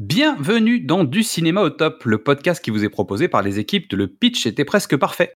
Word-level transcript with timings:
Bienvenue 0.00 0.80
dans 0.80 1.04
Du 1.04 1.22
cinéma 1.22 1.62
au 1.62 1.70
top, 1.70 2.02
le 2.02 2.20
podcast 2.20 2.60
qui 2.60 2.72
vous 2.72 2.84
est 2.84 2.88
proposé 2.88 3.28
par 3.28 3.42
les 3.42 3.60
équipes 3.60 3.88
de 3.88 3.96
Le 3.96 4.08
Pitch 4.08 4.44
était 4.44 4.64
presque 4.64 4.96
parfait. 4.96 5.36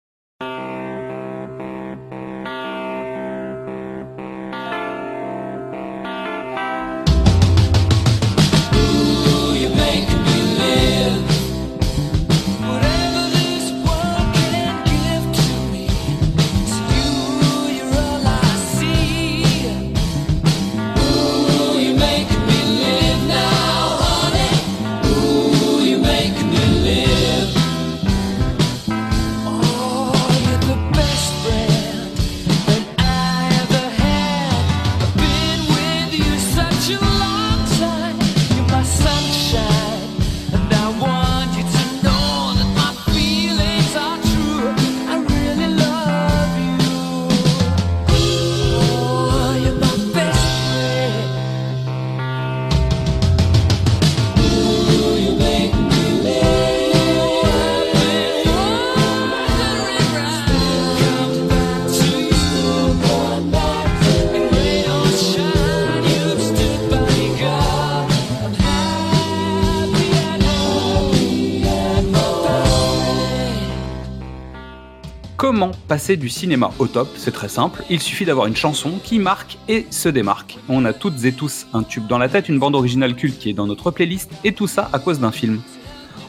Du 76.13 76.29
cinéma 76.29 76.69
au 76.77 76.85
top 76.85 77.09
C'est 77.17 77.31
très 77.31 77.49
simple, 77.49 77.83
il 77.89 77.99
suffit 77.99 78.25
d'avoir 78.25 78.45
une 78.45 78.55
chanson 78.55 78.99
qui 79.03 79.17
marque 79.17 79.57
et 79.67 79.87
se 79.89 80.07
démarque. 80.07 80.59
On 80.69 80.85
a 80.85 80.93
toutes 80.93 81.25
et 81.25 81.31
tous 81.31 81.65
un 81.73 81.81
tube 81.81 82.05
dans 82.05 82.19
la 82.19 82.29
tête, 82.29 82.47
une 82.47 82.59
bande 82.59 82.75
originale 82.75 83.15
culte 83.15 83.39
qui 83.39 83.49
est 83.49 83.53
dans 83.53 83.65
notre 83.65 83.89
playlist, 83.89 84.29
et 84.43 84.53
tout 84.53 84.67
ça 84.67 84.89
à 84.93 84.99
cause 84.99 85.19
d'un 85.19 85.31
film. 85.31 85.61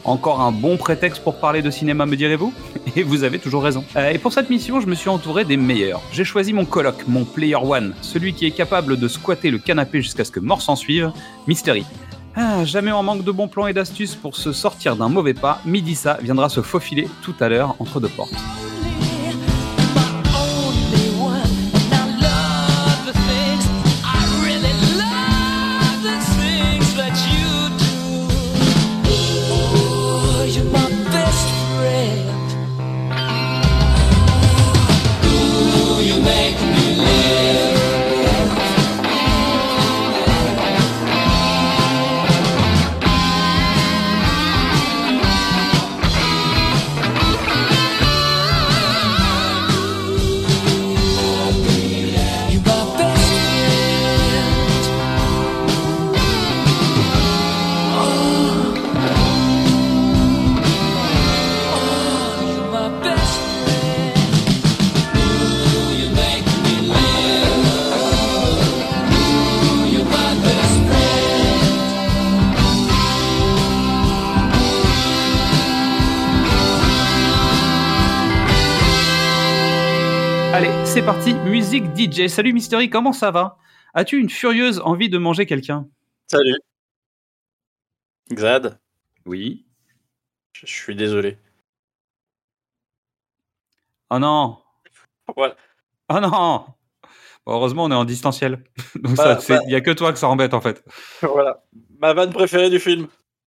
Encore 0.03 0.41
un 0.41 0.51
bon 0.51 0.77
prétexte 0.77 1.21
pour 1.23 1.39
parler 1.39 1.61
de 1.61 1.69
cinéma, 1.69 2.07
me 2.07 2.15
direz-vous? 2.15 2.53
Et 2.95 3.03
vous 3.03 3.23
avez 3.23 3.37
toujours 3.37 3.61
raison. 3.61 3.83
Euh, 3.95 4.11
et 4.11 4.17
pour 4.17 4.33
cette 4.33 4.49
mission, 4.49 4.79
je 4.79 4.87
me 4.87 4.95
suis 4.95 5.09
entouré 5.09 5.43
des 5.45 5.57
meilleurs. 5.57 6.01
J'ai 6.11 6.23
choisi 6.23 6.53
mon 6.53 6.65
coloc, 6.65 7.03
mon 7.07 7.25
player 7.25 7.57
one, 7.57 7.93
celui 8.01 8.33
qui 8.33 8.45
est 8.45 8.51
capable 8.51 8.97
de 8.97 9.07
squatter 9.07 9.51
le 9.51 9.59
canapé 9.59 10.01
jusqu'à 10.01 10.23
ce 10.23 10.31
que 10.31 10.39
mort 10.39 10.61
s'en 10.61 10.75
suive, 10.75 11.11
Mystery. 11.45 11.85
Ah, 12.35 12.63
jamais 12.63 12.91
en 12.91 13.03
manque 13.03 13.23
de 13.23 13.31
bons 13.31 13.47
plans 13.47 13.67
et 13.67 13.73
d'astuces 13.73 14.15
pour 14.15 14.35
se 14.35 14.53
sortir 14.53 14.95
d'un 14.95 15.09
mauvais 15.09 15.33
pas, 15.33 15.59
Midissa 15.65 16.17
viendra 16.21 16.49
se 16.49 16.61
faufiler 16.61 17.07
tout 17.21 17.35
à 17.39 17.49
l'heure 17.49 17.75
entre 17.79 17.99
deux 17.99 18.09
portes. 18.09 18.33
DJ. 82.11 82.27
Salut 82.29 82.53
Mystery, 82.53 82.89
comment 82.89 83.13
ça 83.13 83.31
va? 83.31 83.57
As-tu 83.93 84.17
une 84.19 84.29
furieuse 84.29 84.79
envie 84.79 85.09
de 85.09 85.17
manger 85.17 85.45
quelqu'un? 85.45 85.87
Salut. 86.27 86.55
Xad, 88.31 88.79
Oui. 89.25 89.65
je 90.53 90.65
je 90.67 90.71
suis 90.73 90.95
désolé. 90.95 91.37
Oh 94.09 94.19
non 94.19 94.57
Voilà. 95.35 95.55
Oh 96.09 96.19
non 96.19 96.29
Bon, 97.45 97.53
Heureusement, 97.53 97.85
on 97.85 97.91
est 97.91 97.95
en 97.95 98.05
distanciel. 98.05 98.63
Donc 98.95 99.15
Bah, 99.15 99.35
ça, 99.35 99.39
c'est- 99.39 99.55
bah. 99.55 99.61
il 99.67 99.71
y 99.71 99.75
a 99.75 99.81
que 99.81 99.91
toi 99.91 100.11
que 100.11 100.19
ça 100.19 100.27
embête 100.27 100.53
en 100.53 100.61
fait. 100.61 100.83
voilà. 101.21 101.63
Ma 101.99 102.13
vanne 102.13 102.31
préférée 102.33 102.69
du 102.69 102.79
film. 102.79 103.07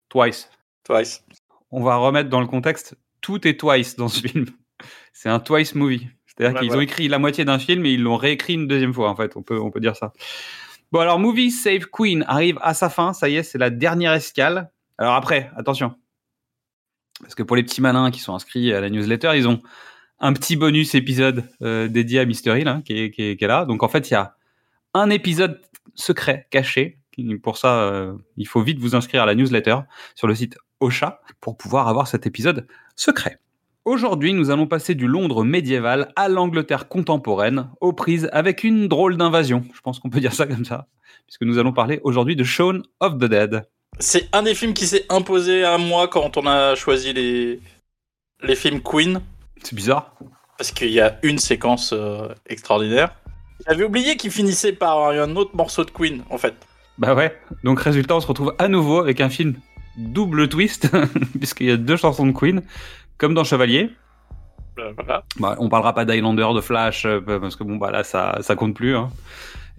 Twice. 0.09 0.49
Twice. 0.85 1.25
On 1.73 1.83
va 1.83 1.97
remettre 1.97 2.31
dans 2.31 2.41
le 2.41 2.47
contexte, 2.47 2.97
tout 3.21 3.47
est 3.47 3.59
Twice 3.59 3.97
dans 3.97 4.09
ce 4.09 4.21
film. 4.29 4.47
C'est 5.13 5.29
un 5.29 5.41
Twice 5.41 5.75
movie. 5.75 6.09
C'est-à-dire 6.41 6.61
Ouais, 6.61 6.67
qu'ils 6.67 6.77
ont 6.77 6.81
écrit 6.81 7.09
la 7.09 7.19
moitié 7.19 7.45
d'un 7.45 7.59
film 7.59 7.85
et 7.87 7.93
ils 7.93 8.03
l'ont 8.03 8.17
réécrit 8.17 8.55
une 8.55 8.67
deuxième 8.67 8.95
fois 8.95 9.11
en 9.11 9.17
fait. 9.17 9.37
On 9.37 9.43
peut, 9.43 9.59
on 9.59 9.71
peut 9.71 9.81
dire 9.81 9.97
ça. 9.97 10.13
Bon 10.93 11.01
alors, 11.01 11.19
Movie 11.19 11.51
Save 11.51 11.87
Queen 11.93 12.25
arrive 12.27 12.59
à 12.63 12.75
sa 12.75 12.89
fin. 12.91 13.13
Ça 13.13 13.29
y 13.29 13.37
est, 13.37 13.43
c'est 13.43 13.59
la 13.59 13.71
dernière 13.71 14.13
escale. 14.13 14.71
Alors 14.99 15.15
après, 15.15 15.51
attention. 15.57 15.95
Parce 17.21 17.35
que 17.35 17.43
pour 17.43 17.57
les 17.57 17.63
petits 17.63 17.81
malins 17.81 18.11
qui 18.11 18.21
sont 18.21 18.35
inscrits 18.35 18.73
à 18.73 18.81
la 18.81 18.91
newsletter, 18.91 19.33
ils 19.37 19.47
ont 19.47 19.61
un 20.19 20.33
petit 20.33 20.57
bonus 20.57 20.95
épisode 20.95 21.45
euh, 21.63 21.89
dédié 21.89 22.21
à 22.21 22.25
Mystery 22.25 22.65
là, 22.65 22.83
qui 22.85 22.99
est, 22.99 23.11
qui, 23.11 23.23
est, 23.23 23.37
qui 23.37 23.45
est 23.45 23.49
là. 23.49 23.65
Donc 23.67 23.83
en 23.83 23.89
fait, 23.89 24.11
il 24.11 24.15
y 24.15 24.17
a 24.17 24.37
un 24.95 25.11
épisode 25.11 25.61
secret, 25.95 26.47
caché. 26.51 26.99
Pour 27.43 27.59
ça, 27.59 27.83
euh, 27.83 28.17
il 28.39 28.49
faut 28.49 28.63
vite 28.63 28.79
vous 28.79 28.95
inscrire 28.95 29.23
à 29.23 29.27
la 29.27 29.35
newsletter 29.35 29.77
sur 30.15 30.27
le 30.27 30.35
site 30.35 30.57
Ocha 30.81 31.21
pour 31.41 31.59
pouvoir 31.59 31.89
avoir 31.89 32.09
cet 32.09 32.27
épisode 32.27 32.67
secret. 32.97 33.39
Aujourd'hui, 33.87 34.35
nous 34.35 34.51
allons 34.51 34.67
passer 34.67 34.95
du 34.95 35.07
Londres 35.07 35.43
médiéval 35.43 36.13
à 36.15 36.29
l'Angleterre 36.29 36.87
contemporaine, 36.87 37.71
aux 37.81 37.95
prises 37.95 38.29
avec 38.31 38.63
une 38.63 38.89
drôle 38.89 39.17
d'invasion. 39.17 39.65
Je 39.73 39.81
pense 39.81 39.99
qu'on 39.99 40.11
peut 40.11 40.21
dire 40.21 40.35
ça 40.35 40.47
comme 40.47 40.67
ça, 40.67 40.87
puisque 41.27 41.43
nous 41.43 41.57
allons 41.57 41.73
parler 41.73 41.99
aujourd'hui 42.05 42.37
de 42.37 42.45
Shaun 42.45 42.83
of 43.01 43.15
the 43.15 43.25
Dead. 43.25 43.67
C'est 43.99 44.29
un 44.35 44.43
des 44.43 44.55
films 44.55 44.75
qui 44.75 44.87
s'est 44.87 45.07
imposé 45.09 45.65
à 45.65 45.79
moi 45.79 46.09
quand 46.09 46.37
on 46.37 46.47
a 46.47 46.75
choisi 46.75 47.15
les, 47.15 47.59
les 48.43 48.55
films 48.55 48.83
Queen. 48.83 49.23
C'est 49.63 49.75
bizarre. 49.75 50.15
Parce 50.59 50.73
qu'il 50.73 50.91
y 50.91 51.01
a 51.01 51.19
une 51.23 51.39
séquence 51.39 51.95
euh, 51.95 52.29
extraordinaire. 52.47 53.15
J'avais 53.67 53.85
oublié 53.85 54.19
qu'il 54.19 54.31
finissait 54.31 54.75
par 54.75 55.09
un 55.09 55.37
autre 55.37 55.57
morceau 55.57 55.87
de 55.87 55.91
Queen, 55.91 56.23
en 56.29 56.37
fait. 56.37 56.55
Bah 56.99 57.15
ouais. 57.15 57.35
Donc 57.65 57.81
résultat, 57.81 58.15
on 58.15 58.21
se 58.21 58.27
retrouve 58.27 58.55
à 58.59 58.69
nouveau 58.69 59.01
avec 59.01 59.23
un 59.23 59.31
film 59.31 59.55
double 59.97 60.49
twist, 60.49 60.91
puisqu'il 61.39 61.67
y 61.67 61.71
a 61.71 61.77
deux 61.77 61.97
chansons 61.97 62.27
de 62.27 62.33
Queen, 62.33 62.63
comme 63.21 63.35
dans 63.35 63.45
Chevalier. 63.45 63.91
Euh, 64.79 64.93
voilà. 64.97 65.23
Bah, 65.39 65.57
on 65.59 65.69
parlera 65.69 65.93
pas 65.93 66.05
d'Highlander, 66.05 66.49
de 66.55 66.61
Flash, 66.61 67.05
euh, 67.05 67.21
parce 67.21 67.55
que 67.55 67.63
bon, 67.65 67.77
bah 67.77 67.91
là, 67.91 68.03
ça, 68.03 68.39
ça 68.41 68.57
compte 68.57 68.75
plus. 68.75 68.97
Hein. 68.97 69.11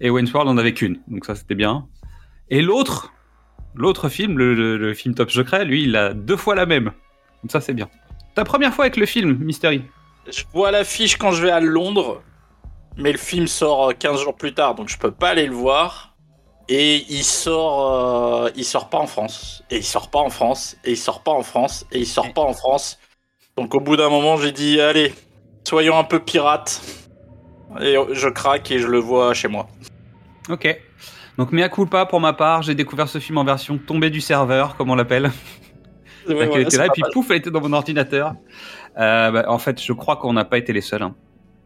Et 0.00 0.10
Wayne's 0.10 0.32
World, 0.32 0.48
on 0.50 0.56
avait 0.58 0.72
qu'une, 0.74 1.00
donc 1.08 1.24
ça, 1.24 1.34
c'était 1.34 1.54
bien. 1.54 1.86
Et 2.50 2.62
l'autre, 2.62 3.12
l'autre 3.74 4.08
film, 4.08 4.38
le, 4.38 4.54
le- 4.54 4.76
le 4.78 4.94
film 4.94 5.14
Top 5.14 5.30
Secret, 5.30 5.64
lui, 5.64 5.84
il 5.84 5.96
a 5.96 6.14
deux 6.14 6.36
fois 6.36 6.54
la 6.54 6.66
même. 6.66 6.92
Donc 7.42 7.50
ça, 7.50 7.60
c'est 7.60 7.74
bien. 7.74 7.88
Ta 8.34 8.44
première 8.44 8.72
fois 8.74 8.84
avec 8.84 8.96
le 8.96 9.06
film, 9.06 9.36
Mystery 9.38 9.82
Je 10.30 10.44
vois 10.52 10.70
l'affiche 10.70 11.16
quand 11.16 11.32
je 11.32 11.42
vais 11.42 11.50
à 11.50 11.60
Londres, 11.60 12.22
mais 12.96 13.12
le 13.12 13.18
film 13.18 13.46
sort 13.46 13.90
euh, 13.90 13.92
15 13.98 14.22
jours 14.22 14.36
plus 14.36 14.54
tard, 14.54 14.74
donc 14.74 14.88
je 14.88 14.98
peux 14.98 15.10
pas 15.10 15.30
aller 15.30 15.46
le 15.46 15.54
voir. 15.54 16.14
Et 16.68 17.04
il 17.10 17.24
sort, 17.24 18.44
euh, 18.44 18.50
il 18.54 18.64
sort 18.64 18.88
pas 18.88 18.98
en 18.98 19.06
France. 19.08 19.64
Et 19.70 19.78
il 19.78 19.84
sort 19.84 20.10
pas 20.10 20.20
en 20.20 20.30
France. 20.30 20.76
Et 20.84 20.92
il 20.92 20.96
sort 20.96 21.22
pas 21.22 21.32
en 21.32 21.42
France. 21.42 21.84
Et 21.90 21.98
il 21.98 22.06
sort 22.06 22.32
pas 22.32 22.42
en 22.42 22.52
France. 22.54 22.98
Donc 23.56 23.74
au 23.74 23.80
bout 23.80 23.96
d'un 23.96 24.08
moment, 24.08 24.36
j'ai 24.36 24.52
dit, 24.52 24.80
allez, 24.80 25.12
soyons 25.64 25.98
un 25.98 26.04
peu 26.04 26.20
pirates. 26.20 26.82
Et 27.80 27.96
je 28.12 28.28
craque 28.28 28.70
et 28.70 28.78
je 28.78 28.86
le 28.86 28.98
vois 28.98 29.32
chez 29.34 29.48
moi. 29.48 29.68
Ok. 30.50 30.78
Donc, 31.38 31.52
mea 31.52 31.68
culpa 31.68 32.04
pour 32.04 32.20
ma 32.20 32.32
part, 32.32 32.62
j'ai 32.62 32.74
découvert 32.74 33.08
ce 33.08 33.18
film 33.18 33.38
en 33.38 33.44
version 33.44 33.78
tombée 33.78 34.10
du 34.10 34.20
serveur, 34.20 34.76
comme 34.76 34.90
on 34.90 34.94
l'appelle. 34.94 35.30
Ouais, 36.28 36.48
Elle 36.54 36.60
était 36.60 36.76
là, 36.76 36.86
et 36.86 36.90
puis 36.90 37.02
mal. 37.02 37.10
pouf, 37.12 37.28
elle 37.32 37.38
était 37.38 37.50
dans 37.50 37.60
mon 37.60 37.72
ordinateur. 37.72 38.34
Euh, 38.96 39.32
bah, 39.32 39.44
en 39.48 39.58
fait, 39.58 39.82
je 39.82 39.92
crois 39.92 40.14
qu'on 40.14 40.32
n'a 40.32 40.44
pas 40.44 40.56
été 40.56 40.72
les 40.72 40.80
seuls, 40.80 41.02
hein, 41.02 41.16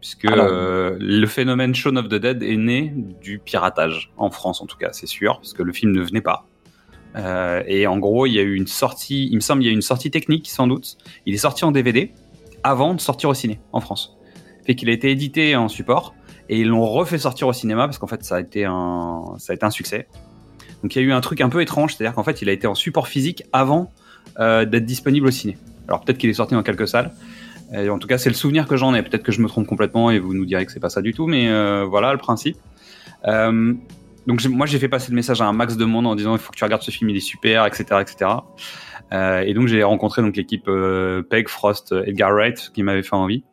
puisque 0.00 0.24
Ah 0.30 0.32
euh, 0.32 0.96
le 0.98 1.26
phénomène 1.26 1.74
Shaun 1.74 1.96
of 1.96 2.08
the 2.08 2.14
Dead 2.14 2.42
est 2.42 2.56
né 2.56 2.94
du 3.20 3.38
piratage, 3.38 4.10
en 4.16 4.30
France 4.30 4.62
en 4.62 4.66
tout 4.66 4.78
cas, 4.78 4.92
c'est 4.92 5.06
sûr, 5.06 5.36
parce 5.36 5.52
que 5.52 5.62
le 5.62 5.74
film 5.74 5.92
ne 5.92 6.00
venait 6.00 6.22
pas. 6.22 6.46
Euh, 7.16 7.62
et 7.66 7.86
en 7.86 7.98
gros, 7.98 8.26
il 8.26 8.32
y 8.32 8.38
a 8.38 8.42
eu 8.42 8.54
une 8.54 8.66
sortie, 8.66 9.28
il 9.30 9.36
me 9.36 9.40
semble, 9.40 9.62
il 9.62 9.66
y 9.66 9.68
a 9.68 9.72
eu 9.72 9.74
une 9.74 9.82
sortie 9.82 10.10
technique, 10.10 10.48
sans 10.48 10.66
doute. 10.66 10.98
Il 11.24 11.34
est 11.34 11.38
sorti 11.38 11.64
en 11.64 11.72
DVD 11.72 12.12
avant 12.62 12.94
de 12.94 13.00
sortir 13.00 13.30
au 13.30 13.34
ciné, 13.34 13.60
en 13.72 13.80
France. 13.80 14.16
Fait 14.66 14.74
qu'il 14.74 14.90
a 14.90 14.92
été 14.92 15.10
édité 15.10 15.56
en 15.56 15.68
support, 15.68 16.14
et 16.48 16.60
ils 16.60 16.68
l'ont 16.68 16.84
refait 16.84 17.18
sortir 17.18 17.48
au 17.48 17.52
cinéma, 17.52 17.86
parce 17.86 17.98
qu'en 17.98 18.06
fait, 18.06 18.24
ça 18.24 18.36
a 18.36 18.40
été 18.40 18.64
un, 18.64 19.34
ça 19.38 19.52
a 19.52 19.56
été 19.56 19.64
un 19.64 19.70
succès. 19.70 20.08
Donc 20.82 20.94
il 20.94 21.02
y 21.02 21.04
a 21.04 21.08
eu 21.08 21.12
un 21.12 21.20
truc 21.20 21.40
un 21.40 21.48
peu 21.48 21.62
étrange, 21.62 21.94
c'est-à-dire 21.94 22.14
qu'en 22.14 22.24
fait, 22.24 22.42
il 22.42 22.48
a 22.48 22.52
été 22.52 22.66
en 22.66 22.74
support 22.74 23.08
physique 23.08 23.44
avant 23.52 23.90
euh, 24.38 24.64
d'être 24.64 24.84
disponible 24.84 25.26
au 25.26 25.30
ciné. 25.30 25.56
Alors 25.88 26.02
peut-être 26.02 26.18
qu'il 26.18 26.28
est 26.28 26.34
sorti 26.34 26.54
dans 26.54 26.62
quelques 26.62 26.88
salles. 26.88 27.12
Et 27.72 27.88
en 27.88 27.98
tout 27.98 28.06
cas, 28.06 28.18
c'est 28.18 28.28
le 28.28 28.34
souvenir 28.34 28.68
que 28.68 28.76
j'en 28.76 28.94
ai. 28.94 29.02
Peut-être 29.02 29.24
que 29.24 29.32
je 29.32 29.40
me 29.40 29.48
trompe 29.48 29.66
complètement 29.66 30.10
et 30.10 30.20
vous 30.20 30.34
nous 30.34 30.44
direz 30.44 30.66
que 30.66 30.72
c'est 30.72 30.80
pas 30.80 30.90
ça 30.90 31.02
du 31.02 31.12
tout, 31.12 31.26
mais 31.26 31.48
euh, 31.48 31.84
voilà 31.84 32.12
le 32.12 32.18
principe. 32.18 32.56
Euh, 33.26 33.74
donc 34.26 34.44
moi, 34.46 34.66
j'ai 34.66 34.78
fait 34.78 34.88
passer 34.88 35.10
le 35.10 35.16
message 35.16 35.40
à 35.40 35.46
un 35.46 35.52
max 35.52 35.76
de 35.76 35.84
monde 35.84 36.06
en 36.06 36.14
disant 36.14 36.34
il 36.34 36.38
faut 36.38 36.52
que 36.52 36.56
tu 36.56 36.64
regardes 36.64 36.82
ce 36.82 36.90
film, 36.90 37.10
il 37.10 37.16
est 37.16 37.20
super, 37.20 37.66
etc., 37.66 37.84
etc. 38.00 38.30
Euh, 39.12 39.40
et 39.40 39.54
donc 39.54 39.68
j'ai 39.68 39.84
rencontré 39.84 40.20
donc 40.20 40.36
l'équipe 40.36 40.66
euh, 40.68 41.22
Peg, 41.22 41.48
Frost, 41.48 41.94
Edgar 42.06 42.32
Wright 42.32 42.70
qui 42.74 42.82
m'avait 42.82 43.02
fait 43.02 43.14
envie. 43.14 43.44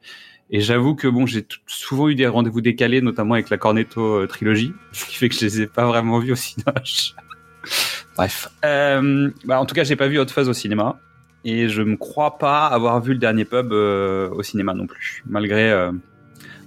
Et 0.49 0.61
j'avoue 0.61 0.95
que 0.95 1.07
bon, 1.07 1.25
j'ai 1.25 1.45
souvent 1.67 2.09
eu 2.09 2.15
des 2.15 2.27
rendez-vous 2.27 2.61
décalés, 2.61 3.01
notamment 3.01 3.33
avec 3.33 3.49
la 3.49 3.57
Cornetto 3.57 4.21
euh, 4.21 4.27
trilogie, 4.27 4.73
ce 4.91 5.05
qui 5.05 5.15
fait 5.15 5.29
que 5.29 5.35
je 5.35 5.41
les 5.41 5.61
ai 5.61 5.67
pas 5.67 5.85
vraiment 5.85 6.19
vus 6.19 6.31
au 6.31 6.35
cinéma. 6.35 6.73
Bref. 8.15 8.49
Euh, 8.63 9.31
bah, 9.45 9.59
en 9.59 9.65
tout 9.65 9.73
cas, 9.73 9.83
j'ai 9.83 9.95
pas 9.95 10.07
vu 10.07 10.19
Hot 10.19 10.27
Fuzz 10.27 10.47
au 10.49 10.53
cinéma. 10.53 10.99
Et 11.45 11.67
je 11.67 11.81
me 11.81 11.97
crois 11.97 12.37
pas 12.37 12.67
avoir 12.67 13.01
vu 13.01 13.13
le 13.13 13.19
dernier 13.19 13.43
pub 13.43 13.73
euh, 13.73 14.29
au 14.29 14.43
cinéma 14.43 14.73
non 14.73 14.87
plus. 14.87 15.23
Malgré, 15.25 15.71
euh, 15.71 15.91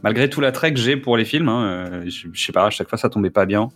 malgré 0.07 0.31
tout 0.31 0.41
l'attrait 0.41 0.73
que 0.73 0.79
j'ai 0.79 0.97
pour 0.97 1.17
les 1.17 1.25
films. 1.25 1.49
hein, 1.49 1.65
euh, 1.67 2.03
je, 2.07 2.29
je 2.33 2.45
sais 2.45 2.53
pas, 2.53 2.67
à 2.67 2.71
chaque 2.71 2.89
fois 2.89 2.97
ça 2.97 3.09
tombait 3.09 3.31
pas 3.31 3.45
bien. 3.45 3.71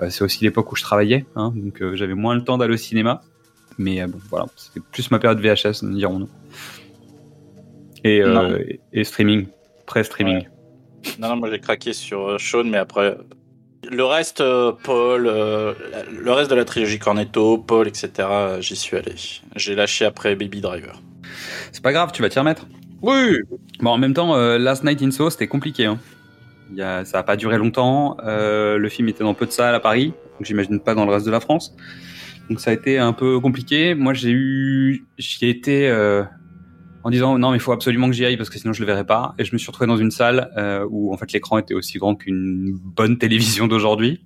Euh, 0.00 0.08
c'est 0.08 0.24
aussi 0.24 0.42
l'époque 0.42 0.72
où 0.72 0.76
je 0.76 0.82
travaillais. 0.82 1.26
hein, 1.36 1.52
donc 1.54 1.82
euh, 1.82 1.94
j'avais 1.96 2.14
moins 2.14 2.34
le 2.34 2.42
temps 2.42 2.56
d'aller 2.56 2.72
au 2.72 2.78
cinéma. 2.78 3.20
Mais 3.76 4.06
bon, 4.06 4.18
voilà, 4.30 4.46
c'était 4.56 4.80
plus 4.80 5.10
ma 5.10 5.18
période 5.18 5.38
VHS, 5.38 5.84
dirons-nous. 5.84 6.30
Et, 8.04 8.18
et, 8.20 8.80
et 8.94 9.04
streaming, 9.04 9.48
pré-streaming. 9.84 10.36
Ouais. 10.38 10.48
Non, 11.18 11.28
non, 11.28 11.36
moi 11.36 11.50
j'ai 11.50 11.60
craqué 11.60 11.92
sur 11.92 12.38
Shaun, 12.38 12.64
mais 12.70 12.78
après. 12.78 13.18
Le 13.88 14.04
reste, 14.04 14.42
Paul, 14.82 15.26
euh, 15.26 15.74
le 16.10 16.32
reste 16.32 16.50
de 16.50 16.56
la 16.56 16.64
trilogie 16.64 16.98
Cornetto, 16.98 17.58
Paul, 17.58 17.86
etc., 17.86 18.10
j'y 18.60 18.74
suis 18.76 18.96
allé. 18.96 19.14
J'ai 19.54 19.74
lâché 19.76 20.06
après 20.06 20.34
Baby 20.36 20.60
Driver. 20.62 21.00
C'est 21.70 21.82
pas 21.82 21.92
grave, 21.92 22.10
tu 22.12 22.22
vas 22.22 22.28
t'y 22.30 22.38
remettre. 22.38 22.66
Oui 23.02 23.38
Bon, 23.80 23.90
en 23.90 23.98
même 23.98 24.14
temps, 24.14 24.34
euh, 24.34 24.58
Last 24.58 24.84
Night 24.84 25.02
in 25.02 25.10
Soho, 25.10 25.30
c'était 25.30 25.48
compliqué. 25.48 25.86
Hein. 25.86 25.98
A, 26.80 27.04
ça 27.04 27.18
a 27.18 27.22
pas 27.22 27.36
duré 27.36 27.58
longtemps. 27.58 28.16
Euh, 28.24 28.78
le 28.78 28.88
film 28.88 29.08
était 29.08 29.22
dans 29.22 29.34
peu 29.34 29.46
de 29.46 29.50
salles 29.50 29.74
à 29.74 29.80
Paris, 29.80 30.06
donc 30.06 30.46
j'imagine 30.46 30.80
pas 30.80 30.94
dans 30.94 31.04
le 31.04 31.12
reste 31.12 31.26
de 31.26 31.30
la 31.30 31.40
France. 31.40 31.76
Donc 32.48 32.60
ça 32.60 32.70
a 32.70 32.74
été 32.74 32.98
un 32.98 33.12
peu 33.12 33.38
compliqué. 33.40 33.94
Moi, 33.94 34.14
j'ai 34.14 34.30
eu, 34.30 35.04
j'y 35.18 35.44
ai 35.44 35.50
été 35.50 35.88
euh, 35.88 36.24
en 37.04 37.10
disant 37.10 37.38
non, 37.38 37.50
mais 37.50 37.58
il 37.58 37.60
faut 37.60 37.72
absolument 37.72 38.08
que 38.08 38.14
j'y 38.14 38.24
aille 38.24 38.36
parce 38.36 38.50
que 38.50 38.58
sinon 38.58 38.72
je 38.72 38.80
le 38.80 38.86
verrai 38.86 39.04
pas. 39.04 39.34
Et 39.38 39.44
je 39.44 39.52
me 39.52 39.58
suis 39.58 39.66
retrouvé 39.68 39.86
dans 39.86 39.96
une 39.96 40.10
salle 40.10 40.50
où 40.90 41.12
en 41.12 41.16
fait 41.16 41.32
l'écran 41.32 41.58
était 41.58 41.74
aussi 41.74 41.98
grand 41.98 42.14
qu'une 42.14 42.72
bonne 42.72 43.18
télévision 43.18 43.66
d'aujourd'hui. 43.66 44.24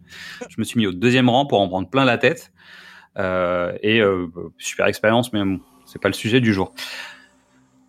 Je 0.48 0.56
me 0.58 0.64
suis 0.64 0.78
mis 0.78 0.86
au 0.86 0.92
deuxième 0.92 1.28
rang 1.28 1.46
pour 1.46 1.60
en 1.60 1.68
prendre 1.68 1.88
plein 1.88 2.04
la 2.04 2.18
tête. 2.18 2.52
Et 3.18 4.02
super 4.58 4.86
expérience, 4.86 5.32
mais 5.32 5.44
bon, 5.44 5.60
c'est 5.86 6.00
pas 6.00 6.08
le 6.08 6.14
sujet 6.14 6.40
du 6.40 6.54
jour. 6.54 6.74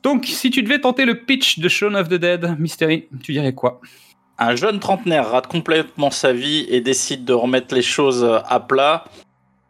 Donc, 0.04 0.26
si 0.26 0.50
tu 0.50 0.64
devais 0.64 0.80
tenter 0.80 1.06
le 1.06 1.24
pitch 1.24 1.60
de 1.60 1.70
Shaun 1.70 1.96
of 1.96 2.10
the 2.10 2.16
Dead, 2.16 2.60
Mystery, 2.60 3.08
tu 3.24 3.34
dirais 3.34 3.54
quoi? 3.54 3.82
Un 4.38 4.56
jeune 4.56 4.80
trentenaire 4.80 5.30
rate 5.30 5.48
complètement 5.48 6.10
sa 6.10 6.34
vie 6.34 6.66
et 6.70 6.82
décide 6.82 7.26
de 7.26 7.34
remettre 7.34 7.76
les 7.76 7.84
choses 7.84 8.24
à 8.24 8.60
plat 8.60 9.06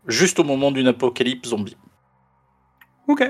juste 0.08 0.40
au 0.40 0.44
moment 0.44 0.72
d'une 0.72 0.88
apocalypse 0.88 1.50
zombie. 1.50 1.76
Ok. 3.08 3.30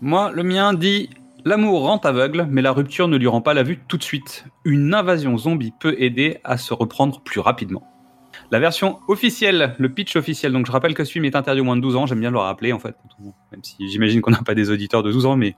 Moi, 0.00 0.32
le 0.32 0.42
mien 0.42 0.74
dit 0.74 1.10
L'amour 1.46 1.82
rend 1.82 1.98
aveugle, 1.98 2.46
mais 2.48 2.62
la 2.62 2.72
rupture 2.72 3.06
ne 3.06 3.18
lui 3.18 3.26
rend 3.26 3.42
pas 3.42 3.52
la 3.52 3.62
vue 3.62 3.78
tout 3.86 3.98
de 3.98 4.02
suite. 4.02 4.46
Une 4.64 4.94
invasion 4.94 5.36
zombie 5.36 5.74
peut 5.78 5.94
aider 5.98 6.38
à 6.42 6.56
se 6.56 6.72
reprendre 6.72 7.20
plus 7.20 7.38
rapidement. 7.38 7.86
La 8.54 8.60
version 8.60 9.00
officielle, 9.08 9.74
le 9.78 9.88
pitch 9.88 10.14
officiel, 10.14 10.52
donc 10.52 10.64
je 10.64 10.70
rappelle 10.70 10.94
que 10.94 11.02
ce 11.02 11.10
film 11.10 11.24
est 11.24 11.34
interdit 11.34 11.60
au 11.60 11.64
moins 11.64 11.74
de 11.74 11.80
12 11.80 11.96
ans, 11.96 12.06
j'aime 12.06 12.20
bien 12.20 12.30
le 12.30 12.38
rappeler 12.38 12.72
en 12.72 12.78
fait, 12.78 12.94
même 13.50 13.64
si 13.64 13.88
j'imagine 13.88 14.20
qu'on 14.20 14.30
n'a 14.30 14.44
pas 14.44 14.54
des 14.54 14.70
auditeurs 14.70 15.02
de 15.02 15.10
12 15.10 15.26
ans, 15.26 15.34
mais 15.34 15.56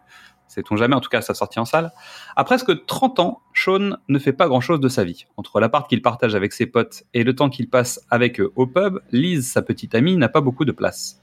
sait-on 0.48 0.78
jamais, 0.78 0.94
en 0.94 1.02
tout 1.02 1.10
cas 1.10 1.20
sa 1.20 1.34
sortie 1.34 1.58
en 1.58 1.66
salle. 1.66 1.92
À 2.36 2.44
presque 2.44 2.86
30 2.86 3.20
ans, 3.20 3.42
Sean 3.52 3.98
ne 4.08 4.18
fait 4.18 4.32
pas 4.32 4.48
grand-chose 4.48 4.80
de 4.80 4.88
sa 4.88 5.04
vie. 5.04 5.26
Entre 5.36 5.60
l'appart 5.60 5.86
qu'il 5.90 6.00
partage 6.00 6.34
avec 6.34 6.54
ses 6.54 6.64
potes 6.64 7.02
et 7.12 7.22
le 7.22 7.34
temps 7.34 7.50
qu'il 7.50 7.68
passe 7.68 8.00
avec 8.08 8.40
eux 8.40 8.50
au 8.56 8.66
pub, 8.66 9.00
Liz, 9.12 9.46
sa 9.46 9.60
petite 9.60 9.94
amie, 9.94 10.16
n'a 10.16 10.30
pas 10.30 10.40
beaucoup 10.40 10.64
de 10.64 10.72
place. 10.72 11.20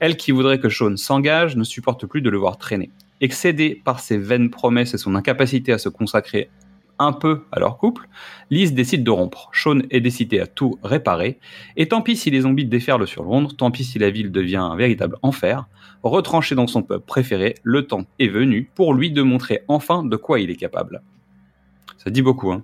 Elle 0.00 0.18
qui 0.18 0.32
voudrait 0.32 0.60
que 0.60 0.68
Sean 0.68 0.98
s'engage 0.98 1.56
ne 1.56 1.64
supporte 1.64 2.04
plus 2.04 2.20
de 2.20 2.28
le 2.28 2.36
voir 2.36 2.58
traîner. 2.58 2.90
Excédée 3.22 3.80
par 3.82 4.00
ses 4.00 4.18
vaines 4.18 4.50
promesses 4.50 4.92
et 4.92 4.98
son 4.98 5.14
incapacité 5.14 5.72
à 5.72 5.78
se 5.78 5.88
consacrer 5.88 6.50
un 6.98 7.12
peu 7.12 7.42
à 7.52 7.60
leur 7.60 7.78
couple, 7.78 8.08
Liz 8.50 8.74
décide 8.74 9.04
de 9.04 9.10
rompre. 9.10 9.50
Sean 9.52 9.80
est 9.90 10.00
décidé 10.00 10.40
à 10.40 10.46
tout 10.46 10.78
réparer. 10.82 11.38
Et 11.76 11.88
tant 11.88 12.02
pis 12.02 12.16
si 12.16 12.30
les 12.30 12.42
zombies 12.42 12.64
déferlent 12.64 13.06
sur 13.06 13.24
Londres, 13.24 13.52
tant 13.56 13.70
pis 13.70 13.84
si 13.84 13.98
la 13.98 14.10
ville 14.10 14.30
devient 14.30 14.56
un 14.56 14.76
véritable 14.76 15.16
enfer. 15.22 15.66
Retranché 16.02 16.54
dans 16.54 16.66
son 16.66 16.82
pub 16.82 17.00
préféré, 17.00 17.54
le 17.62 17.86
temps 17.86 18.04
est 18.18 18.28
venu 18.28 18.70
pour 18.74 18.94
lui 18.94 19.10
de 19.10 19.22
montrer 19.22 19.62
enfin 19.68 20.04
de 20.04 20.16
quoi 20.16 20.40
il 20.40 20.50
est 20.50 20.56
capable. 20.56 21.02
Ça 21.98 22.10
dit 22.10 22.22
beaucoup, 22.22 22.52
hein. 22.52 22.62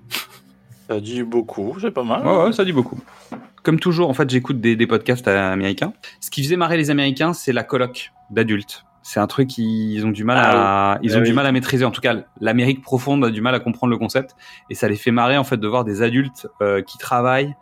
Ça 0.88 1.00
dit 1.00 1.22
beaucoup, 1.22 1.76
c'est 1.80 1.90
pas 1.90 2.04
mal. 2.04 2.26
Ouais, 2.26 2.44
ouais, 2.44 2.52
ça 2.52 2.64
dit 2.64 2.72
beaucoup. 2.72 3.00
Comme 3.62 3.80
toujours, 3.80 4.10
en 4.10 4.14
fait, 4.14 4.28
j'écoute 4.28 4.60
des, 4.60 4.76
des 4.76 4.86
podcasts 4.86 5.26
américains. 5.28 5.92
Ce 6.20 6.30
qui 6.30 6.42
faisait 6.42 6.56
marrer 6.56 6.76
les 6.76 6.90
Américains, 6.90 7.32
c'est 7.32 7.52
la 7.52 7.62
coloc 7.62 8.12
d'adultes. 8.30 8.84
C'est 9.02 9.18
un 9.20 9.26
truc 9.26 9.48
qu'ils 9.48 10.04
ont 10.06 10.10
du 10.10 10.22
mal 10.24 10.38
à, 10.38 10.98
ils 11.02 11.12
Ah 11.12 11.16
ont 11.16 11.20
oui. 11.20 11.26
du 11.26 11.32
mal 11.32 11.44
à 11.46 11.52
maîtriser. 11.52 11.84
En 11.84 11.90
tout 11.90 12.00
cas, 12.00 12.14
l'Amérique 12.40 12.82
profonde 12.82 13.24
a 13.24 13.30
du 13.30 13.40
mal 13.40 13.54
à 13.54 13.60
comprendre 13.60 13.90
le 13.90 13.98
concept, 13.98 14.36
et 14.70 14.74
ça 14.74 14.88
les 14.88 14.96
fait 14.96 15.10
marrer 15.10 15.36
en 15.36 15.44
fait 15.44 15.56
de 15.56 15.66
voir 15.68 15.84
des 15.84 16.02
adultes 16.02 16.46
euh, 16.60 16.82
qui 16.82 16.98
travaillent, 16.98 17.54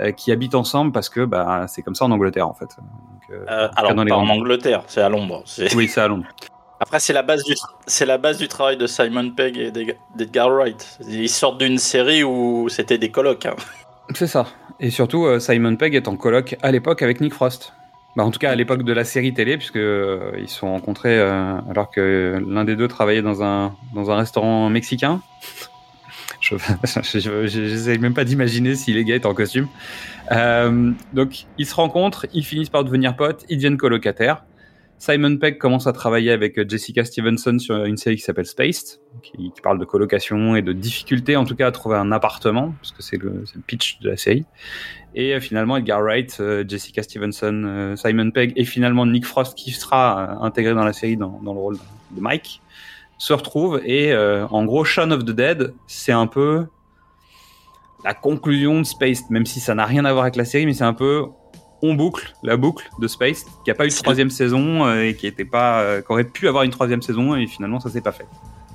euh, 0.00 0.10
qui 0.12 0.32
habitent 0.32 0.54
ensemble, 0.56 0.90
parce 0.92 1.08
que 1.08 1.24
bah 1.24 1.66
c'est 1.68 1.82
comme 1.82 1.94
ça 1.94 2.04
en 2.04 2.10
Angleterre 2.10 2.48
en 2.48 2.54
fait. 2.54 2.68
Donc, 2.78 3.22
euh, 3.48 3.68
alors, 3.76 3.94
dans 3.94 4.02
les 4.02 4.08
pas 4.10 4.16
en 4.16 4.28
Angleterre, 4.28 4.82
c'est 4.88 5.00
à 5.00 5.08
Londres. 5.08 5.44
Oui, 5.76 5.86
c'est 5.88 6.00
à 6.00 6.08
Londres. 6.08 6.26
Après, 6.80 6.98
c'est 6.98 7.12
la 7.12 7.22
base 7.22 7.44
du, 7.44 7.54
c'est 7.86 8.06
la 8.06 8.16
base 8.16 8.38
du 8.38 8.48
travail 8.48 8.76
de 8.78 8.86
Simon 8.86 9.30
Pegg 9.32 9.58
et 9.58 9.70
d'Ed- 9.70 9.96
d'Edgar 10.16 10.48
Wright. 10.50 10.98
Ils 11.06 11.28
sortent 11.28 11.58
d'une 11.58 11.76
série 11.76 12.24
où 12.24 12.68
c'était 12.70 12.96
des 12.96 13.10
colocs. 13.10 13.44
hein. 13.46 13.54
C'est 14.14 14.26
ça. 14.26 14.46
Et 14.80 14.88
surtout, 14.90 15.38
Simon 15.40 15.76
Pegg 15.76 15.94
est 15.94 16.08
en 16.08 16.16
coloc 16.16 16.56
à 16.62 16.72
l'époque 16.72 17.02
avec 17.02 17.20
Nick 17.20 17.34
Frost. 17.34 17.74
Bah, 18.20 18.26
en 18.26 18.30
tout 18.30 18.38
cas, 18.38 18.50
à 18.50 18.54
l'époque 18.54 18.82
de 18.82 18.92
la 18.92 19.04
série 19.04 19.32
télé, 19.32 19.56
puisque 19.56 19.76
euh, 19.76 20.32
ils 20.38 20.46
se 20.46 20.58
sont 20.58 20.70
rencontrés 20.70 21.18
euh, 21.18 21.58
alors 21.70 21.90
que 21.90 22.38
l'un 22.46 22.64
des 22.66 22.76
deux 22.76 22.86
travaillait 22.86 23.22
dans 23.22 23.42
un, 23.42 23.74
dans 23.94 24.10
un 24.10 24.16
restaurant 24.16 24.68
mexicain. 24.68 25.22
Je 26.40 26.56
je- 26.84 27.18
je- 27.18 27.46
j'essaye 27.46 27.98
même 27.98 28.14
pas 28.14 28.24
d'imaginer 28.24 28.74
si 28.74 28.92
les 28.92 29.04
gars 29.04 29.14
étaient 29.16 29.26
en 29.26 29.34
costume. 29.34 29.68
Euh, 30.32 30.92
donc, 31.12 31.46
ils 31.58 31.66
se 31.66 31.74
rencontrent, 31.74 32.26
ils 32.34 32.44
finissent 32.44 32.70
par 32.70 32.84
devenir 32.84 33.16
potes, 33.16 33.44
ils 33.48 33.56
deviennent 33.56 33.78
colocataires. 33.78 34.44
Simon 35.00 35.38
Pegg 35.38 35.56
commence 35.56 35.86
à 35.86 35.94
travailler 35.94 36.30
avec 36.30 36.58
euh, 36.58 36.66
Jessica 36.68 37.06
Stevenson 37.06 37.58
sur 37.58 37.84
une 37.86 37.96
série 37.96 38.16
qui 38.16 38.22
s'appelle 38.22 38.44
Spaced, 38.44 39.00
qui, 39.22 39.50
parle 39.62 39.78
de 39.78 39.86
colocation 39.86 40.56
et 40.56 40.62
de 40.62 40.74
difficulté 40.74 41.36
en 41.36 41.46
tout 41.46 41.56
cas 41.56 41.68
à 41.68 41.72
trouver 41.72 41.96
un 41.96 42.12
appartement, 42.12 42.74
parce 42.78 42.92
que 42.92 43.02
c'est 43.02 43.16
le, 43.16 43.44
pitch 43.66 43.98
de 44.00 44.10
la 44.10 44.18
série. 44.18 44.44
Et 45.14 45.34
euh, 45.34 45.40
finalement, 45.40 45.78
Edgar 45.78 46.02
Wright, 46.02 46.36
euh, 46.40 46.64
Jessica 46.68 47.02
Stevenson, 47.02 47.94
Simon 47.96 48.30
Pegg 48.30 48.52
et 48.56 48.66
finalement 48.66 49.06
Nick 49.06 49.24
Frost, 49.24 49.56
qui 49.56 49.70
sera 49.70 50.44
intégré 50.44 50.74
dans 50.74 50.84
la 50.84 50.92
série 50.92 51.16
dans, 51.16 51.40
le 51.42 51.50
rôle 51.50 51.78
de 52.10 52.20
Mike, 52.20 52.60
se 53.16 53.32
retrouvent. 53.32 53.80
Et 53.86 54.14
en 54.14 54.64
gros, 54.66 54.84
Shaun 54.84 55.12
of 55.12 55.24
the 55.24 55.30
Dead, 55.30 55.72
c'est 55.86 56.12
un 56.12 56.26
peu 56.26 56.66
la 58.04 58.12
conclusion 58.12 58.80
de 58.80 58.84
Spaced, 58.84 59.30
même 59.30 59.46
si 59.46 59.60
ça 59.60 59.74
n'a 59.74 59.86
rien 59.86 60.04
à 60.04 60.12
voir 60.12 60.24
avec 60.24 60.36
la 60.36 60.44
série, 60.44 60.66
mais 60.66 60.74
c'est 60.74 60.84
un 60.84 60.94
peu 60.94 61.26
on 61.82 61.94
boucle 61.94 62.34
la 62.42 62.56
boucle 62.56 62.88
de 62.98 63.08
Spaced, 63.08 63.46
qui 63.64 63.70
a 63.70 63.74
pas 63.74 63.86
eu 63.86 63.88
de 63.88 63.94
troisième 63.94 64.30
saison 64.30 64.86
euh, 64.86 65.04
et 65.04 65.14
qui 65.14 65.26
était 65.26 65.44
pas, 65.44 65.80
euh, 65.80 66.00
qui 66.00 66.12
aurait 66.12 66.24
pu 66.24 66.48
avoir 66.48 66.64
une 66.64 66.70
troisième 66.70 67.02
saison 67.02 67.36
et 67.36 67.46
finalement 67.46 67.80
ça 67.80 67.90
s'est 67.90 68.00
pas 68.00 68.12
fait. 68.12 68.26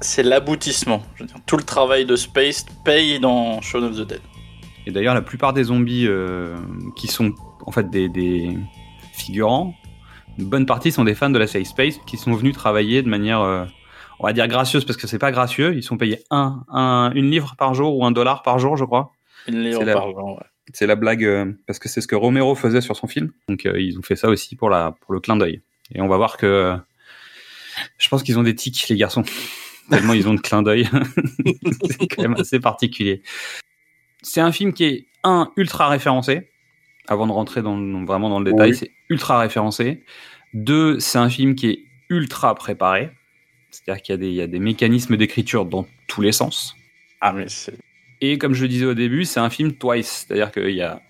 C'est 0.02 0.24
l'aboutissement. 0.24 1.02
Tout 1.46 1.58
le 1.58 1.64
travail 1.64 2.06
de 2.06 2.16
Space 2.16 2.66
paye 2.84 3.20
dans 3.20 3.62
Shaun 3.62 3.84
of 3.84 3.96
the 3.96 4.08
Dead. 4.08 4.22
Et 4.86 4.92
d'ailleurs, 4.92 5.16
la 5.16 5.22
plupart 5.22 5.54
des 5.54 5.64
zombies 5.64 6.06
euh, 6.08 6.56
qui 6.96 7.08
sont 7.08 7.34
en 7.66 7.72
fait 7.72 7.90
des, 7.90 8.10
des 8.10 8.58
figurants, 9.14 9.74
une 10.38 10.46
bonne 10.46 10.66
partie 10.66 10.92
sont 10.92 11.06
des 11.06 11.16
fans 11.16 11.30
de 11.30 11.40
la 11.40 11.48
série 11.48 11.66
Space 11.66 12.00
qui 12.06 12.18
sont 12.18 12.34
venus 12.34 12.54
travailler 12.54 13.02
de 13.02 13.10
manière, 13.10 13.42
euh, 13.42 13.66
on 14.20 14.28
va 14.28 14.34
dire 14.34 14.48
gracieuse 14.48 14.86
parce 14.86 14.98
que 14.98 15.08
c'est 15.08 15.20
pas 15.20 15.32
gracieux. 15.32 15.76
Ils 15.76 15.84
sont 15.84 15.98
payés 15.98 16.20
un, 16.30 16.64
un, 16.70 17.12
une 17.16 17.32
livre 17.32 17.56
par 17.58 17.74
jour 17.74 17.98
ou 17.98 18.06
un 18.06 18.12
dollar 18.12 18.44
par 18.44 18.60
jour, 18.60 18.76
je 18.78 18.84
crois. 18.86 19.12
Une 19.48 19.64
livre 19.64 19.84
par 19.86 20.12
jour. 20.12 20.38
ouais. 20.38 20.46
C'est 20.74 20.88
la 20.88 20.96
blague 20.96 21.24
euh, 21.24 21.52
parce 21.68 21.80
que 21.80 21.88
c'est 21.90 22.02
ce 22.02 22.08
que 22.08 22.16
Romero 22.16 22.56
faisait 22.56 22.82
sur 22.82 22.96
son 22.96 23.08
film. 23.08 23.32
Donc 23.48 23.66
euh, 23.66 23.80
ils 23.80 23.98
ont 24.00 24.02
fait 24.02 24.16
ça 24.16 24.30
aussi 24.30 24.56
pour 24.56 24.70
la 24.70 24.96
pour 25.02 25.14
le 25.14 25.20
clin 25.20 25.38
d'œil. 25.38 25.62
Et 25.94 26.02
on 26.02 26.08
va 26.08 26.18
voir 26.18 26.38
que 26.38 26.46
euh, 26.46 26.76
je 27.98 28.10
pense 28.10 28.24
qu'ils 28.24 28.40
ont 28.40 28.44
des 28.44 28.56
tics 28.56 28.88
les 28.90 28.96
garçons. 28.96 29.24
Tellement 29.90 30.14
ils 30.14 30.28
ont 30.28 30.34
de 30.34 30.42
clin 30.42 30.64
d'œil. 30.64 30.90
c'est 31.90 32.08
quand 32.08 32.24
même 32.24 32.36
assez 32.36 32.60
particulier. 32.60 33.22
C'est 34.24 34.42
un 34.42 34.52
film 34.52 34.74
qui 34.74 34.86
est 34.86 35.06
un 35.24 35.52
ultra 35.56 35.88
référencé. 35.88 36.50
Avant 37.08 37.28
de 37.28 37.32
rentrer 37.32 37.62
dans, 37.62 38.04
vraiment 38.04 38.30
dans 38.30 38.40
le 38.40 38.52
détail, 38.52 38.72
Oui. 38.72 38.76
c'est 38.76 38.92
ultra 39.10 39.38
référencé. 39.38 40.04
Deux, 40.56 41.00
c'est 41.00 41.20
un 41.20 41.30
film 41.30 41.54
qui 41.54 41.68
est 41.68 41.80
ultra 42.10 42.56
préparé. 42.56 43.12
C'est-à-dire 43.70 44.02
qu'il 44.02 44.14
y 44.14 44.16
a 44.16 44.18
des, 44.18 44.28
il 44.30 44.34
y 44.34 44.42
a 44.42 44.48
des 44.48 44.58
mécanismes 44.58 45.16
d'écriture 45.16 45.66
dans 45.66 45.86
tous 46.08 46.22
les 46.22 46.32
sens. 46.32 46.76
Ah, 47.22 47.32
mais 47.32 47.48
c'est. 47.48 47.78
Et 48.22 48.38
comme 48.38 48.54
je 48.54 48.64
le 48.64 48.68
disais 48.68 48.86
au 48.86 48.94
début, 48.94 49.26
c'est 49.26 49.40
un 49.40 49.50
film 49.50 49.74
twice. 49.74 50.26
C'est-à-dire 50.28 50.52
qu'il 50.52 50.72
y 50.72 50.82
a 50.82 51.02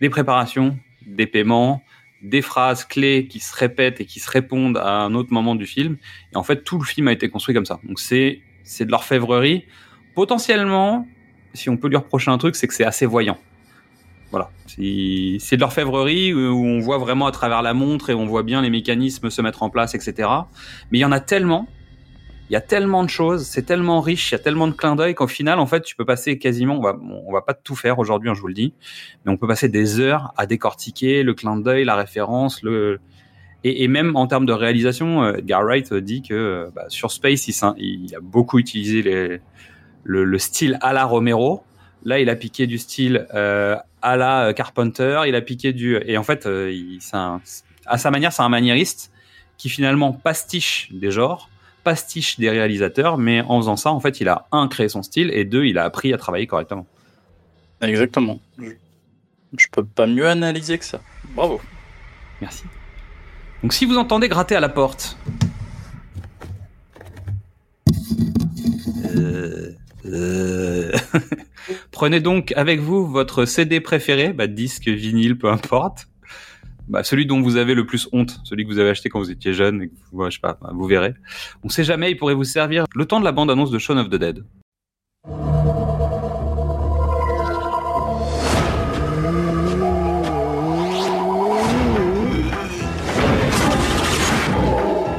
des 0.00 0.10
préparations, 0.10 0.76
des 1.06 1.26
paiements, 1.26 1.82
des 2.22 2.42
phrases 2.42 2.84
clés 2.84 3.26
qui 3.28 3.40
se 3.40 3.54
répètent 3.54 4.00
et 4.00 4.06
qui 4.06 4.20
se 4.20 4.30
répondent 4.30 4.78
à 4.78 5.02
un 5.02 5.14
autre 5.14 5.32
moment 5.32 5.54
du 5.54 5.66
film. 5.66 5.96
Et 6.32 6.36
en 6.36 6.42
fait, 6.42 6.64
tout 6.64 6.78
le 6.78 6.84
film 6.84 7.08
a 7.08 7.12
été 7.12 7.28
construit 7.28 7.54
comme 7.54 7.66
ça. 7.66 7.80
Donc 7.84 8.00
c'est, 8.00 8.40
c'est 8.62 8.84
de 8.86 8.90
l'orfèvrerie. 8.90 9.64
Potentiellement, 10.14 11.06
si 11.52 11.68
on 11.70 11.76
peut 11.76 11.88
lui 11.88 11.96
reprocher 11.96 12.30
un 12.30 12.38
truc, 12.38 12.56
c'est 12.56 12.66
que 12.66 12.74
c'est 12.74 12.84
assez 12.84 13.06
voyant. 13.06 13.38
Voilà. 14.30 14.50
C'est 14.66 15.56
de 15.56 15.60
l'orfèvrerie 15.60 16.34
où 16.34 16.64
on 16.64 16.80
voit 16.80 16.98
vraiment 16.98 17.26
à 17.26 17.30
travers 17.30 17.62
la 17.62 17.72
montre 17.72 18.10
et 18.10 18.14
on 18.14 18.26
voit 18.26 18.42
bien 18.42 18.62
les 18.62 18.70
mécanismes 18.70 19.30
se 19.30 19.42
mettre 19.42 19.62
en 19.62 19.70
place, 19.70 19.94
etc. 19.94 20.28
Mais 20.90 20.98
il 20.98 21.00
y 21.02 21.04
en 21.04 21.12
a 21.12 21.20
tellement 21.20 21.68
il 22.50 22.52
y 22.52 22.56
a 22.56 22.60
tellement 22.60 23.02
de 23.02 23.08
choses, 23.08 23.46
c'est 23.46 23.62
tellement 23.62 24.00
riche, 24.00 24.30
il 24.30 24.34
y 24.34 24.36
a 24.36 24.38
tellement 24.38 24.68
de 24.68 24.72
clins 24.72 24.96
d'œil 24.96 25.14
qu'au 25.14 25.26
final, 25.26 25.58
en 25.58 25.66
fait, 25.66 25.82
tu 25.82 25.96
peux 25.96 26.04
passer 26.04 26.38
quasiment, 26.38 26.76
on 26.76 26.82
va, 26.82 26.96
on 27.02 27.32
va 27.32 27.40
pas 27.40 27.54
tout 27.54 27.74
faire 27.74 27.98
aujourd'hui, 27.98 28.28
hein, 28.28 28.34
je 28.34 28.40
vous 28.40 28.48
le 28.48 28.54
dis, 28.54 28.74
mais 29.24 29.32
on 29.32 29.36
peut 29.38 29.48
passer 29.48 29.68
des 29.68 29.98
heures 29.98 30.34
à 30.36 30.46
décortiquer 30.46 31.22
le 31.22 31.32
clin 31.32 31.56
d'œil, 31.56 31.84
la 31.84 31.96
référence, 31.96 32.62
le, 32.62 33.00
et, 33.64 33.88
même 33.88 34.14
en 34.14 34.26
termes 34.26 34.44
de 34.44 34.52
réalisation, 34.52 35.24
euh, 35.24 35.36
Edgar 35.38 35.64
Wright 35.64 35.90
euh, 35.90 36.02
dit 36.02 36.20
que 36.20 36.34
euh, 36.34 36.70
bah, 36.74 36.84
sur 36.88 37.10
Space, 37.10 37.48
il, 37.48 38.14
a 38.14 38.20
beaucoup 38.20 38.58
utilisé 38.58 39.40
le, 40.04 40.24
le 40.24 40.38
style 40.38 40.78
à 40.82 40.92
la 40.92 41.06
Romero. 41.06 41.64
Là, 42.04 42.20
il 42.20 42.28
a 42.28 42.36
piqué 42.36 42.66
du 42.66 42.76
style 42.76 43.26
à 43.32 44.16
la 44.18 44.52
Carpenter, 44.52 45.22
il 45.26 45.34
a 45.34 45.40
piqué 45.40 45.72
du, 45.72 45.98
et 46.04 46.18
en 46.18 46.22
fait, 46.22 46.46
à 47.86 47.98
sa 47.98 48.10
manière, 48.10 48.30
c'est 48.30 48.42
un 48.42 48.50
maniériste 48.50 49.10
qui 49.56 49.70
finalement 49.70 50.12
pastiche 50.12 50.90
des 50.92 51.10
genres 51.10 51.48
pastiche 51.84 52.38
des 52.40 52.50
réalisateurs, 52.50 53.18
mais 53.18 53.42
en 53.42 53.60
faisant 53.60 53.76
ça, 53.76 53.92
en 53.92 54.00
fait, 54.00 54.20
il 54.20 54.28
a 54.28 54.46
un 54.50 54.68
créé 54.68 54.88
son 54.88 55.02
style 55.02 55.30
et 55.32 55.44
deux, 55.44 55.64
il 55.66 55.78
a 55.78 55.84
appris 55.84 56.12
à 56.12 56.18
travailler 56.18 56.46
correctement. 56.46 56.86
Exactement. 57.80 58.40
Je... 58.58 59.66
peux 59.70 59.84
pas 59.84 60.06
mieux 60.06 60.26
analyser 60.26 60.78
que 60.78 60.84
ça. 60.84 61.00
Bravo. 61.36 61.60
Merci. 62.40 62.64
Donc, 63.62 63.72
si 63.72 63.84
vous 63.84 63.96
entendez 63.96 64.28
gratter 64.28 64.56
à 64.56 64.60
la 64.60 64.68
porte, 64.68 65.16
Euh, 69.16 69.70
euh, 70.06 70.92
prenez 71.90 72.20
donc 72.20 72.52
avec 72.56 72.80
vous 72.80 73.06
votre 73.06 73.44
CD 73.44 73.80
préféré, 73.80 74.32
bah, 74.32 74.46
disque, 74.46 74.88
vinyle, 74.88 75.38
peu 75.38 75.48
importe. 75.48 76.08
Bah, 76.86 77.02
celui 77.02 77.24
dont 77.24 77.40
vous 77.40 77.56
avez 77.56 77.74
le 77.74 77.86
plus 77.86 78.08
honte, 78.12 78.40
celui 78.44 78.64
que 78.64 78.70
vous 78.70 78.78
avez 78.78 78.90
acheté 78.90 79.08
quand 79.08 79.18
vous 79.18 79.30
étiez 79.30 79.54
jeune, 79.54 79.88
je 80.12 80.30
sais 80.30 80.38
pas, 80.40 80.58
bah, 80.60 80.70
vous 80.74 80.86
verrez. 80.86 81.14
On 81.62 81.70
sait 81.70 81.84
jamais, 81.84 82.10
il 82.10 82.16
pourrait 82.16 82.34
vous 82.34 82.44
servir 82.44 82.84
le 82.94 83.06
temps 83.06 83.20
de 83.20 83.24
la 83.24 83.32
bande-annonce 83.32 83.70
de 83.70 83.78
Shaun 83.78 83.96
of 83.98 84.10
the 84.10 84.16
Dead. 84.16 84.44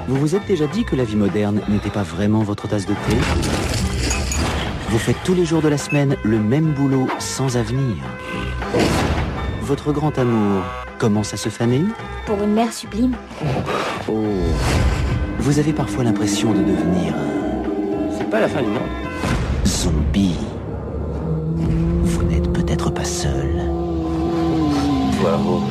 Vous 0.08 0.18
vous 0.18 0.36
êtes 0.36 0.48
déjà 0.48 0.68
dit 0.68 0.86
que 0.86 0.96
la 0.96 1.04
vie 1.04 1.16
moderne 1.16 1.62
n'était 1.68 1.90
pas 1.90 2.04
vraiment 2.04 2.44
votre 2.44 2.68
tasse 2.68 2.86
de 2.86 2.94
thé? 2.94 3.18
Vous 4.90 5.00
faites 5.00 5.18
tous 5.26 5.34
les 5.34 5.46
jours 5.46 5.64
de 5.64 5.68
la 5.68 5.80
semaine 5.80 6.16
le 6.24 6.40
même 6.40 6.74
boulot 6.74 7.08
sans 7.18 7.58
avenir. 7.58 7.96
Votre 9.62 9.92
grand 9.92 10.18
amour 10.20 10.64
commence 10.98 11.34
à 11.34 11.38
se 11.38 11.50
faner 11.50 11.82
Pour 12.26 12.42
une 12.44 12.54
mère 12.54 12.72
sublime, 12.74 13.16
Oh 14.10 14.14
Vous 15.40 15.60
avez 15.60 15.74
parfois 15.74 16.04
l'impression 16.04 16.52
de 16.52 16.60
devenir 16.60 17.14
C'est 18.18 18.30
pas 18.30 18.40
la 18.40 18.48
fin 18.48 18.62
du 18.62 18.70
monde. 18.70 18.82
zombie. 19.66 20.38
Vous 22.04 22.24
n'êtes 22.24 22.52
peut-être 22.54 22.90
pas 22.92 23.04
seul. 23.06 23.62
Bravo. 25.22 25.64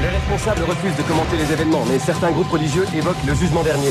Les 0.00 0.08
responsables 0.08 0.62
refusent 0.68 0.96
de 0.96 1.02
commenter 1.02 1.36
les 1.38 1.52
événements, 1.52 1.84
mais 1.90 1.98
certains 1.98 2.30
groupes 2.30 2.50
religieux 2.50 2.84
évoquent 2.94 3.24
le 3.26 3.34
jugement 3.34 3.62
dernier. 3.62 3.90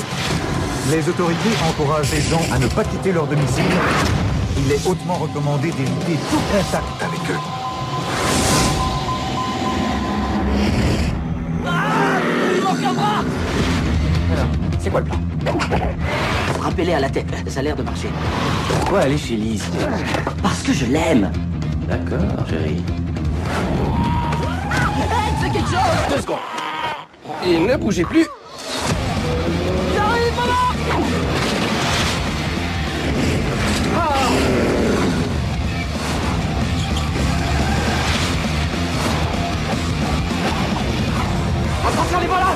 Les 0.91 1.09
autorités 1.09 1.49
encouragent 1.67 2.11
les 2.11 2.21
gens 2.21 2.41
à 2.53 2.59
ne 2.59 2.67
pas 2.67 2.83
quitter 2.83 3.11
leur 3.11 3.25
domicile. 3.25 3.63
Il 4.57 4.71
est 4.71 4.87
hautement 4.87 5.15
recommandé 5.15 5.71
d'éviter 5.71 6.13
tout 6.29 6.39
contact 6.51 7.01
avec 7.01 7.19
eux. 7.31 7.39
C'est 14.79 14.89
quoi 14.89 14.99
le 14.99 15.05
plan 15.05 15.17
Frappez-les 16.59 16.93
à 16.93 16.99
la 16.99 17.09
tête, 17.09 17.27
ça 17.47 17.59
a 17.59 17.63
l'air 17.63 17.75
de 17.75 17.83
marcher. 17.83 18.09
Pourquoi 18.69 18.99
aller 19.01 19.17
chez 19.17 19.35
Lise 19.35 19.63
Parce 20.41 20.61
que 20.61 20.73
je 20.73 20.85
l'aime. 20.85 21.31
D'accord, 21.87 22.47
chérie. 22.49 22.83
Deux 26.09 26.21
secondes. 26.21 26.37
Et 27.45 27.59
ne 27.59 27.75
bougez 27.77 28.03
plus. 28.03 28.25
Attention 41.87 42.19
les 42.19 42.27
voilà 42.27 42.55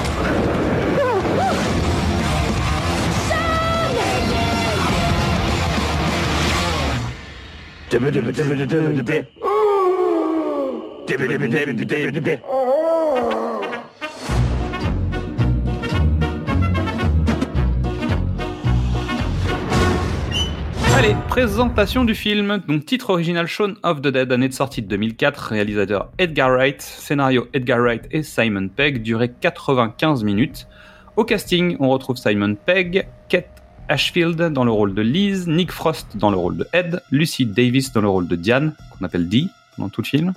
Allez, 20.99 21.15
présentation 21.29 22.03
du 22.03 22.13
film. 22.13 22.61
Donc, 22.67 22.85
titre 22.85 23.11
original 23.11 23.47
Shaun 23.47 23.75
of 23.83 24.01
the 24.01 24.09
Dead, 24.09 24.29
année 24.33 24.49
de 24.49 24.53
sortie 24.53 24.81
de 24.81 24.87
2004. 24.87 25.51
Réalisateur 25.51 26.09
Edgar 26.17 26.49
Wright. 26.49 26.81
Scénario 26.81 27.47
Edgar 27.53 27.79
Wright 27.79 28.03
et 28.11 28.21
Simon 28.21 28.67
Pegg. 28.67 29.01
Durée 29.01 29.31
95 29.39 30.25
minutes. 30.25 30.67
Au 31.15 31.23
casting, 31.23 31.77
on 31.79 31.87
retrouve 31.87 32.17
Simon 32.17 32.53
Pegg, 32.53 33.07
Kate 33.29 33.63
Ashfield 33.87 34.51
dans 34.51 34.65
le 34.65 34.71
rôle 34.71 34.93
de 34.93 35.01
Liz, 35.01 35.47
Nick 35.47 35.71
Frost 35.71 36.17
dans 36.17 36.31
le 36.31 36.35
rôle 36.35 36.57
de 36.57 36.67
Ed, 36.73 37.01
Lucy 37.11 37.45
Davis 37.45 37.93
dans 37.93 38.01
le 38.01 38.09
rôle 38.09 38.27
de 38.27 38.35
Diane, 38.35 38.73
qu'on 38.89 39.05
appelle 39.05 39.29
Dee 39.29 39.49
pendant 39.77 39.87
tout 39.87 40.01
le 40.01 40.07
film. 40.07 40.33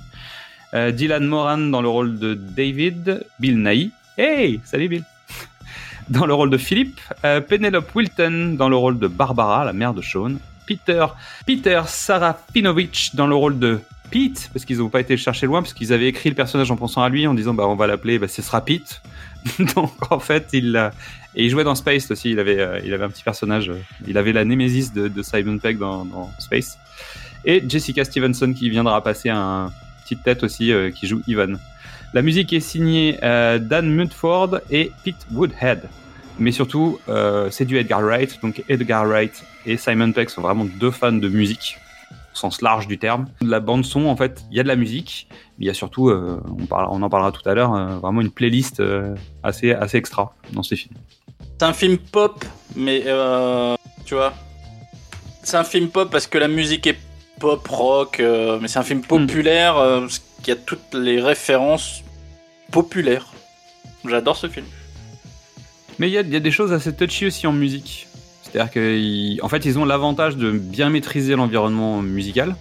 Euh, 0.74 0.92
Dylan 0.92 1.26
Moran 1.26 1.58
dans 1.58 1.82
le 1.82 1.88
rôle 1.88 2.20
de 2.20 2.34
David, 2.34 3.26
Bill 3.40 3.60
Nighy. 3.60 3.90
Hey, 4.16 4.60
salut 4.62 4.86
Bill 4.86 5.02
dans 6.08 6.24
le 6.24 6.34
rôle 6.34 6.50
de 6.50 6.56
Philippe, 6.56 7.00
euh, 7.24 7.40
Penelope 7.40 7.92
Wilton 7.96 8.54
dans 8.56 8.68
le 8.68 8.76
rôle 8.76 9.00
de 9.00 9.08
Barbara, 9.08 9.64
la 9.64 9.72
mère 9.72 9.92
de 9.92 10.02
Sean, 10.02 10.36
Peter, 10.76 11.06
Peter 11.46 11.82
Sarafinovich 11.86 13.14
dans 13.14 13.26
le 13.26 13.34
rôle 13.34 13.58
de 13.58 13.80
Pete, 14.10 14.50
parce 14.52 14.64
qu'ils 14.64 14.78
n'ont 14.78 14.90
pas 14.90 15.00
été 15.00 15.16
chercher 15.16 15.46
loin, 15.46 15.62
parce 15.62 15.72
qu'ils 15.72 15.92
avaient 15.92 16.08
écrit 16.08 16.28
le 16.28 16.34
personnage 16.34 16.70
en 16.70 16.76
pensant 16.76 17.02
à 17.02 17.08
lui, 17.08 17.26
en 17.26 17.34
disant 17.34 17.54
bah 17.54 17.66
on 17.66 17.76
va 17.76 17.86
l'appeler, 17.86 18.18
bah, 18.18 18.28
ce 18.28 18.42
sera 18.42 18.64
Pete. 18.64 19.02
Donc 19.74 19.92
en 20.10 20.20
fait, 20.20 20.48
il 20.52 20.90
et 21.34 21.44
il 21.44 21.50
jouait 21.50 21.64
dans 21.64 21.74
Space 21.74 22.10
aussi. 22.10 22.30
Il 22.30 22.38
avait, 22.38 22.60
euh, 22.60 22.80
il 22.84 22.92
avait 22.92 23.04
un 23.04 23.10
petit 23.10 23.22
personnage. 23.22 23.70
euh, 23.70 23.80
il 24.06 24.18
avait 24.18 24.32
la 24.32 24.44
némésis 24.44 24.92
de, 24.92 25.08
de 25.08 25.22
Simon 25.22 25.58
Pegg 25.58 25.78
dans, 25.78 26.30
Space. 26.38 26.78
Et 27.44 27.62
Jessica 27.66 28.04
Stevenson 28.04 28.52
qui 28.52 28.70
viendra 28.70 29.02
passer 29.02 29.30
un 29.30 29.72
petite 30.02 30.22
tête 30.22 30.42
aussi, 30.42 30.72
euh, 30.72 30.90
qui 30.90 31.06
joue 31.06 31.22
Ivan. 31.26 31.54
La 32.14 32.22
musique 32.22 32.52
est 32.52 32.60
signée 32.60 33.18
Dan 33.22 33.90
Mudford 33.90 34.60
et 34.70 34.92
Pete 35.02 35.26
Woodhead. 35.32 35.88
Mais 36.38 36.50
surtout, 36.52 36.98
euh, 37.08 37.50
c'est 37.50 37.64
du 37.64 37.76
Edgar 37.78 38.00
Wright. 38.02 38.40
Donc 38.42 38.62
Edgar 38.68 39.06
Wright 39.06 39.44
et 39.66 39.76
Simon 39.76 40.12
Pegg 40.12 40.28
sont 40.28 40.40
vraiment 40.42 40.64
deux 40.64 40.90
fans 40.90 41.12
de 41.12 41.28
musique, 41.28 41.76
au 42.32 42.36
sens 42.36 42.62
large 42.62 42.86
du 42.88 42.98
terme. 42.98 43.26
De 43.40 43.50
la 43.50 43.60
bande 43.60 43.84
son, 43.84 44.06
en 44.06 44.16
fait, 44.16 44.42
il 44.50 44.56
y 44.56 44.60
a 44.60 44.62
de 44.62 44.68
la 44.68 44.76
musique, 44.76 45.28
mais 45.58 45.64
il 45.64 45.66
y 45.66 45.70
a 45.70 45.74
surtout, 45.74 46.08
euh, 46.08 46.40
on, 46.58 46.66
parle- 46.66 46.88
on 46.90 47.02
en 47.02 47.08
parlera 47.10 47.32
tout 47.32 47.46
à 47.48 47.54
l'heure, 47.54 47.74
euh, 47.74 47.96
vraiment 47.98 48.20
une 48.22 48.30
playlist 48.30 48.82
assez, 49.42 49.72
assez 49.72 49.98
extra 49.98 50.34
dans 50.52 50.62
ces 50.62 50.76
films. 50.76 50.96
C'est 51.60 51.66
un 51.66 51.72
film 51.74 51.98
pop, 51.98 52.44
mais 52.74 53.04
tu 54.04 54.14
vois, 54.14 54.32
c'est 55.44 55.56
un 55.56 55.64
film 55.64 55.88
pop 55.90 56.10
parce 56.10 56.26
que 56.26 56.38
la 56.38 56.48
musique 56.48 56.86
est 56.88 56.98
pop 57.38 57.66
rock, 57.68 58.20
mais 58.60 58.66
c'est 58.68 58.78
un 58.78 58.84
film 58.84 59.02
populaire 59.02 59.76
euh, 59.76 60.00
parce 60.00 60.22
qui 60.42 60.50
a 60.50 60.56
toutes 60.56 60.94
les 60.94 61.20
références 61.20 62.02
populaires. 62.72 63.26
J'adore 64.08 64.36
ce 64.36 64.48
film. 64.48 64.66
Mais 65.98 66.08
il 66.08 66.12
y, 66.12 66.18
a- 66.18 66.22
il 66.22 66.32
y 66.32 66.36
a 66.36 66.40
des 66.40 66.50
choses 66.50 66.72
assez 66.72 66.94
touchy 66.94 67.26
aussi 67.26 67.46
en 67.46 67.52
musique. 67.52 68.08
C'est-à-dire 68.42 68.70
qu'en 68.72 69.48
fait, 69.48 69.64
ils 69.64 69.78
ont 69.78 69.84
l'avantage 69.84 70.36
de 70.36 70.50
bien 70.50 70.90
maîtriser 70.90 71.36
l'environnement 71.36 72.02
musical. 72.02 72.54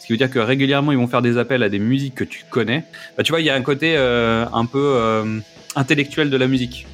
Ce 0.00 0.06
qui 0.06 0.12
veut 0.12 0.18
dire 0.18 0.30
que 0.30 0.38
régulièrement, 0.38 0.92
ils 0.92 0.98
vont 0.98 1.08
faire 1.08 1.22
des 1.22 1.36
appels 1.36 1.62
à 1.62 1.68
des 1.68 1.78
musiques 1.78 2.14
que 2.14 2.24
tu 2.24 2.44
connais. 2.48 2.84
Bah, 3.16 3.22
tu 3.22 3.32
vois, 3.32 3.40
il 3.40 3.46
y 3.46 3.50
a 3.50 3.54
un 3.54 3.62
côté 3.62 3.96
euh, 3.96 4.46
un 4.52 4.64
peu 4.66 4.78
euh, 4.96 5.40
intellectuel 5.74 6.30
de 6.30 6.36
la 6.36 6.46
musique. 6.46 6.86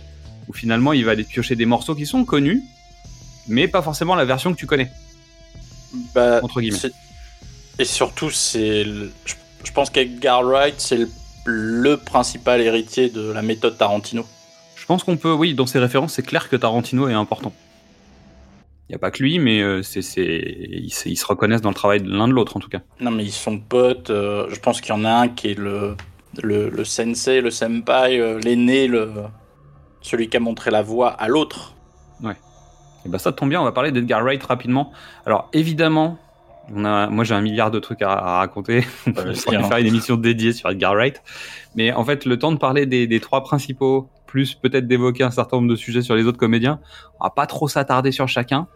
Où 0.48 0.52
finalement, 0.52 0.92
il 0.92 1.04
va 1.04 1.12
aller 1.12 1.22
piocher 1.24 1.54
des 1.56 1.66
morceaux 1.66 1.94
qui 1.94 2.06
sont 2.06 2.24
connus, 2.24 2.62
mais 3.48 3.68
pas 3.68 3.82
forcément 3.82 4.14
la 4.16 4.24
version 4.24 4.52
que 4.52 4.58
tu 4.58 4.66
connais. 4.66 4.90
Bah, 6.14 6.40
Entre 6.42 6.60
guillemets. 6.60 6.78
Et 7.78 7.84
surtout, 7.84 8.30
c'est, 8.30 8.84
je, 8.84 9.34
je 9.64 9.72
pense 9.72 9.90
qu'Edgar 9.90 10.42
Wright, 10.42 10.74
c'est 10.78 10.96
le, 10.96 11.08
le 11.44 11.96
principal 11.96 12.60
héritier 12.60 13.08
de 13.08 13.30
la 13.30 13.42
méthode 13.42 13.76
Tarantino. 13.78 14.26
Je 14.82 14.86
pense 14.88 15.04
qu'on 15.04 15.16
peut, 15.16 15.32
oui, 15.32 15.54
dans 15.54 15.64
ses 15.66 15.78
références, 15.78 16.14
c'est 16.14 16.26
clair 16.26 16.48
que 16.48 16.56
Tarantino 16.56 17.08
est 17.08 17.12
important. 17.14 17.52
Il 18.88 18.92
n'y 18.92 18.96
a 18.96 18.98
pas 18.98 19.12
que 19.12 19.22
lui, 19.22 19.38
mais 19.38 19.62
euh, 19.62 19.80
c'est, 19.84 20.02
c'est, 20.02 20.24
ils, 20.72 20.92
se- 20.92 21.08
ils 21.08 21.14
se 21.16 21.24
reconnaissent 21.24 21.60
dans 21.62 21.68
le 21.68 21.74
travail 21.76 22.02
de 22.02 22.10
l'un 22.10 22.26
de 22.26 22.32
l'autre, 22.32 22.56
en 22.56 22.60
tout 22.60 22.68
cas. 22.68 22.80
Non, 23.00 23.12
mais 23.12 23.22
ils 23.24 23.30
sont 23.30 23.60
potes. 23.60 24.10
euh, 24.10 24.48
je 24.50 24.58
pense 24.58 24.80
qu'il 24.80 24.92
y 24.92 24.98
en 24.98 25.04
a 25.04 25.10
un 25.12 25.28
qui 25.28 25.52
est 25.52 25.58
le, 25.58 25.96
le, 26.42 26.68
le 26.68 26.84
sensei, 26.84 27.40
le 27.40 27.52
senpai, 27.52 28.18
euh, 28.18 28.40
l'aîné, 28.40 28.88
le, 28.88 29.12
celui 30.00 30.28
qui 30.28 30.36
a 30.36 30.40
montré 30.40 30.72
la 30.72 30.82
voie 30.82 31.10
à 31.10 31.28
l'autre. 31.28 31.74
Et 33.04 33.08
bah 33.08 33.18
ça 33.18 33.32
tombe 33.32 33.48
bien, 33.48 33.60
on 33.60 33.64
va 33.64 33.72
parler 33.72 33.90
d'Edgar 33.90 34.22
Wright 34.22 34.40
rapidement. 34.44 34.92
Alors 35.26 35.48
évidemment, 35.52 36.18
on 36.72 36.84
a, 36.84 37.08
moi 37.08 37.24
j'ai 37.24 37.34
un 37.34 37.40
milliard 37.40 37.72
de 37.72 37.80
trucs 37.80 38.00
à, 38.00 38.12
à 38.12 38.38
raconter. 38.38 38.84
on 39.08 39.12
pourrait 39.12 39.34
faire 39.34 39.78
une 39.78 39.86
émission 39.88 40.16
dédiée 40.16 40.52
sur 40.52 40.70
Edgar 40.70 40.92
Wright. 40.94 41.20
Mais 41.74 41.92
en 41.92 42.04
fait, 42.04 42.24
le 42.26 42.38
temps 42.38 42.52
de 42.52 42.58
parler 42.58 42.86
des, 42.86 43.08
des 43.08 43.18
trois 43.18 43.42
principaux, 43.42 44.08
plus 44.32 44.54
peut-être 44.54 44.86
d'évoquer 44.86 45.24
un 45.24 45.30
certain 45.30 45.58
nombre 45.58 45.68
de 45.68 45.76
sujets 45.76 46.00
sur 46.00 46.14
les 46.14 46.24
autres 46.24 46.38
comédiens, 46.38 46.80
on 47.20 47.24
va 47.24 47.30
pas 47.30 47.44
trop 47.44 47.68
s'attarder 47.68 48.12
sur 48.12 48.28
chacun. 48.28 48.66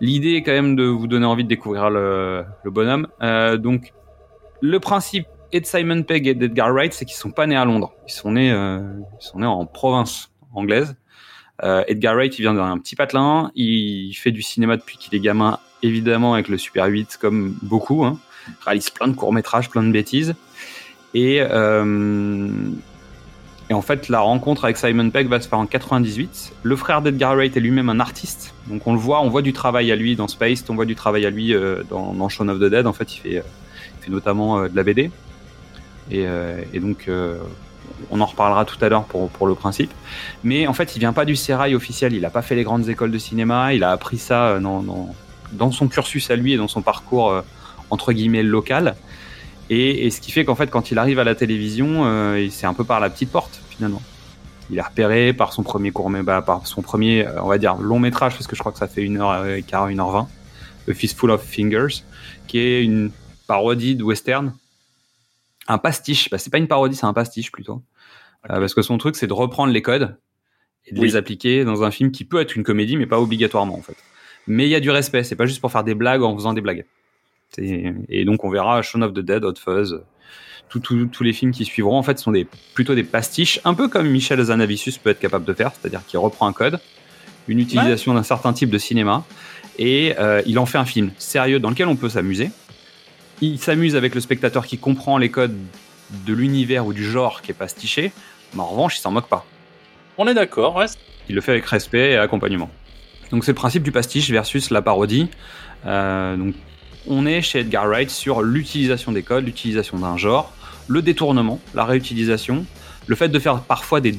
L'idée 0.00 0.32
est 0.32 0.42
quand 0.42 0.52
même 0.52 0.74
de 0.74 0.82
vous 0.82 1.06
donner 1.06 1.24
envie 1.24 1.44
de 1.44 1.48
découvrir 1.48 1.88
le, 1.88 2.44
bonhomme. 2.64 3.06
Euh, 3.22 3.56
donc, 3.56 3.92
le 4.60 4.80
principe 4.80 5.26
et 5.52 5.60
de 5.60 5.66
Simon 5.66 6.02
Pegg 6.02 6.26
et 6.26 6.34
d'Edgar 6.34 6.72
Wright, 6.72 6.92
c'est 6.92 7.04
qu'ils 7.04 7.16
sont 7.16 7.30
pas 7.30 7.46
nés 7.46 7.54
à 7.54 7.64
Londres. 7.64 7.92
Ils 8.08 8.12
sont 8.12 8.32
nés, 8.32 8.50
euh, 8.50 8.80
ils 9.20 9.24
sont 9.24 9.38
nés 9.38 9.46
en 9.46 9.66
province 9.66 10.32
anglaise. 10.52 10.96
Euh, 11.62 11.84
Edgar 11.86 12.16
Wright, 12.16 12.36
il 12.36 12.42
vient 12.42 12.54
d'un 12.54 12.78
petit 12.78 12.96
patelin. 12.96 13.52
Il 13.54 14.12
fait 14.14 14.32
du 14.32 14.42
cinéma 14.42 14.76
depuis 14.76 14.98
qu'il 14.98 15.14
est 15.14 15.20
gamin, 15.20 15.60
évidemment, 15.84 16.34
avec 16.34 16.48
le 16.48 16.58
Super 16.58 16.86
8, 16.86 17.18
comme 17.20 17.56
beaucoup. 17.62 18.04
Hein. 18.04 18.18
Il 18.48 18.64
réalise 18.64 18.90
plein 18.90 19.06
de 19.06 19.14
courts-métrages, 19.14 19.70
plein 19.70 19.84
de 19.84 19.92
bêtises. 19.92 20.34
Et, 21.14 21.40
et 23.70 23.74
en 23.74 23.82
fait, 23.82 24.08
la 24.08 24.20
rencontre 24.20 24.64
avec 24.64 24.78
Simon 24.78 25.10
Pegg 25.10 25.28
va 25.28 25.40
se 25.40 25.48
faire 25.48 25.58
en 25.58 25.66
98. 25.66 26.52
Le 26.62 26.76
frère 26.76 27.02
d'Edgar 27.02 27.34
Wright 27.34 27.54
est 27.56 27.60
lui-même 27.60 27.90
un 27.90 28.00
artiste. 28.00 28.54
Donc 28.66 28.86
on 28.86 28.94
le 28.94 28.98
voit, 28.98 29.20
on 29.20 29.28
voit 29.28 29.42
du 29.42 29.52
travail 29.52 29.92
à 29.92 29.96
lui 29.96 30.16
dans 30.16 30.28
Space, 30.28 30.64
on 30.68 30.74
voit 30.74 30.86
du 30.86 30.94
travail 30.94 31.26
à 31.26 31.30
lui 31.30 31.54
euh, 31.54 31.82
dans, 31.90 32.14
dans 32.14 32.28
Shaun 32.30 32.48
of 32.48 32.58
the 32.58 32.64
Dead. 32.64 32.86
En 32.86 32.94
fait, 32.94 33.14
il 33.14 33.20
fait, 33.20 33.36
euh, 33.38 34.08
notamment 34.08 34.60
euh, 34.60 34.68
de 34.68 34.76
la 34.76 34.82
BD. 34.84 35.10
Et, 36.10 36.26
donc, 36.80 37.10
on 38.10 38.20
en 38.22 38.24
reparlera 38.24 38.64
tout 38.64 38.82
à 38.82 38.88
l'heure 38.88 39.04
pour, 39.04 39.28
pour 39.28 39.46
le 39.46 39.54
principe. 39.54 39.92
Mais 40.42 40.66
en 40.66 40.72
fait, 40.72 40.96
il 40.96 41.00
vient 41.00 41.12
pas 41.12 41.26
du 41.26 41.36
sérail 41.36 41.74
officiel. 41.74 42.14
Il 42.14 42.24
a 42.24 42.30
pas 42.30 42.40
fait 42.40 42.54
les 42.54 42.64
grandes 42.64 42.88
écoles 42.88 43.10
de 43.10 43.18
cinéma. 43.18 43.74
Il 43.74 43.84
a 43.84 43.90
appris 43.90 44.16
ça 44.16 44.58
dans, 44.58 44.82
dans, 45.52 45.70
son 45.70 45.86
cursus 45.86 46.30
à 46.30 46.36
lui 46.36 46.54
et 46.54 46.56
dans 46.56 46.66
son 46.66 46.80
parcours 46.80 47.42
entre 47.90 48.14
guillemets 48.14 48.42
local. 48.42 48.96
Et, 49.70 50.06
et 50.06 50.10
ce 50.10 50.20
qui 50.20 50.30
fait 50.32 50.44
qu'en 50.44 50.54
fait, 50.54 50.70
quand 50.70 50.90
il 50.90 50.98
arrive 50.98 51.18
à 51.18 51.24
la 51.24 51.34
télévision, 51.34 52.06
euh, 52.06 52.40
il- 52.40 52.50
c'est 52.52 52.66
un 52.66 52.74
peu 52.74 52.84
par 52.84 53.00
la 53.00 53.10
petite 53.10 53.30
porte 53.30 53.60
finalement. 53.70 54.02
Il 54.70 54.78
est 54.78 54.82
repéré 54.82 55.32
par 55.32 55.52
son 55.52 55.62
premier 55.62 55.90
court, 55.90 56.10
bah, 56.10 56.42
par 56.42 56.66
son 56.66 56.82
premier, 56.82 57.26
euh, 57.26 57.42
on 57.42 57.48
va 57.48 57.58
dire 57.58 57.76
long 57.76 57.98
métrage, 57.98 58.34
parce 58.34 58.46
que 58.46 58.54
je 58.56 58.60
crois 58.60 58.72
que 58.72 58.78
ça 58.78 58.88
fait 58.88 59.02
une 59.02 59.18
heure 59.18 59.46
et 59.46 59.62
quart, 59.62 59.88
une 59.88 60.00
heure 60.00 60.10
vingt, 60.10 60.28
A 60.88 60.94
Fistful 60.94 61.30
of 61.30 61.42
Fingers, 61.42 62.02
qui 62.46 62.58
est 62.58 62.82
une 62.84 63.10
parodie 63.46 63.94
de 63.96 64.02
western, 64.04 64.54
un 65.68 65.78
pastiche. 65.78 66.30
Bah, 66.30 66.38
c'est 66.38 66.50
pas 66.50 66.58
une 66.58 66.68
parodie, 66.68 66.96
c'est 66.96 67.06
un 67.06 67.12
pastiche 67.14 67.50
plutôt, 67.52 67.82
Euh, 68.50 68.60
parce 68.60 68.72
que 68.72 68.82
son 68.82 68.96
truc, 68.98 69.16
c'est 69.16 69.26
de 69.26 69.32
reprendre 69.32 69.72
les 69.72 69.82
codes 69.82 70.16
et 70.86 70.94
de 70.94 71.00
Oui. 71.00 71.08
les 71.08 71.16
appliquer 71.16 71.64
dans 71.64 71.82
un 71.82 71.90
film 71.90 72.10
qui 72.10 72.24
peut 72.24 72.40
être 72.40 72.54
une 72.56 72.62
comédie, 72.62 72.96
mais 72.96 73.06
pas 73.06 73.20
obligatoirement 73.20 73.74
en 73.76 73.82
fait. 73.82 73.96
Mais 74.46 74.66
il 74.66 74.70
y 74.70 74.74
a 74.76 74.80
du 74.80 74.90
respect. 74.90 75.24
C'est 75.24 75.36
pas 75.36 75.44
juste 75.46 75.60
pour 75.60 75.70
faire 75.72 75.84
des 75.84 75.94
blagues 75.94 76.22
en 76.22 76.34
faisant 76.36 76.52
des 76.54 76.60
blagues. 76.62 76.84
Et 77.56 78.24
donc 78.24 78.44
on 78.44 78.50
verra 78.50 78.82
Shaun 78.82 79.02
of 79.02 79.14
the 79.14 79.20
Dead, 79.20 79.44
Hot 79.44 79.54
Fuzz, 79.56 80.00
tous 80.68 81.22
les 81.22 81.32
films 81.32 81.52
qui 81.52 81.64
suivront 81.64 81.96
en 81.96 82.02
fait 82.02 82.18
sont 82.18 82.32
des, 82.32 82.46
plutôt 82.74 82.94
des 82.94 83.04
pastiches, 83.04 83.60
un 83.64 83.74
peu 83.74 83.88
comme 83.88 84.08
Michel 84.08 84.42
Zanavicius 84.42 84.98
peut 84.98 85.10
être 85.10 85.20
capable 85.20 85.44
de 85.44 85.54
faire, 85.54 85.72
c'est-à-dire 85.72 86.04
qu'il 86.06 86.18
reprend 86.18 86.46
un 86.46 86.52
code, 86.52 86.80
une 87.48 87.58
utilisation 87.58 88.14
d'un 88.14 88.22
certain 88.22 88.52
type 88.52 88.70
de 88.70 88.78
cinéma, 88.78 89.24
et 89.78 90.14
euh, 90.18 90.42
il 90.46 90.58
en 90.58 90.66
fait 90.66 90.78
un 90.78 90.84
film 90.84 91.10
sérieux 91.18 91.60
dans 91.60 91.70
lequel 91.70 91.88
on 91.88 91.96
peut 91.96 92.08
s'amuser. 92.08 92.50
Il 93.40 93.58
s'amuse 93.58 93.96
avec 93.96 94.14
le 94.14 94.20
spectateur 94.20 94.66
qui 94.66 94.78
comprend 94.78 95.16
les 95.16 95.30
codes 95.30 95.56
de 96.26 96.32
l'univers 96.32 96.86
ou 96.86 96.92
du 96.92 97.04
genre 97.04 97.40
qui 97.40 97.52
est 97.52 97.54
pastiché, 97.54 98.12
mais 98.54 98.60
en 98.60 98.66
revanche 98.66 98.98
il 98.98 99.00
s'en 99.00 99.10
moque 99.10 99.28
pas. 99.28 99.46
On 100.18 100.26
est 100.26 100.34
d'accord, 100.34 100.76
ouais. 100.76 100.86
Il 101.28 101.34
le 101.34 101.40
fait 101.40 101.52
avec 101.52 101.66
respect 101.66 102.12
et 102.12 102.16
accompagnement. 102.16 102.70
Donc 103.30 103.44
c'est 103.44 103.52
le 103.52 103.56
principe 103.56 103.82
du 103.82 103.92
pastiche 103.92 104.30
versus 104.30 104.70
la 104.70 104.82
parodie. 104.82 105.28
Euh, 105.86 106.36
donc 106.36 106.54
on 107.06 107.26
est 107.26 107.42
chez 107.42 107.60
Edgar 107.60 107.86
Wright 107.86 108.10
sur 108.10 108.42
l'utilisation 108.42 109.12
des 109.12 109.22
codes, 109.22 109.44
l'utilisation 109.44 109.98
d'un 109.98 110.16
genre, 110.16 110.52
le 110.86 111.02
détournement, 111.02 111.60
la 111.74 111.84
réutilisation, 111.84 112.64
le 113.06 113.16
fait 113.16 113.28
de 113.28 113.38
faire 113.38 113.60
parfois 113.60 114.00
des, 114.00 114.18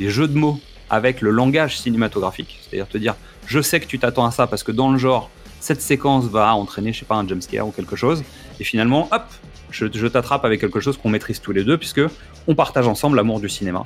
jeux 0.00 0.28
de 0.28 0.38
mots 0.38 0.60
avec 0.88 1.20
le 1.20 1.30
langage 1.30 1.78
cinématographique, 1.78 2.58
c'est-à-dire 2.62 2.88
te 2.88 2.98
dire 2.98 3.14
je 3.46 3.60
sais 3.60 3.80
que 3.80 3.86
tu 3.86 3.98
t'attends 3.98 4.26
à 4.26 4.30
ça 4.30 4.46
parce 4.46 4.62
que 4.62 4.72
dans 4.72 4.90
le 4.90 4.98
genre 4.98 5.30
cette 5.60 5.82
séquence 5.82 6.26
va 6.26 6.54
entraîner 6.54 6.92
je 6.92 7.00
sais 7.00 7.04
pas 7.04 7.16
un 7.16 7.26
jumpscare 7.26 7.66
ou 7.66 7.70
quelque 7.70 7.96
chose 7.96 8.24
et 8.58 8.64
finalement 8.64 9.08
hop 9.12 9.24
je, 9.70 10.06
t'attrape 10.06 10.44
avec 10.44 10.60
quelque 10.60 10.80
chose 10.80 10.96
qu'on 10.96 11.10
maîtrise 11.10 11.40
tous 11.40 11.52
les 11.52 11.64
deux 11.64 11.78
puisque 11.78 12.00
on 12.48 12.54
partage 12.54 12.88
ensemble 12.88 13.16
l'amour 13.16 13.40
du 13.40 13.48
cinéma 13.48 13.84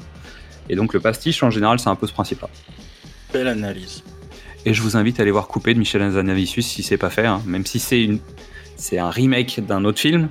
et 0.69 0.77
donc 0.77 0.95
le 0.95 1.01
pastiche 1.01 1.43
en 1.43 1.51
général 1.51 1.79
c'est 1.79 1.89
un 1.89 1.97
peu 1.97 2.07
ce 2.07 2.13
principe 2.13 2.41
là 2.41 2.49
Belle 3.35 3.49
analyse. 3.49 4.05
Et 4.65 4.75
je 4.75 4.83
vous 4.83 4.97
invite 4.97 5.21
à 5.21 5.23
aller 5.23 5.31
voir 5.31 5.47
Coupé 5.47 5.75
de 5.75 5.79
Michel 5.79 6.03
Hazanavicius 6.03 6.67
si 6.67 6.83
c'est 6.83 6.97
pas 6.97 7.11
fait, 7.11 7.27
hein. 7.27 7.43
même 7.47 7.67
si 7.67 7.79
c'est 7.79 8.03
une, 8.03 8.19
c'est 8.77 8.99
un 8.99 9.11
remake 9.11 9.61
d'un 9.67 9.85
autre 9.85 9.99
film. 9.99 10.29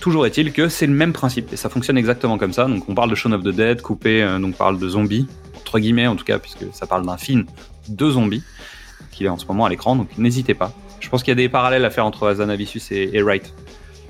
Toujours 0.00 0.26
est-il 0.26 0.52
que 0.52 0.68
c'est 0.68 0.86
le 0.86 0.92
même 0.92 1.12
principe 1.12 1.52
et 1.52 1.56
ça 1.56 1.68
fonctionne 1.68 1.98
exactement 1.98 2.38
comme 2.38 2.52
ça. 2.52 2.66
Donc 2.66 2.88
on 2.88 2.94
parle 2.94 3.10
de 3.10 3.14
Shaun 3.14 3.32
of 3.32 3.42
the 3.42 3.48
Dead, 3.48 3.82
Coupé 3.82 4.22
euh, 4.22 4.38
donc 4.38 4.56
parle 4.56 4.78
de 4.78 4.88
zombies 4.88 5.26
entre 5.56 5.78
guillemets 5.78 6.06
en 6.06 6.16
tout 6.16 6.24
cas 6.24 6.38
puisque 6.38 6.64
ça 6.72 6.86
parle 6.86 7.04
d'un 7.04 7.16
film 7.16 7.46
de 7.88 8.10
zombies 8.10 8.42
qu'il 9.10 9.26
est 9.26 9.30
en 9.30 9.38
ce 9.38 9.46
moment 9.46 9.66
à 9.66 9.68
l'écran. 9.68 9.96
Donc 9.96 10.16
n'hésitez 10.18 10.54
pas. 10.54 10.72
Je 11.00 11.08
pense 11.08 11.22
qu'il 11.22 11.30
y 11.30 11.32
a 11.32 11.36
des 11.36 11.48
parallèles 11.48 11.84
à 11.84 11.90
faire 11.90 12.06
entre 12.06 12.28
Hazanavicius 12.28 12.92
et, 12.92 13.10
et 13.12 13.22
Wright. 13.22 13.52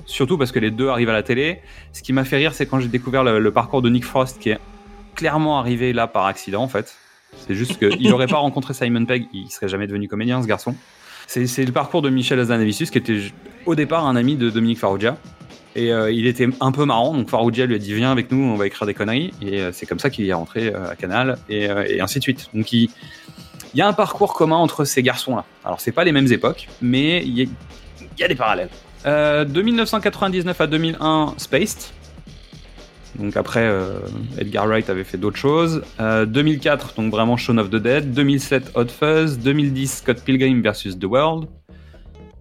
Surtout 0.05 0.37
parce 0.37 0.51
que 0.51 0.59
les 0.59 0.71
deux 0.71 0.89
arrivent 0.89 1.09
à 1.09 1.13
la 1.13 1.23
télé. 1.23 1.61
Ce 1.93 2.01
qui 2.01 2.13
m'a 2.13 2.25
fait 2.25 2.37
rire, 2.37 2.53
c'est 2.53 2.65
quand 2.65 2.79
j'ai 2.79 2.87
découvert 2.87 3.23
le, 3.23 3.39
le 3.39 3.51
parcours 3.51 3.81
de 3.81 3.89
Nick 3.89 4.05
Frost 4.05 4.39
qui 4.39 4.49
est 4.49 4.59
clairement 5.15 5.59
arrivé 5.59 5.93
là 5.93 6.07
par 6.07 6.25
accident 6.25 6.63
en 6.63 6.67
fait. 6.67 6.95
C'est 7.51 7.57
juste 7.57 7.77
qu'il 7.77 8.09
n'aurait 8.09 8.27
pas 8.27 8.37
rencontré 8.39 8.73
Simon 8.73 9.05
Pegg, 9.05 9.27
il 9.33 9.49
serait 9.49 9.67
jamais 9.67 9.87
devenu 9.87 10.07
comédien, 10.07 10.41
ce 10.41 10.47
garçon. 10.47 10.75
C'est 11.27 11.65
le 11.65 11.71
parcours 11.71 12.01
de 12.01 12.09
Michel 12.09 12.39
Hazanavicius, 12.39 12.91
qui 12.91 12.97
était 12.97 13.21
au 13.65 13.75
départ 13.75 14.05
un 14.05 14.15
ami 14.15 14.35
de 14.35 14.49
Dominique 14.49 14.79
Farrugia. 14.79 15.17
Et 15.75 15.93
euh, 15.93 16.11
il 16.11 16.27
était 16.27 16.49
un 16.59 16.73
peu 16.73 16.83
marrant, 16.83 17.13
donc 17.13 17.29
Farrugia 17.29 17.65
lui 17.65 17.75
a 17.75 17.77
dit 17.77 17.93
Viens 17.93 18.11
avec 18.11 18.29
nous, 18.31 18.43
on 18.43 18.55
va 18.55 18.67
écrire 18.67 18.85
des 18.85 18.93
conneries. 18.93 19.31
Et 19.41 19.61
euh, 19.61 19.71
c'est 19.71 19.85
comme 19.85 19.99
ça 19.99 20.09
qu'il 20.09 20.27
est 20.27 20.33
rentré 20.33 20.67
euh, 20.67 20.91
à 20.91 20.95
Canal, 20.97 21.37
et, 21.47 21.63
et 21.63 22.01
ainsi 22.01 22.19
de 22.19 22.23
suite. 22.23 22.49
Donc 22.53 22.73
il, 22.73 22.89
il 23.73 23.77
y 23.77 23.81
a 23.81 23.87
un 23.87 23.93
parcours 23.93 24.33
commun 24.33 24.57
entre 24.57 24.83
ces 24.83 25.01
garçons-là. 25.01 25.45
Alors 25.63 25.79
c'est 25.79 25.91
pas 25.91 26.03
les 26.03 26.11
mêmes 26.11 26.31
époques, 26.31 26.67
mais 26.81 27.23
il 27.23 27.39
y 27.39 27.41
a, 27.43 27.45
il 28.01 28.19
y 28.19 28.23
a 28.23 28.27
des 28.27 28.35
parallèles. 28.35 28.69
Euh, 29.05 29.45
de 29.45 29.61
1999 29.61 30.59
à 30.59 30.67
2001, 30.67 31.35
Spaced. 31.37 31.91
Donc 33.19 33.35
après, 33.35 33.63
euh, 33.63 33.99
Edgar 34.37 34.67
Wright 34.67 34.89
avait 34.89 35.03
fait 35.03 35.17
d'autres 35.17 35.37
choses. 35.37 35.83
Euh, 35.99 36.25
2004, 36.25 36.93
donc 36.95 37.11
vraiment 37.11 37.37
Shaun 37.37 37.57
of 37.57 37.69
the 37.69 37.75
Dead. 37.75 38.13
2007, 38.13 38.71
Hot 38.75 38.87
Fuzz. 38.87 39.39
2010, 39.39 39.97
Scott 39.97 40.21
Pilgrim 40.23 40.61
vs. 40.61 40.97
The 40.99 41.05
World. 41.05 41.47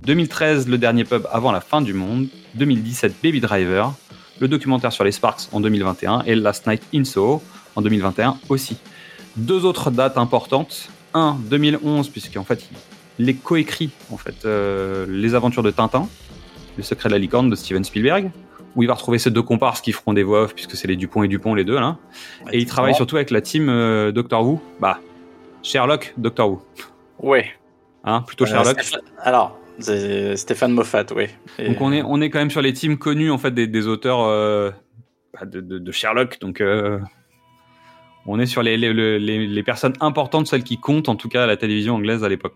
2013, 0.02 0.68
Le 0.68 0.78
Dernier 0.78 1.04
Pub 1.04 1.26
avant 1.30 1.52
la 1.52 1.60
fin 1.60 1.80
du 1.82 1.92
monde. 1.92 2.28
2017, 2.54 3.14
Baby 3.22 3.40
Driver. 3.40 3.92
Le 4.40 4.48
documentaire 4.48 4.92
sur 4.92 5.04
les 5.04 5.12
Sparks 5.12 5.48
en 5.52 5.60
2021. 5.60 6.22
Et 6.26 6.34
Last 6.34 6.66
Night 6.66 6.82
in 6.94 7.04
Soho 7.04 7.42
en 7.76 7.82
2021 7.82 8.38
aussi. 8.48 8.78
Deux 9.36 9.64
autres 9.64 9.90
dates 9.90 10.16
importantes. 10.18 10.88
Un, 11.12 11.36
2011, 11.50 12.08
puisqu'en 12.08 12.44
fait, 12.44 12.68
il 13.18 13.28
est 13.28 13.34
coécrit 13.34 13.90
en 14.10 14.16
fait, 14.16 14.44
euh, 14.44 15.04
Les 15.08 15.34
Aventures 15.34 15.62
de 15.62 15.70
Tintin. 15.70 16.08
Le 16.76 16.82
secret 16.82 17.08
de 17.08 17.14
la 17.14 17.18
licorne 17.18 17.50
de 17.50 17.56
Steven 17.56 17.82
Spielberg 17.82 18.30
où 18.76 18.82
il 18.82 18.86
va 18.86 18.94
retrouver 18.94 19.18
ces 19.18 19.30
deux 19.30 19.42
comparses 19.42 19.80
qui 19.80 19.92
feront 19.92 20.12
des 20.12 20.22
voix 20.22 20.42
off 20.44 20.54
puisque 20.54 20.76
c'est 20.76 20.86
les 20.88 20.96
Dupont 20.96 21.22
et 21.22 21.28
Dupont 21.28 21.54
les 21.54 21.64
deux 21.64 21.74
là. 21.78 21.96
Et 22.52 22.58
il 22.58 22.66
travaille 22.66 22.94
surtout 22.94 23.16
avec 23.16 23.30
la 23.30 23.40
team 23.40 23.68
euh, 23.68 24.12
Doctor 24.12 24.46
Who. 24.46 24.60
Bah, 24.80 24.98
Sherlock, 25.62 26.14
Doctor 26.16 26.50
Who. 26.50 26.62
Ouais. 27.18 27.46
Hein, 28.04 28.22
plutôt 28.26 28.44
Euh, 28.44 28.48
Sherlock. 28.48 28.78
Alors, 29.18 29.58
C'est 29.78 30.36
Stéphane 30.36 30.72
Moffat, 30.72 31.06
oui. 31.16 31.24
Et- 31.58 31.68
Donc 31.68 31.80
on 31.80 31.92
est, 31.92 32.02
on 32.02 32.20
est 32.20 32.30
quand 32.30 32.38
même 32.38 32.50
sur 32.50 32.62
les 32.62 32.72
teams 32.72 32.96
connus 32.98 33.30
en 33.30 33.38
fait 33.38 33.50
des, 33.50 33.66
des 33.66 33.86
auteurs 33.88 34.20
euh, 34.22 34.70
bah, 35.34 35.44
de, 35.46 35.60
de- 35.60 35.78
de 35.78 35.92
Sherlock. 35.92 36.38
Donc 36.40 36.60
euh, 36.60 36.98
on 38.26 38.38
est 38.38 38.46
sur 38.46 38.62
les, 38.62 38.76
les, 38.76 38.92
les, 39.18 39.46
les 39.46 39.62
personnes 39.62 39.94
importantes, 40.00 40.46
celles 40.46 40.62
qui 40.64 40.76
comptent 40.78 41.08
en 41.08 41.16
tout 41.16 41.28
cas 41.28 41.42
à 41.44 41.46
la 41.46 41.56
télévision 41.56 41.94
anglaise 41.96 42.22
à 42.24 42.28
l'époque. 42.28 42.54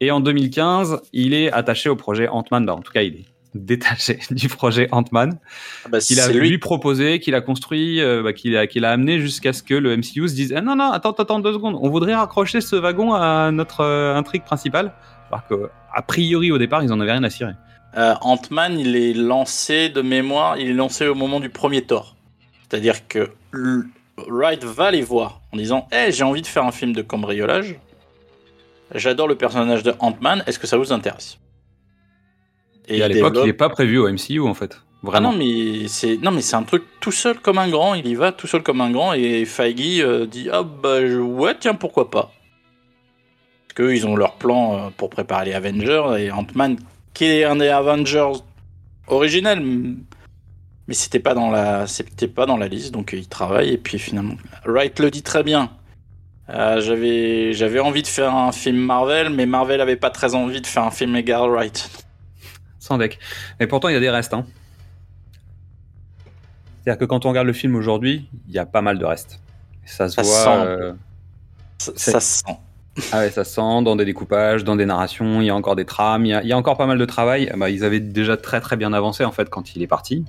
Et 0.00 0.10
en 0.10 0.20
2015, 0.20 1.00
il 1.12 1.34
est 1.34 1.50
attaché 1.50 1.88
au 1.88 1.96
projet 1.96 2.28
Ant-Man. 2.28 2.66
Bah, 2.66 2.74
en 2.74 2.80
tout 2.82 2.92
cas, 2.92 3.02
il 3.02 3.14
est 3.16 3.24
détaché 3.64 4.18
du 4.30 4.48
projet 4.48 4.88
Ant-Man 4.92 5.38
Ah 5.84 5.88
bah, 5.90 6.00
qu'il 6.00 6.20
a 6.20 6.28
lui. 6.28 6.50
lui. 6.50 6.58
proposé, 6.58 7.20
qu'il 7.20 7.34
a 7.34 7.40
construit, 7.40 8.00
euh, 8.00 8.22
bah, 8.22 8.32
qu'il 8.32 8.56
a, 8.56 8.90
amené 8.90 9.20
jusqu'à 9.20 9.52
ce 9.52 9.62
que 9.62 9.74
le 9.74 9.96
MCU 9.96 10.28
se 10.28 10.34
dise 10.34 10.54
Ah, 10.56 10.60
non 10.60 10.76
non 10.76 10.90
attends 10.92 11.12
attends 11.12 11.40
deux 11.40 11.52
secondes, 11.52 11.78
on 11.80 11.88
voudrait 11.88 12.14
raccrocher 12.14 12.60
ce 12.60 12.76
wagon 12.76 13.14
à 13.14 13.50
notre 13.50 13.80
euh, 13.80 14.16
intrigue 14.16 14.44
principale. 14.44 14.92
Alors 15.30 15.46
que 15.46 15.70
a 15.94 16.02
priori 16.02 16.50
au 16.50 16.58
départ 16.58 16.82
ils 16.82 16.92
en 16.92 17.00
avaient 17.00 17.12
rien 17.12 17.24
à 17.24 17.30
cirer. 17.30 17.52
Euh, 17.96 18.14
Ant-Man, 18.20 18.78
il 18.78 18.96
est 18.96 19.14
lancé 19.14 19.88
de 19.88 20.02
mémoire, 20.02 20.58
il 20.58 20.68
est 20.68 20.74
lancé 20.74 21.06
au 21.06 21.14
moment 21.14 21.40
du 21.40 21.48
premier 21.48 21.82
Thor. 21.82 22.16
C'est-à-dire 22.68 23.08
que 23.08 23.30
Wright 24.28 24.62
va 24.64 24.90
les 24.90 25.02
voir 25.02 25.40
en 25.52 25.56
disant 25.56 25.88
Hey, 25.90 26.12
j'ai 26.12 26.24
envie 26.24 26.42
de 26.42 26.46
faire 26.46 26.64
un 26.64 26.72
film 26.72 26.92
de 26.92 27.02
cambriolage. 27.02 27.76
J'adore 28.94 29.28
le 29.28 29.34
personnage 29.34 29.82
de 29.82 29.94
Ant-Man, 29.98 30.42
est-ce 30.46 30.58
que 30.58 30.66
ça 30.66 30.76
vous 30.78 30.92
intéresse? 30.92 31.38
Et, 32.88 33.02
à 33.02 33.06
il 33.06 33.12
l'époque, 33.14 33.32
développe- 33.34 33.44
il 33.44 33.48
n'est 33.48 33.52
pas 33.52 33.68
prévu 33.68 33.98
au 33.98 34.08
MCU 34.08 34.40
en 34.40 34.54
fait. 34.54 34.80
Ah 34.80 34.84
Vraiment. 35.02 35.30
non, 35.32 35.38
mais 35.38 35.86
c'est 35.86 36.16
non, 36.16 36.30
mais 36.32 36.40
c'est 36.42 36.56
un 36.56 36.64
truc 36.64 36.82
tout 37.00 37.12
seul 37.12 37.38
comme 37.38 37.58
un 37.58 37.68
grand. 37.68 37.94
Il 37.94 38.06
y 38.08 38.14
va 38.16 38.32
tout 38.32 38.46
seul 38.48 38.62
comme 38.64 38.80
un 38.80 38.90
grand 38.90 39.12
et 39.12 39.44
Feige 39.44 40.00
euh, 40.00 40.26
dit 40.26 40.48
ah 40.52 40.62
bah 40.64 41.00
ouais 41.00 41.54
tiens 41.58 41.74
pourquoi 41.74 42.10
pas. 42.10 42.32
Parce 43.76 43.88
qu'ils 43.90 44.06
ont 44.08 44.16
leur 44.16 44.34
plan 44.34 44.74
euh, 44.76 44.90
pour 44.96 45.08
préparer 45.10 45.44
les 45.46 45.52
Avengers 45.54 46.04
et 46.18 46.30
Ant-Man 46.32 46.78
qui 47.14 47.24
est 47.26 47.44
un 47.44 47.56
des 47.56 47.68
Avengers 47.68 48.32
originels, 49.06 49.60
mais 49.60 50.94
c'était 50.94 51.20
pas 51.20 51.34
dans 51.34 51.50
la 51.50 51.86
c'était 51.86 52.26
pas 52.28 52.46
dans 52.46 52.56
la 52.56 52.66
liste 52.68 52.92
donc 52.92 53.10
il 53.16 53.28
travaille 53.28 53.70
et 53.74 53.78
puis 53.78 53.98
finalement 54.00 54.34
Wright 54.66 54.98
le 54.98 55.10
dit 55.10 55.22
très 55.22 55.42
bien. 55.44 55.70
Euh, 56.50 56.80
j'avais 56.80 57.52
j'avais 57.52 57.78
envie 57.78 58.02
de 58.02 58.06
faire 58.08 58.34
un 58.34 58.50
film 58.52 58.78
Marvel, 58.78 59.28
mais 59.30 59.46
Marvel 59.46 59.80
avait 59.80 59.96
pas 59.96 60.10
très 60.10 60.34
envie 60.34 60.60
de 60.62 60.66
faire 60.66 60.82
un 60.84 60.90
film 60.90 61.14
Edgar 61.14 61.46
Wright. 61.48 61.88
Sans 62.88 62.96
deck. 62.98 63.18
Mais 63.60 63.66
pourtant, 63.66 63.88
il 63.88 63.92
y 63.92 63.96
a 63.96 64.00
des 64.00 64.08
restes. 64.10 64.32
Hein. 64.32 64.46
C'est-à-dire 66.82 66.98
que 66.98 67.04
quand 67.04 67.26
on 67.26 67.28
regarde 67.28 67.46
le 67.46 67.52
film 67.52 67.74
aujourd'hui, 67.76 68.28
il 68.48 68.54
y 68.54 68.58
a 68.58 68.64
pas 68.66 68.80
mal 68.80 68.98
de 68.98 69.04
restes. 69.04 69.40
Ça 69.84 70.08
se 70.08 70.14
Ça 70.16 70.22
voit. 70.22 70.32
sent. 70.32 70.66
euh, 70.70 70.92
Ça, 71.78 71.92
ça 71.96 72.20
se 72.20 72.38
sent. 72.38 72.56
Ah 73.12 73.18
ouais, 73.18 73.30
ça 73.30 73.44
se 73.44 73.52
sent 73.54 73.82
dans 73.84 73.94
des 73.94 74.04
découpages, 74.04 74.64
dans 74.64 74.74
des 74.74 74.86
narrations, 74.86 75.40
il 75.40 75.44
y 75.46 75.50
a 75.50 75.54
encore 75.54 75.76
des 75.76 75.84
trames, 75.84 76.26
il 76.26 76.30
y 76.30 76.34
a, 76.34 76.42
il 76.42 76.48
y 76.48 76.52
a 76.52 76.56
encore 76.56 76.76
pas 76.76 76.86
mal 76.86 76.98
de 76.98 77.04
travail. 77.04 77.52
Bah, 77.56 77.70
ils 77.70 77.84
avaient 77.84 78.00
déjà 78.00 78.36
très 78.36 78.60
très 78.60 78.76
bien 78.76 78.92
avancé 78.92 79.24
en 79.24 79.30
fait 79.32 79.48
quand 79.50 79.76
il 79.76 79.82
est 79.82 79.86
parti. 79.86 80.24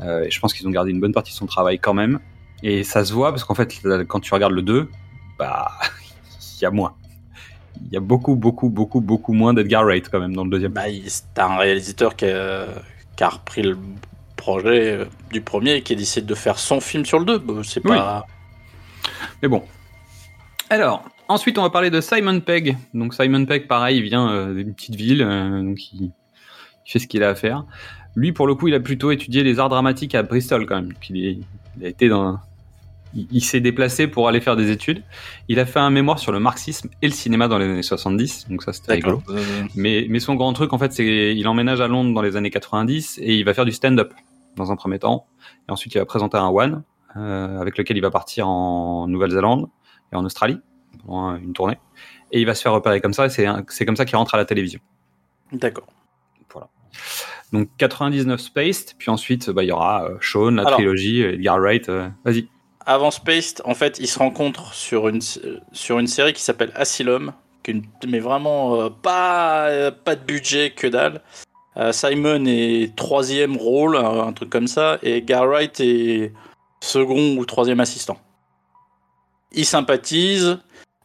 Euh, 0.00 0.24
et 0.24 0.30
je 0.30 0.40
pense 0.40 0.52
qu'ils 0.54 0.66
ont 0.66 0.70
gardé 0.70 0.90
une 0.90 1.00
bonne 1.00 1.12
partie 1.12 1.30
de 1.32 1.36
son 1.36 1.46
travail 1.46 1.78
quand 1.78 1.94
même. 1.94 2.18
Et 2.64 2.82
ça 2.84 3.04
se 3.04 3.12
voit 3.12 3.30
parce 3.30 3.44
qu'en 3.44 3.54
fait, 3.54 3.72
quand 4.08 4.20
tu 4.20 4.32
regardes 4.34 4.52
le 4.54 4.62
2, 4.62 4.88
bah, 5.38 5.70
il 6.58 6.62
y 6.62 6.64
a 6.66 6.70
moins. 6.70 6.94
Il 7.86 7.92
y 7.92 7.96
a 7.96 8.00
beaucoup, 8.00 8.36
beaucoup, 8.36 8.68
beaucoup, 8.68 9.00
beaucoup 9.00 9.32
moins 9.32 9.54
d'Edgar 9.54 9.84
Wright 9.84 10.08
quand 10.10 10.20
même 10.20 10.34
dans 10.34 10.44
le 10.44 10.50
deuxième. 10.50 10.72
Bah, 10.72 10.82
c'est 11.06 11.38
un 11.38 11.56
réalisateur 11.56 12.16
qui 12.16 12.26
a, 12.26 12.66
qui 13.16 13.24
a 13.24 13.28
repris 13.28 13.62
le 13.62 13.78
projet 14.36 14.92
euh, 14.92 15.04
du 15.30 15.40
premier 15.40 15.74
et 15.76 15.82
qui 15.82 15.92
a 15.92 15.96
décidé 15.96 16.26
de 16.26 16.34
faire 16.34 16.58
son 16.58 16.80
film 16.80 17.04
sur 17.04 17.18
le 17.18 17.24
2. 17.24 17.38
Bah, 17.38 17.54
c'est 17.64 17.84
Oui. 17.84 17.96
pas. 17.96 18.26
Mais 19.42 19.48
bon. 19.48 19.62
Alors, 20.70 21.04
ensuite, 21.28 21.58
on 21.58 21.62
va 21.62 21.70
parler 21.70 21.90
de 21.90 22.00
Simon 22.00 22.40
Pegg. 22.40 22.76
Donc, 22.94 23.14
Simon 23.14 23.44
Pegg, 23.46 23.66
pareil, 23.66 23.98
il 23.98 24.02
vient 24.02 24.30
euh, 24.30 24.54
d'une 24.54 24.74
petite 24.74 24.94
ville, 24.94 25.22
euh, 25.22 25.62
donc 25.62 25.92
il, 25.92 26.04
il 26.04 26.90
fait 26.90 26.98
ce 26.98 27.06
qu'il 27.06 27.22
a 27.22 27.30
à 27.30 27.34
faire. 27.34 27.64
Lui, 28.16 28.32
pour 28.32 28.46
le 28.46 28.54
coup, 28.54 28.68
il 28.68 28.74
a 28.74 28.80
plutôt 28.80 29.10
étudié 29.10 29.42
les 29.42 29.58
arts 29.58 29.68
dramatiques 29.70 30.14
à 30.14 30.22
Bristol, 30.22 30.66
quand 30.66 30.76
même. 30.76 30.88
Donc, 30.92 31.10
il, 31.10 31.24
est- 31.26 31.38
il 31.78 31.86
a 31.86 31.88
été 31.88 32.08
dans. 32.08 32.38
Il, 33.14 33.26
il 33.30 33.40
s'est 33.42 33.60
déplacé 33.60 34.06
pour 34.08 34.28
aller 34.28 34.40
faire 34.40 34.56
des 34.56 34.70
études. 34.70 35.02
Il 35.48 35.58
a 35.60 35.66
fait 35.66 35.78
un 35.80 35.90
mémoire 35.90 36.18
sur 36.18 36.32
le 36.32 36.40
marxisme 36.40 36.88
et 37.02 37.06
le 37.06 37.12
cinéma 37.12 37.48
dans 37.48 37.58
les 37.58 37.66
années 37.66 37.82
70. 37.82 38.48
Donc, 38.48 38.62
ça, 38.62 38.72
c'était 38.72 38.92
rigolo. 38.94 39.22
Euh, 39.30 39.42
Mais, 39.74 40.06
mais 40.08 40.20
son 40.20 40.34
grand 40.34 40.52
truc, 40.52 40.72
en 40.72 40.78
fait, 40.78 40.92
c'est 40.92 41.34
il 41.36 41.46
emménage 41.48 41.80
à 41.80 41.88
Londres 41.88 42.14
dans 42.14 42.22
les 42.22 42.36
années 42.36 42.50
90 42.50 43.18
et 43.22 43.34
il 43.36 43.44
va 43.44 43.54
faire 43.54 43.64
du 43.64 43.72
stand-up 43.72 44.12
dans 44.56 44.70
un 44.72 44.76
premier 44.76 44.98
temps. 44.98 45.26
Et 45.68 45.72
ensuite, 45.72 45.94
il 45.94 45.98
va 45.98 46.04
présenter 46.06 46.36
un 46.36 46.48
One 46.48 46.82
euh, 47.16 47.60
avec 47.60 47.76
lequel 47.78 47.96
il 47.96 48.00
va 48.02 48.10
partir 48.10 48.48
en 48.48 49.06
Nouvelle-Zélande 49.08 49.68
et 50.12 50.16
en 50.16 50.24
Australie 50.24 50.58
pendant 51.06 51.36
une 51.36 51.52
tournée. 51.52 51.78
Et 52.32 52.40
il 52.40 52.46
va 52.46 52.54
se 52.54 52.62
faire 52.62 52.72
repérer 52.72 53.00
comme 53.00 53.12
ça 53.12 53.26
et 53.26 53.28
c'est 53.30 53.84
comme 53.86 53.96
ça 53.96 54.04
qu'il 54.06 54.16
rentre 54.16 54.34
à 54.34 54.38
la 54.38 54.44
télévision. 54.46 54.80
D'accord. 55.52 55.86
Donc 57.52 57.68
99 57.76 58.40
Spaced, 58.40 58.94
puis 58.96 59.10
ensuite, 59.10 59.50
bah, 59.50 59.62
il 59.62 59.68
y 59.68 59.72
aura 59.72 60.04
euh, 60.04 60.16
Shaun, 60.20 60.54
la 60.56 60.62
Alors. 60.62 60.74
trilogie, 60.78 61.20
Edgar 61.20 61.58
Wright. 61.58 61.88
euh, 61.90 62.08
Vas-y. 62.24 62.48
Avant 62.86 63.10
Spaced, 63.10 63.62
en 63.64 63.74
fait, 63.74 63.98
ils 64.00 64.08
se 64.08 64.18
rencontrent 64.18 64.74
sur 64.74 65.08
une, 65.08 65.20
sur 65.72 65.98
une 65.98 66.06
série 66.06 66.32
qui 66.32 66.42
s'appelle 66.42 66.72
Asylum, 66.74 67.32
qui 67.62 67.82
mais 68.08 68.18
vraiment 68.18 68.80
euh, 68.80 68.90
pas, 68.90 69.90
pas 69.92 70.16
de 70.16 70.24
budget, 70.24 70.70
que 70.70 70.86
dalle. 70.86 71.20
Euh, 71.76 71.92
Simon 71.92 72.44
est 72.46 72.94
troisième 72.96 73.56
rôle, 73.56 73.96
un, 73.96 74.32
truc 74.32 74.50
comme 74.50 74.66
ça, 74.66 74.98
et 75.02 75.22
Garwright 75.22 75.80
est 75.80 76.32
second 76.80 77.36
ou 77.36 77.44
troisième 77.46 77.80
assistant. 77.80 78.18
Ils 79.52 79.64
sympathisent, 79.64 80.58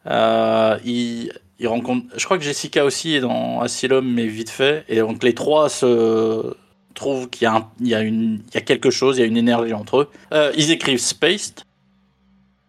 euh, 0.07 0.77
ils, 0.83 1.31
ils 1.59 1.67
rencontrent. 1.67 2.07
Je 2.17 2.25
crois 2.25 2.37
que 2.37 2.43
Jessica 2.43 2.83
aussi 2.85 3.15
est 3.15 3.21
dans 3.21 3.61
Asylum, 3.61 4.11
mais 4.11 4.25
vite 4.25 4.49
fait, 4.49 4.83
et 4.89 4.99
donc 4.99 5.23
les 5.23 5.33
trois 5.33 5.69
se 5.69 6.55
trouvent 6.95 7.29
qu'il 7.29 7.47
y, 7.47 7.85
y, 7.85 7.91
y 7.91 8.57
a 8.57 8.61
quelque 8.61 8.89
chose, 8.89 9.17
il 9.17 9.21
y 9.21 9.23
a 9.23 9.27
une 9.27 9.37
énergie 9.37 9.73
entre 9.73 9.99
eux. 9.99 10.51
Ils 10.57 10.71
écrivent 10.71 10.99
Spaced. 10.99 11.66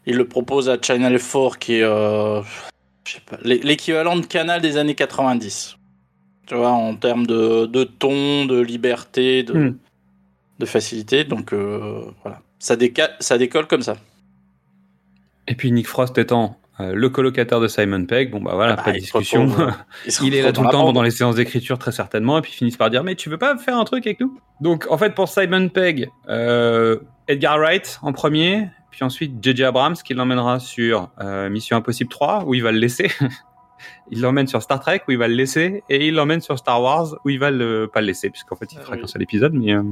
Ils 0.09 0.16
le 0.16 0.27
proposent 0.27 0.68
à 0.68 0.77
Channel 0.81 1.18
4, 1.21 1.59
qui 1.59 1.75
est 1.75 1.83
euh, 1.83 2.40
l'équivalent 3.42 4.16
de 4.16 4.27
Canal 4.27 4.61
des 4.61 4.77
années 4.77 4.94
90. 4.94 5.77
Tu 6.47 6.55
vois, 6.55 6.71
en 6.71 6.94
termes 6.97 7.27
de, 7.27 7.66
de 7.66 7.85
ton, 7.85 8.47
de 8.47 8.59
liberté, 8.61 9.42
de, 9.42 9.53
Hmm. 9.53 9.77
de 10.59 10.66
facilité. 10.66 11.25
Donc 11.25 11.53
euh, 11.53 12.01
voilà. 12.23 12.40
Ça, 12.59 12.75
déca- 12.77 13.12
ça 13.21 13.37
décolle 13.38 13.66
comme 13.66 13.83
ça. 13.83 13.97
Et 15.47 15.55
puis 15.55 15.71
Nick 15.73 15.87
Frost 15.87 16.16
étant 16.18 16.57
euh, 16.81 16.92
le 16.94 17.09
colocataire 17.11 17.61
de 17.61 17.68
Simon 17.68 18.05
Pegg, 18.07 18.31
bon 18.31 18.40
bah 18.40 18.53
voilà, 18.55 18.77
Bah, 18.77 18.83
pas 18.85 18.92
de 18.92 18.97
il 18.97 19.01
discussion. 19.01 19.47
retrouve, 19.47 19.73
Il, 20.23 20.27
Il 20.29 20.35
est 20.35 20.42
là 20.42 20.53
tout 20.53 20.62
le 20.62 20.71
temps 20.71 20.85
pendant 20.85 21.03
les 21.03 21.11
séances 21.11 21.35
d'écriture 21.37 21.79
très 21.79 21.92
certainement 21.92 22.38
et 22.38 22.42
puis 22.42 22.53
ils 22.53 22.57
finissent 22.57 22.77
par 22.77 22.88
dire 22.90 23.03
mais 23.05 23.14
tu 23.14 23.29
veux 23.31 23.38
pas 23.38 23.57
faire 23.59 23.77
un 23.77 23.85
truc 23.85 24.07
avec 24.07 24.21
nous? 24.21 24.38
Donc 24.61 24.87
en 24.90 24.97
fait 24.99 25.14
pour 25.14 25.29
Simon 25.29 25.68
Pegg, 25.68 26.09
euh, 26.29 26.99
Edgar 27.27 27.59
Wright 27.59 27.99
en 28.03 28.12
premier, 28.12 28.68
puis 28.99 29.05
ensuite 29.05 29.35
JJ 29.41 29.61
Abrams 29.63 29.95
qui 29.95 30.13
l'emmènera 30.13 30.59
sur 30.59 31.09
euh, 31.21 31.49
Mission 31.51 31.77
Impossible 31.77 32.11
3 32.11 32.43
où 32.47 32.55
il 32.55 32.65
va 32.65 32.73
le 32.73 32.81
laisser. 32.81 33.09
il 34.11 34.21
l'emmène 34.21 34.49
sur 34.49 34.61
Star 34.61 34.81
Trek 34.81 35.03
où 35.07 35.13
il 35.13 35.19
va 35.19 35.29
le 35.29 35.35
laisser 35.35 35.85
et 35.89 36.09
il 36.09 36.15
l'emmène 36.15 36.41
sur 36.41 36.59
Star 36.59 36.83
Wars 36.83 37.15
où 37.25 37.31
il 37.31 37.39
va 37.39 37.53
le 37.53 37.87
pas 37.87 38.01
le 38.01 38.09
laisser 38.09 38.29
puisqu'en 38.29 38.57
fait 38.57 38.73
il 38.73 38.79
Ah 38.81 38.83
fera 38.83 38.95
oui. 38.97 39.01
qu'un 39.03 39.07
seul 39.07 39.23
épisode 39.23 39.53
mais 39.55 39.73
euh, 39.73 39.85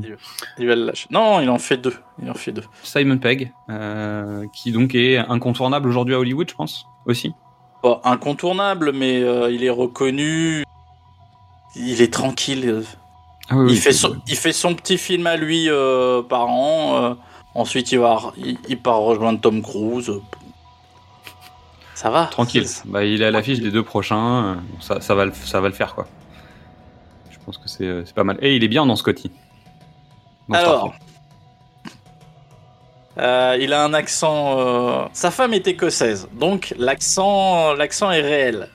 Il 0.58 0.66
va 0.66 0.74
le 0.74 0.86
lâcher. 0.86 1.06
Non, 1.12 1.40
il 1.40 1.48
en 1.50 1.58
fait 1.58 1.76
deux. 1.76 1.94
Il 2.20 2.28
en 2.28 2.34
fait 2.34 2.50
deux. 2.50 2.64
Simon 2.82 3.18
Pegg 3.18 3.52
euh, 3.70 4.44
qui 4.52 4.72
donc 4.72 4.96
est 4.96 5.18
incontournable 5.18 5.88
aujourd'hui 5.88 6.16
à 6.16 6.18
Hollywood 6.18 6.50
je 6.50 6.56
pense 6.56 6.86
aussi. 7.06 7.32
Incontournable, 8.02 8.90
mais 8.92 9.20
il 9.52 9.62
est 9.62 9.70
reconnu. 9.70 10.64
Il 11.76 12.02
est 12.02 12.12
tranquille. 12.12 12.82
Ah 13.48 13.58
oui, 13.58 13.66
il, 13.66 13.70
oui, 13.74 13.76
fait 13.76 13.92
son, 13.92 14.16
il 14.26 14.34
fait 14.34 14.52
son 14.52 14.74
petit 14.74 14.98
film 14.98 15.28
à 15.28 15.36
lui 15.36 15.68
par 16.28 16.48
an. 16.48 17.16
Ensuite, 17.56 17.92
il, 17.92 17.98
va, 17.98 18.32
il, 18.36 18.58
il 18.68 18.78
part 18.78 18.98
rejoindre 19.00 19.40
Tom 19.40 19.62
Cruise. 19.62 20.12
Ça 21.94 22.10
va. 22.10 22.26
Tranquille. 22.26 22.66
Bah, 22.84 23.04
il 23.04 23.22
est 23.22 23.26
à 23.26 23.30
l'affiche 23.30 23.60
des 23.60 23.70
deux 23.70 23.82
prochains. 23.82 24.58
Ça, 24.80 25.00
ça, 25.00 25.14
va 25.14 25.24
le, 25.24 25.32
ça 25.32 25.60
va 25.60 25.68
le 25.68 25.74
faire, 25.74 25.94
quoi. 25.94 26.06
Je 27.30 27.38
pense 27.44 27.58
que 27.58 27.68
c'est 27.68 27.84
euh, 27.84 28.04
c'est 28.04 28.14
pas 28.14 28.24
mal. 28.24 28.38
Et 28.42 28.56
il 28.56 28.64
est 28.64 28.68
bien 28.68 28.84
dans 28.84 28.96
Scotty. 28.96 29.30
Dans 30.48 30.58
Alors, 30.58 30.94
euh, 33.18 33.56
il 33.60 33.72
a 33.72 33.82
un 33.84 33.94
accent. 33.94 34.58
euh, 34.58 35.04
Sa 35.12 35.30
femme 35.30 35.54
est 35.54 35.66
écossaise, 35.66 36.28
donc 36.34 36.74
l'accent, 36.76 37.72
l'accent 37.74 38.10
est 38.10 38.20
réel. 38.20 38.68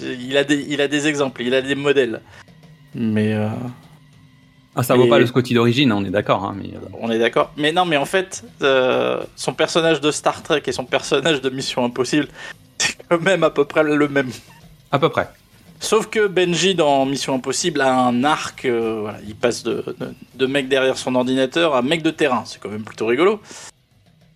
Il 0.00 0.36
a 0.36 0.44
des, 0.44 0.64
il 0.68 0.80
a 0.80 0.88
des 0.88 1.06
exemples, 1.08 1.42
il 1.42 1.54
a 1.54 1.62
des 1.62 1.74
modèles. 1.74 2.20
Mais 2.94 3.32
euh, 3.32 3.48
Ah, 4.78 4.82
ça 4.84 4.94
vaut 4.94 5.08
pas 5.08 5.18
le 5.18 5.26
Scotty 5.26 5.54
d'origine, 5.54 5.90
hein, 5.92 5.96
on 5.98 6.04
est 6.04 6.10
d'accord. 6.10 6.44
Hein, 6.44 6.54
mais, 6.56 6.68
euh, 6.68 6.78
on 7.00 7.10
est 7.10 7.18
d'accord. 7.18 7.50
Mais 7.56 7.72
non, 7.72 7.84
mais 7.84 7.96
en 7.96 8.04
fait, 8.04 8.44
euh, 8.62 9.20
son 9.34 9.52
personnage 9.52 10.00
de 10.00 10.10
Star 10.12 10.42
Trek 10.42 10.62
et 10.66 10.72
son 10.72 10.84
personnage 10.84 11.40
de 11.42 11.50
Mission 11.50 11.84
Impossible, 11.84 12.28
c'est 12.78 12.96
quand 13.08 13.20
même 13.20 13.42
à 13.42 13.50
peu 13.50 13.64
près 13.64 13.82
le 13.82 14.08
même. 14.08 14.30
à 14.92 14.98
peu 15.00 15.08
près. 15.08 15.28
Sauf 15.80 16.06
que 16.08 16.26
Benji 16.28 16.74
dans 16.74 17.06
Mission 17.06 17.34
Impossible 17.34 17.80
a 17.80 17.92
un 18.06 18.22
arc, 18.24 18.64
euh, 18.64 18.98
voilà, 19.02 19.18
il 19.26 19.34
passe 19.34 19.62
de, 19.64 19.84
de, 20.00 20.14
de 20.34 20.46
mec 20.46 20.68
derrière 20.68 20.96
son 20.96 21.14
ordinateur 21.16 21.74
à 21.74 21.82
mec 21.82 22.02
de 22.02 22.10
terrain, 22.10 22.42
c'est 22.46 22.60
quand 22.60 22.68
même 22.68 22.82
plutôt 22.84 23.06
rigolo. 23.06 23.40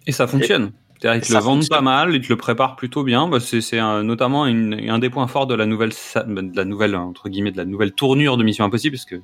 Et 0.07 0.13
ça 0.13 0.27
fonctionne. 0.27 0.73
C'est-à-dire 1.01 1.21
Et 1.21 1.25
ils 1.25 1.29
te 1.29 1.33
le 1.33 1.41
vendent 1.41 1.69
pas 1.69 1.81
mal, 1.81 2.15
ils 2.15 2.21
te 2.21 2.29
le 2.29 2.37
préparent 2.37 2.77
plutôt 2.77 3.03
bien. 3.03 3.27
Bah, 3.29 3.39
c'est 3.41 3.79
un- 3.79 4.03
notamment 4.05 4.47
une- 4.47 4.89
un 4.89 4.99
des 5.01 5.11
points 5.11 5.27
forts 5.27 5.47
de 5.49 5.55
la 5.55 5.67
nouvelle, 5.67 5.93
sa- 5.93 6.23
de 6.25 6.57
la 6.57 6.65
nouvelle 6.65 6.95
entre 6.95 7.29
guillemets, 7.29 7.51
de 7.53 7.57
la 7.59 7.65
nouvelle 7.65 7.93
tournure 7.93 8.37
de 8.37 8.45
Mission 8.45 8.65
Impossible, 8.65 8.97
parce 8.97 9.05
que 9.07 9.17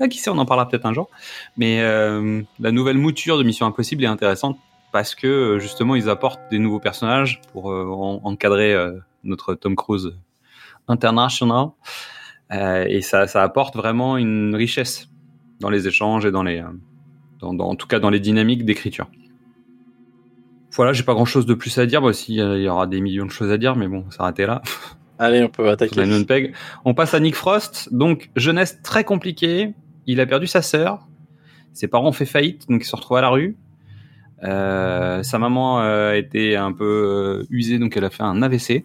ah, 0.00 0.08
qui 0.08 0.18
sait, 0.18 0.30
on 0.30 0.38
en 0.38 0.46
parlera 0.46 0.68
peut-être 0.68 0.86
un 0.86 0.92
jour. 0.92 1.08
Mais 1.56 1.80
euh, 1.80 2.42
la 2.60 2.72
nouvelle 2.72 2.98
mouture 2.98 3.38
de 3.38 3.42
Mission 3.42 3.66
Impossible 3.66 4.04
est 4.04 4.08
intéressante 4.08 4.58
parce 4.92 5.14
que 5.14 5.26
euh, 5.26 5.58
justement 5.58 5.94
ils 5.96 6.08
apportent 6.08 6.40
des 6.50 6.58
nouveaux 6.58 6.80
personnages 6.80 7.40
pour 7.52 7.70
euh, 7.72 7.86
en- 7.86 8.20
encadrer 8.24 8.72
euh, 8.74 8.92
notre 9.24 9.54
Tom 9.54 9.76
Cruise 9.76 10.14
international. 10.88 11.68
Et 12.50 13.00
ça, 13.02 13.26
ça 13.26 13.42
apporte 13.42 13.74
vraiment 13.74 14.16
une 14.16 14.54
richesse 14.54 15.08
dans 15.58 15.68
les 15.70 15.88
échanges 15.88 16.24
et 16.26 16.30
dans 16.30 16.44
les, 16.44 16.62
dans, 17.40 17.52
dans- 17.52 17.68
en 17.68 17.74
tout 17.74 17.88
cas 17.88 17.98
dans 17.98 18.10
les 18.10 18.20
dynamiques 18.20 18.64
d'écriture. 18.64 19.08
Voilà, 20.72 20.92
j'ai 20.92 21.02
pas 21.02 21.14
grand 21.14 21.24
chose 21.24 21.46
de 21.46 21.54
plus 21.54 21.76
à 21.78 21.86
dire. 21.86 22.02
Bah, 22.02 22.12
si, 22.12 22.34
il 22.36 22.60
y 22.62 22.68
aura 22.68 22.86
des 22.86 23.00
millions 23.00 23.26
de 23.26 23.30
choses 23.30 23.50
à 23.50 23.56
dire, 23.58 23.76
mais 23.76 23.88
bon, 23.88 24.04
ça 24.10 24.18
s'arrêter 24.18 24.46
là. 24.46 24.62
Allez, 25.18 25.42
on 25.42 25.48
peut 25.48 25.68
attaquer. 25.70 25.94
On 26.84 26.92
passe 26.92 27.14
à 27.14 27.20
Nick 27.20 27.34
Frost. 27.34 27.88
Donc, 27.92 28.30
jeunesse 28.36 28.80
très 28.82 29.02
compliquée. 29.02 29.72
Il 30.06 30.20
a 30.20 30.26
perdu 30.26 30.46
sa 30.46 30.62
sœur. 30.62 31.06
Ses 31.72 31.88
parents 31.88 32.08
ont 32.08 32.12
fait 32.12 32.26
faillite, 32.26 32.68
donc 32.68 32.82
il 32.82 32.86
se 32.86 32.96
retrouve 32.96 33.18
à 33.18 33.20
la 33.20 33.28
rue. 33.28 33.56
Euh, 34.44 35.22
sa 35.22 35.38
maman 35.38 35.80
euh, 35.80 36.12
été 36.12 36.56
un 36.56 36.72
peu 36.72 36.84
euh, 37.42 37.46
usée, 37.50 37.78
donc 37.78 37.96
elle 37.96 38.04
a 38.04 38.10
fait 38.10 38.22
un 38.22 38.42
AVC. 38.42 38.84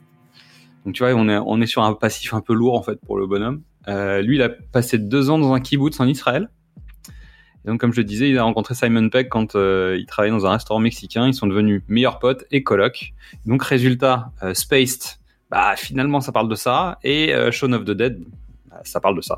Donc 0.86 0.96
tu 0.96 1.04
vois, 1.04 1.14
on 1.14 1.62
est, 1.62 1.66
sur 1.68 1.84
un 1.84 1.94
passif 1.94 2.34
un 2.34 2.42
peu 2.42 2.54
lourd 2.54 2.76
en 2.76 2.82
fait 2.82 3.00
pour 3.06 3.18
le 3.18 3.28
bonhomme. 3.28 3.62
Euh, 3.88 4.22
lui, 4.22 4.38
il 4.38 4.42
a 4.42 4.50
passé 4.50 4.98
deux 4.98 5.30
ans 5.30 5.38
dans 5.38 5.54
un 5.54 5.60
kibbutz 5.60 6.00
en 6.00 6.08
Israël. 6.08 6.50
Donc, 7.66 7.80
comme 7.80 7.94
je 7.94 8.02
le 8.02 8.06
disais, 8.06 8.28
il 8.28 8.38
a 8.40 8.44
rencontré 8.44 8.74
Simon 8.74 9.08
Pegg 9.10 9.30
quand 9.30 9.54
il 9.54 10.06
travaillait 10.08 10.36
dans 10.36 10.48
un 10.48 10.52
restaurant 10.52 10.80
mexicain. 10.80 11.28
Ils 11.28 11.36
sont 11.36 11.46
devenus 11.46 11.84
meilleurs 11.88 12.18
potes 12.18 12.46
et 12.50 12.64
colocs. 12.64 13.14
Donc, 13.46 13.62
résultat, 13.62 14.32
Spaced, 14.54 15.20
bah 15.52 15.76
finalement, 15.78 16.22
ça 16.22 16.32
parle 16.32 16.50
de 16.50 16.56
ça. 16.56 16.98
Et 17.04 17.32
Shaun 17.52 17.74
of 17.74 17.86
the 17.86 17.92
Dead, 17.92 18.20
bah, 18.68 18.82
ça 18.84 19.00
parle 19.00 19.16
de 19.16 19.22
ça 19.22 19.38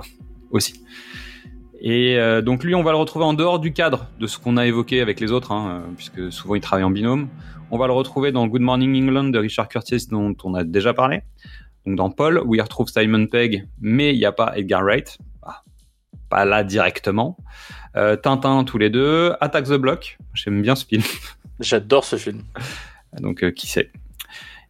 aussi. 0.52 0.82
Et 1.84 2.18
euh, 2.18 2.42
donc 2.42 2.64
lui, 2.64 2.74
on 2.74 2.82
va 2.82 2.92
le 2.92 2.98
retrouver 2.98 3.26
en 3.26 3.34
dehors 3.34 3.60
du 3.60 3.74
cadre 3.74 4.08
de 4.20 4.26
ce 4.26 4.40
qu'on 4.40 4.58
a 4.58 4.66
évoqué 4.66 5.02
avec 5.02 5.20
les 5.20 5.32
autres, 5.32 5.52
hein, 5.52 5.84
euh, 5.84 5.94
puisque 5.96 6.32
souvent 6.32 6.56
il 6.56 6.62
travaille 6.62 6.86
en 6.86 6.90
binôme. 6.90 7.28
On 7.72 7.78
va 7.78 7.88
le 7.88 7.94
retrouver 7.94 8.32
dans 8.32 8.48
Good 8.48 8.62
Morning 8.62 9.04
England 9.04 9.26
de 9.26 9.38
Richard 9.38 9.68
Curtis, 9.68 10.08
dont 10.10 10.36
on 10.44 10.54
a 10.54 10.64
déjà 10.64 10.94
parlé. 10.94 11.22
Donc 11.86 11.98
dans 11.98 12.10
Paul, 12.10 12.42
où 12.46 12.56
il 12.56 12.62
retrouve 12.62 12.88
Simon 12.88 13.28
Pegg, 13.28 13.68
mais 13.82 14.14
il 14.14 14.18
n'y 14.18 14.26
a 14.26 14.32
pas 14.32 14.54
Edgar 14.56 14.84
Wright. 14.84 15.18
Ah, 15.42 15.64
pas 16.30 16.46
là 16.46 16.64
directement. 16.64 17.38
Euh, 17.96 18.16
Tintin, 18.16 18.64
tous 18.64 18.78
les 18.78 18.90
deux. 18.90 19.34
Attack 19.42 19.66
the 19.66 19.74
Block. 19.74 20.18
J'aime 20.34 20.62
bien 20.62 20.76
ce 20.76 20.86
film. 20.86 21.04
J'adore 21.60 22.06
ce 22.06 22.16
film. 22.16 22.42
Donc 23.20 23.44
euh, 23.44 23.52
qui 23.52 23.68
sait. 23.68 23.92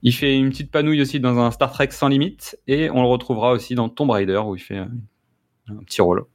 Il 0.02 0.14
fait 0.14 0.36
une 0.36 0.50
petite 0.50 0.72
panouille 0.72 1.02
aussi 1.02 1.20
dans 1.20 1.38
un 1.40 1.52
Star 1.52 1.72
Trek 1.72 1.90
sans 1.92 2.08
limite. 2.08 2.60
Et 2.68 2.90
on 2.90 3.02
le 3.02 3.08
retrouvera 3.08 3.52
aussi 3.52 3.76
dans 3.76 3.90
Tomb 3.90 4.10
Raider, 4.10 4.42
où 4.46 4.56
il 4.56 4.62
fait 4.62 4.80
euh, 4.80 4.86
un 5.70 5.84
petit 5.84 6.02
rôle. 6.02 6.26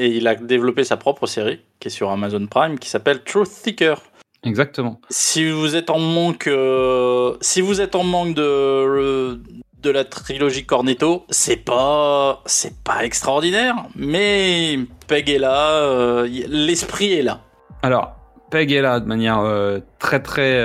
Et 0.00 0.06
il 0.16 0.28
a 0.28 0.36
développé 0.36 0.84
sa 0.84 0.96
propre 0.96 1.26
série, 1.26 1.60
qui 1.80 1.88
est 1.88 1.90
sur 1.90 2.08
Amazon 2.08 2.46
Prime, 2.46 2.78
qui 2.78 2.88
s'appelle 2.88 3.24
Truth 3.24 3.48
Seeker. 3.48 4.00
Exactement. 4.44 5.00
Si 5.10 5.50
vous 5.50 5.74
êtes 5.74 5.90
en 5.90 5.98
manque, 5.98 6.46
euh, 6.46 7.36
si 7.40 7.60
vous 7.60 7.80
êtes 7.80 7.96
en 7.96 8.04
manque 8.04 8.34
de 8.34 9.40
de 9.82 9.90
la 9.90 10.04
trilogie 10.04 10.64
Cornetto, 10.64 11.24
c'est 11.30 11.56
pas 11.56 12.42
c'est 12.46 12.78
pas 12.84 13.04
extraordinaire, 13.04 13.74
mais 13.96 14.78
Peg 15.08 15.28
est 15.30 15.38
là, 15.38 15.72
euh, 15.82 16.28
l'esprit 16.48 17.14
est 17.14 17.22
là. 17.22 17.40
Alors, 17.82 18.12
Peg 18.52 18.70
est 18.70 18.80
là 18.80 19.00
de 19.00 19.06
manière 19.06 19.40
euh, 19.40 19.80
très 19.98 20.22
très 20.22 20.60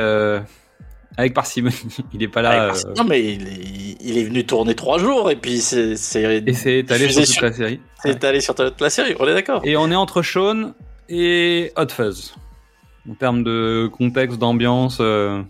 avec 1.18 1.34
parcimonie. 1.34 1.76
Il 2.14 2.22
est 2.22 2.28
pas 2.28 2.44
là. 2.44 2.72
Non 2.96 3.04
mais 3.04 3.34
il 3.34 3.48
est, 3.48 3.98
il 4.00 4.18
est 4.18 4.24
venu 4.24 4.46
tourner 4.46 4.76
trois 4.76 5.00
jours 5.00 5.32
et 5.32 5.36
puis 5.36 5.60
c'est 5.60 5.96
c'est 5.96 6.44
et 6.46 6.54
c'est 6.54 6.80
étalé 6.80 7.10
sur 7.10 7.26
toute 7.26 7.42
la 7.42 7.52
série. 7.52 7.80
C'est 8.04 8.24
allé 8.24 8.42
sur 8.42 8.56
toute 8.56 8.80
la 8.82 8.90
série. 8.90 9.16
On 9.20 9.28
est 9.28 9.34
d'accord. 9.34 9.62
Et 9.64 9.76
on 9.78 9.90
est 9.92 9.96
entre 9.96 10.22
Sean 10.22 10.74
et 11.10 11.72
Hot 11.78 11.90
Fuzz. 11.90 12.36
En 13.10 13.14
termes 13.16 13.44
de 13.44 13.90
contexte, 13.92 14.38
d'ambiance, 14.40 14.98
euh, 15.02 15.42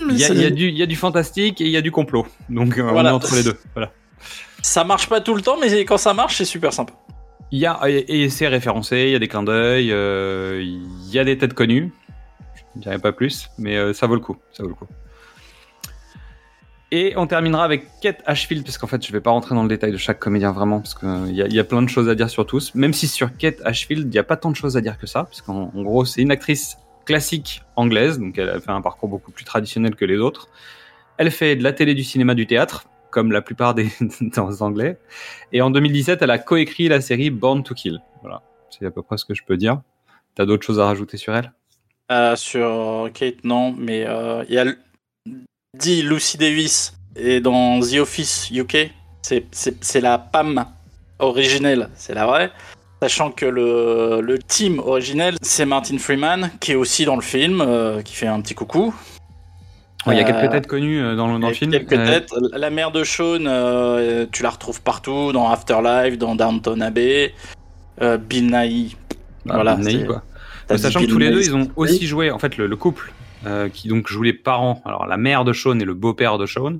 il 0.00 0.18
y, 0.18 0.24
a- 0.24 0.32
y 0.34 0.50
du- 0.52 0.68
il 0.68 0.76
y 0.76 0.82
a 0.82 0.86
du 0.86 0.96
fantastique 0.96 1.60
et 1.60 1.64
il 1.64 1.70
y 1.70 1.76
a 1.76 1.80
du 1.80 1.92
complot. 1.92 2.26
Donc 2.48 2.78
euh, 2.78 2.90
on 2.92 3.04
est 3.04 3.08
entre 3.10 3.34
les 3.36 3.44
deux. 3.44 3.56
Voilà. 3.74 3.92
Ça 4.62 4.84
marche 4.84 5.08
pas 5.08 5.20
tout 5.20 5.34
le 5.34 5.42
temps, 5.42 5.56
mais 5.60 5.84
quand 5.84 5.98
ça 5.98 6.14
marche, 6.14 6.36
c'est 6.38 6.44
super 6.44 6.72
sympa. 6.72 6.92
Il 7.52 7.58
y 7.58 7.66
a 7.66 7.78
et, 7.86 8.28
c'est 8.30 8.48
référencé, 8.48 9.02
il 9.02 9.10
y 9.10 9.14
a 9.14 9.18
des 9.18 9.28
clins 9.28 9.42
d'œil, 9.42 9.90
euh, 9.92 10.60
il 10.62 11.10
y 11.12 11.18
a 11.18 11.24
des 11.24 11.36
têtes 11.36 11.52
connues. 11.54 11.92
Je 12.56 12.78
ne 12.78 12.82
dirais 12.82 12.98
pas 12.98 13.12
plus, 13.12 13.48
mais 13.58 13.76
euh, 13.76 13.92
ça 13.92 14.06
vaut 14.06 14.14
le 14.14 14.20
coup. 14.20 14.36
Ça 14.52 14.62
vaut 14.62 14.70
le 14.70 14.74
coup. 14.74 14.86
Et 16.94 17.14
on 17.16 17.26
terminera 17.26 17.64
avec 17.64 17.86
Kate 18.02 18.22
Ashfield, 18.26 18.64
parce 18.64 18.76
qu'en 18.76 18.86
fait, 18.86 19.04
je 19.04 19.10
vais 19.12 19.22
pas 19.22 19.30
rentrer 19.30 19.54
dans 19.54 19.62
le 19.62 19.68
détail 19.68 19.92
de 19.92 19.96
chaque 19.96 20.18
comédien 20.18 20.52
vraiment, 20.52 20.78
parce 20.78 20.94
qu'il 20.94 21.34
y, 21.34 21.40
a- 21.40 21.46
il 21.46 21.54
y 21.54 21.58
a 21.58 21.64
plein 21.64 21.80
de 21.80 21.88
choses 21.88 22.08
à 22.10 22.14
dire 22.14 22.28
sur 22.28 22.44
tous. 22.44 22.74
Même 22.74 22.92
si 22.92 23.08
sur 23.08 23.34
Kate 23.36 23.62
Ashfield, 23.64 24.04
il 24.08 24.10
n'y 24.10 24.18
a 24.18 24.22
pas 24.24 24.36
tant 24.36 24.50
de 24.50 24.56
choses 24.56 24.76
à 24.76 24.82
dire 24.82 24.98
que 24.98 25.06
ça, 25.06 25.24
parce 25.24 25.40
qu'en 25.40 25.72
en 25.74 25.82
gros, 25.82 26.04
c'est 26.04 26.20
une 26.20 26.30
actrice 26.30 26.76
classique 27.06 27.62
anglaise, 27.76 28.18
donc 28.18 28.36
elle 28.36 28.50
a 28.50 28.60
fait 28.60 28.70
un 28.70 28.82
parcours 28.82 29.08
beaucoup 29.08 29.30
plus 29.32 29.44
traditionnel 29.46 29.96
que 29.96 30.04
les 30.04 30.18
autres. 30.18 30.48
Elle 31.16 31.30
fait 31.30 31.56
de 31.56 31.62
la 31.64 31.72
télé, 31.72 31.94
du 31.94 32.04
cinéma, 32.04 32.34
du 32.34 32.46
théâtre, 32.46 32.84
comme 33.10 33.32
la 33.32 33.40
plupart 33.40 33.74
des, 33.74 33.88
des 34.20 34.62
Anglais. 34.62 34.98
Et 35.50 35.62
en 35.62 35.70
2017, 35.70 36.20
elle 36.20 36.30
a 36.30 36.38
coécrit 36.38 36.88
la 36.88 37.00
série 37.00 37.30
Born 37.30 37.62
to 37.62 37.74
Kill. 37.74 38.00
Voilà, 38.20 38.42
c'est 38.68 38.84
à 38.84 38.90
peu 38.90 39.00
près 39.02 39.16
ce 39.16 39.24
que 39.24 39.34
je 39.34 39.42
peux 39.46 39.56
dire. 39.56 39.80
T'as 40.34 40.44
d'autres 40.44 40.66
choses 40.66 40.78
à 40.78 40.84
rajouter 40.84 41.16
sur 41.16 41.34
elle? 41.34 41.52
Euh, 42.10 42.36
sur 42.36 43.08
Kate, 43.14 43.44
non, 43.44 43.74
mais 43.78 44.04
euh, 44.06 44.44
il 44.48 44.54
y 44.54 44.58
a 44.58 44.66
dit 45.78 46.02
Lucy 46.02 46.36
Davis 46.36 46.92
et 47.16 47.40
dans 47.40 47.80
The 47.80 47.94
Office 48.00 48.50
UK, 48.50 48.90
c'est- 49.22 50.00
la 50.00 50.18
Pam 50.18 50.66
originelle, 51.18 51.88
c'est 51.94 52.12
la 52.14 52.26
vraie. 52.26 52.50
Sachant 53.00 53.30
que 53.30 53.46
le, 53.46 54.20
le 54.20 54.38
team 54.38 54.78
originel, 54.80 55.36
c'est 55.40 55.64
Martin 55.64 55.96
Freeman, 55.96 56.50
qui 56.60 56.72
est 56.72 56.74
aussi 56.74 57.06
dans 57.06 57.16
le 57.16 57.22
film, 57.22 57.62
euh, 57.62 58.02
qui 58.02 58.14
fait 58.14 58.26
un 58.26 58.40
petit 58.42 58.54
coucou. 58.54 58.94
Ouais, 60.06 60.14
Il 60.14 60.18
y 60.18 60.22
a 60.22 60.28
Euh, 60.28 60.32
quelques 60.40 60.52
têtes 60.52 60.66
connues 60.66 61.00
euh, 61.02 61.16
dans, 61.16 61.32
le- 61.32 61.40
dans 61.40 61.48
le 61.48 61.54
film. 61.54 61.70
Quelques 61.72 61.92
Euh, 61.94 62.06
têtes. 62.20 62.30
La 62.52 62.68
mère 62.70 62.90
de 62.90 63.02
Sean, 63.02 63.46
euh, 63.46 64.26
tu 64.30 64.42
la 64.42 64.50
retrouves 64.50 64.82
partout, 64.82 65.32
dans 65.32 65.48
Afterlife, 65.50 66.18
dans 66.18 66.34
Downton 66.34 66.82
Abbey. 66.82 67.32
Euh, 68.02 68.18
Bill 68.18 68.46
Nighy. 68.50 68.96
bah, 69.46 69.54
voilà, 69.54 69.76
Ney, 69.78 70.00
c'est- 70.00 70.06
quoi. 70.06 70.22
Sachant 70.76 71.00
que 71.00 71.04
Bill 71.06 71.12
tous 71.14 71.18
les 71.18 71.30
deux, 71.30 71.36
Nighy, 71.38 71.48
ils 71.48 71.54
ont 71.56 71.70
aussi 71.76 72.06
joué, 72.06 72.30
en 72.30 72.38
fait, 72.38 72.56
le, 72.58 72.66
le 72.66 72.76
couple 72.76 73.12
euh, 73.46 73.68
qui 73.68 73.88
donc 73.88 74.08
joue 74.08 74.22
les 74.22 74.32
parents, 74.32 74.80
alors 74.84 75.06
la 75.06 75.16
mère 75.16 75.44
de 75.44 75.52
Sean 75.52 75.78
et 75.78 75.84
le 75.84 75.94
beau-père 75.94 76.38
de 76.38 76.46
Sean, 76.46 76.78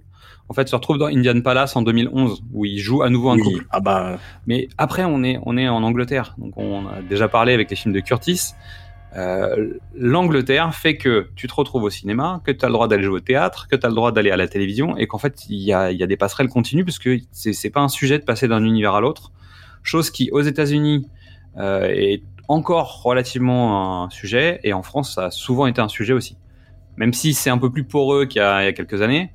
en 0.48 0.55
fait, 0.55 0.68
se 0.68 0.75
retrouvent 0.77 0.98
dans 0.98 1.07
Indian 1.07 1.40
Palace 1.40 1.77
en 1.77 1.83
2011, 1.83 2.42
où 2.53 2.64
ils 2.64 2.79
jouent 2.79 3.03
à 3.03 3.09
nouveau 3.11 3.31
un 3.31 3.37
Oui. 3.37 3.42
couple. 3.42 3.66
Ah 3.70 3.81
bah, 3.81 4.18
Mais 4.46 4.68
après, 4.77 5.05
on 5.05 5.22
est, 5.25 5.38
on 5.46 5.57
est 5.57 5.68
en 5.68 5.83
Angleterre, 5.83 6.35
donc 6.38 6.53
on 6.57 6.87
a 6.88 7.01
déjà 7.01 7.29
parlé 7.29 7.53
avec 7.55 7.70
les 7.70 7.77
films 7.77 7.94
de 7.94 8.01
Curtis. 8.01 8.53
Euh, 9.16 9.75
L'Angleterre 9.94 10.75
fait 10.75 10.96
que 10.96 11.29
tu 11.37 11.46
te 11.46 11.55
retrouves 11.55 11.83
au 11.85 11.90
cinéma, 11.90 12.40
que 12.44 12.51
tu 12.51 12.64
as 12.64 12.68
le 12.68 12.72
droit 12.75 12.88
d'aller 12.88 13.03
jouer 13.03 13.16
au 13.16 13.20
théâtre, 13.20 13.68
que 13.68 13.77
tu 13.77 13.85
as 13.85 13.88
le 13.88 13.94
droit 13.94 14.11
d'aller 14.12 14.31
à 14.31 14.37
la 14.37 14.48
télévision, 14.48 14.96
et 14.96 15.07
qu'en 15.07 15.18
fait, 15.18 15.44
il 15.48 15.59
y 15.59 15.72
a, 15.72 15.90
il 15.92 15.98
y 15.98 16.03
a 16.03 16.07
des 16.07 16.16
passerelles 16.16 16.48
continues, 16.48 16.85
parce 16.85 16.98
que 16.98 17.18
c'est 17.31 17.53
c'est 17.53 17.70
pas 17.70 17.81
un 17.81 17.88
sujet 17.88 18.18
de 18.18 18.25
passer 18.25 18.48
d'un 18.48 18.64
univers 18.64 18.94
à 18.94 19.01
l'autre. 19.01 19.31
Chose 19.83 20.11
qui, 20.11 20.31
aux 20.33 20.40
États-Unis, 20.40 21.07
euh, 21.59 21.88
est 21.88 22.22
encore 22.48 23.03
relativement 23.03 24.05
un 24.05 24.11
sujet, 24.11 24.61
et 24.64 24.72
en 24.72 24.83
France, 24.83 25.14
ça 25.14 25.27
a 25.27 25.31
souvent 25.31 25.66
été 25.66 25.81
un 25.81 25.88
sujet 25.88 26.12
aussi. 26.14 26.37
Même 26.97 27.13
si 27.13 27.33
c'est 27.35 27.51
un 27.51 27.59
peu 27.59 27.71
plus 27.71 27.85
poreux 27.85 28.27
qu'il 28.27 28.41
y, 28.41 28.45
a 28.45 28.63
il 28.63 28.67
y 28.67 28.69
a 28.69 28.73
quelques 28.73 29.01
années, 29.03 29.31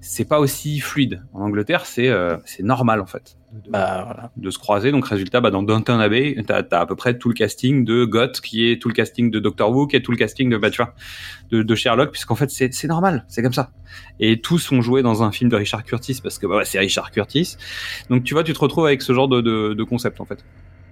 c'est 0.00 0.28
pas 0.28 0.38
aussi 0.38 0.80
fluide. 0.80 1.22
En 1.32 1.40
Angleterre, 1.42 1.86
c'est 1.86 2.08
euh, 2.08 2.36
c'est 2.44 2.62
normal 2.62 3.00
en 3.00 3.06
fait 3.06 3.36
de, 3.64 3.70
bah 3.70 4.02
voilà. 4.04 4.30
de 4.36 4.50
se 4.50 4.58
croiser. 4.58 4.92
Donc 4.92 5.06
résultat, 5.06 5.40
bah, 5.40 5.50
dans 5.50 5.62
Downton 5.62 5.98
Abbey, 5.98 6.36
t'as 6.46 6.62
as 6.70 6.80
à 6.80 6.86
peu 6.86 6.94
près 6.94 7.16
tout 7.16 7.28
le 7.28 7.34
casting 7.34 7.84
de 7.84 8.04
Goth, 8.04 8.40
qui 8.40 8.70
est 8.70 8.80
tout 8.80 8.88
le 8.88 8.94
casting 8.94 9.30
de 9.30 9.40
Doctor 9.40 9.70
Who, 9.70 9.86
qui 9.86 9.96
est 9.96 10.02
tout 10.02 10.10
le 10.12 10.16
casting 10.18 10.50
de, 10.50 10.56
bah, 10.58 10.70
tu 10.70 10.76
vois, 10.82 10.94
de, 11.50 11.62
de 11.62 11.74
Sherlock, 11.74 12.10
puisqu'en 12.10 12.34
fait 12.34 12.50
c'est 12.50 12.72
c'est 12.74 12.88
normal, 12.88 13.24
c'est 13.28 13.42
comme 13.42 13.52
ça. 13.54 13.70
Et 14.20 14.40
tous 14.40 14.58
sont 14.58 14.82
joués 14.82 15.02
dans 15.02 15.22
un 15.22 15.32
film 15.32 15.48
de 15.50 15.56
Richard 15.56 15.84
Curtis 15.84 16.20
parce 16.22 16.38
que 16.38 16.46
bah, 16.46 16.60
c'est 16.64 16.78
Richard 16.78 17.10
Curtis. 17.10 17.56
Donc 18.10 18.24
tu 18.24 18.34
vois, 18.34 18.44
tu 18.44 18.52
te 18.52 18.58
retrouves 18.58 18.86
avec 18.86 19.00
ce 19.02 19.12
genre 19.14 19.28
de, 19.28 19.40
de, 19.40 19.72
de 19.74 19.84
concept 19.84 20.20
en 20.20 20.26
fait. 20.26 20.44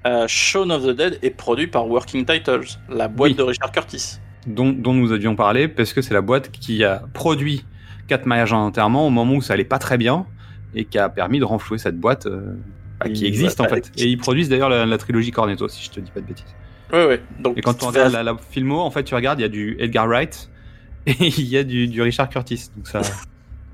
Euh, 0.07 0.25
Shaun 0.27 0.71
of 0.71 0.85
the 0.85 0.97
Dead 0.97 1.19
est 1.23 1.31
produit 1.31 1.69
par 1.69 1.87
Working 1.87 2.25
Titles, 2.25 2.79
la 2.89 3.07
boîte 3.09 3.33
Oui. 3.33 3.37
de 3.37 3.43
Richard 3.43 3.71
Curtis. 3.71 4.19
Dont, 4.47 4.73
dont 4.73 4.95
nous 4.95 5.13
avions 5.13 5.37
parlé, 5.37 5.69
parce 5.69 5.93
que 5.93 6.03
c'est 6.03 6.15
la 6.15 6.21
boîte 6.21 6.51
qui 6.51 6.85
a 6.85 7.03
produit 7.13 7.65
4 8.09 8.27
mariages 8.27 8.53
en 8.53 8.67
enterrement 8.67 9.07
au 9.07 9.11
moment 9.11 9.35
où 9.35 9.43
ça 9.43 9.55
allait 9.55 9.65
pas 9.65 9.79
très 9.79 9.99
bien, 9.99 10.27
et 10.75 10.85
qui 10.85 10.99
a 10.99 11.09
permis 11.09 11.39
de 11.39 11.45
renflouer 11.45 11.79
cette 11.79 11.99
boîte 11.99 12.27
euh, 12.27 12.55
bah, 13.01 13.09
qui 13.09 13.27
existe 13.27 13.59
bah, 13.59 13.65
en 13.65 13.69
fait. 13.69 13.91
Et 13.97 14.07
ils 14.07 14.19
produisent 14.19 14.49
d'ailleurs 14.49 14.69
la, 14.69 14.87
la 14.87 14.99
trilogie 14.99 15.31
Cornetto, 15.31 15.69
si 15.69 15.85
je 15.85 15.91
te 15.91 16.01
dis 16.01 16.11
pas 16.11 16.21
de 16.21 16.27
bêtises. 16.27 16.55
Ouais, 16.93 17.07
ouais. 17.07 17.23
Donc, 17.41 17.57
Et 17.57 17.63
quand 17.63 17.75
tu 17.75 17.85
regardes 17.85 18.13
la, 18.13 18.23
la 18.23 18.37
filmo, 18.37 18.81
en 18.81 18.91
fait, 18.91 19.05
tu 19.05 19.15
regardes, 19.15 19.39
il 19.39 19.43
y 19.43 19.47
a 19.47 19.49
du 19.49 19.77
Edgar 19.79 20.07
Wright 20.07 20.51
et 21.07 21.15
il 21.19 21.47
y 21.47 21.57
a 21.57 21.65
du, 21.65 21.89
du 21.89 22.03
Richard 22.03 22.29
Curtis. 22.29 22.69
Donc 22.77 22.87
ça, 22.87 23.01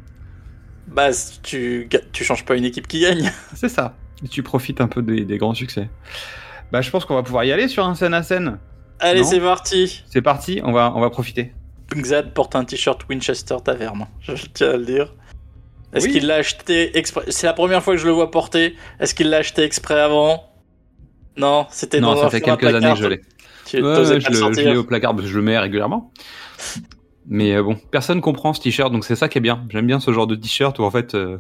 bah, 0.87 1.11
tu, 1.43 1.89
tu 2.13 2.25
changes 2.25 2.45
pas 2.45 2.57
une 2.57 2.65
équipe 2.65 2.87
qui 2.87 3.01
gagne. 3.01 3.31
c'est 3.55 3.69
ça. 3.69 3.97
Et 4.25 4.29
tu 4.29 4.43
profites 4.43 4.81
un 4.81 4.89
peu 4.89 5.03
des, 5.03 5.25
des 5.25 5.39
grands 5.39 5.55
succès. 5.55 5.89
Bah, 6.73 6.81
je 6.81 6.91
pense 6.91 7.05
qu'on 7.05 7.15
va 7.15 7.23
pouvoir 7.23 7.45
y 7.45 7.53
aller 7.53 7.69
sur 7.69 7.85
un 7.85 7.95
scène 7.95 8.15
à 8.15 8.23
scène. 8.23 8.59
Allez, 9.01 9.21
Non. 9.23 9.27
c'est 9.27 9.41
parti. 9.41 10.03
C'est 10.11 10.23
parti, 10.23 10.61
on 10.65 10.73
va, 10.73 10.93
on 10.95 11.01
va 11.01 11.11
profiter. 11.11 11.53
Xad 11.95 12.35
porte 12.35 12.55
un 12.57 12.65
t-shirt 12.65 13.01
Winchester 13.09 13.57
Taverne. 13.65 14.07
Je 14.21 14.35
tiens 14.53 14.71
à 14.71 14.77
le 14.77 14.85
dire. 14.85 15.15
Est-ce 15.93 16.07
Oui. 16.07 16.13
qu'il 16.13 16.27
l'a 16.27 16.35
acheté 16.37 16.97
exprès 16.99 17.25
C'est 17.29 17.47
la 17.47 17.55
première 17.55 17.83
fois 17.83 17.95
que 17.95 18.01
je 18.01 18.05
le 18.07 18.13
vois 18.13 18.31
porter. 18.31 18.77
Est-ce 19.01 19.15
qu'il 19.15 19.31
l'a 19.31 19.39
acheté 19.39 19.63
exprès 19.63 19.99
avant? 19.99 20.45
Non, 21.39 21.67
c'était 21.71 21.99
Non, 22.01 22.15
dans 22.15 22.21
ça 22.21 22.27
un 22.27 22.31
fait 22.31 22.43
quelques 22.43 22.65
années 22.65 22.93
que 22.93 22.99
je 22.99 23.07
l'ai. 23.07 23.21
Tu 23.65 23.77
Ouais, 23.77 23.83
ouais, 23.83 23.95
pas 23.97 24.53
je, 24.53 24.61
l'ai 24.61 24.77
au 24.77 24.85
placard 24.85 25.13
parce 25.13 25.23
que 25.25 25.31
je 25.31 25.37
le 25.37 25.43
mets 25.43 25.59
régulièrement. 25.59 26.13
Mais 27.27 27.55
euh, 27.55 27.63
bon, 27.63 27.77
personne 27.91 28.21
comprend 28.21 28.53
ce 28.53 28.61
t-shirt, 28.61 28.93
donc 28.93 29.05
c'est 29.05 29.17
ça 29.17 29.29
qui 29.29 29.39
est 29.39 29.41
bien. 29.43 29.65
J'aime 29.71 29.87
bien 29.87 30.01
ce 30.01 30.13
genre 30.13 30.27
de 30.27 30.35
t-shirt 30.35 30.79
où 30.79 30.83
en 30.85 30.91
fait, 30.91 31.15
euh, 31.15 31.39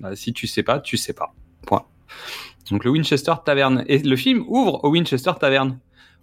bah, 0.00 0.14
si 0.14 0.32
tu 0.32 0.46
sais 0.46 0.62
pas, 0.62 0.78
tu 0.80 0.96
sais 0.96 1.12
pas. 1.12 1.34
Point. 1.66 1.84
Donc 2.70 2.84
le 2.84 2.90
Winchester 2.90 3.32
Tavern. 3.44 3.84
Et 3.88 3.98
le 3.98 4.16
film 4.16 4.44
ouvre 4.48 4.84
au 4.84 4.90
Winchester 4.90 5.32
Tavern, 5.40 5.78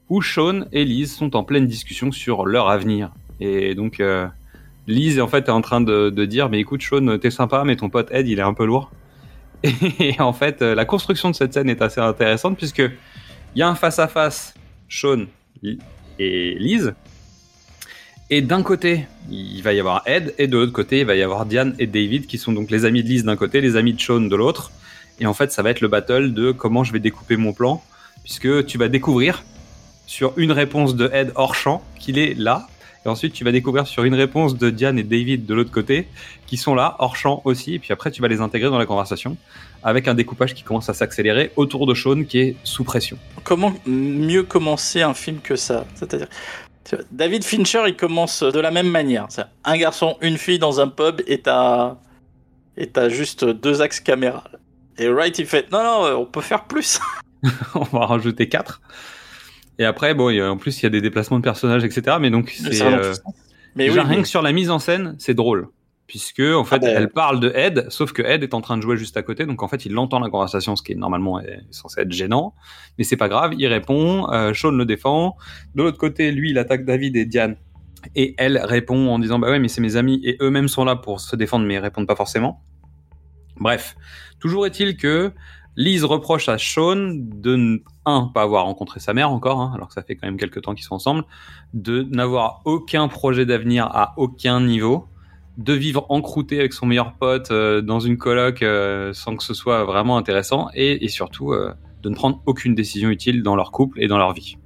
où 0.10 0.22
Sean 0.22 0.66
et 0.72 0.86
Liz 0.86 1.14
sont 1.14 1.36
en 1.36 1.44
pleine 1.44 1.68
discussion 1.68 2.12
sur 2.12 2.46
leur 2.46 2.70
avenir. 2.70 3.12
Et 3.40 3.76
donc 3.76 4.00
euh, 4.00 4.28
Liz 4.88 5.18
est 5.18 5.22
en 5.22 5.28
fait 5.28 5.50
en 5.50 5.62
train 5.62 5.82
de, 5.82 6.10
de 6.10 6.26
dire, 6.26 6.50
mais 6.50 6.60
écoute 6.60 6.82
Sean, 6.82 7.18
t'es 7.18 7.32
sympa, 7.32 7.64
mais 7.66 7.76
ton 7.76 7.90
pote 7.90 8.10
Ed, 8.12 8.28
il 8.28 8.40
est 8.40 8.44
un 8.44 8.54
peu 8.54 8.66
lourd. 8.66 8.92
Et 10.00 10.20
en 10.20 10.34
fait, 10.34 10.62
euh, 10.62 10.76
la 10.76 10.86
construction 10.86 11.30
de 11.30 11.36
cette 11.36 11.54
scène 11.54 11.70
est 11.70 11.82
assez 11.82 12.02
intéressante 12.02 12.58
puisque 12.58 12.80
il 12.80 13.60
y 13.60 13.62
a 13.62 13.68
un 13.68 13.76
face 13.76 14.00
à 14.00 14.08
face 14.08 14.54
Sean 14.90 15.26
et 16.20 16.56
Liz. 16.60 16.94
Et 18.30 18.42
d'un 18.42 18.64
côté, 18.64 19.06
il 19.30 19.62
va 19.62 19.74
y 19.74 19.80
avoir 19.80 20.02
Ed, 20.08 20.34
et 20.38 20.48
de 20.48 20.58
l'autre 20.58 20.74
côté, 20.74 21.02
il 21.02 21.06
va 21.06 21.16
y 21.16 21.22
avoir 21.22 21.46
Diane 21.46 21.76
et 21.78 21.86
David, 21.86 22.26
qui 22.26 22.38
sont 22.38 22.54
donc 22.54 22.72
les 22.72 22.84
amis 22.86 23.04
de 23.04 23.08
Liz 23.08 23.24
d'un 23.24 23.36
côté, 23.36 23.62
les 23.62 23.76
amis 23.76 23.94
de 23.94 24.02
Sean 24.02 24.22
de 24.22 24.36
l'autre. 24.36 24.72
Et 25.20 25.28
en 25.28 25.34
fait, 25.34 25.52
ça 25.52 25.62
va 25.62 25.70
être 25.70 25.82
le 25.82 25.88
battle 25.88 26.34
de 26.34 26.52
comment 26.52 26.84
je 26.84 26.92
vais 26.92 27.00
découper 27.00 27.38
mon 27.38 27.54
plan, 27.54 27.84
puisque 28.24 28.66
tu 28.66 28.78
vas 28.78 28.88
découvrir 28.88 29.44
sur 30.06 30.34
une 30.38 30.52
réponse 30.52 30.96
de 30.96 31.10
Ed 31.14 31.32
hors 31.36 31.56
champ 31.56 31.84
qu'il 32.00 32.18
est 32.18 32.34
là, 32.34 32.68
et 33.06 33.10
ensuite 33.10 33.34
tu 33.34 33.44
vas 33.44 33.52
découvrir 33.52 33.88
sur 33.88 34.04
une 34.04 34.16
réponse 34.16 34.58
de 34.58 34.70
Diane 34.70 34.98
et 34.98 35.04
David 35.04 35.46
de 35.46 35.54
l'autre 35.54 35.72
côté, 35.72 36.08
qui 36.48 36.58
sont 36.58 36.76
là, 36.76 36.96
hors 37.00 37.16
champ 37.16 37.42
aussi, 37.46 37.76
et 37.76 37.80
puis 37.80 37.94
après 37.94 38.12
tu 38.12 38.22
vas 38.22 38.28
les 38.28 38.42
intégrer 38.42 38.70
dans 38.70 38.78
la 38.78 38.86
conversation, 38.86 39.38
avec 39.84 40.08
un 40.08 40.16
découpage 40.16 40.54
qui 40.54 40.64
commence 40.64 40.90
à 40.90 40.94
s'accélérer 40.94 41.52
autour 41.56 41.86
de 41.86 41.94
Sean 41.94 42.24
qui 42.24 42.40
est 42.40 42.56
sous 42.64 42.84
pression. 42.84 43.18
Comment 43.44 43.74
mieux 43.86 44.44
commencer 44.44 45.02
un 45.02 45.14
film 45.14 45.40
que 45.42 45.56
ça? 45.56 45.86
C'est-à-dire, 45.94 46.28
David 47.12 47.44
Fincher, 47.44 47.84
il 47.88 47.96
commence 47.96 48.44
de 48.44 48.60
la 48.60 48.72
même 48.72 48.90
manière. 48.90 49.28
Un 49.64 49.78
garçon, 49.78 50.18
une 50.22 50.38
fille 50.38 50.60
dans 50.60 50.80
un 50.80 50.88
pub, 50.88 51.22
et 51.28 51.40
t'as 51.40 51.96
et 52.78 52.88
t'as 52.88 53.10
juste 53.10 53.46
deux 53.46 53.82
axes 53.82 54.00
caméra. 54.00 54.44
Et 54.98 55.08
Wright, 55.10 55.38
il 55.40 55.46
fait 55.46 55.72
non, 55.72 55.84
non, 55.84 56.20
on 56.22 56.26
peut 56.26 56.42
faire 56.42 56.66
plus. 56.66 57.00
on 57.76 57.84
va 57.84 58.06
rajouter 58.06 58.50
4. 58.50 58.82
Et 59.80 59.86
après, 59.86 60.14
bon, 60.14 60.30
y 60.30 60.40
a- 60.40 60.52
en 60.52 60.58
plus, 60.58 60.80
il 60.82 60.84
y 60.84 60.86
a 60.86 60.90
des 60.90 61.02
déplacements 61.02 61.38
de 61.38 61.44
personnages, 61.44 61.84
etc. 61.84 62.18
Mais 62.20 62.30
donc, 62.30 62.50
c'est. 62.50 62.82
Euh. 62.82 63.14
Mais 63.76 63.90
oui, 63.90 64.00
rien 64.00 64.06
mais- 64.08 64.22
que 64.22 64.28
sur 64.28 64.42
la 64.42 64.52
mise 64.54 64.70
en 64.70 64.80
scène, 64.80 65.16
c'est 65.20 65.34
drôle. 65.34 65.68
Puisque, 66.08 66.40
en 66.40 66.64
fait, 66.64 66.80
ben. 66.80 66.94
elle 66.96 67.10
parle 67.10 67.40
de 67.40 67.52
Ed, 67.56 67.88
sauf 67.90 68.14
que 68.14 68.22
Ed 68.22 68.44
est 68.44 68.54
en 68.54 68.62
train 68.62 68.78
de 68.78 68.82
jouer 68.84 68.96
juste 68.96 69.18
à 69.18 69.24
côté. 69.24 69.46
Donc, 69.48 69.64
en 69.64 69.68
fait, 69.68 69.86
il 69.88 69.98
entend 69.98 70.20
la 70.20 70.30
conversation, 70.30 70.76
ce 70.76 70.84
qui 70.84 70.92
est 70.92 70.96
normalement 70.96 71.40
est 71.40 71.62
censé 71.72 72.02
être 72.02 72.12
gênant. 72.12 72.54
Mais 72.98 73.04
c'est 73.04 73.18
pas 73.18 73.28
grave, 73.28 73.54
il 73.58 73.66
répond. 73.68 74.32
Euh, 74.32 74.54
Sean 74.54 74.70
le 74.72 74.86
défend. 74.86 75.36
De 75.74 75.82
l'autre 75.82 75.98
côté, 75.98 76.32
lui, 76.32 76.52
il 76.52 76.58
attaque 76.60 76.86
David 76.86 77.16
et 77.18 77.26
Diane. 77.26 77.58
Et 78.16 78.36
elle 78.38 78.60
répond 78.60 79.08
en 79.10 79.18
disant 79.18 79.40
Bah 79.40 79.50
ouais, 79.50 79.58
mais 79.58 79.68
c'est 79.68 79.82
mes 79.82 79.96
amis. 79.96 80.22
Et 80.24 80.38
eux-mêmes 80.42 80.68
sont 80.68 80.86
là 80.86 80.96
pour 80.96 81.20
se 81.20 81.36
défendre, 81.36 81.66
mais 81.66 81.74
ils 81.74 81.80
répondent 81.80 82.08
pas 82.08 82.16
forcément. 82.16 82.62
Bref. 83.58 83.96
Toujours 84.40 84.66
est-il 84.68 84.98
que 84.98 85.32
Liz 85.78 86.06
reproche 86.06 86.48
à 86.48 86.58
Sean 86.58 86.96
de, 87.16 87.56
ne- 87.56 87.78
un, 88.06 88.32
pas 88.34 88.44
avoir 88.44 88.66
rencontré 88.66 89.00
sa 89.00 89.14
mère 89.14 89.30
encore, 89.32 89.60
hein, 89.60 89.72
alors 89.76 89.90
que 89.90 89.94
ça 89.94 90.04
fait 90.04 90.16
quand 90.16 90.28
même 90.28 90.38
quelques 90.38 90.62
temps 90.62 90.74
qu'ils 90.74 90.86
sont 90.86 90.96
ensemble, 90.96 91.26
de 91.74 92.04
n'avoir 92.04 92.62
aucun 92.66 93.08
projet 93.08 93.46
d'avenir 93.46 93.86
à 93.86 94.14
aucun 94.18 94.62
niveau, 94.62 95.08
de 95.58 95.74
vivre 95.74 96.06
encrouté 96.10 96.60
avec 96.60 96.74
son 96.74 96.86
meilleur 96.86 97.14
pote 97.14 97.52
euh, 97.52 97.82
dans 97.82 98.00
une 98.00 98.18
coloc 98.18 98.62
euh, 98.62 99.14
sans 99.14 99.36
que 99.36 99.44
ce 99.44 99.54
soit 99.54 99.84
vraiment 99.84 100.18
intéressant, 100.18 100.70
et, 100.74 101.04
et 101.04 101.10
surtout 101.10 101.52
euh, 101.52 101.74
de 102.04 102.10
ne 102.10 102.16
prendre 102.16 102.42
aucune 102.46 102.76
décision 102.76 103.10
utile 103.10 103.44
dans 103.44 103.56
leur 103.56 103.72
couple 103.72 104.02
et 104.02 104.08
dans 104.08 104.18
leur 104.18 104.34
vie. 104.34 104.58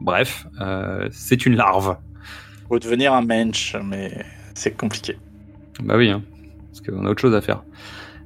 Bref, 0.00 0.46
c'est 1.10 1.44
une 1.44 1.56
larve. 1.56 1.96
Faut 2.68 2.78
devenir 2.78 3.12
un 3.14 3.22
mensch, 3.22 3.76
mais 3.84 4.24
c'est 4.54 4.76
compliqué. 4.76 5.18
Bah 5.82 5.96
oui, 5.96 6.08
hein, 6.08 6.22
parce 6.68 6.80
qu'on 6.82 7.04
a 7.06 7.10
autre 7.10 7.20
chose 7.20 7.34
à 7.34 7.40
faire. 7.40 7.62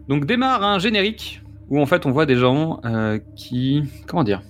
Donc 0.08 0.26
démarre 0.26 0.62
un 0.62 0.78
générique 0.78 1.41
où 1.72 1.80
en 1.80 1.86
fait 1.86 2.04
on 2.04 2.10
voit 2.10 2.26
des 2.26 2.36
gens 2.36 2.80
euh, 2.84 3.18
qui, 3.34 3.82
comment 4.06 4.24
dire, 4.24 4.42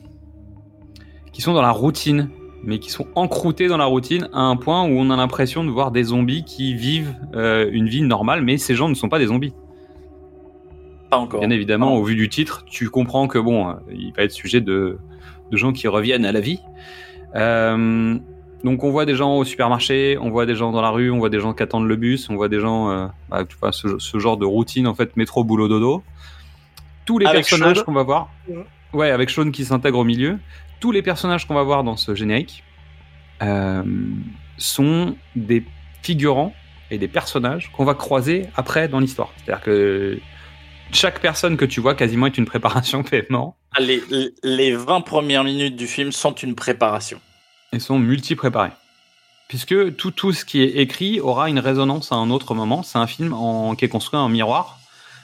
qui 1.33 1.41
sont 1.41 1.55
dans 1.55 1.63
la 1.63 1.71
routine, 1.71 2.29
mais 2.65 2.81
qui 2.81 2.91
sont 2.91 3.07
encroutés 3.15 3.69
dans 3.69 3.77
la 3.77 3.85
routine 3.85 4.29
à 4.33 4.41
un 4.41 4.57
point 4.57 4.83
où 4.83 4.91
on 4.91 5.09
a 5.09 5.17
l'impression 5.17 5.63
de 5.63 5.71
voir 5.71 5.93
des 5.93 6.03
zombies 6.03 6.43
qui 6.43 6.75
vivent 6.75 7.15
euh, 7.35 7.71
une 7.71 7.89
vie 7.89 8.03
normale, 8.03 8.43
mais 8.43 8.59
ces 8.59 8.75
gens 8.75 8.89
ne 8.89 8.95
sont 8.95 9.09
pas 9.09 9.21
des 9.21 9.27
zombies. 9.27 9.55
Pas 11.11 11.19
encore. 11.19 11.39
Bien 11.39 11.51
évidemment, 11.51 11.95
au 11.95 12.03
vu 12.03 12.17
du 12.17 12.29
titre, 12.29 12.65
tu 12.67 12.91
comprends 12.91 13.29
que 13.29 13.39
bon, 13.39 13.69
euh, 13.69 13.75
il 13.95 14.13
va 14.17 14.25
être 14.25 14.33
sujet 14.33 14.61
de, 14.61 14.99
de 15.53 15.57
gens 15.57 15.73
qui 15.73 15.87
reviennent 15.87 16.25
à 16.25 16.33
la 16.33 16.41
vie. 16.41 16.59
Euh, 17.37 18.19
donc 18.65 18.83
on 18.83 18.91
voit 18.91 19.07
des 19.07 19.15
gens 19.15 19.37
au 19.37 19.45
supermarché, 19.45 20.19
on 20.21 20.31
voit 20.31 20.45
des 20.45 20.57
gens 20.57 20.73
dans 20.73 20.83
la 20.83 20.91
rue, 20.91 21.13
on 21.13 21.19
voit 21.19 21.31
des 21.31 21.39
gens 21.39 21.53
qui 21.53 21.63
attendent 21.63 21.87
le 21.87 21.97
bus, 21.97 22.29
on 22.31 22.35
voit 22.35 22.49
des 22.49 22.59
gens, 22.59 22.91
euh, 22.91 23.07
bah, 23.31 23.45
tu 23.45 23.57
vois, 23.59 23.71
ce, 23.71 24.01
ce 24.01 24.19
genre 24.19 24.37
de 24.37 24.45
routine 24.45 24.89
en 24.89 24.95
fait, 24.95 25.17
métro, 25.17 25.45
boulot, 25.45 25.69
dodo. 25.69 26.03
Tous 27.05 27.19
les 27.19 27.27
Avec 27.27 27.41
personnages 27.47 27.79
Sean. 27.79 27.85
qu'on 27.85 27.93
va 27.93 28.03
voir, 28.03 28.31
ouais, 28.93 29.11
avec 29.11 29.31
Sean 29.31 29.51
qui 29.51 29.65
s'intègre 29.65 29.99
au 29.99 30.05
milieu, 30.05 30.39
tous 30.81 30.93
les 30.93 31.03
personnages 31.03 31.47
qu'on 31.47 31.55
va 31.55 31.63
voir 31.63 31.85
dans 31.85 31.97
ce 31.97 32.15
générique 32.15 32.63
euh, 33.43 33.83
sont 34.59 35.17
des 35.37 35.65
figurants 36.03 36.55
et 36.91 36.99
des 36.99 37.09
personnages 37.09 37.71
qu'on 37.73 37.85
va 37.85 37.95
croiser 37.95 38.47
après 38.57 38.89
dans 38.89 39.01
l'histoire. 39.01 39.31
C'est-à-dire 39.37 39.63
que 39.65 40.19
chaque 40.93 41.21
personne 41.21 41.57
que 41.57 41.65
tu 41.65 41.81
vois 41.81 41.95
quasiment 41.95 42.27
est 42.27 42.37
une 42.39 42.45
préparation 42.45 43.03
paiement 43.03 43.57
Ah, 43.75 43.81
Les, 43.81 44.03
les 44.43 44.77
20 44.77 45.01
premières 45.01 45.43
minutes 45.45 45.77
du 45.77 45.87
film 45.87 46.13
sont 46.13 46.35
une 46.35 46.55
préparation. 46.55 47.19
et 47.73 47.79
sont 47.79 47.99
multi-préparés. 47.99 48.73
Puisque 49.49 49.97
tout, 49.97 50.11
tout 50.11 50.33
ce 50.33 50.45
qui 50.45 50.63
est 50.63 50.77
écrit 50.79 51.21
aura 51.21 51.49
une 51.51 51.59
résonance 51.59 52.11
à 52.13 52.15
un 52.17 52.31
autre 52.31 52.55
moment. 52.55 52.83
C'est 52.83 52.99
un 52.99 53.07
film 53.07 53.33
en, 53.35 53.75
qui 53.75 53.85
est 53.85 53.89
construit 53.89 54.19
en 54.19 54.29
miroir, 54.29 54.79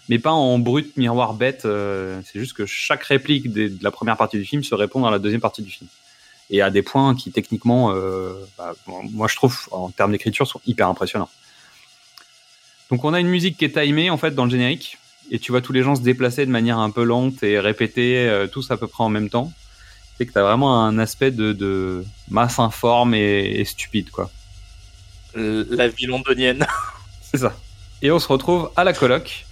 mais 0.09 0.18
pas 0.18 0.33
en 0.33 0.59
brut 0.59 0.97
miroir 0.97 1.35
bête. 1.35 1.64
euh, 1.64 2.21
c'est 2.25 2.38
juste 2.40 2.55
que 2.55 2.66
chaque 2.66 3.05
réplique 3.05 3.53
des- 3.53 3.68
de 3.68 3.83
la 3.85 3.90
première 3.90 4.16
partie 4.16 4.38
du 4.38 4.44
film 4.44 4.62
se 4.62 4.75
répond 4.75 5.01
dans 5.01 5.11
la 5.11 5.18
deuxième 5.18 5.40
partie 5.40 5.62
du 5.62 5.71
film. 5.71 5.88
Et 6.51 6.62
à 6.62 6.71
des 6.71 6.83
points 6.83 7.14
qui 7.14 7.31
techniquement, 7.31 7.92
euh, 7.92 8.33
bah, 8.57 8.75
bon, 8.87 9.03
moi 9.11 9.29
je 9.29 9.37
trouve, 9.37 9.68
en 9.71 9.90
termes 9.90 10.12
d'écriture, 10.12 10.47
sont 10.47 10.61
hyper 10.66 10.88
impressionnants. 10.88 11.29
Donc 12.90 13.05
on 13.05 13.12
a 13.12 13.21
une 13.21 13.29
musique 13.29 13.59
qui 13.59 13.66
est 13.66 13.79
timée 13.83 14.09
en 14.09 14.16
fait 14.16 14.35
dans 14.35 14.44
le 14.47 14.51
générique, 14.51 14.97
et 15.31 15.38
tu 15.38 15.53
vois 15.53 15.61
tous 15.61 15.75
les 15.75 15.83
gens 15.83 15.94
se 15.94 16.01
déplacer 16.01 16.47
de 16.47 16.51
manière 16.51 16.79
un 16.79 16.90
peu 16.90 17.05
lente 17.05 17.42
et 17.42 17.61
répéter, 17.61 18.27
euh, 18.29 18.47
tous 18.47 18.71
à 18.71 18.79
peu 18.79 18.87
près 18.87 19.05
en 19.05 19.11
même 19.11 19.29
temps. 19.29 19.53
C'est 20.16 20.25
que 20.27 20.33
t'as 20.33 20.42
vraiment 20.42 20.83
un 20.85 20.99
aspect 20.99 21.31
de, 21.31 21.53
de 21.53 22.05
masse 22.31 22.59
informe 22.59 23.14
et, 23.14 23.61
et 23.61 23.64
stupide, 23.64 24.11
quoi. 24.11 24.31
La 25.35 25.87
vie 25.87 26.07
londonienne. 26.07 26.66
C'est 27.21 27.38
ça. 27.38 27.55
Et 28.01 28.11
on 28.11 28.18
se 28.18 28.27
retrouve 28.27 28.71
à 28.75 28.83
la 28.85 28.92
coloc, 28.94 29.44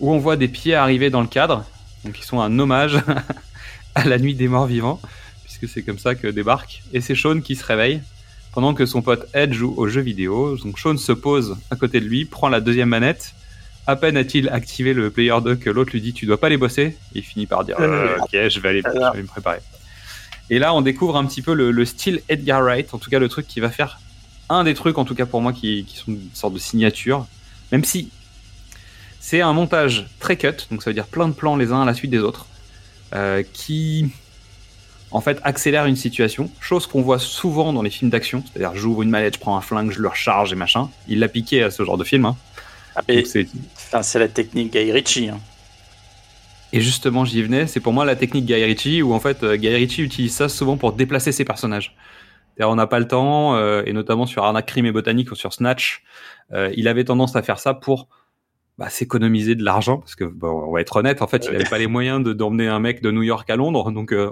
où 0.00 0.12
on 0.12 0.18
voit 0.18 0.36
des 0.36 0.48
pieds 0.48 0.74
arriver 0.74 1.10
dans 1.10 1.20
le 1.20 1.26
cadre, 1.26 1.64
donc 2.04 2.18
ils 2.18 2.24
sont 2.24 2.40
un 2.40 2.58
hommage 2.58 2.98
à 3.94 4.04
la 4.04 4.18
nuit 4.18 4.34
des 4.34 4.48
morts 4.48 4.66
vivants, 4.66 5.00
puisque 5.44 5.68
c'est 5.68 5.82
comme 5.82 5.98
ça 5.98 6.14
que 6.14 6.26
débarque. 6.26 6.82
Et 6.92 7.00
c'est 7.00 7.14
Sean 7.14 7.40
qui 7.40 7.54
se 7.56 7.64
réveille, 7.64 8.00
pendant 8.52 8.74
que 8.74 8.86
son 8.86 9.02
pote 9.02 9.28
Ed 9.34 9.52
joue 9.52 9.74
aux 9.76 9.88
jeux 9.88 10.00
vidéo. 10.00 10.56
Donc 10.56 10.78
Sean 10.78 10.96
se 10.96 11.12
pose 11.12 11.56
à 11.70 11.76
côté 11.76 12.00
de 12.00 12.06
lui, 12.06 12.24
prend 12.24 12.48
la 12.48 12.60
deuxième 12.60 12.88
manette. 12.88 13.34
À 13.86 13.96
peine 13.96 14.16
a-t-il 14.16 14.48
activé 14.48 14.92
le 14.92 15.10
player 15.10 15.34
2 15.42 15.56
que 15.56 15.70
l'autre 15.70 15.92
lui 15.92 16.00
dit 16.00 16.12
tu 16.12 16.26
dois 16.26 16.38
pas 16.38 16.48
les 16.48 16.56
bosser. 16.56 16.96
Il 17.14 17.22
finit 17.22 17.46
par 17.46 17.64
dire 17.64 17.76
Euh, 17.80 18.16
ok 18.18 18.30
je 18.32 18.60
vais 18.60 18.68
aller 18.68 18.82
je 18.84 19.16
vais 19.16 19.22
me 19.22 19.26
préparer. 19.26 19.58
Et 20.48 20.58
là 20.58 20.74
on 20.74 20.80
découvre 20.80 21.16
un 21.16 21.24
petit 21.24 21.42
peu 21.42 21.54
le, 21.54 21.70
le 21.70 21.84
style 21.84 22.22
Edgar 22.28 22.62
Wright, 22.62 22.92
en 22.92 22.98
tout 22.98 23.10
cas 23.10 23.18
le 23.18 23.28
truc 23.28 23.46
qui 23.46 23.60
va 23.60 23.70
faire 23.70 24.00
un 24.48 24.64
des 24.64 24.74
trucs 24.74 24.98
en 24.98 25.04
tout 25.04 25.14
cas 25.14 25.26
pour 25.26 25.40
moi 25.40 25.52
qui, 25.52 25.84
qui 25.84 25.96
sont 25.96 26.12
une 26.12 26.28
sorte 26.34 26.54
de 26.54 26.58
signature, 26.58 27.26
même 27.72 27.84
si 27.84 28.10
c'est 29.20 29.40
un 29.42 29.52
montage 29.52 30.06
très 30.18 30.36
cut, 30.36 30.66
donc 30.72 30.82
ça 30.82 30.90
veut 30.90 30.94
dire 30.94 31.06
plein 31.06 31.28
de 31.28 31.34
plans 31.34 31.54
les 31.56 31.70
uns 31.72 31.82
à 31.82 31.84
la 31.84 31.94
suite 31.94 32.10
des 32.10 32.18
autres, 32.18 32.46
euh, 33.14 33.42
qui 33.52 34.10
en 35.12 35.20
fait 35.20 35.38
accélère 35.42 35.86
une 35.86 35.96
situation, 35.96 36.50
chose 36.60 36.86
qu'on 36.86 37.02
voit 37.02 37.18
souvent 37.18 37.72
dans 37.72 37.82
les 37.82 37.90
films 37.90 38.10
d'action, 38.10 38.42
c'est-à-dire 38.52 38.76
j'ouvre 38.76 39.02
une 39.02 39.10
mallette, 39.10 39.34
je 39.34 39.40
prends 39.40 39.56
un 39.56 39.60
flingue, 39.60 39.90
je 39.90 40.00
le 40.00 40.08
recharge 40.08 40.52
et 40.52 40.56
machin. 40.56 40.88
Il 41.08 41.18
l'a 41.18 41.28
piqué 41.28 41.62
à 41.62 41.70
ce 41.70 41.84
genre 41.84 41.98
de 41.98 42.04
film. 42.04 42.24
hein. 42.24 42.36
Ah, 42.96 43.02
c'est- 43.06 43.46
enfin, 43.76 44.02
c'est 44.02 44.18
la 44.18 44.28
technique 44.28 44.72
Guy 44.72 44.90
Ritchie. 44.92 45.28
hein. 45.28 45.38
Et 46.72 46.80
justement, 46.80 47.24
j'y 47.24 47.42
venais. 47.42 47.66
C'est 47.66 47.80
pour 47.80 47.92
moi 47.92 48.04
la 48.04 48.14
technique 48.14 48.46
Guy 48.46 48.54
Ritchie, 48.64 49.02
où 49.02 49.12
en 49.12 49.18
fait, 49.20 49.42
euh, 49.42 49.56
Guy 49.56 49.68
Ritchie 49.74 50.02
utilise 50.02 50.34
ça 50.34 50.48
souvent 50.48 50.76
pour 50.76 50.92
déplacer 50.92 51.32
ses 51.32 51.44
personnages. 51.44 51.96
C'est-à-dire, 52.56 52.70
on 52.70 52.76
n'a 52.76 52.86
pas 52.86 53.00
le 53.00 53.08
temps, 53.08 53.56
euh, 53.56 53.82
et 53.86 53.92
notamment 53.92 54.26
sur 54.26 54.44
Arnaque, 54.44 54.66
Crime 54.66 54.86
et 54.86 54.92
Botanique 54.92 55.32
ou 55.32 55.34
sur 55.34 55.52
Snatch, 55.52 56.02
euh, 56.52 56.70
il 56.76 56.86
avait 56.86 57.04
tendance 57.04 57.34
à 57.34 57.42
faire 57.42 57.58
ça 57.58 57.74
pour 57.74 58.06
bah, 58.80 58.88
s'économiser 58.88 59.54
de 59.54 59.62
l'argent, 59.62 59.98
parce 59.98 60.16
que 60.16 60.24
bon, 60.24 60.48
on 60.66 60.72
va 60.72 60.80
être 60.80 60.96
honnête, 60.96 61.20
en 61.22 61.28
fait, 61.28 61.44
il 61.46 61.52
n'avait 61.52 61.68
pas 61.68 61.78
les 61.78 61.86
moyens 61.86 62.24
de 62.24 62.32
d'emmener 62.32 62.66
un 62.66 62.80
mec 62.80 63.02
de 63.02 63.10
New 63.12 63.22
York 63.22 63.48
à 63.50 63.54
Londres, 63.56 63.92
donc 63.92 64.10
euh, 64.12 64.30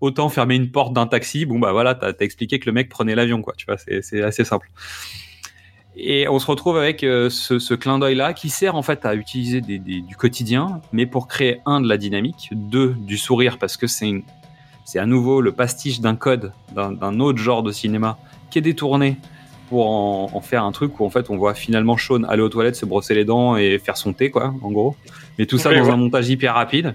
autant 0.00 0.28
fermer 0.28 0.54
une 0.56 0.70
porte 0.70 0.92
d'un 0.92 1.06
taxi. 1.06 1.46
Bon 1.46 1.58
bah 1.58 1.72
voilà, 1.72 1.94
t'as 1.94 2.08
as 2.08 2.22
expliqué 2.22 2.60
que 2.60 2.66
le 2.66 2.72
mec 2.72 2.88
prenait 2.90 3.14
l'avion, 3.16 3.40
quoi. 3.42 3.54
Tu 3.56 3.64
vois, 3.66 3.78
c'est 3.78 4.02
c'est 4.02 4.22
assez 4.22 4.44
simple. 4.44 4.70
Et 5.96 6.28
on 6.28 6.38
se 6.38 6.46
retrouve 6.46 6.76
avec 6.78 7.02
euh, 7.02 7.28
ce, 7.28 7.58
ce 7.58 7.74
clin 7.74 7.98
d'œil 7.98 8.14
là 8.14 8.32
qui 8.32 8.50
sert 8.50 8.76
en 8.76 8.82
fait 8.82 9.04
à 9.04 9.16
utiliser 9.16 9.60
des, 9.60 9.80
des- 9.80 10.02
du 10.02 10.14
quotidien, 10.14 10.80
mais 10.92 11.06
pour 11.06 11.26
créer 11.26 11.60
un 11.66 11.80
de 11.80 11.88
la 11.88 11.96
dynamique, 11.96 12.50
deux 12.52 12.94
du 12.94 13.16
sourire 13.16 13.58
parce 13.58 13.76
que 13.76 13.88
c'est 13.88 14.22
c'est 14.84 14.98
à 15.00 15.06
nouveau 15.06 15.40
le 15.40 15.52
pastiche 15.52 16.00
d'un 16.00 16.14
code 16.14 16.52
d'un 16.74 16.92
d'un 16.92 17.18
autre 17.20 17.38
genre 17.38 17.62
de 17.64 17.72
cinéma 17.72 18.16
qui 18.50 18.58
est 18.58 18.62
détourné 18.62 19.16
pour 19.68 19.90
en, 19.90 20.30
en 20.32 20.40
faire 20.40 20.64
un 20.64 20.72
truc 20.72 20.98
où 21.00 21.04
en 21.04 21.10
fait 21.10 21.30
on 21.30 21.36
voit 21.36 21.54
finalement 21.54 21.96
Sean 21.96 22.24
aller 22.24 22.42
aux 22.42 22.48
toilettes, 22.48 22.76
se 22.76 22.86
brosser 22.86 23.14
les 23.14 23.24
dents 23.24 23.56
et 23.56 23.78
faire 23.78 23.96
son 23.96 24.12
thé 24.12 24.30
quoi, 24.30 24.54
en 24.62 24.70
gros. 24.70 24.96
Mais 25.38 25.46
tout 25.46 25.58
ça 25.58 25.72
dans 25.72 25.84
ouais. 25.84 25.90
un 25.90 25.96
montage 25.96 26.28
hyper 26.28 26.54
rapide. 26.54 26.94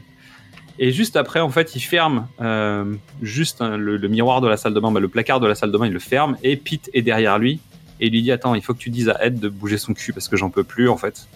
Et 0.79 0.91
juste 0.91 1.15
après, 1.17 1.39
en 1.39 1.49
fait, 1.49 1.75
il 1.75 1.81
ferme 1.81 2.27
euh, 2.41 2.95
juste 3.21 3.61
hein, 3.61 3.77
le, 3.77 3.95
le 3.95 4.07
miroir 4.07 4.41
de 4.41 4.47
la 4.47 4.57
salle 4.57 4.73
de 4.73 4.79
bain, 4.79 4.91
bah, 4.91 4.99
le 4.99 5.07
placard 5.07 5.39
de 5.39 5.45
la 5.47 5.53
salle 5.53 5.71
de 5.71 5.77
bain, 5.77 5.85
il 5.85 5.93
le 5.93 5.99
ferme 5.99 6.35
et 6.41 6.55
Pete 6.55 6.89
est 6.93 7.03
derrière 7.03 7.37
lui 7.37 7.59
et 7.99 8.07
il 8.07 8.11
lui 8.11 8.23
dit 8.23 8.31
attends, 8.31 8.55
il 8.55 8.61
faut 8.61 8.73
que 8.73 8.79
tu 8.79 8.89
dises 8.89 9.09
à 9.09 9.23
Ed 9.23 9.39
de 9.39 9.49
bouger 9.49 9.77
son 9.77 9.93
cul 9.93 10.13
parce 10.13 10.27
que 10.27 10.35
j'en 10.35 10.49
peux 10.49 10.63
plus 10.63 10.89
en 10.89 10.97
fait. 10.97 11.27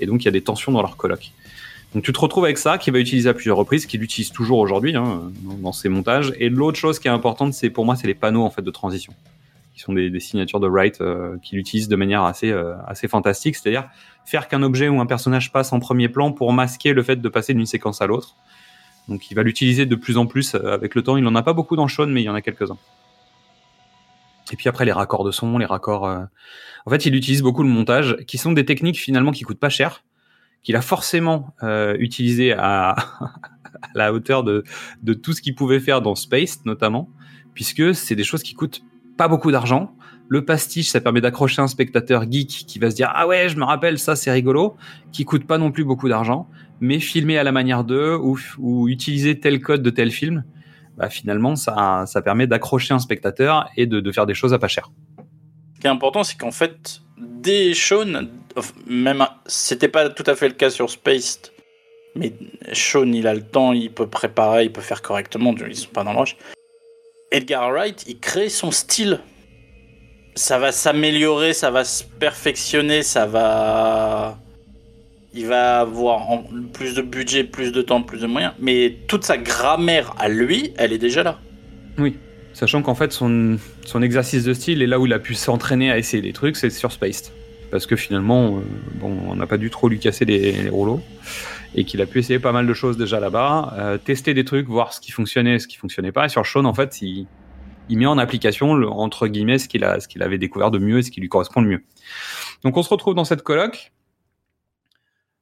Et 0.00 0.06
donc 0.06 0.22
il 0.22 0.26
y 0.26 0.28
a 0.28 0.32
des 0.32 0.42
tensions 0.42 0.72
dans 0.72 0.82
leur 0.82 0.96
coloc. 0.96 1.32
Donc 1.94 2.04
tu 2.04 2.12
te 2.12 2.18
retrouves 2.18 2.44
avec 2.44 2.58
ça 2.58 2.78
qu'il 2.78 2.92
va 2.92 2.98
utiliser 2.98 3.28
à 3.28 3.34
plusieurs 3.34 3.56
reprises, 3.56 3.86
qu'il 3.86 4.02
utilise 4.02 4.30
toujours 4.30 4.58
aujourd'hui 4.58 4.96
hein, 4.96 5.30
dans 5.60 5.72
ses 5.72 5.88
montages. 5.88 6.32
Et 6.38 6.48
l'autre 6.48 6.78
chose 6.78 6.98
qui 6.98 7.08
est 7.08 7.10
importante, 7.10 7.54
c'est 7.54 7.70
pour 7.70 7.84
moi, 7.84 7.96
c'est 7.96 8.06
les 8.06 8.14
panneaux 8.14 8.44
en 8.44 8.50
fait 8.50 8.62
de 8.62 8.70
transition, 8.70 9.12
qui 9.74 9.80
sont 9.80 9.92
des, 9.92 10.20
signatures 10.20 10.60
de 10.60 10.68
Wright 10.68 11.00
euh, 11.00 11.38
qu'il 11.38 11.58
utilise 11.58 11.88
de 11.88 11.96
manière 11.96 12.22
assez 12.24 12.50
euh, 12.50 12.74
assez 12.86 13.08
fantastique, 13.08 13.56
c'est-à-dire 13.56 13.88
faire 14.24 14.48
qu'un 14.48 14.62
objet 14.62 14.88
ou 14.88 15.00
un 15.00 15.06
personnage 15.06 15.52
passe 15.52 15.72
en 15.72 15.80
premier 15.80 16.08
plan 16.08 16.32
pour 16.32 16.52
masquer 16.52 16.92
le 16.92 17.02
fait 17.02 17.16
de 17.16 17.28
passer 17.28 17.54
d'une 17.54 17.66
séquence 17.66 18.02
à 18.02 18.06
l'autre. 18.06 18.36
Donc 19.08 19.30
il 19.30 19.34
va 19.34 19.42
l'utiliser 19.42 19.86
de 19.86 19.94
plus 19.94 20.16
en 20.16 20.26
plus 20.26 20.54
euh, 20.54 20.72
avec 20.72 20.94
le 20.94 21.02
temps. 21.02 21.16
Il 21.16 21.24
n'en 21.24 21.34
a 21.34 21.42
pas 21.42 21.52
beaucoup 21.52 21.76
dans 21.76 21.88
Shaun, 21.88 22.10
mais 22.10 22.22
il 22.22 22.24
y 22.24 22.28
en 22.28 22.34
a 22.34 22.42
quelques-uns. 22.42 22.78
Et 24.52 24.56
puis 24.56 24.68
après 24.68 24.84
les 24.84 24.92
raccords 24.92 25.24
de 25.24 25.30
son, 25.30 25.58
les 25.58 25.66
raccords. 25.66 26.06
euh, 26.06 26.24
En 26.86 26.90
fait, 26.90 27.06
il 27.06 27.14
utilise 27.14 27.42
beaucoup 27.42 27.62
le 27.62 27.68
montage, 27.68 28.16
qui 28.26 28.38
sont 28.38 28.52
des 28.52 28.64
techniques 28.64 28.98
finalement 28.98 29.32
qui 29.32 29.44
coûtent 29.44 29.60
pas 29.60 29.70
cher, 29.70 30.04
qu'il 30.62 30.76
a 30.76 30.82
forcément 30.82 31.54
euh, 31.62 31.96
utilisé 31.98 32.52
à... 32.52 32.94
à 33.82 33.88
la 33.94 34.12
hauteur 34.12 34.44
de, 34.44 34.64
de 35.02 35.14
tout 35.14 35.32
ce 35.32 35.40
qu'il 35.40 35.54
pouvait 35.54 35.80
faire 35.80 36.02
dans 36.02 36.14
Space 36.14 36.64
notamment, 36.66 37.08
puisque 37.54 37.94
c'est 37.94 38.14
des 38.14 38.22
choses 38.22 38.42
qui 38.42 38.54
coûtent 38.54 38.82
pas 39.16 39.28
beaucoup 39.28 39.50
d'argent. 39.50 39.94
Le 40.28 40.44
pastiche, 40.44 40.88
ça 40.88 41.00
permet 41.00 41.20
d'accrocher 41.20 41.60
un 41.60 41.68
spectateur 41.68 42.30
geek 42.30 42.64
qui 42.66 42.78
va 42.78 42.90
se 42.90 42.96
dire 42.96 43.10
ah 43.14 43.26
ouais, 43.26 43.48
je 43.48 43.56
me 43.56 43.64
rappelle 43.64 43.98
ça, 43.98 44.16
c'est 44.16 44.30
rigolo, 44.30 44.76
qui 45.12 45.24
coûte 45.24 45.46
pas 45.46 45.58
non 45.58 45.70
plus 45.70 45.84
beaucoup 45.84 46.08
d'argent, 46.08 46.48
mais 46.80 47.00
filmé 47.00 47.38
à 47.38 47.44
la 47.44 47.52
manière 47.52 47.84
d'eux 47.84 48.16
ou, 48.16 48.88
utiliser 48.88 49.38
tel 49.38 49.60
code 49.60 49.82
de 49.82 49.90
tel 49.90 50.10
film, 50.10 50.44
bah 50.96 51.10
finalement 51.10 51.56
ça, 51.56 52.04
ça 52.06 52.22
permet 52.22 52.46
d'accrocher 52.46 52.94
un 52.94 52.98
spectateur 52.98 53.68
et 53.76 53.86
de, 53.86 54.12
faire 54.12 54.26
des 54.26 54.34
choses 54.34 54.54
à 54.54 54.58
pas 54.58 54.68
cher. 54.68 54.90
Ce 55.74 55.80
qui 55.80 55.86
est 55.86 55.90
important, 55.90 56.24
c'est 56.24 56.38
qu'en 56.38 56.50
fait, 56.50 57.02
dès 57.18 57.74
Sean, 57.74 58.28
même 58.86 59.26
c'était 59.46 59.88
pas 59.88 60.08
tout 60.08 60.24
à 60.26 60.34
fait 60.34 60.48
le 60.48 60.54
cas 60.54 60.70
sur 60.70 60.88
Spaced, 60.88 61.52
mais 62.14 62.32
Sean, 62.72 63.10
il 63.12 63.26
a 63.26 63.34
le 63.34 63.42
temps, 63.42 63.72
il 63.72 63.92
peut 63.92 64.06
préparer, 64.06 64.64
il 64.64 64.72
peut 64.72 64.80
faire 64.80 65.02
correctement, 65.02 65.54
ils 65.68 65.76
sont 65.76 65.90
pas 65.90 66.04
dans 66.04 66.12
le 66.12 66.20
rush. 66.20 66.36
Edgar 67.32 67.70
Wright, 67.70 68.04
il 68.06 68.18
crée 68.18 68.50
son 68.50 68.70
style. 68.70 69.18
Ça 70.34 70.58
va 70.58 70.70
s'améliorer, 70.70 71.54
ça 71.54 71.70
va 71.70 71.82
se 71.84 72.04
perfectionner, 72.04 73.02
ça 73.02 73.26
va. 73.26 74.38
Il 75.34 75.46
va 75.46 75.80
avoir 75.80 76.28
plus 76.74 76.94
de 76.94 77.00
budget, 77.00 77.44
plus 77.44 77.72
de 77.72 77.80
temps, 77.80 78.02
plus 78.02 78.20
de 78.20 78.26
moyens, 78.26 78.52
mais 78.60 78.98
toute 79.08 79.24
sa 79.24 79.38
grammaire 79.38 80.14
à 80.18 80.28
lui, 80.28 80.74
elle 80.76 80.92
est 80.92 80.98
déjà 80.98 81.22
là. 81.22 81.38
Oui, 81.96 82.16
sachant 82.52 82.82
qu'en 82.82 82.94
fait 82.94 83.12
son, 83.12 83.58
exercice 84.02 84.44
de 84.44 84.52
style 84.52 84.82
et 84.82 84.86
là 84.86 85.00
où 85.00 85.06
il 85.06 85.12
a 85.14 85.18
pu 85.18 85.34
s'entraîner 85.34 85.90
à 85.90 85.96
essayer 85.96 86.22
des 86.22 86.34
trucs, 86.34 86.56
c'est 86.56 86.68
sur 86.68 86.92
Spaced. 86.92 87.32
Parce 87.70 87.86
que 87.86 87.96
finalement, 87.96 88.58
euh, 88.58 88.60
bon, 88.96 89.16
on 89.26 89.36
n'a 89.36 89.46
pas 89.46 89.56
dû 89.56 89.70
trop 89.70 89.88
lui 89.88 89.98
casser 89.98 90.26
les 90.26 90.68
rouleaux 90.68 91.00
et 91.74 91.84
qu'il 91.84 92.00
a 92.02 92.06
pu 92.06 92.18
essayer 92.18 92.38
pas 92.38 92.52
mal 92.52 92.66
de 92.66 92.74
choses 92.74 92.96
déjà 92.96 93.18
là-bas, 93.20 93.74
euh, 93.78 93.98
tester 93.98 94.34
des 94.34 94.44
trucs, 94.44 94.68
voir 94.68 94.92
ce 94.92 95.00
qui 95.00 95.10
fonctionnait, 95.12 95.58
ce 95.58 95.66
qui 95.66 95.76
fonctionnait 95.76 96.12
pas. 96.12 96.26
Et 96.26 96.28
sur 96.28 96.44
Sean, 96.46 96.64
en 96.66 96.74
fait, 96.74 97.00
il, 97.02 97.26
il 97.88 97.98
met 97.98 98.06
en 98.06 98.18
application 98.18 98.74
le- 98.74 98.88
entre 98.88 99.26
guillemets 99.28 99.58
ce 99.58 99.68
qu'il 99.68 99.82
a, 99.84 99.98
ce 100.00 100.06
qu'il 100.08 100.22
avait 100.22 100.38
découvert 100.38 100.70
de 100.70 100.78
mieux 100.78 100.98
et 100.98 101.02
ce 101.02 101.10
qui 101.10 101.20
lui 101.20 101.28
correspond 101.28 101.60
le 101.62 101.68
mieux. 101.68 101.82
Donc 102.62 102.76
on 102.76 102.82
se 102.82 102.88
retrouve 102.90 103.14
dans 103.14 103.24
cette 103.24 103.42
coloc. 103.42 103.92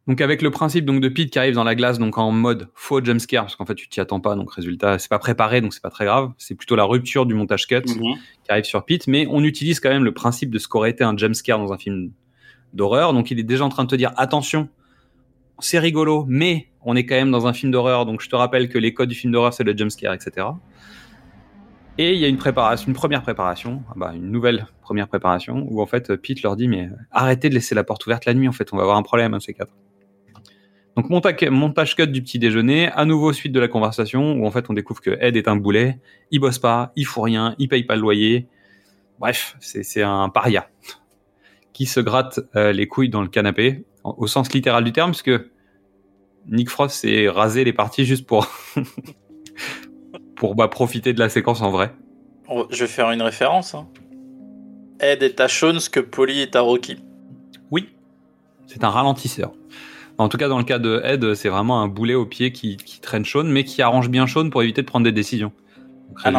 Donc 0.06 0.20
avec 0.22 0.40
le 0.42 0.50
principe 0.50 0.86
donc 0.86 1.00
de 1.00 1.08
Pete 1.08 1.30
qui 1.30 1.38
arrive 1.38 1.54
dans 1.54 1.62
la 1.62 1.74
glace 1.74 1.98
donc 1.98 2.16
en 2.18 2.32
mode 2.32 2.68
faux 2.74 3.04
jumpscare 3.04 3.44
parce 3.44 3.54
qu'en 3.54 3.66
fait 3.66 3.74
tu 3.74 3.88
t'y 3.88 4.00
attends 4.00 4.18
pas 4.18 4.34
donc 4.34 4.50
résultat 4.52 4.98
c'est 4.98 5.10
pas 5.10 5.18
préparé 5.20 5.60
donc 5.60 5.72
c'est 5.74 5.82
pas 5.82 5.90
très 5.90 6.06
grave 6.06 6.32
c'est 6.38 6.54
plutôt 6.56 6.74
la 6.74 6.84
rupture 6.84 7.26
du 7.26 7.34
montage 7.34 7.66
cut 7.68 7.82
qui 8.42 8.50
arrive 8.50 8.64
sur 8.64 8.84
Pete 8.84 9.06
mais 9.06 9.26
on 9.30 9.44
utilise 9.44 9.78
quand 9.78 9.90
même 9.90 10.02
le 10.02 10.12
principe 10.12 10.50
de 10.50 10.58
ce 10.58 10.66
qu'aurait 10.68 10.90
été 10.90 11.04
un 11.04 11.16
jumpscare 11.16 11.58
dans 11.58 11.72
un 11.72 11.78
film 11.78 12.10
d'horreur 12.72 13.12
donc 13.12 13.30
il 13.30 13.38
est 13.38 13.44
déjà 13.44 13.64
en 13.64 13.68
train 13.68 13.84
de 13.84 13.88
te 13.90 13.94
dire 13.94 14.10
attention 14.16 14.68
c'est 15.60 15.78
rigolo 15.78 16.24
mais 16.28 16.68
on 16.82 16.96
est 16.96 17.04
quand 17.04 17.14
même 17.14 17.30
dans 17.30 17.46
un 17.46 17.52
film 17.52 17.72
d'horreur 17.72 18.06
donc 18.06 18.20
je 18.20 18.28
te 18.28 18.36
rappelle 18.36 18.68
que 18.68 18.78
les 18.78 18.94
codes 18.94 19.08
du 19.08 19.14
film 19.14 19.32
d'horreur 19.32 19.52
c'est 19.52 19.64
le 19.64 19.76
jumpscare 19.76 20.14
etc 20.14 20.46
et 21.98 22.14
il 22.14 22.18
y 22.18 22.24
a 22.24 22.28
une 22.28 22.38
préparation 22.38 22.88
une 22.88 22.94
première 22.94 23.22
préparation 23.22 23.82
ah 23.90 23.94
bah, 23.96 24.12
une 24.14 24.30
nouvelle 24.30 24.66
première 24.82 25.08
préparation 25.08 25.66
où 25.68 25.80
en 25.80 25.86
fait 25.86 26.16
Pete 26.16 26.42
leur 26.42 26.56
dit 26.56 26.68
mais 26.68 26.88
arrêtez 27.10 27.48
de 27.48 27.54
laisser 27.54 27.74
la 27.74 27.84
porte 27.84 28.06
ouverte 28.06 28.24
la 28.24 28.34
nuit 28.34 28.48
en 28.48 28.52
fait 28.52 28.72
on 28.72 28.76
va 28.76 28.82
avoir 28.82 28.96
un 28.96 29.02
problème 29.02 29.34
hein, 29.34 29.40
ces 29.40 29.54
quatre. 29.54 29.72
Donc 30.96 31.08
monta- 31.08 31.50
montage 31.50 31.94
cut 31.96 32.08
du 32.08 32.22
petit 32.22 32.38
déjeuner, 32.38 32.90
à 32.92 33.04
nouveau 33.04 33.32
suite 33.32 33.52
de 33.52 33.60
la 33.60 33.68
conversation 33.68 34.32
où 34.32 34.46
en 34.46 34.50
fait 34.50 34.68
on 34.68 34.74
découvre 34.74 35.00
que 35.00 35.16
Ed 35.20 35.36
est 35.36 35.48
un 35.48 35.56
boulet, 35.56 35.98
il 36.30 36.40
bosse 36.40 36.58
pas, 36.58 36.92
il 36.96 37.06
fout 37.06 37.24
rien, 37.24 37.54
il 37.58 37.68
paye 37.68 37.84
pas 37.84 37.94
le 37.94 38.02
loyer. 38.02 38.48
Bref, 39.18 39.56
c'est 39.60 39.82
c'est 39.82 40.02
un 40.02 40.28
paria 40.28 40.68
qui 41.72 41.86
se 41.86 42.00
gratte 42.00 42.40
euh, 42.56 42.72
les 42.72 42.88
couilles 42.88 43.08
dans 43.08 43.22
le 43.22 43.28
canapé 43.28 43.84
en- 44.04 44.14
au 44.18 44.26
sens 44.26 44.52
littéral 44.52 44.84
du 44.84 44.92
terme 44.92 45.10
puisque 45.10 45.30
Nick 46.48 46.70
Frost 46.70 46.96
s'est 46.96 47.28
rasé 47.28 47.64
les 47.64 47.72
parties 47.72 48.04
juste 48.04 48.26
pour 48.26 48.46
pour 50.36 50.54
bah, 50.54 50.68
profiter 50.68 51.12
de 51.12 51.18
la 51.18 51.28
séquence 51.28 51.60
en 51.62 51.70
vrai. 51.70 51.92
Je 52.70 52.80
vais 52.84 52.88
faire 52.88 53.10
une 53.10 53.22
référence. 53.22 53.74
hein. 53.74 53.86
Ed 55.00 55.22
est 55.22 55.40
à 55.40 55.48
Sean 55.48 55.78
ce 55.78 55.88
que 55.88 56.00
Polly 56.00 56.40
est 56.40 56.56
à 56.56 56.60
Rocky. 56.60 56.96
Oui, 57.70 57.88
c'est 58.66 58.84
un 58.84 58.88
ralentisseur. 58.90 59.52
En 60.18 60.28
tout 60.28 60.36
cas, 60.36 60.48
dans 60.48 60.58
le 60.58 60.64
cas 60.64 60.78
de 60.78 61.00
Ed, 61.04 61.34
c'est 61.34 61.48
vraiment 61.48 61.80
un 61.80 61.88
boulet 61.88 62.14
au 62.14 62.26
pied 62.26 62.52
qui, 62.52 62.76
qui 62.76 63.00
traîne 63.00 63.24
Sean, 63.24 63.44
mais 63.44 63.64
qui 63.64 63.80
arrange 63.80 64.10
bien 64.10 64.26
Sean 64.26 64.50
pour 64.50 64.62
éviter 64.62 64.82
de 64.82 64.86
prendre 64.86 65.04
des 65.04 65.12
décisions. 65.12 65.52
Ah 66.24 66.32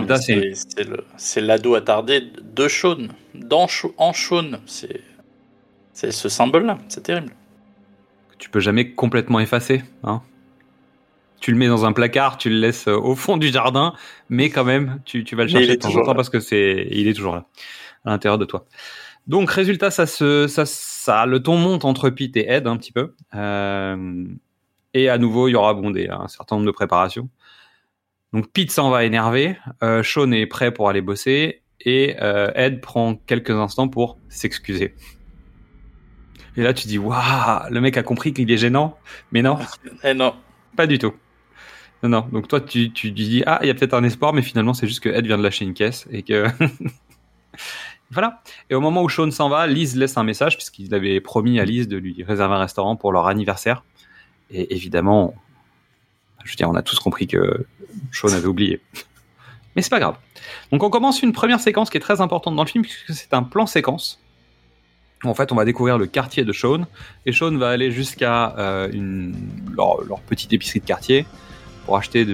c'est- 1.18 1.42
l'ado 1.42 1.74
attardé 1.76 2.22
de 2.44 2.68
Sean. 2.68 3.08
Dans, 3.34 3.68
en 3.98 4.14
Sean. 4.14 4.60
C'est 4.66 5.02
c'est 5.94 6.12
ce 6.12 6.30
symbole-là. 6.30 6.78
C'est 6.90 7.04
terrible. 7.04 7.34
Tu 8.42 8.50
peux 8.50 8.60
jamais 8.60 8.90
complètement 8.90 9.40
effacer. 9.40 9.84
Hein. 10.04 10.22
Tu 11.40 11.52
le 11.52 11.58
mets 11.58 11.68
dans 11.68 11.86
un 11.86 11.94
placard, 11.94 12.38
tu 12.38 12.50
le 12.50 12.58
laisses 12.58 12.88
euh, 12.88 12.98
au 12.98 13.16
fond 13.16 13.38
du 13.38 13.50
jardin, 13.50 13.94
mais 14.30 14.50
quand 14.50 14.64
même, 14.66 15.00
tu, 15.06 15.24
tu 15.24 15.36
vas 15.36 15.44
le 15.44 15.50
chercher 15.50 15.72
est 15.72 15.76
de 15.76 15.82
temps 15.82 15.90
en 15.90 16.02
temps 16.02 16.08
là. 16.08 16.16
parce 16.16 16.30
que 16.30 16.40
c'est, 16.40 16.88
il 16.90 17.08
est 17.08 17.14
toujours 17.14 17.36
là, 17.36 17.46
à 18.04 18.10
l'intérieur 18.10 18.40
de 18.40 18.46
toi. 18.46 18.66
Donc, 19.28 19.52
résultat, 19.52 19.92
ça 19.92 20.08
se, 20.08 20.48
ça, 20.48 20.66
ça, 20.66 21.28
le 21.28 21.42
ton 21.44 21.56
monte 21.56 21.86
entre 21.86 22.10
Pete 22.10 22.36
et 22.36 22.52
Ed 22.52 22.66
un 22.66 22.78
petit 22.78 22.92
peu. 22.92 23.14
Euh, 23.36 24.26
et 24.96 25.08
à 25.08 25.20
nouveau, 25.20 25.48
il 25.48 25.52
y 25.52 25.56
aura 25.56 25.76
bon, 25.76 25.92
des, 25.92 26.08
un 26.08 26.28
certain 26.28 26.56
nombre 26.56 26.66
de 26.66 26.72
préparations. 26.72 27.30
Donc, 28.34 28.52
Pete 28.52 28.72
s'en 28.72 28.90
va 28.90 29.06
énervé. 29.06 29.56
Euh, 29.84 30.02
Sean 30.02 30.32
est 30.32 30.48
prêt 30.48 30.72
pour 30.72 30.90
aller 30.90 31.02
bosser. 31.02 31.62
Et 31.80 32.16
euh, 32.22 32.52
Ed 32.56 32.82
prend 32.82 33.16
quelques 33.16 33.52
instants 33.52 33.88
pour 33.88 34.18
s'excuser. 34.30 34.96
Et 36.58 36.64
là, 36.64 36.74
tu 36.74 36.88
dis, 36.88 36.98
waouh, 36.98 37.70
le 37.70 37.82
mec 37.82 37.98
a 37.98 38.04
compris 38.04 38.34
qu'il 38.34 38.52
est 38.52 38.58
gênant. 38.58 38.98
Mais 39.32 39.42
non, 39.42 39.58
Eh 40.04 40.14
non. 40.14 40.36
pas 40.76 40.88
du 40.88 41.00
tout. 41.00 41.14
Non, 42.04 42.10
non. 42.10 42.28
Donc 42.32 42.48
toi, 42.48 42.60
tu, 42.60 42.92
tu 42.92 43.12
dis, 43.12 43.44
ah, 43.46 43.60
il 43.62 43.68
y 43.68 43.70
a 43.70 43.74
peut-être 43.74 43.94
un 43.94 44.04
espoir, 44.04 44.34
mais 44.34 44.42
finalement, 44.42 44.74
c'est 44.74 44.88
juste 44.88 45.00
que 45.02 45.10
Ed 45.10 45.26
vient 45.26 45.38
de 45.38 45.44
lâcher 45.44 45.66
une 45.66 45.74
caisse 45.74 46.08
et 46.12 46.24
que... 46.24 46.48
voilà. 48.12 48.42
Et 48.70 48.76
au 48.76 48.82
moment 48.82 49.04
où 49.04 49.10
Sean 49.10 49.32
s'en 49.32 49.50
va, 49.50 49.68
Liz 49.68 49.96
laisse 49.96 50.18
un 50.18 50.24
message, 50.24 50.58
puisqu'il 50.58 50.94
avait 50.94 51.22
promis 51.22 51.60
à 51.60 51.66
Liz 51.66 51.88
de 51.88 51.98
lui 51.98 52.24
réserver 52.24 52.56
un 52.56 52.60
restaurant 52.60 52.96
pour 52.96 53.12
leur 53.12 53.28
anniversaire. 53.28 53.84
Et 54.50 54.76
évidemment, 54.76 55.34
je 56.44 56.52
veux 56.52 56.56
dire, 56.58 56.70
on 56.70 56.76
a 56.76 56.82
tous 56.82 57.00
compris 57.00 57.28
que 57.28 57.66
Sean 58.12 58.34
avait 58.34 58.48
oublié. 58.48 58.82
Mais 59.76 59.82
c'est 59.82 59.90
pas 59.90 60.00
grave. 60.00 60.18
Donc 60.72 60.84
on 60.84 60.90
commence 60.90 61.22
une 61.24 61.32
première 61.32 61.62
séquence 61.62 61.90
qui 61.90 61.96
est 61.96 62.02
très 62.02 62.20
importante 62.20 62.56
dans 62.58 62.64
le 62.64 62.68
film, 62.68 62.84
puisque 62.84 63.14
c'est 63.14 63.34
un 63.34 63.44
plan 63.44 63.66
séquence. 63.66 64.20
En 65.24 65.36
fait, 65.36 65.52
on 65.52 65.56
va 65.56 65.66
découvrir 65.66 65.98
le 65.98 66.08
quartier 66.08 66.44
de 66.44 66.52
Sean, 66.52 66.88
et 67.26 67.32
Sean 67.32 67.56
va 67.58 67.70
aller 67.70 67.92
jusqu'à 67.92 68.56
euh, 68.58 69.32
leur, 69.76 70.20
petite 70.22 70.52
épicerie 70.52 70.80
de 70.80 70.86
quartier 70.86 71.26
pour 71.86 71.98
acheter 71.98 72.26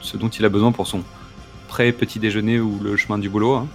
ce 0.00 0.16
dont 0.16 0.28
il 0.28 0.44
a 0.44 0.48
besoin 0.48 0.72
pour 0.72 0.86
son 0.86 1.02
pré-petit 1.68 2.18
déjeuner 2.18 2.60
ou 2.60 2.78
le 2.82 2.96
chemin 2.96 3.18
du 3.18 3.28
boulot. 3.28 3.54
hein. 3.54 3.68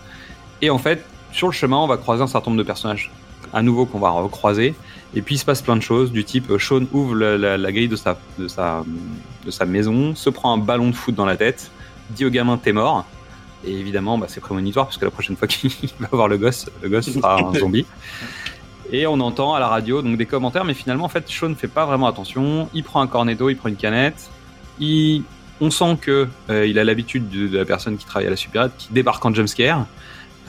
Et 0.61 0.69
en 0.69 0.77
fait, 0.79 1.03
sur 1.31 1.47
le 1.47 1.53
chemin, 1.53 1.77
on 1.77 1.87
va 1.87 1.97
croiser 1.97 2.23
un 2.23 2.27
certain 2.27 2.51
nombre 2.51 2.61
de 2.63 2.67
personnages 2.67 3.11
à 3.53 3.61
nouveau 3.61 3.85
qu'on 3.85 3.99
va 3.99 4.09
recroiser. 4.09 4.73
Et 5.15 5.21
puis 5.21 5.35
il 5.35 5.37
se 5.37 5.45
passe 5.45 5.61
plein 5.61 5.75
de 5.75 5.81
choses, 5.81 6.11
du 6.11 6.23
type 6.23 6.49
euh, 6.49 6.59
Sean 6.59 6.81
ouvre 6.91 7.15
la, 7.15 7.71
grille 7.71 7.87
de 7.87 7.95
sa 8.47 9.65
maison, 9.65 10.15
se 10.15 10.29
prend 10.29 10.53
un 10.53 10.57
ballon 10.57 10.89
de 10.89 10.95
foot 10.95 11.15
dans 11.15 11.25
la 11.25 11.37
tête, 11.37 11.71
dit 12.09 12.25
au 12.25 12.29
gamin 12.29 12.57
t'es 12.57 12.73
mort. 12.73 13.05
Et 13.65 13.73
évidemment, 13.73 14.17
bah, 14.17 14.27
c'est 14.29 14.39
prémonitoire 14.41 14.85
parce 14.85 14.97
que 14.97 15.05
la 15.05 15.11
prochaine 15.11 15.35
fois 15.35 15.47
qu'il 15.49 15.71
va 15.99 16.07
voir 16.11 16.27
le 16.27 16.37
gosse, 16.37 16.69
le 16.81 16.89
gosse 16.89 17.09
sera 17.11 17.39
un 17.41 17.53
zombie. 17.59 17.85
Et 18.91 19.05
on 19.07 19.19
entend 19.19 19.53
à 19.53 19.59
la 19.59 19.67
radio 19.67 20.01
donc 20.01 20.17
des 20.17 20.25
commentaires, 20.25 20.63
mais 20.63 20.73
finalement 20.73 21.05
en 21.05 21.09
fait 21.09 21.27
Sean 21.27 21.49
ne 21.49 21.55
fait 21.55 21.67
pas 21.67 21.85
vraiment 21.85 22.07
attention. 22.07 22.69
Il 22.73 22.83
prend 22.83 23.01
un 23.01 23.07
cornetto, 23.07 23.49
il 23.49 23.55
prend 23.57 23.69
une 23.69 23.75
canette. 23.75 24.29
Il... 24.79 25.23
On 25.59 25.71
sent 25.71 25.97
que 25.99 26.27
euh, 26.51 26.67
il 26.67 26.77
a 26.77 26.83
l'habitude 26.83 27.29
de, 27.29 27.47
de 27.47 27.57
la 27.57 27.65
personne 27.65 27.97
qui 27.97 28.05
travaille 28.05 28.27
à 28.27 28.29
la 28.29 28.35
supérette 28.35 28.73
qui 28.77 28.89
débarque 28.93 29.25
en 29.25 29.33
jumpscare. 29.33 29.87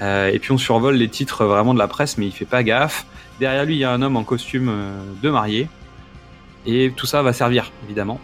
Euh, 0.03 0.29
et 0.29 0.39
puis 0.39 0.53
on 0.53 0.59
survole 0.59 0.97
les 0.97 1.09
titres 1.09 1.47
vraiment 1.47 1.73
de 1.73 1.79
la 1.79 1.89
presse, 1.89 2.19
mais 2.19 2.27
il 2.27 2.31
fait 2.33 2.45
pas 2.45 2.63
gaffe. 2.63 3.07
Derrière 3.41 3.65
lui, 3.65 3.77
il 3.77 3.79
y 3.79 3.85
a 3.85 3.91
un 3.91 4.03
homme 4.03 4.17
en 4.19 4.23
costume 4.25 4.69
euh, 4.69 5.01
de 5.23 5.31
marié. 5.31 5.67
Et 6.67 6.93
tout 6.95 7.07
ça 7.07 7.23
va 7.23 7.33
servir, 7.33 7.73
évidemment. 7.87 8.21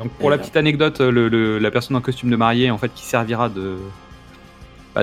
Donc 0.00 0.12
pour 0.12 0.28
Et 0.28 0.30
la 0.30 0.38
petite 0.38 0.56
anecdote, 0.56 1.00
le- 1.00 1.28
le- 1.28 1.58
la 1.58 1.70
personne 1.72 1.96
en 1.96 2.00
costume 2.00 2.30
de 2.30 2.36
marié, 2.36 2.70
en 2.70 2.78
fait, 2.78 2.92
qui 2.94 3.04
servira 3.04 3.48
de, 3.48 3.76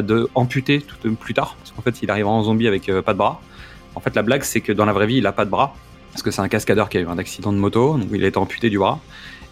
de 0.02 0.30
amputer 0.36 0.82
tout, 0.82 1.16
plus 1.16 1.34
tard, 1.34 1.56
parce 1.60 1.72
qu'en 1.72 1.82
fait, 1.82 2.02
il 2.02 2.10
arrivera 2.12 2.32
en 2.34 2.44
zombie 2.44 2.68
avec 2.68 2.90
euh, 2.90 3.02
pas 3.02 3.14
de 3.14 3.18
bras. 3.18 3.42
En 3.96 4.00
fait, 4.00 4.16
la 4.16 4.22
blague, 4.24 4.44
c'est 4.44 4.62
que 4.62 4.72
dans 4.72 4.86
la 4.86 4.94
vraie 4.94 5.08
vie, 5.08 5.18
il 5.18 5.28
a 5.28 5.32
pas 5.32 5.46
de 5.46 5.50
bras, 5.50 5.76
parce 6.12 6.22
que 6.24 6.32
c'est 6.32 6.42
un 6.42 6.48
cascadeur 6.50 6.90
qui 6.90 6.98
a 6.98 7.02
eu 7.02 7.08
un 7.08 7.18
accident 7.18 7.52
de 7.54 7.58
moto, 7.58 7.98
donc 7.98 8.10
il 8.12 8.24
a 8.24 8.28
été 8.28 8.38
amputé 8.38 8.70
du 8.70 8.78
bras. 8.78 9.00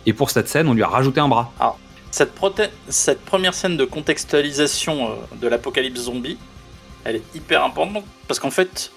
Et 0.05 0.13
pour 0.13 0.29
cette 0.29 0.49
scène, 0.49 0.67
on 0.67 0.73
lui 0.73 0.83
a 0.83 0.87
rajouté 0.87 1.19
un 1.21 1.27
bras. 1.29 1.51
Cette, 2.11 2.37
prote- 2.37 2.69
cette 2.89 3.21
première 3.25 3.53
scène 3.53 3.77
de 3.77 3.85
contextualisation 3.85 5.11
euh, 5.11 5.15
de 5.41 5.47
l'apocalypse 5.47 6.01
zombie, 6.01 6.37
elle 7.05 7.15
est 7.17 7.35
hyper 7.35 7.63
importante 7.63 8.03
parce 8.27 8.39
qu'en 8.39 8.51
fait, 8.51 8.91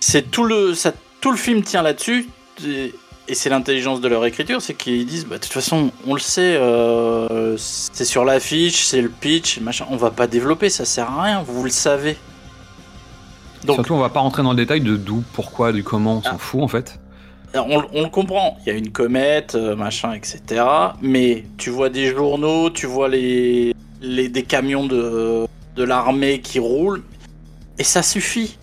c'est 0.00 0.30
tout 0.30 0.44
le, 0.44 0.74
ça- 0.74 0.92
tout 1.20 1.30
le 1.30 1.36
film 1.36 1.62
tient 1.62 1.82
là-dessus 1.82 2.28
et, 3.28 3.34
c'est 3.34 3.50
l'intelligence 3.50 4.00
de 4.00 4.08
leur 4.08 4.24
écriture, 4.26 4.60
c'est 4.62 4.74
qu'ils 4.74 5.06
disent, 5.06 5.26
bah, 5.26 5.36
de 5.36 5.42
toute 5.42 5.52
façon, 5.52 5.90
on 6.06 6.14
le 6.14 6.20
sait, 6.20 6.56
euh, 6.56 7.56
c'est 7.58 8.04
sur 8.04 8.24
l'affiche, 8.24 8.84
c'est 8.86 9.02
le 9.02 9.08
pitch, 9.08 9.60
machin, 9.60 9.86
on 9.90 9.96
va 9.96 10.10
pas 10.10 10.26
développer, 10.26 10.68
ça 10.70 10.84
sert 10.84 11.10
à 11.10 11.22
rien, 11.22 11.42
vous 11.42 11.62
le 11.64 11.70
savez. 11.70 12.16
Donc, 13.64 13.76
Surtout, 13.76 13.94
on 13.94 13.98
va 13.98 14.08
pas 14.08 14.20
rentrer 14.20 14.42
dans 14.42 14.50
le 14.50 14.56
détail 14.56 14.80
de 14.80 14.96
d'où, 14.96 15.22
pourquoi, 15.32 15.72
du 15.72 15.82
comment, 15.82 16.18
on 16.18 16.22
s'en 16.22 16.30
Ah. 16.34 16.38
fout 16.38 16.62
en 16.62 16.68
fait. 16.68 16.98
On, 17.54 17.82
on 17.94 18.02
le 18.02 18.08
comprend, 18.10 18.56
il 18.64 18.72
y 18.72 18.72
a 18.74 18.78
une 18.78 18.92
comète, 18.92 19.54
euh, 19.54 19.74
machin, 19.74 20.12
etc. 20.12 20.62
Mais 21.00 21.44
tu 21.56 21.70
vois 21.70 21.88
des 21.88 22.06
journaux, 22.14 22.70
tu 22.70 22.86
vois 22.86 23.08
les, 23.08 23.74
les 24.02 24.28
des 24.28 24.42
camions 24.42 24.86
de, 24.86 25.46
de 25.74 25.82
l'armée 25.82 26.40
qui 26.40 26.58
roulent, 26.58 27.02
et 27.78 27.84
ça 27.84 28.02
suffit. 28.02 28.58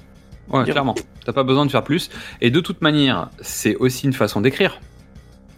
Ouais, 0.50 0.64
clairement. 0.64 0.96
T'as 1.26 1.34
pas 1.34 1.44
besoin 1.44 1.66
de 1.66 1.72
faire 1.72 1.84
plus. 1.84 2.10
Et 2.42 2.52
de 2.52 2.60
toute 2.60 2.82
manière, 2.82 3.30
c'est 3.42 3.76
aussi 3.78 4.06
une 4.06 4.14
façon 4.14 4.42
d'écrire. 4.42 4.80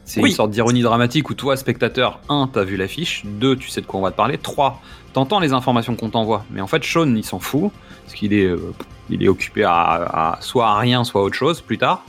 C'est 0.06 0.22
Oui. 0.22 0.30
une 0.30 0.36
sorte 0.36 0.52
d'ironie 0.52 0.82
dramatique 0.82 1.30
où 1.30 1.34
toi, 1.34 1.58
spectateur, 1.58 2.22
un, 2.30 2.50
t'as 2.52 2.64
vu 2.64 2.78
l'affiche, 2.78 3.24
deux, 3.26 3.58
tu 3.58 3.68
sais 3.70 3.82
de 3.82 3.86
quoi 3.86 4.00
on 4.00 4.04
va 4.04 4.12
te 4.12 4.16
parler, 4.16 4.38
trois, 4.38 4.82
t'entends 5.12 5.42
les 5.42 5.52
informations 5.52 5.96
qu'on 5.98 6.10
t'envoie. 6.10 6.46
Mais 6.52 6.62
en 6.62 6.68
fait, 6.68 6.82
Sean, 6.86 7.14
il 7.16 7.26
s'en 7.26 7.40
fout, 7.40 7.72
parce 8.06 8.14
qu'il 8.14 8.32
est, 8.32 8.46
euh, 8.46 8.74
il 9.10 9.22
est 9.22 9.28
occupé 9.28 9.66
à, 9.66 9.74
à- 9.74 10.38
soit 10.42 10.68
à 10.70 10.78
rien, 10.80 11.04
soit 11.04 11.20
à 11.20 11.24
autre 11.26 11.36
chose 11.36 11.60
plus 11.60 11.78
tard. 11.78 12.06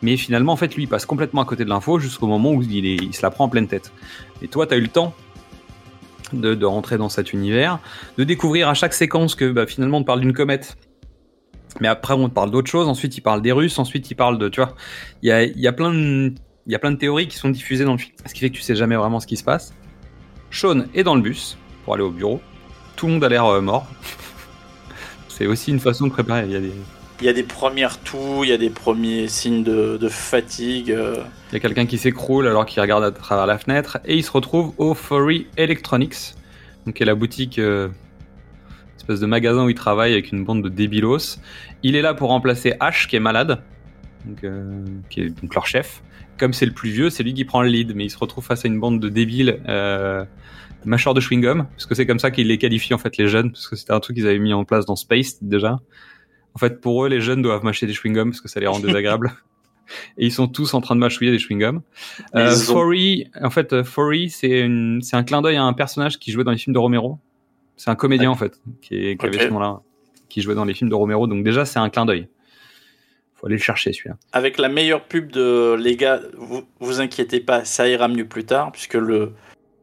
Mais 0.00 0.16
finalement, 0.16 0.54
en 0.54 0.56
fait, 0.56 0.74
lui, 0.74 0.84
il 0.84 0.88
passe 0.88 1.04
complètement 1.04 1.42
à 1.42 1.44
côté 1.44 1.64
de 1.64 1.68
l'info 1.68 1.98
jusqu'au 1.98 2.26
moment 2.26 2.52
où 2.52 2.62
il, 2.62 2.86
est, 2.86 2.96
il 2.96 3.14
se 3.14 3.20
la 3.20 3.30
prend 3.30 3.44
en 3.44 3.48
pleine 3.50 3.68
tête. 3.68 3.92
Et 4.40 4.48
toi, 4.48 4.66
t'as 4.66 4.76
eu 4.76 4.80
le 4.80 4.88
temps 4.88 5.14
de, 6.32 6.54
de 6.54 6.64
rentrer 6.64 6.96
dans 6.96 7.10
cet 7.10 7.34
univers, 7.34 7.78
de 8.16 8.24
découvrir 8.24 8.70
à 8.70 8.74
chaque 8.74 8.94
séquence 8.94 9.34
que 9.34 9.52
bah, 9.52 9.66
finalement, 9.66 9.98
on 9.98 10.00
te 10.00 10.06
parle 10.06 10.20
d'une 10.20 10.32
comète. 10.32 10.78
Mais 11.80 11.88
après, 11.88 12.14
on 12.14 12.28
te 12.28 12.34
parle 12.34 12.50
d'autres 12.50 12.70
choses. 12.70 12.88
Ensuite, 12.88 13.16
il 13.16 13.22
parle 13.22 13.42
des 13.42 13.52
Russes. 13.52 13.78
Ensuite, 13.78 14.10
il 14.10 14.14
parle 14.14 14.38
de, 14.38 14.48
tu 14.48 14.60
vois, 14.60 14.74
il 15.22 15.28
y 15.28 15.32
a, 15.32 15.44
y 15.44 15.66
a 15.66 15.72
plein 15.72 15.92
de, 15.92 16.32
y 16.66 16.74
a 16.74 16.78
plein 16.78 16.90
de 16.92 16.96
théories 16.96 17.28
qui 17.28 17.36
sont 17.36 17.48
diffusées 17.50 17.84
dans 17.84 17.92
le 17.92 17.98
film. 17.98 18.12
Ce 18.26 18.34
qui 18.34 18.40
fait 18.40 18.50
que 18.50 18.56
tu 18.56 18.62
sais 18.62 18.76
jamais 18.76 18.96
vraiment 18.96 19.20
ce 19.20 19.26
qui 19.26 19.36
se 19.36 19.44
passe. 19.44 19.74
Sean 20.50 20.84
est 20.94 21.02
dans 21.02 21.14
le 21.14 21.22
bus 21.22 21.56
pour 21.84 21.94
aller 21.94 22.02
au 22.02 22.10
bureau. 22.10 22.40
Tout 22.96 23.06
le 23.06 23.14
monde 23.14 23.24
a 23.24 23.28
l'air 23.28 23.46
euh, 23.46 23.60
mort. 23.60 23.86
C'est 25.28 25.46
aussi 25.46 25.70
une 25.70 25.80
façon 25.80 26.06
de 26.06 26.12
préparer. 26.12 26.44
Il 26.46 26.52
y 26.52 26.56
a 26.56 26.60
des, 26.60 26.72
Il 27.20 27.26
y 27.26 27.28
a 27.28 27.32
des 27.32 27.42
premières 27.42 27.98
toux, 28.00 28.44
il 28.44 28.50
y 28.50 28.52
a 28.52 28.58
des 28.58 28.70
premiers 28.70 29.28
signes 29.28 29.64
de, 29.64 29.96
de 29.96 30.08
fatigue. 30.08 30.90
euh. 30.90 31.16
il 31.50 31.54
y 31.54 31.56
a 31.56 31.60
quelqu'un 31.60 31.86
qui 31.86 31.96
s'écroule 31.98 32.46
alors 32.46 32.66
qu'il 32.66 32.80
regarde 32.82 33.02
à 33.04 33.10
travers 33.10 33.46
la 33.46 33.58
fenêtre 33.58 33.98
et 34.04 34.14
il 34.16 34.22
se 34.22 34.30
retrouve 34.30 34.74
au 34.76 34.94
Furry 34.94 35.46
Electronics, 35.56 36.34
donc 36.84 36.96
qui 36.96 37.02
est 37.02 37.06
la 37.06 37.14
boutique, 37.14 37.58
euh, 37.58 37.88
espèce 39.02 39.20
de 39.20 39.26
magasin 39.26 39.64
où 39.64 39.68
il 39.68 39.74
travaille 39.74 40.12
avec 40.12 40.32
une 40.32 40.44
bande 40.44 40.62
de 40.62 40.68
débilos. 40.68 41.38
Il 41.82 41.96
est 41.96 42.02
là 42.02 42.14
pour 42.14 42.28
remplacer 42.28 42.74
Ash 42.80 43.08
qui 43.08 43.16
est 43.16 43.20
malade, 43.20 43.62
donc, 44.24 44.44
euh, 44.44 44.84
qui 45.10 45.20
est 45.22 45.28
donc 45.40 45.54
leur 45.54 45.66
chef. 45.66 46.02
Comme 46.38 46.52
c'est 46.52 46.66
le 46.66 46.72
plus 46.72 46.90
vieux, 46.90 47.10
c'est 47.10 47.22
lui 47.22 47.34
qui 47.34 47.44
prend 47.44 47.62
le 47.62 47.68
lead, 47.68 47.94
mais 47.94 48.04
il 48.04 48.10
se 48.10 48.18
retrouve 48.18 48.44
face 48.44 48.64
à 48.64 48.68
une 48.68 48.80
bande 48.80 49.00
de 49.00 49.08
débiles 49.08 49.60
euh, 49.68 50.24
mâcheurs 50.84 51.14
de 51.14 51.20
chewing-gum, 51.20 51.66
parce 51.66 51.86
que 51.86 51.94
c'est 51.94 52.06
comme 52.06 52.18
ça 52.18 52.30
qu'il 52.30 52.46
les 52.48 52.58
qualifie 52.58 52.94
en 52.94 52.98
fait 52.98 53.16
les 53.16 53.28
jeunes, 53.28 53.52
parce 53.52 53.68
que 53.68 53.76
c'était 53.76 53.92
un 53.92 54.00
truc 54.00 54.16
qu'ils 54.16 54.26
avaient 54.26 54.38
mis 54.38 54.52
en 54.52 54.64
place 54.64 54.86
dans 54.86 54.96
Space 54.96 55.42
déjà. 55.42 55.78
En 56.54 56.58
fait, 56.58 56.80
pour 56.80 57.04
eux, 57.04 57.08
les 57.08 57.20
jeunes 57.20 57.42
doivent 57.42 57.64
mâcher 57.64 57.86
des 57.86 57.92
chewing-gums 57.92 58.30
parce 58.30 58.40
que 58.40 58.48
ça 58.48 58.60
les 58.60 58.66
rend 58.66 58.78
désagréables. 58.86 59.32
Et 60.16 60.26
ils 60.26 60.32
sont 60.32 60.48
tous 60.48 60.74
en 60.74 60.80
train 60.80 60.94
de 60.94 61.00
mâchouiller 61.00 61.30
des 61.32 61.38
chewing-gums. 61.38 61.80
Euh, 62.34 62.50
ont- 62.70 63.40
en 63.42 63.50
fait, 63.50 63.72
euh, 63.72 63.84
Forey, 63.84 64.28
c'est 64.30 64.62
un 65.12 65.22
clin 65.24 65.42
d'œil 65.42 65.56
à 65.56 65.64
un 65.64 65.72
personnage 65.72 66.18
qui 66.18 66.30
jouait 66.32 66.44
dans 66.44 66.50
les 66.52 66.56
films 66.58 66.74
de 66.74 66.78
Romero. 66.78 67.18
C'est 67.82 67.90
un 67.90 67.96
comédien 67.96 68.30
en 68.30 68.36
fait, 68.36 68.60
qui, 68.80 68.94
est, 69.08 69.16
qui 69.16 69.26
avait 69.26 69.38
ce 69.40 69.48
nom-là, 69.48 69.80
qui 70.28 70.40
jouait 70.40 70.54
dans 70.54 70.64
les 70.64 70.72
films 70.72 70.88
de 70.88 70.94
Romero. 70.94 71.26
Donc 71.26 71.42
déjà, 71.42 71.64
c'est 71.64 71.80
un 71.80 71.90
clin 71.90 72.04
d'œil. 72.06 72.28
Faut 73.34 73.46
aller 73.46 73.56
le 73.56 73.60
chercher 73.60 73.92
celui-là. 73.92 74.14
Avec 74.32 74.56
la 74.58 74.68
meilleure 74.68 75.02
pub 75.02 75.32
de 75.32 75.74
les 75.74 75.96
gars, 75.96 76.20
vous 76.38 76.62
vous 76.78 77.00
inquiétez 77.00 77.40
pas, 77.40 77.64
ça 77.64 77.88
ira 77.88 78.06
mieux 78.06 78.28
plus 78.28 78.44
tard, 78.44 78.70
puisque 78.70 78.94
le 78.94 79.32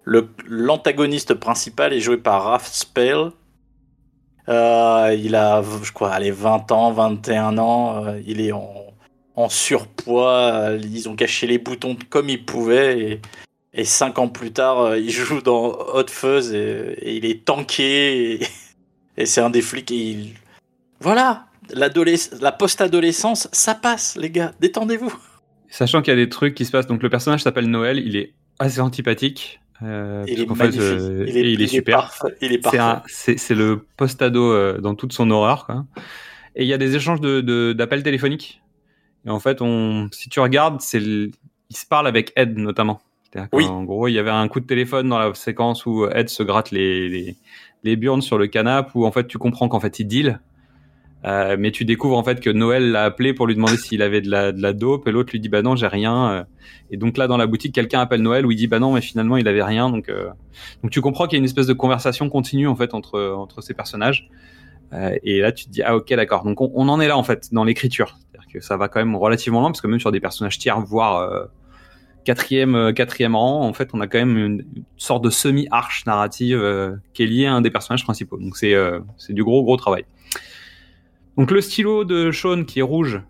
le- 0.06 0.30
l'antagoniste 0.48 1.34
principal 1.34 1.92
est 1.92 2.00
joué 2.00 2.16
par 2.16 2.44
Raph 2.46 2.68
Spell. 2.72 3.32
Euh, 4.48 5.16
il 5.22 5.36
a, 5.36 5.62
je 5.84 5.92
crois, 5.92 6.12
allez, 6.12 6.32
20 6.32 6.72
ans, 6.72 6.92
21 6.94 7.58
ans. 7.58 8.06
euh, 8.06 8.22
il 8.26 8.40
est 8.40 8.54
en, 8.54 8.74
en 9.36 9.50
surpoids. 9.50 10.54
euh, 10.54 10.80
ils 10.82 11.10
ont 11.10 11.16
caché 11.18 11.48
les 11.48 11.58
boutons 11.60 11.98
comme 12.10 12.30
ils 12.30 12.44
pouvaient. 12.46 13.00
Et, 13.00 13.22
et 13.74 13.84
cinq 13.86 14.18
ans 14.20 14.28
plus 14.28 14.52
tard, 14.52 14.80
euh, 14.80 14.98
il 14.98 15.12
joue 15.12 15.42
dans 15.42 15.68
Hot 15.94 16.08
Fuzz 16.08 16.54
et, 16.54 16.96
et 17.02 17.16
il 17.18 17.26
est 17.26 17.46
tanké. 17.46 18.34
Et, 18.34 18.48
et 19.18 19.26
c'est 19.26 19.42
un 19.42 19.50
des 19.50 19.62
flics. 19.62 19.92
Et 19.92 19.96
il... 20.12 20.34
Voilà, 21.00 21.46
la 21.74 22.52
post-adolescence, 22.52 23.48
ça 23.52 23.76
passe, 23.76 24.18
les 24.18 24.32
gars. 24.32 24.54
Détendez-vous. 24.60 25.14
Sachant 25.70 26.02
qu'il 26.02 26.12
y 26.12 26.18
a 26.18 26.20
des 26.20 26.30
trucs 26.30 26.56
qui 26.56 26.66
se 26.66 26.72
passent. 26.72 26.88
Donc 26.88 27.04
le 27.04 27.10
personnage 27.10 27.44
s'appelle 27.44 27.68
Noël. 27.70 28.00
Il 28.00 28.16
est 28.16 28.34
assez 28.58 28.82
antipathique. 28.82 29.60
euh, 29.84 30.26
Il 30.28 30.42
est 30.42 30.56
fait, 30.56 30.78
euh, 30.78 31.26
il, 31.28 31.38
est, 31.38 31.54
il 31.54 31.62
est 31.62 31.68
super. 31.68 32.12
Il 32.42 32.54
est 32.54 32.68
C'est 32.68 32.80
un- 32.80 33.04
C'est 33.08 33.56
le 33.56 33.86
post-ado 33.98 34.52
euh, 34.52 34.80
dans 34.80 34.96
toute 34.96 35.14
son 35.14 35.30
horreur. 35.30 35.66
Quoi. 35.68 35.86
Et 36.56 36.64
il 36.64 36.68
y 36.68 36.74
a 36.74 36.78
des 36.78 36.96
échanges 36.96 37.22
d'appels 37.22 38.00
de, 38.00 38.04
téléphoniques. 38.04 38.62
Et 39.26 39.30
en 39.30 39.40
fait, 39.40 39.62
on, 39.62 40.10
si 40.12 40.28
tu 40.30 40.40
regardes, 40.40 40.82
c'est 40.82 41.00
il 41.02 41.78
se 41.78 41.86
parle 41.86 42.08
avec 42.08 42.34
Ed 42.36 42.58
notamment. 42.58 43.00
Oui. 43.54 43.66
qu'en 43.68 43.84
gros, 43.84 44.08
il 44.08 44.14
y 44.14 44.20
avait 44.20 44.30
un 44.32 44.48
coup 44.48 44.60
de 44.60 44.66
téléphone 44.66 45.10
dans 45.10 45.20
la 45.20 45.34
séquence 45.34 45.86
où 45.86 46.08
Ed 46.08 46.30
se 46.30 46.44
gratte 46.44 46.72
les, 46.72 47.10
les, 47.10 47.36
les 47.84 47.96
burnes 47.96 48.22
sur 48.22 48.38
le 48.38 48.48
canapé, 48.48 48.92
où 48.96 49.06
en 49.06 49.12
fait 49.12 49.28
tu 49.28 49.38
comprends 49.38 49.68
qu'en 49.70 49.80
fait 49.80 50.00
il 50.00 50.06
deal. 50.06 50.40
Euh, 51.26 51.58
mais 51.60 51.72
tu 51.72 51.84
découvres 51.84 52.18
en 52.18 52.24
fait 52.24 52.40
que 52.40 52.50
Noël 52.50 52.92
l'a 52.92 53.04
appelé 53.04 53.34
pour 53.34 53.46
lui 53.46 53.54
demander 53.54 53.76
s'il 53.76 54.02
avait 54.02 54.22
de 54.22 54.30
la, 54.32 54.54
de 54.54 54.62
la 54.62 54.72
dope 54.72 55.06
et 55.06 55.12
l'autre 55.12 55.32
lui 55.34 55.42
dit 55.42 55.50
bah 55.50 55.62
non 55.62 55.76
j'ai 55.76 55.88
rien 55.88 56.30
Euh, 56.32 56.44
et 56.92 56.96
donc 56.98 57.18
là 57.18 57.28
dans 57.28 57.36
la 57.36 57.46
boutique 57.46 57.76
quelqu'un 57.76 58.00
appelle 58.00 58.22
Noël 58.22 58.46
où 58.46 58.52
il 58.52 58.56
dit 58.56 58.68
bah 58.68 58.80
non 58.80 58.94
mais 58.94 59.02
finalement 59.02 59.36
il 59.36 59.46
avait 59.50 59.62
rien. 59.62 59.90
Donc 59.90 60.08
euh, 60.08 60.30
donc 60.82 60.92
tu 60.92 61.02
comprends 61.02 61.26
qu'il 61.28 61.34
y 61.34 61.38
a 61.38 61.40
une 61.40 61.46
espèce 61.46 61.68
de 61.68 61.74
conversation 61.74 62.30
continue 62.30 62.70
en 62.70 62.76
fait 62.78 62.94
entre 62.94 63.20
entre 63.38 63.60
ces 63.60 63.74
personnages. 63.74 64.30
Euh, 64.94 65.14
et 65.24 65.42
là 65.42 65.52
tu 65.52 65.66
te 65.66 65.70
dis 65.70 65.82
ah 65.84 65.98
ok 65.98 66.08
d'accord. 66.14 66.46
Donc 66.46 66.62
on, 66.62 66.72
on 66.74 66.88
en 66.88 67.02
est 67.02 67.10
là 67.10 67.18
en 67.18 67.24
fait 67.24 67.50
dans 67.54 67.66
l'écriture. 67.66 68.18
C'est-à-dire 68.32 68.48
que 68.54 68.62
ça 68.62 68.78
va 68.78 68.88
quand 68.88 69.02
même 69.02 69.18
relativement 69.18 69.60
loin 69.60 69.72
parce 69.72 69.82
que 69.82 69.88
même 69.88 70.00
sur 70.00 70.14
des 70.14 70.22
personnages 70.22 70.58
tiers 70.58 70.80
voire 70.80 71.18
euh, 71.18 71.44
quatrième 72.26 72.76
euh, 72.76 72.92
quatrième 72.94 73.36
rang 73.36 73.66
en 73.66 73.74
fait 73.74 73.90
on 73.94 74.02
a 74.02 74.08
quand 74.08 74.20
même 74.20 74.38
une, 74.38 74.66
une 74.76 74.84
sorte 74.98 75.24
de 75.24 75.30
semi 75.30 75.68
arche 75.72 76.06
narrative 76.06 76.60
euh, 76.62 76.96
qui 77.14 77.24
est 77.24 77.26
liée 77.28 77.46
à 77.46 77.54
un 77.54 77.62
des 77.62 77.72
personnages 77.72 78.04
principaux. 78.04 78.38
Donc 78.38 78.58
c'est 78.58 78.74
euh, 78.74 79.00
du 79.30 79.44
gros 79.44 79.64
gros 79.64 79.78
travail. 79.78 80.06
Donc 81.38 81.52
le 81.52 81.62
stylo 81.62 82.04
de 82.06 82.32
Sean 82.32 82.64
qui 82.66 82.80
est 82.80 82.84
rouge 82.84 83.22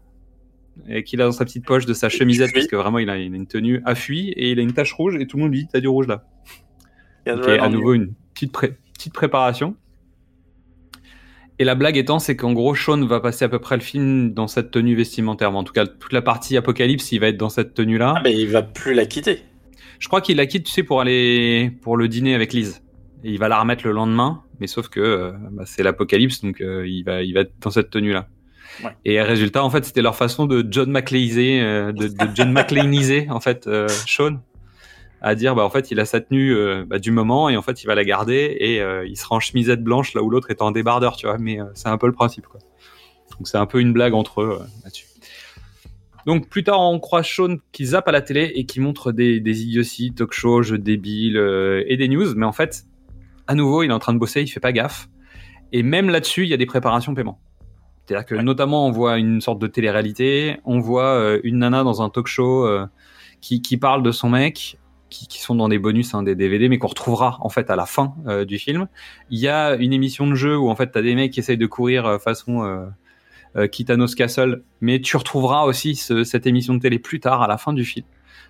et 0.87 1.03
qu'il 1.03 1.21
a 1.21 1.25
dans 1.25 1.31
sa 1.31 1.45
petite 1.45 1.65
poche 1.65 1.85
de 1.85 1.93
sa 1.93 2.09
chemisette 2.09 2.51
parce 2.53 2.67
que 2.67 2.75
vraiment 2.75 2.99
il 2.99 3.09
a, 3.09 3.17
il 3.17 3.33
a 3.33 3.35
une 3.35 3.47
tenue 3.47 3.81
à 3.85 3.95
fuit 3.95 4.29
et 4.29 4.51
il 4.51 4.59
a 4.59 4.61
une 4.61 4.73
tache 4.73 4.93
rouge 4.93 5.15
et 5.19 5.27
tout 5.27 5.37
le 5.37 5.43
monde 5.43 5.51
lui 5.51 5.59
dit 5.63 5.67
t'as 5.71 5.79
du 5.81 5.87
rouge 5.87 6.07
là. 6.07 6.23
Il 7.25 7.29
y 7.29 7.31
a 7.33 7.35
de 7.35 7.41
Ok, 7.41 7.47
la 7.47 7.63
à 7.63 7.69
nouveau 7.69 7.93
une 7.93 8.13
petite, 8.33 8.51
pré- 8.51 8.77
petite 8.93 9.13
préparation. 9.13 9.75
Et 11.59 11.65
la 11.65 11.75
blague 11.75 11.97
étant, 11.97 12.19
c'est 12.19 12.37
qu'en 12.37 12.53
gros, 12.53 12.73
Sean 12.73 13.05
va 13.05 13.19
passer 13.19 13.43
à 13.43 13.49
peu 13.49 13.59
près 13.59 13.75
le 13.75 13.81
film 13.81 14.33
dans 14.33 14.47
cette 14.47 14.71
tenue 14.71 14.95
vestimentaire. 14.95 15.53
En 15.53 15.63
tout 15.63 15.73
cas, 15.73 15.85
toute 15.85 16.13
la 16.13 16.21
partie 16.21 16.55
apocalypse, 16.55 17.11
il 17.11 17.19
va 17.19 17.27
être 17.27 17.37
dans 17.37 17.49
cette 17.49 17.73
tenue-là. 17.73 18.13
Ah, 18.17 18.21
mais 18.23 18.33
il 18.33 18.47
va 18.47 18.61
plus 18.61 18.93
la 18.93 19.05
quitter. 19.05 19.41
Je 19.99 20.07
crois 20.07 20.21
qu'il 20.21 20.37
la 20.37 20.45
quitte, 20.45 20.65
tu 20.65 20.71
sais, 20.71 20.83
pour 20.83 21.01
aller 21.01 21.71
pour 21.81 21.97
le 21.97 22.07
dîner 22.07 22.33
avec 22.33 22.53
Liz. 22.53 22.81
Et 23.25 23.31
il 23.31 23.39
va 23.39 23.49
la 23.49 23.59
remettre 23.59 23.85
le 23.85 23.91
lendemain, 23.91 24.43
mais 24.61 24.67
sauf 24.67 24.87
que 24.87 25.01
euh, 25.01 25.31
bah, 25.51 25.63
c'est 25.65 25.83
l'apocalypse, 25.83 26.41
donc 26.41 26.61
euh, 26.61 26.87
il 26.87 27.03
va 27.03 27.21
il 27.21 27.33
va 27.33 27.41
être 27.41 27.51
dans 27.59 27.69
cette 27.69 27.89
tenue-là. 27.89 28.29
Ouais. 28.83 28.91
Et 29.05 29.21
résultat, 29.21 29.63
en 29.63 29.69
fait, 29.69 29.85
c'était 29.85 30.01
leur 30.01 30.15
façon 30.15 30.45
de 30.45 30.65
John 30.69 30.89
McClaneiser, 30.91 31.61
euh, 31.61 31.91
de, 31.91 32.07
de 32.07 32.29
John 32.33 32.51
McClaneiser, 32.53 33.27
en 33.29 33.39
fait, 33.39 33.67
euh, 33.67 33.87
Sean. 33.87 34.39
À 35.21 35.35
dire 35.35 35.55
bah 35.55 35.63
en 35.63 35.69
fait 35.69 35.91
il 35.91 35.99
a 35.99 36.05
sa 36.05 36.21
tenue 36.21 36.55
euh, 36.55 36.85
bah, 36.85 36.99
du 36.99 37.11
moment 37.11 37.49
et 37.49 37.57
en 37.57 37.61
fait 37.61 37.83
il 37.83 37.87
va 37.87 37.95
la 37.95 38.03
garder 38.03 38.55
et 38.59 38.81
euh, 38.81 39.05
il 39.05 39.17
sera 39.17 39.35
en 39.35 39.39
chemisette 39.39 39.83
blanche 39.83 40.13
là 40.13 40.23
où 40.23 40.29
l'autre 40.29 40.49
est 40.51 40.61
en 40.61 40.71
débardeur 40.71 41.15
tu 41.15 41.27
vois. 41.27 41.37
Mais 41.37 41.59
euh, 41.59 41.65
c'est 41.73 41.89
un 41.89 41.97
peu 41.97 42.07
le 42.07 42.13
principe 42.13 42.47
quoi. 42.47 42.59
Donc 43.31 43.47
c'est 43.47 43.57
un 43.57 43.65
peu 43.65 43.79
une 43.79 43.93
blague 43.93 44.13
entre 44.13 44.41
eux 44.41 44.59
là-dessus. 44.83 45.05
Donc 46.25 46.49
plus 46.49 46.63
tard 46.63 46.79
on 46.79 46.99
croit 46.99 47.23
Sean 47.23 47.57
qui 47.71 47.85
zappe 47.87 48.07
à 48.07 48.11
la 48.11 48.21
télé 48.21 48.51
et 48.55 48.65
qui 48.65 48.79
montre 48.79 49.11
des, 49.11 49.39
des 49.39 49.63
idioties 49.63 50.13
talk 50.13 50.33
show 50.33 50.61
jeux 50.61 50.77
débiles 50.77 51.37
et 51.87 51.97
des 51.97 52.07
news. 52.07 52.33
Mais 52.35 52.45
en 52.45 52.51
fait 52.51 52.85
à 53.47 53.55
nouveau 53.55 53.83
il 53.83 53.89
est 53.89 53.93
en 53.93 53.99
train 53.99 54.13
de 54.13 54.19
bosser 54.19 54.41
il 54.41 54.47
fait 54.47 54.59
pas 54.59 54.71
gaffe. 54.71 55.09
Et 55.71 55.83
même 55.83 56.09
là-dessus 56.09 56.43
il 56.43 56.49
y 56.49 56.53
a 56.53 56.57
des 56.57 56.65
préparations 56.65 57.13
paiement. 57.13 57.39
C'est-à-dire 58.05 58.25
que 58.25 58.35
notamment 58.35 58.87
on 58.87 58.91
voit 58.91 59.17
une 59.17 59.39
sorte 59.41 59.59
de 59.59 59.67
télé-réalité 59.67 60.57
on 60.65 60.79
voit 60.79 61.37
une 61.43 61.59
nana 61.59 61.83
dans 61.83 62.01
un 62.01 62.09
talk 62.09 62.27
show 62.27 62.67
qui, 63.41 63.61
qui 63.61 63.77
parle 63.77 64.03
de 64.03 64.11
son 64.11 64.29
mec 64.29 64.78
qui, 65.09 65.27
qui 65.27 65.41
sont 65.41 65.55
dans 65.55 65.67
des 65.69 65.79
bonus, 65.79 66.13
hein, 66.13 66.23
des 66.23 66.35
DVD, 66.35 66.69
mais 66.69 66.77
qu'on 66.77 66.87
retrouvera 66.87 67.37
en 67.41 67.49
fait 67.49 67.69
à 67.69 67.75
la 67.75 67.85
fin 67.85 68.13
euh, 68.27 68.45
du 68.45 68.57
film. 68.59 68.87
Il 69.29 69.39
y 69.39 69.47
a 69.47 69.75
une 69.75 69.93
émission 69.93 70.27
de 70.27 70.35
jeu 70.35 70.57
où 70.57 70.69
en 70.69 70.75
fait 70.75 70.91
t'as 70.91 71.01
des 71.01 71.15
mecs 71.15 71.31
qui 71.31 71.39
essayent 71.39 71.57
de 71.57 71.65
courir 71.67 72.05
euh, 72.05 72.17
façon 72.19 72.63
euh, 72.63 72.85
euh, 73.57 73.67
Kitanos 73.67 74.15
Castle, 74.15 74.63
mais 74.81 74.99
tu 75.01 75.17
retrouveras 75.17 75.63
aussi 75.65 75.95
ce- 75.95 76.23
cette 76.23 76.45
émission 76.47 76.73
de 76.75 76.79
télé 76.79 76.99
plus 76.99 77.19
tard 77.19 77.41
à 77.41 77.47
la 77.47 77.57
fin 77.57 77.73
du 77.73 77.83
film. 77.85 78.05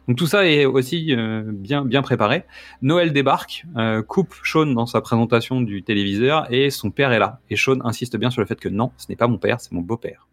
Donc 0.07 0.17
tout 0.17 0.27
ça 0.27 0.47
est 0.47 0.65
aussi 0.65 1.13
euh, 1.15 1.43
bien 1.45 1.85
bien 1.85 2.01
préparé. 2.01 2.45
Noël 2.81 3.13
débarque, 3.13 3.65
euh, 3.77 4.01
coupe 4.01 4.33
Sean 4.43 4.65
dans 4.67 4.85
sa 4.87 5.01
présentation 5.01 5.61
du 5.61 5.83
téléviseur 5.83 6.51
et 6.51 6.69
son 6.71 6.89
père 6.89 7.11
est 7.11 7.19
là. 7.19 7.39
Et 7.49 7.55
Sean 7.55 7.77
insiste 7.83 8.17
bien 8.17 8.31
sur 8.31 8.41
le 8.41 8.47
fait 8.47 8.59
que 8.59 8.69
non, 8.69 8.91
ce 8.97 9.05
n'est 9.09 9.15
pas 9.15 9.27
mon 9.27 9.37
père, 9.37 9.61
c'est 9.61 9.71
mon 9.71 9.81
beau-père. 9.81 10.27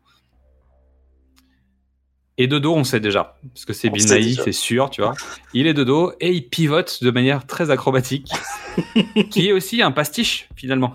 Et 2.39 2.47
de 2.49 2.59
dos, 2.59 2.75
on 2.75 2.85
sait 2.85 3.01
déjà, 3.01 3.37
parce 3.55 3.65
que 3.65 3.73
c'est 3.73 3.89
déjà. 3.89 4.43
c'est 4.45 4.53
sûr, 4.53 4.91
tu 4.91 5.01
vois. 5.01 5.15
Il 5.55 5.67
est 5.67 5.73
de 5.75 5.85
dos 5.85 6.13
et 6.21 6.33
il 6.33 6.49
pivote 6.49 7.03
de 7.03 7.11
manière 7.11 7.47
très 7.47 7.71
acrobatique, 7.71 8.31
qui 9.31 9.49
est 9.49 9.53
aussi 9.53 9.81
un 9.83 9.91
pastiche 9.91 10.49
finalement. 10.55 10.95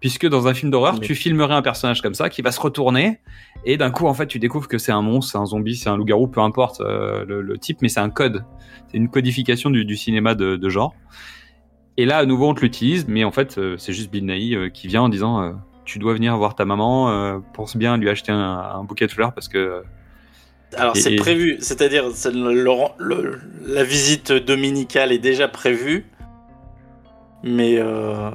Puisque 0.00 0.26
dans 0.28 0.46
un 0.46 0.54
film 0.54 0.70
d'horreur, 0.70 0.94
Mais- 0.94 1.00
tu 1.06 1.14
filmerais 1.14 1.54
un 1.54 1.60
personnage 1.62 2.00
comme 2.00 2.14
ça 2.14 2.30
qui 2.30 2.40
va 2.40 2.52
se 2.52 2.60
retourner 2.60 3.18
et 3.64 3.76
d'un 3.76 3.90
coup, 3.90 4.06
en 4.06 4.14
fait, 4.14 4.28
tu 4.28 4.38
découvres 4.38 4.68
que 4.68 4.78
c'est 4.78 4.92
un 4.92 5.02
monstre, 5.02 5.32
c'est 5.32 5.38
un 5.38 5.44
zombie, 5.46 5.74
c'est 5.76 5.88
un 5.90 5.96
loup-garou, 5.96 6.28
peu 6.28 6.40
importe 6.40 6.80
euh, 6.80 7.24
le, 7.26 7.42
le 7.42 7.58
type, 7.58 7.78
mais 7.82 7.88
c'est 7.88 8.00
un 8.00 8.08
code. 8.08 8.44
C'est 8.86 8.96
une 8.96 9.10
codification 9.10 9.68
du, 9.70 9.84
du 9.84 9.96
cinéma 9.96 10.34
de, 10.36 10.56
de 10.56 10.68
genre. 10.70 10.94
Et 11.96 12.06
là, 12.06 12.18
à 12.18 12.24
nouveau, 12.26 12.48
on 12.48 12.54
te 12.54 12.60
l'utilise, 12.60 13.06
mais 13.08 13.24
en 13.24 13.32
fait, 13.32 13.58
euh, 13.58 13.76
c'est 13.76 13.92
juste 13.92 14.10
Bill 14.10 14.24
Nighy 14.24 14.54
euh, 14.54 14.68
qui 14.70 14.86
vient 14.86 15.02
en 15.02 15.08
disant 15.08 15.42
euh, 15.42 15.52
Tu 15.84 15.98
dois 15.98 16.14
venir 16.14 16.36
voir 16.38 16.54
ta 16.54 16.64
maman, 16.64 17.42
pense 17.52 17.76
bien 17.76 17.94
à 17.94 17.96
lui 17.96 18.08
acheter 18.08 18.30
un, 18.32 18.38
un 18.38 18.84
bouquet 18.84 19.06
de 19.08 19.12
fleurs 19.12 19.34
parce 19.34 19.48
que 19.48 19.82
Alors 20.76 20.96
Et- 20.96 21.00
c'est 21.00 21.16
prévu, 21.16 21.56
c'est-à-dire 21.60 22.04
la 23.66 23.84
visite 23.84 24.32
dominicale 24.32 25.12
est 25.12 25.18
déjà 25.18 25.48
prévue, 25.48 26.04
mais 27.42 27.76
euh, 27.78 28.30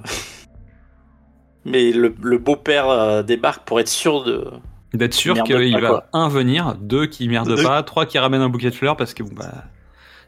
mais 1.65 1.91
le, 1.91 2.15
le 2.21 2.37
beau-père 2.37 2.89
euh, 2.89 3.23
débarque 3.23 3.65
pour 3.65 3.79
être 3.79 3.87
sûr 3.89 4.23
de. 4.23 4.45
d'être 4.93 5.13
sûr 5.13 5.41
qu'il 5.43 5.73
va, 5.79 5.87
quoi. 5.87 6.05
un, 6.13 6.27
venir, 6.27 6.75
deux, 6.75 7.05
qui 7.05 7.27
merde 7.27 7.55
Deux. 7.55 7.63
pas, 7.63 7.83
trois, 7.83 8.05
qui 8.05 8.17
ramène 8.17 8.41
un 8.41 8.49
bouquet 8.49 8.69
de 8.71 8.75
fleurs 8.75 8.97
parce 8.97 9.13
que, 9.13 9.23
bon, 9.23 9.33
bah. 9.35 9.65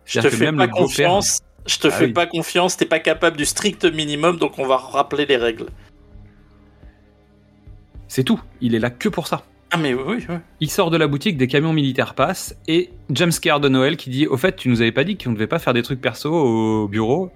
Je 0.06 0.20
te 0.20 0.30
fais 0.30 0.46
même 0.46 0.58
pas 0.58 0.68
confiance. 0.68 1.40
Je 1.66 1.80
te 1.80 1.88
Ah 1.88 1.92
fais 1.92 2.08
pas 2.10 2.28
confiance. 2.28 2.78
T'es 2.78 2.86
pas 2.86 3.00
capable 3.00 3.38
du 3.38 3.46
strict 3.46 3.86
minimum, 3.86 4.38
donc 4.38 4.60
on 4.60 4.68
va 4.68 4.78
rappeler 4.78 5.26
les 5.26 5.38
règles. 5.38 5.66
C'est 8.08 8.24
tout. 8.24 8.40
Il 8.62 8.76
est 8.76 8.80
là 8.80 8.92
que 8.92 9.10
pour 9.10 9.26
ça. 9.26 9.42
Ah 9.76 9.78
mais 9.78 9.94
oui, 9.94 10.26
oui. 10.30 10.36
Il 10.62 10.72
sort 10.72 10.90
de 10.90 10.96
la 10.96 11.06
boutique, 11.06 11.36
des 11.36 11.48
camions 11.48 11.74
militaires 11.74 12.14
passent, 12.14 12.56
et 12.66 12.92
James 13.10 13.34
Scare 13.34 13.60
de 13.60 13.68
Noël 13.68 13.98
qui 13.98 14.10
dit 14.10 14.26
Au 14.26 14.38
fait, 14.38 14.56
tu 14.56 14.70
nous 14.70 14.82
avais 14.82 14.94
pas 14.94 15.04
dit 15.04 15.18
qu'on 15.18 15.32
ne 15.32 15.36
devait 15.36 15.48
pas 15.48 15.60
faire 15.60 15.74
des 15.74 15.84
trucs 15.84 16.00
perso 16.00 16.32
au 16.32 16.88
bureau. 16.88 17.30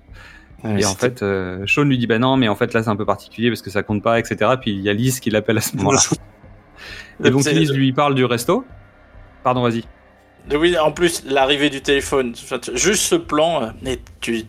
et 0.64 0.86
en 0.86 0.96
fait, 0.96 1.22
euh, 1.22 1.66
Sean 1.68 1.84
lui 1.84 1.98
dit 1.98 2.08
Bah 2.08 2.18
non, 2.18 2.38
mais 2.38 2.48
en 2.48 2.56
fait, 2.56 2.74
là, 2.74 2.82
c'est 2.82 2.90
un 2.90 2.96
peu 2.96 3.06
particulier 3.06 3.50
parce 3.50 3.62
que 3.62 3.70
ça 3.70 3.84
compte 3.84 4.02
pas, 4.02 4.20
etc. 4.20 4.52
Puis 4.62 4.72
il 4.72 4.80
y 4.80 4.88
a 4.88 4.94
Liz 4.94 5.20
qui 5.20 5.30
l'appelle 5.30 5.58
à 5.58 5.62
ce 5.62 5.76
moment-là. 5.76 6.00
et 7.26 7.30
donc 7.30 7.44
Liz 7.44 7.74
lui 7.74 7.92
parle 7.92 8.16
du 8.16 8.24
resto. 8.24 8.64
Pardon, 9.44 9.62
vas-y. 9.62 9.84
Oui, 10.56 10.78
en 10.78 10.94
plus, 10.94 11.26
l'arrivée 11.26 11.70
du 11.70 11.82
téléphone, 11.82 12.36
juste 12.74 13.04
ce 13.04 13.16
plan, 13.16 13.64
euh, 13.64 13.68
mais 13.82 14.00
tu, 14.22 14.46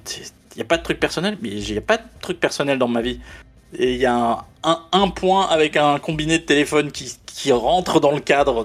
il 0.55 0.59
y 0.59 0.63
a 0.63 0.65
pas 0.65 0.77
de 0.77 0.85
truc 0.85 1.01
personnel, 1.01 1.39
mais 1.43 1.49
il 1.49 1.75
y 1.75 1.77
a 1.77 1.81
pas 1.81 1.97
de 1.97 2.05
truc 2.21 2.39
personnel 2.39 2.79
dans 2.79 2.87
ma 2.87 3.03
vie. 3.03 3.19
Et 3.79 3.95
il 3.95 4.01
y 4.01 4.07
a 4.07 4.45
un, 4.63 5.09
point 5.09 5.47
avec 5.47 5.77
un 5.77 5.99
combiné 5.99 6.39
de 6.39 6.45
téléphone 6.45 6.91
qui, 6.91 7.53
rentre 7.53 8.01
dans 8.01 8.13
le 8.13 8.21
cadre. 8.21 8.65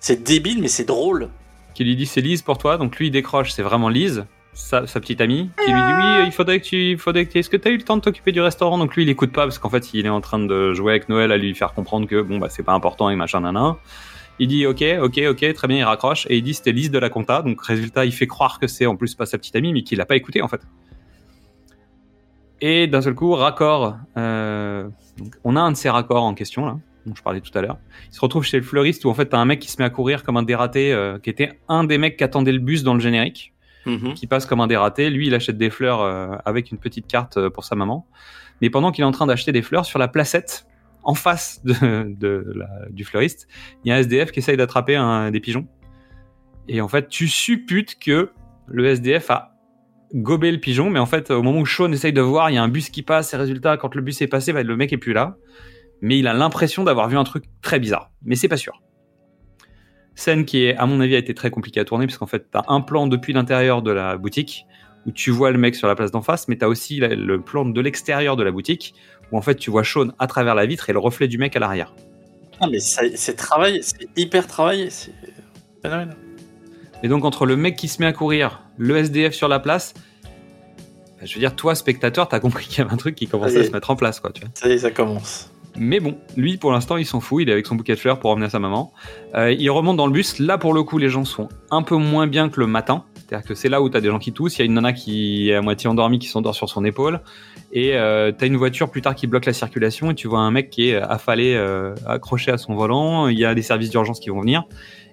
C'est 0.00 0.22
débile, 0.22 0.60
mais 0.60 0.68
c'est 0.68 0.84
drôle. 0.84 1.28
Qui 1.74 1.84
lui 1.84 1.96
dit 1.96 2.06
C'est 2.06 2.20
Liz 2.20 2.42
pour 2.42 2.58
toi. 2.58 2.76
Donc 2.76 2.96
lui, 2.98 3.06
il 3.06 3.10
décroche, 3.10 3.52
c'est 3.52 3.62
vraiment 3.62 3.88
Liz. 3.88 4.24
Sa, 4.54 4.82
petite 4.82 5.20
amie 5.20 5.50
qui 5.64 5.70
lui 5.70 5.80
dit 5.80 5.92
oui 5.96 6.26
il 6.26 6.32
faudrait 6.32 6.58
que 6.58 6.64
tu 6.64 6.98
tu- 6.98 7.38
est-ce 7.38 7.48
que 7.48 7.56
tu 7.56 7.68
as 7.68 7.70
eu 7.70 7.76
le 7.76 7.84
temps 7.84 7.96
de 7.96 8.02
t'occuper 8.02 8.32
du 8.32 8.40
restaurant? 8.40 8.76
Donc 8.76 8.96
lui 8.96 9.04
il 9.04 9.08
écoute 9.08 9.30
pas 9.30 9.44
parce 9.44 9.56
qu'en 9.60 9.70
fait 9.70 9.94
il 9.94 10.04
est 10.04 10.08
en 10.08 10.20
train 10.20 10.40
de 10.40 10.72
jouer 10.72 10.90
avec 10.90 11.08
Noël 11.08 11.30
à 11.30 11.36
lui 11.36 11.54
faire 11.54 11.74
comprendre 11.74 12.08
que 12.08 12.20
bon 12.22 12.38
bah 12.38 12.48
c'est 12.50 12.64
pas 12.64 12.72
important 12.72 13.08
et 13.08 13.14
machin 13.14 13.42
nanan 13.42 13.76
il 14.40 14.48
dit 14.48 14.66
ok 14.66 14.82
ok 15.00 15.20
ok 15.30 15.52
très 15.54 15.68
bien 15.68 15.76
il 15.76 15.84
raccroche 15.84 16.26
et 16.28 16.38
il 16.38 16.42
dit 16.42 16.54
c'était 16.54 16.72
Lise 16.72 16.90
de 16.90 16.98
la 16.98 17.08
compta 17.08 17.42
donc 17.42 17.62
résultat 17.62 18.04
il 18.04 18.10
fait 18.10 18.26
croire 18.26 18.58
que 18.58 18.66
c'est 18.66 18.86
en 18.86 18.96
plus 18.96 19.14
pas 19.14 19.26
sa 19.26 19.38
petite 19.38 19.54
amie 19.54 19.72
mais 19.72 19.82
qu'il 19.82 19.98
l'a 19.98 20.06
pas 20.06 20.16
écouté 20.16 20.42
en 20.42 20.48
fait 20.48 20.62
et 22.60 22.86
d'un 22.86 23.00
seul 23.02 23.14
coup 23.14 23.32
raccord 23.32 23.96
euh, 24.16 24.88
donc, 25.18 25.34
on 25.44 25.56
a 25.56 25.60
un 25.60 25.72
de 25.72 25.76
ces 25.76 25.90
raccords 25.90 26.22
en 26.24 26.34
question 26.34 26.66
là 26.66 26.76
dont 27.06 27.14
je 27.14 27.22
parlais 27.22 27.40
tout 27.40 27.56
à 27.56 27.62
l'heure 27.62 27.78
il 28.10 28.14
se 28.14 28.20
retrouve 28.20 28.44
chez 28.44 28.56
le 28.58 28.62
fleuriste 28.62 29.04
où 29.04 29.10
en 29.10 29.14
fait 29.14 29.26
t'as 29.26 29.38
un 29.38 29.44
mec 29.44 29.60
qui 29.60 29.70
se 29.70 29.80
met 29.80 29.84
à 29.84 29.90
courir 29.90 30.22
comme 30.24 30.36
un 30.36 30.42
dératé 30.42 30.92
euh, 30.92 31.18
qui 31.18 31.30
était 31.30 31.58
un 31.68 31.84
des 31.84 31.98
mecs 31.98 32.16
qui 32.16 32.24
attendait 32.24 32.52
le 32.52 32.58
bus 32.58 32.82
dans 32.82 32.94
le 32.94 33.00
générique 33.00 33.52
Mhm. 33.86 34.12
qui 34.14 34.26
passe 34.26 34.44
comme 34.44 34.60
un 34.60 34.66
dératé. 34.66 35.08
Lui, 35.08 35.28
il 35.28 35.34
achète 35.34 35.56
des 35.56 35.70
fleurs 35.70 36.02
euh, 36.02 36.36
avec 36.44 36.72
une 36.72 36.76
petite 36.78 37.06
carte 37.06 37.38
euh, 37.38 37.48
pour 37.48 37.64
sa 37.64 37.74
maman. 37.74 38.06
Mais 38.60 38.68
pendant 38.68 38.90
qu'il 38.92 39.00
est 39.02 39.06
en 39.06 39.12
train 39.12 39.24
d'acheter 39.24 39.50
des 39.50 39.62
fleurs 39.62 39.86
sur 39.86 39.98
la 39.98 40.08
placette, 40.08 40.66
en 41.04 41.14
face 41.14 41.64
de, 41.64 42.12
de 42.18 42.52
la- 42.54 42.90
du 42.90 43.04
fleuriste, 43.06 43.48
il 43.84 43.88
y 43.88 43.92
a 43.92 43.94
un 43.94 43.98
SDF 44.00 44.30
qui 44.30 44.40
essaye 44.40 44.58
d'attraper 44.58 44.96
un, 44.96 45.30
des 45.30 45.40
pigeons. 45.40 45.66
Et 46.66 46.82
en 46.82 46.88
fait, 46.88 47.08
tu 47.08 47.28
supputes 47.28 47.98
que 47.98 48.30
le 48.66 48.84
SDF 48.88 49.30
a 49.30 49.54
gobé 50.14 50.50
le 50.50 50.58
pigeon, 50.58 50.90
mais 50.90 50.98
en 50.98 51.06
fait, 51.06 51.30
au 51.30 51.42
moment 51.42 51.60
où 51.60 51.66
Sean 51.66 51.92
essaye 51.92 52.12
de 52.12 52.20
voir, 52.20 52.50
il 52.50 52.54
y 52.54 52.58
a 52.58 52.62
un 52.62 52.68
bus 52.68 52.90
qui 52.90 53.02
passe, 53.02 53.34
et 53.34 53.36
résultat, 53.36 53.76
quand 53.76 53.94
le 53.94 54.02
bus 54.02 54.20
est 54.22 54.26
passé, 54.26 54.52
bah, 54.52 54.62
le 54.62 54.76
mec 54.76 54.92
est 54.92 54.98
plus 54.98 55.12
là. 55.12 55.36
Mais 56.00 56.18
il 56.18 56.26
a 56.28 56.34
l'impression 56.34 56.84
d'avoir 56.84 57.08
vu 57.08 57.16
un 57.16 57.24
truc 57.24 57.44
très 57.60 57.78
bizarre. 57.78 58.10
Mais 58.24 58.36
c'est 58.36 58.48
pas 58.48 58.56
sûr. 58.56 58.80
Scène 60.14 60.44
qui, 60.44 60.70
à 60.70 60.86
mon 60.86 61.00
avis, 61.00 61.14
a 61.14 61.18
été 61.18 61.34
très 61.34 61.50
compliquée 61.50 61.80
à 61.80 61.84
tourner, 61.84 62.06
parce 62.06 62.18
qu'en 62.18 62.26
fait, 62.26 62.46
t'as 62.50 62.62
un 62.68 62.80
plan 62.80 63.06
depuis 63.06 63.32
l'intérieur 63.32 63.82
de 63.82 63.90
la 63.90 64.16
boutique, 64.16 64.64
où 65.06 65.12
tu 65.12 65.30
vois 65.30 65.50
le 65.50 65.58
mec 65.58 65.74
sur 65.74 65.88
la 65.88 65.94
place 65.94 66.10
d'en 66.10 66.22
face, 66.22 66.48
mais 66.48 66.56
t'as 66.56 66.66
aussi 66.66 66.98
le 67.00 67.40
plan 67.40 67.64
de 67.64 67.80
l'extérieur 67.80 68.36
de 68.36 68.42
la 68.42 68.50
boutique, 68.50 68.94
où 69.30 69.38
en 69.38 69.42
fait, 69.42 69.56
tu 69.56 69.70
vois 69.70 69.84
Sean 69.84 70.08
à 70.18 70.26
travers 70.26 70.54
la 70.54 70.66
vitre 70.66 70.90
et 70.90 70.92
le 70.92 70.98
reflet 70.98 71.28
du 71.28 71.38
mec 71.38 71.54
à 71.56 71.58
l'arrière. 71.58 71.94
Ah, 72.60 72.66
mais 72.70 72.80
c'est 72.80 73.36
travaillé, 73.36 73.82
c'est 73.82 74.08
hyper 74.16 74.46
travaillé. 74.46 74.90
C'est 74.90 75.12
phénoménal. 75.82 76.16
Et 77.02 77.08
donc, 77.08 77.24
entre 77.24 77.46
le 77.46 77.56
mec 77.56 77.76
qui 77.76 77.88
se 77.88 78.00
met 78.00 78.06
à 78.06 78.12
courir, 78.12 78.62
le 78.76 78.96
SDF 78.96 79.34
sur 79.34 79.48
la 79.48 79.60
place, 79.60 79.94
bah, 81.18 81.24
je 81.24 81.34
veux 81.34 81.40
dire, 81.40 81.54
toi, 81.54 81.74
spectateur, 81.74 82.28
t'as 82.28 82.40
compris 82.40 82.66
qu'il 82.66 82.78
y 82.78 82.80
avait 82.80 82.92
un 82.92 82.96
truc 82.96 83.14
qui 83.14 83.26
commençait 83.26 83.60
à 83.60 83.64
se 83.64 83.70
mettre 83.70 83.90
en 83.90 83.96
place, 83.96 84.20
quoi, 84.20 84.30
tu 84.32 84.42
vois. 84.42 84.50
Ça 84.54 84.68
y 84.68 84.72
est, 84.72 84.78
ça 84.78 84.90
commence. 84.90 85.50
Mais 85.76 86.00
bon, 86.00 86.16
lui, 86.36 86.56
pour 86.56 86.72
l'instant, 86.72 86.96
il 86.96 87.06
s'en 87.06 87.20
fout. 87.20 87.42
Il 87.42 87.48
est 87.48 87.52
avec 87.52 87.66
son 87.66 87.76
bouquet 87.76 87.94
de 87.94 88.00
fleurs 88.00 88.18
pour 88.18 88.30
emmener 88.30 88.46
à 88.46 88.50
sa 88.50 88.58
maman. 88.58 88.92
Euh, 89.34 89.52
il 89.52 89.70
remonte 89.70 89.96
dans 89.96 90.06
le 90.06 90.12
bus. 90.12 90.38
Là, 90.40 90.58
pour 90.58 90.74
le 90.74 90.82
coup, 90.82 90.98
les 90.98 91.08
gens 91.08 91.24
sont 91.24 91.48
un 91.70 91.82
peu 91.82 91.96
moins 91.96 92.26
bien 92.26 92.48
que 92.48 92.58
le 92.58 92.66
matin. 92.66 93.04
C'est-à-dire 93.14 93.46
que 93.46 93.54
c'est 93.54 93.68
là 93.68 93.80
où 93.80 93.88
t'as 93.88 94.00
des 94.00 94.08
gens 94.08 94.18
qui 94.18 94.32
toussent. 94.32 94.56
Il 94.56 94.60
y 94.60 94.62
a 94.62 94.64
une 94.64 94.74
nana 94.74 94.92
qui 94.92 95.50
est 95.50 95.54
à 95.54 95.62
moitié 95.62 95.88
endormie, 95.88 96.18
qui 96.18 96.26
s'endort 96.26 96.54
sur 96.54 96.68
son 96.68 96.84
épaule. 96.84 97.20
Et 97.72 97.96
euh, 97.96 98.32
t'as 98.36 98.46
une 98.46 98.56
voiture 98.56 98.90
plus 98.90 99.02
tard 99.02 99.14
qui 99.14 99.26
bloque 99.26 99.46
la 99.46 99.52
circulation. 99.52 100.10
Et 100.10 100.14
tu 100.14 100.26
vois 100.26 100.40
un 100.40 100.50
mec 100.50 100.70
qui 100.70 100.88
est 100.88 100.96
affalé, 100.96 101.54
euh, 101.54 101.94
accroché 102.06 102.50
à 102.50 102.58
son 102.58 102.74
volant. 102.74 103.28
Il 103.28 103.38
y 103.38 103.44
a 103.44 103.54
des 103.54 103.62
services 103.62 103.90
d'urgence 103.90 104.18
qui 104.18 104.30
vont 104.30 104.40
venir. 104.40 104.64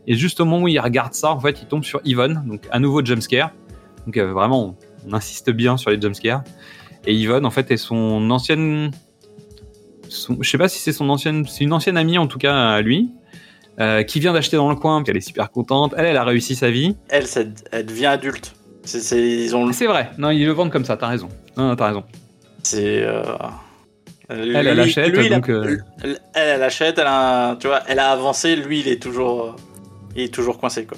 Et 0.08 0.16
juste 0.16 0.40
au 0.40 0.46
moment 0.46 0.64
où 0.64 0.68
il 0.68 0.80
regarde 0.80 1.14
ça, 1.14 1.32
en 1.32 1.40
fait, 1.40 1.62
il 1.62 1.68
tombe 1.68 1.84
sur 1.84 2.00
Yvonne. 2.06 2.44
Donc, 2.48 2.62
à 2.72 2.80
nouveau 2.80 3.04
jumpscare. 3.04 3.52
Donc, 4.06 4.18
euh, 4.18 4.32
vraiment, 4.34 4.76
on, 5.06 5.10
on 5.10 5.14
insiste 5.14 5.50
bien 5.52 5.78
sur 5.78 5.90
les 5.92 6.00
jumpscares. 6.00 6.44
Et 7.08 7.14
Yvonne, 7.14 7.46
en 7.46 7.52
fait, 7.52 7.72
est 7.72 7.78
son 7.78 8.30
ancienne 8.30 8.92
son- 10.10 10.38
je 10.42 10.50
sais 10.50 10.58
pas 10.58 10.68
si 10.70 10.80
c'est 10.80 10.92
son 10.94 11.10
ancienne, 11.10 11.46
c'est 11.48 11.64
une 11.64 11.74
ancienne 11.74 11.98
amie 11.98 12.18
en 12.18 12.28
tout 12.28 12.38
cas 12.38 12.56
à 12.56 12.82
lui, 12.82 13.10
euh, 13.80 14.04
qui 14.04 14.20
vient 14.20 14.34
d'acheter 14.34 14.56
dans 14.58 14.70
le 14.70 14.76
coin, 14.76 15.02
puis 15.04 15.12
elle 15.12 15.18
est 15.18 15.22
super 15.22 15.50
contente. 15.52 15.94
Elle, 15.98 16.06
elle 16.06 16.18
a 16.18 16.24
réussi 16.24 16.56
sa 16.56 16.70
vie. 16.70 16.96
Elle, 17.10 17.26
elle 17.72 17.86
devient 17.86 18.06
adulte. 18.06 18.56
C'est, 18.84 19.20
ils 19.20 19.56
ont, 19.56 19.66
vrai. 19.66 20.12
Non, 20.20 20.30
ils 20.30 20.46
le 20.46 20.52
vendent 20.52 20.72
comme 20.72 20.86
ça. 20.86 20.96
T'as 20.96 21.08
raison. 21.08 21.28
Non, 21.58 21.70
non, 21.70 21.76
t'as 21.76 21.88
raison. 21.88 22.04
c'est. 22.62 23.02
euh, 23.02 23.24
Elle, 24.30 24.56
elle 24.68 24.80
achète, 24.80 25.18
a- 25.18 25.30
donc. 25.30 25.50
euh, 25.50 25.78
elle, 26.04 26.20
elle 26.36 26.64
achète, 26.64 26.98
elle 27.00 27.08
a, 27.08 27.56
tu 27.60 27.68
vois, 27.68 27.82
elle 27.88 28.00
a 28.00 28.12
avancé. 28.12 28.56
Lui, 28.56 28.82
il 28.82 28.88
est 28.88 29.02
toujours, 29.02 29.56
il 30.16 30.24
est 30.24 30.34
toujours 30.34 30.58
coincé 30.58 30.86
quoi. 30.86 30.98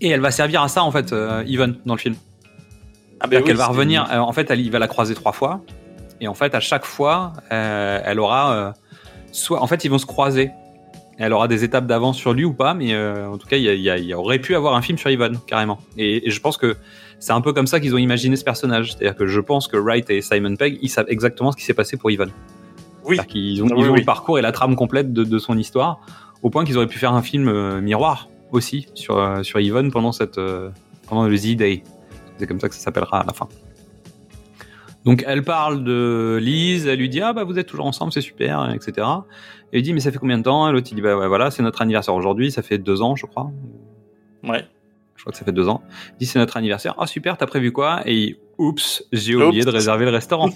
Et 0.00 0.08
elle 0.08 0.20
va 0.20 0.30
servir 0.30 0.62
à 0.62 0.68
ça 0.68 0.82
en 0.82 0.90
fait, 0.90 1.12
euh, 1.12 1.42
Yvonne 1.46 1.76
dans 1.86 1.94
le 1.94 2.00
film. 2.00 2.16
Ah 3.20 3.26
ben 3.26 3.38
oui, 3.40 3.44
qu'elle 3.46 3.56
va 3.56 3.66
revenir. 3.68 4.06
euh, 4.10 4.18
en 4.18 4.32
fait, 4.32 4.50
elle, 4.50 4.60
il 4.60 4.70
va 4.70 4.78
la 4.78 4.88
croiser 4.88 5.14
trois 5.14 5.32
fois. 5.32 5.62
Et 6.20 6.28
en 6.28 6.34
fait, 6.34 6.54
à 6.54 6.60
chaque 6.60 6.84
fois, 6.84 7.32
euh, 7.52 8.00
elle 8.04 8.20
aura 8.20 8.52
euh, 8.54 8.72
soit. 9.32 9.60
En 9.62 9.66
fait, 9.66 9.84
ils 9.84 9.88
vont 9.90 9.98
se 9.98 10.06
croiser 10.06 10.50
Elle 11.18 11.32
aura 11.32 11.48
des 11.48 11.64
étapes 11.64 11.86
d'avance 11.86 12.16
sur 12.16 12.32
lui 12.32 12.44
ou 12.44 12.52
pas, 12.52 12.74
mais 12.74 12.96
en 12.96 13.38
tout 13.38 13.46
cas, 13.46 13.56
il 13.56 13.62
y, 13.62 13.88
y 13.88 14.04
y 14.06 14.14
aurait 14.14 14.40
pu 14.40 14.56
avoir 14.56 14.74
un 14.74 14.82
film 14.82 14.98
sur 14.98 15.10
Yvonne, 15.10 15.38
carrément. 15.46 15.78
Et, 15.96 16.26
et 16.26 16.30
je 16.30 16.40
pense 16.40 16.56
que 16.56 16.76
c'est 17.20 17.32
un 17.32 17.40
peu 17.40 17.52
comme 17.52 17.66
ça 17.66 17.78
qu'ils 17.78 17.94
ont 17.94 17.98
imaginé 17.98 18.36
ce 18.36 18.44
personnage. 18.44 18.92
C'est-à-dire 18.92 19.16
que 19.16 19.26
je 19.26 19.40
pense 19.40 19.68
que 19.68 19.76
Wright 19.76 20.10
et 20.10 20.20
Simon 20.20 20.56
Pegg, 20.56 20.78
ils 20.82 20.88
savent 20.88 21.06
exactement 21.08 21.52
ce 21.52 21.56
qui 21.56 21.64
s'est 21.64 21.74
passé 21.74 21.96
pour 21.96 22.10
Yvonne. 22.10 22.32
Oui. 23.04 23.18
Oui, 23.18 23.24
ils 23.34 23.62
ont 23.62 23.68
oui. 23.68 24.00
le 24.00 24.04
parcours 24.04 24.38
et 24.38 24.42
la 24.42 24.50
trame 24.50 24.76
complète 24.76 25.12
de, 25.12 25.24
de 25.24 25.38
son 25.38 25.56
histoire, 25.56 26.00
au 26.44 26.50
point 26.50 26.64
qu'ils 26.64 26.76
auraient 26.76 26.86
pu 26.86 26.98
faire 26.98 27.14
un 27.14 27.22
film 27.22 27.48
euh, 27.48 27.80
miroir 27.80 28.28
aussi 28.52 28.86
sur, 28.94 29.18
euh, 29.18 29.42
sur 29.42 29.58
Yvonne 29.58 29.90
pendant, 29.90 30.12
cette, 30.12 30.38
euh, 30.38 30.70
pendant 31.08 31.26
le 31.26 31.34
Z-Day. 31.34 31.82
C'est 32.38 32.46
comme 32.46 32.60
ça 32.60 32.68
que 32.68 32.74
ça 32.74 32.82
s'appellera 32.82 33.20
à 33.20 33.24
la 33.24 33.32
fin. 33.32 33.48
Donc 35.04 35.24
elle 35.26 35.42
parle 35.42 35.84
de 35.84 36.38
Lise, 36.40 36.86
elle 36.86 36.98
lui 36.98 37.08
dit 37.08 37.20
ah 37.20 37.32
bah 37.32 37.44
vous 37.44 37.58
êtes 37.58 37.66
toujours 37.66 37.86
ensemble, 37.86 38.12
c'est 38.12 38.20
super, 38.20 38.70
etc. 38.72 39.06
Et 39.72 39.78
il 39.78 39.82
dit 39.82 39.92
mais 39.92 40.00
ça 40.00 40.10
fait 40.12 40.18
combien 40.18 40.38
de 40.38 40.42
temps? 40.42 40.68
Et 40.68 40.72
l'autre 40.72 40.88
il 40.90 40.94
dit 40.94 41.02
bah 41.02 41.16
ouais, 41.16 41.28
voilà 41.28 41.50
c'est 41.50 41.62
notre 41.62 41.82
anniversaire 41.82 42.14
aujourd'hui, 42.14 42.50
ça 42.50 42.62
fait 42.62 42.78
deux 42.78 43.02
ans 43.02 43.16
je 43.16 43.26
crois. 43.26 43.50
Ouais. 44.42 44.64
Je 45.16 45.22
crois 45.22 45.32
que 45.32 45.38
ça 45.38 45.44
fait 45.44 45.52
deux 45.52 45.68
ans. 45.68 45.82
Il 46.12 46.18
dit 46.20 46.26
c'est 46.26 46.38
notre 46.38 46.56
anniversaire. 46.56 46.94
Ah 46.98 47.06
super, 47.06 47.36
t'as 47.36 47.46
prévu 47.46 47.70
quoi? 47.70 48.02
Et 48.06 48.38
oups, 48.58 49.04
j'ai 49.12 49.34
oublié 49.34 49.62
de 49.62 49.70
réserver 49.70 50.06
le 50.06 50.10
restaurant. 50.10 50.50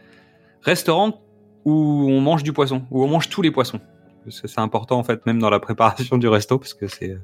restaurant 0.62 1.20
où 1.64 2.08
on 2.10 2.20
mange 2.20 2.42
du 2.42 2.52
poisson, 2.52 2.82
où 2.90 3.04
on 3.04 3.08
mange 3.08 3.28
tous 3.28 3.42
les 3.42 3.52
poissons. 3.52 3.80
C'est 4.30 4.58
important 4.58 4.98
en 4.98 5.04
fait, 5.04 5.24
même 5.26 5.38
dans 5.38 5.50
la 5.50 5.60
préparation 5.60 6.18
du 6.18 6.28
resto, 6.28 6.58
parce 6.58 6.74
que 6.74 6.86
c'est 6.86 7.18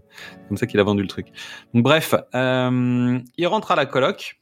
comme 0.49 0.57
ça 0.57 0.67
qu'il 0.67 0.81
a 0.81 0.83
vendu 0.83 1.03
le 1.03 1.09
truc. 1.09 1.29
Donc 1.75 1.83
bref, 1.83 2.15
euh, 2.35 3.19
il 3.37 3.47
rentre 3.47 3.71
à 3.71 3.77
la 3.77 3.87
coloc. 3.87 4.41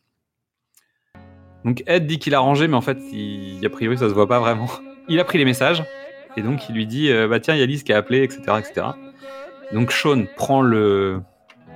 Donc 1.65 1.83
Ed 1.87 2.07
dit 2.07 2.19
qu'il 2.19 2.35
a 2.35 2.39
rangé, 2.39 2.69
mais 2.69 2.77
en 2.77 2.81
fait, 2.81 2.99
il, 3.13 3.65
a 3.65 3.71
priori, 3.71 3.99
ça 3.99 4.09
se 4.09 4.15
voit 4.15 4.29
pas 4.29 4.41
vraiment. 4.41 4.69
Il 5.09 5.19
a 5.21 5.25
pris 5.25 5.39
les 5.39 5.45
messages 5.45 5.85
et 6.37 6.43
donc 6.43 6.69
il 6.69 6.75
lui 6.75 6.87
dit 6.87 7.11
euh, 7.11 7.29
bah 7.29 7.41
tiens, 7.41 7.55
il 7.55 7.61
y 7.61 7.63
a 7.63 7.67
Lise 7.67 7.83
qui 7.83 7.93
a 7.93 7.97
appelé, 7.97 8.23
etc., 8.23 8.43
etc. 8.59 8.87
Donc 9.73 9.93
Sean 9.93 10.25
prend 10.37 10.63
le 10.63 11.21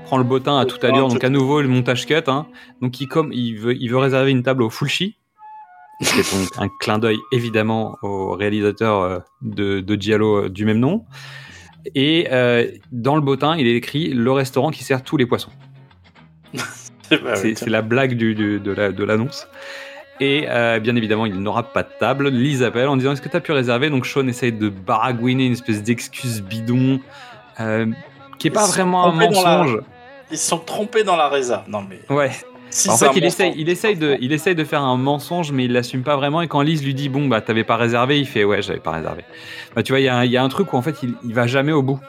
prend 0.04 0.18
le 0.18 0.24
bottin 0.24 0.58
à 0.58 0.66
toute 0.66 0.82
allure, 0.84 1.08
donc 1.08 1.22
à 1.24 1.28
nouveau 1.28 1.60
le 1.60 1.68
montage 1.68 2.06
cut. 2.06 2.14
Hein. 2.26 2.46
Donc 2.80 3.00
il 3.00 3.08
comme 3.08 3.32
il 3.32 3.54
veut 3.54 3.76
il 3.76 3.88
veut 3.88 3.98
réserver 3.98 4.30
une 4.30 4.42
table 4.42 4.62
au 4.62 4.70
Fulci. 4.70 5.16
C'est 6.00 6.34
donc 6.36 6.48
un 6.58 6.68
clin 6.80 6.98
d'œil 6.98 7.18
évidemment 7.30 7.96
au 8.02 8.34
réalisateur 8.34 9.00
euh, 9.02 9.18
de, 9.42 9.80
de 9.80 10.00
Giallo 10.00 10.44
euh, 10.44 10.48
du 10.48 10.64
même 10.64 10.78
nom. 10.78 11.04
Et 11.94 12.28
euh, 12.32 12.66
dans 12.90 13.14
le 13.16 13.20
bottin, 13.22 13.56
il 13.56 13.66
est 13.66 13.74
écrit 13.76 14.08
le 14.08 14.32
restaurant 14.32 14.70
qui 14.70 14.82
sert 14.84 15.02
tous 15.02 15.16
les 15.16 15.26
poissons. 15.26 15.50
C'est 17.02 17.22
bah, 17.22 17.34
C'est 17.36 17.68
la 17.68 17.82
blague 17.82 18.14
du, 18.16 18.34
du- 18.34 18.58
de 18.60 18.72
la- 18.72 18.90
de 18.92 19.04
l'annonce. 19.04 19.46
Et 20.20 20.46
euh, 20.48 20.78
bien 20.78 20.94
évidemment, 20.96 21.26
il 21.26 21.34
n'aura 21.40 21.62
pas 21.72 21.82
de 21.82 21.88
table. 21.98 22.28
Lise 22.28 22.62
appelle 22.62 22.88
en 22.88 22.96
disant 22.96 23.12
Est-ce 23.12 23.22
que 23.22 23.28
tu 23.28 23.36
as 23.36 23.40
pu 23.40 23.52
réserver? 23.52 23.90
Donc 23.90 24.06
Sean 24.06 24.26
essaye 24.28 24.52
de 24.52 24.68
baragouiner 24.68 25.46
une 25.46 25.52
espèce 25.52 25.82
d'excuse 25.82 26.42
bidon 26.42 27.00
euh, 27.60 27.86
qui 28.38 28.48
est 28.48 28.50
Ils 28.50 28.54
pas 28.54 28.66
vraiment 28.66 29.06
un 29.06 29.18
la- 29.18 29.26
mensonge. 29.30 29.80
Ils 30.30 30.38
se 30.38 30.48
sont 30.48 30.58
trompés 30.58 31.04
dans 31.04 31.16
la 31.16 31.28
résa. 31.28 31.64
Non 31.68 31.82
mais. 31.88 32.00
Ouais. 32.14 32.30
Si 32.72 32.88
en 32.88 32.96
fait, 32.96 33.10
il 33.16 33.24
essaye, 33.24 33.52
il, 33.56 33.68
essaye 33.68 33.96
de, 33.96 34.16
il 34.20 34.32
essaye 34.32 34.54
de 34.54 34.64
faire 34.64 34.82
un 34.82 34.96
mensonge, 34.96 35.52
mais 35.52 35.66
il 35.66 35.72
l'assume 35.72 36.02
pas 36.02 36.16
vraiment. 36.16 36.40
Et 36.40 36.48
quand 36.48 36.62
Lise 36.62 36.82
lui 36.84 36.94
dit 36.94 37.08
Bon, 37.10 37.28
bah, 37.28 37.40
t'avais 37.42 37.64
pas 37.64 37.76
réservé, 37.76 38.18
il 38.18 38.26
fait 38.26 38.44
Ouais, 38.44 38.62
j'avais 38.62 38.80
pas 38.80 38.92
réservé. 38.92 39.24
Bah, 39.76 39.82
tu 39.82 39.92
vois, 39.92 40.00
il 40.00 40.04
y, 40.04 40.08
a 40.08 40.16
un- 40.16 40.24
il 40.24 40.30
y 40.30 40.36
a 40.38 40.42
un 40.42 40.48
truc 40.48 40.72
où 40.72 40.76
en 40.76 40.82
fait, 40.82 41.02
il, 41.02 41.14
il 41.24 41.34
va 41.34 41.46
jamais 41.46 41.72
au 41.72 41.82
bout. 41.82 42.00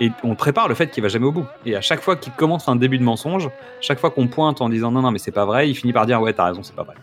Et 0.00 0.10
on 0.22 0.34
prépare 0.34 0.68
le 0.68 0.74
fait 0.74 0.90
qu'il 0.90 1.02
va 1.02 1.08
jamais 1.08 1.26
au 1.26 1.32
bout. 1.32 1.46
Et 1.64 1.74
à 1.76 1.80
chaque 1.80 2.00
fois 2.00 2.16
qu'il 2.16 2.32
commence 2.32 2.68
un 2.68 2.76
début 2.76 2.98
de 2.98 3.02
mensonge, 3.04 3.50
chaque 3.80 3.98
fois 4.00 4.10
qu'on 4.10 4.26
pointe 4.28 4.60
en 4.60 4.68
disant 4.68 4.90
non, 4.90 5.00
non, 5.02 5.10
mais 5.12 5.18
c'est 5.18 5.32
pas 5.32 5.44
vrai, 5.44 5.68
il 5.70 5.74
finit 5.74 5.92
par 5.92 6.06
dire 6.06 6.20
ouais, 6.20 6.32
t'as 6.32 6.46
raison, 6.46 6.62
c'est 6.62 6.74
pas 6.76 6.84
vrai. 6.84 6.94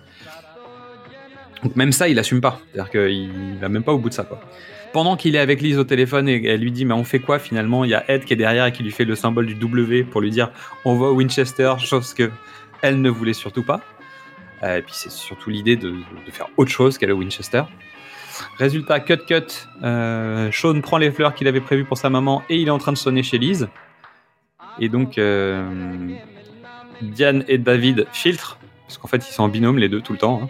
Donc 1.64 1.76
même 1.76 1.92
ça, 1.92 2.08
il 2.08 2.20
assume 2.20 2.42
pas. 2.42 2.60
C'est-à-dire 2.74 2.92
qu'il 2.92 3.58
va 3.60 3.70
même 3.70 3.84
pas 3.84 3.94
au 3.94 3.98
bout 3.98 4.10
de 4.10 4.14
ça, 4.14 4.24
quoi. 4.24 4.40
Pendant 4.94 5.18
qu'il 5.18 5.36
est 5.36 5.40
avec 5.40 5.62
Lise 5.62 5.78
au 5.78 5.84
téléphone 5.84 6.30
et 6.30 6.42
elle 6.46 6.62
lui 6.62 6.72
dit 6.72 6.86
mais 6.86 6.94
on 6.94 7.04
fait 7.04 7.20
quoi 7.20 7.38
finalement? 7.38 7.84
Il 7.84 7.90
y 7.92 7.96
a 7.96 8.10
Ed 8.10 8.24
qui 8.24 8.32
est 8.34 8.38
derrière 8.38 8.66
et 8.66 8.72
qui 8.72 8.82
lui 8.84 8.92
fait 8.92 9.04
le 9.04 9.16
symbole 9.16 9.46
du 9.46 9.56
W 9.56 10.04
pour 10.06 10.22
lui 10.22 10.30
dire 10.32 10.52
on 10.86 10.96
va 10.96 11.08
au 11.08 11.16
Winchester, 11.16 11.74
chose 11.80 12.14
que 12.14 12.32
elle 12.88 13.02
ne 13.02 13.10
voulait 13.10 13.34
surtout 13.34 13.64
pas. 13.64 13.82
Euh, 14.64 14.78
et 14.78 14.82
puis 14.82 14.94
c'est 14.96 15.12
surtout 15.12 15.50
l'idée 15.50 15.76
de, 15.76 15.90
de 15.92 16.32
faire 16.32 16.48
autre 16.58 16.72
chose 16.72 16.98
qu'aller 16.98 17.12
au 17.14 17.18
Winchester. 17.18 17.64
Résultat, 18.58 19.00
cut 19.00 19.18
cut, 19.28 19.68
euh, 19.84 20.50
Sean 20.52 20.82
prend 20.82 20.98
les 20.98 21.12
fleurs 21.12 21.34
qu'il 21.36 21.48
avait 21.48 21.62
prévues 21.62 21.86
pour 21.86 21.98
sa 21.98 22.10
maman 22.10 22.44
et 22.50 22.58
il 22.58 22.68
est 22.68 22.72
en 22.72 22.78
train 22.78 22.92
de 22.92 22.98
sonner 22.98 23.24
chez 23.24 23.38
Lise. 23.38 23.70
Et 24.80 24.90
donc, 24.90 25.18
euh, 25.18 25.66
Diane 27.02 27.44
et 27.48 27.58
David 27.58 28.08
filtrent, 28.12 28.58
parce 28.88 28.98
qu'en 28.98 29.08
fait 29.08 29.28
ils 29.30 29.32
sont 29.34 29.44
en 29.44 29.48
binôme 29.48 29.78
les 29.78 29.88
deux 29.90 30.02
tout 30.02 30.14
le 30.14 30.20
temps. 30.20 30.42
hein. 30.44 30.50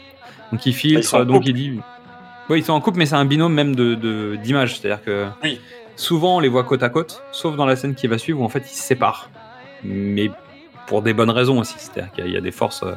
Donc 0.51 0.65
ils 0.65 0.73
filtrent, 0.73 1.19
Ils 1.21 1.25
donc 1.25 1.37
couple. 1.37 1.49
il 1.49 1.53
dit... 1.53 1.79
Oui, 2.49 2.59
ils 2.59 2.63
sont 2.63 2.73
en 2.73 2.81
couple, 2.81 2.99
mais 2.99 3.05
c'est 3.07 3.15
un 3.15 3.25
binôme 3.25 3.53
même 3.53 3.75
de 3.75 3.95
de- 3.95 4.35
d'image. 4.41 4.79
C'est-à-dire 4.79 5.03
que 5.03 5.27
Oui. 5.43 5.59
souvent 5.95 6.37
on 6.37 6.39
les 6.39 6.47
voit 6.49 6.63
côte 6.63 6.83
à 6.83 6.89
côte, 6.89 7.23
sauf 7.31 7.55
dans 7.55 7.65
la 7.65 7.75
scène 7.75 7.95
qui 7.95 8.05
va 8.07 8.17
suivre 8.19 8.39
où 8.41 8.43
en 8.43 8.49
fait 8.49 8.63
ils 8.71 8.75
se 8.75 8.83
séparent. 8.83 9.29
Mais 9.83 10.29
pour 10.87 11.01
des 11.01 11.13
bonnes 11.13 11.29
raisons 11.29 11.59
aussi. 11.59 11.75
C'est-à-dire 11.77 12.11
qu'il 12.11 12.23
y 12.23 12.27
a- 12.27 12.29
il 12.29 12.33
y 12.33 12.37
a 12.37 12.41
des 12.41 12.51
forces... 12.51 12.83
euh, 12.83 12.93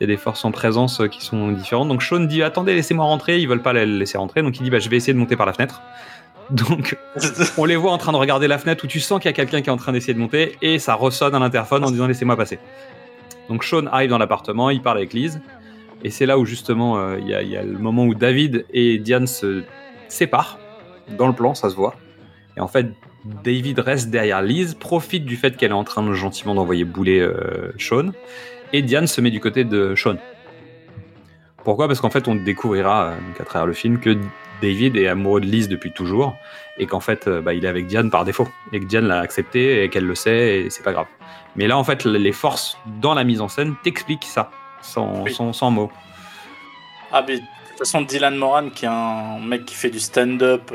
il 0.00 0.02
y 0.02 0.04
a 0.04 0.06
des 0.08 0.16
forces 0.16 0.44
en 0.44 0.50
présence 0.50 1.00
euh, 1.00 1.06
qui 1.06 1.24
sont 1.24 1.52
différentes. 1.52 1.86
Donc 1.88 2.02
Sean 2.02 2.18
dit 2.20 2.42
attendez, 2.42 2.74
laissez-moi 2.74 3.04
rentrer. 3.04 3.38
Ils 3.38 3.48
veulent 3.48 3.62
pas 3.62 3.72
la 3.72 3.84
laisser 3.86 4.18
rentrer. 4.18 4.42
Donc 4.42 4.58
il 4.58 4.64
dit 4.64 4.70
bah, 4.70 4.80
je 4.80 4.88
vais 4.88 4.96
essayer 4.96 5.12
de 5.12 5.18
monter 5.18 5.36
par 5.36 5.46
la 5.46 5.52
fenêtre. 5.52 5.82
Donc 6.50 6.96
on 7.58 7.64
les 7.64 7.76
voit 7.76 7.92
en 7.92 7.98
train 7.98 8.10
de 8.12 8.16
regarder 8.16 8.48
la 8.48 8.58
fenêtre 8.58 8.84
où 8.84 8.86
tu 8.88 8.98
sens 9.00 9.20
qu'il 9.20 9.28
y 9.28 9.32
a 9.32 9.32
quelqu'un 9.34 9.62
qui 9.62 9.68
est 9.68 9.72
en 9.72 9.76
train 9.76 9.92
d'essayer 9.92 10.12
de 10.14 10.18
monter 10.18 10.56
et 10.62 10.78
ça 10.80 10.94
ressonne 10.94 11.34
à 11.34 11.38
l'interphone 11.38 11.84
en 11.84 11.90
disant 11.90 12.06
laissez-moi 12.08 12.36
passer. 12.36 12.58
Donc 13.48 13.62
Sean 13.64 13.86
arrive 13.86 14.10
dans 14.10 14.18
l'appartement, 14.18 14.68
il 14.70 14.82
parle 14.82 14.96
avec 14.98 15.12
Lise 15.12 15.40
et 16.02 16.10
c'est 16.10 16.26
là 16.26 16.38
où 16.38 16.44
justement 16.44 16.98
euh, 16.98 17.18
il 17.20 17.28
y, 17.28 17.32
il 17.42 17.48
y 17.50 17.56
a 17.56 17.62
le 17.62 17.78
moment 17.78 18.04
où 18.04 18.14
David 18.14 18.66
et 18.72 18.98
Diane 18.98 19.26
se 19.26 19.62
séparent. 20.08 20.58
Dans 21.16 21.26
le 21.28 21.34
plan, 21.34 21.54
ça 21.54 21.70
se 21.70 21.76
voit. 21.76 21.94
Et 22.56 22.60
en 22.60 22.68
fait, 22.68 22.88
David 23.24 23.78
reste 23.78 24.10
derrière 24.10 24.42
Lise, 24.42 24.74
profite 24.74 25.24
du 25.24 25.36
fait 25.36 25.56
qu'elle 25.56 25.70
est 25.70 25.74
en 25.74 25.84
train 25.84 26.02
de 26.02 26.12
gentiment 26.12 26.54
d'envoyer 26.54 26.84
bouler 26.84 27.20
euh, 27.20 27.72
Sean 27.78 28.10
et 28.72 28.82
Diane 28.82 29.06
se 29.06 29.20
met 29.20 29.30
du 29.30 29.40
côté 29.40 29.64
de 29.64 29.94
Sean. 29.94 30.16
Pourquoi? 31.64 31.86
Parce 31.88 32.00
qu'en 32.00 32.10
fait, 32.10 32.28
on 32.28 32.34
découvrira 32.34 33.06
euh, 33.06 33.16
donc 33.16 33.40
à 33.40 33.44
travers 33.44 33.66
le 33.66 33.72
film 33.72 33.98
que 33.98 34.18
David 34.60 34.96
est 34.96 35.08
amoureux 35.08 35.40
de 35.40 35.46
Lise 35.46 35.68
depuis 35.68 35.90
toujours 35.92 36.34
et 36.78 36.86
qu'en 36.86 37.00
fait, 37.00 37.26
euh, 37.26 37.40
bah, 37.40 37.54
il 37.54 37.64
est 37.64 37.68
avec 37.68 37.86
Diane 37.86 38.10
par 38.10 38.24
défaut 38.26 38.48
et 38.72 38.80
que 38.80 38.84
Diane 38.84 39.06
l'a 39.06 39.20
accepté 39.20 39.82
et 39.82 39.88
qu'elle 39.88 40.06
le 40.06 40.14
sait 40.14 40.60
et 40.60 40.70
c'est 40.70 40.82
pas 40.82 40.92
grave. 40.92 41.06
Mais 41.56 41.66
là, 41.66 41.78
en 41.78 41.84
fait, 41.84 42.04
les 42.04 42.32
forces 42.32 42.76
dans 43.00 43.14
la 43.14 43.24
mise 43.24 43.40
en 43.40 43.48
scène 43.48 43.74
t'expliquent 43.82 44.24
ça 44.24 44.50
sans, 44.82 45.22
Oui. 45.22 45.32
sans, 45.32 45.54
sans 45.54 45.70
mots. 45.70 45.90
Ah, 47.10 47.24
mais 47.26 47.36
de 47.36 47.40
toute 47.70 47.78
façon, 47.78 48.02
Dylan 48.02 48.36
Moran, 48.36 48.68
qui 48.68 48.84
est 48.84 48.88
un 48.88 49.38
mec 49.38 49.64
qui 49.64 49.74
fait 49.74 49.90
du 49.90 50.00
stand-up 50.00 50.70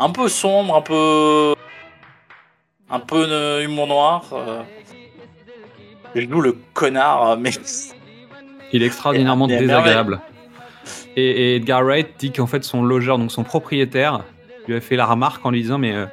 un 0.00 0.10
peu 0.10 0.28
sombre, 0.28 0.74
un 0.76 0.82
peu. 0.82 1.54
un 2.90 2.98
peu 3.00 3.62
humour 3.62 3.86
noir. 3.86 4.24
euh, 4.32 4.62
il 6.16 6.28
joue 6.28 6.40
le 6.40 6.56
connard, 6.74 7.30
euh, 7.30 7.36
mais. 7.38 7.50
Il 8.72 8.82
est 8.82 8.86
extraordinairement 8.86 9.48
Et- 9.48 9.54
et 9.54 9.58
désagréable. 9.58 10.20
Et, 11.16 11.52
et 11.52 11.56
Edgar 11.56 11.82
Wright 11.84 12.08
dit 12.18 12.32
qu'en 12.32 12.46
fait 12.46 12.64
son 12.64 12.82
logeur, 12.82 13.18
donc 13.18 13.30
son 13.32 13.42
propriétaire, 13.44 14.24
lui 14.68 14.76
a 14.76 14.80
fait 14.80 14.96
la 14.96 15.06
remarque 15.06 15.44
en 15.44 15.50
lui 15.50 15.62
disant 15.62 15.78
mais 15.78 15.92
euh, 15.92 16.06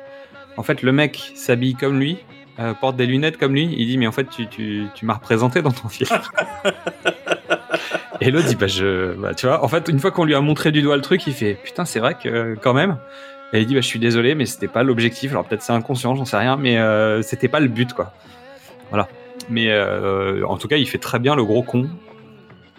en 0.57 0.63
fait 0.63 0.81
le 0.81 0.91
mec 0.91 1.31
s'habille 1.35 1.75
comme 1.75 1.99
lui, 1.99 2.17
euh, 2.59 2.73
porte 2.73 2.95
des 2.95 3.05
lunettes 3.05 3.37
comme 3.37 3.53
lui. 3.53 3.73
Il 3.77 3.85
dit 3.87 3.97
mais 3.99 4.07
en 4.07 4.11
fait 4.11 4.27
tu, 4.29 4.47
tu, 4.47 4.85
tu 4.95 5.05
m'as 5.05 5.13
représenté 5.13 5.61
dans 5.61 5.71
ton 5.71 5.87
film. 5.87 6.09
et 8.21 8.31
l'autre 8.31 8.47
dit 8.47 8.55
bah 8.55 8.65
je 8.67 9.13
bah, 9.13 9.33
tu 9.35 9.45
vois 9.45 9.63
en 9.63 9.67
fait 9.67 9.87
une 9.87 9.99
fois 9.99 10.09
qu'on 10.11 10.25
lui 10.25 10.33
a 10.35 10.41
montré 10.41 10.71
du 10.71 10.81
doigt 10.81 10.95
le 10.95 11.01
truc 11.03 11.25
il 11.27 11.33
fait 11.33 11.53
putain 11.63 11.85
c'est 11.85 11.99
vrai 11.99 12.15
que 12.15 12.27
euh, 12.29 12.55
quand 12.61 12.73
même. 12.73 12.97
Et 13.53 13.61
il 13.61 13.65
dit 13.65 13.75
bah 13.75 13.81
je 13.81 13.87
suis 13.87 13.99
désolé 13.99 14.35
mais 14.35 14.45
c'était 14.45 14.67
pas 14.67 14.83
l'objectif. 14.83 15.31
Alors 15.31 15.45
peut-être 15.45 15.61
c'est 15.61 15.73
inconscient 15.73 16.15
j'en 16.15 16.25
sais 16.25 16.37
rien 16.37 16.57
mais 16.57 16.77
euh, 16.77 17.21
c'était 17.21 17.47
pas 17.47 17.59
le 17.59 17.67
but 17.67 17.93
quoi. 17.93 18.11
Voilà. 18.89 19.07
Mais 19.49 19.67
euh, 19.69 20.45
en 20.45 20.57
tout 20.57 20.67
cas 20.67 20.75
il 20.77 20.87
fait 20.87 20.97
très 20.97 21.19
bien 21.19 21.35
le 21.35 21.45
gros 21.45 21.63
con 21.63 21.89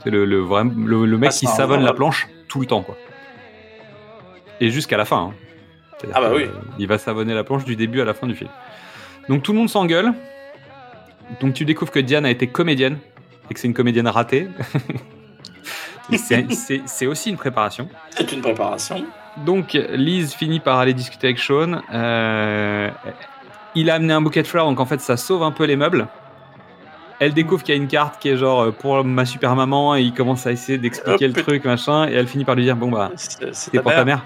c'est 0.04 0.10
le, 0.10 0.24
le, 0.24 0.38
vrai- 0.38 0.64
le, 0.76 1.06
le 1.06 1.18
mec 1.18 1.30
Ah, 1.32 1.36
qui 1.38 1.46
savonne 1.46 1.82
la 1.82 1.92
planche 1.92 2.28
tout 2.48 2.60
le 2.60 2.66
temps, 2.66 2.82
quoi. 2.82 2.96
Et 4.60 4.70
jusqu'à 4.70 4.96
la 4.96 5.04
fin. 5.04 5.32
hein. 5.32 5.34
Ah 6.14 6.20
bah 6.20 6.30
que, 6.30 6.34
oui. 6.36 6.42
euh, 6.44 6.48
Il 6.78 6.86
va 6.86 6.98
savonner 6.98 7.34
la 7.34 7.42
planche 7.44 7.64
du 7.64 7.74
début 7.74 8.00
à 8.00 8.04
la 8.04 8.14
fin 8.14 8.26
du 8.28 8.34
film. 8.36 8.48
Donc 9.28 9.42
tout 9.42 9.52
le 9.52 9.58
monde 9.58 9.68
s'engueule. 9.68 10.12
Donc 11.40 11.54
tu 11.54 11.64
découvres 11.64 11.90
que 11.90 11.98
Diane 11.98 12.24
a 12.24 12.30
été 12.30 12.46
comédienne 12.46 12.98
et 13.50 13.54
que 13.54 13.58
c'est 13.60 13.66
une 13.66 13.74
comédienne 13.74 14.06
ratée. 14.08 14.46
C'est 16.86 17.06
aussi 17.06 17.30
une 17.30 17.36
préparation. 17.36 17.88
C'est 18.10 18.32
une 18.32 18.40
préparation. 18.40 19.04
Donc 19.44 19.72
Lise 19.92 20.34
finit 20.34 20.60
par 20.60 20.78
aller 20.78 20.94
discuter 20.94 21.28
avec 21.28 21.38
Sean. 21.38 21.80
Euh, 21.92 22.90
il 23.74 23.90
a 23.90 23.94
amené 23.94 24.12
un 24.12 24.20
bouquet 24.20 24.42
de 24.42 24.46
fleurs, 24.46 24.66
donc 24.66 24.80
en 24.80 24.86
fait 24.86 25.00
ça 25.00 25.16
sauve 25.16 25.42
un 25.42 25.52
peu 25.52 25.64
les 25.64 25.76
meubles. 25.76 26.08
Elle 27.20 27.34
découvre 27.34 27.62
qu'il 27.64 27.74
y 27.74 27.78
a 27.78 27.80
une 27.80 27.88
carte 27.88 28.20
qui 28.20 28.28
est 28.28 28.36
genre 28.36 28.60
euh, 28.62 28.70
pour 28.72 29.02
ma 29.04 29.24
super 29.24 29.56
maman 29.56 29.96
et 29.96 30.02
il 30.02 30.12
commence 30.14 30.46
à 30.46 30.52
essayer 30.52 30.78
d'expliquer 30.78 31.26
le 31.28 31.34
truc 31.34 31.64
machin 31.64 32.08
et 32.08 32.12
elle 32.12 32.28
finit 32.28 32.44
par 32.44 32.54
lui 32.54 32.62
dire 32.64 32.76
bon 32.76 32.90
bah 32.90 33.10
C'est 33.52 33.70
ta 33.72 33.82
pour 33.82 33.90
ta 33.92 34.04
mère. 34.04 34.24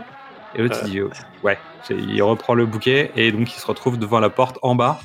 Et 0.55 0.63
l'autre 0.63 0.79
il 0.85 0.91
dit 0.91 1.01
oh, 1.01 1.11
ouais. 1.43 1.59
Il 1.91 2.23
reprend 2.23 2.55
le 2.55 2.67
bouquet 2.67 3.11
et 3.17 3.33
donc 3.33 3.51
il 3.55 3.59
se 3.59 3.67
retrouve 3.67 3.99
devant 3.99 4.21
la 4.21 4.29
porte 4.31 4.59
en 4.63 4.75
bas 4.75 5.01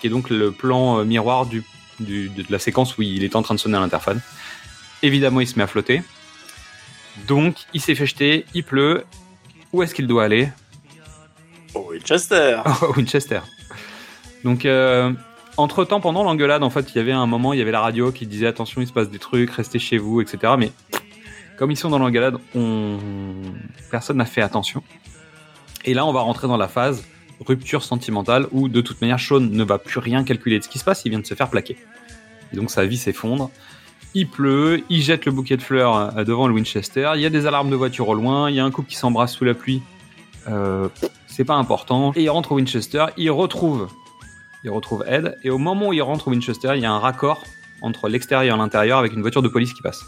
qui 0.00 0.06
est 0.06 0.10
donc 0.10 0.30
le 0.30 0.52
plan 0.52 0.98
euh, 1.00 1.04
miroir 1.04 1.46
du, 1.46 1.64
du- 1.98 2.28
de 2.28 2.44
la 2.50 2.58
séquence 2.58 2.96
où 2.98 3.02
il 3.02 3.24
est 3.24 3.34
en 3.36 3.42
train 3.42 3.54
de 3.54 3.60
sonner 3.60 3.76
à 3.78 3.80
l'interphone. 3.80 4.20
Évidemment 5.02 5.40
il 5.40 5.46
se 5.46 5.56
met 5.56 5.62
à 5.64 5.66
flotter. 5.66 6.02
Donc 7.26 7.54
il 7.74 7.80
s'est 7.80 7.94
fait 7.94 8.06
jeter, 8.06 8.44
il 8.54 8.64
pleut. 8.64 9.04
Où 9.72 9.82
est-ce 9.82 9.94
qu'il 9.94 10.06
doit 10.06 10.24
aller 10.24 10.48
Oh, 11.74 11.86
Winchester. 11.90 12.60
Winchester. 12.96 13.40
Donc, 14.44 14.64
euh, 14.64 15.12
entre 15.56 15.84
temps, 15.84 16.00
pendant 16.00 16.24
l'engueulade, 16.24 16.62
en 16.62 16.70
fait, 16.70 16.90
il 16.92 16.96
y 16.96 17.00
avait 17.00 17.12
un 17.12 17.26
moment, 17.26 17.52
il 17.52 17.58
y 17.58 17.62
avait 17.62 17.70
la 17.70 17.80
radio 17.80 18.10
qui 18.10 18.26
disait 18.26 18.46
attention, 18.46 18.80
il 18.80 18.86
se 18.86 18.92
passe 18.92 19.10
des 19.10 19.18
trucs, 19.18 19.50
restez 19.50 19.78
chez 19.78 19.98
vous, 19.98 20.20
etc. 20.20 20.54
Mais 20.58 20.72
comme 21.58 21.70
ils 21.70 21.76
sont 21.76 21.90
dans 21.90 21.98
l'engueulade, 21.98 22.36
on... 22.54 22.98
personne 23.90 24.16
n'a 24.16 24.24
fait 24.24 24.42
attention. 24.42 24.82
Et 25.84 25.94
là, 25.94 26.04
on 26.06 26.12
va 26.12 26.20
rentrer 26.20 26.48
dans 26.48 26.56
la 26.56 26.68
phase 26.68 27.04
rupture 27.46 27.82
sentimentale 27.82 28.46
où, 28.52 28.68
de 28.68 28.80
toute 28.80 29.00
manière, 29.00 29.20
Sean 29.20 29.40
ne 29.40 29.64
va 29.64 29.78
plus 29.78 29.98
rien 29.98 30.24
calculer 30.24 30.58
de 30.58 30.64
ce 30.64 30.68
qui 30.68 30.78
se 30.78 30.84
passe, 30.84 31.02
il 31.04 31.10
vient 31.10 31.20
de 31.20 31.26
se 31.26 31.34
faire 31.34 31.48
plaquer. 31.48 31.76
Et 32.52 32.56
donc, 32.56 32.70
sa 32.70 32.84
vie 32.84 32.98
s'effondre. 32.98 33.50
Il 34.14 34.28
pleut, 34.28 34.82
il 34.88 35.02
jette 35.02 35.24
le 35.24 35.32
bouquet 35.32 35.56
de 35.56 35.62
fleurs 35.62 36.16
euh, 36.16 36.24
devant 36.24 36.48
le 36.48 36.54
Winchester, 36.54 37.12
il 37.14 37.20
y 37.20 37.26
a 37.26 37.30
des 37.30 37.46
alarmes 37.46 37.70
de 37.70 37.76
voiture 37.76 38.08
au 38.08 38.14
loin, 38.14 38.50
il 38.50 38.56
y 38.56 38.60
a 38.60 38.64
un 38.64 38.70
couple 38.70 38.88
qui 38.88 38.96
s'embrasse 38.96 39.32
sous 39.34 39.44
la 39.44 39.54
pluie. 39.54 39.82
Euh, 40.48 40.88
c'est 41.26 41.44
pas 41.44 41.54
important. 41.54 42.12
Et 42.16 42.22
il 42.22 42.30
rentre 42.30 42.52
au 42.52 42.56
Winchester, 42.56 43.06
il 43.16 43.30
retrouve, 43.30 43.88
il 44.64 44.70
retrouve 44.70 45.04
Ed, 45.06 45.38
et 45.44 45.50
au 45.50 45.58
moment 45.58 45.88
où 45.88 45.92
il 45.92 46.02
rentre 46.02 46.28
au 46.28 46.30
Winchester, 46.32 46.72
il 46.74 46.82
y 46.82 46.86
a 46.86 46.92
un 46.92 46.98
raccord 46.98 47.44
entre 47.82 48.08
l'extérieur 48.08 48.56
et 48.56 48.58
l'intérieur 48.58 48.98
avec 48.98 49.12
une 49.12 49.20
voiture 49.20 49.42
de 49.42 49.48
police 49.48 49.72
qui 49.72 49.82
passe. 49.82 50.04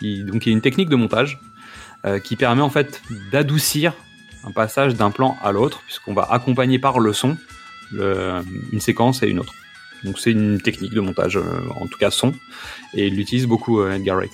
Donc 0.00 0.46
il 0.46 0.48
y 0.48 0.52
a 0.52 0.52
une 0.52 0.62
technique 0.62 0.88
de 0.88 0.96
montage 0.96 1.40
euh, 2.04 2.18
qui 2.18 2.36
permet 2.36 2.62
en 2.62 2.70
fait 2.70 3.02
d'adoucir 3.30 3.92
un 4.44 4.50
passage 4.50 4.94
d'un 4.94 5.10
plan 5.10 5.36
à 5.42 5.52
l'autre, 5.52 5.82
puisqu'on 5.86 6.14
va 6.14 6.26
accompagner 6.30 6.78
par 6.78 6.98
le 6.98 7.12
son 7.12 7.36
une 7.92 8.80
séquence 8.80 9.22
et 9.22 9.28
une 9.28 9.38
autre. 9.38 9.52
Donc 10.04 10.18
c'est 10.18 10.32
une 10.32 10.60
technique 10.60 10.92
de 10.94 11.00
montage, 11.00 11.36
euh, 11.36 11.42
en 11.80 11.86
tout 11.86 11.98
cas 11.98 12.10
son, 12.10 12.32
et 12.94 13.06
il 13.06 13.14
l'utilise 13.16 13.46
beaucoup 13.46 13.80
euh, 13.80 13.92
Edgar 13.94 14.16
Wright. 14.16 14.32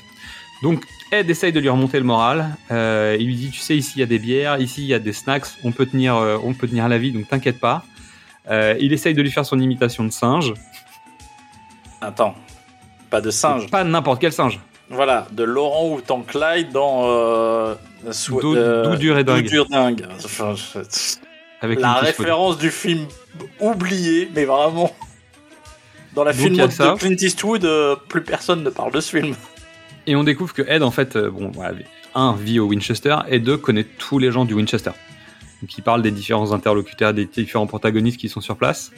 Donc 0.62 0.84
Ed 1.12 1.28
essaye 1.30 1.52
de 1.52 1.60
lui 1.60 1.68
remonter 1.68 1.98
le 1.98 2.04
moral. 2.04 2.56
Euh, 2.70 3.16
il 3.18 3.26
lui 3.26 3.34
dit, 3.36 3.50
tu 3.50 3.60
sais, 3.60 3.76
ici 3.76 3.92
il 3.96 4.00
y 4.00 4.02
a 4.02 4.06
des 4.06 4.18
bières, 4.18 4.60
ici 4.60 4.82
il 4.82 4.88
y 4.88 4.94
a 4.94 4.98
des 4.98 5.12
snacks, 5.12 5.46
on 5.64 5.72
peut 5.72 5.86
tenir, 5.86 6.16
euh, 6.16 6.36
on 6.42 6.52
peut 6.54 6.68
tenir 6.68 6.88
la 6.88 6.98
vie, 6.98 7.12
donc 7.12 7.28
t'inquiète 7.28 7.60
pas. 7.60 7.84
Euh, 8.50 8.74
il 8.80 8.92
essaye 8.92 9.14
de 9.14 9.20
lui 9.22 9.30
faire 9.30 9.44
son 9.46 9.58
imitation 9.60 10.04
de 10.04 10.10
singe, 10.10 10.54
Attends. 12.00 12.34
Pas 13.10 13.20
de 13.20 13.30
singe. 13.30 13.68
pas 13.70 13.84
n'importe 13.84 14.20
quel 14.20 14.32
singe. 14.32 14.60
Voilà, 14.90 15.26
de 15.32 15.42
Laurent 15.44 15.90
Houtan 15.94 16.22
Clyde 16.22 16.70
dans 16.72 17.74
Sou- 18.12 18.40
D'où- 18.40 18.54
euh, 18.56 18.84
d'où 18.84 18.96
dur 18.96 19.18
et 19.18 19.24
dingue. 19.24 19.46
Dur 19.46 19.66
dingue. 19.68 20.06
Enfin, 20.24 20.54
je- 20.54 20.78
Avec 21.60 21.80
la 21.80 21.94
référence 21.94 22.56
du 22.58 22.70
film 22.70 23.06
oublié, 23.60 24.30
mais 24.34 24.44
vraiment. 24.44 24.94
Dans 26.14 26.24
la 26.24 26.32
ça. 26.32 26.94
de 26.94 26.98
Clint 26.98 27.16
Eastwood, 27.20 27.64
euh, 27.64 27.96
plus 28.08 28.22
personne 28.22 28.62
ne 28.62 28.70
parle 28.70 28.92
de 28.92 29.00
ce 29.00 29.16
film. 29.16 29.34
Et 30.06 30.16
on 30.16 30.24
découvre 30.24 30.54
que 30.54 30.62
Ed, 30.62 30.82
en 30.82 30.90
fait, 30.90 31.16
euh, 31.16 31.30
bon, 31.30 31.50
voilà, 31.54 31.76
un, 32.14 32.34
vit 32.34 32.58
au 32.60 32.66
Winchester, 32.66 33.16
et 33.28 33.38
deux, 33.40 33.58
connaît 33.58 33.84
tous 33.84 34.18
les 34.18 34.32
gens 34.32 34.44
du 34.46 34.54
Winchester. 34.54 34.92
Donc 35.60 35.76
il 35.76 35.82
parle 35.82 36.00
des 36.02 36.10
différents 36.10 36.52
interlocuteurs, 36.52 37.12
des 37.12 37.26
différents 37.26 37.66
protagonistes 37.66 38.16
qui 38.16 38.28
sont 38.28 38.40
sur 38.40 38.56
place. 38.56 38.90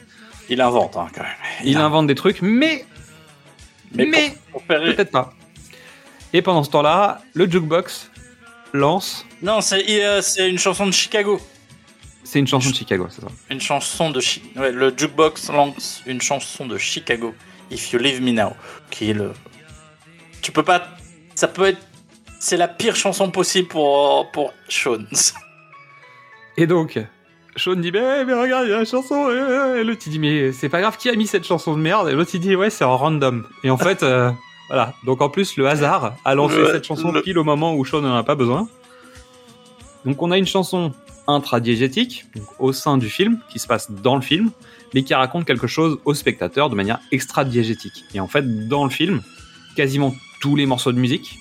Il 0.47 0.61
invente, 0.61 0.95
hein, 0.95 1.07
quand 1.13 1.21
même. 1.23 1.31
Il 1.65 1.77
invente 1.77 2.07
des 2.07 2.15
trucs, 2.15 2.41
mais, 2.41 2.85
Mais, 3.93 4.05
mais 4.05 4.29
pour- 4.51 4.61
pour 4.61 4.63
faire- 4.63 4.81
peut-être 4.83 5.11
pas. 5.11 5.33
Et 6.33 6.41
pendant 6.41 6.63
ce 6.63 6.69
temps-là, 6.69 7.21
le 7.33 7.49
jukebox 7.49 8.09
lance. 8.73 9.25
Non, 9.41 9.59
c'est 9.59 9.83
euh, 10.03 10.21
c'est 10.21 10.49
une 10.49 10.59
chanson 10.59 10.85
de 10.85 10.91
Chicago. 10.91 11.41
C'est 12.23 12.39
une 12.39 12.47
chanson 12.47 12.69
de 12.69 12.75
Chicago, 12.75 13.07
c'est 13.09 13.21
ça. 13.21 13.27
Une 13.49 13.59
chanson 13.61 14.09
de 14.09 14.19
Chi- 14.19 14.41
ouais, 14.55 14.71
le 14.71 14.93
jukebox 14.95 15.49
lance 15.51 16.01
une 16.05 16.21
chanson 16.21 16.65
de 16.65 16.77
Chicago. 16.77 17.33
If 17.71 17.91
You 17.91 17.99
Leave 17.99 18.21
Me 18.21 18.31
Now, 18.31 18.53
qui 18.89 19.09
est 19.09 19.13
le. 19.13 19.31
Tu 20.41 20.51
peux 20.51 20.63
pas. 20.63 20.87
Ça 21.35 21.47
peut 21.47 21.65
être. 21.65 21.79
C'est 22.39 22.57
la 22.57 22.67
pire 22.67 22.95
chanson 22.95 23.29
possible 23.31 23.67
pour 23.67 24.29
pour 24.31 24.53
Sean. 24.69 25.03
Et 26.57 26.67
donc, 26.67 26.99
Sean 27.55 27.75
dit 27.75 27.91
mais, 27.91 28.25
mais 28.25 28.33
regarde, 28.33 28.65
il 28.67 28.71
y 28.71 28.73
a 28.73 28.77
la 28.79 28.85
chanson. 28.85 29.29
Et 29.29 29.83
l'autre 29.83 30.01
il 30.05 30.11
dit 30.11 30.19
mais 30.19 30.51
c'est 30.51 30.69
pas 30.69 30.81
grave, 30.81 30.97
qui 30.97 31.09
a 31.09 31.13
mis 31.15 31.27
cette 31.27 31.45
chanson 31.45 31.75
de 31.75 31.81
merde? 31.81 32.09
Et 32.09 32.13
l'autre 32.13 32.31
il 32.33 32.39
dit 32.41 32.55
ouais, 32.55 32.69
c'est 32.69 32.83
en 32.83 32.97
random. 32.97 33.45
Et 33.63 33.69
en 33.69 33.77
fait, 33.77 34.03
euh, 34.03 34.31
voilà. 34.69 34.93
Donc 35.05 35.21
en 35.21 35.29
plus, 35.29 35.55
le 35.57 35.67
hasard 35.67 36.15
a 36.25 36.35
lancé 36.35 36.57
Le- 36.57 36.71
cette 36.71 36.85
chanson 36.85 37.11
le- 37.11 37.21
pile 37.21 37.37
au 37.37 37.43
moment 37.43 37.73
où 37.75 37.85
Sean 37.85 38.01
n'en 38.01 38.15
a 38.15 38.23
pas 38.23 38.35
besoin. 38.35 38.67
Donc 40.05 40.21
on 40.21 40.31
a 40.31 40.37
une 40.37 40.47
chanson 40.47 40.93
intradiégétique, 41.35 42.25
au 42.59 42.73
sein 42.73 42.97
du 42.97 43.09
film, 43.09 43.39
qui 43.49 43.59
se 43.59 43.67
passe 43.67 43.91
dans 43.91 44.15
le 44.15 44.21
film, 44.21 44.51
mais 44.93 45.03
qui 45.03 45.13
raconte 45.13 45.45
quelque 45.45 45.67
chose 45.67 45.99
au 46.05 46.13
spectateur 46.13 46.69
de 46.69 46.75
manière 46.75 46.99
extra-diégétique. 47.11 48.05
Et 48.13 48.19
en 48.19 48.27
fait, 48.27 48.67
dans 48.67 48.83
le 48.83 48.89
film, 48.89 49.21
quasiment 49.75 50.13
tous 50.41 50.55
les 50.55 50.65
morceaux 50.65 50.91
de 50.91 50.99
musique 50.99 51.39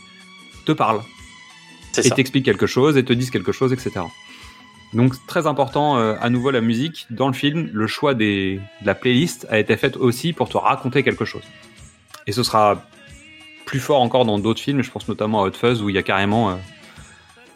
te 0.67 0.73
parlent 0.73 1.03
et 1.99 2.11
t'expliquent 2.11 2.45
quelque 2.45 2.67
chose 2.67 2.97
et 2.97 3.05
te 3.05 3.13
disent 3.13 3.31
quelque 3.31 3.53
chose, 3.53 3.73
etc. 3.73 4.03
Donc 4.93 5.15
très 5.27 5.47
important, 5.47 5.99
euh, 5.99 6.15
à 6.21 6.31
nouveau 6.31 6.51
la 6.51 6.61
musique 6.61 7.07
dans 7.11 7.29
le 7.29 7.33
film, 7.33 7.71
le 7.73 7.87
choix 7.87 8.15
des, 8.15 8.61
de 8.83 8.87
la 8.87 8.95
playlist 8.95 9.47
a 9.51 9.59
été 9.59 9.77
fait 9.77 9.97
aussi 9.97 10.33
pour 10.33 10.49
te 10.49 10.57
raconter 10.57 11.03
quelque 11.03 11.25
chose. 11.25 11.43
Et 12.27 12.33
ce 12.33 12.43
sera 12.43 12.85
plus 13.67 13.81
fort 13.81 14.01
encore 14.01 14.25
dans 14.25 14.39
d'autres 14.39 14.61
films, 14.61 14.83
je 14.83 14.91
pense 14.91 15.07
notamment 15.07 15.43
à 15.43 15.47
Hot 15.47 15.53
Fuzz 15.53 15.81
où 15.83 15.89
il 15.89 15.95
y 15.95 15.99
a 15.99 16.03
carrément, 16.03 16.51
euh, 16.51 16.55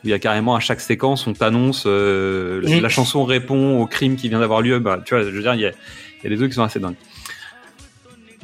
il 0.04 0.10
y 0.10 0.12
a 0.12 0.18
carrément 0.18 0.54
à 0.54 0.60
chaque 0.60 0.80
séquence 0.80 1.26
on 1.26 1.32
t'annonce 1.32 1.84
euh, 1.86 2.60
Mhm. 2.62 2.80
la 2.80 2.88
chanson 2.88 3.24
répond 3.24 3.80
au 3.80 3.86
crime 3.86 4.16
qui 4.16 4.28
vient 4.28 4.40
d'avoir 4.40 4.60
lieu. 4.62 4.78
Bah, 4.78 5.00
tu 5.04 5.14
vois, 5.14 5.24
je 5.24 5.30
veux 5.30 5.40
dire, 5.42 5.54
il 5.54 5.60
y 5.60 5.66
a, 5.66 5.70
il 5.70 6.24
y 6.24 6.26
a 6.26 6.30
des 6.30 6.36
trucs 6.36 6.50
qui 6.50 6.56
sont 6.56 6.62
assez 6.62 6.78
dingues. 6.80 6.96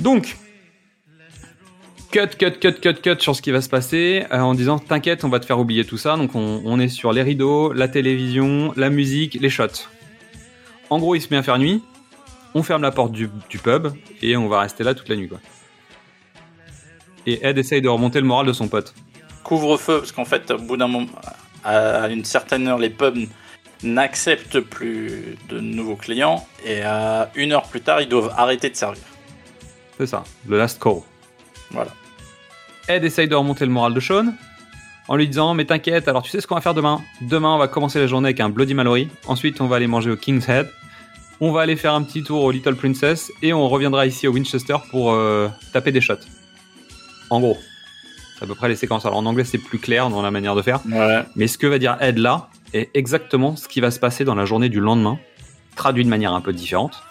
Donc 0.01 0.37
cut, 2.11 2.27
cut, 2.39 2.53
cut, 2.61 2.73
cut, 2.81 2.95
cut 3.03 3.17
sur 3.21 3.37
ce 3.37 3.43
qui 3.43 3.51
va 3.51 3.61
se 3.61 3.69
passer 3.69 4.25
euh, 4.33 4.39
en 4.41 4.55
disant 4.55 4.79
t'inquiète, 4.79 5.25
on 5.25 5.29
va 5.29 5.39
te 5.41 5.47
faire 5.47 5.59
oublier 5.61 5.85
tout 5.85 5.99
ça. 5.99 6.17
Donc 6.17 6.35
on, 6.35 6.63
on 6.65 6.81
est 6.81 6.89
sur 6.89 7.13
les 7.13 7.23
rideaux, 7.23 7.73
la 7.73 7.89
télévision, 7.89 8.73
la 8.77 8.91
musique, 8.91 9.39
les 9.41 9.51
shots. 9.51 9.87
En 10.89 10.99
gros, 10.99 11.15
il 11.15 11.21
se 11.21 11.29
met 11.31 11.37
à 11.37 11.43
faire 11.43 11.59
nuit. 11.59 11.83
On 12.55 12.63
ferme 12.65 12.83
la 12.83 12.91
porte 12.91 13.13
du, 13.13 13.31
du 13.49 13.59
pub 13.59 13.89
et 14.23 14.37
on 14.37 14.49
va 14.49 14.61
rester 14.61 14.83
là 14.83 14.95
toute 14.95 15.09
la 15.09 15.15
nuit. 15.17 15.29
Quoi. 15.29 15.39
Et 17.27 17.47
Ed 17.47 17.59
essaye 17.59 17.81
de 17.81 17.89
remonter 17.89 18.21
le 18.21 18.27
moral 18.27 18.47
de 18.47 18.53
son 18.53 18.67
pote. 18.67 18.93
Couvre-feu, 19.45 19.99
parce 19.99 20.11
qu'en 20.13 20.25
fait, 20.25 20.51
au 20.51 20.59
bout 20.59 20.77
d'un 20.77 20.89
moment, 20.89 21.07
à 21.65 22.09
une 22.09 22.25
certaine 22.25 22.67
heure, 22.69 22.79
les 22.79 22.91
pubs 22.91 23.27
n'acceptent 23.83 24.61
plus 24.61 25.37
de 25.49 25.61
nouveaux 25.61 25.97
clients 25.97 26.47
et 26.65 26.83
à 26.83 27.31
une 27.35 27.53
heure 27.53 27.65
plus 27.65 27.81
tard, 27.81 28.01
ils 28.01 28.09
doivent 28.09 28.33
arrêter 28.37 28.71
de 28.71 28.77
servir. 28.77 29.03
C'est 29.99 30.07
ça, 30.07 30.25
le 30.47 30.59
last 30.59 30.83
call. 30.83 31.01
Voilà. 31.71 31.91
Ed 32.89 33.05
essaye 33.05 33.29
de 33.29 33.35
remonter 33.35 33.65
le 33.65 33.71
moral 33.71 33.95
de 33.95 34.01
Sean 34.01 34.35
en 35.09 35.17
lui 35.17 35.29
disant 35.29 35.55
Mais 35.55 35.65
t'inquiète, 35.65 36.09
alors 36.09 36.23
tu 36.23 36.31
sais 36.31 36.41
ce 36.41 36.47
qu'on 36.47 36.55
va 36.55 36.61
faire 36.61 36.75
demain 36.75 37.03
Demain, 37.21 37.55
on 37.55 37.59
va 37.59 37.69
commencer 37.69 37.99
la 37.99 38.07
journée 38.07 38.29
avec 38.29 38.41
un 38.41 38.49
Bloody 38.49 38.75
Mallory. 38.75 39.09
Ensuite, 39.27 39.61
on 39.61 39.67
va 39.67 39.77
aller 39.77 39.87
manger 39.87 40.11
au 40.11 40.17
King's 40.17 40.49
Head. 40.49 40.69
On 41.41 41.53
va 41.53 41.63
aller 41.63 41.77
faire 41.77 41.95
un 41.95 42.03
petit 42.03 42.23
tour 42.23 42.43
au 42.45 42.51
Little 42.51 42.77
Princess. 42.77 43.33
Et 43.43 43.53
on 43.53 43.69
reviendra 43.69 44.07
ici 44.07 44.29
au 44.29 44.33
Winchester 44.33 44.77
pour 44.91 45.13
euh, 45.13 45.49
taper 45.73 45.93
des 45.93 46.01
shots. 46.01 46.15
En 47.31 47.41
gros. 47.41 47.59
À 48.43 48.47
peu 48.47 48.55
près 48.55 48.69
les 48.69 48.77
séquences. 48.77 49.05
Alors 49.07 49.19
en 49.19 49.27
anglais, 49.27 49.45
c'est 49.45 49.59
plus 49.59 49.79
clair 49.79 50.09
dans 50.11 50.23
la 50.23 50.31
manière 50.31 50.55
de 50.55 50.63
faire. 50.63 50.81
Ouais. 50.91 51.23
Mais 51.37 51.47
ce 51.47 51.59
que 51.59 51.67
va 51.67 51.79
dire 51.79 51.97
Ed 52.01 52.19
là 52.19 52.49
est 52.73 52.89
exactement 52.95 53.57
ce 53.57 53.69
qui 53.69 53.81
va 53.81 53.91
se 53.91 53.99
passer 54.01 54.25
dans 54.25 54.35
la 54.35 54.45
journée 54.47 54.69
du 54.69 54.81
lendemain, 54.81 55.19
traduit 55.77 56.05
de 56.05 56.09
manière 56.11 56.33
un 56.33 56.41
peu 56.41 56.53
différente. 56.53 57.03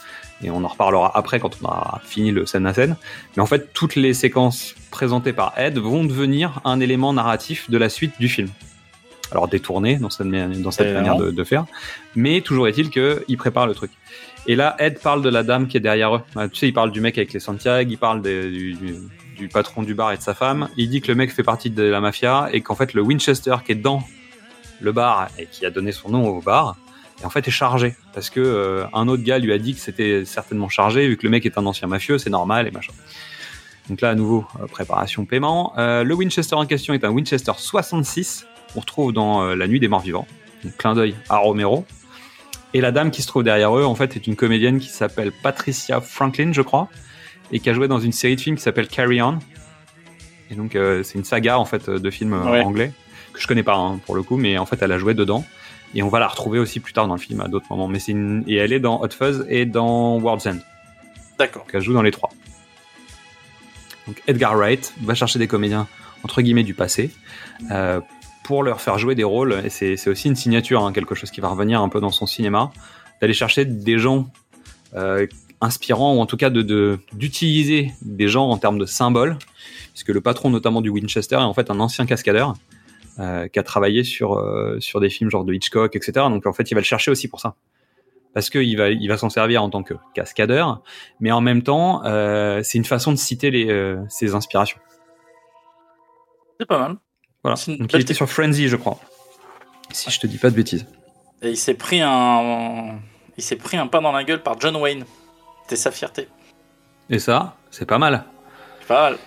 Et 0.41 0.49
on 0.49 0.63
en 0.63 0.67
reparlera 0.67 1.11
après 1.17 1.39
quand 1.39 1.57
on 1.61 1.65
aura 1.65 2.01
fini 2.03 2.31
le 2.31 2.45
scène 2.45 2.65
à 2.65 2.73
scène. 2.73 2.95
Mais 3.35 3.43
en 3.43 3.45
fait, 3.45 3.73
toutes 3.73 3.95
les 3.95 4.13
séquences 4.13 4.73
présentées 4.89 5.33
par 5.33 5.53
Ed 5.57 5.77
vont 5.77 6.05
devenir 6.05 6.61
un 6.63 6.79
élément 6.79 7.11
narratif 7.13 7.69
de 7.69 7.77
la 7.77 7.89
suite 7.89 8.13
du 8.19 8.29
film. 8.29 8.47
Alors 9.31 9.47
détourné 9.47 9.97
dans 9.97 10.09
cette, 10.09 10.25
dans 10.27 10.31
manière 10.31 11.17
de, 11.17 11.29
de 11.29 11.43
faire, 11.43 11.65
mais 12.15 12.41
toujours 12.41 12.67
est-il 12.67 12.89
qu'il 12.89 13.37
prépare 13.37 13.67
le 13.67 13.75
truc. 13.75 13.91
Et 14.47 14.55
là, 14.55 14.75
Ed 14.79 14.99
parle 15.01 15.21
de 15.21 15.29
la 15.29 15.43
dame 15.43 15.67
qui 15.67 15.77
est 15.77 15.81
derrière 15.81 16.15
eux. 16.15 16.21
Euh, 16.37 16.47
Tu 16.47 16.55
sais, 16.57 16.67
il 16.69 16.73
parle 16.73 16.91
du 16.91 16.99
mec 17.01 17.15
avec 17.19 17.33
les 17.33 17.39
Santiago, 17.39 17.87
il 17.91 17.97
parle 17.99 18.21
des- 18.23 18.49
du, 18.49 18.73
du- 18.73 18.95
du 19.39 19.47
patron 19.47 19.83
du 19.83 19.95
bar 19.95 20.11
et 20.11 20.17
de 20.17 20.21
sa 20.21 20.33
femme. 20.33 20.69
Il 20.77 20.89
dit 20.89 21.01
que 21.01 21.07
le 21.07 21.15
mec 21.15 21.31
fait 21.31 21.43
partie 21.43 21.69
de 21.69 21.83
la 21.83 22.01
mafia 22.01 22.49
et 22.51 22.61
qu'en 22.61 22.75
fait 22.75 22.93
le 22.93 23.01
Winchester 23.01 23.55
qui 23.65 23.71
est 23.71 23.75
dans 23.75 24.03
le 24.81 24.91
bar 24.91 25.29
et 25.37 25.45
qui 25.45 25.65
a 25.65 25.71
donné 25.71 25.91
son 25.91 26.09
nom 26.09 26.27
au 26.27 26.41
bar, 26.41 26.77
et 27.21 27.25
en 27.25 27.29
fait 27.29 27.47
est 27.47 27.51
chargé 27.51 27.95
parce 28.13 28.29
que 28.29 28.39
euh, 28.39 28.85
un 28.93 29.07
autre 29.07 29.23
gars 29.23 29.39
lui 29.39 29.51
a 29.51 29.57
dit 29.57 29.73
que 29.73 29.79
c'était 29.79 30.25
certainement 30.25 30.69
chargé 30.69 31.07
vu 31.07 31.17
que 31.17 31.23
le 31.23 31.29
mec 31.29 31.45
est 31.45 31.57
un 31.57 31.65
ancien 31.65 31.87
mafieux, 31.87 32.17
c'est 32.17 32.29
normal 32.29 32.67
et 32.67 32.71
machin. 32.71 32.93
Donc 33.89 34.01
là 34.01 34.09
à 34.09 34.15
nouveau 34.15 34.45
euh, 34.61 34.67
préparation 34.67 35.25
paiement. 35.25 35.73
Euh, 35.77 36.03
le 36.03 36.13
Winchester 36.13 36.55
en 36.55 36.65
question 36.65 36.93
est 36.93 37.03
un 37.03 37.09
Winchester 37.09 37.53
66 37.57 38.45
qu'on 38.73 38.81
retrouve 38.81 39.13
dans 39.13 39.55
La 39.55 39.67
Nuit 39.67 39.79
des 39.79 39.87
Morts 39.87 40.01
Vivants. 40.01 40.27
Donc 40.63 40.77
clin 40.77 40.93
d'œil 40.93 41.15
à 41.29 41.37
Romero. 41.37 41.85
Et 42.73 42.81
la 42.81 42.91
dame 42.91 43.09
qui 43.09 43.23
se 43.23 43.27
trouve 43.27 43.43
derrière 43.43 43.75
eux 43.75 43.85
en 43.85 43.95
fait 43.95 44.15
est 44.15 44.27
une 44.27 44.35
comédienne 44.35 44.79
qui 44.79 44.89
s'appelle 44.89 45.31
Patricia 45.31 46.01
Franklin 46.01 46.51
je 46.53 46.61
crois 46.61 46.89
et 47.51 47.59
qui 47.59 47.69
a 47.69 47.73
joué 47.73 47.87
dans 47.87 47.99
une 47.99 48.11
série 48.11 48.35
de 48.35 48.41
films 48.41 48.55
qui 48.55 48.61
s'appelle 48.63 48.87
Carry 48.87 49.21
On. 49.21 49.39
Et 50.51 50.55
donc 50.55 50.75
euh, 50.75 51.03
c'est 51.03 51.17
une 51.17 51.23
saga 51.23 51.59
en 51.59 51.65
fait 51.65 51.89
de 51.89 52.09
films 52.09 52.33
euh, 52.33 52.51
Ouais. 52.51 52.61
anglais 52.61 52.91
que 53.33 53.39
je 53.39 53.47
connais 53.47 53.63
pas 53.63 53.75
hein, 53.75 53.99
pour 54.05 54.15
le 54.15 54.23
coup, 54.23 54.37
mais 54.37 54.57
en 54.57 54.65
fait 54.65 54.81
elle 54.81 54.91
a 54.91 54.97
joué 54.97 55.13
dedans. 55.13 55.45
Et 55.95 56.03
on 56.03 56.09
va 56.09 56.19
la 56.19 56.27
retrouver 56.27 56.59
aussi 56.59 56.79
plus 56.79 56.93
tard 56.93 57.07
dans 57.07 57.15
le 57.15 57.19
film 57.19 57.41
à 57.41 57.47
d'autres 57.47 57.65
moments. 57.69 57.87
Mais 57.87 57.99
c'est 57.99 58.11
une... 58.11 58.43
et 58.47 58.55
elle 58.55 58.73
est 58.73 58.79
dans 58.79 59.01
Hot 59.01 59.09
Fuzz 59.09 59.45
et 59.49 59.65
dans 59.65 60.19
World's 60.19 60.45
End. 60.45 60.57
D'accord. 61.39 61.63
Donc 61.63 61.71
elle 61.73 61.81
joue 61.81 61.93
dans 61.93 62.01
les 62.03 62.11
trois. 62.11 62.29
Donc 64.07 64.21
Edgar 64.27 64.55
Wright 64.55 64.93
va 65.03 65.13
chercher 65.13 65.39
des 65.39 65.47
comédiens 65.47 65.87
entre 66.23 66.41
guillemets 66.41 66.63
du 66.63 66.73
passé 66.73 67.11
euh, 67.71 68.01
pour 68.43 68.63
leur 68.63 68.81
faire 68.81 68.97
jouer 68.97 69.15
des 69.15 69.23
rôles. 69.23 69.61
Et 69.63 69.69
c'est 69.69 69.97
c'est 69.97 70.09
aussi 70.09 70.27
une 70.27 70.35
signature, 70.35 70.83
hein, 70.83 70.91
quelque 70.93 71.15
chose 71.15 71.31
qui 71.31 71.41
va 71.41 71.47
revenir 71.49 71.81
un 71.81 71.89
peu 71.89 71.99
dans 72.01 72.11
son 72.11 72.25
cinéma, 72.25 72.71
d'aller 73.21 73.33
chercher 73.33 73.65
des 73.65 73.99
gens 73.99 74.27
euh, 74.95 75.27
inspirants, 75.61 76.15
ou 76.15 76.19
en 76.21 76.25
tout 76.25 76.37
cas 76.37 76.49
de 76.49 76.61
de- 76.61 76.99
d'utiliser 77.13 77.91
des 78.01 78.27
gens 78.27 78.49
en 78.49 78.57
termes 78.57 78.77
de 78.79 78.85
symboles, 78.85 79.37
puisque 79.93 80.09
le 80.09 80.21
patron 80.21 80.49
notamment 80.49 80.81
du 80.81 80.89
Winchester 80.89 81.35
est 81.35 81.39
en 81.39 81.53
fait 81.53 81.69
un 81.69 81.79
ancien 81.79 82.05
cascadeur 82.05 82.53
euh, 83.19 83.47
qui 83.49 83.59
a 83.59 83.63
travaillé 83.63 84.03
sur, 84.03 84.37
euh, 84.37 84.79
sur 84.79 84.99
des 85.01 85.09
films 85.09 85.29
genre 85.29 85.43
de 85.43 85.53
Hitchcock, 85.53 85.95
etc. 85.95 86.11
Donc 86.29 86.45
en 86.45 86.53
fait, 86.53 86.71
il 86.71 86.73
va 86.75 86.79
le 86.81 86.85
chercher 86.85 87.11
aussi 87.11 87.27
pour 87.27 87.41
ça. 87.41 87.55
Parce 88.33 88.49
qu'il 88.49 88.77
va, 88.77 88.89
il 88.89 89.07
va 89.07 89.17
s'en 89.17 89.29
servir 89.29 89.63
en 89.63 89.69
tant 89.69 89.81
que 89.83 89.95
cascadeur, 90.13 90.81
mais 91.19 91.31
en 91.31 91.41
même 91.41 91.63
temps, 91.63 92.05
euh, 92.05 92.61
c'est 92.63 92.77
une 92.77 92.85
façon 92.85 93.11
de 93.11 93.17
citer 93.17 93.49
les, 93.51 93.95
ses 94.07 94.35
inspirations. 94.35 94.77
C'est 96.59 96.65
pas 96.67 96.79
mal. 96.79 96.97
Voilà. 97.43 97.57
Donc 97.67 97.91
il 97.93 98.01
était 98.01 98.13
sur 98.13 98.29
Frenzy, 98.29 98.67
je 98.67 98.75
crois. 98.75 98.99
Si 99.91 100.11
je 100.11 100.19
te 100.19 100.27
dis 100.27 100.37
pas 100.37 100.49
de 100.51 100.55
bêtises. 100.55 100.85
Et 101.41 101.49
il 101.51 101.57
s'est 101.57 101.73
pris 101.73 102.01
un. 102.01 102.99
Il 103.37 103.43
s'est 103.43 103.55
pris 103.55 103.77
un 103.77 103.87
pain 103.87 104.01
dans 104.01 104.11
la 104.11 104.23
gueule 104.23 104.43
par 104.43 104.59
John 104.59 104.75
Wayne. 104.75 105.05
C'était 105.69 105.81
sa 105.81 105.91
fierté. 105.91 106.27
Et 107.11 107.19
ça, 107.19 107.55
c'est 107.69 107.85
pas 107.85 107.99
mal. 107.99 108.23
C'est 108.79 108.87
pas 108.87 109.11
mal. 109.11 109.17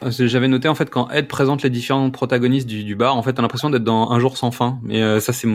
Que 0.00 0.26
J'avais 0.26 0.48
noté 0.48 0.66
en 0.66 0.74
fait 0.74 0.90
quand 0.90 1.08
Ed 1.10 1.28
présente 1.28 1.62
les 1.62 1.70
différents 1.70 2.10
protagonistes 2.10 2.66
du, 2.66 2.82
du 2.82 2.96
bar, 2.96 3.16
en 3.16 3.22
fait, 3.22 3.34
t'as 3.34 3.42
l'impression 3.42 3.70
d'être 3.70 3.84
dans 3.84 4.10
Un 4.10 4.18
jour 4.18 4.36
sans 4.36 4.50
fin. 4.50 4.80
Mais 4.82 5.00
euh, 5.00 5.20
ça, 5.20 5.32
c'est 5.32 5.46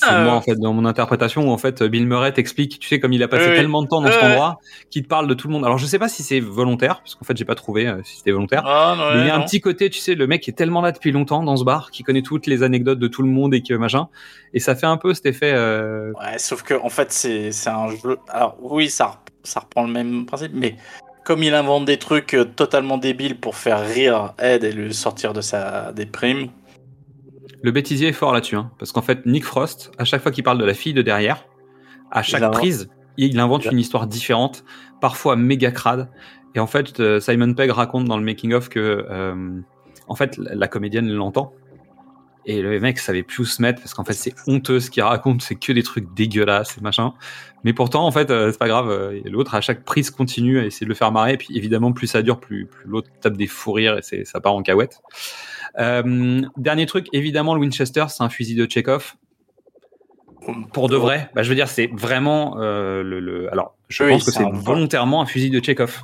Ah, 0.00 0.22
moi 0.24 0.32
en 0.32 0.40
fait 0.40 0.54
dans 0.54 0.72
mon 0.72 0.86
interprétation 0.86 1.48
où 1.48 1.50
en 1.50 1.58
fait 1.58 1.82
Bill 1.82 2.06
Murray 2.06 2.32
t'explique, 2.32 2.78
tu 2.78 2.88
sais 2.88 2.98
comme 3.00 3.12
il 3.12 3.22
a 3.22 3.28
passé 3.28 3.48
Oui, 3.50 3.56
tellement 3.56 3.82
de 3.82 3.88
temps 3.88 4.00
dans 4.00 4.10
cet 4.10 4.22
endroit, 4.22 4.58
qu'il 4.90 5.02
te 5.02 5.08
parle 5.08 5.26
de 5.26 5.34
tout 5.34 5.48
le 5.48 5.52
monde. 5.52 5.64
Alors 5.66 5.76
je 5.76 5.84
sais 5.86 5.98
pas 5.98 6.08
si 6.08 6.22
c'est 6.22 6.38
volontaire, 6.40 7.00
parce 7.00 7.14
qu'en 7.16 7.24
fait 7.26 7.36
j'ai 7.36 7.44
pas 7.44 7.56
trouvé 7.56 7.88
euh, 7.88 8.00
si 8.04 8.16
c'était 8.18 8.30
volontaire. 8.30 8.62
Ah, 8.64 8.94
non, 8.96 9.14
Mais 9.16 9.22
il 9.22 9.26
y 9.26 9.30
a 9.30 9.34
un 9.36 9.42
petit 9.42 9.60
côté, 9.60 9.90
tu 9.90 9.98
sais, 9.98 10.14
le 10.14 10.26
mec 10.28 10.48
est 10.48 10.52
tellement 10.52 10.80
là 10.80 10.92
depuis 10.92 11.10
longtemps 11.12 11.42
dans 11.42 11.56
ce 11.58 11.64
bar, 11.64 11.90
qui 11.90 12.04
connaît 12.04 12.22
toutes 12.22 12.46
les 12.46 12.62
anecdotes 12.62 13.00
de 13.00 13.08
tout 13.08 13.22
le 13.22 13.28
monde 13.28 13.52
et 13.54 13.60
que 13.62 13.74
machin, 13.74 14.08
et 14.54 14.60
ça 14.60 14.74
fait 14.76 14.86
un 14.86 14.96
peu 14.98 15.12
cet 15.14 15.26
effet. 15.26 15.50
euh, 15.52 16.12
Ouais, 16.12 16.38
sauf 16.38 16.62
que 16.62 16.74
en 16.74 16.88
fait, 16.90 17.12
c'est 17.12 17.50
c'est 17.52 17.68
un 17.70 17.88
jeu. 17.90 18.18
Alors, 18.28 18.56
oui, 18.62 18.88
ça, 18.88 19.20
ça 19.48 19.60
reprend 19.60 19.84
le 19.84 19.92
même 19.92 20.26
principe, 20.26 20.52
mais 20.54 20.76
comme 21.24 21.42
il 21.42 21.54
invente 21.54 21.84
des 21.84 21.98
trucs 21.98 22.34
euh, 22.34 22.44
totalement 22.44 22.98
débiles 22.98 23.38
pour 23.38 23.56
faire 23.56 23.86
rire 23.86 24.34
Ed 24.38 24.64
et 24.64 24.72
le 24.72 24.92
sortir 24.92 25.32
de 25.32 25.40
sa 25.40 25.92
déprime. 25.92 26.48
Le 27.62 27.70
bêtisier 27.70 28.08
est 28.08 28.12
fort 28.12 28.32
là-dessus, 28.32 28.56
hein, 28.56 28.70
parce 28.78 28.92
qu'en 28.92 29.02
fait 29.02 29.26
Nick 29.26 29.44
Frost, 29.44 29.90
à 29.98 30.04
chaque 30.04 30.22
fois 30.22 30.32
qu'il 30.32 30.44
parle 30.44 30.58
de 30.58 30.64
la 30.64 30.74
fille 30.74 30.94
de 30.94 31.02
derrière, 31.02 31.44
à 32.10 32.22
chaque 32.22 32.50
prise, 32.52 32.88
il 33.18 33.38
invente 33.40 33.64
Il 33.64 33.72
une 33.72 33.78
histoire 33.80 34.06
différente, 34.06 34.64
parfois 35.00 35.36
méga 35.36 35.70
crade. 35.70 36.08
Et 36.54 36.60
en 36.60 36.66
fait, 36.66 36.98
euh, 37.00 37.20
Simon 37.20 37.52
Pegg 37.52 37.70
raconte 37.70 38.06
dans 38.06 38.16
le 38.16 38.24
making 38.24 38.54
of 38.54 38.68
que, 38.68 39.06
euh, 39.10 39.60
en 40.06 40.14
fait, 40.14 40.38
la 40.38 40.68
comédienne 40.68 41.10
l'entend. 41.10 41.52
Et 42.50 42.62
le 42.62 42.80
mec 42.80 42.98
savait 42.98 43.22
plus 43.22 43.40
où 43.42 43.44
se 43.44 43.60
mettre 43.60 43.80
parce 43.82 43.92
qu'en 43.92 44.04
fait 44.04 44.14
c'est 44.14 44.32
honteux 44.46 44.80
ce 44.80 44.90
qu'il 44.90 45.02
raconte, 45.02 45.42
c'est 45.42 45.54
que 45.54 45.70
des 45.70 45.82
trucs 45.82 46.14
dégueulasses 46.14 46.78
et 46.78 46.80
machin. 46.80 47.12
Mais 47.62 47.74
pourtant 47.74 48.06
en 48.06 48.10
fait 48.10 48.30
euh, 48.30 48.50
c'est 48.50 48.58
pas 48.58 48.68
grave, 48.68 48.88
euh, 48.90 49.20
l'autre 49.26 49.54
à 49.54 49.60
chaque 49.60 49.84
prise 49.84 50.10
continue 50.10 50.58
à 50.58 50.64
essayer 50.64 50.86
de 50.86 50.88
le 50.88 50.94
faire 50.94 51.12
marrer. 51.12 51.34
Et 51.34 51.36
puis 51.36 51.54
évidemment 51.54 51.92
plus 51.92 52.06
ça 52.06 52.22
dure, 52.22 52.40
plus, 52.40 52.64
plus 52.64 52.88
l'autre 52.88 53.10
tape 53.20 53.36
des 53.36 53.46
fous 53.46 53.72
rires 53.72 53.98
et 53.98 54.02
c'est 54.02 54.24
ça 54.24 54.40
part 54.40 54.54
en 54.54 54.62
cahuète. 54.62 55.02
Euh, 55.78 56.40
dernier 56.56 56.86
truc, 56.86 57.08
évidemment 57.12 57.54
le 57.54 57.60
Winchester 57.60 58.06
c'est 58.08 58.22
un 58.22 58.30
fusil 58.30 58.54
de 58.54 58.66
Chekhov. 58.66 59.14
Pour 60.72 60.88
de 60.88 60.96
vrai, 60.96 61.28
bah, 61.34 61.42
je 61.42 61.50
veux 61.50 61.54
dire 61.54 61.68
c'est 61.68 61.90
vraiment 61.92 62.56
euh, 62.58 63.02
le, 63.02 63.20
le- 63.20 63.52
Alors 63.52 63.76
je 63.88 64.04
Oui, 64.04 64.10
pense 64.12 64.24
que 64.24 64.30
c'est 64.30 64.44
volontairement 64.50 65.20
un 65.20 65.26
fusil 65.26 65.50
de 65.50 65.62
Chekhov. 65.62 66.02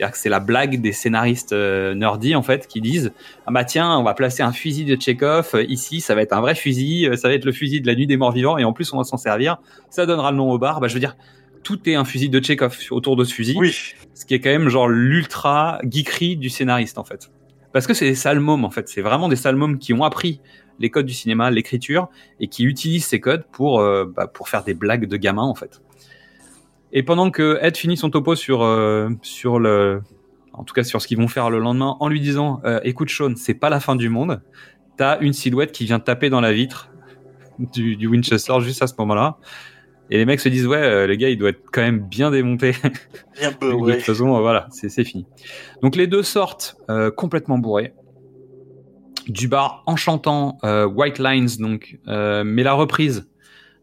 C'est-à-dire 0.00 0.12
que 0.12 0.18
c'est 0.18 0.30
la 0.30 0.40
blague 0.40 0.80
des 0.80 0.92
scénaristes 0.92 1.52
euh, 1.52 1.94
nerdy 1.94 2.34
en 2.34 2.42
fait 2.42 2.66
qui 2.66 2.80
disent 2.80 3.12
ah 3.46 3.50
bah 3.50 3.64
tiens 3.64 3.98
on 3.98 4.02
va 4.02 4.14
placer 4.14 4.42
un 4.42 4.50
fusil 4.50 4.86
de 4.86 4.98
Chekhov 4.98 5.50
euh, 5.52 5.64
ici 5.64 6.00
ça 6.00 6.14
va 6.14 6.22
être 6.22 6.32
un 6.32 6.40
vrai 6.40 6.54
fusil 6.54 7.06
euh, 7.06 7.16
ça 7.16 7.28
va 7.28 7.34
être 7.34 7.44
le 7.44 7.52
fusil 7.52 7.82
de 7.82 7.86
la 7.86 7.94
nuit 7.94 8.06
des 8.06 8.16
morts 8.16 8.32
vivants 8.32 8.56
et 8.56 8.64
en 8.64 8.72
plus 8.72 8.90
on 8.94 8.96
va 8.96 9.04
s'en 9.04 9.18
servir. 9.18 9.58
Ça 9.90 10.06
donnera 10.06 10.30
le 10.30 10.38
nom 10.38 10.50
au 10.50 10.58
bar 10.58 10.80
bah 10.80 10.88
je 10.88 10.94
veux 10.94 11.00
dire 11.00 11.18
tout 11.64 11.86
est 11.86 11.96
un 11.96 12.06
fusil 12.06 12.30
de 12.30 12.42
Chekhov 12.42 12.78
autour 12.92 13.14
de 13.14 13.24
ce 13.24 13.34
fusil 13.34 13.56
Oui. 13.58 13.76
ce 14.14 14.24
qui 14.24 14.32
est 14.32 14.40
quand 14.40 14.48
même 14.48 14.70
genre 14.70 14.88
l'ultra 14.88 15.78
geekerie 15.84 16.38
du 16.38 16.48
scénariste 16.48 16.96
en 16.96 17.04
fait. 17.04 17.30
Parce 17.74 17.86
que 17.86 17.92
c'est 17.92 18.06
des 18.06 18.14
sales 18.14 18.40
mômes 18.40 18.64
en 18.64 18.70
fait. 18.70 18.88
C'est 18.88 19.02
vraiment 19.02 19.28
des 19.28 19.36
sales 19.36 19.56
mômes 19.56 19.78
qui 19.78 19.92
ont 19.92 20.02
appris 20.02 20.40
les 20.78 20.88
codes 20.88 21.04
du 21.04 21.12
cinéma 21.12 21.50
l'écriture 21.50 22.08
et 22.40 22.48
qui 22.48 22.64
utilisent 22.64 23.04
ces 23.04 23.20
codes 23.20 23.44
pour 23.52 23.80
euh, 23.80 24.06
bah, 24.06 24.26
pour 24.28 24.48
faire 24.48 24.64
des 24.64 24.72
blagues 24.72 25.06
de 25.06 25.18
gamins 25.18 25.42
en 25.42 25.54
fait 25.54 25.82
et 26.92 27.02
pendant 27.02 27.30
que 27.30 27.58
Ed 27.62 27.76
finit 27.76 27.96
son 27.96 28.10
topo 28.10 28.34
sur 28.34 28.62
euh, 28.62 29.10
sur 29.22 29.58
le 29.58 30.02
en 30.52 30.64
tout 30.64 30.74
cas 30.74 30.82
sur 30.82 31.00
ce 31.00 31.06
qu'ils 31.06 31.18
vont 31.18 31.28
faire 31.28 31.50
le 31.50 31.58
lendemain 31.58 31.96
en 32.00 32.08
lui 32.08 32.20
disant 32.20 32.60
euh, 32.64 32.80
écoute 32.84 33.10
Sean 33.10 33.34
c'est 33.36 33.54
pas 33.54 33.70
la 33.70 33.80
fin 33.80 33.96
du 33.96 34.08
monde 34.08 34.42
t'as 34.96 35.18
une 35.20 35.32
silhouette 35.32 35.72
qui 35.72 35.84
vient 35.84 36.00
taper 36.00 36.30
dans 36.30 36.40
la 36.40 36.52
vitre 36.52 36.90
du, 37.58 37.96
du 37.96 38.06
Winchester 38.06 38.60
juste 38.60 38.82
à 38.82 38.86
ce 38.86 38.94
moment-là 38.98 39.38
et 40.10 40.18
les 40.18 40.24
mecs 40.24 40.40
se 40.40 40.48
disent 40.48 40.66
ouais 40.66 40.82
euh, 40.82 41.06
le 41.06 41.14
gars 41.14 41.30
il 41.30 41.38
doit 41.38 41.50
être 41.50 41.62
quand 41.72 41.82
même 41.82 42.00
bien 42.00 42.30
démonté 42.30 42.72
Bien 43.40 43.52
peu, 43.52 43.70
de 43.70 43.74
ouais. 43.74 43.96
toute 43.96 44.06
façon, 44.06 44.36
euh, 44.36 44.40
voilà, 44.40 44.66
c'est 44.70 44.88
c'est 44.90 45.04
fini. 45.04 45.26
Donc 45.82 45.96
les 45.96 46.06
deux 46.06 46.22
sortent 46.22 46.76
euh, 46.90 47.10
complètement 47.10 47.58
bourrés 47.58 47.94
du 49.28 49.48
bar 49.48 49.82
en 49.86 49.96
chantant 49.96 50.58
euh, 50.64 50.86
White 50.86 51.18
Lines, 51.18 51.48
donc, 51.58 51.98
euh, 52.08 52.42
mais 52.44 52.62
la 52.62 52.72
reprise 52.72 53.28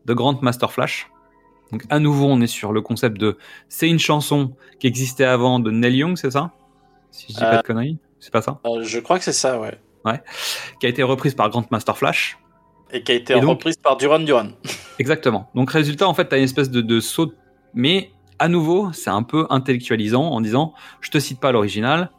de 0.06 0.14
Grand 0.14 0.42
Master 0.42 0.72
Flash. 0.72 1.10
Donc 1.72 1.84
à 1.90 2.00
nouveau, 2.00 2.26
on 2.26 2.40
est 2.42 2.48
sur 2.48 2.72
le 2.72 2.82
concept 2.82 3.18
de 3.20 3.38
c'est 3.70 3.90
une 3.90 4.00
chanson 4.00 4.56
qui 4.80 4.88
existait 4.88 5.26
avant 5.26 5.60
de 5.60 5.70
Neil 5.72 5.98
Young, 5.98 6.18
c'est 6.18 6.32
ça? 6.32 6.52
Si 7.12 7.28
je 7.30 7.34
dis 7.34 7.40
pas 7.40 7.56
Euh, 7.56 7.58
de 7.58 7.62
conneries, 7.64 7.98
c'est 8.20 8.32
pas 8.32 8.42
ça? 8.42 8.60
Euh, 8.66 8.84
je 8.84 9.00
crois 9.00 9.18
que 9.18 9.24
c'est 9.26 9.34
ça, 9.34 9.60
ouais. 9.60 9.78
Qui 10.80 10.86
a 10.86 10.90
été 10.90 11.04
reprise 11.04 11.34
par 11.36 11.50
Grand 11.50 11.70
Master 11.72 11.98
Flash. 11.98 12.38
Et 12.94 13.04
qui 13.04 13.12
a 13.12 13.16
été 13.16 13.34
donc- 13.34 13.50
reprise 13.50 13.76
par 13.76 13.98
Duran 13.98 14.20
Duran. 14.20 14.48
Exactement. 15.00 15.50
Donc 15.56 15.70
résultat, 15.72 16.08
en 16.08 16.14
fait, 16.14 16.26
t'as 16.30 16.38
une 16.38 16.46
espèce 16.46 16.70
de, 16.72 16.80
de 16.80 17.00
saut, 17.02 17.34
mais 17.74 18.12
à 18.40 18.48
nouveau, 18.48 18.94
c'est 18.94 19.10
un 19.10 19.24
peu 19.24 19.46
intellectualisant 19.50 20.24
en 20.24 20.40
disant, 20.40 20.74
je 21.02 21.12
te 21.12 21.18
cite 21.20 21.42
pas 21.42 21.52
l'original, 21.52 22.12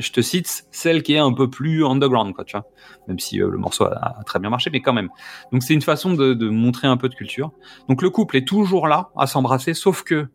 je 0.00 0.12
te 0.12 0.20
cite 0.20 0.66
celle 0.70 1.02
qui 1.02 1.14
est 1.14 1.18
un 1.18 1.32
peu 1.32 1.50
plus 1.50 1.84
underground, 1.84 2.34
quoi, 2.34 2.44
tu 2.44 2.56
vois. 2.56 2.66
Même 3.08 3.18
si 3.18 3.42
euh, 3.42 3.50
le 3.50 3.58
morceau 3.58 3.84
a, 3.84 4.18
a 4.20 4.24
très 4.24 4.38
bien 4.38 4.50
marché, 4.50 4.70
mais 4.72 4.80
quand 4.80 4.92
même. 4.92 5.10
Donc 5.52 5.62
c'est 5.62 5.74
une 5.74 5.82
façon 5.82 6.14
de, 6.14 6.34
de 6.34 6.48
montrer 6.48 6.88
un 6.88 6.96
peu 6.96 7.08
de 7.08 7.14
culture. 7.14 7.52
Donc 7.88 8.02
le 8.02 8.10
couple 8.10 8.36
est 8.36 8.46
toujours 8.46 8.88
là 8.88 9.10
à 9.16 9.26
s'embrasser, 9.26 9.74
sauf 9.74 10.02
que 10.02 10.28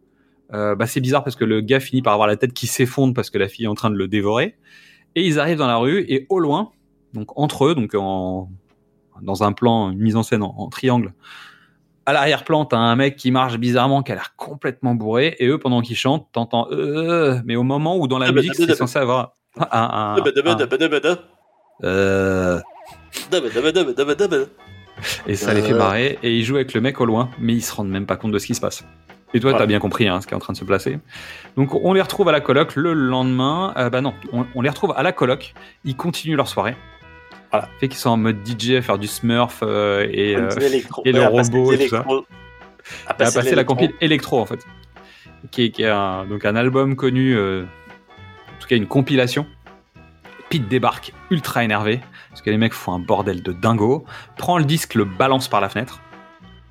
euh, 0.53 0.75
bah, 0.75 0.87
c'est 0.87 1.01
bizarre 1.01 1.23
parce 1.23 1.35
que 1.35 1.45
le 1.45 1.61
gars 1.61 1.79
finit 1.79 2.01
par 2.01 2.13
avoir 2.13 2.27
la 2.27 2.37
tête 2.37 2.53
qui 2.53 2.67
s'effondre 2.67 3.13
parce 3.13 3.29
que 3.29 3.37
la 3.37 3.47
fille 3.47 3.65
est 3.65 3.69
en 3.69 3.75
train 3.75 3.89
de 3.89 3.97
le 3.97 4.07
dévorer. 4.07 4.57
Et 5.15 5.25
ils 5.25 5.39
arrivent 5.39 5.57
dans 5.57 5.67
la 5.67 5.77
rue 5.77 6.05
et 6.07 6.27
au 6.29 6.39
loin, 6.39 6.71
donc 7.13 7.37
entre 7.37 7.65
eux, 7.65 7.75
donc 7.75 7.95
en, 7.95 8.49
dans 9.21 9.43
un 9.43 9.51
plan, 9.51 9.91
une 9.91 9.99
mise 9.99 10.15
en 10.15 10.23
scène 10.23 10.43
en, 10.43 10.53
en 10.57 10.69
triangle, 10.69 11.13
à 12.05 12.13
l'arrière-plan, 12.13 12.63
t'as 12.65 12.77
un 12.77 12.95
mec 12.95 13.17
qui 13.17 13.31
marche 13.31 13.57
bizarrement, 13.57 14.01
qui 14.01 14.13
a 14.13 14.15
l'air 14.15 14.35
complètement 14.37 14.95
bourré, 14.95 15.35
et 15.39 15.47
eux, 15.47 15.57
pendant 15.57 15.81
qu'ils 15.81 15.97
chantent, 15.97 16.27
t'entends 16.31 16.67
euh, 16.71 17.41
mais 17.43 17.57
au 17.57 17.63
moment 17.63 17.97
où 17.97 18.07
dans 18.07 18.17
la 18.17 18.27
Ah 18.27 18.31
bah, 18.31 18.41
musique, 18.41 18.59
bah, 18.59 18.65
c'est 18.67 18.75
censé 18.75 18.97
avoir 18.99 19.36
euh, 21.83 22.59
et 25.27 25.35
ça 25.35 25.53
les 25.53 25.61
fait 25.61 25.73
Euh. 25.73 25.77
marrer, 25.77 26.17
et 26.23 26.35
ils 26.35 26.43
jouent 26.43 26.55
avec 26.55 26.73
le 26.73 26.81
mec 26.81 26.99
au 27.01 27.05
loin, 27.05 27.29
mais 27.39 27.53
ils 27.53 27.61
se 27.61 27.73
rendent 27.73 27.89
même 27.89 28.05
pas 28.05 28.15
compte 28.15 28.31
de 28.31 28.39
ce 28.39 28.47
qui 28.47 28.55
se 28.55 28.61
passe. 28.61 28.83
Et 29.33 29.39
toi, 29.39 29.51
Voilà. 29.51 29.63
t'as 29.63 29.67
bien 29.67 29.79
compris 29.79 30.07
hein, 30.07 30.21
ce 30.21 30.27
qui 30.27 30.33
est 30.33 30.35
en 30.37 30.39
train 30.39 30.53
de 30.53 30.57
se 30.57 30.63
placer. 30.63 30.99
Donc, 31.57 31.73
on 31.75 31.93
les 31.93 32.01
retrouve 32.01 32.29
à 32.29 32.31
la 32.31 32.39
coloc 32.39 32.75
le 32.75 32.93
lendemain. 32.93 33.73
Euh, 33.77 33.89
bah 33.89 33.99
non, 34.01 34.13
on, 34.31 34.45
on 34.55 34.61
les 34.61 34.69
retrouve 34.69 34.93
à 34.95 35.03
la 35.03 35.11
coloc. 35.11 35.53
Ils 35.83 35.97
continuent 35.97 36.37
leur 36.37 36.47
soirée. 36.47 36.75
Voilà. 37.51 37.67
Fait 37.79 37.89
qu'ils 37.89 37.99
sont 37.99 38.09
en 38.11 38.17
mode 38.17 38.37
DJ 38.45 38.71
à 38.77 38.81
faire 38.81 38.97
du 38.97 39.07
Smurf 39.07 39.59
euh, 39.63 40.07
et, 40.11 40.35
euh, 40.35 40.49
et 41.05 41.11
le 41.11 41.25
robot 41.25 41.73
et 41.73 41.77
tout 41.77 41.89
ça. 41.89 42.05
À 43.05 43.11
à 43.11 43.13
passer 43.15 43.53
la 43.53 43.65
compile 43.65 43.93
électro 43.99 44.39
en 44.39 44.45
fait, 44.45 44.65
qui 45.51 45.65
est, 45.65 45.71
qui 45.71 45.83
est 45.83 45.89
un, 45.89 46.25
donc 46.25 46.45
un 46.45 46.55
album 46.55 46.95
connu, 46.95 47.37
en 48.57 48.61
tout 48.61 48.67
cas 48.67 48.75
une 48.75 48.87
compilation. 48.87 49.45
Pete 50.49 50.67
débarque 50.67 51.13
ultra 51.29 51.63
énervé 51.63 51.99
parce 52.29 52.41
que 52.41 52.49
les 52.49 52.57
mecs 52.57 52.73
font 52.73 52.93
un 52.93 52.99
bordel 52.99 53.41
de 53.41 53.51
dingo, 53.51 54.05
prend 54.37 54.57
le 54.57 54.65
disque, 54.65 54.95
le 54.95 55.05
balance 55.05 55.47
par 55.47 55.59
la 55.61 55.69
fenêtre, 55.69 56.01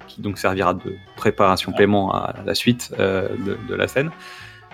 qui 0.06 0.20
donc 0.20 0.38
servira 0.38 0.74
de 0.74 0.96
préparation 1.16 1.72
paiement 1.72 2.14
à 2.14 2.34
la 2.44 2.54
suite 2.54 2.94
euh, 2.98 3.28
de, 3.68 3.74
la 3.74 3.88
scène. 3.88 4.10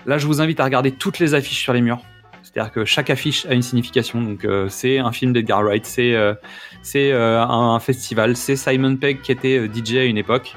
Là, 0.05 0.17
je 0.17 0.27
vous 0.27 0.41
invite 0.41 0.59
à 0.59 0.63
regarder 0.65 0.91
toutes 0.91 1.19
les 1.19 1.33
affiches 1.33 1.61
sur 1.61 1.73
les 1.73 1.81
murs. 1.81 2.01
C'est-à-dire 2.43 2.71
que 2.71 2.85
chaque 2.85 3.09
affiche 3.09 3.45
a 3.45 3.53
une 3.53 3.61
signification. 3.61 4.21
Donc, 4.21 4.45
euh, 4.45 4.69
c'est 4.69 4.99
un 4.99 5.11
film 5.11 5.33
d'Edgar 5.33 5.63
Wright, 5.63 5.85
c'est 5.85 6.13
euh, 6.13 6.35
un, 7.41 7.79
festival, 7.79 8.35
c'est 8.35 8.55
Simon 8.55 8.97
Pegg 8.97 9.21
qui 9.21 9.31
était 9.31 9.67
DJ 9.67 9.95
à 9.95 10.03
une 10.03 10.17
époque. 10.17 10.55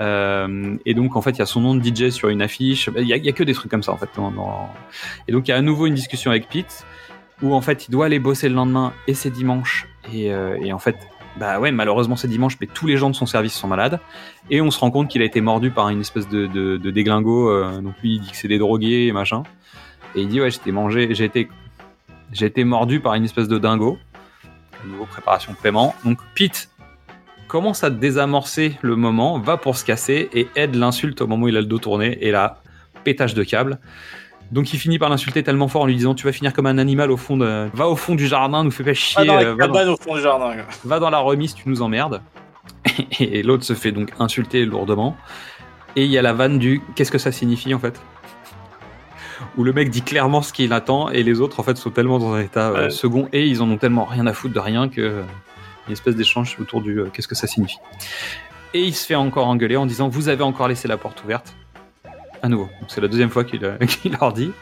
Euh, 0.00 0.76
et 0.84 0.94
donc 0.94 1.14
en 1.16 1.22
fait 1.22 1.30
il 1.32 1.38
y 1.38 1.42
a 1.42 1.46
son 1.46 1.60
nom 1.60 1.74
de 1.74 1.82
DJ 1.82 2.10
sur 2.10 2.28
une 2.28 2.42
affiche. 2.42 2.90
Il 2.96 3.06
y 3.06 3.12
a, 3.12 3.32
que 3.32 3.44
des 3.44 3.54
trucs 3.54 3.70
comme 3.70 3.82
ça 3.82 3.92
en 3.92 3.96
fait. 3.96 4.10
Et 5.28 5.32
donc 5.32 5.48
il 5.48 5.50
y 5.50 5.54
a 5.54 5.56
à 5.56 5.60
nouveau 5.62 5.86
une 5.86 5.94
discussion 5.94 6.30
avec 6.30 6.48
Pete 6.48 6.84
où 7.42 7.54
en 7.54 7.60
fait 7.60 7.88
il 7.88 7.90
doit 7.90 8.06
aller 8.06 8.18
bosser 8.18 8.48
le 8.48 8.54
lendemain 8.54 8.92
et 9.06 9.14
c'est 9.14 9.30
dimanche 9.30 9.86
et, 10.12 10.32
euh, 10.32 10.56
et 10.62 10.72
en 10.72 10.78
fait 10.78 10.96
bah 11.36 11.58
ouais 11.58 11.72
malheureusement 11.72 12.14
c'est 12.14 12.28
dimanche 12.28 12.56
mais 12.60 12.68
tous 12.72 12.86
les 12.86 12.96
gens 12.96 13.10
de 13.10 13.16
son 13.16 13.26
service 13.26 13.54
sont 13.54 13.66
malades 13.66 13.98
et 14.50 14.60
on 14.60 14.70
se 14.70 14.78
rend 14.78 14.92
compte 14.92 15.08
qu'il 15.08 15.20
a 15.20 15.24
été 15.24 15.40
mordu 15.40 15.72
par 15.72 15.88
une 15.88 16.00
espèce 16.00 16.28
de, 16.28 16.46
de, 16.46 16.76
de 16.76 16.90
déglingo. 16.92 17.50
euh, 17.50 17.80
donc 17.80 17.94
lui 18.02 18.14
il 18.14 18.20
dit 18.20 18.30
que 18.30 18.36
c'est 18.36 18.46
des 18.46 18.58
drogués 18.58 19.08
et 19.08 19.12
machin 19.12 19.42
et 20.14 20.20
il 20.22 20.28
dit 20.28 20.40
ouais 20.40 20.52
j'étais 20.52 20.70
mangé 20.70 21.12
j'ai 21.12 21.24
été 21.24 21.48
j'ai 22.32 22.46
été 22.46 22.64
mordu 22.64 23.00
par 23.00 23.14
une 23.14 23.24
espèce 23.24 23.48
de 23.48 23.58
dingo. 23.58 23.98
à 24.82 24.86
nouveau 24.86 25.06
préparation 25.06 25.52
de 25.52 25.56
paiement. 25.56 25.94
Donc 26.04 26.18
Pete 26.34 26.68
commence 27.54 27.84
à 27.84 27.90
désamorcer 27.90 28.76
le 28.82 28.96
moment, 28.96 29.38
va 29.38 29.56
pour 29.56 29.76
se 29.76 29.84
casser 29.84 30.28
et 30.32 30.48
Ed 30.56 30.74
l'insulte 30.74 31.20
au 31.20 31.28
moment 31.28 31.44
où 31.44 31.48
il 31.48 31.56
a 31.56 31.60
le 31.60 31.68
dos 31.68 31.78
tourné 31.78 32.18
et 32.20 32.32
là, 32.32 32.60
pétage 33.04 33.32
de 33.32 33.44
câble. 33.44 33.78
Donc 34.50 34.72
il 34.72 34.78
finit 34.80 34.98
par 34.98 35.08
l'insulter 35.08 35.44
tellement 35.44 35.68
fort 35.68 35.82
en 35.82 35.86
lui 35.86 35.94
disant 35.94 36.16
tu 36.16 36.26
vas 36.26 36.32
finir 36.32 36.52
comme 36.52 36.66
un 36.66 36.78
animal 36.78 37.12
au 37.12 37.16
fond 37.16 37.36
de... 37.36 37.68
va 37.72 37.86
au 37.86 37.94
fond 37.94 38.16
du 38.16 38.26
jardin, 38.26 38.64
nous 38.64 38.72
fais 38.72 38.82
pas 38.82 38.92
chier, 38.92 39.24
va, 39.24 39.44
dans, 39.44 39.56
cabane 39.56 39.88
au 39.90 39.96
fond 39.96 40.16
du 40.16 40.22
jardin. 40.22 40.52
quoi. 40.52 40.64
va 40.84 40.98
dans 40.98 41.10
la 41.10 41.20
remise, 41.20 41.54
tu 41.54 41.68
nous 41.68 41.80
emmerdes. 41.80 42.22
Et 43.20 43.44
l'autre 43.44 43.62
se 43.62 43.74
fait 43.74 43.92
donc 43.92 44.10
insulter 44.18 44.64
lourdement. 44.64 45.16
Et 45.94 46.06
il 46.06 46.10
y 46.10 46.18
a 46.18 46.22
la 46.22 46.32
vanne 46.32 46.58
du 46.58 46.82
qu'est-ce 46.96 47.12
que 47.12 47.18
ça 47.18 47.30
signifie 47.30 47.72
en 47.72 47.78
fait? 47.78 48.02
Où 49.56 49.62
le 49.62 49.72
mec 49.72 49.90
dit 49.90 50.02
clairement 50.02 50.42
ce 50.42 50.52
qu'il 50.52 50.72
attend 50.72 51.08
et 51.08 51.22
les 51.22 51.40
autres 51.40 51.60
en 51.60 51.62
fait 51.62 51.76
sont 51.76 51.90
tellement 51.90 52.18
dans 52.18 52.32
un 52.34 52.40
état 52.40 52.70
euh, 52.70 52.90
second 52.90 53.28
et 53.32 53.46
ils 53.46 53.62
en 53.62 53.70
ont 53.70 53.78
tellement 53.78 54.06
rien 54.06 54.26
à 54.26 54.32
foutre 54.32 54.54
de 54.54 54.58
rien 54.58 54.88
que 54.88 55.22
une 55.86 55.92
espèce 55.92 56.16
d'échange 56.16 56.56
autour 56.60 56.82
du 56.82 57.00
euh, 57.00 57.06
qu'est-ce 57.12 57.28
que 57.28 57.34
ça 57.34 57.46
signifie. 57.46 57.78
Et 58.72 58.82
il 58.82 58.94
se 58.94 59.06
fait 59.06 59.14
encore 59.14 59.46
engueuler 59.46 59.76
en 59.76 59.86
disant 59.86 60.08
vous 60.08 60.28
avez 60.28 60.42
encore 60.42 60.68
laissé 60.68 60.88
la 60.88 60.96
porte 60.96 61.22
ouverte. 61.24 61.54
À 62.42 62.48
nouveau. 62.48 62.68
C'est 62.88 63.00
la 63.00 63.08
deuxième 63.08 63.30
fois 63.30 63.44
qu'il 63.44 63.64
euh, 63.64 63.78
qu'il 63.86 64.12
leur 64.12 64.32
dit. 64.32 64.52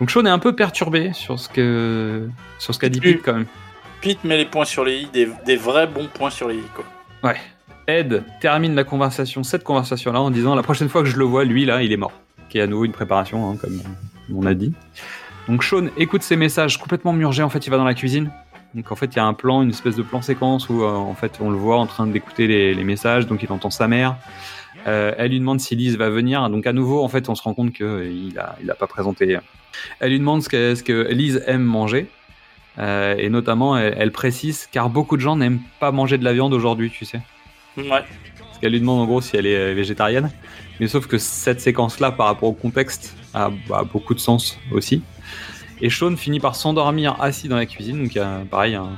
Donc 0.00 0.10
Sean 0.10 0.24
est 0.24 0.30
un 0.30 0.38
peu 0.38 0.54
perturbé 0.54 1.12
sur 1.12 1.38
ce 1.38 1.48
que 1.48 2.28
sur 2.58 2.74
ce 2.74 2.78
qu'a 2.78 2.88
dit. 2.88 3.00
Pete 3.00 3.22
quand 3.22 3.34
même. 3.34 3.46
Pete 4.00 4.24
met 4.24 4.36
les 4.36 4.46
points 4.46 4.64
sur 4.64 4.84
les 4.84 5.02
i, 5.02 5.06
des, 5.06 5.28
des 5.46 5.56
vrais 5.56 5.86
bons 5.86 6.08
points 6.08 6.30
sur 6.30 6.48
les 6.48 6.56
i. 6.56 6.64
Quoi. 6.74 6.84
Ouais. 7.22 7.36
Ed 7.86 8.24
termine 8.40 8.74
la 8.74 8.84
conversation, 8.84 9.42
cette 9.42 9.64
conversation-là, 9.64 10.20
en 10.20 10.30
disant 10.30 10.54
la 10.54 10.62
prochaine 10.62 10.88
fois 10.88 11.02
que 11.02 11.08
je 11.08 11.16
le 11.16 11.24
vois, 11.24 11.44
lui 11.44 11.64
là, 11.64 11.82
il 11.82 11.92
est 11.92 11.96
mort. 11.96 12.12
Qui 12.48 12.58
est 12.58 12.62
à 12.62 12.66
nouveau 12.66 12.84
une 12.84 12.92
préparation, 12.92 13.50
hein, 13.50 13.56
comme 13.60 13.80
on 14.34 14.46
a 14.46 14.54
dit. 14.54 14.72
Donc 15.48 15.64
Sean 15.64 15.86
écoute 15.96 16.22
ces 16.22 16.36
messages 16.36 16.78
complètement 16.78 17.12
murgés. 17.12 17.42
En 17.42 17.48
fait, 17.48 17.66
il 17.66 17.70
va 17.70 17.76
dans 17.76 17.84
la 17.84 17.94
cuisine. 17.94 18.30
Donc 18.74 18.90
en 18.90 18.96
fait, 18.96 19.06
il 19.06 19.16
y 19.16 19.20
a 19.20 19.26
un 19.26 19.34
plan, 19.34 19.62
une 19.62 19.70
espèce 19.70 19.96
de 19.96 20.02
plan 20.02 20.22
séquence 20.22 20.68
où 20.68 20.82
euh, 20.82 20.90
en 20.90 21.14
fait 21.14 21.38
on 21.40 21.50
le 21.50 21.56
voit 21.56 21.78
en 21.78 21.86
train 21.86 22.06
d'écouter 22.06 22.46
les, 22.46 22.74
les 22.74 22.84
messages. 22.84 23.26
Donc 23.26 23.42
il 23.42 23.52
entend 23.52 23.70
sa 23.70 23.88
mère. 23.88 24.16
Euh, 24.86 25.12
elle 25.18 25.30
lui 25.30 25.38
demande 25.38 25.60
si 25.60 25.76
Lise 25.76 25.96
va 25.96 26.08
venir. 26.08 26.48
Donc 26.48 26.66
à 26.66 26.72
nouveau, 26.72 27.04
en 27.04 27.08
fait, 27.08 27.28
on 27.28 27.34
se 27.34 27.42
rend 27.42 27.54
compte 27.54 27.72
qu'il 27.72 28.38
a, 28.38 28.56
il 28.62 28.70
a 28.70 28.74
pas 28.74 28.86
présenté. 28.86 29.38
Elle 30.00 30.10
lui 30.10 30.18
demande 30.18 30.42
ce 30.42 30.48
que, 30.48 30.74
ce 30.74 30.82
que 30.82 31.08
Lise 31.12 31.42
aime 31.46 31.62
manger. 31.62 32.08
Euh, 32.78 33.14
et 33.18 33.28
notamment, 33.28 33.76
elle, 33.76 33.94
elle 33.98 34.12
précise 34.12 34.66
car 34.72 34.88
beaucoup 34.88 35.16
de 35.16 35.22
gens 35.22 35.36
n'aiment 35.36 35.60
pas 35.78 35.92
manger 35.92 36.16
de 36.16 36.24
la 36.24 36.32
viande 36.32 36.54
aujourd'hui, 36.54 36.90
tu 36.90 37.04
sais. 37.04 37.20
Ouais. 37.76 37.84
Parce 37.90 38.58
qu'elle 38.60 38.72
lui 38.72 38.80
demande 38.80 39.00
en 39.00 39.04
gros 39.06 39.20
si 39.20 39.36
elle 39.36 39.46
est 39.46 39.74
végétarienne. 39.74 40.30
Mais 40.80 40.88
sauf 40.88 41.06
que 41.06 41.18
cette 41.18 41.60
séquence-là, 41.60 42.12
par 42.12 42.26
rapport 42.26 42.48
au 42.48 42.54
contexte, 42.54 43.14
a, 43.34 43.50
a 43.72 43.84
beaucoup 43.84 44.14
de 44.14 44.20
sens 44.20 44.58
aussi. 44.72 45.02
Et 45.82 45.90
Sean 45.90 46.16
finit 46.16 46.40
par 46.40 46.54
s'endormir 46.56 47.16
assis 47.20 47.48
dans 47.48 47.56
la 47.56 47.66
cuisine. 47.66 48.04
Donc, 48.04 48.16
a 48.16 48.40
pareil, 48.50 48.76
un- 48.76 48.90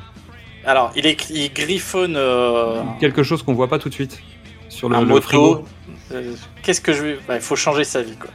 Alors, 0.67 0.93
il, 0.95 1.07
est, 1.07 1.31
il 1.31 1.53
griffonne 1.53 2.15
euh, 2.17 2.83
quelque 3.01 3.23
chose 3.23 3.43
qu'on 3.43 3.55
voit 3.55 3.69
pas 3.69 3.79
tout 3.79 3.89
de 3.89 3.95
suite 3.95 4.21
sur 4.69 4.89
le, 4.89 4.97
un 4.97 5.01
le 5.01 5.07
moto. 5.07 5.65
Euh, 6.13 6.35
Qu'est-ce 6.63 6.81
que 6.83 6.93
je 6.93 7.03
vais. 7.03 7.19
bah, 7.27 7.37
il 7.37 7.41
faut 7.41 7.57
changer 7.57 7.85
sa 7.85 8.03
vie, 8.03 8.17
quoi. 8.17 8.31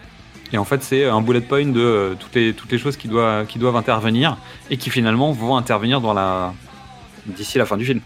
Et 0.51 0.57
en 0.57 0.65
fait, 0.65 0.81
c'est 0.81 1.05
un 1.05 1.21
bullet 1.21 1.41
point 1.41 1.65
de 1.67 1.79
euh, 1.79 2.15
toutes, 2.19 2.33
les, 2.33 2.53
toutes 2.53 2.71
les 2.71 2.79
choses 2.79 2.97
qui, 2.97 3.07
doivent 3.07 3.45
qui 3.45 3.59
doivent 3.59 3.75
intervenir 3.75 4.35
et 4.71 4.77
qui 4.77 4.89
finalement 4.89 5.31
vont 5.31 5.55
intervenir 5.55 6.01
dans 6.01 6.13
la 6.13 6.53
d'ici 7.27 7.59
la 7.59 7.67
fin 7.67 7.77
du 7.77 7.85
film. 7.85 8.01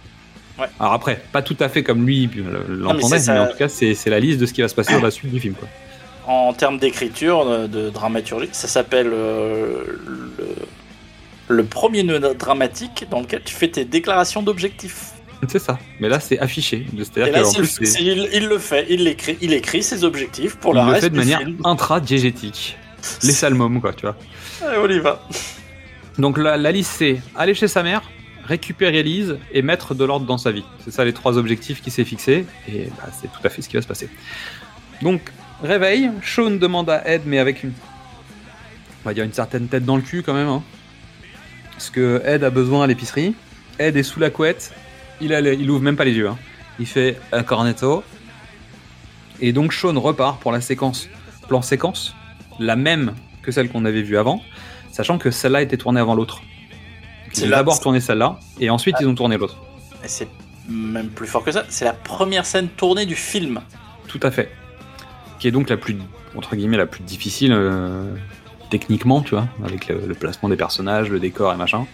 Ouais. 0.60 0.66
Alors 0.78 0.92
après, 0.92 1.24
pas 1.32 1.42
tout 1.42 1.56
à 1.62 1.70
fait 1.70 1.84
comme 1.84 2.06
lui 2.06 2.30
euh, 2.38 2.64
l'entendait, 2.68 3.16
mais, 3.16 3.20
ça. 3.20 3.44
en 3.44 3.48
tout 3.48 3.58
cas, 3.58 3.70
c'est 3.70 3.96
c'est 3.96 4.10
la 4.10 4.20
liste 4.20 4.40
de 4.42 4.46
ce 4.46 4.52
qui 4.52 4.62
va 4.62 4.68
se 4.68 4.76
passer 4.76 4.94
dans 4.94 5.02
la 5.02 5.10
suite 5.12 5.32
du 5.32 5.40
film. 5.40 5.54
Quoi. 5.54 5.70
En 6.26 6.54
termes 6.54 6.78
d'écriture, 6.78 7.46
de, 7.46 7.68
de 7.68 7.90
dramaturgie, 7.90 8.48
ça 8.54 8.68
s'appelle 8.70 9.10
euh, 9.12 9.84
le, 11.50 11.56
le 11.56 11.64
premier 11.66 12.04
nœud 12.04 12.20
dramatique 12.38 13.06
dans 13.12 13.20
lequel 13.22 13.42
tu 13.44 13.54
fais 13.54 13.68
tes 13.68 13.84
déclarations 13.86 14.42
d'objectifs. 14.42 15.12
C'est 15.50 15.60
ça. 15.60 15.78
Mais 16.00 16.08
là, 16.08 16.22
c'est 16.22 16.40
affiché. 16.40 16.86
C'est-à-dire 16.98 17.46
c'est 17.46 17.60
le- 17.62 18.00
il, 18.00 18.30
il 18.34 18.48
le 18.48 18.58
fait, 18.60 18.86
il 18.90 19.04
l'écrit, 19.04 19.38
il 19.42 19.52
écrit 19.52 19.84
ses 19.84 20.06
objectifs 20.06 20.56
pour 20.56 20.74
il 20.74 20.80
le 20.80 20.86
le 20.86 20.92
reste 20.92 21.04
fait 21.04 21.10
de 21.10 21.18
manière 21.18 21.42
intradiégétique. 21.66 22.78
Les 23.24 23.34
salmums, 23.34 23.82
quoi, 23.82 23.92
tu 23.92 24.06
vois. 24.06 24.16
Allez, 24.66 24.78
on 24.82 24.88
y 24.90 25.00
va. 25.00 25.22
Donc 26.18 26.38
la, 26.38 26.56
la 26.56 26.72
liste, 26.72 26.94
c'est 26.98 27.20
aller 27.36 27.54
chez 27.56 27.68
sa 27.68 27.84
mère, 27.84 28.02
récupérer 28.46 29.04
Lise 29.04 29.38
et 29.52 29.62
mettre 29.62 29.94
de 29.96 30.06
l'ordre 30.06 30.26
dans 30.26 30.38
sa 30.38 30.52
vie. 30.52 30.64
C'est 30.86 30.92
ça 30.92 31.04
les 31.04 31.12
trois 31.12 31.38
objectifs 31.38 31.82
qu'il 31.82 31.92
s'est 31.92 32.06
fixés. 32.06 32.46
Et 32.70 32.86
bah, 32.98 33.10
c'est 33.20 33.28
tout 33.28 33.42
à 33.44 33.50
fait 33.50 33.62
ce 33.62 33.68
qui 33.68 33.76
va 33.76 33.82
se 33.82 33.88
passer. 33.88 34.08
Donc, 35.02 35.20
réveil, 35.68 36.12
Sean 36.24 36.52
demande 36.52 36.90
à 36.90 37.08
Ed, 37.08 37.24
mais 37.26 37.40
avec 37.40 37.64
une. 37.64 37.74
On 39.04 39.10
va 39.10 39.14
dire 39.14 39.24
une 39.24 39.34
certaine 39.34 39.68
tête 39.68 39.86
dans 39.86 39.96
le 39.96 40.02
cul 40.02 40.24
quand 40.24 40.34
même. 40.34 40.48
Hein. 40.48 40.64
Parce 41.72 41.90
que 41.90 42.22
Ed 42.26 42.44
a 42.44 42.50
besoin 42.50 42.84
à 42.84 42.88
l'épicerie. 42.88 43.36
Ed 43.80 43.98
est 43.98 44.04
sous 44.04 44.20
la 44.20 44.30
couette. 44.30 44.74
Il, 45.22 45.34
a 45.34 45.42
les- 45.42 45.56
il 45.56 45.70
ouvre 45.70 45.82
même 45.82 45.96
pas 45.96 46.06
les 46.06 46.14
yeux. 46.14 46.28
hein. 46.30 46.38
Il 46.80 46.86
fait 46.86 47.20
un 47.32 47.44
cornetto. 47.44 48.04
Et 49.42 49.52
donc 49.52 49.74
Sean 49.74 50.00
repart 50.00 50.40
pour 50.40 50.52
la 50.52 50.62
séquence 50.62 51.10
plan 51.50 51.62
séquence, 51.62 52.16
la 52.60 52.78
même 52.78 53.16
que 53.42 53.52
celle 53.52 53.68
qu'on 53.70 53.84
avait 53.84 54.02
vue 54.02 54.18
avant, 54.18 54.42
sachant 54.94 55.18
que 55.18 55.30
celle-là 55.30 55.62
était 55.62 55.76
tournée 55.76 56.00
avant 56.00 56.16
l'autre. 56.16 56.42
Ils 57.36 57.46
ont 57.46 57.50
d'abord 57.50 57.80
tourné 57.82 58.00
celle-là, 58.00 58.40
et 58.62 58.70
ensuite 58.70 58.96
ils 59.02 59.08
ont 59.08 59.16
tourné 59.16 59.38
l'autre. 59.38 59.58
Et 60.06 60.08
c'est 60.08 60.30
même 60.70 61.10
plus 61.10 61.28
fort 61.28 61.44
que 61.44 61.52
ça, 61.52 61.66
c'est 61.68 61.84
la 61.84 61.92
première 61.94 62.46
scène 62.46 62.70
tournée 62.70 63.06
du 63.06 63.16
film. 63.16 63.60
Tout 64.08 64.20
à 64.24 64.32
fait. 64.32 64.50
Qui 65.44 65.50
est 65.50 65.52
donc 65.52 65.70
la 65.70 65.76
plus, 65.76 65.98
entre 66.38 66.56
guillemets, 66.56 66.78
la 66.78 66.86
plus 66.86 67.04
difficile 67.04 67.52
euh, 67.52 68.06
techniquement, 68.70 69.20
tu 69.20 69.32
vois, 69.32 69.50
avec 69.66 69.90
le, 69.90 70.14
placement 70.14 70.48
des 70.48 70.56
personnages, 70.56 71.10
le 71.10 71.20
décor 71.20 71.52
et 71.52 71.58
machin. 71.58 71.86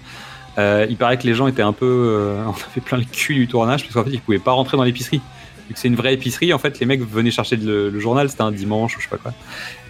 Euh, 0.59 0.85
il 0.87 0.97
paraît 0.97 1.17
que 1.17 1.25
les 1.25 1.33
gens 1.33 1.47
étaient 1.47 1.63
un 1.63 1.73
peu. 1.73 1.87
euh, 1.87 2.43
on 2.45 2.51
avait 2.51 2.81
plein 2.85 2.99
le 2.99 3.05
cul 3.05 3.33
du 3.33 3.47
tournage, 3.47 3.81
parce 3.81 3.95
qu'en 3.95 4.03
fait, 4.03 4.11
ils 4.11 4.21
pouvaient 4.21 4.37
pas 4.37 4.51
rentrer 4.51 4.77
dans 4.77 4.83
l'épicerie. 4.83 5.19
Vu 5.67 5.73
que 5.73 5.79
c'est 5.79 5.87
une 5.87 5.95
vraie 5.95 6.13
épicerie, 6.13 6.53
en 6.53 6.59
fait, 6.59 6.79
les 6.79 6.85
mecs 6.85 7.01
venaient 7.01 7.31
chercher 7.31 7.55
le, 7.55 7.99
journal, 7.99 8.29
c'était 8.29 8.43
un 8.43 8.51
dimanche 8.51 8.95
ou 8.97 8.99
je 8.99 9.05
sais 9.05 9.09
pas 9.09 9.17
quoi. 9.17 9.33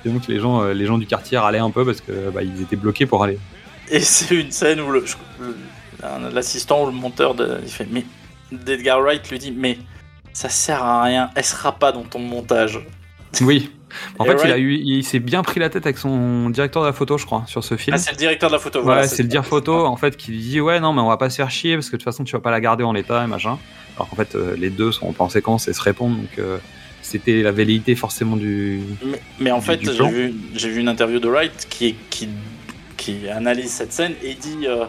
Et 0.05 0.10
donc, 0.10 0.30
les 0.30 0.39
gens, 0.39 0.64
les 0.64 0.86
gens 0.86 0.97
du 0.97 1.05
quartier 1.05 1.38
râlaient 1.38 1.60
un 1.60 1.72
peu 1.72 1.84
parce 1.84 1.99
que 1.99 2.30
bah, 2.30 2.43
ils 2.43 2.62
étaient 2.62 2.78
bloqués 2.78 3.07
pour 3.07 3.26
aller. 3.26 3.39
Et 3.91 3.99
c'est 3.99 4.36
une 4.36 4.51
scène 4.51 4.80
où 4.80 4.89
l'assistant 6.34 6.84
ou 6.84 6.86
le 6.86 6.93
monteur 6.93 7.36
il 7.62 7.70
fait 7.70 7.88
mais 7.91 8.05
d'Edgar 8.53 9.01
Wright 9.01 9.30
lui 9.30 9.38
dit 9.38 9.51
mais 9.51 9.78
ça 10.32 10.47
sert 10.47 10.82
à 10.82 11.03
rien, 11.03 11.30
elle 11.36 11.43
sera 11.43 11.74
pas 11.74 11.91
dans 11.91 12.03
ton 12.03 12.20
montage. 12.20 12.80
Oui. 13.42 13.72
En 14.20 14.26
Et 14.26 14.28
fait, 14.38 14.46
il, 14.46 14.52
a 14.52 14.58
eu, 14.60 14.76
il 14.76 15.04
s'est 15.04 15.20
bien 15.20 15.42
pris 15.42 15.60
la 15.60 15.70
tête 15.70 15.86
avec 15.88 15.98
son 15.98 16.52
directeur 16.52 16.84
de 16.84 16.88
la 16.88 16.94
photo, 16.94 17.18
je 17.18 17.26
crois, 17.26 17.44
sur 17.48 17.64
ce 17.64 17.76
film. 17.76 17.96
Ah, 17.96 17.98
c'est 17.98 18.12
le 18.12 18.18
directeur 18.18 18.50
de 18.50 18.54
la 18.56 18.60
photo. 18.60 18.80
Ouais, 18.80 18.86
voilà, 18.86 19.08
c'est 19.08 19.24
le 19.24 19.30
dire 19.30 19.44
photo 19.46 19.86
en 19.86 19.96
fait 19.98 20.16
qui 20.16 20.32
lui 20.32 20.38
dit 20.40 20.62
ouais 20.62 20.80
non 20.80 20.94
mais 20.94 21.02
on 21.02 21.08
va 21.08 21.18
pas 21.18 21.32
se 21.32 21.38
faire 21.38 21.50
chier 21.50 21.74
parce 21.76 21.88
que 21.88 21.94
de 21.94 21.98
toute 21.98 22.06
façon 22.06 22.24
tu 22.24 22.34
vas 22.34 22.40
pas 22.40 22.52
la 22.52 22.62
garder 22.62 22.84
en 22.84 22.94
l'état 22.94 23.24
et 23.24 23.28
machin. 23.28 23.58
Alors 23.96 24.08
qu'en 24.10 24.16
fait 24.16 24.36
euh, 24.36 24.56
les 24.56 24.70
deux 24.70 24.92
sont 24.92 25.12
en 25.18 25.28
séquence 25.30 25.68
et 25.68 25.74
se 25.74 25.82
répondent 25.82 26.18
donc 26.18 26.38
euh, 26.38 26.60
c'était 27.02 27.42
la 27.42 27.52
velléité 27.52 27.96
forcément 27.96 28.36
du. 28.36 28.82
Mais, 29.04 29.20
mais 29.40 29.52
en 29.52 29.58
du- 29.60 29.66
fait, 29.66 29.80
j'ai 29.84 30.08
vu, 30.08 30.34
vu 30.54 30.80
une 30.80 30.88
interview 30.88 31.20
de 31.20 31.28
Wright 31.28 31.66
qui, 31.70 31.96
qui, 32.12 32.30
qui 32.96 33.28
analyse 33.28 33.72
cette 33.72 33.92
scène 33.92 34.14
et 34.24 34.36
dit 34.36 34.68
euh, 34.68 34.86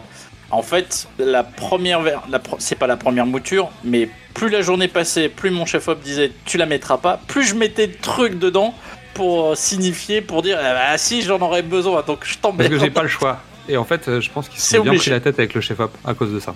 en 0.51 0.61
fait, 0.61 1.07
la 1.19 1.43
première, 1.43 2.01
ver- 2.01 2.23
la 2.29 2.39
pro- 2.39 2.57
c'est 2.59 2.75
pas 2.75 2.87
la 2.87 2.97
première 2.97 3.25
mouture, 3.25 3.69
mais 3.83 4.09
plus 4.33 4.49
la 4.49 4.61
journée 4.61 4.87
passait, 4.87 5.29
plus 5.29 5.49
mon 5.51 5.65
chef-op 5.65 6.01
disait 6.01 6.31
tu 6.45 6.57
la 6.57 6.65
mettras 6.65 6.97
pas, 6.97 7.19
plus 7.27 7.43
je 7.43 7.55
mettais 7.55 7.87
de 7.87 7.95
trucs 8.01 8.37
dedans 8.39 8.73
pour 9.13 9.51
euh, 9.51 9.55
signifier, 9.55 10.21
pour 10.21 10.41
dire 10.41 10.57
ah 10.61 10.73
bah, 10.73 10.97
si 10.97 11.21
j'en 11.21 11.39
aurais 11.39 11.61
besoin, 11.63 12.01
donc 12.03 12.19
je 12.23 12.37
Parce 12.37 12.41
t'emmerde. 12.41 12.69
que 12.71 12.79
j'ai 12.79 12.89
pas 12.89 13.03
le 13.03 13.09
choix. 13.09 13.39
Et 13.69 13.77
en 13.77 13.83
fait 13.85 14.07
euh, 14.07 14.21
je 14.21 14.29
pense 14.31 14.49
qu'ils 14.49 14.59
se 14.59 14.75
sont 14.77 14.83
bien 14.83 14.93
pris 14.95 15.09
la 15.11 15.19
tête 15.19 15.37
avec 15.39 15.53
le 15.53 15.61
chef 15.61 15.79
op 15.79 15.95
à 16.05 16.13
cause 16.13 16.33
de 16.33 16.39
ça, 16.39 16.55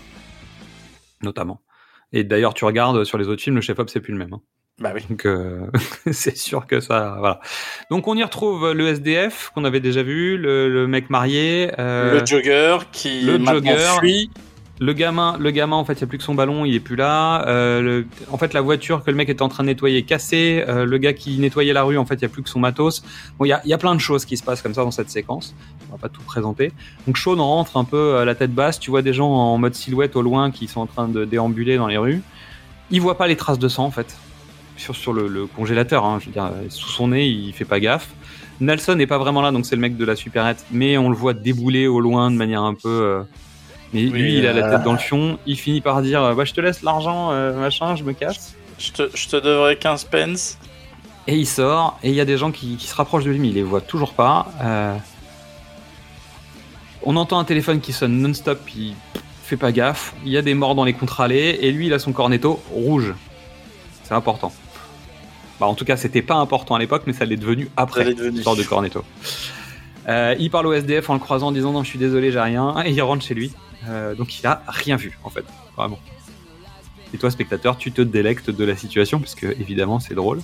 notamment. 1.21 1.61
Et 2.13 2.23
d'ailleurs 2.23 2.53
tu 2.53 2.65
regardes 2.65 3.03
sur 3.03 3.17
les 3.17 3.27
autres 3.27 3.41
films 3.41 3.55
le 3.55 3.61
chef 3.61 3.77
op 3.79 3.89
c'est 3.89 3.99
plus 3.99 4.13
le 4.13 4.19
même. 4.19 4.33
hein. 4.33 4.41
Bah 4.79 4.91
oui. 4.93 5.01
Donc 5.09 5.25
euh, 5.25 5.61
c'est 6.11 6.35
sûr 6.37 6.67
que 6.67 6.79
ça 6.81 7.15
voilà. 7.19 7.39
Donc 7.89 8.07
on 8.07 8.15
y 8.15 8.23
retrouve 8.23 8.73
le 8.73 8.87
SDF 8.87 9.51
qu'on 9.55 9.63
avait 9.63 9.79
déjà 9.79 10.03
vu, 10.03 10.37
le, 10.37 10.69
le 10.69 10.87
mec 10.87 11.09
marié. 11.09 11.71
euh, 11.79 12.19
le 12.19 12.25
jogger 12.25 12.77
qui 12.91 13.21
le 13.21 13.43
jogger. 13.43 13.77
fuit. 13.99 14.29
Le 14.81 14.91
gamin, 14.91 15.37
le 15.39 15.51
gamin, 15.51 15.77
en 15.77 15.85
fait, 15.85 15.93
il 15.93 15.99
n'y 15.99 16.03
a 16.03 16.07
plus 16.07 16.17
que 16.17 16.23
son 16.25 16.35
ballon, 16.35 16.65
il 16.65 16.75
est 16.75 16.81
plus 16.81 16.97
là. 16.97 17.47
Euh, 17.47 17.79
le- 17.81 18.07
en 18.29 18.37
fait, 18.37 18.51
la 18.51 18.59
voiture 18.59 19.05
que 19.05 19.09
le 19.09 19.15
mec 19.15 19.29
était 19.29 19.41
en 19.41 19.47
train 19.47 19.63
de 19.63 19.69
nettoyer 19.69 19.99
est 19.99 20.03
cassée. 20.03 20.65
Euh, 20.67 20.83
le 20.83 20.97
gars 20.97 21.13
qui 21.13 21.39
nettoyait 21.39 21.71
la 21.71 21.83
rue, 21.83 21.97
en 21.97 22.03
fait, 22.05 22.15
il 22.15 22.19
n'y 22.19 22.25
a 22.25 22.27
plus 22.27 22.43
que 22.43 22.49
son 22.49 22.59
matos. 22.59 23.01
Bon, 23.39 23.45
il 23.45 23.47
y 23.47 23.53
a, 23.53 23.61
il 23.63 23.69
y 23.69 23.73
a 23.73 23.77
plein 23.77 23.95
de 23.95 24.01
choses 24.01 24.25
qui 24.25 24.35
se 24.35 24.43
passent 24.43 24.61
comme 24.61 24.73
ça 24.73 24.83
dans 24.83 24.91
cette 24.91 25.09
séquence. 25.09 25.55
On 25.87 25.93
va 25.93 25.97
pas 25.97 26.09
tout 26.09 26.21
présenter. 26.23 26.73
Donc, 27.07 27.17
Sean 27.17 27.37
rentre 27.37 27.77
un 27.77 27.85
peu 27.85 28.17
à 28.17 28.25
la 28.25 28.35
tête 28.35 28.53
basse. 28.53 28.77
Tu 28.77 28.89
vois 28.89 29.01
des 29.01 29.13
gens 29.13 29.29
en 29.31 29.57
mode 29.57 29.75
silhouette 29.75 30.17
au 30.17 30.21
loin 30.21 30.51
qui 30.51 30.67
sont 30.67 30.81
en 30.81 30.87
train 30.87 31.07
de 31.07 31.23
déambuler 31.23 31.77
dans 31.77 31.87
les 31.87 31.97
rues. 31.97 32.21
Il 32.91 32.99
voit 32.99 33.17
pas 33.17 33.27
les 33.27 33.37
traces 33.37 33.59
de 33.59 33.69
sang, 33.69 33.85
en 33.85 33.91
fait, 33.91 34.17
sur, 34.77 34.95
sur 34.95 35.13
le, 35.13 35.27
le 35.27 35.45
congélateur. 35.47 36.05
Hein, 36.05 36.19
je 36.21 36.25
veux 36.27 36.31
dire, 36.31 36.51
sous 36.69 36.89
son 36.89 37.09
nez, 37.09 37.25
il 37.27 37.53
fait 37.53 37.65
pas 37.65 37.79
gaffe. 37.79 38.09
Nelson 38.61 38.95
n'est 38.95 39.07
pas 39.07 39.17
vraiment 39.17 39.41
là, 39.41 39.51
donc 39.51 39.65
c'est 39.65 39.75
le 39.75 39.81
mec 39.81 39.97
de 39.97 40.05
la 40.05 40.15
supérette, 40.15 40.63
mais 40.71 40.97
on 40.97 41.09
le 41.09 41.15
voit 41.15 41.33
débouler 41.33 41.87
au 41.87 41.99
loin 41.99 42.31
de 42.31 42.37
manière 42.37 42.61
un 42.61 42.73
peu. 42.73 42.87
euh, 42.87 43.21
mais 43.93 44.03
Oui, 44.03 44.09
lui, 44.09 44.37
il 44.37 44.47
a 44.47 44.53
la 44.53 44.65
euh, 44.67 44.71
tête 44.77 44.83
dans 44.83 44.93
le 44.93 44.97
fion. 44.97 45.37
Il 45.45 45.57
finit 45.57 45.81
par 45.81 46.01
dire 46.01 46.23
euh, 46.23 46.33
bah, 46.33 46.45
Je 46.45 46.53
te 46.53 46.61
laisse 46.61 46.81
l'argent, 46.81 47.31
euh, 47.31 47.53
machin, 47.59 47.95
je 47.95 48.03
me 48.03 48.13
casse. 48.13 48.55
Je 48.79 48.91
te, 48.91 49.09
je 49.13 49.27
te 49.27 49.35
devrais 49.37 49.75
15 49.77 50.05
pence. 50.05 50.57
Et 51.27 51.35
il 51.37 51.45
sort, 51.47 51.97
et 52.03 52.09
il 52.09 52.15
y 52.15 52.21
a 52.21 52.25
des 52.25 52.37
gens 52.37 52.51
qui, 52.51 52.75
qui 52.77 52.87
se 52.87 52.95
rapprochent 52.95 53.23
de 53.23 53.31
lui, 53.31 53.39
mais 53.39 53.47
il 53.49 53.55
les 53.55 53.63
voit 53.63 53.81
toujours 53.81 54.13
pas. 54.13 54.47
Euh, 54.61 54.95
On 57.03 57.15
entend 57.17 57.39
un 57.39 57.43
téléphone 57.45 57.81
qui 57.81 57.93
sonne 57.93 58.17
non-stop, 58.21 58.59
il 58.75 58.93
fait 59.43 59.57
pas 59.57 59.71
gaffe, 59.71 60.13
il 60.25 60.31
y 60.31 60.37
a 60.37 60.41
des 60.41 60.53
morts 60.53 60.75
dans 60.75 60.83
les 60.85 60.93
contre-allées, 60.93 61.59
et 61.61 61.71
lui, 61.71 61.87
il 61.87 61.93
a 61.93 61.99
son 61.99 62.13
cornetto 62.13 62.61
rouge. 62.71 63.13
C'est 64.03 64.13
important. 64.13 64.53
Bah, 65.59 65.67
en 65.67 65.73
tout 65.73 65.85
cas, 65.85 65.97
c'était 65.97 66.21
pas 66.21 66.35
important 66.35 66.75
à 66.75 66.79
l'époque, 66.79 67.03
mais 67.07 67.13
ça 67.13 67.25
l'est 67.25 67.37
devenu 67.37 67.69
après, 67.77 68.13
sorte 68.43 68.57
de 68.57 68.63
cornetto. 68.63 69.03
Euh, 70.07 70.35
il 70.37 70.51
parle 70.51 70.67
au 70.67 70.73
SDF 70.73 71.09
en 71.09 71.13
le 71.13 71.19
croisant 71.19 71.47
en 71.47 71.51
disant 71.51 71.71
non, 71.71 71.83
je 71.83 71.89
suis 71.89 71.99
désolé, 71.99 72.31
j'ai 72.31 72.39
rien, 72.39 72.83
et 72.85 72.91
il 72.91 73.01
rentre 73.01 73.25
chez 73.25 73.33
lui. 73.33 73.51
Euh, 73.87 74.15
donc 74.15 74.39
il 74.39 74.45
a 74.45 74.61
rien 74.67 74.95
vu, 74.95 75.17
en 75.23 75.29
fait, 75.29 75.45
vraiment. 75.75 75.99
Et 77.13 77.17
toi, 77.17 77.31
spectateur, 77.31 77.77
tu 77.77 77.91
te 77.91 78.01
délectes 78.01 78.49
de 78.49 78.65
la 78.65 78.75
situation, 78.75 79.19
parce 79.19 79.35
que 79.35 79.47
évidemment, 79.47 79.99
c'est 79.99 80.15
drôle. 80.15 80.41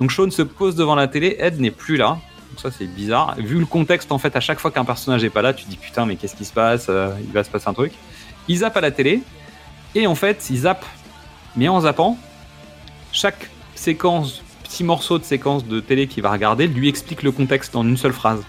Donc 0.00 0.12
Sean 0.12 0.30
se 0.30 0.42
pose 0.42 0.74
devant 0.74 0.94
la 0.94 1.08
télé, 1.08 1.36
Ed 1.38 1.60
n'est 1.60 1.70
plus 1.70 1.96
là. 1.96 2.18
Donc 2.50 2.60
ça, 2.60 2.70
c'est 2.70 2.86
bizarre. 2.86 3.34
Vu 3.38 3.58
le 3.58 3.66
contexte, 3.66 4.12
en 4.12 4.18
fait, 4.18 4.34
à 4.36 4.40
chaque 4.40 4.58
fois 4.58 4.70
qu'un 4.70 4.84
personnage 4.84 5.24
est 5.24 5.30
pas 5.30 5.42
là, 5.42 5.52
tu 5.52 5.64
te 5.64 5.70
dis 5.70 5.76
putain, 5.76 6.06
mais 6.06 6.16
qu'est-ce 6.16 6.36
qui 6.36 6.44
se 6.44 6.52
passe? 6.52 6.86
Euh, 6.88 7.10
Il 7.20 7.32
va 7.32 7.44
se 7.44 7.50
passer 7.50 7.68
un 7.68 7.74
truc. 7.74 7.92
Il 8.48 8.56
zappe 8.58 8.76
à 8.76 8.80
la 8.80 8.90
télé, 8.90 9.22
et 9.94 10.06
en 10.06 10.14
fait, 10.14 10.46
il 10.50 10.58
zappe, 10.58 10.84
mais 11.56 11.68
en 11.68 11.80
zappant, 11.80 12.16
chaque 13.12 13.50
séquence, 13.74 14.42
petit 14.66 14.84
morceau 14.84 15.18
de 15.18 15.24
séquence 15.24 15.64
de 15.66 15.80
télé 15.80 16.06
qu'il 16.06 16.22
va 16.22 16.30
regarder, 16.32 16.66
lui 16.66 16.88
explique 16.88 17.22
le 17.22 17.32
contexte 17.32 17.76
en 17.76 17.86
une 17.86 17.96
seule 17.96 18.12
phrase. 18.12 18.42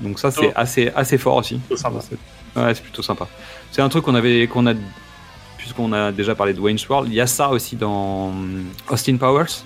Donc 0.00 0.18
ça, 0.18 0.30
c'est 0.30 0.46
Oh. 0.48 0.52
assez, 0.54 0.90
assez 0.94 1.18
fort 1.18 1.36
aussi. 1.36 1.60
C'est- 1.74 1.86
Ouais, 2.56 2.74
plutôt 2.74 3.02
sympa. 3.02 3.28
C'est 3.70 3.82
un 3.82 3.88
truc 3.88 4.04
qu'on 4.04 4.14
avait, 4.14 4.46
qu'on 4.46 4.66
a, 4.66 4.74
puisqu'on 5.58 5.92
a 5.92 6.12
déjà 6.12 6.34
parlé 6.34 6.54
de 6.54 6.60
Wayne's 6.60 6.88
World, 6.88 7.08
il 7.10 7.14
y 7.14 7.20
a 7.20 7.26
ça 7.26 7.50
aussi 7.50 7.76
dans 7.76 8.28
hum, 8.28 8.64
Austin 8.88 9.16
Powers. 9.16 9.64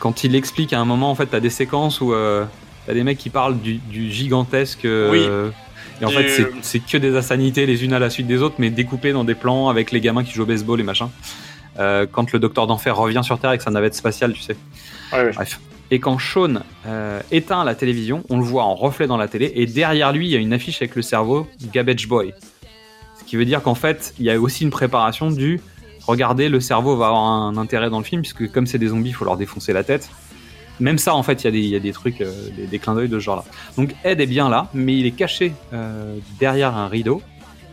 Quand 0.00 0.24
il 0.24 0.34
explique 0.34 0.72
à 0.72 0.80
un 0.80 0.84
moment, 0.84 1.10
en 1.10 1.14
fait, 1.14 1.26
t'as 1.26 1.40
des 1.40 1.50
séquences 1.50 2.00
où 2.00 2.12
euh, 2.12 2.44
t'as 2.86 2.92
des 2.94 3.04
mecs 3.04 3.18
qui 3.18 3.30
parlent 3.30 3.58
du, 3.58 3.74
du 3.74 4.10
gigantesque. 4.10 4.84
euh, 4.84 5.50
Et 6.00 6.04
en 6.04 6.08
Du- 6.08 6.16
fait, 6.16 6.28
c'est- 6.28 6.50
c'est 6.62 6.80
que 6.80 6.96
des 6.98 7.16
insanités 7.16 7.66
les 7.66 7.84
unes 7.84 7.92
à 7.92 8.00
la 8.00 8.10
suite 8.10 8.26
des 8.26 8.42
autres, 8.42 8.56
mais 8.58 8.68
découpées 8.70 9.12
dans 9.12 9.22
des 9.22 9.36
plans 9.36 9.68
avec 9.68 9.92
les 9.92 10.00
gamins 10.00 10.24
qui 10.24 10.32
jouent 10.32 10.42
au 10.42 10.46
baseball 10.46 10.80
et 10.80 10.82
machin. 10.82 11.08
Euh, 11.78 12.06
quand 12.10 12.32
le 12.32 12.38
docteur 12.38 12.66
d'enfer 12.66 12.96
revient 12.96 13.22
sur 13.22 13.38
Terre 13.38 13.50
avec 13.50 13.62
sa 13.62 13.70
navette 13.70 13.94
spatiale, 13.94 14.32
tu 14.32 14.42
sais. 14.42 14.56
Ouais, 15.12 15.24
ouais. 15.24 15.32
Bref. 15.32 15.60
Et 15.90 15.98
quand 16.00 16.18
Sean 16.18 16.62
euh, 16.86 17.20
éteint 17.30 17.62
la 17.64 17.74
télévision, 17.74 18.24
on 18.30 18.38
le 18.38 18.44
voit 18.44 18.64
en 18.64 18.74
reflet 18.74 19.06
dans 19.06 19.16
la 19.16 19.28
télé, 19.28 19.52
et 19.54 19.66
derrière 19.66 20.12
lui, 20.12 20.26
il 20.26 20.32
y 20.32 20.36
a 20.36 20.38
une 20.38 20.52
affiche 20.52 20.80
avec 20.80 20.96
le 20.96 21.02
cerveau 21.02 21.46
Garbage 21.72 22.08
Boy. 22.08 22.32
Ce 23.18 23.24
qui 23.24 23.36
veut 23.36 23.44
dire 23.44 23.62
qu'en 23.62 23.74
fait, 23.74 24.14
il 24.18 24.24
y 24.24 24.30
a 24.30 24.40
aussi 24.40 24.64
une 24.64 24.70
préparation 24.70 25.30
du 25.30 25.60
regardez, 26.06 26.48
le 26.48 26.60
cerveau 26.60 26.96
va 26.96 27.06
avoir 27.08 27.22
un 27.22 27.56
intérêt 27.56 27.90
dans 27.90 27.98
le 27.98 28.04
film, 28.04 28.22
puisque 28.22 28.50
comme 28.50 28.66
c'est 28.66 28.78
des 28.78 28.88
zombies, 28.88 29.10
il 29.10 29.14
faut 29.14 29.24
leur 29.24 29.36
défoncer 29.36 29.72
la 29.72 29.84
tête. 29.84 30.10
Même 30.80 30.98
ça, 30.98 31.14
en 31.14 31.22
fait, 31.22 31.44
il 31.44 31.44
y 31.44 31.48
a 31.48 31.50
des, 31.52 31.60
il 31.60 31.68
y 31.68 31.76
a 31.76 31.80
des 31.80 31.92
trucs, 31.92 32.20
euh, 32.20 32.32
des, 32.56 32.66
des 32.66 32.78
clins 32.78 32.94
d'œil 32.94 33.08
de 33.08 33.18
ce 33.18 33.24
genre-là. 33.24 33.44
Donc 33.76 33.94
Ed 34.04 34.20
est 34.20 34.26
bien 34.26 34.48
là, 34.48 34.68
mais 34.74 34.96
il 34.96 35.06
est 35.06 35.12
caché 35.12 35.52
derrière 36.38 36.76
un 36.76 36.88
rideau 36.88 37.22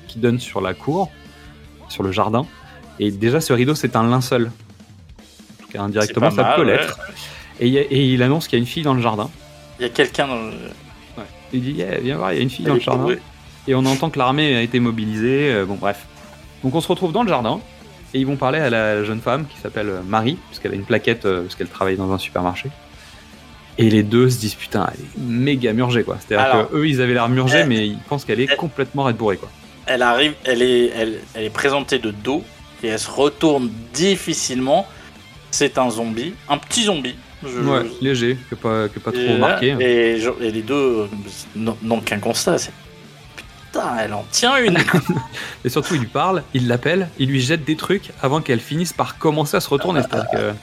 qui 0.08 0.20
donne 0.20 0.40
sur 0.40 0.62
la 0.62 0.74
cour, 0.74 1.10
sur 1.90 2.04
le 2.04 2.12
jardin. 2.12 2.46
Et 3.00 3.12
déjà, 3.12 3.42
ce 3.42 3.54
rideau, 3.54 3.76
c'est 3.76 3.96
un 3.96 4.08
linceul. 4.08 4.46
En 4.48 5.64
tout 5.64 5.70
cas, 5.72 5.82
indirectement, 5.82 6.30
ça 6.32 6.44
mal, 6.44 6.56
peut 6.56 6.62
ouais. 6.66 6.78
l'être. 6.78 7.00
Et, 7.60 7.68
il 7.68 8.22
et 8.22 8.24
annonce 8.24 8.48
qu'il 8.48 8.58
y 8.58 8.62
a 8.62 8.64
une 8.64 8.68
fille 8.68 8.84
dans 8.84 8.94
le 8.94 9.02
jardin. 9.02 9.30
Il 9.80 9.84
y 9.84 9.86
a 9.86 9.90
quelqu'un 9.90 10.28
dans 10.28 10.42
le. 10.42 10.52
Il 11.54 11.62
dit 11.62 11.72
yeah, 11.72 12.00
Viens 12.00 12.18
voir, 12.18 12.32
il 12.34 12.38
y 12.38 12.40
a 12.40 12.44
une 12.44 12.50
fille 12.50 12.64
Elle 12.66 12.70
dans 12.70 12.76
le 12.76 12.80
jardin. 12.82 13.16
Et 13.68 13.76
on 13.76 13.86
entend 13.86 14.10
que 14.10 14.18
l'armée 14.18 14.56
a 14.56 14.62
été 14.62 14.80
mobilisée. 14.80 15.52
euh, 15.54 15.66
bon, 15.66 15.76
bref. 15.76 16.06
Donc 16.64 16.74
on 16.76 16.82
se 16.82 16.88
retrouve 16.88 17.12
dans 17.12 17.24
le 17.24 17.30
jardin. 17.30 17.60
Et 18.14 18.20
ils 18.20 18.26
vont 18.26 18.36
parler 18.36 18.60
à 18.60 18.70
la 18.70 19.04
jeune 19.04 19.22
femme 19.22 19.46
qui 19.48 19.58
s'appelle 19.60 19.90
euh, 19.90 20.02
Marie, 20.06 20.38
puisqu'elle 20.48 20.72
a 20.74 20.76
une 20.76 20.84
plaquette, 20.84 21.26
euh, 21.26 21.44
parce 21.44 21.56
qu'elle 21.56 21.68
travaille 21.70 21.96
dans 21.98 22.12
un 22.12 22.18
supermarché. 22.18 22.70
Et 23.78 23.90
les 23.90 24.04
deux 24.04 24.30
se 24.30 24.40
disent 24.40 24.56
putain, 24.56 24.90
elle 24.94 25.00
est 25.00 25.26
méga 25.26 25.72
murgée 25.74 26.04
quoi. 26.04 26.18
C'est-à-dire 26.20 26.46
Alors, 26.54 26.70
que 26.70 26.76
eux 26.78 26.88
ils 26.90 27.02
avaient 27.02 27.14
l'air 27.14 27.30
murgés, 27.30 27.60
elle- 27.60 27.68
mais 27.70 27.88
ils 27.88 27.98
pensent 27.98 28.26
qu'elle 28.26 28.40
est 28.42 28.50
elle- 28.50 28.58
complètement 28.58 29.04
red 29.04 29.16
bourrée 29.16 29.38
quoi. 29.38 29.50
Elle 29.86 30.02
arrive, 30.02 30.34
elle 30.44 30.62
est, 30.62 30.88
elle, 30.96 31.20
elle 31.34 31.44
est 31.46 31.50
présentée 31.50 32.00
de 32.00 32.12
dos 32.12 32.44
et 32.84 32.88
elle 32.88 33.00
se 33.00 33.10
retourne 33.10 33.70
difficilement. 33.94 34.88
C'est 35.52 35.78
un 35.78 35.90
zombie, 35.90 36.34
un 36.50 36.58
petit 36.58 36.84
zombie. 36.86 37.16
Je- 37.44 37.60
Ouais, 37.60 37.82
léger, 38.02 38.38
que 38.50 38.56
pas, 38.56 38.88
que 38.88 39.00
pas 39.00 39.12
et, 39.14 39.26
trop 39.26 39.38
marqué. 39.38 39.76
Et, 39.80 40.20
je- 40.20 40.30
et 40.44 40.52
les 40.52 40.62
deux 40.62 41.08
euh, 41.56 41.72
n'ont 41.82 42.00
qu'un 42.02 42.20
constat, 42.20 42.58
c'est 42.60 42.72
putain, 43.36 43.98
elle 44.00 44.14
en 44.14 44.26
tient 44.32 44.58
une. 44.58 44.78
Et 45.66 45.70
surtout, 45.70 45.96
il 45.96 46.02
lui 46.02 46.08
parle, 46.08 46.44
il 46.54 46.68
l'appelle, 46.68 47.10
il 47.20 47.30
lui 47.30 47.40
jette 47.42 47.64
des 47.66 47.76
trucs 47.76 48.12
avant 48.22 48.42
qu'elle 48.42 48.60
finisse 48.60 48.94
par 48.94 49.18
commencer 49.18 49.58
à 49.58 49.60
se 49.62 49.70
retourner. 49.70 50.02
que- 50.04 50.54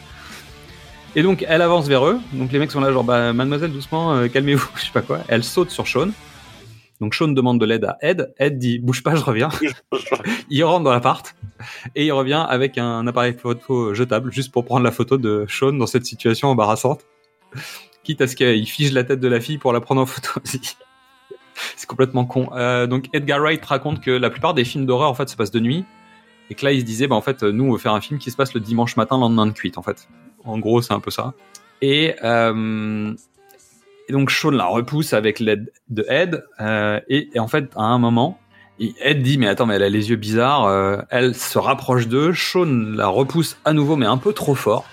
Et 1.16 1.22
donc, 1.22 1.44
elle 1.48 1.62
avance 1.62 1.88
vers 1.88 2.06
eux. 2.06 2.20
Donc, 2.32 2.52
les 2.52 2.58
mecs 2.58 2.70
sont 2.70 2.80
là, 2.80 2.92
genre, 2.92 3.04
bah, 3.04 3.32
mademoiselle, 3.32 3.72
doucement, 3.72 4.14
euh, 4.14 4.28
calmez-vous, 4.28 4.68
je 4.76 4.82
sais 4.82 4.90
pas 4.92 5.00
quoi. 5.02 5.20
Elle 5.28 5.42
saute 5.42 5.70
sur 5.70 5.86
Sean. 5.88 6.08
Donc, 7.00 7.14
Sean 7.14 7.28
demande 7.28 7.60
de 7.60 7.66
l'aide 7.66 7.84
à 7.84 7.96
Ed. 8.00 8.32
Ed 8.38 8.58
dit, 8.58 8.78
bouge 8.78 9.02
pas, 9.02 9.14
je 9.14 9.22
reviens. 9.22 9.50
il 10.50 10.64
rentre 10.64 10.84
dans 10.84 10.92
l'appart 10.92 11.34
et 11.94 12.06
il 12.06 12.12
revient 12.12 12.44
avec 12.48 12.78
un 12.78 13.06
appareil 13.06 13.34
photo 13.34 13.94
jetable 13.94 14.32
juste 14.32 14.52
pour 14.52 14.64
prendre 14.64 14.84
la 14.84 14.90
photo 14.90 15.18
de 15.18 15.46
Sean 15.48 15.72
dans 15.72 15.86
cette 15.86 16.06
situation 16.06 16.48
embarrassante. 16.48 17.04
Quitte 18.04 18.20
à 18.20 18.26
ce 18.26 18.36
qu'il 18.36 18.66
fige 18.66 18.92
la 18.92 19.04
tête 19.04 19.20
de 19.20 19.28
la 19.28 19.40
fille 19.40 19.58
pour 19.58 19.72
la 19.72 19.80
prendre 19.80 20.00
en 20.00 20.06
photo 20.06 20.30
aussi. 20.44 20.76
C'est 21.76 21.86
complètement 21.86 22.24
con. 22.24 22.50
Euh, 22.54 22.86
donc 22.86 23.06
Edgar 23.12 23.40
Wright 23.40 23.64
raconte 23.64 24.00
que 24.00 24.10
la 24.10 24.30
plupart 24.30 24.54
des 24.54 24.64
films 24.64 24.86
d'horreur 24.86 25.10
en 25.10 25.14
fait 25.14 25.28
se 25.28 25.36
passent 25.36 25.50
de 25.50 25.60
nuit 25.60 25.84
et 26.50 26.54
que 26.54 26.64
là 26.64 26.72
il 26.72 26.80
se 26.80 26.84
disait 26.84 27.08
bah 27.08 27.16
en 27.16 27.20
fait 27.20 27.42
nous 27.42 27.64
on 27.64 27.72
veut 27.72 27.78
faire 27.78 27.94
un 27.94 28.00
film 28.00 28.18
qui 28.20 28.30
se 28.30 28.36
passe 28.36 28.54
le 28.54 28.60
dimanche 28.60 28.96
matin 28.96 29.18
lendemain 29.18 29.46
de 29.46 29.52
cuite 29.52 29.76
en 29.76 29.82
fait. 29.82 30.08
En 30.44 30.58
gros 30.58 30.82
c'est 30.82 30.92
un 30.92 31.00
peu 31.00 31.10
ça. 31.10 31.34
Et, 31.82 32.14
euh, 32.24 33.14
et 34.08 34.12
donc 34.12 34.30
Sean 34.30 34.50
la 34.50 34.66
repousse 34.66 35.12
avec 35.12 35.38
l'aide 35.40 35.70
de 35.90 36.04
Ed 36.08 36.42
euh, 36.60 37.00
et, 37.08 37.28
et 37.34 37.38
en 37.38 37.48
fait 37.48 37.70
à 37.76 37.82
un 37.82 37.98
moment 37.98 38.38
Ed 39.00 39.22
dit 39.22 39.38
mais 39.38 39.48
attends 39.48 39.66
mais 39.66 39.74
elle 39.74 39.82
a 39.82 39.88
les 39.88 40.10
yeux 40.10 40.16
bizarres. 40.16 40.64
euh, 40.66 40.98
elle 41.10 41.34
se 41.34 41.58
rapproche 41.58 42.06
d'eux. 42.08 42.32
Sean 42.32 42.66
la 42.66 43.08
repousse 43.08 43.58
à 43.64 43.72
nouveau 43.72 43.96
mais 43.96 44.06
un 44.06 44.18
peu 44.18 44.32
trop 44.32 44.54
fort. 44.54 44.84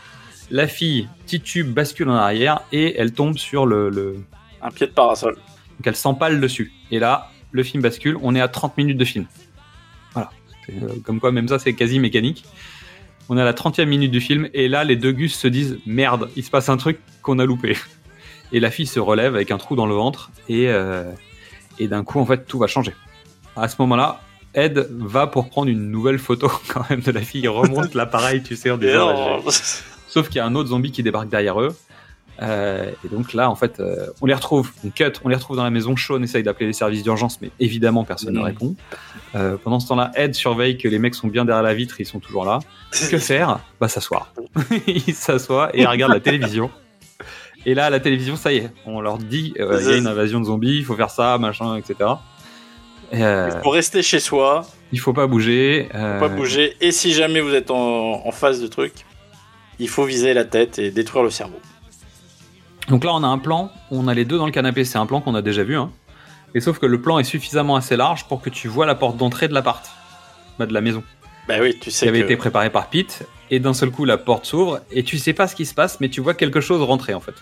La 0.51 0.67
fille 0.67 1.07
titube 1.25 1.71
bascule 1.73 2.09
en 2.09 2.15
arrière 2.15 2.61
et 2.71 2.95
elle 2.99 3.13
tombe 3.13 3.37
sur 3.37 3.65
le, 3.65 3.89
le, 3.89 4.17
un 4.61 4.69
pied 4.71 4.87
de 4.87 4.91
parasol. 4.91 5.35
donc 5.35 5.85
elle 5.85 5.95
s'empale 5.95 6.39
dessus. 6.39 6.71
Et 6.91 6.99
là, 6.99 7.29
le 7.51 7.63
film 7.63 7.81
bascule. 7.81 8.17
On 8.21 8.35
est 8.35 8.41
à 8.41 8.47
30 8.47 8.77
minutes 8.77 8.97
de 8.97 9.05
film. 9.05 9.25
Voilà. 10.13 10.29
Euh, 10.69 10.89
comme 11.03 11.19
quoi, 11.19 11.31
même 11.31 11.47
ça, 11.47 11.57
c'est 11.57 11.73
quasi 11.73 11.99
mécanique. 11.99 12.45
On 13.29 13.37
est 13.37 13.41
à 13.41 13.45
la 13.45 13.53
30e 13.53 13.85
minute 13.85 14.11
du 14.11 14.21
film. 14.21 14.49
Et 14.53 14.67
là, 14.67 14.83
les 14.83 14.95
deux 14.95 15.11
gus 15.11 15.35
se 15.35 15.47
disent 15.47 15.79
Merde, 15.87 16.29
il 16.35 16.43
se 16.43 16.51
passe 16.51 16.69
un 16.69 16.77
truc 16.77 16.99
qu'on 17.23 17.39
a 17.39 17.45
loupé. 17.45 17.75
Et 18.55 18.59
la 18.61 18.71
fille 18.71 18.85
se 18.87 18.99
relève 19.01 19.35
avec 19.35 19.51
un 19.51 19.57
trou 19.57 19.75
dans 19.75 19.85
le 19.85 19.93
ventre. 19.95 20.31
Et, 20.47 20.69
euh, 20.69 21.11
et 21.77 21.87
d'un 21.89 22.03
coup, 22.05 22.19
en 22.21 22.25
fait, 22.25 22.45
tout 22.47 22.57
va 22.57 22.67
changer. 22.67 22.93
À 23.57 23.67
ce 23.67 23.75
moment-là, 23.79 24.21
Ed 24.53 24.87
va 24.91 25.27
pour 25.27 25.49
prendre 25.49 25.67
une 25.69 25.91
nouvelle 25.91 26.19
photo 26.19 26.49
quand 26.73 26.89
même 26.89 27.01
de 27.01 27.11
la 27.11 27.19
fille. 27.21 27.41
Il 27.41 27.49
remonte 27.49 27.93
l'appareil, 27.93 28.41
tu 28.43 28.55
sais, 28.55 28.71
en 28.71 28.77
disant 28.77 29.41
Sauf 30.07 30.27
qu'il 30.29 30.37
y 30.37 30.39
a 30.39 30.45
un 30.45 30.55
autre 30.55 30.69
zombie 30.69 30.91
qui 30.93 31.03
débarque 31.03 31.27
derrière 31.27 31.59
eux. 31.59 31.75
Euh, 32.41 32.91
et 33.03 33.07
donc 33.09 33.33
là, 33.33 33.49
en 33.49 33.55
fait, 33.55 33.79
euh, 33.79 34.07
on 34.21 34.25
les 34.25 34.33
retrouve, 34.33 34.71
on 34.85 34.89
cut, 34.89 35.11
on 35.23 35.29
les 35.29 35.35
retrouve 35.35 35.57
dans 35.57 35.63
la 35.63 35.69
maison. 35.69 35.95
Sean 35.97 36.21
essaye 36.21 36.43
d'appeler 36.43 36.67
les 36.67 36.73
services 36.73 37.03
d'urgence, 37.03 37.39
mais 37.41 37.51
évidemment, 37.59 38.03
personne 38.05 38.33
ne 38.33 38.39
Mhm. 38.39 38.45
répond. 38.45 38.75
Euh, 39.35 39.57
pendant 39.61 39.79
ce 39.81 39.87
temps-là, 39.89 40.11
Ed 40.15 40.33
surveille 40.35 40.77
que 40.77 40.87
les 40.87 40.99
mecs 40.99 41.15
sont 41.15 41.27
bien 41.27 41.43
derrière 41.45 41.63
la 41.63 41.73
vitre, 41.73 41.99
ils 41.99 42.05
sont 42.05 42.19
toujours 42.19 42.45
là. 42.45 42.59
Que 43.09 43.17
faire? 43.17 43.59
Bah 43.79 43.87
s'asseoir. 43.89 44.33
il 44.87 45.13
s'assoit 45.13 45.75
et 45.75 45.81
il 45.81 45.87
regarde 45.87 46.13
la 46.13 46.19
télévision. 46.21 46.69
Et 47.65 47.73
là, 47.73 47.85
à 47.85 47.89
la 47.89 47.99
télévision, 47.99 48.35
ça 48.35 48.53
y 48.53 48.57
est, 48.57 48.69
on 48.85 49.01
leur 49.01 49.17
dit, 49.17 49.53
euh, 49.59 49.79
il 49.81 49.89
y 49.89 49.93
a 49.93 49.97
une 49.97 50.07
invasion 50.07 50.39
de 50.39 50.45
zombies, 50.45 50.77
il 50.77 50.85
faut 50.85 50.95
faire 50.95 51.09
ça, 51.09 51.37
machin, 51.39 51.75
etc. 51.77 51.95
Et, 53.11 53.23
euh, 53.23 53.49
Il 53.55 53.61
faut 53.63 53.69
rester 53.71 54.01
chez 54.03 54.19
soi, 54.19 54.65
il 54.91 54.99
faut 54.99 55.13
pas 55.13 55.25
bouger. 55.27 55.89
euh, 55.95 56.19
pas 56.19 56.27
bouger. 56.27 56.75
Et 56.81 56.91
si 56.91 57.11
jamais 57.13 57.41
vous 57.41 57.53
êtes 57.55 57.71
en, 57.71 58.25
en 58.25 58.31
phase 58.31 58.61
de 58.61 58.67
truc, 58.67 58.93
il 59.79 59.89
faut 59.89 60.05
viser 60.05 60.33
la 60.33 60.45
tête 60.45 60.77
et 60.79 60.91
détruire 60.91 61.23
le 61.23 61.29
cerveau. 61.31 61.59
Donc 62.87 63.03
là, 63.03 63.13
on 63.15 63.23
a 63.23 63.27
un 63.27 63.39
plan, 63.39 63.71
on 63.89 64.07
a 64.07 64.13
les 64.13 64.25
deux 64.25 64.37
dans 64.37 64.45
le 64.45 64.51
canapé, 64.51 64.85
c'est 64.85 64.99
un 64.99 65.07
plan 65.07 65.19
qu'on 65.21 65.33
a 65.35 65.41
déjà 65.41 65.63
vu. 65.63 65.75
Hein. 65.75 65.91
Et 66.53 66.59
sauf 66.59 66.77
que 66.79 66.85
le 66.85 67.01
plan 67.01 67.17
est 67.19 67.23
suffisamment 67.23 67.75
assez 67.75 67.97
large 67.97 68.25
pour 68.27 68.41
que 68.41 68.49
tu 68.51 68.67
vois 68.67 68.85
la 68.85 68.95
porte 68.95 69.17
d'entrée 69.17 69.47
de 69.47 69.53
l'appart, 69.53 69.83
bah, 70.59 70.65
de 70.67 70.73
la 70.73 70.81
maison, 70.81 71.03
Bah 71.47 71.55
oui, 71.61 71.73
tu 71.73 71.79
qui 71.89 71.91
sais 71.91 72.07
avait 72.07 72.19
que 72.19 72.25
été 72.25 72.37
préparée 72.37 72.69
par 72.69 72.87
Pete. 72.89 73.23
Et 73.51 73.59
d'un 73.59 73.73
seul 73.73 73.91
coup, 73.91 74.05
la 74.05 74.17
porte 74.17 74.45
s'ouvre 74.45 74.79
et 74.91 75.03
tu 75.03 75.17
sais 75.17 75.33
pas 75.33 75.47
ce 75.47 75.55
qui 75.55 75.65
se 75.65 75.73
passe, 75.73 75.99
mais 75.99 76.09
tu 76.09 76.21
vois 76.21 76.33
quelque 76.33 76.61
chose 76.61 76.81
rentrer 76.81 77.13
en 77.13 77.19
fait. 77.19 77.33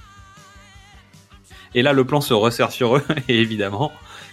Et 1.75 1.81
là, 1.81 1.93
le 1.93 2.05
plan 2.05 2.21
se 2.21 2.33
resserre 2.33 2.71
sur 2.71 2.97
eux, 2.97 3.03
et 3.27 3.39
évidemment, 3.39 3.91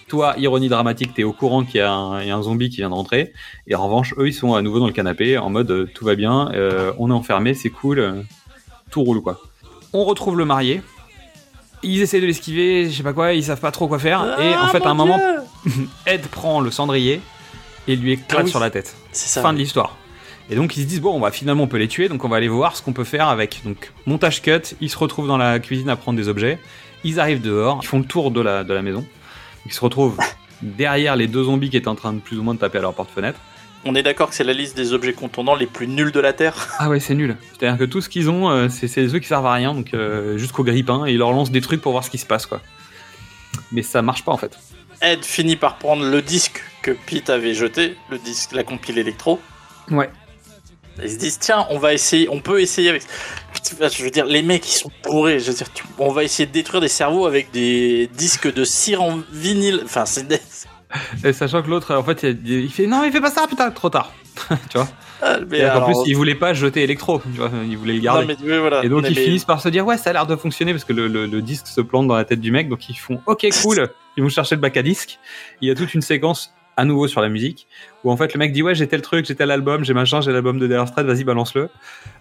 toi, 0.09 0.35
ironie 0.39 0.69
dramatique, 0.69 1.15
t'es 1.15 1.23
au 1.25 1.33
courant 1.33 1.65
qu'il 1.65 1.77
y, 1.77 1.81
a 1.81 1.93
un 1.93 2.21
il 2.21 2.29
y 2.29 2.31
a 2.31 2.37
un 2.37 2.43
zombie 2.43 2.69
qui 2.69 2.79
vient 2.79 2.91
de 2.91 2.95
rentrer. 2.95 3.33
Et 3.67 3.75
en 3.75 3.85
revanche, 3.85 4.15
eux, 4.19 4.29
ils 4.29 4.33
sont 4.35 4.55
à 4.55 4.63
nouveau 4.63 4.81
dans 4.81 4.87
le 4.87 4.93
canapé, 4.93 5.39
en 5.39 5.51
mode 5.51 5.71
euh, 5.71 5.89
tout 5.95 6.05
va 6.05 6.15
bien, 6.17 6.51
euh, 6.53 6.93
on 6.99 7.11
est 7.11 7.15
enfermé, 7.15 7.55
c'est 7.55 7.71
cool, 7.71 7.99
euh, 8.01 8.23
tout 8.91 9.03
roule 9.03 9.23
quoi. 9.23 9.41
On 9.93 10.05
retrouve 10.05 10.37
le 10.37 10.45
marié. 10.45 10.83
Ils 11.83 12.03
essaient 12.03 12.21
de 12.21 12.27
l'esquiver, 12.27 12.91
je 12.91 12.97
sais 12.97 13.03
pas 13.03 13.13
quoi, 13.15 13.33
ils 13.33 13.43
savent 13.45 13.61
pas 13.61 13.71
trop 13.71 13.89
quoi 13.89 13.99
faire. 13.99 14.21
et 14.41 14.55
en 14.55 14.65
Ah, 14.65 14.69
fait, 14.69 14.85
à 14.85 14.91
un 14.91 14.95
moment, 14.95 15.19
Ed 16.07 16.27
prend 16.27 16.61
le 16.61 16.71
cendrier 16.71 17.21
et 17.89 17.97
lui 17.97 18.13
éclate 18.13 18.41
Ah 18.41 18.45
oui. 18.45 18.51
sur 18.51 18.61
la 18.61 18.71
tête. 18.71 18.95
c'est 19.13 19.29
ça. 19.29 19.41
Fin 19.43 19.53
de 19.55 19.59
l'histoire. 19.59 19.97
Et 20.51 20.57
donc 20.57 20.77
ils 20.77 20.83
se 20.83 20.87
disent 20.89 21.01
bon, 21.01 21.15
on 21.15 21.21
va 21.21 21.31
finalement 21.31 21.63
on 21.63 21.69
peut 21.69 21.77
les 21.79 21.87
tuer, 21.89 22.09
donc 22.09 22.25
on 22.25 22.29
va 22.29 22.37
aller 22.37 22.49
voir 22.49 22.77
ce 22.77 22.83
qu'on 22.83 22.93
peut 22.93 23.05
faire 23.05 23.29
avec. 23.29 23.61
Donc 23.65 23.93
montage 24.05 24.43
cut, 24.43 24.75
ils 24.81 24.91
se 24.91 24.99
retrouvent 24.99 25.29
dans 25.29 25.39
la 25.39 25.61
cuisine 25.61 25.89
à 25.89 25.95
prendre 25.97 26.19
des 26.19 26.29
objets. 26.29 26.59
Ils 27.05 27.21
arrivent 27.21 27.41
dehors, 27.41 27.81
ils 27.83 27.87
font 27.87 27.99
le 27.99 28.05
tour 28.05 28.31
de 28.31 28.41
la, 28.41 28.65
de 28.65 28.73
la 28.75 28.83
maison. 28.83 29.07
Ils 29.67 29.73
se 29.73 29.81
retrouvent 29.81 30.19
derrière 30.63 31.17
les 31.17 31.27
deux 31.27 31.45
zombies 31.45 31.71
qui 31.71 31.77
étaient 31.77 31.89
en 31.89 31.95
train 31.95 32.13
de 32.13 32.21
plus 32.21 32.39
ou 32.39 32.43
moins 32.43 32.55
de 32.55 32.59
taper 32.59 32.79
à 32.79 32.83
leur 32.83 32.95
porte-fenêtre. 32.95 33.39
On 33.85 33.95
est 33.95 34.03
d'accord 34.03 34.29
que 34.29 34.35
c'est 34.35 34.45
la 34.45 34.53
liste 34.53 34.77
des 34.77 34.93
objets 34.93 35.15
contondants 35.15 35.55
les 35.55 35.67
plus 35.67 35.87
nuls 35.87 36.13
de 36.13 36.21
la 36.21 36.35
Terre. 36.35 36.69
Ah 36.79 36.91
ouais, 36.91 37.01
c'est 37.01 37.15
nul. 37.15 37.37
C'est-à-dire 37.53 37.79
que 37.79 37.85
tout 37.85 38.03
ce 38.03 38.09
qu'ils 38.11 38.29
ont, 38.29 38.51
euh, 38.51 38.69
c'est 38.69 38.89
c'est 38.89 39.03
des 39.03 39.15
œufs 39.15 39.21
qui 39.21 39.29
servent 39.29 39.47
à 39.47 39.55
rien, 39.55 39.73
donc 39.73 39.95
euh, 39.95 40.37
jusqu'au 40.37 40.65
grippin, 40.65 41.07
et 41.07 41.13
ils 41.13 41.19
leur 41.19 41.33
lancent 41.33 41.51
des 41.51 41.63
trucs 41.63 41.81
pour 41.81 41.93
voir 41.93 42.05
ce 42.05 42.11
qui 42.11 42.19
se 42.19 42.27
passe, 42.27 42.45
quoi. 42.45 42.61
Mais 43.73 43.83
ça 43.83 44.03
marche 44.03 44.25
pas 44.25 44.33
en 44.33 44.37
fait. 44.37 44.59
Ed 45.03 45.25
finit 45.25 45.57
par 45.57 45.77
prendre 45.77 46.05
le 46.05 46.21
disque 46.21 46.63
que 46.83 46.91
Pete 46.91 47.31
avait 47.31 47.55
jeté, 47.55 47.97
le 48.11 48.19
disque, 48.19 48.53
la 48.53 48.65
compile 48.65 48.99
électro. 48.99 49.41
Ouais. 49.91 50.11
Ils 51.03 51.11
se 51.11 51.19
disent 51.19 51.39
tiens, 51.39 51.67
on 51.71 51.79
va 51.79 51.93
essayer, 51.95 52.29
on 52.29 52.41
peut 52.41 52.61
essayer 52.61 52.89
avec. 52.91 53.03
Je 53.81 54.03
veux 54.05 54.11
dire, 54.11 54.27
les 54.27 54.43
mecs 54.43 54.67
ils 54.69 54.77
sont 54.79 54.91
bourrés. 55.05 55.39
Je 55.41 55.51
veux 55.51 55.57
dire, 55.57 55.67
on 55.99 56.13
va 56.13 56.25
essayer 56.25 56.47
de 56.47 56.53
détruire 56.53 56.81
des 56.81 56.89
cerveaux 56.89 57.27
avec 57.27 57.51
des 57.53 58.09
disques 58.17 58.53
de 58.53 58.65
cire 58.65 59.03
en 59.03 59.21
vinyle. 59.33 59.83
Enfin, 59.85 60.07
c'est 60.07 60.27
des. 60.27 60.41
Et 61.25 61.33
sachant 61.33 61.63
que 61.63 61.69
l'autre, 61.71 61.95
en 61.95 62.03
fait, 62.03 62.25
il, 62.45 62.69
fait 62.71 62.87
non, 62.87 63.05
il 63.05 63.13
fait 63.13 63.21
pas 63.21 63.31
ça, 63.31 63.47
putain, 63.49 63.71
trop 63.71 63.91
tard. 63.91 64.13
tu 64.71 64.79
vois. 64.79 64.89
Ah, 65.23 65.37
mais 65.49 65.61
alors- 65.61 65.85
plus, 65.87 65.97
il 66.07 66.17
voulait 66.17 66.35
pas 66.35 66.55
jeter 66.55 66.83
électro, 66.83 67.21
tu 67.21 67.39
vois, 67.39 67.51
il 67.69 67.77
voulait 67.77 67.93
le 67.93 68.01
garder. 68.01 68.27
Non, 68.27 68.35
mais 68.43 68.53
oui, 68.53 68.59
voilà. 68.59 68.83
Et 68.85 68.89
donc 68.89 69.03
Mais- 69.03 69.11
ils 69.11 69.17
mais- 69.17 69.25
finissent 69.25 69.45
par 69.45 69.61
se 69.61 69.69
dire 69.69 69.85
ouais 69.85 69.99
ça 69.99 70.11
a 70.11 70.13
l'air 70.15 70.27
de 70.27 70.35
fonctionner 70.35 70.73
parce 70.73 70.85
que 70.85 70.93
le, 70.95 71.09
le- 71.09 71.27
le 71.27 71.43
disque 71.43 71.67
se 71.67 71.81
plante 71.83 72.09
dans 72.09 72.17
la 72.17 72.25
tête 72.25 72.41
du 72.41 72.51
mec 72.51 72.69
donc 72.71 72.89
ils 72.89 72.95
font 72.97 73.21
ok 73.27 73.47
cool 73.63 73.89
ils 74.17 74.23
vont 74.23 74.31
chercher 74.31 74.55
le 74.55 74.63
bac 74.63 74.77
à 74.79 74.83
disque 74.83 75.19
il 75.61 75.69
y 75.69 75.71
a 75.71 75.75
toute 75.75 75.93
une 75.93 76.01
séquence 76.01 76.55
à 76.81 76.85
nouveau 76.85 77.07
sur 77.09 77.21
la 77.21 77.29
musique 77.29 77.67
où 78.05 78.11
en 78.11 78.17
fait 78.17 78.33
le 78.35 78.39
mec 78.39 78.53
dit 78.53 78.63
ouais 78.63 78.75
j'ai 78.75 78.89
tel 78.89 79.03
truc 79.03 79.27
j'ai 79.27 79.35
tel 79.35 79.51
album 79.51 79.85
j'ai 79.85 79.93
machin 79.95 80.21
j'ai 80.23 80.33
l'album 80.33 80.59
de 80.59 80.67
Dire 80.67 80.87
Straits 80.89 81.07
vas-y 81.07 81.25
balance-le 81.25 81.69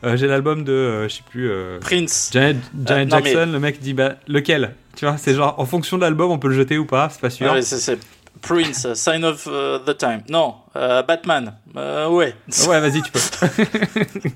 Euh, 0.03 0.18
j'ai 0.18 0.27
l'album 0.27 0.64
de 0.64 0.72
euh, 0.73 1.07
je 1.10 1.15
sais 1.15 1.23
plus 1.30 1.49
euh, 1.49 1.80
Prince. 1.80 2.30
Janet, 2.34 2.57
Janet 2.86 3.10
non, 3.10 3.19
mais- 3.23 3.31
Jackson 3.34 3.52
le 3.53 3.60
mec 3.60 3.80
dit 3.80 3.94
bah 3.94 4.15
lequel? 4.27 4.76
Tu 4.95 5.06
vois 5.06 5.18
c'est 5.18 5.34
genre 5.34 5.56
en 5.60 5.65
fonction 5.65 5.95
de 5.98 6.02
l'album 6.02 6.30
on 6.31 6.40
peut 6.40 6.49
le 6.49 6.56
jeter 6.56 6.77
ou 6.77 6.86
pas 6.86 7.10
c'est 7.10 7.22
pas 7.22 7.30
sûr 7.30 7.48
Ah 7.49 7.53
ouais, 7.53 7.61
c'est- 7.61 7.98
Prince, 8.41 8.88
uh, 8.90 8.95
Sign 8.95 9.26
of 9.26 9.45
uh, 9.48 9.80
the 9.86 9.98
Time. 9.98 10.22
Non, 10.30 10.56
euh, 10.77 11.03
Batman. 11.03 11.56
Ouais. 11.76 12.34
ouais 12.69 12.80
vas-y 12.80 13.02
tu 13.02 13.11
peux 13.11 13.19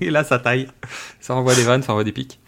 et 0.02 0.10
là 0.10 0.24
ça 0.24 0.38
taille 0.38 0.68
ça 1.20 1.34
envoie 1.34 1.54
des 1.54 1.62
vannes 1.64 1.82
ça 1.82 1.92
envoie 1.92 2.04
des 2.04 2.12
pics 2.12 2.38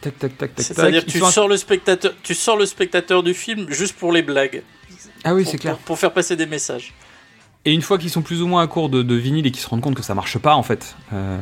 tac 0.00 0.18
tac 0.18 0.36
tac 0.38 0.38
tac 0.38 0.54
tac 0.56 0.64
C'est-à-dire 0.64 1.04
tu 1.04 1.22
un- 1.22 1.30
sors 1.30 1.48
le 1.48 1.56
spectateur, 1.56 2.12
tu 2.22 2.34
sors 2.34 2.56
le 2.56 2.66
spectateur 2.66 3.22
du 3.22 3.34
film 3.34 3.66
juste 3.70 3.96
pour 3.96 4.12
les 4.12 4.22
blagues. 4.22 4.62
Ah 5.24 5.34
oui 5.34 5.44
c'est 5.46 5.58
clair 5.58 5.76
Pour, 5.76 5.84
pour 5.84 5.98
faire 5.98 6.12
passer 6.12 6.36
des 6.36 6.46
messages. 6.46 6.94
Et 7.64 7.72
une 7.72 7.82
fois 7.82 7.98
qu'ils 7.98 8.10
sont 8.10 8.22
plus 8.22 8.40
ou 8.42 8.46
moins 8.46 8.62
à 8.62 8.66
court 8.66 8.88
de, 8.88 9.02
de 9.02 9.14
vinyle 9.14 9.46
et 9.46 9.50
qu'ils 9.50 9.62
se 9.62 9.68
rendent 9.68 9.80
compte 9.80 9.94
que 9.96 10.02
ça 10.02 10.14
marche 10.14 10.38
pas 10.38 10.54
en 10.54 10.62
fait, 10.62 10.96
euh, 11.12 11.38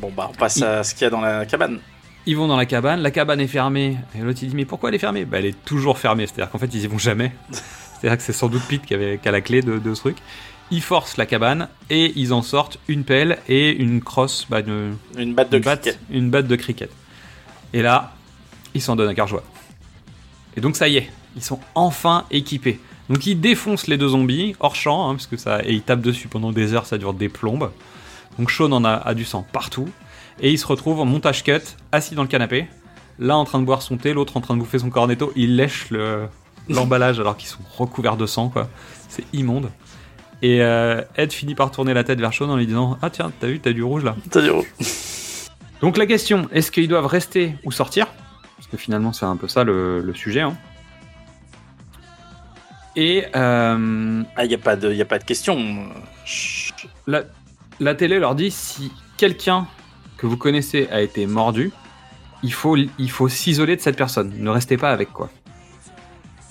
Bon 0.00 0.12
bah 0.14 0.28
on 0.30 0.34
passe 0.34 0.60
à 0.62 0.82
ce 0.84 0.94
qu'il 0.94 1.02
y 1.04 1.06
a 1.06 1.10
dans 1.10 1.20
la 1.20 1.46
cabane. 1.46 1.78
ils 2.26 2.36
vont 2.36 2.46
dans 2.46 2.56
la 2.56 2.66
cabane, 2.66 3.00
la 3.00 3.10
cabane 3.10 3.40
est 3.40 3.46
fermée, 3.48 3.96
et 4.14 4.18
l'autre 4.20 4.40
il 4.42 4.50
dit 4.50 4.56
mais 4.56 4.64
pourquoi 4.64 4.90
elle 4.90 4.94
est 4.96 4.98
fermée? 5.00 5.24
Bah 5.24 5.38
elle 5.38 5.46
est 5.46 5.64
toujours 5.64 5.98
fermée, 5.98 6.26
c'est-à-dire 6.26 6.50
qu'en 6.50 6.58
fait 6.58 6.72
ils 6.74 6.82
y 6.82 6.86
vont 6.86 6.98
jamais. 6.98 7.32
C'est-à-dire 8.00 8.16
que 8.18 8.22
c'est 8.22 8.32
sans 8.32 8.48
doute 8.48 8.62
Pete 8.68 8.86
qui, 8.86 8.94
avait, 8.94 9.18
qui 9.20 9.28
a 9.28 9.32
la 9.32 9.40
clé 9.40 9.60
de, 9.60 9.78
de 9.78 9.92
ce 9.94 10.00
truc. 10.02 10.18
Ils 10.70 10.82
forcent 10.82 11.16
la 11.16 11.26
cabane 11.26 11.68
et 11.90 12.12
ils 12.14 12.32
en 12.32 12.42
sortent 12.42 12.78
une 12.86 13.02
pelle 13.02 13.38
et 13.48 13.70
une 13.72 14.00
crosse, 14.02 14.46
bah, 14.48 14.60
une, 14.60 14.96
Une 15.16 15.34
batte 15.34 15.50
de 15.50 15.56
une 15.56 15.62
batte, 15.64 15.80
cricket. 15.82 16.00
une 16.10 16.30
batte 16.30 16.46
de 16.46 16.54
cricket. 16.56 16.90
Et 17.72 17.82
là, 17.82 18.12
ils 18.74 18.82
s'en 18.82 18.94
donnent 18.94 19.08
à 19.08 19.14
cœur 19.14 19.26
joie. 19.26 19.42
Et 20.56 20.60
donc 20.60 20.76
ça 20.76 20.86
y 20.88 20.98
est, 20.98 21.10
ils 21.38 21.44
sont 21.44 21.60
enfin 21.74 22.24
équipés. 22.30 22.78
Donc 23.08 23.26
ils 23.26 23.40
défoncent 23.40 23.86
les 23.86 23.96
deux 23.96 24.08
zombies 24.08 24.54
hors 24.60 24.74
champ, 24.74 25.08
hein, 25.08 25.14
parce 25.14 25.26
que 25.26 25.36
ça 25.36 25.60
et 25.64 25.72
ils 25.72 25.82
tapent 25.82 26.02
dessus 26.02 26.28
pendant 26.28 26.52
des 26.52 26.74
heures, 26.74 26.84
ça 26.86 26.98
dure 26.98 27.14
des 27.14 27.28
plombes. 27.28 27.70
Donc 28.38 28.50
Sean 28.50 28.70
en 28.72 28.84
a, 28.84 28.92
a 28.92 29.14
du 29.14 29.24
sang 29.24 29.46
partout 29.52 29.88
et 30.40 30.50
il 30.52 30.58
se 30.58 30.66
retrouve 30.66 31.00
en 31.00 31.04
montage 31.06 31.42
cut, 31.42 31.60
assis 31.90 32.14
dans 32.14 32.22
le 32.22 32.28
canapé, 32.28 32.66
là 33.18 33.36
en 33.36 33.44
train 33.44 33.58
de 33.60 33.64
boire 33.64 33.82
son 33.82 33.96
thé, 33.96 34.12
l'autre 34.12 34.36
en 34.36 34.40
train 34.40 34.54
de 34.54 34.60
bouffer 34.60 34.78
son 34.78 34.90
cornetto. 34.90 35.32
Il 35.36 35.56
lèche 35.56 35.90
le 35.90 36.28
l'emballage 36.68 37.18
alors 37.18 37.36
qu'ils 37.36 37.48
sont 37.48 37.60
recouverts 37.78 38.16
de 38.18 38.26
sang, 38.26 38.50
quoi. 38.50 38.68
C'est 39.08 39.24
immonde. 39.32 39.70
Et 40.42 40.60
euh, 40.62 41.00
Ed 41.16 41.32
finit 41.32 41.54
par 41.54 41.70
tourner 41.70 41.94
la 41.94 42.04
tête 42.04 42.20
vers 42.20 42.32
Sean 42.34 42.50
en 42.50 42.56
lui 42.56 42.66
disant 42.66 42.98
Ah 43.02 43.10
tiens, 43.10 43.32
t'as 43.40 43.46
vu, 43.48 43.58
t'as 43.58 43.72
du 43.72 43.82
rouge 43.82 44.04
là. 44.04 44.14
T'as 44.30 44.42
dit, 44.42 44.50
oh. 44.50 44.64
Donc 45.80 45.96
la 45.96 46.06
question, 46.06 46.48
est-ce 46.52 46.70
qu'ils 46.70 46.88
doivent 46.88 47.06
rester 47.06 47.54
ou 47.64 47.72
sortir? 47.72 48.06
Parce 48.56 48.68
que 48.68 48.76
finalement 48.76 49.12
c'est 49.12 49.24
un 49.26 49.36
peu 49.36 49.48
ça 49.48 49.64
le, 49.64 50.00
le 50.00 50.14
sujet. 50.14 50.40
hein. 50.42 50.56
Et 52.98 53.26
euh, 53.36 54.22
Ah, 54.34 54.44
y 54.44 54.54
a 54.54 54.58
pas 54.58 54.74
de, 54.74 54.92
y 54.92 55.00
a 55.00 55.04
pas 55.04 55.20
de 55.20 55.24
question. 55.24 55.86
La, 57.06 57.22
la 57.78 57.94
télé 57.94 58.18
leur 58.18 58.34
dit 58.34 58.50
si 58.50 58.90
quelqu'un 59.16 59.68
que 60.16 60.26
vous 60.26 60.36
connaissez 60.36 60.88
a 60.90 61.00
été 61.00 61.24
mordu, 61.26 61.70
il 62.42 62.52
faut, 62.52 62.76
il 62.76 63.10
faut 63.10 63.28
s'isoler 63.28 63.76
de 63.76 63.80
cette 63.80 63.96
personne. 63.96 64.32
Ne 64.38 64.50
restez 64.50 64.76
pas 64.76 64.90
avec 64.90 65.12
quoi. 65.12 65.30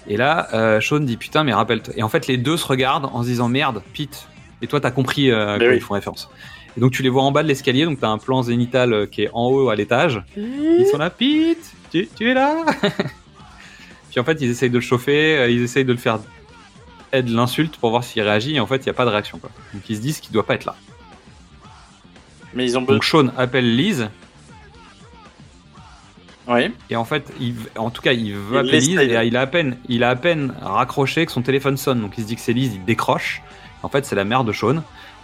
Et 0.08 0.16
là, 0.16 0.48
euh, 0.54 0.80
Sean 0.80 1.02
dit 1.02 1.18
putain 1.18 1.44
mais 1.44 1.54
rappelle-toi. 1.54 1.94
Et 1.98 2.02
en 2.02 2.08
fait 2.08 2.28
les 2.28 2.38
deux 2.38 2.56
se 2.56 2.66
regardent 2.66 3.10
en 3.12 3.24
se 3.24 3.28
disant 3.28 3.50
merde, 3.50 3.84
Pete. 3.94 4.30
Et 4.62 4.68
toi 4.68 4.80
t'as 4.80 4.92
compris 4.92 5.30
euh, 5.30 5.58
oui. 5.60 5.76
ils 5.76 5.82
font 5.82 5.96
référence. 5.96 6.30
Et 6.78 6.80
donc 6.80 6.94
tu 6.94 7.04
les 7.04 7.10
vois 7.10 7.24
en 7.24 7.34
bas 7.34 7.44
de 7.44 7.50
l'escalier, 7.50 7.84
donc 7.84 8.00
t'as 8.00 8.08
un 8.08 8.20
plan 8.20 8.42
zénital 8.42 8.94
euh, 8.94 9.06
qui 9.06 9.24
est 9.24 9.30
en 9.34 9.48
haut 9.48 9.68
à 9.68 9.76
l'étage. 9.76 10.22
Ils 10.38 10.88
sont 10.90 10.98
là, 10.98 11.10
Pete, 11.10 11.74
tu, 11.92 12.08
tu 12.16 12.30
es 12.30 12.34
là? 12.34 12.64
Puis 14.12 14.22
en 14.22 14.24
fait, 14.24 14.38
ils 14.40 14.50
essayent 14.50 14.70
de 14.70 14.76
le 14.76 14.82
chauffer, 14.82 15.52
ils 15.52 15.62
essayent 15.62 15.84
de 15.84 15.92
le 15.92 15.98
faire 16.00 16.20
Ed 17.12 17.30
l'insulte 17.30 17.78
pour 17.78 17.90
voir 17.92 18.04
s'il 18.04 18.22
réagit, 18.22 18.56
et 18.56 18.60
en 18.60 18.68
fait, 18.68 18.78
il 18.78 18.84
n'y 18.84 18.90
a 18.90 18.94
pas 18.94 19.06
de 19.06 19.10
réaction. 19.10 19.38
Quoi. 19.40 19.50
Donc 19.74 19.84
ils 19.90 19.96
se 19.96 20.02
disent 20.02 20.20
qu'il 20.20 20.32
doit 20.34 20.46
pas 20.46 20.56
être 20.56 20.66
là. 20.66 20.76
Mais 22.54 22.66
ils 22.66 22.78
ont. 22.78 22.82
Donc 22.82 23.04
Sean 23.04 23.28
appelle 23.38 23.76
Lise, 23.76 24.10
Oui. 26.48 26.72
et 26.90 26.96
en 26.96 27.04
fait, 27.06 27.26
il, 27.42 27.56
en 27.78 27.90
tout 27.90 28.02
cas, 28.02 28.14
il 28.14 28.34
veut 28.34 28.60
appeler 28.60 28.80
Lise, 28.80 28.98
et 29.00 29.26
il 29.28 29.36
a, 29.38 29.42
à 29.42 29.48
peine, 29.48 29.78
il 29.90 30.04
a 30.04 30.10
à 30.10 30.16
peine 30.16 30.54
raccroché 30.62 31.26
que 31.26 31.32
son 31.32 31.42
téléphone 31.42 31.76
sonne. 31.78 32.00
Donc 32.02 32.14
il 32.18 32.24
se 32.24 32.28
dit 32.28 32.36
que 32.36 32.42
c'est 32.42 32.54
Lise, 32.54 32.74
il 32.76 32.86
décroche. 32.86 33.42
En 33.84 33.90
fait, 33.90 34.06
c'est 34.06 34.16
la 34.16 34.24
mère 34.24 34.44
de 34.44 34.54
Sean. 34.54 34.76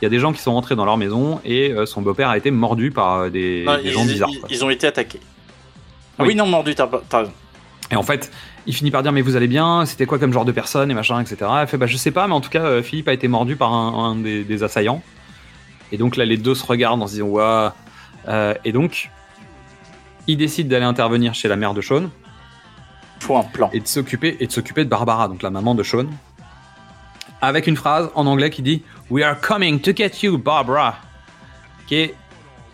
Il 0.02 0.04
y 0.04 0.06
a 0.06 0.10
des 0.10 0.20
gens 0.20 0.34
qui 0.34 0.42
sont 0.42 0.54
rentrés 0.54 0.76
dans 0.76 0.84
leur 0.86 0.98
maison, 0.98 1.40
et 1.46 1.72
euh, 1.72 1.86
son 1.86 2.02
beau-père 2.02 2.28
a 2.30 2.38
été 2.38 2.52
mordu 2.52 2.92
par 2.92 3.14
euh, 3.22 3.30
des, 3.30 3.64
Non, 3.66 3.78
des 3.78 3.84
ils, 3.86 3.92
gens 3.94 4.06
bizarres. 4.06 4.30
ils- 4.32 4.56
ils 4.56 4.66
ont 4.66 4.70
été 4.70 4.86
attaqués. 4.86 5.22
Ah 6.20 6.24
Oui. 6.24 6.30
oui, 6.30 6.36
non, 6.36 6.46
mordu, 6.46 6.76
t'as 6.76 6.88
raison. 7.12 7.32
Et 7.90 7.96
en 7.96 8.04
fait, 8.04 8.32
il 8.66 8.74
finit 8.74 8.92
par 8.92 9.04
dire 9.04 9.12
mais 9.12 9.22
vous 9.22 9.36
allez 9.36 9.48
bien, 9.48 9.86
c'était 9.86 10.06
quoi 10.06 10.20
comme 10.20 10.34
genre 10.34 10.46
de 10.46 10.52
personne 10.52 10.90
et 10.90 10.94
machin, 10.94 11.20
etc. 11.20 11.50
Elle 11.62 11.68
fait 11.68 11.78
bah 11.78 11.88
je 11.88 11.98
sais 11.98 12.12
pas, 12.12 12.28
mais 12.28 12.34
en 12.34 12.42
tout 12.42 12.50
cas 12.50 12.64
euh, 12.64 12.84
Philippe 12.84 13.08
a 13.08 13.14
été 13.14 13.28
mordu 13.28 13.56
par 13.56 13.74
un, 13.74 14.12
un 14.12 14.16
des, 14.16 14.44
des 14.44 14.64
assaillants. 14.64 15.02
Et 15.92 15.98
donc 15.98 16.16
là 16.16 16.26
les 16.26 16.38
deux 16.38 16.56
se 16.56 16.66
regardent 16.66 17.02
en 17.02 17.08
se 17.08 17.14
disant. 17.14 17.34
Euh, 18.28 18.54
et 18.64 18.72
donc 18.72 19.10
ils 20.28 20.38
décident 20.38 20.70
d'aller 20.70 20.86
intervenir 20.86 21.34
chez 21.34 21.48
la 21.48 21.56
mère 21.56 21.74
de 21.74 21.82
Sean 21.82 22.10
Faut 23.20 23.38
un 23.38 23.44
plan. 23.44 23.70
et 23.74 23.80
de 23.80 23.88
s'occuper 23.88 24.38
et 24.40 24.48
de 24.48 24.52
s'occuper 24.52 24.86
de 24.86 24.90
Barbara, 24.90 25.28
donc 25.28 25.42
la 25.42 25.50
maman 25.50 25.76
de 25.76 25.84
Sean, 25.84 26.06
avec 27.42 27.68
une 27.68 27.76
phrase 27.76 28.10
en 28.16 28.26
anglais 28.26 28.50
qui 28.50 28.62
dit 28.62 28.84
We 29.10 29.24
are 29.24 29.40
coming 29.40 29.82
to 29.82 29.92
get 29.94 30.12
you, 30.22 30.38
Barbara, 30.38 30.98
qui 31.88 31.96
est 31.96 32.16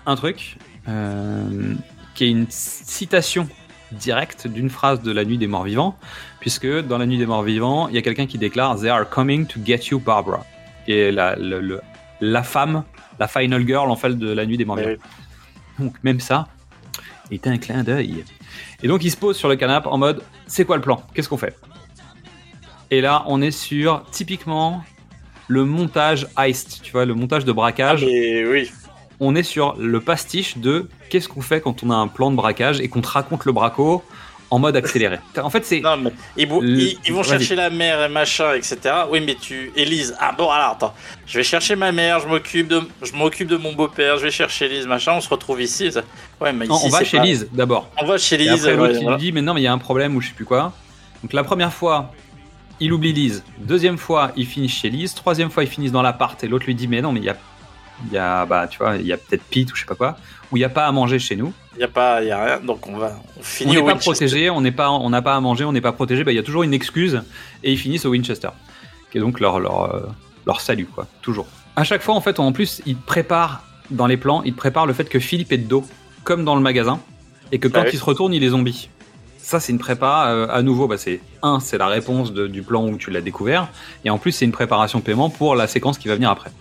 un 0.05 0.15
truc, 0.15 0.57
euh, 0.87 1.73
qui 2.13 2.25
est 2.25 2.29
une 2.29 2.45
citation 2.49 3.49
directe 3.91 4.47
d'une 4.47 4.69
phrase 4.69 5.01
de 5.01 5.11
La 5.11 5.25
Nuit 5.25 5.37
des 5.37 5.47
Morts 5.47 5.63
Vivants, 5.63 5.97
puisque 6.39 6.67
dans 6.67 6.97
La 6.97 7.05
Nuit 7.05 7.17
des 7.17 7.25
Morts 7.25 7.43
Vivants, 7.43 7.87
il 7.89 7.95
y 7.95 7.97
a 7.97 8.01
quelqu'un 8.01 8.25
qui 8.27 8.37
déclare 8.37 8.79
They 8.79 8.89
are 8.89 9.07
coming 9.09 9.45
to 9.47 9.59
get 9.65 9.81
you, 9.91 9.99
Barbara, 9.99 10.45
est 10.87 11.11
la, 11.11 11.35
le- 11.35 11.59
le- 11.61 11.81
la 12.21 12.43
femme, 12.43 12.83
la 13.19 13.27
final 13.27 13.65
girl 13.65 13.89
en 13.89 13.95
fait 13.95 14.17
de 14.17 14.31
La 14.31 14.45
Nuit 14.45 14.57
des 14.57 14.65
Morts 14.65 14.77
Vivants. 14.77 15.01
Donc 15.79 15.95
même 16.03 16.19
ça 16.19 16.47
est 17.31 17.47
un 17.47 17.57
clin 17.57 17.83
d'œil. 17.83 18.23
Et 18.83 18.87
donc 18.87 19.03
il 19.03 19.11
se 19.11 19.17
pose 19.17 19.37
sur 19.37 19.47
le 19.49 19.55
canapé 19.55 19.87
en 19.89 19.97
mode 19.97 20.21
c'est 20.47 20.65
quoi 20.65 20.75
le 20.75 20.81
plan? 20.81 21.03
Qu'est-ce 21.13 21.29
qu'on 21.29 21.37
fait? 21.37 21.55
Et 22.91 23.01
là 23.01 23.23
on 23.27 23.41
est 23.41 23.51
sur 23.51 24.03
typiquement 24.11 24.83
le 25.47 25.65
montage 25.65 26.27
heist, 26.37 26.81
tu 26.83 26.91
vois, 26.91 27.05
le 27.05 27.13
montage 27.15 27.43
de 27.45 27.51
Ah, 27.51 27.55
braquage. 27.55 28.05
mais 28.05 28.45
oui. 28.45 28.69
On 29.19 29.35
est 29.35 29.43
sur 29.43 29.75
le 29.77 29.99
pastiche 29.99 30.57
de 30.57 30.87
qu'est-ce 31.09 31.27
qu'on 31.27 31.41
fait 31.41 31.59
quand 31.61 31.83
on 31.83 31.89
a 31.91 31.95
un 31.95 32.07
plan 32.07 32.31
de 32.31 32.35
braquage 32.35 32.79
et 32.79 32.87
qu'on 32.87 33.01
te 33.01 33.07
raconte 33.09 33.45
le 33.45 33.51
braco 33.51 34.03
en 34.51 34.57
mode 34.59 34.75
accéléré. 34.77 35.19
En 35.37 35.49
fait 35.49 35.63
c'est 35.65 35.81
Non, 35.81 35.97
ils, 36.37 36.47
vont- 36.47 36.61
Le- 36.61 36.69
ils- 36.79 36.97
ils 37.05 37.13
vont 37.13 37.21
vas-y. 37.21 37.29
chercher 37.39 37.55
la 37.55 37.69
mère 37.69 38.03
et 38.03 38.09
machin, 38.09 38.53
etc. 38.53 38.77
Oui, 39.11 39.21
mais 39.23 39.35
tu, 39.35 39.71
Élise. 39.75 40.15
Ah 40.19 40.31
bon, 40.37 40.49
alors 40.49 40.71
attends. 40.71 40.93
Je 41.27 41.37
vais 41.37 41.43
chercher 41.43 41.75
ma 41.75 41.91
mère. 41.91 42.19
Je 42.21 42.27
m'occupe 42.27 42.67
de, 42.67 42.81
je 43.03 43.11
m'occupe 43.13 43.47
de 43.47 43.57
mon 43.57 43.73
beau-père. 43.73 44.17
Je 44.17 44.23
vais 44.23 44.31
chercher 44.31 44.65
Élise, 44.65 44.87
machin. 44.87 45.13
On 45.17 45.21
se 45.21 45.29
retrouve 45.29 45.61
ici. 45.61 45.91
ça- 45.91 46.01
Ouais, 46.41 46.51
mais 46.53 46.65
Non, 46.65 46.77
ici, 46.77 46.85
on 46.87 46.89
va 46.89 46.99
c'est 46.99 47.05
chez 47.05 47.19
Lise 47.19 47.47
d'abord. 47.51 47.89
On 48.01 48.05
va 48.05 48.17
chez 48.17 48.37
Et 48.37 48.45
Élise. 48.45 48.63
après 48.65 48.75
l'autre 48.77 48.91
ouais, 48.93 48.97
il 48.99 49.03
voilà. 49.03 49.17
dit 49.17 49.31
mais 49.33 49.41
non 49.41 49.53
mais 49.53 49.61
il 49.61 49.65
y 49.65 49.67
a 49.67 49.73
un 49.73 49.77
problème 49.77 50.15
ou 50.15 50.21
je 50.21 50.29
sais 50.29 50.33
plus 50.33 50.45
quoi. 50.45 50.71
Donc 51.21 51.33
la 51.33 51.43
première 51.43 51.73
fois 51.73 52.11
il 52.79 52.93
oublie 52.93 53.11
Lise. 53.13 53.43
Deuxième 53.59 53.97
fois 53.97 54.31
ils 54.37 54.45
finissent 54.47 54.79
chez 54.79 54.89
Lise. 54.89 55.13
Troisième 55.13 55.51
fois 55.51 55.63
ils 55.63 55.69
finissent 55.69 55.91
dans 55.91 56.01
l'appart 56.01 56.41
et 56.43 56.47
l'autre 56.47 56.65
lui 56.65 56.73
dit 56.75 56.87
mais 56.87 57.01
non 57.01 57.11
mais 57.11 57.19
il 57.19 57.25
y 57.25 57.29
a 57.29 57.35
il 58.07 58.13
y 58.13 58.17
a 58.17 58.45
bah 58.45 58.67
tu 58.67 58.77
vois 58.79 58.95
il 58.95 59.05
y 59.05 59.13
a 59.13 59.17
peut-être 59.17 59.43
Pete 59.43 59.71
ou 59.71 59.75
je 59.75 59.81
sais 59.81 59.85
pas 59.87 59.95
quoi 59.95 60.17
où 60.51 60.57
il 60.57 60.61
y 60.61 60.63
a 60.63 60.69
pas 60.69 60.87
à 60.87 60.91
manger 60.91 61.19
chez 61.19 61.35
nous. 61.35 61.53
Il 61.75 61.81
y 61.81 61.83
a 61.83 61.87
pas, 61.87 62.23
il 62.23 62.27
y 62.27 62.31
a 62.31 62.43
rien. 62.43 62.59
Donc 62.59 62.87
on 62.87 62.97
va, 62.97 63.19
on 63.37 63.39
On 63.39 63.43
finit 63.43 63.73
n'est 63.73 63.77
au 63.77 63.85
pas 63.85 63.95
protégé, 63.95 64.49
on 64.49 64.61
n'est 64.61 64.71
pas 64.71 64.89
on 64.89 65.09
n'a 65.11 65.21
pas 65.21 65.35
à 65.35 65.39
manger, 65.39 65.63
on 65.63 65.71
n'est 65.71 65.79
pas 65.81 65.91
protégé. 65.91 66.23
Bah 66.23 66.31
il 66.31 66.35
y 66.35 66.39
a 66.39 66.43
toujours 66.43 66.63
une 66.63 66.73
excuse 66.73 67.21
et 67.63 67.71
ils 67.71 67.77
finissent 67.77 68.05
au 68.05 68.09
Winchester 68.09 68.49
qui 69.11 69.17
est 69.17 69.21
donc 69.21 69.39
leur 69.39 69.59
leur 69.59 69.93
euh, 69.95 70.07
leur 70.47 70.61
salut 70.61 70.85
quoi 70.87 71.07
toujours. 71.21 71.45
À 71.75 71.83
chaque 71.83 72.01
fois 72.01 72.15
en 72.15 72.21
fait 72.21 72.39
en 72.39 72.51
plus 72.51 72.81
ils 72.85 72.97
préparent 72.97 73.63
dans 73.91 74.07
les 74.07 74.17
plans 74.17 74.41
ils 74.43 74.55
préparent 74.55 74.85
le 74.87 74.93
fait 74.93 75.07
que 75.07 75.19
Philippe 75.19 75.51
est 75.51 75.57
de 75.57 75.67
dos 75.67 75.85
comme 76.23 76.43
dans 76.45 76.55
le 76.55 76.61
magasin 76.61 76.99
et 77.51 77.59
que 77.59 77.67
quand 77.67 77.81
Ah 77.81 77.83
oui. 77.85 77.91
il 77.93 77.99
se 77.99 78.03
retourne 78.03 78.33
il 78.33 78.43
est 78.43 78.49
zombie. 78.49 78.89
Ça, 79.37 79.59
c'est 79.59 79.71
une 79.71 79.79
prépa. 79.79 80.27
euh, 80.27 80.47
à 80.51 80.61
nouveau, 80.61 80.87
bah, 80.87 80.97
c'est 80.99 81.21
un, 81.41 81.59
c'est 81.59 81.79
la 81.79 81.87
réponse 81.87 82.33
de- 82.33 82.45
du 82.45 82.61
plan 82.61 82.85
où 82.85 82.97
tu 82.97 83.09
l'as 83.09 83.21
découvert, 83.21 83.67
et 84.05 84.11
en 84.11 84.19
plus, 84.19 84.31
c'est 84.31 84.45
une 84.45 84.51
préparation 84.51 84.99
de 84.99 85.03
paiement 85.03 85.31
pour 85.31 85.55
la 85.55 85.65
séquence 85.65 85.97
qui 85.97 86.07
va 86.07 86.13
venir 86.13 86.29
après. 86.29 86.51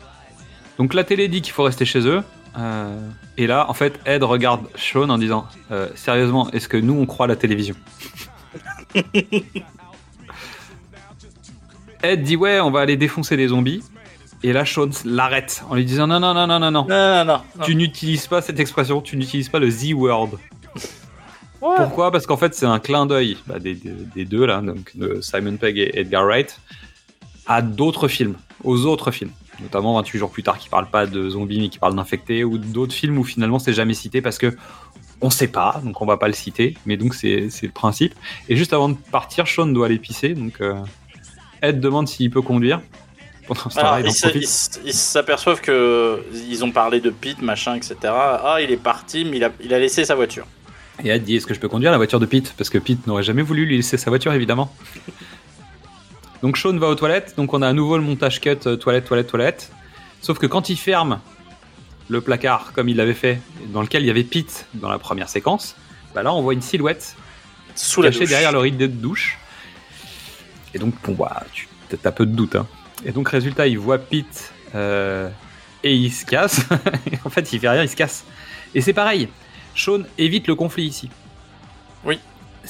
Donc 0.79 0.95
la 0.95 1.05
télé 1.05 1.29
dit 1.29 1.43
qu'il 1.43 1.53
faut 1.53 1.65
rester 1.65 1.85
chez 1.85 2.01
eux. 2.07 2.23
euh, 2.59 2.99
et 3.37 3.47
là, 3.47 3.67
en 3.69 3.75
fait, 3.75 3.99
Ed 4.07 4.23
regarde 4.23 4.63
Sean 4.77 5.09
en 5.11 5.19
disant 5.19 5.47
euh, 5.71 5.89
Sérieusement, 5.95 6.51
est-ce 6.53 6.69
que 6.69 6.77
nous, 6.77 6.95
on 6.95 7.07
croit 7.07 7.25
à 7.25 7.29
la 7.29 7.37
télévision 7.37 7.75
Ed 12.03 12.23
dit 12.23 12.37
Ouais, 12.37 12.61
on 12.61 12.71
va 12.71 12.81
aller 12.81 12.97
défoncer 12.97 13.37
des 13.37 13.49
zombies. 13.49 13.83
Et 14.45 14.53
là, 14.53 14.65
Sean 14.65 14.89
l'arrête 15.05 15.65
en 15.69 15.75
lui 15.75 15.85
disant 15.85 16.07
Non, 16.07 16.21
non, 16.21 16.33
non, 16.35 16.47
non, 16.47 16.59
non, 16.61 16.71
non. 16.71 16.87
Non, 16.89 17.25
non. 17.25 17.41
Tu 17.65 17.75
n'utilises 17.75 18.27
pas 18.29 18.41
cette 18.41 18.61
expression, 18.61 19.01
tu 19.01 19.17
n'utilises 19.17 19.49
pas 19.49 19.59
le 19.59 19.69
Z-word. 19.71 20.31
Pourquoi? 21.61 22.13
Parce 22.13 22.25
qu'en 22.27 22.37
fait, 22.37 22.55
c'est 22.55 22.67
un 22.67 22.79
clin 22.79 23.05
d'œil 23.07 23.37
bah, 23.49 23.59
des, 23.59 23.75
des- 23.75 23.91
des 24.15 24.25
deux, 24.25 24.47
là, 24.47 24.61
donc 24.61 24.97
de 24.97 25.21
Simon 25.21 25.57
Pegg 25.57 25.77
et 25.79 25.99
Edgar 25.99 26.25
Wright, 26.25 26.61
à 27.49 27.63
d'autres 27.63 28.07
films, 28.07 28.37
aux 28.63 28.87
autres 28.87 29.11
films. 29.11 29.33
Notamment 29.61 29.95
28 29.95 30.19
jours 30.19 30.31
plus 30.31 30.43
tard, 30.43 30.59
qui 30.59 30.69
parlent 30.69 30.91
pas 30.91 31.07
de 31.07 31.29
zombies, 31.31 31.61
mais 31.61 31.69
qui 31.69 31.79
parlent 31.79 31.97
d'infectés, 31.97 32.45
ou 32.45 32.59
d'autres 32.59 32.95
films 32.95 33.19
où 33.19 33.25
finalement 33.25 33.59
c'est 33.59 33.73
jamais 33.73 33.95
cité 33.95 34.23
parce 34.23 34.39
que 34.39 34.57
on 35.21 35.31
sait 35.31 35.49
pas, 35.49 35.81
donc 35.85 36.01
on 36.01 36.07
va 36.07 36.17
pas 36.17 36.29
le 36.29 36.35
citer, 36.35 36.77
mais 36.87 36.97
donc 36.97 37.15
c'est 37.15 37.49
le 37.63 37.71
principe. 37.71 38.15
Et 38.49 38.57
juste 38.57 38.73
avant 38.73 38.89
de 38.89 38.97
partir, 39.11 39.49
Sean 39.49 39.67
doit 39.67 39.87
aller 39.87 39.99
pisser, 39.99 40.35
donc 40.35 40.61
euh, 40.61 40.77
Ed 41.63 41.81
demande 41.81 42.09
s'il 42.09 42.31
peut 42.31 42.43
conduire. 42.43 42.81
Alors, 43.77 43.99
ils 44.01 44.93
s'aperçoivent 44.93 45.61
que 45.61 46.23
ils 46.49 46.65
ont 46.65 46.71
parlé 46.71 47.01
de 47.01 47.11
Pete, 47.11 47.41
machin, 47.41 47.75
etc. 47.77 47.97
Ah, 48.05 48.59
il 48.63 48.71
est 48.71 48.77
parti, 48.77 49.25
mais 49.25 49.39
il 49.39 49.45
a, 49.45 49.51
il 49.65 49.73
a 49.73 49.79
laissé 49.79 50.05
sa 50.05 50.15
voiture. 50.15 50.47
Et 51.03 51.09
Ed 51.09 51.25
dit 51.25 51.37
Est-ce 51.37 51.47
que 51.47 51.55
je 51.55 51.61
peux 51.61 51.69
conduire 51.69 51.91
la 51.91 51.97
voiture 51.97 52.21
de 52.21 52.27
Pete? 52.27 52.55
Parce 52.59 52.69
que 52.71 52.79
Pete 52.79 53.07
n'aurait 53.07 53.23
jamais 53.23 53.43
voulu 53.43 53.65
lui 53.65 53.77
laisser 53.77 53.97
sa 53.97 54.11
voiture, 54.11 54.33
évidemment. 54.33 54.71
Donc 56.43 56.57
Sean 56.57 56.77
va 56.79 56.89
aux 56.89 56.95
toilettes. 56.95 57.35
Donc 57.37 57.55
on 57.55 57.63
a 57.63 57.69
à 57.69 57.73
nouveau 57.73 57.97
le 57.97 58.05
montage 58.05 58.41
cut 58.41 58.51
euh, 58.67 58.77
toilette, 58.77 59.05
toilette, 59.05 59.27
toilette. 59.27 59.73
Sauf 60.21 60.39
que 60.39 60.47
quand 60.47 60.69
il 60.69 60.77
ferme 60.77 61.21
le 62.09 62.21
placard, 62.21 62.73
comme 62.73 62.89
il 62.89 62.97
l'avait 62.97 63.15
fait, 63.15 63.41
dans 63.69 63.83
lequel 63.83 64.03
il 64.03 64.07
y 64.07 64.11
avait 64.11 64.25
Pete 64.25 64.67
dans 64.75 64.89
la 64.89 64.99
première 64.99 65.29
séquence, 65.29 65.77
bah 66.15 66.23
là 66.23 66.33
on 66.33 66.43
voit 66.43 66.55
une 66.55 66.63
silhouette 66.63 67.17
Sous 67.75 68.03
cachée 68.03 68.27
derrière 68.27 68.53
le 68.53 68.59
rideau 68.59 68.87
de 68.87 68.93
douche. 68.93 69.39
Et 70.75 70.79
donc, 70.79 70.95
bon, 71.03 71.15
bah, 71.15 71.45
tu 71.51 71.69
as 72.05 72.13
peu 72.13 72.27
de 72.27 72.33
doute. 72.33 72.57
Hein. 72.57 72.67
Et 73.05 73.13
donc, 73.13 73.29
résultat, 73.29 73.67
il 73.67 73.79
voit 73.79 73.99
Pete 73.99 74.53
euh, 74.75 75.29
et 75.83 75.95
il 75.95 76.13
se 76.13 76.27
casse. 76.27 76.67
En 77.25 77.31
fait, 77.31 77.53
il 77.53 77.61
fait 77.61 77.69
rien, 77.69 77.83
il 77.83 77.89
se 77.89 77.97
casse. 77.97 78.25
Et 78.75 78.81
c'est 78.81 78.93
pareil. 78.93 79.29
Sean 79.75 80.03
évite 80.19 80.47
le 80.47 80.55
conflit 80.55 80.85
ici. 80.85 81.11
Oui. 82.05 82.19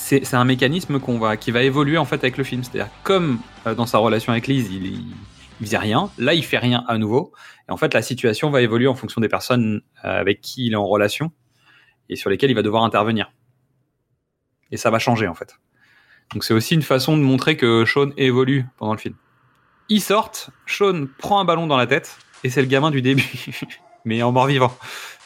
C'est 0.01 0.35
un 0.35 0.45
mécanisme 0.45 1.01
qu'on 1.01 1.19
va, 1.19 1.37
qui 1.37 1.51
va 1.51 1.63
évoluer 1.63 1.99
en 1.99 2.05
fait 2.05 2.17
avec 2.17 2.39
le 2.39 2.45
film. 2.45 2.63
C'est-à-dire, 2.63 2.91
comme 3.03 3.41
euh, 3.67 3.75
dans 3.75 3.85
sa 3.85 3.99
relation 3.99 4.33
avec 4.33 4.47
Liz, 4.47 4.69
il, 4.71 4.87
il, 4.87 5.07
faisait 5.61 5.77
rien. 5.77 6.11
Là, 6.19 6.35
il 6.35 6.45
fait 6.45 6.59
rien 6.59 6.85
à 6.87 6.99
nouveau. 6.99 7.33
Et 7.69 7.73
en 7.73 7.77
fait, 7.77 7.93
la 7.93 8.01
situation 8.01 8.49
va 8.51 8.63
évoluer 8.63 8.87
en 8.87 8.95
fonction 8.95 9.21
des 9.21 9.29
personnes 9.29 9.83
euh, 10.05 10.21
avec 10.21 10.41
qui 10.41 10.67
il 10.67 10.73
est 10.73 10.77
en 10.77 10.87
relation 10.87 11.33
et 12.09 12.17
sur 12.17 12.31
lesquelles 12.31 12.51
il 12.51 12.55
va 12.55 12.63
devoir 12.63 12.85
intervenir. 12.85 13.33
Et 14.71 14.77
ça 14.77 14.91
va 14.91 14.99
changer 14.99 15.29
en 15.29 15.35
fait. 15.35 15.59
Donc 16.33 16.45
c'est 16.45 16.55
aussi 16.55 16.75
une 16.75 16.83
façon 16.83 17.17
de 17.17 17.23
montrer 17.23 17.57
que 17.57 17.85
Sean 17.85 18.11
évolue 18.17 18.67
pendant 18.77 18.93
le 18.93 18.99
film. 18.99 19.15
Ils 19.89 20.03
sortent, 20.03 20.51
Sean 20.67 21.07
prend 21.19 21.41
un 21.41 21.45
ballon 21.45 21.67
dans 21.67 21.79
la 21.79 21.87
tête, 21.87 22.19
et 22.45 22.51
c'est 22.51 22.61
le 22.61 22.69
gamin 22.69 22.91
du 22.91 23.01
début, 23.01 23.25
mais 24.05 24.23
en 24.23 24.33
mort-vivant. 24.33 24.77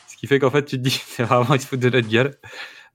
Ce 0.07 0.17
qui 0.17 0.29
fait 0.29 0.39
qu'en 0.39 0.51
fait 0.51 0.65
tu 0.65 0.77
te 0.77 0.83
dis, 0.83 1.03
c'est 1.07 1.25
vraiment, 1.25 1.55
il 1.55 1.61
se 1.61 1.67
fout 1.67 1.81
de 1.81 1.91
notre 1.91 2.09
gueule. 2.09 2.37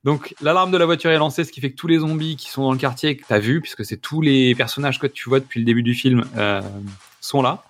Donc 0.03 0.35
l'alarme 0.41 0.71
de 0.71 0.77
la 0.77 0.85
voiture 0.85 1.11
est 1.11 1.17
lancée, 1.17 1.43
ce 1.43 1.51
qui 1.51 1.59
fait 1.59 1.71
que 1.71 1.75
tous 1.75 1.87
les 1.87 1.99
zombies 1.99 2.35
qui 2.35 2.49
sont 2.49 2.63
dans 2.63 2.71
le 2.71 2.77
quartier, 2.77 3.17
que 3.17 3.25
tu 3.25 3.33
as 3.33 3.39
vu, 3.39 3.61
puisque 3.61 3.83
c'est 3.83 3.97
tous 3.97 4.21
les 4.21 4.55
personnages 4.55 4.99
que 4.99 5.07
tu 5.07 5.29
vois 5.29 5.39
depuis 5.39 5.59
le 5.59 5.65
début 5.65 5.83
du 5.83 5.93
film, 5.93 6.23
euh, 6.37 6.61
sont 7.19 7.41
là. 7.41 7.63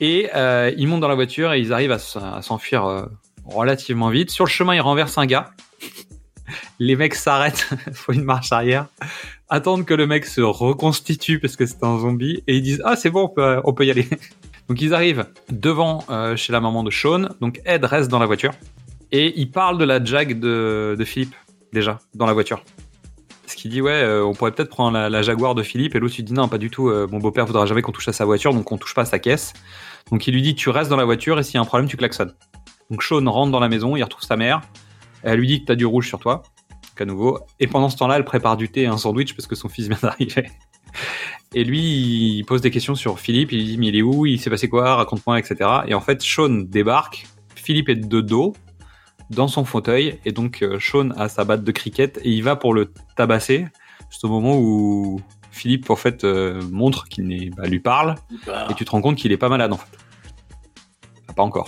Et 0.00 0.28
euh, 0.34 0.72
ils 0.76 0.88
montent 0.88 1.00
dans 1.00 1.08
la 1.08 1.14
voiture 1.14 1.52
et 1.52 1.60
ils 1.60 1.72
arrivent 1.72 1.92
à, 1.92 1.98
s'enfuir 2.42 2.84
euh, 2.84 3.06
relativement 3.44 4.10
vite. 4.10 4.30
Sur 4.30 4.44
le 4.44 4.50
chemin, 4.50 4.74
ils 4.74 4.80
renversent 4.80 5.18
un 5.18 5.26
gars. 5.26 5.52
Les 6.78 6.96
mecs 6.96 7.14
s'arrêtent, 7.14 7.68
font 7.92 8.12
une 8.12 8.24
marche 8.24 8.52
arrière, 8.52 8.86
attendent 9.48 9.84
que 9.84 9.94
le 9.94 10.06
mec 10.06 10.26
se 10.26 10.40
reconstitue 10.40 11.38
parce 11.38 11.56
que 11.56 11.64
c'est 11.64 11.82
un 11.82 11.98
zombie 11.98 12.42
et 12.46 12.56
ils 12.56 12.62
disent 12.62 12.82
ah 12.84 12.96
c'est 12.96 13.10
bon 13.10 13.22
on 13.22 13.28
peut, 13.28 13.60
on 13.64 13.72
peut 13.72 13.86
y 13.86 13.90
aller. 13.90 14.08
Donc 14.68 14.80
ils 14.80 14.94
arrivent 14.94 15.26
devant 15.48 16.04
chez 16.36 16.52
la 16.52 16.60
maman 16.60 16.82
de 16.82 16.90
Sean. 16.90 17.28
Donc 17.40 17.60
Ed 17.64 17.84
reste 17.84 18.10
dans 18.10 18.18
la 18.18 18.26
voiture 18.26 18.52
et 19.16 19.32
il 19.40 19.50
parle 19.50 19.78
de 19.78 19.84
la 19.84 20.04
Jag 20.04 20.38
de, 20.38 21.04
Philippe 21.04 21.34
déjà 21.72 21.98
dans 22.14 22.26
la 22.26 22.34
voiture. 22.34 22.62
Parce 23.42 23.54
qu'il 23.54 23.70
dit 23.70 23.80
ouais 23.80 23.92
euh, 23.92 24.22
on 24.22 24.34
pourrait 24.34 24.52
peut-être 24.52 24.68
prendre 24.68 24.98
la, 24.98 25.22
Jaguar 25.22 25.54
de 25.54 25.62
Philippe 25.62 25.94
et 25.94 26.00
l'autre 26.00 26.16
lui 26.16 26.22
dit 26.22 26.34
non 26.34 26.48
pas 26.48 26.58
du 26.58 26.68
tout 26.68 26.88
euh, 26.88 27.06
mon 27.10 27.18
beau-père 27.18 27.46
voudra 27.46 27.64
jamais 27.64 27.80
qu'on 27.80 27.92
touche 27.92 28.08
à 28.08 28.12
sa 28.12 28.26
voiture 28.26 28.52
donc 28.52 28.70
on 28.70 28.76
touche 28.76 28.94
pas 28.94 29.02
à 29.02 29.06
sa 29.06 29.18
caisse. 29.18 29.54
Donc 30.10 30.26
il 30.26 30.34
lui 30.34 30.42
dit 30.42 30.54
tu 30.54 30.68
restes 30.68 30.90
dans 30.90 30.96
la 30.96 31.06
voiture 31.06 31.38
et 31.38 31.42
s'il 31.42 31.54
y 31.54 31.58
a 31.58 31.62
un 31.62 31.64
problème 31.64 31.88
tu 31.88 31.96
klaxonnes. 31.96 32.34
Donc 32.90 33.02
Sean 33.02 33.24
rentre 33.30 33.52
dans 33.52 33.60
la 33.60 33.68
maison, 33.68 33.96
il 33.96 34.02
retrouve 34.02 34.22
sa 34.22 34.36
mère. 34.36 34.60
Elle 35.22 35.38
lui 35.38 35.46
dit 35.46 35.60
que 35.62 35.66
t'as 35.66 35.74
du 35.76 35.86
rouge 35.86 36.06
sur 36.06 36.18
toi, 36.18 36.42
qu'à 36.94 37.06
nouveau. 37.06 37.40
Et 37.58 37.66
pendant 37.66 37.88
ce 37.88 37.96
temps-là, 37.96 38.16
elle 38.16 38.24
prépare 38.24 38.56
du 38.56 38.68
thé 38.68 38.82
et 38.82 38.86
un 38.86 38.98
sandwich 38.98 39.34
parce 39.34 39.46
que 39.46 39.56
son 39.56 39.68
fils 39.68 39.88
vient 39.88 39.98
d'arriver. 40.02 40.50
Et 41.54 41.64
lui, 41.64 41.80
il 41.80 42.44
pose 42.44 42.60
des 42.60 42.70
questions 42.70 42.94
sur 42.94 43.18
Philippe. 43.18 43.50
Il 43.52 43.58
lui 43.58 43.64
dit 43.64 43.78
mais 43.78 43.86
il 43.86 43.96
est 43.96 44.02
où? 44.02 44.26
Il 44.26 44.38
s'est 44.38 44.50
passé 44.50 44.68
quoi? 44.68 44.94
Raconte-moi, 44.96 45.38
etc. 45.38 45.56
Et 45.86 45.94
en 45.94 46.00
fait, 46.00 46.20
Sean 46.22 46.50
débarque. 46.50 47.26
Philippe 47.54 47.88
est 47.88 47.96
de 47.96 48.20
dos 48.20 48.52
dans 49.30 49.48
son 49.48 49.64
fauteuil 49.64 50.18
et 50.24 50.32
donc 50.32 50.62
euh, 50.62 50.78
Sean 50.80 51.10
a 51.16 51.28
sa 51.28 51.44
batte 51.44 51.64
de 51.64 51.72
cricket 51.72 52.18
et 52.22 52.30
il 52.30 52.42
va 52.42 52.56
pour 52.56 52.74
le 52.74 52.92
tabasser. 53.16 53.66
Juste 54.10 54.24
au 54.24 54.28
moment 54.28 54.56
où 54.56 55.20
Philippe 55.50 55.90
en 55.90 55.96
fait 55.96 56.22
euh, 56.24 56.60
montre 56.70 57.08
qu'il 57.08 57.26
n'est, 57.26 57.50
bah, 57.50 57.66
lui 57.66 57.80
parle 57.80 58.14
Bah, 58.46 58.68
et 58.70 58.74
tu 58.74 58.84
te 58.84 58.90
rends 58.90 59.00
compte 59.00 59.16
qu'il 59.16 59.32
est 59.32 59.36
pas 59.36 59.48
malade 59.48 59.72
en 59.72 59.78
fait. 59.78 59.86
Pas 61.34 61.42
encore. 61.42 61.66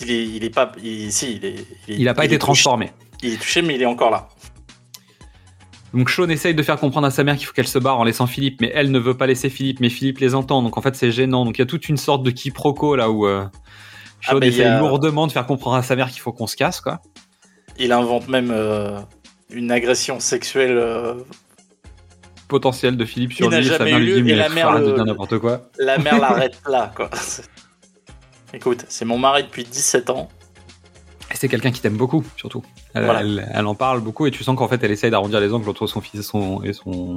il, 0.00 0.10
est, 0.10 0.26
il 0.26 0.44
est 0.44 0.50
pas. 0.50 0.72
Il, 0.82 1.12
si, 1.12 1.34
il 1.36 1.44
est. 1.44 1.66
Il 1.88 2.04
n'a 2.04 2.14
pas 2.14 2.24
été 2.24 2.36
touché- 2.36 2.38
transformé. 2.38 2.90
Il 3.22 3.34
est 3.34 3.36
touché, 3.36 3.60
mais 3.60 3.74
il 3.74 3.82
est 3.82 3.86
encore 3.86 4.10
là. 4.10 4.28
Donc 5.92 6.08
Sean 6.10 6.28
essaye 6.30 6.54
de 6.54 6.62
faire 6.62 6.78
comprendre 6.78 7.06
à 7.06 7.10
sa 7.10 7.22
mère 7.22 7.36
qu'il 7.36 7.46
faut 7.46 7.52
qu'elle 7.52 7.68
se 7.68 7.78
barre 7.78 7.98
en 7.98 8.04
laissant 8.04 8.26
Philippe, 8.26 8.60
mais 8.62 8.72
elle 8.74 8.90
ne 8.90 8.98
veut 8.98 9.16
pas 9.16 9.26
laisser 9.26 9.50
Philippe, 9.50 9.78
mais 9.80 9.90
Philippe 9.90 10.18
les 10.20 10.34
entend, 10.34 10.62
donc 10.62 10.76
en 10.78 10.80
fait 10.80 10.96
c'est 10.96 11.12
gênant. 11.12 11.44
Donc 11.44 11.58
il 11.58 11.60
y 11.60 11.62
a 11.62 11.66
toute 11.66 11.88
une 11.90 11.98
sorte 11.98 12.22
de 12.22 12.30
quiproquo 12.30 12.96
là 12.96 13.10
où 13.10 13.26
euh, 13.26 13.44
Sean 14.26 14.32
Ah, 14.36 14.38
il 14.40 14.44
y 14.44 14.48
essaye 14.48 14.64
a- 14.66 14.78
lourdement 14.80 15.26
de 15.26 15.32
faire 15.32 15.46
comprendre 15.46 15.76
à 15.76 15.82
sa 15.82 15.96
mère 15.96 16.10
qu'il 16.10 16.20
faut 16.20 16.32
qu'on 16.32 16.46
se 16.46 16.56
casse, 16.56 16.80
quoi. 16.80 17.00
Il 17.78 17.92
invente 17.92 18.28
même 18.28 18.50
euh, 18.52 18.98
une 19.50 19.70
agression 19.70 20.20
sexuelle. 20.20 20.76
euh, 20.78 21.14
Potentiel 22.48 22.96
de 22.96 23.04
Philippe 23.04 23.32
sur 23.32 23.48
n'a 23.50 23.60
lui, 23.60 23.68
sa 23.68 23.82
mère 23.82 23.98
lui 23.98 24.14
dit 24.14 24.22
mais 24.22 24.34
la 24.34 24.48
mère 24.50 24.78
de 24.78 24.92
dire 24.92 25.04
n'importe 25.04 25.38
quoi. 25.38 25.70
La 25.78 25.98
mère 25.98 26.18
l'arrête 26.20 26.60
là, 26.68 26.92
quoi. 26.94 27.10
Écoute, 28.52 28.84
c'est 28.88 29.04
mon 29.04 29.18
mari 29.18 29.44
depuis 29.44 29.64
17 29.64 30.10
ans. 30.10 30.28
Et 31.32 31.36
c'est 31.36 31.48
quelqu'un 31.48 31.72
qui 31.72 31.80
t'aime 31.80 31.96
beaucoup, 31.96 32.22
surtout. 32.36 32.62
Elle, 32.94 33.04
Voilà. 33.06 33.20
elle- 33.20 33.50
elle 33.52 33.66
en 33.66 33.74
parle 33.74 34.00
beaucoup 34.00 34.26
et 34.26 34.30
tu 34.30 34.44
sens 34.44 34.56
qu'en 34.56 34.68
fait 34.68 34.82
elle 34.84 34.92
essaye 34.92 35.10
d'arrondir 35.10 35.40
les 35.40 35.52
angles 35.52 35.68
entre 35.68 35.86
son 35.86 36.00
fils 36.00 36.20
et 36.20 36.22
son, 36.22 36.62
et 36.62 36.72
son, 36.74 37.16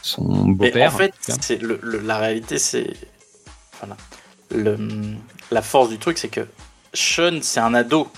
son 0.00 0.46
Mais 0.46 0.54
beau-père. 0.54 0.94
en 0.94 0.96
fait, 0.98 1.08
tout 1.08 1.32
cas. 1.32 1.34
c'est 1.40 1.60
le, 1.60 1.78
le- 1.82 1.98
la 2.00 2.16
réalité, 2.18 2.58
c'est. 2.58 2.94
Voilà. 3.80 3.96
Le, 4.54 4.76
la 5.50 5.62
force 5.62 5.88
du 5.90 5.98
truc, 5.98 6.18
c'est 6.18 6.28
que 6.28 6.46
Sean, 6.92 7.38
c'est 7.42 7.60
un 7.60 7.74
ado. 7.74 8.08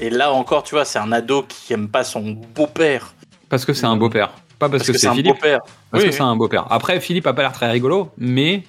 Et 0.00 0.10
là 0.10 0.32
encore, 0.32 0.62
tu 0.62 0.74
vois, 0.74 0.84
c'est 0.84 0.98
un 0.98 1.12
ado 1.12 1.44
qui 1.48 1.72
aime 1.72 1.88
pas 1.88 2.04
son 2.04 2.22
beau-père. 2.54 3.14
Parce 3.48 3.64
que 3.64 3.72
c'est 3.72 3.86
un 3.86 3.96
beau-père. 3.96 4.30
Pas 4.58 4.68
parce, 4.68 4.84
que, 4.86 4.92
c'est 4.96 5.06
un 5.06 5.12
Philippe. 5.14 5.34
beau-père. 5.36 5.60
Parce 5.90 6.02
Oui, 6.02 6.10
que 6.10 6.14
c'est 6.14 6.22
un 6.22 6.34
beau-père. 6.36 6.66
Après, 6.70 7.00
Philippe 7.00 7.26
a 7.28 7.32
pas 7.32 7.42
l'air 7.42 7.52
très 7.52 7.70
rigolo, 7.70 8.10
mais 8.18 8.64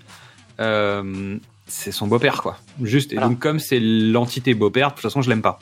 euh, 0.59 1.37
c'est 1.67 1.91
son 1.91 2.07
beau-père, 2.07 2.41
quoi. 2.41 2.57
Juste. 2.81 3.11
Et 3.11 3.15
Voilà. 3.15 3.29
donc, 3.29 3.39
comme 3.39 3.59
c'est 3.59 3.79
l'entité 3.79 4.53
beau-père, 4.53 4.89
de 4.89 4.93
toute 4.93 5.01
façon, 5.01 5.21
je 5.21 5.29
l'aime 5.29 5.41
pas. 5.41 5.59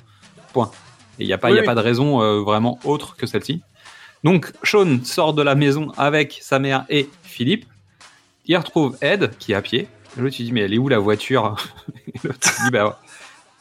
Point. 0.53 0.69
Et 1.19 1.23
il 1.23 1.27
n'y 1.27 1.33
a, 1.33 1.37
pas- 1.37 1.49
Oui, 1.49 1.57
y 1.57 1.59
a 1.59 1.63
pas 1.63 1.75
de 1.75 1.79
raison 1.81 2.21
euh, 2.21 2.41
vraiment 2.41 2.77
autre 2.83 3.15
que 3.15 3.25
celle-ci. 3.25 3.61
Donc, 4.23 4.51
Sean 4.63 4.99
sort 5.03 5.33
de 5.33 5.41
la 5.41 5.55
maison 5.55 5.91
avec 5.97 6.39
sa 6.41 6.59
mère 6.59 6.85
et 6.89 7.09
Philippe. 7.23 7.65
Il 8.45 8.55
retrouve 8.57 8.97
Ed, 9.01 9.31
qui 9.39 9.51
est 9.53 9.55
à 9.55 9.61
pied. 9.61 9.87
L'autre, 10.17 10.35
il 10.39 10.45
dit, 10.45 10.51
mais 10.51 10.61
elle 10.61 10.73
est 10.73 10.77
où 10.77 10.87
la 10.89 10.99
voiture 10.99 11.55
Et 12.07 12.19
l'autre, 12.23 12.39
il 12.59 12.65
dit, 12.65 12.71
bah 12.71 12.85
ouais. 12.87 12.93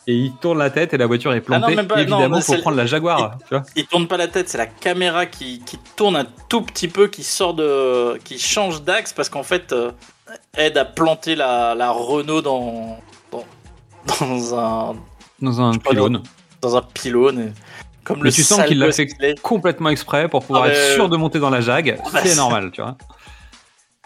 Et 0.09 0.15
il 0.15 0.33
tourne 0.37 0.59
la 0.59 0.71
tête 0.71 0.95
et 0.95 0.99
la 0.99 1.07
voiture 1.07 1.33
est 1.33 1.43
Ah 1.49 1.55
non, 1.55 1.59
plantée, 1.59 1.75
même 1.75 1.89
pas, 1.89 2.01
évidemment, 2.01 2.37
pour 2.37 2.43
c'est- 2.55 2.59
prendre 2.63 2.77
la 2.77 2.87
Jaguar. 2.87 3.39
Tu 3.49 3.55
vois 3.55 3.65
Il 3.75 3.87
tourne 3.87 4.07
pas 4.07 4.17
la 4.17 4.29
tête, 4.29 4.49
c'est 4.49 4.57
la 4.59 4.67
caméra 4.67 5.27
qui, 5.27 5.59
qui 5.67 5.79
tourne 5.97 6.15
un 6.15 6.27
tout 6.49 6.63
petit 6.63 6.87
peu, 6.87 7.09
qui 7.09 7.25
sort 7.25 7.55
de. 7.55 8.17
qui 8.19 8.39
change 8.39 8.83
d'axe 8.83 9.13
parce 9.13 9.29
qu'en 9.29 9.43
fait, 9.43 9.73
euh, 9.73 9.91
Ed 10.57 10.79
a 10.79 10.85
planté 10.85 11.35
la, 11.35 11.75
la 11.75 11.91
Renault 11.91 12.41
dans. 12.41 12.99
dans, 13.33 13.45
dans 14.07 14.55
un, 14.59 14.95
Dans 15.43 15.61
un 15.61 15.73
pas, 15.75 15.91
pylône. 15.91 16.23
dans 16.63 16.77
un 16.77 16.83
pylône. 16.83 17.41
et- 17.41 17.53
Comme 18.05 18.19
Mais 18.19 18.27
le 18.27 18.33
tu 18.33 18.45
sens 18.45 18.65
qu'il 18.65 18.79
l'a 18.79 18.93
fait 18.93 19.09
complètement 19.43 19.89
exprès 19.89 20.29
pour 20.29 20.45
pouvoir 20.45 20.67
Ah, 20.67 20.69
être 20.69 20.95
sûr 20.95 21.09
de 21.09 21.17
monter 21.17 21.41
dans 21.41 21.51
la 21.51 21.61
jag. 21.61 21.97
bah, 22.13 22.21
c'est 22.23 22.29
c'est- 22.29 22.37
normal, 22.37 22.71
tu 22.73 22.81
vois. 22.81 22.97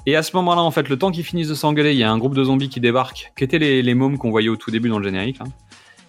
Et 0.06 0.16
à 0.16 0.22
ce 0.22 0.34
moment-là, 0.36 0.62
en 0.62 0.70
fait, 0.70 0.88
le 0.88 0.98
temps 0.98 1.10
qu'ils 1.10 1.24
finissent 1.24 1.48
de 1.48 1.54
s'engueuler, 1.54 1.92
il 1.92 1.98
y 1.98 2.04
a 2.04 2.10
un 2.10 2.18
groupe 2.18 2.34
de 2.34 2.42
zombies 2.44 2.68
qui 2.68 2.80
débarquent, 2.80 3.32
qui 3.36 3.44
étaient 3.44 3.58
les, 3.58 3.82
les 3.82 3.94
mômes 3.94 4.18
qu'on 4.18 4.30
voyait 4.30 4.48
au 4.48 4.56
tout 4.56 4.70
début 4.70 4.88
dans 4.88 4.98
le 4.98 5.04
générique. 5.04 5.38
hein. 5.40 5.48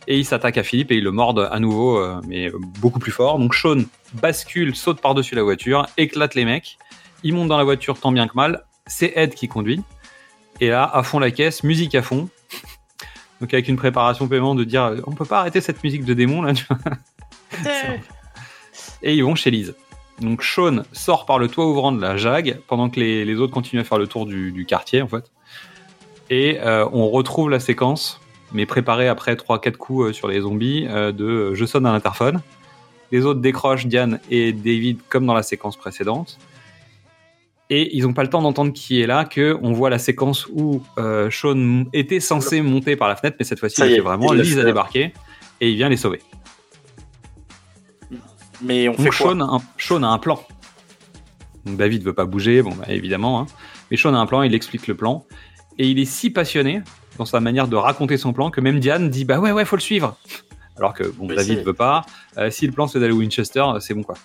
Et 0.07 0.17
il 0.17 0.25
s'attaque 0.25 0.57
à 0.57 0.63
Philippe 0.63 0.91
et 0.91 0.97
il 0.97 1.03
le 1.03 1.11
morde 1.11 1.47
à 1.51 1.59
nouveau, 1.59 1.97
euh, 1.99 2.19
mais 2.27 2.49
beaucoup 2.79 2.97
plus 2.99 3.11
fort. 3.11 3.37
Donc 3.37 3.53
Sean 3.53 3.83
bascule, 4.13 4.75
saute 4.75 4.99
par-dessus 4.99 5.35
la 5.35 5.43
voiture, 5.43 5.85
éclate 5.97 6.33
les 6.35 6.45
mecs. 6.45 6.77
Il 7.23 7.35
monte 7.35 7.49
dans 7.49 7.57
la 7.57 7.63
voiture 7.63 7.99
tant 7.99 8.11
bien 8.11 8.27
que 8.27 8.33
mal. 8.35 8.63
C'est 8.87 9.13
Ed 9.15 9.35
qui 9.35 9.47
conduit. 9.47 9.81
Et 10.59 10.69
là, 10.69 10.89
à 10.91 11.03
fond 11.03 11.19
la 11.19 11.29
caisse, 11.29 11.63
musique 11.63 11.93
à 11.93 12.01
fond. 12.01 12.29
Donc 13.41 13.53
avec 13.53 13.67
une 13.67 13.75
préparation 13.75 14.27
paiement 14.27 14.55
de 14.55 14.63
dire 14.63 14.95
on 15.05 15.11
peut 15.11 15.25
pas 15.25 15.39
arrêter 15.41 15.61
cette 15.61 15.83
musique 15.83 16.03
de 16.05 16.13
démon 16.15 16.41
là. 16.41 16.53
tu 16.53 16.65
vois. 16.67 16.79
Et 19.03 19.15
ils 19.15 19.23
vont 19.23 19.35
chez 19.35 19.51
Lise. 19.51 19.75
Donc 20.21 20.43
Sean 20.43 20.83
sort 20.93 21.25
par 21.25 21.39
le 21.39 21.47
toit 21.47 21.65
ouvrant 21.65 21.91
de 21.91 21.99
la 21.99 22.15
Jag 22.15 22.59
pendant 22.67 22.89
que 22.89 22.99
les, 22.99 23.25
les 23.25 23.35
autres 23.35 23.53
continuent 23.53 23.81
à 23.81 23.83
faire 23.83 23.97
le 23.97 24.07
tour 24.07 24.25
du, 24.25 24.51
du 24.51 24.65
quartier 24.65 25.01
en 25.01 25.07
fait. 25.07 25.25
Et 26.29 26.59
euh, 26.61 26.87
on 26.93 27.09
retrouve 27.09 27.49
la 27.49 27.59
séquence, 27.59 28.21
mais 28.53 28.65
préparée 28.65 29.07
après 29.09 29.33
3-4 29.33 29.71
coups 29.73 30.05
euh, 30.09 30.13
sur 30.13 30.27
les 30.27 30.41
zombies, 30.41 30.87
euh, 30.87 31.11
de 31.11 31.53
je 31.55 31.65
sonne 31.65 31.85
à 31.85 31.91
l'interphone. 31.91 32.39
Les 33.11 33.25
autres 33.25 33.41
décrochent 33.41 33.87
Diane 33.87 34.19
et 34.29 34.53
David 34.53 34.99
comme 35.09 35.25
dans 35.25 35.33
la 35.33 35.43
séquence 35.43 35.75
précédente. 35.75 36.37
Et 37.69 37.95
ils 37.97 38.03
n'ont 38.03 38.13
pas 38.13 38.23
le 38.23 38.29
temps 38.29 38.41
d'entendre 38.41 38.71
qui 38.73 39.01
est 39.01 39.07
là, 39.07 39.25
que 39.25 39.57
on 39.61 39.73
voit 39.73 39.89
la 39.89 39.99
séquence 39.99 40.45
où 40.47 40.81
Sean 41.29 41.85
était 41.93 42.19
censé 42.19 42.61
monter 42.61 42.97
par 42.97 43.07
la 43.07 43.15
fenêtre, 43.15 43.37
mais 43.39 43.45
cette 43.45 43.59
fois-ci, 43.59 43.81
il 43.81 43.95
fait 43.95 43.99
vraiment 44.01 44.33
Lise 44.33 44.57
a 44.57 44.61
fait. 44.61 44.67
débarqué 44.67 45.13
et 45.61 45.69
il 45.69 45.75
vient 45.77 45.87
les 45.87 45.95
sauver. 45.95 46.19
Mais 48.63 48.87
on 48.89 48.93
fait 48.93 49.03
Donc 49.05 49.15
quoi 49.15 49.31
Sean 49.33 49.39
a, 49.41 49.43
un, 49.55 49.61
Sean 49.77 50.03
a 50.03 50.07
un 50.07 50.17
plan. 50.19 50.39
Donc 51.65 51.77
David 51.77 52.03
veut 52.03 52.13
pas 52.13 52.25
bouger, 52.25 52.61
bon 52.61 52.71
bah, 52.75 52.85
évidemment. 52.89 53.39
hein. 53.41 53.45
Mais 53.89 53.97
Sean 53.97 54.13
a 54.13 54.17
un 54.17 54.25
plan, 54.25 54.41
il 54.43 54.53
explique 54.55 54.87
le 54.87 54.95
plan. 54.95 55.25
Et 55.77 55.87
il 55.87 55.99
est 55.99 56.05
si 56.05 56.29
passionné 56.29 56.81
dans 57.17 57.25
sa 57.25 57.39
manière 57.39 57.67
de 57.67 57.75
raconter 57.75 58.17
son 58.17 58.33
plan 58.33 58.49
que 58.51 58.61
même 58.61 58.79
Diane 58.79 59.09
dit 59.09 59.25
bah 59.25 59.39
ouais 59.39 59.51
ouais 59.51 59.65
faut 59.65 59.75
le 59.75 59.81
suivre. 59.81 60.17
Alors 60.77 60.93
que 60.93 61.03
bon 61.03 61.27
Mais 61.27 61.35
David 61.35 61.59
c'est- 61.59 61.63
veut 61.63 61.73
pas. 61.73 62.03
Euh, 62.37 62.49
si 62.49 62.65
le 62.65 62.71
plan 62.71 62.87
c'est 62.87 62.99
d'aller 62.99 63.13
au 63.13 63.17
Winchester, 63.17 63.59
euh, 63.75 63.79
c'est 63.79 63.93
bon 63.93 64.03
quoi. 64.03 64.15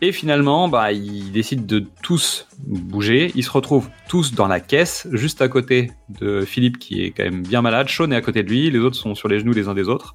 Et 0.00 0.12
finalement, 0.12 0.68
bah, 0.68 0.92
ils 0.92 1.32
décident 1.32 1.64
de 1.64 1.82
tous 2.02 2.46
bouger. 2.58 3.32
Ils 3.36 3.44
se 3.44 3.50
retrouvent 3.50 3.88
tous 4.08 4.34
dans 4.34 4.46
la 4.48 4.60
caisse, 4.60 5.06
juste 5.12 5.40
à 5.40 5.48
côté 5.48 5.92
de 6.20 6.42
Philippe, 6.42 6.78
qui 6.78 7.02
est 7.04 7.10
quand 7.12 7.22
même 7.24 7.42
bien 7.42 7.62
malade. 7.62 7.88
Sean 7.88 8.10
est 8.10 8.16
à 8.16 8.20
côté 8.20 8.42
de 8.42 8.48
lui, 8.50 8.70
les 8.70 8.80
autres 8.80 8.96
sont 8.96 9.14
sur 9.14 9.28
les 9.28 9.38
genoux 9.40 9.52
les 9.54 9.66
uns 9.68 9.72
des 9.72 9.88
autres. 9.88 10.14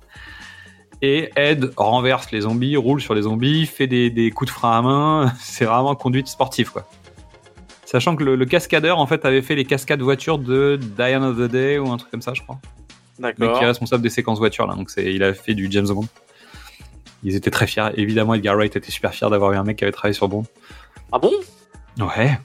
Et 1.01 1.29
Ed 1.35 1.71
renverse 1.77 2.31
les 2.31 2.41
zombies, 2.41 2.75
roule 2.75 2.99
sur 3.01 3.13
les 3.13 3.21
zombies, 3.21 3.65
fait 3.65 3.87
des, 3.87 4.09
des 4.09 4.31
coups 4.31 4.49
de 4.51 4.53
frein 4.53 4.77
à 4.77 4.81
main. 4.81 5.33
C'est 5.39 5.65
vraiment 5.65 5.95
conduite 5.95 6.27
sportive, 6.27 6.71
quoi. 6.71 6.87
Sachant 7.85 8.15
que 8.15 8.23
le, 8.23 8.35
le 8.35 8.45
cascadeur, 8.45 8.99
en 8.99 9.07
fait, 9.07 9.25
avait 9.25 9.41
fait 9.41 9.55
les 9.55 9.65
cascades 9.65 10.01
voitures 10.01 10.37
de 10.37 10.77
Die 10.79 11.01
Another 11.01 11.49
Day 11.49 11.77
ou 11.79 11.89
un 11.89 11.97
truc 11.97 12.11
comme 12.11 12.21
ça, 12.21 12.33
je 12.33 12.41
crois. 12.43 12.59
Mais 13.17 13.33
qui 13.33 13.41
est 13.41 13.45
D'accord. 13.47 13.61
responsable 13.63 14.03
des 14.03 14.09
séquences 14.09 14.37
voitures, 14.39 14.67
là. 14.67 14.75
Donc, 14.75 14.91
il 14.97 15.23
a 15.23 15.33
fait 15.33 15.55
du 15.55 15.67
James 15.71 15.87
Bond. 15.87 16.05
Ils 17.23 17.35
étaient 17.35 17.51
très 17.51 17.67
fiers. 17.67 17.89
Évidemment, 17.95 18.33
Edgar 18.33 18.55
Wright 18.55 18.75
était 18.75 18.91
super 18.91 19.13
fier 19.13 19.29
d'avoir 19.29 19.51
eu 19.53 19.55
un 19.57 19.63
mec 19.63 19.77
qui 19.77 19.83
avait 19.85 19.91
travaillé 19.91 20.13
sur 20.13 20.27
Bond. 20.29 20.43
Ah 21.11 21.17
bon? 21.19 21.31
Ouais. 21.99 22.39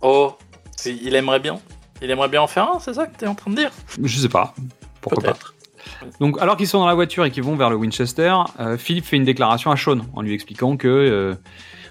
Oh, 0.00 0.34
il 0.86 1.14
aimerait 1.14 1.38
bien. 1.38 1.60
Il 2.00 2.10
aimerait 2.10 2.28
bien 2.28 2.42
en 2.42 2.48
faire 2.48 2.68
un, 2.68 2.80
c'est 2.80 2.94
ça 2.94 3.06
que 3.06 3.16
t'es 3.16 3.26
en 3.26 3.34
train 3.34 3.50
de 3.50 3.56
dire? 3.56 3.70
Je 4.02 4.18
sais 4.18 4.28
pas. 4.28 4.54
Pourquoi 5.00 5.22
pas. 5.22 5.38
Donc, 6.20 6.40
alors 6.40 6.56
qu'ils 6.56 6.68
sont 6.68 6.78
dans 6.78 6.86
la 6.86 6.94
voiture 6.94 7.24
et 7.24 7.30
qu'ils 7.30 7.42
vont 7.42 7.56
vers 7.56 7.70
le 7.70 7.76
Winchester, 7.76 8.34
euh, 8.60 8.76
Philippe 8.76 9.04
fait 9.04 9.16
une 9.16 9.24
déclaration 9.24 9.70
à 9.70 9.76
Sean 9.76 10.00
en 10.14 10.22
lui 10.22 10.34
expliquant 10.34 10.76
que 10.76 10.88
euh, 10.88 11.34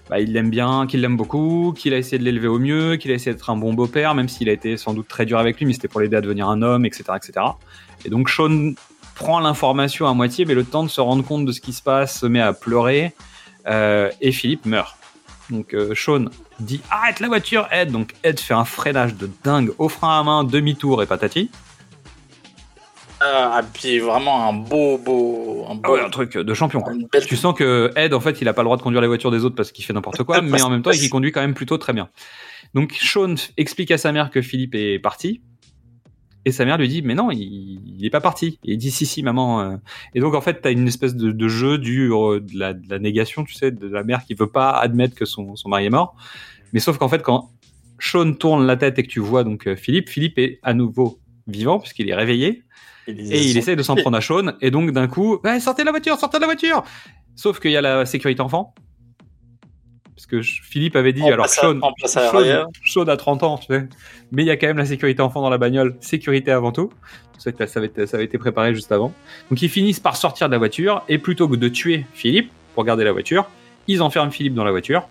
bah, 0.09 0.19
il 0.19 0.33
l'aime 0.33 0.49
bien, 0.49 0.87
qu'il 0.87 1.01
l'aime 1.01 1.17
beaucoup, 1.17 1.73
qu'il 1.77 1.93
a 1.93 1.97
essayé 1.97 2.17
de 2.17 2.23
l'élever 2.23 2.47
au 2.47 2.59
mieux, 2.59 2.95
qu'il 2.97 3.11
a 3.11 3.13
essayé 3.13 3.33
d'être 3.33 3.49
un 3.49 3.57
bon 3.57 3.73
beau-père, 3.73 4.15
même 4.15 4.29
s'il 4.29 4.49
a 4.49 4.51
été 4.51 4.77
sans 4.77 4.93
doute 4.93 5.07
très 5.07 5.25
dur 5.25 5.39
avec 5.39 5.57
lui, 5.57 5.65
mais 5.65 5.73
c'était 5.73 5.87
pour 5.87 6.01
l'aider 6.01 6.17
à 6.17 6.21
devenir 6.21 6.49
un 6.49 6.61
homme, 6.61 6.85
etc., 6.85 7.03
etc. 7.15 7.45
Et 8.05 8.09
donc 8.09 8.29
Sean 8.29 8.73
prend 9.15 9.39
l'information 9.39 10.07
à 10.07 10.13
moitié, 10.13 10.45
mais 10.45 10.53
le 10.53 10.63
temps 10.63 10.83
de 10.83 10.89
se 10.89 11.01
rendre 11.01 11.23
compte 11.23 11.45
de 11.45 11.51
ce 11.51 11.61
qui 11.61 11.73
se 11.73 11.83
passe, 11.83 12.19
se 12.19 12.25
met 12.25 12.41
à 12.41 12.53
pleurer, 12.53 13.13
euh, 13.67 14.09
et 14.21 14.31
Philippe 14.31 14.65
meurt. 14.65 14.97
Donc 15.49 15.75
Sean 15.95 16.25
dit 16.61 16.79
arrête 16.89 17.19
la 17.19 17.27
voiture, 17.27 17.67
Ed. 17.71 17.91
Donc 17.91 18.13
Ed 18.23 18.39
fait 18.39 18.53
un 18.53 18.63
freinage 18.63 19.15
de 19.15 19.29
dingue 19.43 19.73
au 19.79 19.89
frein 19.89 20.19
à 20.19 20.23
main, 20.23 20.43
demi-tour 20.45 21.03
et 21.03 21.05
patati. 21.05 21.49
Ah, 23.23 23.61
puis 23.73 23.99
vraiment 23.99 24.49
un 24.49 24.53
beau, 24.53 24.97
beau. 24.97 25.65
Un 25.69 25.73
Ah 25.83 25.87
beau 25.87 25.93
ouais, 25.93 26.01
un 26.01 26.09
truc 26.09 26.37
de 26.37 26.53
champion. 26.53 26.81
Quoi. 26.81 26.93
une 26.93 27.07
belle- 27.11 27.25
Tu 27.25 27.35
sens 27.35 27.53
que 27.55 27.91
Ed, 27.95 28.13
en 28.13 28.19
fait, 28.19 28.41
il 28.41 28.47
a 28.47 28.53
pas 28.53 28.63
le 28.63 28.65
droit 28.65 28.77
de 28.77 28.81
conduire 28.81 29.01
les 29.01 29.07
voitures 29.07 29.29
des 29.31 29.45
autres 29.45 29.55
parce 29.55 29.71
qu'il 29.71 29.85
fait 29.85 29.93
n'importe 29.93 30.23
quoi, 30.23 30.41
mais 30.41 30.61
en 30.61 30.69
même 30.69 30.81
temps, 30.81 30.91
il 30.91 31.09
conduit 31.09 31.31
quand 31.31 31.41
même 31.41 31.53
plutôt 31.53 31.77
très 31.77 31.93
bien. 31.93 32.09
Donc, 32.73 32.93
Sean 32.93 33.35
explique 33.57 33.91
à 33.91 33.97
sa 33.97 34.11
mère 34.11 34.31
que 34.31 34.41
Philippe 34.41 34.73
est 34.75 34.97
parti. 34.99 35.41
Et 36.43 36.51
sa 36.51 36.65
mère 36.65 36.79
lui 36.79 36.87
dit, 36.87 37.03
mais 37.03 37.13
non, 37.13 37.29
il, 37.29 37.81
il 37.99 38.03
est 38.03 38.09
pas 38.09 38.21
parti. 38.21 38.57
Et 38.65 38.71
il 38.73 38.77
dit, 38.77 38.89
si, 38.89 39.05
si, 39.05 39.21
maman. 39.21 39.61
euh. 39.61 39.75
Et 40.15 40.19
donc, 40.19 40.33
en 40.33 40.41
fait, 40.41 40.61
t'as 40.61 40.71
une 40.71 40.87
espèce 40.87 41.15
de, 41.15 41.31
de 41.31 41.47
jeu 41.47 41.77
du, 41.77 42.11
euh, 42.11 42.39
de, 42.39 42.57
la, 42.57 42.73
de 42.73 42.89
la 42.89 42.97
négation, 42.97 43.43
tu 43.43 43.53
sais, 43.53 43.69
de 43.69 43.87
la 43.87 44.03
mère 44.03 44.25
qui 44.25 44.33
veut 44.33 44.49
pas 44.49 44.71
admettre 44.71 45.13
que 45.15 45.25
son, 45.25 45.55
son 45.55 45.69
mari 45.69 45.85
est 45.85 45.89
mort. 45.91 46.15
Mais 46.73 46.79
sauf 46.79 46.97
qu'en 46.97 47.09
fait, 47.09 47.21
quand 47.21 47.51
Sean 47.99 48.33
tourne 48.33 48.65
la 48.65 48.75
tête 48.75 48.97
et 48.97 49.03
que 49.03 49.07
tu 49.09 49.19
vois 49.19 49.43
donc 49.43 49.67
euh, 49.67 49.75
Philippe, 49.75 50.09
Philippe 50.09 50.39
est 50.39 50.59
à 50.63 50.73
nouveau 50.73 51.19
vivant 51.45 51.77
puisqu'il 51.77 52.09
est 52.09 52.15
réveillé. 52.15 52.63
Et 53.07 53.13
il 53.49 53.57
essaie 53.57 53.75
de 53.75 53.83
s'en 53.83 53.95
prendre 53.95 54.17
à 54.17 54.21
Sean, 54.21 54.53
et 54.61 54.71
donc 54.71 54.91
d'un 54.91 55.07
coup, 55.07 55.39
ouais, 55.43 55.59
sortez 55.59 55.81
de 55.81 55.85
la 55.87 55.91
voiture, 55.91 56.17
sortez 56.17 56.37
de 56.37 56.41
la 56.41 56.47
voiture 56.47 56.83
Sauf 57.35 57.59
qu'il 57.59 57.71
y 57.71 57.77
a 57.77 57.81
la 57.81 58.05
sécurité 58.05 58.41
enfant. 58.41 58.73
Parce 60.15 60.27
que 60.27 60.41
Philippe 60.41 60.95
avait 60.95 61.13
dit, 61.13 61.23
En 61.23 61.27
alors 61.27 61.45
à- 61.45 61.47
Sean, 61.47 61.79
Sean 62.85 63.07
a 63.07 63.17
30 63.17 63.43
ans, 63.43 63.57
tu 63.57 63.67
sais. 63.67 63.87
Mais 64.31 64.43
il 64.43 64.45
y 64.45 64.51
a 64.51 64.57
quand 64.57 64.67
même 64.67 64.77
la 64.77 64.85
sécurité 64.85 65.21
enfant 65.21 65.41
dans 65.41 65.49
la 65.49 65.57
bagnole, 65.57 65.95
sécurité 65.99 66.51
avant 66.51 66.71
tout. 66.71 66.91
Ça, 67.39 67.51
ça 67.65 67.79
avait, 67.79 68.05
ça 68.05 68.17
avait 68.17 68.25
été 68.25 68.37
préparé 68.37 68.75
juste 68.75 68.91
avant. 68.91 69.13
Donc 69.49 69.61
ils 69.63 69.69
finissent 69.69 69.99
par 69.99 70.15
sortir 70.15 70.47
de 70.47 70.51
la 70.51 70.59
voiture, 70.59 71.03
et 71.09 71.17
plutôt 71.17 71.47
que 71.47 71.55
de 71.55 71.67
tuer 71.69 72.05
Philippe 72.13 72.51
pour 72.75 72.83
garder 72.83 73.03
la 73.03 73.11
voiture, 73.13 73.49
ils 73.87 74.01
enferment 74.03 74.29
Philippe 74.31 74.53
dans 74.53 74.63
la 74.63 74.71
voiture. 74.71 75.07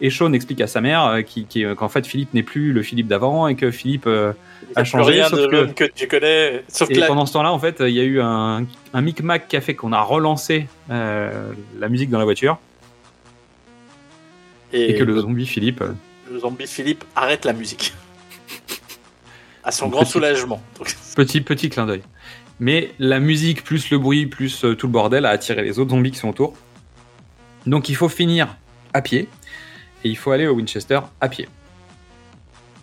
Et 0.00 0.10
Sean 0.10 0.32
explique 0.32 0.60
à 0.60 0.66
sa 0.68 0.80
mère 0.80 1.04
euh, 1.06 1.22
qui- 1.22 1.46
qu'en 1.76 1.88
fait 1.88 2.06
Philippe 2.06 2.32
n'est 2.32 2.42
plus 2.44 2.72
le 2.72 2.82
Philippe 2.82 3.08
d'avant 3.08 3.48
et 3.48 3.56
que 3.56 3.70
Philippe 3.72 4.06
euh, 4.06 4.32
a 4.76 4.84
changé, 4.84 5.12
rien 5.14 5.28
sauf 5.28 5.40
de 5.40 5.46
que- 5.66 5.72
que 5.72 5.84
tu 5.92 6.06
connais. 6.06 6.62
Sauf 6.68 6.88
que 6.88 6.94
et 6.94 6.98
là, 6.98 7.06
pendant 7.08 7.26
ce 7.26 7.32
temps-là, 7.32 7.52
en 7.52 7.58
fait, 7.58 7.76
il 7.80 7.90
y 7.94 8.00
a 8.00 8.04
eu 8.04 8.20
un, 8.20 8.64
un 8.94 9.00
micmac 9.00 9.48
qui 9.48 9.56
a 9.56 9.60
fait 9.60 9.74
qu'on 9.74 9.92
a 9.92 10.00
relancé 10.00 10.68
euh, 10.90 11.50
la 11.80 11.88
musique 11.88 12.10
dans 12.10 12.18
la 12.20 12.24
voiture 12.24 12.58
et, 14.72 14.96
que 14.98 15.04
le 15.04 15.20
zombie 15.20 15.46
Philippe. 15.46 15.80
euh, 15.82 15.92
le 16.30 16.38
zombie 16.40 16.66
Philippe 16.66 17.04
arrête 17.16 17.44
la 17.44 17.52
musique. 17.52 17.94
à 19.64 19.72
son 19.72 19.88
grand 19.88 20.02
Petit- 20.02 20.12
soulagement. 20.12 20.62
Donc, 20.78 20.94
Petit, 21.16 21.40
petit 21.40 21.68
clin 21.70 21.86
d'œil. 21.86 22.02
Mais 22.60 22.90
la 22.98 23.18
musique, 23.20 23.64
plus 23.64 23.90
le 23.90 23.98
bruit, 23.98 24.26
plus 24.26 24.64
euh, 24.64 24.74
tout 24.74 24.86
le 24.86 24.92
bordel 24.92 25.26
a 25.26 25.30
attiré 25.30 25.62
les 25.62 25.78
autres 25.78 25.90
zombies 25.90 26.10
qui 26.10 26.18
sont 26.18 26.28
autour. 26.28 26.54
Donc 27.66 27.88
il 27.88 27.96
faut 27.96 28.08
finir 28.08 28.56
à 28.94 29.02
pied 29.02 29.28
et 30.04 30.08
il 30.08 30.16
faut 30.16 30.30
aller 30.30 30.46
au 30.46 30.54
Winchester 30.54 31.00
à 31.20 31.28
pied. 31.28 31.48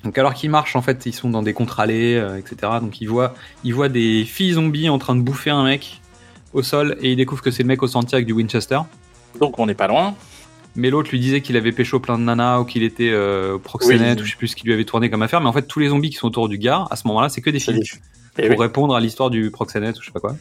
Donc 0.03 0.17
alors 0.17 0.33
qu'ils 0.33 0.49
marchent, 0.51 0.75
en 0.75 0.81
fait, 0.81 1.05
ils 1.05 1.13
sont 1.13 1.29
dans 1.29 1.41
des 1.41 1.53
contre-allées, 1.53 2.15
euh, 2.15 2.37
etc. 2.37 2.73
Donc 2.81 3.01
ils 3.01 3.07
voient, 3.07 3.33
ils 3.63 3.73
voient 3.73 3.89
des 3.89 4.23
filles 4.25 4.53
zombies 4.53 4.87
en 4.89 4.99
train 4.99 5.15
de 5.15 5.21
bouffer 5.21 5.49
un 5.49 5.63
mec 5.63 6.01
au 6.53 6.61
sol 6.61 6.95
et 7.01 7.11
ils 7.11 7.15
découvrent 7.15 7.41
que 7.41 7.51
c'est 7.51 7.63
le 7.63 7.67
mec 7.67 7.81
au 7.81 7.87
sentier 7.87 8.15
avec 8.15 8.27
du 8.27 8.33
Winchester. 8.33 8.79
donc 9.39 9.57
on 9.59 9.65
n'est 9.65 9.73
pas 9.73 9.87
loin. 9.87 10.15
Mais 10.77 10.89
l'autre 10.89 11.09
lui 11.11 11.19
disait 11.21 11.39
qu'il 11.39 11.55
avait 11.55 11.71
pécho 11.71 12.01
plein 12.01 12.17
de 12.19 12.23
nanas 12.23 12.59
ou 12.59 12.65
qu'il 12.65 12.83
était 12.83 13.09
euh, 13.09 13.57
proxénète 13.57 14.17
Oui. 14.17 14.23
ou 14.23 14.25
je 14.25 14.31
sais 14.31 14.37
plus 14.37 14.49
ce 14.49 14.55
qui 14.57 14.65
lui 14.65 14.73
avait 14.73 14.83
tourné 14.83 15.09
comme 15.09 15.21
affaire. 15.21 15.39
Mais 15.39 15.47
en 15.47 15.53
fait, 15.53 15.65
tous 15.67 15.79
les 15.79 15.87
zombies 15.87 16.09
qui 16.09 16.17
sont 16.17 16.27
autour 16.27 16.49
du 16.49 16.57
gars, 16.57 16.85
à 16.91 16.97
ce 16.97 17.07
moment-là, 17.07 17.29
c'est 17.29 17.39
que 17.39 17.49
des 17.49 17.59
filles 17.61 17.81
Eh 18.37 18.49
pour 18.49 18.59
oui. 18.59 18.65
répondre 18.65 18.93
à 18.93 18.99
l'histoire 18.99 19.29
du 19.29 19.51
proxénète 19.51 19.97
ou 19.97 20.01
je 20.01 20.07
sais 20.07 20.11
pas 20.11 20.19
quoi. 20.19 20.35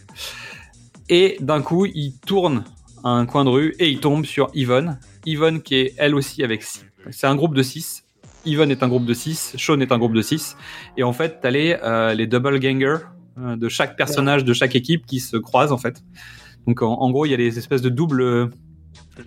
Et 1.09 1.37
d'un 1.41 1.63
coup, 1.63 1.87
il 1.87 2.15
tourne 2.27 2.65
à 3.05 3.11
un 3.11 3.27
coin 3.27 3.45
de 3.45 3.51
rue 3.51 3.75
et 3.79 3.89
il 3.89 4.01
tombe 4.01 4.25
sur 4.25 4.49
Yvonne. 4.55 4.99
Yvonne 5.27 5.63
qui 5.63 5.77
est 5.77 5.95
elle 5.99 6.15
aussi 6.15 6.43
avec 6.43 6.63
six. 6.63 6.85
C'est 7.11 7.27
un 7.27 7.37
groupe 7.37 7.55
de 7.55 7.63
6. 7.63 8.03
Yvonne 8.47 8.71
est 8.71 8.83
un 8.83 8.89
groupe 8.89 9.05
de 9.05 9.15
6. 9.15 9.55
Sean 9.59 9.79
est 9.81 9.93
un 9.93 9.99
groupe 9.99 10.15
de 10.15 10.23
6. 10.23 10.57
Et 10.97 11.03
en 11.03 11.13
fait, 11.13 11.39
t'as 11.43 11.51
les, 11.51 11.77
euh, 11.83 12.15
les 12.15 12.27
double 12.27 12.59
gangers 12.61 12.99
euh, 13.39 13.57
de 13.57 13.69
chaque 13.69 13.97
personnage 13.97 14.45
de 14.45 14.53
chaque 14.55 14.75
équipe 14.75 15.05
qui 15.07 15.21
se 15.21 15.37
croisent 15.37 15.73
en 15.73 15.79
fait. 15.79 16.03
Donc 16.67 16.81
en, 16.83 16.93
en 16.95 17.11
gros, 17.11 17.27
il 17.27 17.31
y 17.31 17.35
a 17.35 17.37
des 17.37 17.59
espèces 17.59 17.83
de 17.83 17.91
doubles. 17.91 18.51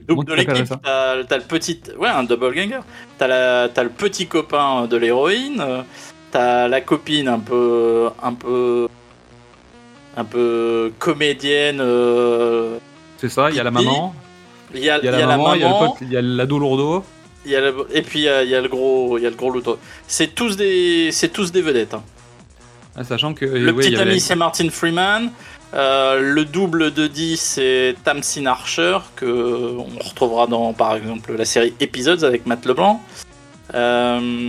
Comment 0.08 0.24
Double 0.24 0.26
de 0.26 0.34
l'équipe, 0.34 0.74
t'as 0.84 1.16
le 1.16 1.44
petit, 1.44 1.82
ouais, 2.00 2.10
un 2.10 2.24
double 2.24 2.54
ganger. 2.54 2.80
T'as 3.18 3.28
la- 3.28 3.70
t'as 3.70 3.84
le 3.84 3.90
petit 3.90 4.28
copain 4.28 4.88
de 4.88 4.98
l'héroïne, 4.98 5.62
euh, 5.62 5.82
t'as 6.32 6.68
la 6.68 6.82
copine 6.82 7.28
un 7.28 7.40
peu, 7.40 8.10
un 8.22 8.34
peu, 8.34 8.88
un 10.16 10.26
peu 10.26 10.92
comédienne. 11.00 11.80
euh, 11.80 12.78
C'est 13.18 13.30
ça, 13.30 13.50
il 13.50 13.56
y 13.56 13.60
a 13.60 13.64
la 13.64 13.72
maman, 13.72 14.14
Il 14.74 14.80
y 14.84 14.90
a, 14.90 14.98
la 15.00 15.28
maman, 15.28 15.54
il 15.56 15.62
y 15.62 15.64
a 15.64 15.70
le 15.70 15.74
pote, 15.88 15.98
il 16.02 16.12
y 16.12 16.18
a 16.18 16.22
l'ado 16.22 16.60
lourdeau. 16.60 17.04
il 17.46 17.52
y 17.52 17.56
a 17.56 17.62
le- 17.62 17.88
et 17.94 18.02
puis 18.02 18.20
il 18.20 18.24
y 18.26 18.30
a, 18.30 18.44
il 18.44 18.50
y 18.50 18.56
a 18.56 18.62
le 18.62 18.68
gros, 18.68 19.18
il 19.18 19.24
y 19.24 19.28
a 19.28 19.30
le 19.30 19.36
gros 19.36 19.50
louto. 19.50 19.80
C'est 20.08 20.36
tous 20.36 20.58
des, 20.58 21.10
c'est 21.12 21.30
tous 21.30 21.52
des 21.52 21.62
vedettes. 21.62 21.94
hein. 21.94 22.04
Ah, 22.96 23.04
Sachant 23.04 23.34
que 23.34 23.46
Le 23.46 23.72
ouais, 23.72 23.74
petit 23.84 23.92
y 23.92 23.96
avait- 23.96 24.12
ami 24.12 24.20
c'est 24.20 24.36
Martin 24.36 24.70
Freeman. 24.70 25.32
Euh, 25.74 26.20
le 26.22 26.46
double 26.46 26.94
de 26.94 27.08
10 27.08 27.38
c'est 27.40 27.96
Tamsin 28.04 28.46
Archer 28.46 28.98
que 29.18 29.76
on 29.78 30.00
retrouvera 30.04 30.48
dans 30.48 30.72
par 30.74 30.96
exemple 30.96 31.34
la 31.38 31.44
série 31.46 31.74
Episodes 31.82 32.24
avec 32.24 32.46
Matt 32.46 32.66
Leblanc. 32.66 33.02
Euh, 33.74 34.48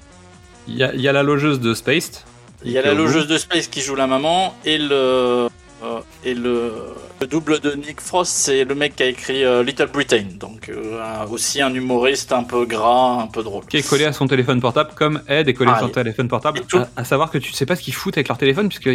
il 0.68 0.74
y 0.74 0.78
y 0.78 1.08
a 1.08 1.12
la 1.12 1.22
logeuse 1.22 1.60
de 1.60 1.74
Spaced. 1.74 2.18
Il 2.64 2.72
y 2.72 2.78
a 2.78 2.82
la 2.82 2.94
logeuse 2.94 3.26
de 3.26 3.36
Space 3.38 3.66
qui 3.68 3.80
joue 3.80 3.94
la 3.94 4.06
maman 4.06 4.54
et 4.64 4.78
le 4.78 5.48
euh, 5.82 6.00
et 6.24 6.34
le, 6.34 6.72
le 7.20 7.26
double 7.26 7.60
de 7.60 7.72
Nick 7.72 8.00
Frost, 8.00 8.32
c'est 8.32 8.64
le 8.64 8.74
mec 8.74 8.96
qui 8.96 9.02
a 9.02 9.06
écrit 9.06 9.44
euh, 9.44 9.62
Little 9.62 9.86
Britain, 9.92 10.24
donc 10.38 10.68
euh, 10.68 11.00
aussi 11.30 11.60
un 11.62 11.72
humoriste 11.72 12.32
un 12.32 12.42
peu 12.42 12.64
gras, 12.66 13.22
un 13.22 13.26
peu 13.28 13.42
drôle. 13.42 13.64
Qui 13.66 13.76
est 13.78 13.88
collé 13.88 14.04
à 14.04 14.12
son 14.12 14.26
téléphone 14.26 14.60
portable, 14.60 14.90
comme 14.96 15.20
Ed 15.28 15.48
est 15.48 15.54
collé 15.54 15.70
Ah, 15.72 15.76
à 15.76 15.80
son 15.80 15.88
et- 15.88 15.92
téléphone 15.92 16.28
portable. 16.28 16.60
tout- 16.68 16.78
À, 16.78 16.88
à 16.96 17.04
savoir 17.04 17.30
que 17.30 17.38
tu 17.38 17.52
sais 17.52 17.66
pas 17.66 17.76
ce 17.76 17.82
qu'ils 17.82 17.94
foutent 17.94 18.16
avec 18.18 18.28
leur 18.28 18.38
téléphone, 18.38 18.68
puisque 18.68 18.88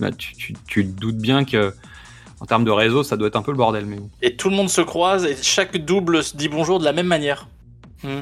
bah, 0.00 0.10
tu, 0.12 0.34
tu, 0.34 0.54
tu 0.66 0.86
te 0.86 1.00
doutes 1.00 1.18
bien 1.18 1.44
que 1.44 1.72
en 2.40 2.46
termes 2.46 2.64
de 2.64 2.70
réseau, 2.70 3.02
ça 3.02 3.16
doit 3.16 3.28
être 3.28 3.36
un 3.36 3.42
peu 3.42 3.50
le 3.50 3.56
bordel. 3.56 3.84
Mais 3.86 3.96
bon. 3.96 4.10
Et 4.22 4.36
tout 4.36 4.48
le 4.50 4.54
monde 4.56 4.70
se 4.70 4.80
croise 4.80 5.24
et 5.24 5.36
chaque 5.42 5.76
double 5.78 6.22
se 6.22 6.36
dit 6.36 6.48
bonjour 6.48 6.78
de 6.78 6.84
la 6.84 6.92
même 6.92 7.06
manière. 7.08 7.48
Hmm. 8.04 8.20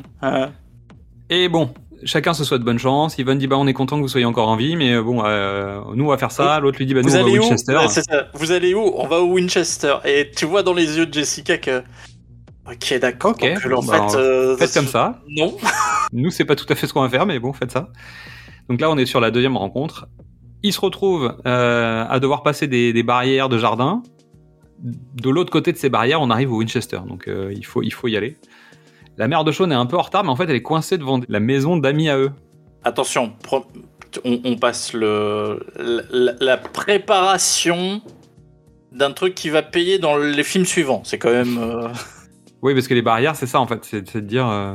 Et 1.28 1.48
bon, 1.48 1.74
chacun 2.04 2.34
se 2.34 2.44
souhaite 2.44 2.62
bonne 2.62 2.78
chance. 2.78 3.18
Yvonne 3.18 3.38
dit 3.38 3.46
bah 3.46 3.56
on 3.58 3.66
est 3.66 3.72
content 3.72 3.96
que 3.96 4.02
vous 4.02 4.08
soyez 4.08 4.26
encore 4.26 4.48
en 4.48 4.56
vie, 4.56 4.76
mais 4.76 4.94
euh, 4.94 5.02
bon, 5.02 5.22
euh, 5.24 5.80
nous 5.94 6.04
on 6.04 6.08
va 6.08 6.18
faire 6.18 6.32
ça. 6.32 6.60
L'autre 6.60 6.78
lui 6.78 6.86
dit 6.86 6.94
bah 6.94 7.02
nous 7.02 7.08
vous 7.08 7.16
on 7.16 7.22
va 7.22 7.28
à 7.28 7.30
où 7.30 7.32
Winchester. 7.32 7.88
Ça. 7.88 8.28
Vous 8.34 8.52
allez 8.52 8.74
où 8.74 8.92
On 8.96 9.06
va 9.06 9.20
au 9.20 9.32
Winchester. 9.32 9.96
Et 10.04 10.30
tu 10.34 10.44
vois 10.44 10.62
dans 10.62 10.74
les 10.74 10.96
yeux 10.96 11.06
de 11.06 11.14
Jessica 11.14 11.58
que. 11.58 11.82
Ok, 12.70 12.98
d'accord. 13.00 13.30
Ok, 13.30 13.68
Donc, 13.68 13.78
en 13.78 13.82
bah, 13.84 14.08
fait, 14.08 14.16
euh, 14.16 14.56
Faites 14.56 14.74
comme 14.74 14.86
ça. 14.86 15.20
Non. 15.28 15.56
Nous, 16.12 16.30
c'est 16.30 16.44
pas 16.44 16.56
tout 16.56 16.66
à 16.68 16.74
fait 16.74 16.86
ce 16.86 16.92
qu'on 16.92 17.02
va 17.02 17.08
faire, 17.08 17.24
mais 17.24 17.38
bon, 17.38 17.52
faites 17.52 17.70
ça. 17.70 17.90
Donc 18.68 18.80
là, 18.80 18.90
on 18.90 18.98
est 18.98 19.06
sur 19.06 19.20
la 19.20 19.30
deuxième 19.30 19.56
rencontre. 19.56 20.08
Ils 20.64 20.72
se 20.72 20.80
retrouvent 20.80 21.36
euh, 21.46 22.04
à 22.08 22.18
devoir 22.18 22.42
passer 22.42 22.66
des, 22.66 22.92
des 22.92 23.02
barrières 23.04 23.48
de 23.48 23.58
jardin. 23.58 24.02
De 24.82 25.30
l'autre 25.30 25.52
côté 25.52 25.72
de 25.72 25.76
ces 25.76 25.88
barrières, 25.88 26.20
on 26.20 26.30
arrive 26.30 26.52
au 26.52 26.56
Winchester, 26.56 26.98
donc 27.08 27.28
il, 27.28 27.64
faut, 27.64 27.82
il 27.82 27.92
faut 27.92 28.08
y 28.08 28.16
aller. 28.16 28.36
La 29.18 29.28
mère 29.28 29.44
de 29.44 29.52
Sean 29.52 29.70
est 29.70 29.74
un 29.74 29.86
peu 29.86 29.96
en 29.96 30.02
retard, 30.02 30.24
mais 30.24 30.30
en 30.30 30.36
fait, 30.36 30.44
elle 30.44 30.56
est 30.56 30.62
coincée 30.62 30.98
devant 30.98 31.20
la 31.28 31.40
maison 31.40 31.76
d'amis 31.76 32.08
à 32.08 32.18
eux. 32.18 32.30
Attention, 32.84 33.32
on, 34.24 34.40
on 34.44 34.56
passe 34.56 34.92
le 34.92 35.60
la, 36.12 36.32
la 36.40 36.56
préparation 36.56 38.00
d'un 38.92 39.12
truc 39.12 39.34
qui 39.34 39.48
va 39.50 39.62
payer 39.62 39.98
dans 39.98 40.16
les 40.16 40.42
films 40.44 40.64
suivants. 40.66 41.02
C'est 41.04 41.18
quand 41.18 41.30
même. 41.32 41.58
euh, 41.58 41.88
Oui, 42.62 42.74
parce 42.74 42.88
que 42.88 42.94
les 42.94 43.02
barrières, 43.02 43.36
c'est 43.36 43.46
ça 43.46 43.60
en 43.60 43.66
fait, 43.66 43.84
c'est 43.84 44.14
de 44.16 44.20
dire, 44.20 44.46
euh, 44.48 44.74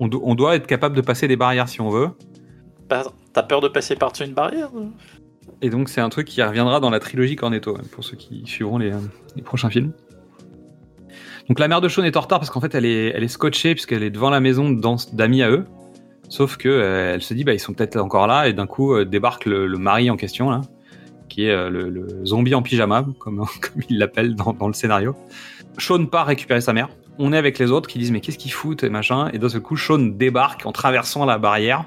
on, 0.00 0.08
do- 0.08 0.22
on 0.24 0.34
doit 0.34 0.56
être 0.56 0.66
capable 0.66 0.96
de 0.96 1.00
passer 1.02 1.28
des 1.28 1.36
barrières 1.36 1.68
si 1.68 1.80
on 1.80 1.90
veut. 1.90 2.08
T'as 3.32 3.42
peur 3.42 3.60
de 3.62 3.68
passer 3.68 3.96
par-dessus 3.96 4.24
une 4.24 4.34
barrière 4.34 4.68
Et 5.62 5.70
donc, 5.70 5.88
c'est 5.88 6.02
un 6.02 6.10
truc 6.10 6.26
qui 6.28 6.42
reviendra 6.42 6.78
dans 6.80 6.90
la 6.90 7.00
trilogie 7.00 7.36
Cornetto, 7.36 7.76
hein, 7.76 7.82
pour 7.92 8.04
ceux 8.04 8.16
qui 8.16 8.42
suivront 8.46 8.76
les, 8.76 8.92
euh, 8.92 8.98
les 9.36 9.42
prochains 9.42 9.70
films. 9.70 9.92
Donc, 11.48 11.58
la 11.58 11.68
mère 11.68 11.80
de 11.80 11.88
Sean 11.88 12.04
est 12.04 12.16
en 12.16 12.20
retard 12.20 12.38
parce 12.38 12.50
qu'en 12.50 12.60
fait, 12.60 12.74
elle 12.74 12.84
est, 12.84 13.08
elle 13.14 13.24
est 13.24 13.28
scotchée 13.28 13.74
puisqu'elle 13.74 14.02
est 14.02 14.10
devant 14.10 14.30
la 14.30 14.40
maison 14.40 14.70
d'amis 15.12 15.42
à 15.42 15.50
eux. 15.50 15.66
Sauf 16.32 16.56
que 16.56 16.66
euh, 16.70 17.14
elle 17.14 17.20
se 17.20 17.34
dit, 17.34 17.44
bah, 17.44 17.52
ils 17.52 17.60
sont 17.60 17.74
peut-être 17.74 17.98
encore 17.98 18.26
là, 18.26 18.48
et 18.48 18.54
d'un 18.54 18.66
coup, 18.66 18.94
euh, 18.94 19.04
débarque 19.04 19.44
le, 19.44 19.68
mari 19.76 20.08
en 20.08 20.16
question, 20.16 20.48
là, 20.48 20.62
qui 21.28 21.44
est 21.44 21.50
euh, 21.50 21.68
le, 21.68 22.24
zombie 22.24 22.54
en 22.54 22.62
pyjama, 22.62 23.04
comme, 23.18 23.44
il 23.90 23.98
l'appelle 23.98 24.34
dans, 24.34 24.54
dans 24.54 24.66
le 24.66 24.72
scénario. 24.72 25.14
Sean 25.76 26.06
part 26.06 26.26
récupérer 26.26 26.62
sa 26.62 26.72
mère. 26.72 26.88
On 27.18 27.34
est 27.34 27.36
avec 27.36 27.58
les 27.58 27.70
autres 27.70 27.86
qui 27.86 27.98
disent, 27.98 28.12
mais 28.12 28.20
qu'est-ce 28.20 28.38
qu'ils 28.38 28.50
foutent, 28.50 28.82
et 28.82 28.88
machin. 28.88 29.28
Et 29.34 29.38
d'un 29.38 29.50
seul 29.50 29.60
coup, 29.60 29.76
Sean 29.76 29.98
débarque 29.98 30.64
en 30.64 30.72
traversant 30.72 31.26
la 31.26 31.36
barrière 31.36 31.84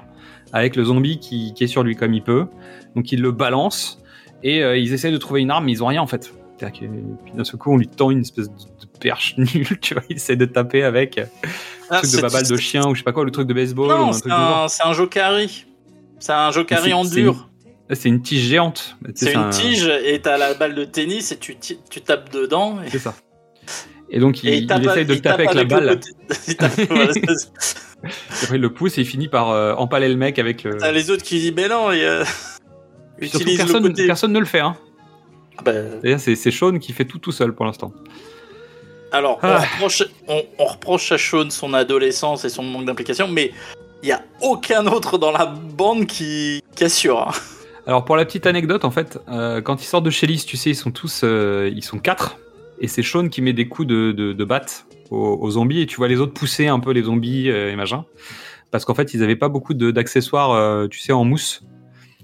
avec 0.52 0.76
le 0.76 0.84
zombie 0.84 1.18
qui, 1.18 1.52
est 1.58 1.66
sur 1.66 1.82
lui 1.82 1.96
comme 1.96 2.14
il 2.14 2.22
peut. 2.22 2.46
Donc 2.94 3.10
il 3.10 3.20
le 3.20 3.32
balance 3.32 4.00
et 4.44 4.60
ils 4.60 4.92
essayent 4.92 5.12
de 5.12 5.18
trouver 5.18 5.40
une 5.40 5.50
arme, 5.50 5.64
mais 5.64 5.72
ils 5.72 5.82
ont 5.82 5.88
rien 5.88 6.00
en 6.00 6.06
fait. 6.06 6.32
Que- 6.58 6.64
et 6.66 6.88
puis 7.24 7.32
d'un 7.34 7.44
seul 7.44 7.58
coup, 7.58 7.72
on 7.72 7.76
lui 7.76 7.86
tend 7.88 8.10
une 8.10 8.20
espèce 8.22 8.48
de, 8.48 8.54
de 8.56 8.98
perche 8.98 9.34
nulle, 9.38 9.78
tu 9.80 9.94
vois. 9.94 10.02
Il 10.08 10.16
essaie 10.16 10.36
de 10.36 10.46
taper 10.46 10.82
avec 10.84 11.18
un 11.18 11.26
Ah, 11.90 11.98
truc 12.00 12.12
de 12.12 12.20
babale 12.20 12.46
de 12.46 12.56
chien 12.56 12.86
ou 12.88 12.94
je 12.94 13.00
sais 13.00 13.04
pas 13.04 13.12
quoi, 13.12 13.24
le 13.24 13.30
truc 13.30 13.46
de 13.46 13.54
baseball 13.54 13.88
Non, 13.88 14.08
un 14.08 14.12
c'est 14.12 14.30
un, 14.30 14.66
un 14.90 14.92
jokari. 14.94 15.66
C'est 16.18 16.32
un 16.32 16.50
jokari 16.50 16.92
en 16.94 17.04
dur. 17.04 17.48
C'est 17.92 18.08
une 18.08 18.20
tige 18.22 18.42
géante. 18.48 18.96
C'est 19.14 19.32
une 19.34 19.38
un- 19.40 19.50
tige 19.50 19.86
et 20.04 20.18
t'as 20.20 20.38
la 20.38 20.54
balle 20.54 20.74
de 20.74 20.84
tennis 20.84 21.30
et 21.30 21.36
tu, 21.36 21.56
tu 21.58 22.00
tapes 22.00 22.32
dedans. 22.32 22.78
Et, 22.82 22.90
C'est 22.90 22.98
ça. 22.98 23.14
Et 24.08 24.18
donc 24.18 24.42
il, 24.42 24.48
et 24.48 24.56
il 24.58 24.66
tape- 24.66 24.84
essaye 24.84 25.04
de 25.04 25.14
il 25.14 25.20
tape 25.20 25.36
taper 25.38 25.48
avec 25.48 25.54
la 25.54 25.62
le 25.80 25.86
balle. 25.86 26.00
il 26.48 26.56
tape- 26.56 26.80
voilà, 26.88 27.10
après 28.42 28.56
il 28.56 28.60
le 28.60 28.72
pousse 28.72 28.98
et 28.98 29.02
il 29.02 29.06
finit 29.06 29.28
par 29.28 29.50
euh, 29.50 29.74
empaler 29.74 30.08
le 30.08 30.16
mec 30.16 30.38
avec 30.38 30.62
le. 30.64 30.76
T'as 30.78 30.92
les 30.92 31.10
autres 31.10 31.22
qui 31.24 31.38
disent, 31.40 31.52
mais 31.56 31.68
non, 31.68 31.90
et, 31.92 32.04
euh, 32.04 32.24
surtout, 33.22 33.46
le 33.50 33.56
personne, 33.56 33.82
côté. 33.82 34.06
personne 34.06 34.32
ne 34.32 34.38
le 34.38 34.44
fait. 34.46 34.60
Hein. 34.60 34.76
Ah 35.58 35.72
D'ailleurs, 36.02 36.20
c'est 36.20 36.36
Sean 36.50 36.78
qui 36.78 36.92
fait 36.92 37.04
tout 37.04 37.18
tout 37.18 37.32
seul 37.32 37.54
pour 37.54 37.64
l'instant. 37.66 37.92
Alors, 39.12 39.38
on, 39.42 39.46
Ah. 39.46 39.58
reproche, 39.60 40.02
on, 40.28 40.42
on 40.58 40.64
reproche 40.64 41.12
à 41.12 41.18
Sean 41.18 41.48
son 41.50 41.72
adolescence 41.74 42.44
et 42.44 42.48
son 42.48 42.62
manque 42.62 42.84
d'implication, 42.86 43.28
mais 43.28 43.52
il 44.02 44.08
y 44.08 44.12
a 44.12 44.22
aucun 44.42 44.86
autre 44.86 45.16
dans 45.18 45.30
la 45.32 45.46
bande 45.46 46.06
qui, 46.06 46.62
qui 46.74 46.84
assure. 46.84 47.28
hein. 47.28 47.32
Alors 47.86 48.04
pour 48.04 48.16
la 48.16 48.24
petite 48.24 48.46
anecdote, 48.46 48.84
en 48.84 48.90
fait, 48.90 49.18
euh, 49.28 49.60
quand 49.62 49.80
ils 49.80 49.86
sortent 49.86 50.04
de 50.04 50.10
chez 50.10 50.26
Lys, 50.26 50.44
tu 50.44 50.56
sais, 50.56 50.70
ils 50.70 50.74
sont 50.76 50.90
tous, 50.90 51.20
euh, 51.22 51.70
ils 51.74 51.84
sont 51.84 51.98
quatre, 51.98 52.36
et 52.80 52.88
c'est 52.88 53.02
Sean 53.02 53.28
qui 53.28 53.42
met 53.42 53.52
des 53.52 53.68
coups 53.68 53.86
de, 53.86 54.10
de, 54.10 54.32
de 54.32 54.44
batte 54.44 54.86
aux, 55.10 55.38
aux 55.40 55.50
zombies, 55.52 55.82
et 55.82 55.86
tu 55.86 55.96
vois 55.96 56.08
les 56.08 56.18
autres 56.20 56.32
pousser 56.34 56.66
un 56.66 56.80
peu 56.80 56.90
les 56.90 57.04
zombies 57.04 57.48
euh, 57.48 57.70
et 57.70 57.76
machin, 57.76 58.04
parce 58.72 58.84
qu'en 58.84 58.94
fait 58.94 59.14
ils 59.14 59.22
avaient 59.22 59.36
pas 59.36 59.48
beaucoup 59.48 59.72
d'accessoires, 59.72 60.50
euh, 60.50 60.88
tu 60.88 60.98
sais, 60.98 61.12
en 61.12 61.22
mousse. 61.24 61.62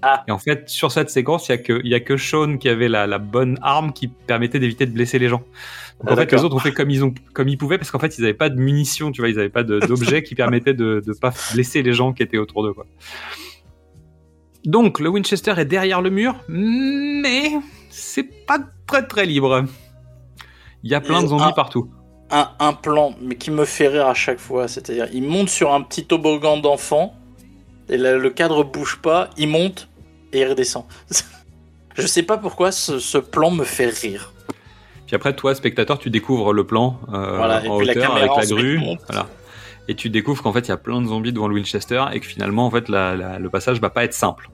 Ah. 0.05 0.23
Et 0.27 0.31
en 0.31 0.37
fait, 0.37 0.67
sur 0.67 0.91
cette 0.91 1.09
séquence, 1.09 1.47
il 1.47 1.51
y 1.53 1.93
a 1.95 1.99
que, 2.01 2.13
a 2.13 2.17
Sean 2.17 2.57
qui 2.57 2.67
avait 2.67 2.89
la, 2.89 3.07
la 3.07 3.19
bonne 3.19 3.57
arme 3.61 3.93
qui 3.93 4.09
permettait 4.09 4.59
d'éviter 4.59 4.85
de 4.85 4.91
blesser 4.91 5.17
les 5.17 5.29
gens. 5.29 5.37
Donc 5.39 5.45
Ah, 5.47 6.03
en 6.03 6.09
fait, 6.09 6.15
d'accord. 6.17 6.39
les 6.39 6.45
autres 6.45 6.55
ont 6.57 6.59
fait 6.59 6.73
comme 6.73 6.89
ils 6.89 7.03
ont, 7.05 7.13
comme 7.33 7.47
ils 7.47 7.57
pouvaient, 7.57 7.77
parce 7.77 7.89
qu'en 7.89 7.99
fait, 7.99 8.17
ils 8.17 8.23
avaient 8.25 8.33
pas 8.33 8.49
de 8.49 8.59
munitions, 8.59 9.11
tu 9.11 9.21
vois, 9.21 9.29
ils 9.29 9.39
avaient 9.39 9.49
pas 9.49 9.63
d'objets 9.63 10.21
qui 10.23 10.35
permettaient 10.35 10.73
de, 10.73 11.01
de 11.05 11.13
pas 11.13 11.31
blesser 11.53 11.81
les 11.83 11.93
gens 11.93 12.11
qui 12.11 12.21
étaient 12.23 12.37
autour 12.37 12.63
d'eux, 12.63 12.73
quoi. 12.73 12.85
Donc, 14.65 14.99
le 14.99 15.09
Winchester 15.09 15.53
est 15.57 15.65
derrière 15.65 16.01
le 16.01 16.09
mur, 16.09 16.35
mais 16.47 17.51
c'est 17.89 18.45
pas 18.45 18.59
très 18.87 19.05
très 19.07 19.25
libre. 19.25 19.65
Il 20.83 20.91
y 20.91 20.95
a 20.95 21.01
plein 21.01 21.21
de 21.21 21.27
zombies 21.27 21.43
Ah. 21.47 21.53
partout. 21.53 21.89
Un, 22.31 22.49
un 22.59 22.73
plan, 22.73 23.13
mais 23.21 23.35
qui 23.35 23.51
me 23.51 23.63
fait 23.65 23.87
rire 23.89 24.07
à 24.07 24.13
chaque 24.13 24.39
fois, 24.39 24.67
c'est-à-dire, 24.67 25.07
il 25.13 25.23
monte 25.23 25.49
sur 25.49 25.73
un 25.73 25.81
petit 25.81 26.05
toboggan 26.05 26.57
d'enfant, 26.57 27.13
et 27.89 27.97
là, 27.97 28.17
le 28.17 28.29
cadre 28.29 28.63
bouge 28.63 28.99
pas, 29.01 29.29
il 29.37 29.49
monte 29.49 29.89
et 30.33 30.41
il 30.41 30.45
redescend. 30.47 30.83
Je 31.95 32.07
sais 32.07 32.23
pas 32.23 32.37
pourquoi 32.37 32.71
ce, 32.71 32.99
ce 32.99 33.17
plan 33.17 33.51
me 33.51 33.63
fait 33.63 33.85
rire. 33.87 34.33
Puis 35.05 35.15
après, 35.15 35.35
toi, 35.35 35.53
spectateur, 35.53 35.99
tu 35.99 36.09
découvres 36.09 36.51
le 36.53 36.65
plan 36.65 36.99
euh, 37.13 37.37
Voilà, 37.37 37.63
et 37.63 37.67
en 37.69 37.79
la 37.79 37.91
hauteur 37.91 38.15
avec 38.15 38.31
la 38.35 38.45
grue. 38.45 38.79
Voilà. 39.07 39.27
Et 39.87 39.95
tu 39.95 40.09
découvres 40.09 40.41
qu'en 40.41 40.53
fait, 40.53 40.61
il 40.61 40.69
y 40.69 40.71
a 40.71 40.77
plein 40.77 41.01
de 41.01 41.07
zombies 41.07 41.33
devant 41.33 41.47
le 41.47 41.53
Winchester 41.55 42.03
et 42.13 42.19
que 42.19 42.25
finalement, 42.25 42.65
en 42.65 42.71
fait, 42.71 42.89
la- 42.89 43.15
la- 43.15 43.37
le 43.37 43.49
passage 43.49 43.79
va 43.79 43.89
pas 43.89 44.03
être 44.05 44.13
simple. 44.13 44.49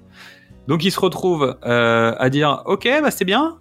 Donc, 0.68 0.84
il 0.84 0.92
se 0.92 1.00
retrouve 1.00 1.56
euh, 1.66 2.14
à 2.18 2.30
dire 2.30 2.62
Ok, 2.66 2.88
bah 3.02 3.12
c'est 3.12 3.26
bien. 3.26 3.58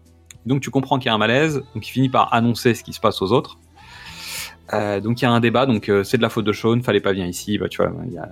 Donc, 0.47 0.61
tu 0.62 0.70
comprends 0.70 0.99
qu'il 0.99 1.07
y 1.07 1.11
a 1.11 1.15
un 1.15 1.19
malaise. 1.19 1.62
Donc, 1.74 1.86
il 1.86 1.90
finit 1.90 2.09
par 2.09 2.32
annoncer 2.35 2.74
ce 2.74 2.82
qui 2.82 2.93
se 2.95 3.01
passe 3.01 3.20
aux 3.23 3.32
autres. 3.32 3.59
Euh, 4.73 5.01
donc, 5.01 5.20
il 5.20 5.24
y 5.24 5.28
a 5.28 5.31
un 5.31 5.40
débat. 5.40 5.66
Donc, 5.66 5.89
euh, 5.89 6.03
c'est 6.05 6.16
de 6.16 6.23
la 6.23 6.31
faute 6.31 6.45
de 6.47 6.53
Sean. 6.53 6.81
Fallait 6.82 7.01
pas 7.01 7.12
venir 7.12 7.27
ici. 7.27 7.59
Bah, 7.59 7.69
tu 7.69 7.77
vois, 7.82 7.93
il 8.07 8.12
y 8.15 8.19
a 8.19 8.28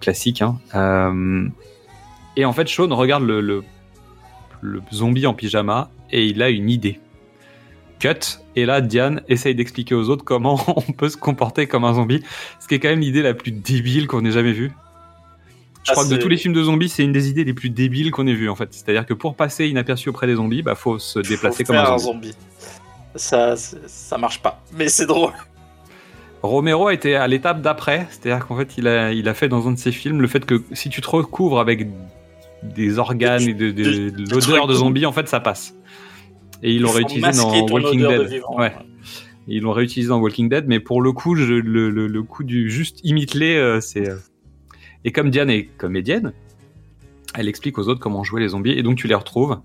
classique. 0.00 0.42
Hein. 0.42 0.58
Euh, 0.74 1.48
et 2.36 2.44
en 2.44 2.52
fait, 2.52 2.68
Sean 2.68 2.94
regarde 2.94 3.24
le, 3.24 3.40
le, 3.40 3.62
le 4.60 4.82
zombie 4.92 5.26
en 5.26 5.34
pyjama 5.34 5.90
et 6.10 6.26
il 6.26 6.42
a 6.42 6.50
une 6.50 6.70
idée 6.70 7.00
cut. 7.98 8.38
Et 8.56 8.66
là, 8.66 8.80
Diane 8.80 9.22
essaye 9.28 9.54
d'expliquer 9.54 9.94
aux 9.94 10.08
autres 10.10 10.24
comment 10.24 10.60
on 10.76 10.92
peut 10.92 11.08
se 11.08 11.16
comporter 11.16 11.66
comme 11.66 11.84
un 11.84 11.94
zombie. 11.94 12.22
Ce 12.60 12.68
qui 12.68 12.74
est 12.74 12.78
quand 12.78 12.88
même 12.88 13.00
l'idée 13.00 13.22
la 13.22 13.34
plus 13.34 13.52
débile 13.52 14.06
qu'on 14.06 14.24
ait 14.24 14.30
jamais 14.32 14.52
vue. 14.52 14.72
Je 15.82 15.92
Ah, 15.92 15.92
crois 15.92 16.04
que 16.04 16.10
de 16.10 16.16
tous 16.16 16.28
les 16.28 16.36
films 16.36 16.54
de 16.54 16.62
zombies, 16.64 16.88
c'est 16.88 17.04
une 17.04 17.12
des 17.12 17.28
idées 17.30 17.44
les 17.44 17.54
plus 17.54 17.70
débiles 17.70 18.10
qu'on 18.10 18.26
ait 18.26 18.34
vues 18.34 18.50
en 18.50 18.56
fait. 18.56 18.68
C'est-à-dire 18.74 19.06
que 19.06 19.14
pour 19.14 19.36
passer 19.36 19.68
inaperçu 19.68 20.08
auprès 20.08 20.26
des 20.26 20.34
zombies, 20.34 20.62
bah 20.62 20.74
faut 20.74 20.98
se 20.98 21.20
déplacer 21.20 21.64
Faut 21.64 21.72
comme 21.72 21.80
un 21.82 21.98
zombie. 21.98 22.34
Ça, 23.14 23.54
ça 23.56 24.18
marche 24.18 24.42
pas, 24.42 24.60
mais 24.74 24.88
c'est 24.88 25.06
drôle. 25.06 25.32
Romero 26.42 26.90
été 26.90 27.16
à 27.16 27.26
l'étape 27.28 27.62
d'après, 27.62 28.06
c'est-à-dire 28.10 28.46
qu'en 28.46 28.56
fait, 28.56 28.76
il 28.76 28.88
a, 28.88 29.12
il 29.12 29.28
a 29.28 29.34
fait 29.34 29.48
dans 29.48 29.68
un 29.68 29.72
de 29.72 29.78
ses 29.78 29.92
films 29.92 30.20
le 30.20 30.28
fait 30.28 30.44
que 30.44 30.62
si 30.72 30.90
tu 30.90 31.00
te 31.00 31.08
recouvres 31.08 31.58
avec 31.60 31.86
des 32.62 32.98
organes 32.98 33.42
et 33.42 33.54
de, 33.54 33.66
l'odeur 34.30 34.66
de 34.66 34.72
de- 34.72 34.78
zombie, 34.78 35.06
en 35.06 35.12
fait, 35.12 35.28
ça 35.28 35.40
passe. 35.40 35.74
Et 36.62 36.70
ils 36.70 36.76
Il 36.76 36.82
l'ont 36.82 36.90
réutilisé 36.90 37.30
dans 37.32 37.52
Walking 37.68 38.00
Dead. 38.06 38.22
vivant. 38.28 38.56
Ouais. 38.58 38.72
Ils 39.48 39.62
l'ont 39.62 39.72
réutilisé 39.72 40.08
dans 40.08 40.18
Walking 40.18 40.48
Dead, 40.48 40.64
mais 40.66 40.80
pour 40.80 41.00
le 41.02 41.12
coup, 41.12 41.36
je- 41.36 41.44
le, 41.44 41.90
le- 41.90 42.06
le 42.06 42.22
coup 42.22 42.42
du 42.44 42.70
juste 42.70 43.00
imite-les, 43.04 43.56
euh, 43.56 43.80
c'est. 43.80 44.08
euh, 44.08 44.16
Et 45.04 45.12
comme 45.12 45.30
Diane 45.30 45.50
est 45.50 45.64
comédienne, 45.76 46.32
elle 47.34 47.48
explique 47.48 47.78
aux 47.78 47.88
autres 47.88 48.00
comment 48.00 48.24
jouer 48.24 48.40
les 48.40 48.48
zombies, 48.48 48.72
et 48.72 48.82
donc 48.82 48.96
tu 48.96 49.06
les 49.06 49.14
retrouves 49.14 49.60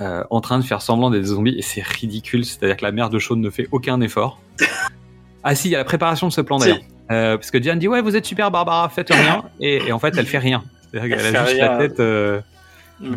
euh, 0.00 0.22
en 0.30 0.40
train 0.40 0.58
de 0.58 0.64
faire 0.64 0.80
semblant 0.80 1.10
d'être 1.10 1.22
des 1.22 1.26
zombies, 1.28 1.56
et 1.58 1.62
c'est 1.62 1.82
ridicule, 1.84 2.44
c'est-à-dire 2.46 2.76
que 2.76 2.84
la 2.84 2.92
mère 2.92 3.10
de 3.10 3.18
Sean 3.18 3.36
ne 3.36 3.50
fait 3.50 3.66
aucun 3.72 4.00
effort. 4.00 4.40
ah 5.42 5.54
si, 5.54 5.68
il 5.68 5.72
y 5.72 5.74
a 5.74 5.78
la 5.78 5.84
préparation 5.84 6.28
de 6.28 6.32
ce 6.32 6.40
plan 6.40 6.58
d'ailleurs. 6.58 6.78
Parce 7.08 7.50
que 7.50 7.58
Diane 7.58 7.78
dit 7.80 7.88
ouais, 7.88 8.00
vous 8.00 8.14
êtes 8.14 8.24
super 8.24 8.50
Barbara, 8.52 8.88
faites 8.88 9.10
rien, 9.12 9.42
et, 9.60 9.88
et 9.88 9.92
en 9.92 9.98
fait 9.98 10.14
elle 10.16 10.26
fait 10.26 10.38
rien. 10.38 10.62
C'est-à-dire 10.92 11.16
Elle 11.18 11.22
qu'elle 11.24 11.36
a 11.36 11.44
juste 11.46 11.56
rien. 11.60 11.72
la 11.72 11.78
tête 11.78 12.00
euh, 12.00 12.40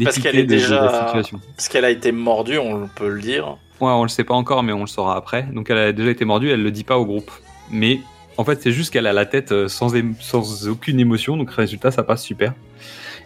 Parce 0.03 0.19
qu'elle 0.19 0.37
est 0.37 0.43
déjà. 0.45 1.13
Parce 1.55 1.67
qu'elle 1.69 1.85
a 1.85 1.89
été 1.89 2.11
mordue, 2.11 2.57
on 2.57 2.87
peut 2.87 3.09
le 3.09 3.21
dire. 3.21 3.57
Ouais, 3.81 3.89
on 3.91 4.03
le 4.03 4.09
sait 4.09 4.23
pas 4.23 4.35
encore, 4.35 4.63
mais 4.63 4.71
on 4.73 4.81
le 4.81 4.87
saura 4.87 5.17
après. 5.17 5.43
Donc 5.43 5.69
elle 5.69 5.77
a 5.77 5.91
déjà 5.91 6.09
été 6.11 6.25
mordue, 6.25 6.49
elle 6.49 6.63
le 6.63 6.71
dit 6.71 6.83
pas 6.83 6.97
au 6.97 7.05
groupe. 7.05 7.31
Mais 7.71 7.99
en 8.37 8.43
fait, 8.45 8.61
c'est 8.61 8.71
juste 8.71 8.93
qu'elle 8.93 9.07
a 9.07 9.13
la 9.13 9.25
tête 9.25 9.51
euh, 9.51 9.67
sans, 9.67 9.93
sans 10.19 10.67
aucune 10.69 10.99
émotion, 10.99 11.35
donc 11.37 11.51
résultat, 11.51 11.91
ça 11.91 12.03
passe 12.03 12.23
super. 12.23 12.53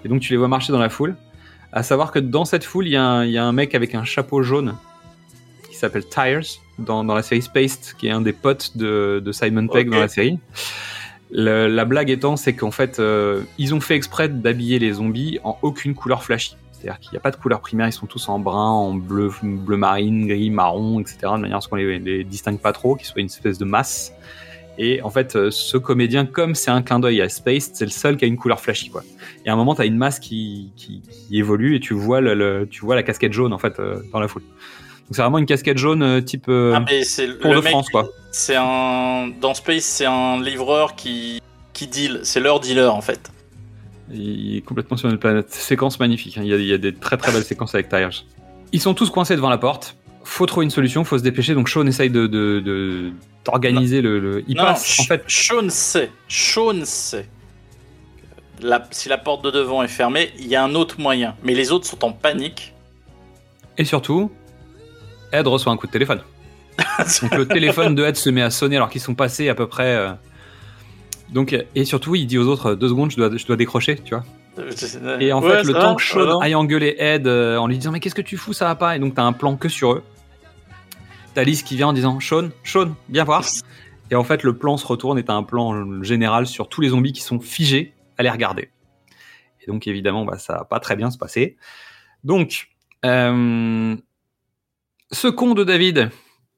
Et 0.05 0.07
donc 0.09 0.21
tu 0.21 0.31
les 0.31 0.37
vois 0.37 0.47
marcher 0.47 0.71
dans 0.71 0.79
la 0.79 0.89
foule. 0.89 1.15
À 1.73 1.83
savoir 1.83 2.11
que 2.11 2.19
dans 2.19 2.45
cette 2.45 2.63
foule, 2.63 2.87
il 2.87 2.91
y, 2.91 2.95
a 2.95 3.03
un- 3.03 3.25
il 3.25 3.31
y 3.31 3.37
a 3.37 3.43
un 3.43 3.51
mec 3.51 3.75
avec 3.75 3.93
un 3.93 4.05
chapeau 4.05 4.41
jaune 4.41 4.75
qui 5.69 5.75
s'appelle 5.75 6.05
Tires 6.07 6.41
dans, 6.79 7.03
dans 7.03 7.13
la 7.13 7.21
série 7.23 7.41
Spaced, 7.41 7.95
qui 7.97 8.07
est 8.07 8.11
un 8.11 8.21
des 8.21 8.31
potes 8.33 8.77
de, 8.77 9.21
de 9.23 9.31
Simon 9.31 9.67
Pegg 9.67 9.89
dans 9.89 9.99
la 9.99 10.07
série. 10.07 10.39
La 11.29 11.85
blague 11.85 12.09
étant, 12.09 12.37
c'est 12.37 12.53
qu'en 12.53 12.71
fait, 12.71 12.99
euh, 12.99 13.41
ils 13.57 13.75
ont 13.75 13.81
fait 13.81 13.95
exprès 13.95 14.29
d'habiller 14.29 14.79
les 14.79 14.93
zombies 14.93 15.39
en 15.43 15.57
aucune 15.61 15.93
couleur 15.93 16.23
flashy. 16.23 16.55
C'est-à-dire 16.71 16.99
qu'il 16.99 17.11
n'y 17.11 17.17
a 17.17 17.21
pas 17.21 17.31
de 17.31 17.35
couleur 17.35 17.59
primaire, 17.59 17.87
ils 17.87 17.93
sont 17.93 18.05
tous 18.05 18.29
en 18.29 18.39
brun, 18.39 18.69
en 18.69 18.93
bleu, 18.93 19.31
bleu 19.41 19.77
marine, 19.77 20.27
gris, 20.27 20.51
marron, 20.51 20.99
etc. 20.99 21.17
De 21.23 21.37
manière 21.37 21.57
à 21.57 21.61
ce 21.61 21.67
qu'on 21.67 21.75
les, 21.75 21.99
les 21.99 22.23
distingue 22.23 22.59
pas 22.59 22.71
trop, 22.71 22.95
qu'ils 22.95 23.07
soient 23.07 23.19
une 23.19 23.27
espèce 23.27 23.57
de 23.57 23.65
masse. 23.65 24.13
Et 24.77 25.01
en 25.01 25.09
fait, 25.09 25.35
euh, 25.35 25.49
ce 25.49 25.77
comédien, 25.77 26.25
comme 26.25 26.53
c'est 26.53 26.69
un 26.69 26.81
clin 26.81 26.99
d'œil 26.99 27.21
à 27.21 27.29
Space, 27.29 27.71
c'est 27.73 27.85
le 27.85 27.91
seul 27.91 28.15
qui 28.15 28.25
a 28.25 28.27
une 28.27 28.37
couleur 28.37 28.59
flashy, 28.59 28.89
quoi. 28.89 29.03
Et 29.45 29.49
à 29.49 29.53
un 29.53 29.55
moment, 29.55 29.73
t'as 29.73 29.85
une 29.85 29.97
masse 29.97 30.19
qui, 30.19 30.71
évolue 31.31 31.75
et 31.75 31.79
tu 31.79 31.93
vois 31.93 32.21
tu 32.69 32.85
vois 32.85 32.95
la 32.95 33.03
casquette 33.03 33.33
jaune 33.33 33.53
en 33.53 33.57
fait 33.57 33.79
euh, 33.79 34.01
dans 34.13 34.19
la 34.19 34.27
foule. 34.27 34.43
Donc 35.07 35.15
c'est 35.15 35.21
vraiment 35.21 35.37
une 35.37 35.45
casquette 35.45 35.77
jaune 35.77 36.03
euh, 36.03 36.21
type 36.21 36.45
euh, 36.49 36.73
Ah, 36.75 36.81
mais 36.85 37.03
c'est 37.03 37.27
Tour 37.39 37.51
le 37.53 37.57
de 37.59 37.63
mec, 37.63 37.71
France, 37.71 37.89
quoi. 37.89 38.09
C'est 38.31 38.55
un 38.57 39.29
dans 39.39 39.53
Space, 39.53 39.83
c'est 39.85 40.05
un 40.05 40.41
livreur 40.41 40.95
qui 40.95 41.41
qui 41.73 41.87
deal. 41.87 42.19
C'est 42.23 42.39
leur 42.41 42.59
dealer 42.59 42.93
en 42.93 43.01
fait. 43.01 43.31
Il 44.11 44.57
est 44.57 44.61
complètement 44.61 44.97
sur 44.97 45.09
une 45.09 45.17
planète. 45.17 45.49
Séquence 45.51 45.99
magnifique. 45.99 46.37
hein. 46.37 46.41
Il, 46.43 46.49
y 46.49 46.53
a, 46.53 46.57
il 46.57 46.65
y 46.65 46.73
a 46.73 46.77
des 46.77 46.93
très 46.93 47.17
très 47.17 47.31
belles 47.31 47.43
séquences 47.45 47.73
avec 47.73 47.87
Tires. 47.89 48.09
Ils 48.73 48.81
sont 48.81 48.93
tous 48.93 49.09
coincés 49.09 49.35
devant 49.35 49.49
la 49.49 49.57
porte. 49.57 49.95
Faut 50.25 50.45
trouver 50.45 50.65
une 50.65 50.69
solution, 50.71 51.03
faut 51.05 51.17
se 51.17 51.23
dépêcher. 51.23 51.53
Donc 51.53 51.69
Sean 51.69 51.85
essaye 51.87 52.09
de 52.09 52.27
de- 52.27 52.59
de- 52.59 53.11
d'organiser 53.45 54.01
le, 54.01 54.19
le- 54.19 54.43
Il 54.49 54.57
non, 54.57 54.63
passe 54.63 54.99
en 54.99 55.03
fait. 55.03 55.23
Sean 55.27 55.69
sait. 55.69 56.11
Sean 56.27 56.83
sait. 56.83 57.29
La- 58.61 58.85
si 58.91 59.07
la 59.07 59.17
porte 59.17 59.43
de 59.45 59.51
devant 59.51 59.83
est 59.83 59.87
fermée, 59.87 60.31
il 60.37 60.47
y 60.47 60.55
a 60.57 60.63
un 60.63 60.75
autre 60.75 60.99
moyen. 60.99 61.35
Mais 61.43 61.53
les 61.53 61.71
autres 61.71 61.85
sont 61.85 62.03
en 62.03 62.11
panique. 62.11 62.73
Et 63.77 63.85
surtout, 63.85 64.31
Ed 65.31 65.47
reçoit 65.47 65.71
un 65.71 65.77
coup 65.77 65.87
de 65.87 65.91
téléphone. 65.91 66.21
Donc 67.21 67.35
le 67.35 67.47
téléphone 67.47 67.95
de 67.95 68.03
Ed 68.03 68.15
se 68.15 68.29
met 68.29 68.41
à 68.41 68.49
sonner 68.49 68.75
alors 68.75 68.89
qu'ils 68.89 69.01
sont 69.01 69.15
passés 69.15 69.49
à 69.49 69.55
peu 69.55 69.67
près. 69.67 69.95
euh, 69.95 70.11
Donc 71.29 71.55
et 71.75 71.85
surtout 71.85 72.15
il 72.15 72.27
dit 72.27 72.37
aux 72.37 72.47
autres 72.47 72.75
deux 72.75 72.89
secondes 72.89 73.11
je 73.11 73.17
dois 73.17 73.35
je 73.35 73.45
dois 73.45 73.55
décrocher 73.55 73.95
tu 73.97 74.13
vois. 74.13 74.23
Et 75.19 75.31
en 75.33 75.41
fait, 75.41 75.63
le 75.63 75.73
temps 75.73 75.95
que 75.95 76.01
Sean 76.01 76.39
aille 76.39 76.55
engueuler 76.55 76.95
Ed 76.97 77.27
euh, 77.27 77.57
en 77.57 77.67
lui 77.67 77.77
disant 77.77 77.91
Mais 77.91 77.99
qu'est-ce 77.99 78.15
que 78.15 78.23
tu 78.23 78.37
fous, 78.37 78.53
ça 78.53 78.65
va 78.65 78.75
pas? 78.75 78.95
Et 78.95 78.99
donc, 78.99 79.13
t'as 79.13 79.23
un 79.23 79.33
plan 79.33 79.55
que 79.55 79.69
sur 79.69 79.93
eux. 79.93 80.03
T'as 81.35 81.43
Liz 81.43 81.61
qui 81.61 81.75
vient 81.75 81.89
en 81.89 81.93
disant 81.93 82.19
Sean, 82.19 82.49
Sean, 82.63 82.95
viens 83.09 83.23
voir. 83.23 83.43
Et 84.09 84.15
en 84.15 84.23
fait, 84.23 84.41
le 84.41 84.57
plan 84.57 84.77
se 84.77 84.87
retourne 84.87 85.19
et 85.19 85.23
t'as 85.23 85.35
un 85.35 85.43
plan 85.43 86.01
général 86.01 86.47
sur 86.47 86.69
tous 86.69 86.81
les 86.81 86.89
zombies 86.89 87.13
qui 87.13 87.21
sont 87.21 87.39
figés 87.39 87.93
à 88.17 88.23
les 88.23 88.31
regarder. 88.31 88.71
Et 89.61 89.67
donc, 89.67 89.85
évidemment, 89.85 90.25
bah, 90.25 90.39
ça 90.39 90.53
va 90.53 90.63
pas 90.63 90.79
très 90.79 90.95
bien 90.95 91.11
se 91.11 91.19
passer. 91.19 91.57
Donc, 92.23 92.69
euh, 93.05 93.95
ce 95.11 95.27
con 95.27 95.53
de 95.53 95.63
David 95.63 96.09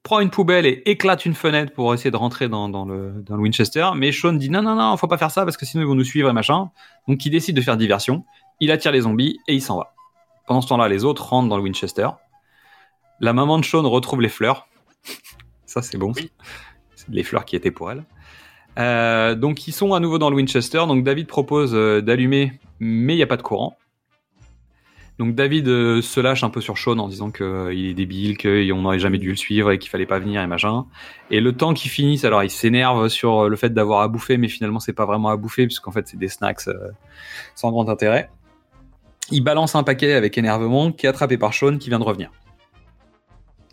prend 0.02 0.20
une 0.20 0.30
poubelle 0.30 0.66
et 0.66 0.82
éclate 0.86 1.26
une 1.26 1.34
fenêtre 1.34 1.72
pour 1.72 1.92
essayer 1.92 2.10
de 2.10 2.16
rentrer 2.16 2.48
dans, 2.48 2.68
dans 2.68 2.84
le, 2.84 3.22
dans 3.24 3.36
le 3.36 3.42
Winchester. 3.42 3.90
Mais 3.96 4.12
Sean 4.12 4.32
dit 4.32 4.50
non, 4.50 4.62
non, 4.62 4.74
non, 4.74 4.96
faut 4.96 5.08
pas 5.08 5.18
faire 5.18 5.30
ça 5.30 5.44
parce 5.44 5.56
que 5.56 5.66
sinon 5.66 5.82
ils 5.82 5.86
vont 5.86 5.94
nous 5.94 6.04
suivre 6.04 6.28
et 6.28 6.32
machin. 6.32 6.70
Donc 7.06 7.24
il 7.24 7.30
décide 7.30 7.56
de 7.56 7.60
faire 7.60 7.76
diversion. 7.76 8.24
Il 8.60 8.70
attire 8.70 8.92
les 8.92 9.02
zombies 9.02 9.38
et 9.46 9.54
il 9.54 9.62
s'en 9.62 9.78
va. 9.78 9.94
Pendant 10.46 10.60
ce 10.60 10.68
temps-là, 10.68 10.88
les 10.88 11.04
autres 11.04 11.28
rentrent 11.28 11.48
dans 11.48 11.56
le 11.56 11.62
Winchester. 11.62 12.08
La 13.20 13.32
maman 13.32 13.58
de 13.58 13.64
Sean 13.64 13.88
retrouve 13.88 14.20
les 14.20 14.28
fleurs. 14.28 14.66
Ça, 15.66 15.82
c'est 15.82 15.98
bon. 15.98 16.12
C'est 16.14 17.08
les 17.08 17.22
fleurs 17.22 17.44
qui 17.44 17.54
étaient 17.54 17.70
pour 17.70 17.90
elle. 17.90 18.04
Euh, 18.78 19.34
donc 19.34 19.66
ils 19.66 19.72
sont 19.72 19.94
à 19.94 20.00
nouveau 20.00 20.18
dans 20.18 20.30
le 20.30 20.36
Winchester. 20.36 20.78
Donc 20.88 21.04
David 21.04 21.26
propose 21.26 21.74
euh, 21.74 22.00
d'allumer, 22.00 22.58
mais 22.78 23.14
il 23.14 23.16
n'y 23.16 23.22
a 23.22 23.26
pas 23.26 23.36
de 23.36 23.42
courant. 23.42 23.76
Donc 25.20 25.34
David 25.34 25.68
euh, 25.68 26.00
se 26.00 26.18
lâche 26.18 26.44
un 26.44 26.48
peu 26.48 26.62
sur 26.62 26.78
Sean 26.78 26.96
en 26.98 27.06
disant 27.06 27.30
qu'il 27.30 27.86
est 27.90 27.92
débile, 27.92 28.38
qu'on 28.38 28.80
n'aurait 28.80 28.98
jamais 28.98 29.18
dû 29.18 29.28
le 29.28 29.36
suivre 29.36 29.70
et 29.70 29.78
qu'il 29.78 29.90
fallait 29.90 30.06
pas 30.06 30.18
venir 30.18 30.40
et 30.40 30.46
machin. 30.46 30.86
Et 31.30 31.42
le 31.42 31.54
temps 31.54 31.74
qu'ils 31.74 31.90
finissent, 31.90 32.24
alors 32.24 32.42
il 32.42 32.48
s'énerve 32.48 33.08
sur 33.08 33.46
le 33.46 33.54
fait 33.56 33.68
d'avoir 33.68 34.00
à 34.00 34.08
bouffer, 34.08 34.38
mais 34.38 34.48
finalement 34.48 34.80
c'est 34.80 34.94
pas 34.94 35.04
vraiment 35.04 35.28
à 35.28 35.36
bouffer 35.36 35.66
puisqu'en 35.66 35.90
fait 35.90 36.08
c'est 36.08 36.16
des 36.16 36.28
snacks 36.28 36.66
euh, 36.68 36.88
sans 37.54 37.70
grand 37.70 37.90
intérêt. 37.90 38.30
Il 39.30 39.42
balance 39.44 39.74
un 39.74 39.82
paquet 39.82 40.14
avec 40.14 40.38
énervement 40.38 40.90
qui 40.90 41.04
est 41.04 41.10
attrapé 41.10 41.36
par 41.36 41.52
Sean 41.52 41.76
qui 41.76 41.90
vient 41.90 41.98
de 41.98 42.04
revenir. 42.04 42.30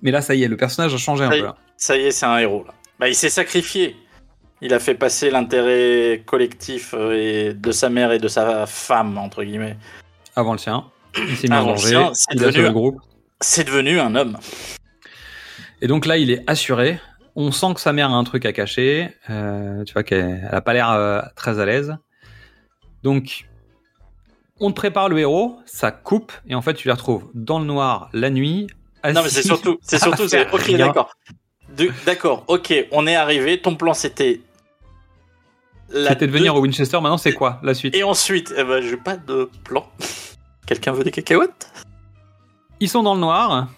Mais 0.02 0.12
là 0.12 0.20
ça 0.20 0.36
y 0.36 0.44
est, 0.44 0.50
le 0.50 0.58
personnage 0.58 0.94
a 0.94 0.98
changé 0.98 1.24
un 1.24 1.30
peu. 1.30 1.48
hein. 1.48 1.56
Ça 1.78 1.96
y 1.96 2.02
est, 2.02 2.12
c'est 2.12 2.26
un 2.26 2.40
héros 2.40 2.66
là. 2.68 2.74
Bah, 3.00 3.08
il 3.08 3.16
s'est 3.16 3.30
sacrifié. 3.30 3.96
Il 4.60 4.74
a 4.74 4.80
fait 4.80 4.96
passer 4.96 5.30
l'intérêt 5.30 6.24
collectif 6.26 6.94
euh, 6.94 7.14
et 7.14 7.54
de 7.54 7.72
sa 7.72 7.90
mère 7.90 8.12
et 8.12 8.20
de 8.20 8.28
sa 8.28 8.66
femme 8.66 9.18
entre 9.18 9.46
guillemets. 9.46 9.78
Avant 10.36 10.52
le 10.52 10.58
sien, 10.58 10.84
il 11.30 11.38
s'est 11.38 11.48
mis 11.48 11.54
Avant 11.56 11.70
en 11.70 11.74
le 11.74 11.76
danger, 11.78 11.88
sien, 11.90 12.12
c'est 12.14 12.36
devenu- 13.68 14.00
un 14.00 14.16
homme. 14.16 14.38
Et 15.82 15.88
donc 15.88 16.06
là, 16.06 16.18
il 16.18 16.32
est 16.32 16.44
assuré. 16.48 17.00
On 17.36 17.52
sent 17.52 17.74
que 17.76 17.82
sa 17.82 17.94
mère 17.94 18.10
a 18.12 18.14
un 18.16 18.24
truc 18.24 18.46
à 18.46 18.54
cacher. 18.54 19.10
Euh, 19.30 19.84
tu 19.84 19.94
vois 19.94 20.04
qu'elle 20.04 20.42
elle 20.50 20.56
a 20.56 20.62
pas 20.62 20.74
l'air 20.74 20.90
euh, 20.92 21.22
très 21.36 21.60
à 21.60 21.66
l'aise. 21.66 21.96
Donc, 23.04 23.46
on 24.60 24.72
te 24.72 24.76
prépare 24.76 25.08
le 25.08 25.20
héros, 25.20 25.60
ça 25.68 25.92
coupe, 25.92 26.32
et 26.48 26.56
en 26.56 26.64
fait, 26.64 26.74
tu 26.74 26.88
les 26.88 26.92
retrouves 26.94 27.30
dans 27.36 27.60
le 27.60 27.66
noir 27.66 28.10
la 28.14 28.32
nuit. 28.32 28.68
Non 29.06 29.22
mais 29.24 29.30
c'est 29.30 29.44
surtout, 29.44 29.78
c'est 29.84 30.00
surtout, 30.02 30.24
ok 30.24 30.72
d'accord. 30.76 31.16
D'accord, 32.06 32.44
ok, 32.48 32.74
on 32.92 33.06
est 33.06 33.16
arrivé. 33.16 33.62
Ton 33.62 33.76
plan 33.76 33.94
c'était. 33.94 34.42
C'était 35.90 36.28
de 36.28 36.32
venir 36.32 36.54
deux- 36.54 36.60
au 36.60 36.64
Winchester. 36.64 36.98
Maintenant, 37.00 37.18
c'est 37.18 37.34
quoi 37.34 37.60
la 37.62 37.74
suite? 37.74 37.96
Et 37.96 38.04
ensuite, 38.04 38.54
eh 38.58 38.64
ben, 38.64 38.82
j'ai 38.82 38.98
pas 38.98 39.16
de 39.16 39.50
plan. 39.64 39.88
Quelqu'un 40.68 40.92
veut 40.92 41.04
des 41.04 41.12
cacahuètes? 41.12 41.72
Ils 42.80 42.90
sont 42.90 43.02
dans 43.02 43.16
le 43.16 43.22
noir, 43.22 43.70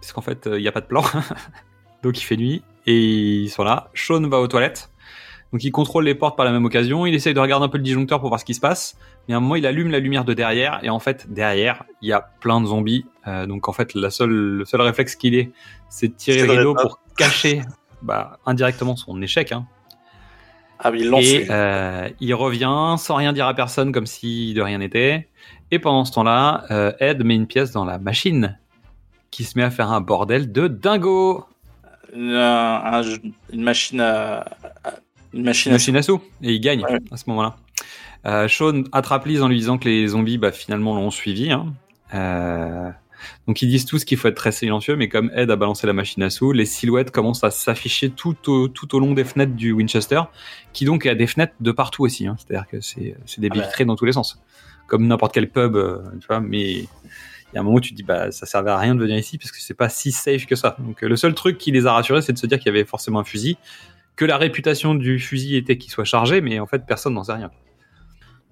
parce 0.00 0.12
qu'en 0.12 0.22
fait, 0.22 0.48
il 0.50 0.60
n'y 0.60 0.68
a 0.68 0.72
pas 0.72 0.80
de 0.80 0.86
plan. 0.86 1.04
Donc 2.02 2.18
il 2.18 2.24
fait 2.24 2.36
nuit, 2.36 2.62
et 2.86 2.98
ils 2.98 3.50
sont 3.50 3.62
là. 3.62 3.90
Sean 3.94 4.26
va 4.28 4.40
aux 4.40 4.48
toilettes. 4.48 4.90
Donc 5.52 5.64
il 5.64 5.70
contrôle 5.70 6.04
les 6.04 6.14
portes 6.14 6.36
par 6.36 6.46
la 6.46 6.52
même 6.52 6.64
occasion. 6.64 7.06
Il 7.06 7.14
essaye 7.14 7.34
de 7.34 7.40
regarder 7.40 7.66
un 7.66 7.68
peu 7.68 7.78
le 7.78 7.84
disjoncteur 7.84 8.20
pour 8.20 8.28
voir 8.28 8.40
ce 8.40 8.44
qui 8.44 8.54
se 8.54 8.60
passe. 8.60 8.96
Mais 9.28 9.34
à 9.34 9.36
un 9.36 9.40
moment, 9.40 9.56
il 9.56 9.66
allume 9.66 9.90
la 9.90 9.98
lumière 9.98 10.24
de 10.24 10.32
derrière. 10.32 10.80
Et 10.82 10.90
en 10.90 10.98
fait, 10.98 11.30
derrière, 11.30 11.84
il 12.02 12.08
y 12.08 12.12
a 12.12 12.20
plein 12.20 12.60
de 12.60 12.66
zombies. 12.66 13.04
Euh, 13.26 13.46
donc 13.46 13.68
en 13.68 13.72
fait, 13.72 13.94
la 13.94 14.10
seule, 14.10 14.30
le 14.30 14.64
seul 14.64 14.80
réflexe 14.80 15.16
qu'il 15.16 15.34
ait, 15.34 15.50
c'est 15.88 16.08
de 16.08 16.14
tirer 16.14 16.42
le 16.42 16.46
de 16.46 16.52
rideau 16.52 16.74
pour 16.74 17.00
cacher 17.16 17.62
bah, 18.00 18.38
indirectement 18.46 18.96
son 18.96 19.20
échec. 19.20 19.52
Hein. 19.52 19.66
Ah 20.82 20.90
oui, 20.90 21.02
l'ont 21.04 21.18
Et 21.18 21.46
euh, 21.50 22.08
il 22.20 22.34
revient 22.34 22.94
sans 22.98 23.14
rien 23.16 23.32
dire 23.32 23.46
à 23.46 23.54
personne, 23.54 23.92
comme 23.92 24.06
si 24.06 24.54
de 24.54 24.62
rien 24.62 24.78
n'était. 24.78 25.28
Et 25.70 25.78
pendant 25.78 26.04
ce 26.04 26.12
temps-là, 26.12 26.64
euh, 26.70 26.92
Ed 27.00 27.22
met 27.24 27.34
une 27.34 27.46
pièce 27.46 27.70
dans 27.72 27.84
la 27.84 27.98
machine 27.98 28.58
qui 29.30 29.44
se 29.44 29.58
met 29.58 29.64
à 29.64 29.70
faire 29.70 29.90
un 29.90 30.00
bordel 30.00 30.50
de 30.52 30.68
dingo. 30.68 31.44
Une, 32.14 32.32
un- 32.34 33.02
une 33.52 33.62
machine 33.62 34.00
à. 34.00 34.44
Une 35.32 35.44
machine 35.44 35.70
Une 35.70 35.74
à. 35.74 35.76
machine 35.76 35.96
à 35.96 36.02
sous. 36.02 36.20
Et 36.42 36.54
il 36.54 36.60
gagne 36.60 36.82
Ouais. 36.84 36.98
à 37.12 37.16
ce 37.16 37.24
moment-là. 37.28 37.56
Euh, 38.26 38.48
Sean 38.48 38.82
attrape 38.92 39.26
Liz 39.26 39.42
en 39.42 39.48
lui 39.48 39.56
disant 39.58 39.78
que 39.78 39.88
les 39.88 40.08
zombies 40.08 40.38
bah, 40.38 40.50
finalement 40.52 40.94
l'ont 40.94 41.10
suivi. 41.10 41.52
hein. 41.52 41.72
Donc 43.46 43.62
ils 43.62 43.68
disent 43.68 43.84
tous 43.84 44.04
qu'il 44.04 44.18
faut 44.18 44.28
être 44.28 44.36
très 44.36 44.52
silencieux, 44.52 44.96
mais 44.96 45.08
comme 45.08 45.30
Ed 45.34 45.50
a 45.50 45.56
balancé 45.56 45.86
la 45.86 45.92
machine 45.92 46.22
à 46.22 46.30
sous, 46.30 46.52
les 46.52 46.64
silhouettes 46.64 47.10
commencent 47.10 47.44
à 47.44 47.50
s'afficher 47.50 48.10
tout 48.10 48.36
au, 48.50 48.68
tout 48.68 48.94
au 48.94 49.00
long 49.00 49.12
des 49.12 49.24
fenêtres 49.24 49.54
du 49.54 49.72
Winchester, 49.72 50.22
qui 50.72 50.84
donc 50.84 51.06
a 51.06 51.14
des 51.14 51.26
fenêtres 51.26 51.54
de 51.60 51.72
partout 51.72 52.04
aussi. 52.04 52.26
hein. 52.26 52.36
C'est-à-dire 52.38 52.66
que 52.68 52.80
c'est 52.80 53.16
c'est 53.26 53.40
des 53.40 53.48
Ah 53.52 53.56
bah. 53.56 53.62
vitrées 53.62 53.84
dans 53.84 53.96
tous 53.96 54.04
les 54.04 54.12
sens, 54.12 54.40
comme 54.86 55.06
n'importe 55.06 55.32
quel 55.34 55.50
pub, 55.50 55.76
euh, 55.76 55.98
tu 56.20 56.26
vois. 56.26 56.40
Mais 56.40 56.70
il 56.72 57.54
y 57.54 57.56
a 57.56 57.60
un 57.60 57.62
moment 57.64 57.76
où 57.76 57.80
tu 57.80 57.90
te 57.90 57.96
dis 57.96 58.04
bah 58.04 58.30
ça 58.30 58.46
servait 58.46 58.70
à 58.70 58.78
rien 58.78 58.94
de 58.94 59.00
venir 59.00 59.16
ici 59.18 59.36
parce 59.36 59.50
que 59.50 59.60
c'est 59.60 59.74
pas 59.74 59.88
si 59.88 60.12
safe 60.12 60.46
que 60.46 60.54
ça. 60.56 60.76
Donc 60.78 61.02
euh, 61.02 61.08
le 61.08 61.16
seul 61.16 61.34
truc 61.34 61.58
qui 61.58 61.72
les 61.72 61.86
a 61.86 61.92
rassurés, 61.92 62.22
c'est 62.22 62.32
de 62.32 62.38
se 62.38 62.46
dire 62.46 62.58
qu'il 62.58 62.66
y 62.66 62.76
avait 62.76 62.84
forcément 62.84 63.18
un 63.20 63.24
fusil, 63.24 63.56
que 64.16 64.24
la 64.24 64.36
réputation 64.36 64.94
du 64.94 65.18
fusil 65.18 65.56
était 65.56 65.76
qu'il 65.78 65.90
soit 65.90 66.04
chargé, 66.04 66.40
mais 66.40 66.60
en 66.60 66.66
fait 66.66 66.86
personne 66.86 67.14
n'en 67.14 67.24
sait 67.24 67.32
rien. 67.32 67.50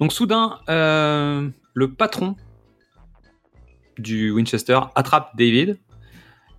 Donc 0.00 0.12
soudain, 0.12 0.58
euh, 0.68 1.48
le 1.74 1.92
patron 1.92 2.36
du 4.00 4.30
Winchester 4.30 4.80
attrape 4.94 5.36
David, 5.36 5.78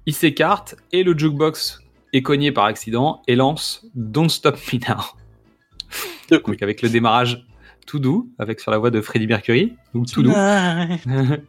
il 0.05 0.13
s'écarte 0.13 0.75
et 0.91 1.03
le 1.03 1.17
jukebox 1.17 1.81
est 2.13 2.21
cogné 2.21 2.51
par 2.51 2.65
accident 2.65 3.21
et 3.27 3.35
lance 3.35 3.85
Don't 3.95 4.29
Stop 4.29 4.57
Me 4.73 4.79
Now. 4.87 5.03
Donc 6.45 6.61
avec 6.61 6.81
le 6.81 6.89
démarrage 6.89 7.45
tout 7.85 7.97
doux, 7.97 8.29
avec 8.37 8.59
sur 8.59 8.69
la 8.69 8.77
voix 8.77 8.91
de 8.91 9.01
Freddie 9.01 9.25
Mercury, 9.25 9.73
donc 9.95 10.11
tout 10.11 10.21
doux. 10.21 10.31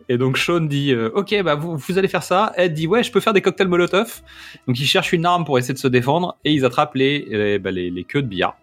et 0.08 0.16
donc 0.16 0.38
Sean 0.38 0.62
dit 0.62 0.90
euh, 0.90 1.10
ok 1.14 1.42
bah 1.42 1.54
vous, 1.54 1.76
vous 1.76 1.98
allez 1.98 2.08
faire 2.08 2.22
ça. 2.22 2.54
Ed 2.56 2.72
dit 2.72 2.86
ouais 2.86 3.02
je 3.02 3.12
peux 3.12 3.20
faire 3.20 3.34
des 3.34 3.42
cocktails 3.42 3.68
Molotov. 3.68 4.22
Donc 4.66 4.80
ils 4.80 4.86
cherchent 4.86 5.12
une 5.12 5.26
arme 5.26 5.44
pour 5.44 5.58
essayer 5.58 5.74
de 5.74 5.78
se 5.78 5.86
défendre 5.88 6.38
et 6.46 6.54
ils 6.54 6.64
attrapent 6.64 6.94
les, 6.94 7.26
les, 7.28 7.58
bah, 7.58 7.70
les, 7.70 7.90
les 7.90 8.04
queues 8.04 8.22
de 8.22 8.26
billard. 8.26 8.56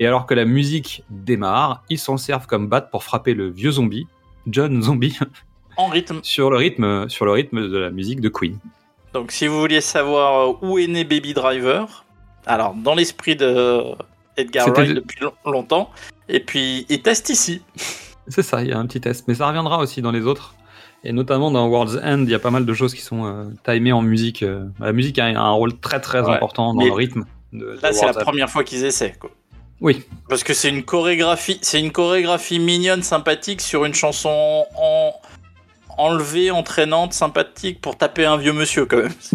Et 0.00 0.06
alors 0.08 0.26
que 0.26 0.34
la 0.34 0.44
musique 0.44 1.04
démarre, 1.10 1.84
ils 1.90 1.98
s'en 1.98 2.16
servent 2.16 2.48
comme 2.48 2.66
batte 2.66 2.90
pour 2.90 3.04
frapper 3.04 3.34
le 3.34 3.48
vieux 3.48 3.70
zombie, 3.70 4.08
John 4.48 4.82
Zombie, 4.82 5.16
En 5.76 5.86
rythme. 5.88 6.20
sur 6.22 6.50
le 6.50 6.56
rythme, 6.56 7.08
sur 7.08 7.24
le 7.24 7.32
rythme 7.32 7.68
de 7.68 7.76
la 7.78 7.90
musique 7.90 8.20
de 8.20 8.28
Queen. 8.28 8.58
Donc, 9.12 9.30
si 9.32 9.46
vous 9.46 9.58
vouliez 9.60 9.80
savoir 9.80 10.48
euh, 10.50 10.52
où 10.62 10.78
est 10.78 10.86
né 10.86 11.04
Baby 11.04 11.34
Driver, 11.34 12.04
alors 12.46 12.74
dans 12.74 12.94
l'esprit 12.94 13.36
de 13.36 13.82
Edgar 14.36 14.68
Wright 14.68 14.92
depuis 14.94 15.20
long- 15.20 15.32
longtemps, 15.46 15.90
et 16.28 16.40
puis 16.40 16.86
il 16.88 17.00
teste 17.02 17.30
ici. 17.30 17.62
C'est 18.28 18.42
ça, 18.42 18.62
il 18.62 18.68
y 18.68 18.72
a 18.72 18.78
un 18.78 18.86
petit 18.86 19.00
test, 19.00 19.26
mais 19.28 19.34
ça 19.34 19.46
reviendra 19.46 19.78
aussi 19.78 20.00
dans 20.02 20.10
les 20.10 20.22
autres. 20.26 20.54
Et 21.06 21.12
notamment 21.12 21.50
dans 21.50 21.68
World's 21.68 21.96
End, 22.02 22.22
il 22.24 22.30
y 22.30 22.34
a 22.34 22.38
pas 22.38 22.50
mal 22.50 22.64
de 22.64 22.72
choses 22.72 22.94
qui 22.94 23.02
sont 23.02 23.26
euh, 23.26 23.44
timées 23.64 23.92
en 23.92 24.00
musique. 24.00 24.42
euh. 24.42 24.64
La 24.80 24.92
musique 24.92 25.18
a 25.18 25.26
un 25.26 25.50
rôle 25.50 25.78
très 25.78 26.00
très 26.00 26.20
Ouais. 26.22 26.30
important 26.30 26.72
dans 26.72 26.80
Mais 26.80 26.86
le 26.86 26.92
rythme. 26.94 27.24
De, 27.52 27.78
Là, 27.82 27.92
c'est 27.92 28.06
la 28.06 28.14
première 28.14 28.48
fois 28.48 28.64
qu'ils 28.64 28.84
essaient. 28.84 29.12
Quoi. 29.20 29.30
Oui, 29.82 30.02
Parce 30.30 30.42
que 30.42 30.54
c'est 30.54 30.70
une 30.70 30.82
chorégraphie, 30.82 31.58
c'est 31.60 31.78
une 31.78 31.92
chorégraphie 31.92 32.58
mignonne, 32.58 33.02
sympathique 33.02 33.60
sur 33.60 33.84
une 33.84 33.92
chanson 33.92 34.64
en... 34.76 35.12
enlevée, 35.98 36.50
entraînante, 36.50 37.12
sympathique 37.12 37.80
pour 37.80 37.96
taper 37.96 38.24
un 38.24 38.36
vieux 38.36 38.52
monsieur 38.52 38.86
quand 38.86 38.98
même. 38.98 39.12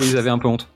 oui, 0.00 0.06
ils 0.10 0.16
avaient 0.16 0.30
un 0.30 0.38
peu 0.38 0.48
honte. 0.48 0.68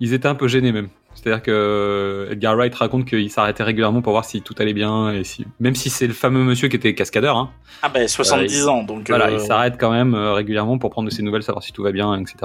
Ils 0.00 0.12
étaient 0.14 0.28
un 0.28 0.34
peu 0.34 0.48
gênés 0.48 0.72
même. 0.72 0.88
C'est-à-dire 1.12 1.42
que 1.42 1.50
euh, 1.50 2.30
Edgar 2.32 2.54
Wright 2.56 2.74
raconte 2.74 3.04
qu'il 3.04 3.28
s'arrêtait 3.30 3.64
régulièrement 3.64 4.00
pour 4.00 4.12
voir 4.12 4.24
si 4.24 4.40
tout 4.40 4.54
allait 4.58 4.72
bien 4.72 5.12
et 5.12 5.24
si, 5.24 5.44
même 5.58 5.74
si 5.74 5.90
c'est 5.90 6.06
le 6.06 6.14
fameux 6.14 6.42
monsieur 6.44 6.68
qui 6.68 6.76
était 6.76 6.94
cascadeur, 6.94 7.36
hein, 7.36 7.50
Ah 7.82 7.90
ben 7.90 8.08
70 8.08 8.68
ans 8.68 8.84
donc. 8.84 9.08
Voilà, 9.08 9.26
euh, 9.26 9.32
il 9.34 9.40
s'arrête 9.40 9.74
quand 9.78 9.90
même 9.90 10.14
euh, 10.14 10.32
régulièrement 10.32 10.78
pour 10.78 10.88
prendre 10.88 11.10
de 11.10 11.12
ses 11.14 11.22
nouvelles, 11.22 11.42
savoir 11.42 11.62
si 11.62 11.72
tout 11.72 11.82
va 11.82 11.92
bien, 11.92 12.18
etc. 12.18 12.36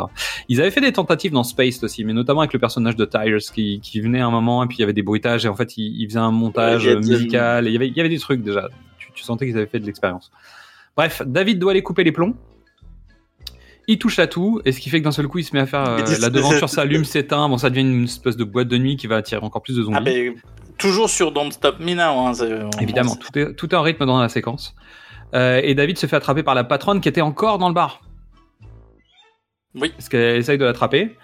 Ils 0.49 0.59
avaient 0.59 0.71
fait 0.71 0.81
des 0.81 0.91
tentatives 0.91 1.31
dans 1.31 1.43
Space 1.43 1.81
aussi, 1.83 2.03
mais 2.03 2.11
notamment 2.11 2.41
avec 2.41 2.51
le 2.53 2.59
personnage 2.59 2.97
de 2.97 3.05
Tyres 3.05 3.37
qui, 3.53 3.79
qui 3.81 4.01
venait 4.01 4.19
à 4.19 4.25
un 4.25 4.31
moment 4.31 4.63
et 4.63 4.67
puis 4.67 4.77
il 4.79 4.81
y 4.81 4.83
avait 4.83 4.93
des 4.93 5.03
bruitages 5.03 5.45
et 5.45 5.47
en 5.47 5.55
fait 5.55 5.77
il, 5.77 6.01
il 6.01 6.07
faisait 6.09 6.19
un 6.19 6.31
montage 6.31 6.85
Ouais, 6.85 6.95
euh, 6.95 6.99
musical. 6.99 7.67
et 7.67 7.69
Il 7.69 7.73
y 7.73 7.77
avait, 7.77 7.87
il 7.87 7.95
y 7.95 7.99
avait 8.01 8.09
des 8.09 8.19
trucs 8.19 8.41
déjà. 8.41 8.67
Tu, 8.97 9.11
tu 9.13 9.23
sentais 9.23 9.45
qu'ils 9.45 9.55
avaient 9.57 9.67
fait 9.67 9.79
de 9.79 9.85
l'expérience. 9.85 10.31
Bref, 10.97 11.21
David 11.25 11.59
doit 11.59 11.71
aller 11.71 11.83
couper 11.83 12.03
les 12.03 12.11
plombs. 12.11 12.35
Il 13.87 13.99
touche 13.99 14.17
à 14.17 14.25
tout, 14.25 14.61
et 14.65 14.71
ce 14.71 14.79
qui 14.79 14.89
fait 14.89 14.99
que 14.99 15.03
d'un 15.03 15.11
seul 15.11 15.27
coup, 15.27 15.37
il 15.37 15.43
se 15.43 15.53
met 15.53 15.61
à 15.61 15.67
faire 15.67 15.87
euh, 15.87 16.03
la 16.19 16.29
devanture 16.29 16.69
s'allume, 16.69 17.05
s'éteint. 17.05 17.47
Bon, 17.49 17.57
ça 17.57 17.69
devient 17.69 17.81
une 17.81 18.05
espèce 18.05 18.35
de 18.35 18.43
boîte 18.43 18.67
de 18.67 18.77
nuit 18.77 18.97
qui 18.97 19.05
va 19.07 19.17
attirer 19.17 19.41
encore 19.43 19.61
plus 19.61 19.75
de 19.75 19.83
zombies. 19.83 19.97
Ah 19.97 20.01
ben 20.01 20.33
toujours 20.77 21.09
sur 21.09 21.31
Don't 21.31 21.51
Stop 21.51 21.79
Me 21.79 21.93
Now. 21.93 22.27
Hein, 22.27 22.69
Évidemment, 22.81 23.15
tout 23.15 23.37
est, 23.37 23.53
tout 23.53 23.69
est 23.69 23.75
en 23.75 23.81
rythme 23.81 24.05
dans 24.05 24.19
la 24.19 24.29
séquence. 24.29 24.75
Euh, 25.33 25.61
et 25.63 25.75
David 25.75 25.97
se 25.97 26.07
fait 26.07 26.15
attraper 26.15 26.43
par 26.43 26.55
la 26.55 26.63
patronne 26.63 27.01
qui 27.01 27.09
était 27.09 27.21
encore 27.21 27.57
dans 27.57 27.67
le 27.67 27.73
bar. 27.73 28.01
Oui. 29.75 29.89
Parce 29.89 30.09
qu'elle 30.09 30.37
essaye 30.37 30.57
de 30.57 30.65
l'attraper. 30.65 31.15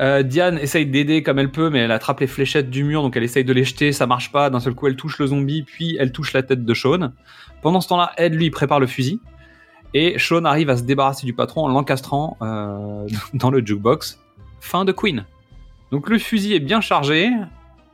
Euh, 0.00 0.22
Diane 0.22 0.58
essaye 0.58 0.86
d'aider 0.86 1.22
comme 1.22 1.38
elle 1.38 1.50
peut, 1.50 1.70
mais 1.70 1.80
elle 1.80 1.90
attrape 1.90 2.20
les 2.20 2.26
fléchettes 2.26 2.70
du 2.70 2.84
mur, 2.84 3.02
donc 3.02 3.16
elle 3.16 3.24
essaye 3.24 3.44
de 3.44 3.52
les 3.52 3.64
jeter, 3.64 3.92
ça 3.92 4.06
marche 4.06 4.30
pas. 4.30 4.48
D'un 4.50 4.60
seul 4.60 4.74
coup, 4.74 4.86
elle 4.86 4.96
touche 4.96 5.18
le 5.18 5.26
zombie, 5.26 5.62
puis 5.62 5.96
elle 5.98 6.12
touche 6.12 6.32
la 6.32 6.42
tête 6.42 6.64
de 6.64 6.74
Sean. 6.74 7.12
Pendant 7.62 7.80
ce 7.80 7.88
temps-là, 7.88 8.12
Ed 8.16 8.34
lui 8.34 8.50
prépare 8.50 8.78
le 8.78 8.86
fusil. 8.86 9.20
Et 9.94 10.18
Sean 10.18 10.44
arrive 10.44 10.70
à 10.70 10.76
se 10.76 10.82
débarrasser 10.82 11.26
du 11.26 11.32
patron 11.32 11.64
en 11.64 11.68
l'encastrant 11.68 12.36
euh, 12.42 13.06
dans 13.34 13.50
le 13.50 13.64
jukebox. 13.64 14.20
Fin 14.60 14.84
de 14.84 14.92
Queen. 14.92 15.24
Donc 15.90 16.08
le 16.08 16.18
fusil 16.18 16.54
est 16.54 16.60
bien 16.60 16.80
chargé. 16.80 17.30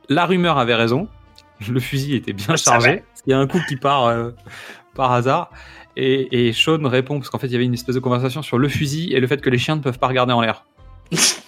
La 0.09 0.25
rumeur 0.25 0.57
avait 0.57 0.75
raison. 0.75 1.07
Le 1.67 1.79
fusil 1.79 2.15
était 2.15 2.33
bien 2.33 2.55
chargé. 2.57 3.03
Il 3.25 3.31
y 3.31 3.33
a 3.33 3.39
un 3.39 3.47
coup 3.47 3.59
qui 3.67 3.77
part 3.77 4.05
euh, 4.05 4.31
par 4.93 5.11
hasard. 5.11 5.49
Et, 5.95 6.49
et 6.49 6.53
Sean 6.53 6.87
répond, 6.87 7.17
parce 7.17 7.29
qu'en 7.29 7.39
fait, 7.39 7.47
il 7.47 7.53
y 7.53 7.55
avait 7.55 7.65
une 7.65 7.73
espèce 7.73 7.95
de 7.95 8.01
conversation 8.01 8.41
sur 8.41 8.57
le 8.59 8.67
fusil 8.67 9.13
et 9.13 9.19
le 9.19 9.27
fait 9.27 9.41
que 9.41 9.49
les 9.49 9.57
chiens 9.57 9.77
ne 9.77 9.81
peuvent 9.81 9.97
pas 9.97 10.07
regarder 10.07 10.33
en 10.33 10.41
l'air. 10.41 10.65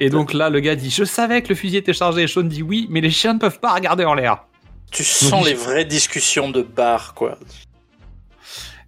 et 0.00 0.10
donc 0.10 0.32
là, 0.32 0.50
le 0.50 0.60
gars 0.60 0.76
dit 0.76 0.90
Je 0.90 1.04
savais 1.04 1.42
que 1.42 1.48
le 1.48 1.54
fusil 1.54 1.76
était 1.76 1.92
chargé. 1.92 2.22
Et 2.22 2.26
Sean 2.26 2.42
dit 2.42 2.62
Oui, 2.62 2.86
mais 2.90 3.00
les 3.00 3.10
chiens 3.10 3.34
ne 3.34 3.38
peuvent 3.38 3.60
pas 3.60 3.72
regarder 3.72 4.04
en 4.04 4.14
l'air. 4.14 4.44
Tu 4.90 5.04
sens 5.04 5.30
Donc, 5.30 5.46
les 5.46 5.54
vraies 5.54 5.84
discussions 5.84 6.50
de 6.50 6.62
bar 6.62 7.14
quoi. 7.14 7.38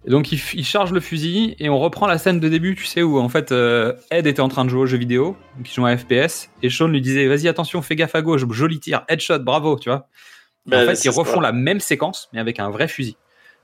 Et 0.05 0.09
donc 0.09 0.31
il, 0.31 0.63
charge 0.63 0.93
le 0.93 1.01
fusil 1.01 1.57
et 1.59 1.67
on 1.67 1.79
reprend 1.79 2.07
la 2.07 2.17
scène 2.17 2.39
de 2.39 2.47
début, 2.47 2.75
tu 2.75 2.85
sais, 2.85 3.03
où 3.03 3.19
en 3.19 3.27
fait 3.27 3.51
euh, 3.51 3.91
Ed 4.09 4.25
était 4.25 4.39
en 4.39 4.47
train 4.47 4.63
de 4.63 4.69
jouer 4.69 4.79
au 4.79 4.85
jeu 4.85 4.97
vidéo, 4.97 5.35
donc 5.57 5.69
il 5.69 5.73
jouait 5.73 5.91
à 5.91 5.97
FPS, 5.97 6.49
et 6.63 6.69
Sean 6.69 6.87
lui 6.87 7.01
disait 7.01 7.27
Vas-y, 7.27 7.49
attention, 7.49 7.81
fais 7.81 7.97
gaffe 7.97 8.15
à 8.15 8.21
gauche, 8.21 8.43
joli 8.49 8.79
tir, 8.79 9.03
headshot, 9.09 9.39
bravo, 9.39 9.77
tu 9.77 9.89
vois. 9.89 10.07
Et 10.65 10.69
Ben, 10.69 10.83
en 10.83 10.95
fait, 10.95 11.03
ils 11.03 11.09
refont 11.09 11.41
la 11.41 11.51
même 11.51 11.81
séquence, 11.81 12.29
mais 12.31 12.39
avec 12.39 12.59
un 12.59 12.69
vrai 12.69 12.87
fusil. 12.87 13.17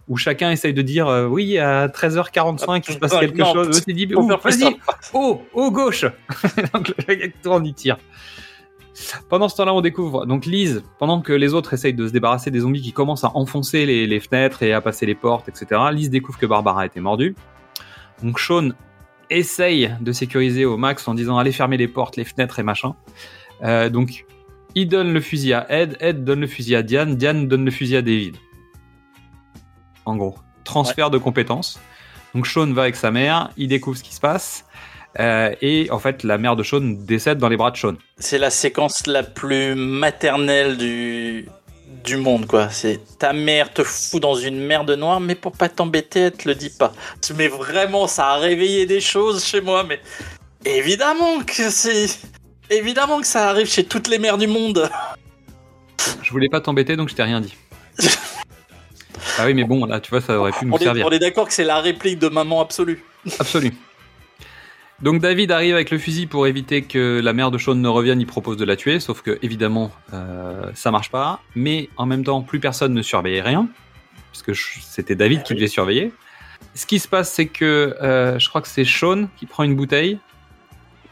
Où 0.08 0.18
chacun 0.18 0.52
essaye 0.52 0.74
de 0.74 0.82
dire 0.82 1.08
euh, 1.08 1.28
Oui, 1.28 1.58
à 1.58 1.88
13h45, 1.88 2.84
il 2.88 2.94
se 2.94 3.00
passe 3.00 3.14
Non, 3.14 3.20
quelque 3.20 3.38
non, 3.38 3.54
chose. 3.54 3.86
Dit 3.86 4.06
Vas-y, 4.06 4.78
oh, 5.14 5.42
oh, 5.54 5.72
gauche 5.72 6.04
Donc 6.74 6.94
le 7.08 7.16
gars 7.16 7.28
qui 7.28 7.38
tourne, 7.42 7.66
il 7.66 7.74
tire. 7.74 7.98
Pendant 9.30 9.50
ce 9.50 9.56
temps-là, 9.56 9.74
on 9.74 9.82
découvre 9.82 10.26
donc 10.26 10.46
Lise, 10.46 10.84
pendant 11.00 11.22
que 11.22 11.34
les 11.34 11.54
autres 11.54 11.74
essayent 11.74 11.94
de 11.94 12.08
se 12.08 12.14
débarrasser 12.14 12.52
des 12.52 12.60
zombies 12.60 12.82
qui 12.82 12.94
commencent 12.94 13.24
à 13.24 13.32
enfoncer 13.36 13.86
les, 13.86 14.06
les 14.06 14.20
fenêtres 14.20 14.62
et 14.62 14.74
à 14.74 14.82
passer 14.82 15.06
les 15.06 15.16
portes, 15.16 15.50
etc. 15.50 15.82
Lise 15.92 16.10
découvre 16.10 16.38
que 16.38 16.46
Barbara 16.46 16.82
a 16.82 16.86
été 16.86 17.00
mordue. 17.00 17.36
Donc 18.22 18.40
Sean 18.40 18.70
essaye 19.30 19.92
de 20.00 20.12
sécuriser 20.12 20.66
au 20.66 20.78
max 20.78 21.08
en 21.08 21.14
disant 21.14 21.38
allez 21.38 21.52
fermer 21.52 21.78
les 21.78 21.88
portes, 21.88 22.18
les 22.18 22.26
fenêtres 22.26 22.60
et 22.60 22.64
machin. 22.64 22.96
Euh, 23.64 23.90
donc 23.90 24.26
il 24.76 24.88
donne 24.88 25.14
le 25.14 25.22
fusil 25.22 25.54
à 25.54 25.66
Ed, 25.70 25.98
Ed 26.00 26.24
donne 26.24 26.42
le 26.42 26.48
fusil 26.48 26.76
à 26.76 26.84
Diane, 26.84 27.16
Diane 27.16 27.48
donne 27.48 27.66
le 27.66 27.72
fusil 27.72 27.96
à 27.96 28.02
David. 28.02 28.38
En 30.06 30.16
gros, 30.16 30.36
transfert 30.64 31.10
de 31.10 31.18
compétences. 31.18 31.80
Donc 32.36 32.48
Sean 32.48 32.72
va 32.74 32.84
avec 32.84 32.96
sa 32.96 33.12
mère, 33.12 33.52
il 33.58 33.68
découvre 33.68 33.98
ce 33.98 34.04
qui 34.04 34.14
se 34.14 34.20
passe. 34.20 34.66
euh, 35.20 35.54
et 35.62 35.90
en 35.92 36.00
fait, 36.00 36.24
la 36.24 36.38
mère 36.38 36.56
de 36.56 36.64
Sean 36.64 36.82
décède 36.82 37.38
dans 37.38 37.50
les 37.50 37.58
bras 37.58 37.72
de 37.72 37.78
Sean. 37.78 37.94
C'est 38.18 38.40
la 38.40 38.50
séquence 38.50 39.06
la 39.06 39.24
plus 39.24 39.76
maternelle 39.76 40.78
du 40.78 41.48
du 42.04 42.18
monde 42.18 42.48
quoi. 42.48 42.70
C'est 42.70 43.00
ta 43.20 43.34
mère 43.34 43.72
te 43.72 43.84
fout 43.84 44.22
dans 44.22 44.36
une 44.36 44.60
merde 44.60 44.92
noire, 44.92 45.20
mais 45.20 45.36
pour 45.36 45.52
pas 45.52 45.70
t'embêter, 45.70 46.22
elle 46.22 46.32
te 46.32 46.48
le 46.48 46.56
dit 46.56 46.72
pas. 46.72 46.92
Mais 47.36 47.48
vraiment, 47.48 48.08
ça 48.08 48.30
a 48.30 48.38
réveillé 48.38 48.86
des 48.86 49.00
choses 49.00 49.46
chez 49.46 49.62
moi. 49.62 49.84
Mais 49.84 50.02
évidemment 50.66 51.40
que 51.46 51.70
c'est 51.70 52.08
évidemment 52.70 53.22
que 53.22 53.28
ça 53.28 53.50
arrive 53.50 53.68
chez 53.68 53.84
toutes 53.84 54.08
les 54.08 54.20
mères 54.20 54.38
du 54.38 54.48
monde. 54.48 54.90
Je 56.22 56.32
voulais 56.32 56.50
pas 56.50 56.60
t'embêter, 56.60 56.96
donc 56.96 57.10
je 57.10 57.16
t'ai 57.16 57.24
rien 57.24 57.40
dit. 57.40 57.56
ah 59.40 59.46
oui, 59.46 59.54
mais 59.54 59.64
bon, 59.64 59.86
là, 59.86 60.00
tu 60.00 60.10
vois, 60.10 60.22
ça 60.22 60.38
aurait 60.40 60.52
pu 60.52 60.66
nous 60.66 60.74
On 60.74 60.78
est, 60.78 60.84
servir. 60.84 61.06
on 61.06 61.10
est 61.12 61.20
d'accord 61.20 61.48
que 61.48 61.54
c'est 61.54 61.64
la 61.64 61.80
réplique 61.80 62.20
de 62.20 62.28
maman 62.30 62.62
absolue. 62.62 63.04
Absolu. 63.40 63.74
Donc 65.02 65.20
David 65.22 65.52
arrive 65.52 65.74
avec 65.76 65.92
le 65.92 65.98
fusil 65.98 66.28
pour 66.28 66.48
éviter 66.48 66.84
que 66.84 67.20
la 67.22 67.34
mère 67.34 67.52
de 67.52 67.58
Sean 67.58 67.76
ne 67.76 67.88
revienne, 67.90 68.22
il 68.22 68.28
propose 68.28 68.56
de 68.58 68.64
la 68.64 68.76
tuer, 68.78 69.00
sauf 69.02 69.22
que 69.22 69.38
évidemment 69.42 69.92
euh, 70.14 70.70
ça 70.76 70.92
marche 70.92 71.10
pas, 71.12 71.42
mais 71.56 71.90
en 71.98 72.06
même 72.06 72.24
temps 72.24 72.42
plus 72.42 72.60
personne 72.60 72.94
ne 72.94 73.02
surveillait 73.02 73.42
rien, 73.42 73.68
puisque 74.32 74.54
je- 74.54 74.80
c'était 74.82 75.16
David 75.16 75.44
qui 75.44 75.56
devait 75.56 75.68
surveiller. 75.68 76.14
Ce 76.74 76.86
qui 76.86 77.00
se 77.00 77.08
passe 77.10 77.32
c'est 77.34 77.48
que 77.48 77.98
euh, 78.02 78.40
je 78.40 78.48
crois 78.48 78.62
que 78.62 78.68
c'est 78.70 78.86
Sean 78.86 79.28
qui 79.36 79.46
prend 79.46 79.64
une 79.64 79.76
bouteille, 79.76 80.20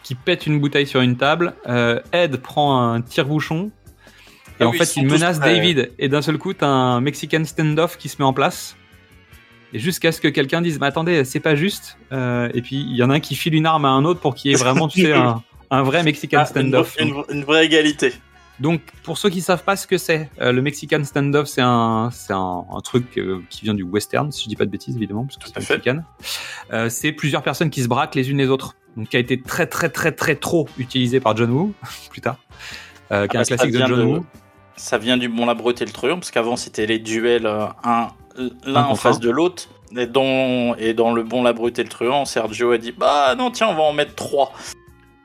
qui 0.04 0.16
pète 0.16 0.46
une 0.48 0.60
bouteille 0.62 0.88
sur 0.88 1.02
une 1.02 1.18
table, 1.18 1.54
euh, 1.68 2.00
Ed 2.14 2.38
prend 2.38 2.80
un 2.94 3.02
tire-bouchon, 3.02 3.72
et 4.60 4.64
Ah 4.64 4.68
en 4.68 4.72
oui, 4.72 4.78
fait 4.78 4.96
il 4.98 5.08
menace 5.08 5.40
prêts. 5.40 5.56
David, 5.56 5.92
et 6.00 6.10
d'un 6.10 6.22
seul 6.22 6.38
coup 6.38 6.54
t'as 6.54 6.68
un 6.68 7.02
Mexican 7.02 7.44
standoff 7.46 7.98
qui 7.98 8.10
se 8.10 8.18
met 8.20 8.26
en 8.26 8.34
place. 8.34 8.76
Et 9.74 9.80
jusqu'à 9.80 10.12
ce 10.12 10.20
que 10.20 10.28
quelqu'un 10.28 10.62
dise, 10.62 10.80
mais 10.82 10.88
attendez, 10.88 11.24
c'est 11.24 11.40
pas 11.40 11.56
juste. 11.56 11.98
Euh, 12.12 12.50
et 12.54 12.62
puis 12.62 12.76
il 12.76 12.96
y 12.96 13.04
en 13.04 13.10
a 13.10 13.16
un 13.16 13.20
qui 13.22 13.36
file 13.36 13.56
une 13.56 13.66
arme 13.66 13.86
à 13.86 13.90
un 13.90 14.04
autre 14.04 14.20
pour 14.20 14.36
qu'il 14.36 14.52
y 14.52 14.54
ait 14.54 14.58
vraiment, 14.58 14.88
tu 14.90 15.02
sais, 15.02 15.14
un, 15.14 15.42
un 15.70 15.84
vrai 15.84 16.04
Mexican 16.04 16.40
Ah, 16.42 16.46
standoff. 16.46 16.98
une- 17.00 17.24
une 17.30 17.44
vraie 17.46 17.66
égalité. 17.66 18.12
Donc, 18.60 18.82
pour 19.04 19.18
ceux 19.18 19.30
qui 19.30 19.42
savent 19.42 19.64
pas 19.64 19.76
ce 19.76 19.88
que 19.88 19.98
c'est, 19.98 20.30
euh, 20.40 20.52
le 20.52 20.62
Mexican 20.62 21.04
standoff, 21.04 21.48
c'est 21.48 21.62
un, 21.64 22.10
c'est 22.12 22.34
un, 22.34 22.66
un 22.72 22.82
truc 22.82 23.18
euh, 23.18 23.40
qui 23.50 23.64
vient 23.64 23.74
du 23.74 23.82
western, 23.82 24.32
si 24.32 24.44
je 24.44 24.50
dis 24.50 24.56
pas 24.56 24.66
de 24.66 24.70
bêtises, 24.70 24.96
évidemment, 24.98 25.24
parce 25.26 25.38
que 25.38 25.46
c'est 25.48 25.58
mexicain. 25.72 26.04
Euh, 26.72 26.88
c'est 26.90 27.12
plusieurs 27.14 27.42
personnes 27.42 27.72
qui 27.72 27.82
se 27.82 27.88
braquent 27.88 28.14
les 28.14 28.30
unes 28.30 28.38
les 28.38 28.50
autres. 28.50 28.76
Donc, 28.98 29.08
qui 29.10 29.16
a 29.18 29.20
été 29.20 29.42
très, 29.42 29.66
très, 29.68 29.90
très, 29.90 30.12
très 30.12 30.36
trop 30.36 30.68
utilisé 30.78 31.20
par 31.22 31.36
John 31.38 31.50
Woo 31.50 31.74
plus 32.12 32.22
tard, 32.22 32.38
euh, 33.12 33.28
qui 33.28 33.36
est 33.36 33.40
Ah 33.40 33.40
un 33.40 33.42
bah, 33.42 33.46
ça 33.46 33.56
classique 33.58 33.72
de 33.74 33.80
John 33.86 34.00
de- 34.00 34.04
Woo. 34.06 34.26
Ça 34.78 34.98
vient 34.98 35.18
du 35.18 35.30
Bon 35.30 35.46
la 35.46 35.54
Brute 35.54 35.82
et 35.82 35.86
le 35.86 35.92
Truand, 35.92 36.16
parce 36.16 36.32
qu'avant 36.32 36.56
c'était 36.56 36.86
les 36.86 37.00
duels 37.00 37.46
euh, 37.46 37.66
un 37.84 38.08
l'un 38.66 38.82
Un 38.82 38.86
en 38.86 38.96
face 38.96 39.18
un. 39.18 39.20
de 39.20 39.30
l'autre. 39.30 39.68
Et 39.98 40.06
dans, 40.08 40.74
et 40.78 40.94
dans 40.94 41.14
le 41.14 41.22
Bon 41.24 41.44
la 41.44 41.52
Brute 41.54 41.78
et 41.78 41.84
le 41.84 41.90
Truand, 41.90 42.24
Sergio 42.26 42.72
a 42.72 42.78
dit 42.78 42.94
Bah 42.94 43.36
non, 43.38 43.52
tiens, 43.52 43.68
on 43.70 43.76
va 43.76 43.82
en 43.84 43.94
mettre 43.94 44.16
trois. 44.16 44.54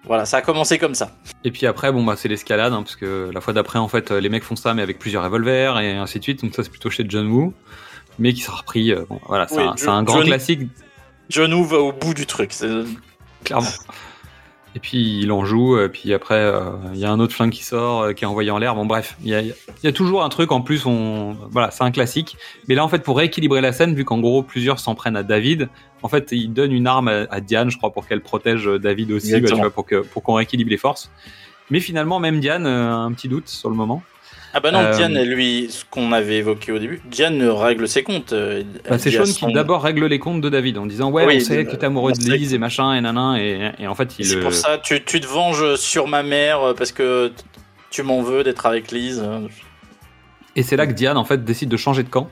Voilà, 0.04 0.24
ça 0.24 0.36
a 0.38 0.40
commencé 0.42 0.78
comme 0.78 0.94
ça. 0.94 1.12
Et 1.44 1.50
puis 1.50 1.66
après, 1.66 1.90
bon, 1.92 2.04
bah, 2.04 2.14
c'est 2.16 2.28
l'escalade, 2.28 2.72
hein, 2.72 2.82
parce 2.82 2.94
que 2.96 3.30
la 3.32 3.40
fois 3.40 3.52
d'après, 3.52 3.78
en 3.78 3.88
fait, 3.88 4.10
les 4.12 4.28
mecs 4.28 4.44
font 4.44 4.54
ça, 4.56 4.72
mais 4.74 4.82
avec 4.82 4.98
plusieurs 5.00 5.22
revolvers, 5.24 5.78
et 5.80 5.92
ainsi 5.96 6.18
de 6.18 6.24
suite. 6.24 6.42
Donc 6.44 6.54
ça, 6.54 6.62
c'est 6.62 6.70
plutôt 6.70 6.90
chez 6.90 7.04
John 7.08 7.26
Woo. 7.28 7.52
Mais 8.18 8.32
qui 8.32 8.40
sera 8.40 8.58
repris, 8.58 8.92
euh, 8.92 9.04
bon, 9.08 9.20
voilà, 9.26 9.46
c'est 9.48 9.56
Oui, 9.56 9.64
un, 9.86 9.92
un 9.92 10.02
grand 10.04 10.18
John- 10.18 10.26
classique, 10.26 10.60
John 11.28 11.52
Woo 11.54 11.64
va 11.64 11.78
au 11.78 11.92
bout 11.92 12.14
du 12.14 12.24
truc. 12.26 12.52
c'est- 12.52 12.68
clairement. 13.44 13.66
Et 14.76 14.78
puis 14.78 15.20
il 15.20 15.32
en 15.32 15.46
joue, 15.46 15.80
et 15.80 15.88
puis 15.88 16.12
après, 16.12 16.34
euh, 16.34 16.60
il 16.92 17.00
y 17.00 17.06
a 17.06 17.10
un 17.10 17.18
autre 17.18 17.34
flingue 17.34 17.50
qui 17.50 17.64
sort, 17.64 18.02
euh, 18.02 18.12
qui 18.12 18.24
est 18.24 18.26
envoyé 18.26 18.50
en 18.50 18.58
l'air. 18.58 18.74
Bon, 18.74 18.84
bref, 18.84 19.16
il 19.24 19.30
y 19.30 19.34
a, 19.34 19.40
il 19.40 19.54
y 19.82 19.86
a 19.86 19.92
toujours 19.92 20.22
un 20.22 20.28
truc, 20.28 20.52
en 20.52 20.60
plus, 20.60 20.84
on, 20.84 21.34
voilà, 21.50 21.70
c'est 21.70 21.82
un 21.82 21.90
classique. 21.90 22.36
Mais 22.68 22.74
là, 22.74 22.84
en 22.84 22.88
fait, 22.88 22.98
pour 23.02 23.16
rééquilibrer 23.16 23.62
la 23.62 23.72
scène, 23.72 23.94
vu 23.94 24.04
qu'en 24.04 24.18
gros, 24.18 24.42
plusieurs 24.42 24.78
s'en 24.78 24.94
prennent 24.94 25.16
à 25.16 25.22
David, 25.22 25.70
en 26.02 26.08
fait, 26.08 26.28
il 26.32 26.52
donne 26.52 26.72
une 26.72 26.86
arme 26.86 27.08
à, 27.08 27.26
à 27.30 27.40
Diane, 27.40 27.70
je 27.70 27.78
crois, 27.78 27.90
pour 27.90 28.06
qu'elle 28.06 28.20
protège 28.20 28.68
euh, 28.68 28.78
David 28.78 29.12
aussi, 29.12 29.32
bah, 29.32 29.38
tu 29.38 29.44
Exactement. 29.44 29.62
vois, 29.62 29.70
pour 29.70 29.86
que 29.86 30.02
pour 30.02 30.22
qu'on 30.22 30.34
rééquilibre 30.34 30.70
les 30.70 30.76
forces. 30.76 31.10
Mais 31.70 31.80
finalement, 31.80 32.20
même 32.20 32.38
Diane 32.40 32.66
a 32.66 32.96
un 32.96 33.12
petit 33.12 33.28
doute 33.28 33.48
sur 33.48 33.70
le 33.70 33.76
moment. 33.76 34.02
Ah 34.56 34.60
bah 34.60 34.70
non, 34.70 34.78
Euh, 34.78 34.96
Diane, 34.96 35.22
lui, 35.22 35.66
ce 35.70 35.84
qu'on 35.90 36.12
avait 36.12 36.38
évoqué 36.38 36.72
au 36.72 36.78
début, 36.78 37.02
Diane 37.10 37.42
règle 37.42 37.86
ses 37.86 38.02
comptes. 38.02 38.32
euh, 38.32 38.62
Bah, 38.88 38.96
c'est 38.98 39.10
Sean 39.10 39.26
son- 39.26 39.48
qui 39.48 39.52
d'abord 39.52 39.82
règle 39.82 40.06
les 40.06 40.18
comptes 40.18 40.40
de 40.40 40.48
David 40.48 40.78
en 40.78 40.86
disant 40.86 41.10
ouais 41.10 41.26
Oui, 41.26 41.36
on 41.36 41.40
sait 41.44 41.66
que 41.66 41.76
t'es 41.76 41.84
amoureux 41.84 42.12
de 42.12 42.30
Lise 42.32 42.54
et 42.54 42.58
machin 42.58 42.94
et 42.94 43.00
nanan 43.02 43.36
et, 43.36 43.72
et 43.78 43.86
en 43.86 43.94
fait 43.94 44.18
il 44.18 44.24
C'est 44.24 44.40
pour 44.40 44.54
ça, 44.54 44.78
tu, 44.78 45.04
tu 45.04 45.20
te 45.20 45.26
venges 45.26 45.74
sur 45.76 46.08
ma 46.08 46.22
mère 46.22 46.74
parce 46.78 46.90
que 46.92 47.32
tu 47.90 48.02
m'en 48.02 48.22
veux 48.22 48.42
d'être 48.44 48.64
avec 48.64 48.92
Lise. 48.92 49.22
et 50.56 50.62
c'est 50.62 50.76
là 50.76 50.86
que 50.86 50.92
Diane 50.92 51.18
en 51.18 51.24
fait 51.26 51.44
décide 51.44 51.68
de 51.68 51.76
changer 51.76 52.02
de 52.02 52.08
camp 52.08 52.30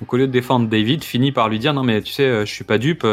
Donc 0.00 0.14
au 0.14 0.16
lieu 0.16 0.28
de 0.28 0.32
défendre 0.32 0.68
David, 0.68 1.02
finit 1.02 1.32
par 1.32 1.48
lui 1.48 1.58
dire 1.58 1.74
non 1.74 1.82
mais 1.82 2.02
tu 2.02 2.12
sais, 2.12 2.22
euh, 2.22 2.46
je 2.46 2.52
suis 2.52 2.64
pas 2.64 2.78
dupe. 2.78 3.04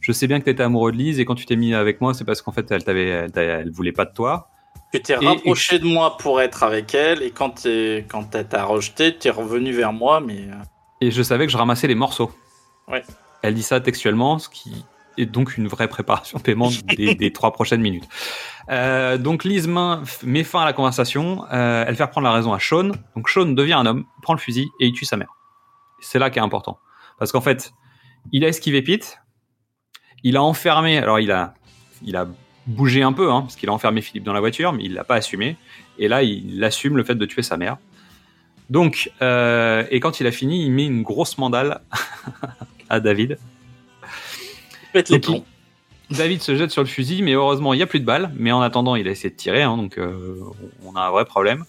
je 0.00 0.12
sais 0.12 0.26
bien 0.26 0.40
que 0.40 0.46
t'étais 0.46 0.62
amoureux 0.62 0.92
de 0.92 0.96
Lise 0.96 1.20
et 1.20 1.26
quand 1.26 1.34
tu 1.34 1.44
t'es 1.44 1.56
mis 1.56 1.74
avec 1.74 2.00
moi, 2.00 2.14
c'est 2.14 2.24
parce 2.24 2.40
qu'en 2.40 2.52
fait 2.52 2.70
elle 2.70 2.84
t'avait, 2.84 3.08
elle, 3.08 3.30
elle 3.36 3.70
voulait 3.70 3.92
pas 3.92 4.06
de 4.06 4.14
toi. 4.14 4.48
Tu 4.92 5.02
t'es 5.02 5.12
Et- 5.20 5.26
rapproché 5.26 5.78
de 5.78 5.84
moi 5.84 6.16
pour 6.16 6.40
être 6.40 6.62
avec 6.62 6.94
elle, 6.94 7.22
et 7.22 7.30
quand 7.30 7.50
t'es- 7.62 8.06
quand 8.08 8.34
elle 8.34 8.48
t'a 8.48 8.64
rejeté, 8.64 9.16
t'es 9.16 9.30
revenu 9.30 9.72
vers 9.72 9.92
moi, 9.92 10.20
mais. 10.20 10.48
euh, 10.48 10.54
Et 11.00 11.10
je 11.10 11.22
savais 11.22 11.46
que 11.46 11.52
je 11.52 11.56
ramassais 11.58 11.86
les 11.86 11.94
morceaux. 11.94 12.30
Ouais. 12.88 13.04
Elle 13.42 13.54
dit 13.54 13.62
ça 13.62 13.80
textuellement, 13.80 14.38
ce 14.38 14.48
qui 14.48 14.84
est 15.18 15.26
donc 15.26 15.56
une 15.56 15.68
vraie 15.68 15.88
préparation 15.88 16.38
paiement 16.38 16.70
des, 16.96 17.14
des 17.14 17.32
trois 17.32 17.52
prochaines 17.52 17.80
minutes. 17.82 18.08
Euh, 18.70 19.18
donc 19.18 19.44
Lise 19.44 19.68
met 20.22 20.44
fin 20.44 20.60
à 20.62 20.64
la 20.64 20.72
conversation. 20.72 21.44
euh, 21.52 21.84
elle 21.86 21.96
fait 21.96 22.06
prendre 22.06 22.26
la 22.26 22.32
raison 22.32 22.52
à 22.52 22.58
Sean. 22.58 22.92
Donc 23.16 23.28
Sean 23.28 23.46
devient 23.46 23.74
un 23.74 23.86
homme, 23.86 24.04
prend 24.22 24.32
le 24.34 24.38
fusil 24.38 24.68
et 24.80 24.86
il 24.86 24.92
tue 24.92 25.04
sa 25.04 25.16
mère. 25.16 25.28
C'est 26.00 26.18
là 26.18 26.30
qui 26.30 26.38
est 26.38 26.42
important. 26.42 26.78
Parce 27.18 27.32
qu'en 27.32 27.40
fait, 27.40 27.72
il 28.32 28.44
a 28.44 28.48
esquivé 28.48 28.82
Pete. 28.82 29.18
Il 30.22 30.36
a 30.36 30.42
enfermé. 30.42 30.98
Alors 30.98 31.18
il 31.20 31.30
a, 31.32 31.54
il 32.02 32.16
a 32.16 32.26
bougé 32.68 33.02
un 33.02 33.12
peu, 33.12 33.32
hein, 33.32 33.42
parce 33.42 33.56
qu'il 33.56 33.68
a 33.68 33.72
enfermé 33.72 34.00
Philippe 34.02 34.24
dans 34.24 34.32
la 34.32 34.40
voiture, 34.40 34.72
mais 34.72 34.84
il 34.84 34.94
l'a 34.94 35.04
pas 35.04 35.16
assumé. 35.16 35.56
Et 35.98 36.06
là, 36.06 36.22
il 36.22 36.62
assume 36.62 36.96
le 36.96 37.02
fait 37.04 37.14
de 37.14 37.26
tuer 37.26 37.42
sa 37.42 37.56
mère. 37.56 37.78
Donc, 38.70 39.10
euh, 39.22 39.84
et 39.90 39.98
quand 40.00 40.20
il 40.20 40.26
a 40.26 40.30
fini, 40.30 40.64
il 40.64 40.70
met 40.70 40.86
une 40.86 41.02
grosse 41.02 41.38
mandale 41.38 41.80
à 42.90 43.00
David. 43.00 43.38
Pète 44.92 45.08
les 45.08 45.18
plombs. 45.18 45.44
David 46.10 46.42
se 46.42 46.56
jette 46.56 46.70
sur 46.70 46.82
le 46.82 46.88
fusil, 46.88 47.22
mais 47.22 47.32
heureusement, 47.32 47.74
il 47.74 47.78
n'y 47.78 47.82
a 47.82 47.86
plus 47.86 48.00
de 48.00 48.04
balles. 48.04 48.30
Mais 48.36 48.52
en 48.52 48.60
attendant, 48.60 48.94
il 48.94 49.08
a 49.08 49.10
essayé 49.10 49.30
de 49.30 49.36
tirer, 49.36 49.62
hein, 49.62 49.76
donc 49.76 49.98
euh, 49.98 50.38
on 50.84 50.94
a 50.96 51.00
un 51.00 51.10
vrai 51.10 51.24
problème. 51.24 51.64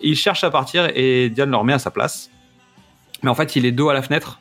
Il 0.00 0.16
cherche 0.16 0.42
à 0.44 0.50
partir 0.50 0.90
et 0.94 1.30
Diane 1.30 1.50
le 1.50 1.56
remet 1.56 1.72
à 1.74 1.78
sa 1.78 1.90
place. 1.90 2.30
Mais 3.22 3.30
en 3.30 3.34
fait, 3.34 3.54
il 3.56 3.64
est 3.64 3.72
dos 3.72 3.88
à 3.88 3.94
la 3.94 4.02
fenêtre. 4.02 4.40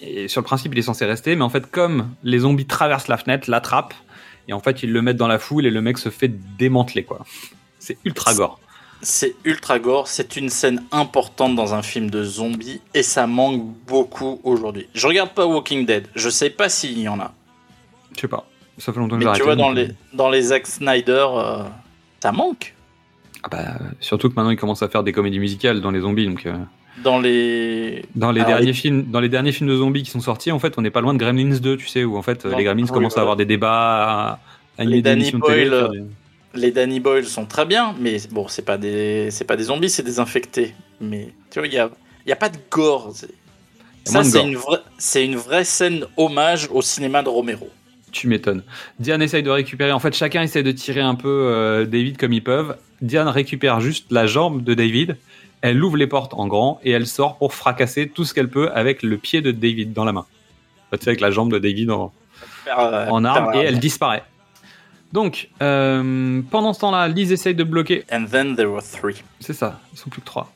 Et 0.00 0.28
sur 0.28 0.40
le 0.40 0.44
principe, 0.44 0.74
il 0.74 0.78
est 0.78 0.82
censé 0.82 1.04
rester. 1.06 1.36
Mais 1.36 1.42
en 1.42 1.48
fait, 1.48 1.70
comme 1.70 2.14
les 2.22 2.40
zombies 2.40 2.66
traversent 2.66 3.08
la 3.08 3.16
fenêtre, 3.16 3.48
l'attrapent, 3.48 3.94
et 4.48 4.52
en 4.52 4.60
fait, 4.60 4.82
ils 4.82 4.92
le 4.92 5.02
mettent 5.02 5.16
dans 5.16 5.28
la 5.28 5.38
foule 5.38 5.66
et 5.66 5.70
le 5.70 5.80
mec 5.80 5.98
se 5.98 6.08
fait 6.08 6.28
démanteler, 6.56 7.04
quoi. 7.04 7.24
C'est 7.78 7.98
ultra 8.04 8.34
gore. 8.34 8.60
C'est 9.02 9.34
ultra 9.44 9.78
gore, 9.78 10.08
c'est 10.08 10.36
une 10.36 10.48
scène 10.48 10.82
importante 10.90 11.54
dans 11.54 11.74
un 11.74 11.82
film 11.82 12.10
de 12.10 12.24
zombies 12.24 12.80
et 12.94 13.02
ça 13.02 13.26
manque 13.26 13.62
beaucoup 13.86 14.40
aujourd'hui. 14.42 14.88
Je 14.94 15.06
regarde 15.06 15.30
pas 15.30 15.46
Walking 15.46 15.84
Dead, 15.84 16.08
je 16.14 16.30
sais 16.30 16.50
pas 16.50 16.68
s'il 16.68 16.98
y 16.98 17.08
en 17.08 17.20
a. 17.20 17.32
Je 18.14 18.22
sais 18.22 18.28
pas. 18.28 18.48
Ça 18.78 18.92
fait 18.92 18.98
longtemps 18.98 19.18
que 19.18 19.24
Mais 19.24 19.32
tu 19.32 19.42
vois, 19.42 19.56
dans 19.56 19.70
euh, 19.70 19.74
les, 19.74 19.88
dans 20.12 20.30
les 20.30 20.42
Zack 20.42 20.66
Snyder, 20.66 21.26
euh, 21.30 21.62
ça 22.20 22.32
manque. 22.32 22.74
Ah 23.42 23.48
bah, 23.50 23.78
surtout 24.00 24.28
que 24.28 24.34
maintenant, 24.34 24.50
il 24.50 24.56
commence 24.56 24.82
à 24.82 24.88
faire 24.88 25.02
des 25.02 25.12
comédies 25.12 25.38
musicales 25.38 25.80
dans 25.80 25.90
les 25.90 26.00
zombies, 26.00 26.26
donc. 26.26 26.46
euh, 26.46 26.56
Dans 27.02 27.18
les. 27.18 28.04
Dans 28.14 28.32
les, 28.32 28.40
Alors, 28.40 28.56
derniers 28.56 28.72
films, 28.72 29.04
dans 29.10 29.20
les 29.20 29.28
derniers 29.28 29.52
films 29.52 29.68
de 29.68 29.76
zombies 29.76 30.02
qui 30.02 30.10
sont 30.10 30.20
sortis, 30.20 30.50
en 30.50 30.58
fait, 30.58 30.74
on 30.78 30.82
n'est 30.82 30.90
pas 30.90 31.00
loin 31.00 31.12
de 31.14 31.18
Gremlins 31.18 31.58
2, 31.58 31.76
tu 31.76 31.86
sais, 31.88 32.04
où 32.04 32.16
en 32.16 32.22
fait 32.22 32.44
Non. 32.44 32.56
les 32.56 32.64
Gremlins 32.64 32.86
commencent 32.86 33.18
à 33.18 33.20
avoir 33.20 33.36
des 33.36 33.44
débats, 33.44 34.40
à 34.78 34.84
Les 34.84 35.02
Danny 35.02 35.24
télé. 35.26 35.38
Boyle, 35.38 35.88
des- 35.92 36.60
Les 36.60 36.70
Danny 36.70 37.00
Boyle 37.00 37.26
sont 37.26 37.44
très 37.44 37.66
bien, 37.66 37.94
mais 38.00 38.16
bon, 38.30 38.48
c'est 38.48 38.64
pas 38.64 38.78
des, 38.78 39.30
c'est 39.30 39.44
pas 39.44 39.56
des 39.56 39.64
zombies, 39.64 39.90
c'est 39.90 40.02
des 40.02 40.18
infectés. 40.20 40.74
Mais 41.00 41.28
tu 41.50 41.58
vois, 41.58 41.68
il 41.68 41.74
y 41.74 41.78
a, 41.78 41.90
il 42.24 42.30
y 42.30 42.32
a 42.32 42.36
pas 42.36 42.48
de 42.48 42.56
gore. 42.70 43.12
Ça, 44.04 44.22
c'est 44.24 44.42
une 44.42 44.56
vraie, 44.56 44.78
c'est 44.98 45.24
une 45.24 45.36
vraie 45.36 45.64
scène 45.64 46.06
hommage 46.16 46.68
au 46.70 46.80
cinéma 46.80 47.22
de 47.22 47.28
Romero. 47.28 47.68
Tu 48.12 48.28
m'étonnes. 48.28 48.62
Diane 48.98 49.20
essaye 49.20 49.42
de 49.42 49.50
récupérer. 49.50 49.92
En 49.92 49.98
fait, 49.98 50.14
chacun 50.14 50.40
essaye 50.42 50.62
de 50.62 50.70
tirer 50.72 51.00
un 51.02 51.16
peu 51.16 51.28
euh, 51.28 51.84
David 51.84 52.16
comme 52.16 52.32
ils 52.32 52.42
peuvent. 52.42 52.76
Diane 53.02 53.28
récupère 53.28 53.80
juste 53.80 54.06
la 54.10 54.26
jambe 54.26 54.62
de 54.64 54.72
David. 54.72 55.16
Elle 55.62 55.82
ouvre 55.82 55.96
les 55.96 56.06
portes 56.06 56.34
en 56.34 56.46
grand 56.46 56.80
et 56.84 56.90
elle 56.90 57.06
sort 57.06 57.38
pour 57.38 57.54
fracasser 57.54 58.08
tout 58.08 58.24
ce 58.24 58.34
qu'elle 58.34 58.50
peut 58.50 58.70
avec 58.72 59.02
le 59.02 59.16
pied 59.16 59.40
de 59.40 59.50
David 59.50 59.92
dans 59.92 60.04
la 60.04 60.12
main. 60.12 60.26
Tu 60.92 60.98
sais, 61.00 61.10
avec 61.10 61.20
la 61.20 61.30
jambe 61.30 61.52
de 61.52 61.58
David 61.58 61.90
en, 61.90 62.12
euh, 62.68 63.06
en 63.08 63.24
arme 63.24 63.54
et 63.54 63.58
elle 63.58 63.78
disparaît. 63.78 64.22
Donc, 65.12 65.48
euh, 65.62 66.42
pendant 66.50 66.72
ce 66.72 66.80
temps-là, 66.80 67.08
Lise 67.08 67.32
essaye 67.32 67.54
de 67.54 67.64
bloquer 67.64 68.04
And 68.12 68.26
then 68.30 68.56
there 68.56 68.68
were 68.68 68.82
three. 68.82 69.22
C'est 69.40 69.52
ça, 69.52 69.80
ils 69.92 69.98
sont 69.98 70.10
plus 70.10 70.20
que 70.20 70.26
trois. 70.26 70.52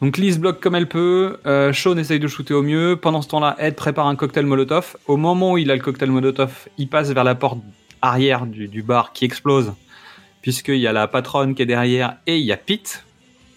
Donc 0.00 0.18
Lise 0.18 0.38
bloque 0.40 0.60
comme 0.60 0.74
elle 0.74 0.88
peut, 0.88 1.38
euh, 1.46 1.72
Sean 1.72 1.96
essaye 1.96 2.18
de 2.18 2.26
shooter 2.26 2.54
au 2.54 2.62
mieux, 2.62 2.98
pendant 3.00 3.22
ce 3.22 3.28
temps-là, 3.28 3.54
Ed 3.60 3.76
prépare 3.76 4.08
un 4.08 4.16
cocktail 4.16 4.46
Molotov. 4.46 4.96
Au 5.06 5.16
moment 5.16 5.52
où 5.52 5.58
il 5.58 5.70
a 5.70 5.76
le 5.76 5.80
cocktail 5.80 6.10
Molotov, 6.10 6.68
il 6.76 6.88
passe 6.88 7.10
vers 7.10 7.22
la 7.22 7.36
porte 7.36 7.60
arrière 8.02 8.46
du, 8.46 8.66
du 8.66 8.82
bar 8.82 9.12
qui 9.12 9.24
explose, 9.24 9.72
puisqu'il 10.40 10.78
y 10.78 10.88
a 10.88 10.92
la 10.92 11.06
patronne 11.06 11.54
qui 11.54 11.62
est 11.62 11.66
derrière 11.66 12.16
et 12.26 12.36
il 12.36 12.44
y 12.44 12.52
a 12.52 12.56
Pete. 12.56 13.04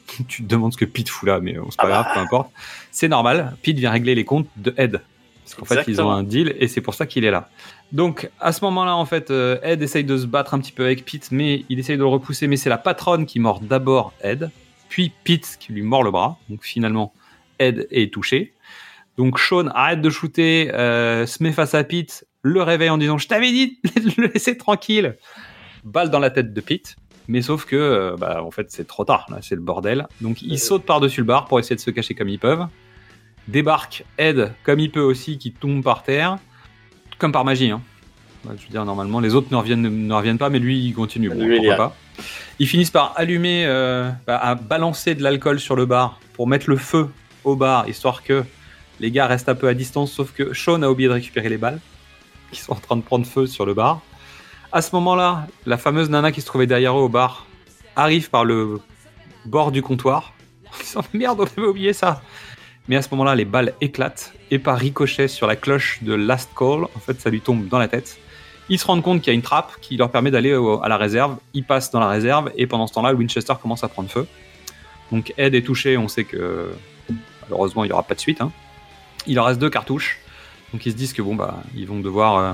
tu 0.27 0.43
te 0.43 0.47
demandes 0.47 0.73
ce 0.73 0.77
que 0.77 0.85
Pete 0.85 1.09
fout 1.09 1.27
là, 1.27 1.39
mais 1.39 1.53
bon, 1.53 1.67
c'est 1.69 1.77
pas 1.77 1.83
Ah 1.85 1.89
grave, 1.89 2.05
bah. 2.05 2.11
peu 2.13 2.19
importe. 2.21 2.51
C'est 2.91 3.07
normal, 3.07 3.55
Pete 3.61 3.77
vient 3.77 3.91
régler 3.91 4.15
les 4.15 4.25
comptes 4.25 4.47
de 4.57 4.73
Ed. 4.77 5.01
Parce 5.43 5.55
qu'en 5.55 5.65
fait, 5.65 5.83
ils 5.87 6.01
ont 6.01 6.09
un 6.09 6.23
deal 6.23 6.55
et 6.59 6.67
c'est 6.67 6.81
pour 6.81 6.95
ça 6.95 7.05
qu'il 7.05 7.23
est 7.23 7.29
là. 7.29 7.49
Donc, 7.91 8.31
à 8.39 8.51
ce 8.51 8.65
moment-là, 8.65 8.95
en 8.95 9.05
fait, 9.05 9.29
euh, 9.29 9.59
Ed 9.61 9.83
essaye 9.83 10.03
de 10.03 10.17
se 10.17 10.25
battre 10.25 10.55
un 10.55 10.59
petit 10.59 10.71
peu 10.71 10.83
avec 10.83 11.05
Pete, 11.05 11.31
mais 11.31 11.65
il 11.69 11.77
essaye 11.77 11.97
de 11.97 12.01
le 12.01 12.07
repousser, 12.07 12.47
mais 12.47 12.57
c'est 12.57 12.69
la 12.69 12.79
patronne 12.79 13.27
qui 13.27 13.39
mord 13.39 13.59
d'abord 13.59 14.13
Ed, 14.23 14.49
puis 14.89 15.11
Pete 15.23 15.57
qui 15.59 15.71
lui 15.71 15.83
mord 15.83 16.01
le 16.01 16.09
bras. 16.09 16.39
Donc, 16.49 16.63
finalement, 16.63 17.13
Ed 17.59 17.87
est 17.91 18.11
touché. 18.11 18.53
Donc, 19.17 19.39
Sean 19.39 19.67
arrête 19.67 20.01
de 20.01 20.09
shooter, 20.09 20.73
euh, 20.73 21.27
se 21.27 21.43
met 21.43 21.51
face 21.51 21.75
à 21.75 21.83
Pete, 21.83 22.25
le 22.41 22.63
réveille 22.63 22.89
en 22.89 22.97
disant 22.97 23.19
Je 23.19 23.27
t'avais 23.27 23.51
dit 23.51 23.79
de 23.83 24.21
le 24.21 24.27
laisser 24.33 24.57
tranquille 24.57 25.15
Balle 25.83 26.09
dans 26.09 26.19
la 26.19 26.31
tête 26.31 26.53
de 26.53 26.61
Pete. 26.61 26.95
Mais 27.27 27.41
sauf 27.41 27.65
que, 27.65 27.75
euh, 27.75 28.15
bah, 28.17 28.43
en 28.43 28.51
fait, 28.51 28.67
c'est 28.69 28.87
trop 28.87 29.05
tard, 29.05 29.25
là, 29.29 29.37
c'est 29.41 29.55
le 29.55 29.61
bordel. 29.61 30.07
Donc, 30.21 30.41
ils 30.41 30.59
sautent 30.59 30.85
par-dessus 30.85 31.21
le 31.21 31.27
bar 31.27 31.45
pour 31.45 31.59
essayer 31.59 31.75
de 31.75 31.81
se 31.81 31.91
cacher 31.91 32.13
comme 32.13 32.29
ils 32.29 32.39
peuvent. 32.39 32.67
Débarque 33.47 34.05
Ed 34.17 34.53
comme 34.63 34.79
il 34.79 34.91
peut 34.91 35.01
aussi, 35.01 35.37
qui 35.37 35.51
tombe 35.51 35.83
par 35.83 36.03
terre, 36.03 36.37
comme 37.17 37.31
par 37.31 37.45
magie. 37.45 37.71
Hein. 37.71 37.81
Je 38.45 38.63
veux 38.63 38.69
dire, 38.69 38.85
normalement, 38.85 39.19
les 39.19 39.33
autres 39.33 39.47
ne 39.51 39.55
reviennent, 39.55 40.07
ne 40.07 40.13
reviennent 40.13 40.37
pas, 40.37 40.49
mais 40.49 40.59
lui, 40.59 40.79
il 40.79 40.93
continue. 40.93 41.29
Bon, 41.29 41.35
Lui, 41.43 41.57
pourquoi 41.57 41.75
pas. 41.75 41.95
Ils 42.59 42.67
finissent 42.67 42.91
par 42.91 43.13
allumer, 43.15 43.65
euh, 43.65 44.09
bah, 44.27 44.37
à 44.37 44.55
balancer 44.55 45.15
de 45.15 45.23
l'alcool 45.23 45.59
sur 45.59 45.75
le 45.75 45.85
bar 45.85 46.19
pour 46.33 46.47
mettre 46.47 46.69
le 46.69 46.77
feu 46.77 47.09
au 47.43 47.55
bar, 47.55 47.89
histoire 47.89 48.23
que 48.23 48.43
les 48.99 49.11
gars 49.11 49.27
restent 49.27 49.49
un 49.49 49.55
peu 49.55 49.67
à 49.67 49.73
distance, 49.73 50.11
sauf 50.11 50.31
que 50.31 50.53
Sean 50.53 50.81
a 50.83 50.89
oublié 50.89 51.09
de 51.09 51.13
récupérer 51.13 51.49
les 51.49 51.57
balles, 51.57 51.79
qui 52.51 52.61
sont 52.61 52.73
en 52.73 52.79
train 52.79 52.95
de 52.95 53.01
prendre 53.01 53.25
feu 53.25 53.47
sur 53.47 53.65
le 53.65 53.73
bar. 53.73 54.01
À 54.75 54.81
ce 54.81 54.93
moment-là, 54.97 55.47
la 55.65 55.77
fameuse 55.77 56.09
nana 56.09 56.33
qui 56.33 56.41
se 56.41 56.47
trouvait 56.47 56.67
derrière 56.67 56.97
eux 56.97 57.03
au 57.03 57.07
bar 57.07 57.45
arrive 57.95 58.29
par 58.29 58.43
le 58.43 58.81
bord 59.45 59.71
du 59.71 59.81
comptoir. 59.81 60.33
Disant 60.81 61.01
merde, 61.13 61.39
on 61.39 61.43
avait 61.45 61.69
oublié 61.69 61.93
ça. 61.93 62.21
Mais 62.89 62.97
à 62.97 63.01
ce 63.01 63.07
moment-là, 63.11 63.35
les 63.35 63.45
balles 63.45 63.71
éclatent 63.79 64.33
et 64.51 64.59
par 64.59 64.77
ricochet 64.77 65.29
sur 65.29 65.47
la 65.47 65.55
cloche 65.55 66.03
de 66.03 66.13
Last 66.13 66.49
Call, 66.57 66.83
en 66.83 66.99
fait, 66.99 67.21
ça 67.21 67.29
lui 67.29 67.39
tombe 67.39 67.69
dans 67.69 67.79
la 67.79 67.87
tête. 67.87 68.19
Ils 68.67 68.77
se 68.77 68.85
rendent 68.85 69.01
compte 69.01 69.21
qu'il 69.21 69.27
y 69.27 69.31
a 69.31 69.33
une 69.33 69.41
trappe 69.41 69.71
qui 69.79 69.95
leur 69.95 70.11
permet 70.11 70.29
d'aller 70.29 70.53
à 70.83 70.89
la 70.89 70.97
réserve. 70.97 71.37
Ils 71.53 71.63
passent 71.63 71.91
dans 71.91 72.01
la 72.01 72.09
réserve 72.09 72.51
et 72.57 72.67
pendant 72.67 72.85
ce 72.85 72.95
temps-là, 72.95 73.13
Winchester 73.13 73.53
commence 73.61 73.85
à 73.85 73.87
prendre 73.87 74.09
feu. 74.09 74.27
Donc 75.09 75.33
Ed 75.37 75.55
est 75.55 75.61
touché, 75.61 75.95
on 75.95 76.09
sait 76.09 76.25
que 76.25 76.73
malheureusement 77.43 77.85
il 77.85 77.87
n'y 77.87 77.93
aura 77.93 78.03
pas 78.03 78.15
de 78.15 78.19
suite. 78.19 78.41
hein. 78.41 78.51
Il 79.25 79.39
en 79.39 79.45
reste 79.45 79.61
deux 79.61 79.69
cartouches. 79.69 80.19
Donc 80.73 80.85
ils 80.85 80.91
se 80.91 80.97
disent 80.97 81.13
que 81.13 81.21
bon 81.21 81.33
bah 81.33 81.63
ils 81.77 81.87
vont 81.87 82.01
devoir 82.01 82.35
euh, 82.35 82.51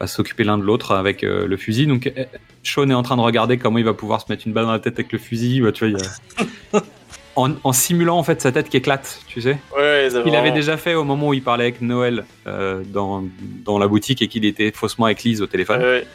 bah, 0.00 0.06
s'occuper 0.06 0.42
l'un 0.44 0.58
de 0.58 0.64
l'autre 0.64 0.92
avec 0.92 1.22
euh, 1.22 1.46
le 1.46 1.56
fusil. 1.56 1.86
Donc 1.86 2.06
euh, 2.08 2.24
Sean 2.64 2.88
est 2.90 2.94
en 2.94 3.02
train 3.02 3.16
de 3.16 3.22
regarder 3.22 3.58
comment 3.58 3.78
il 3.78 3.84
va 3.84 3.94
pouvoir 3.94 4.20
se 4.20 4.26
mettre 4.32 4.46
une 4.46 4.52
balle 4.52 4.64
dans 4.64 4.72
la 4.72 4.78
tête 4.80 4.94
avec 4.94 5.12
le 5.12 5.18
fusil. 5.18 5.60
Bah, 5.60 5.70
tu 5.72 5.86
vois, 5.88 5.98
il 5.98 6.02
y 6.02 6.76
a- 6.76 6.82
en, 7.36 7.52
en 7.62 7.72
simulant 7.72 8.18
en 8.18 8.22
fait 8.24 8.40
sa 8.40 8.50
tête 8.52 8.68
qui 8.68 8.76
éclate, 8.78 9.20
tu 9.28 9.40
sais. 9.40 9.58
Ouais, 9.76 10.06
Il 10.06 10.10
vraiment- 10.12 10.38
avait 10.38 10.50
déjà 10.50 10.76
fait 10.76 10.94
au 10.94 11.04
moment 11.04 11.28
où 11.28 11.34
il 11.34 11.42
parlait 11.42 11.64
avec 11.64 11.80
Noël 11.80 12.24
euh, 12.46 12.82
dans, 12.86 13.24
dans 13.64 13.78
la 13.78 13.86
boutique 13.88 14.20
et 14.22 14.28
qu'il 14.28 14.44
était 14.44 14.72
faussement 14.72 15.06
avec 15.06 15.22
Lise 15.22 15.40
au 15.42 15.46
téléphone. 15.46 15.80
Ouais, 15.80 15.86
ouais. 15.86 16.06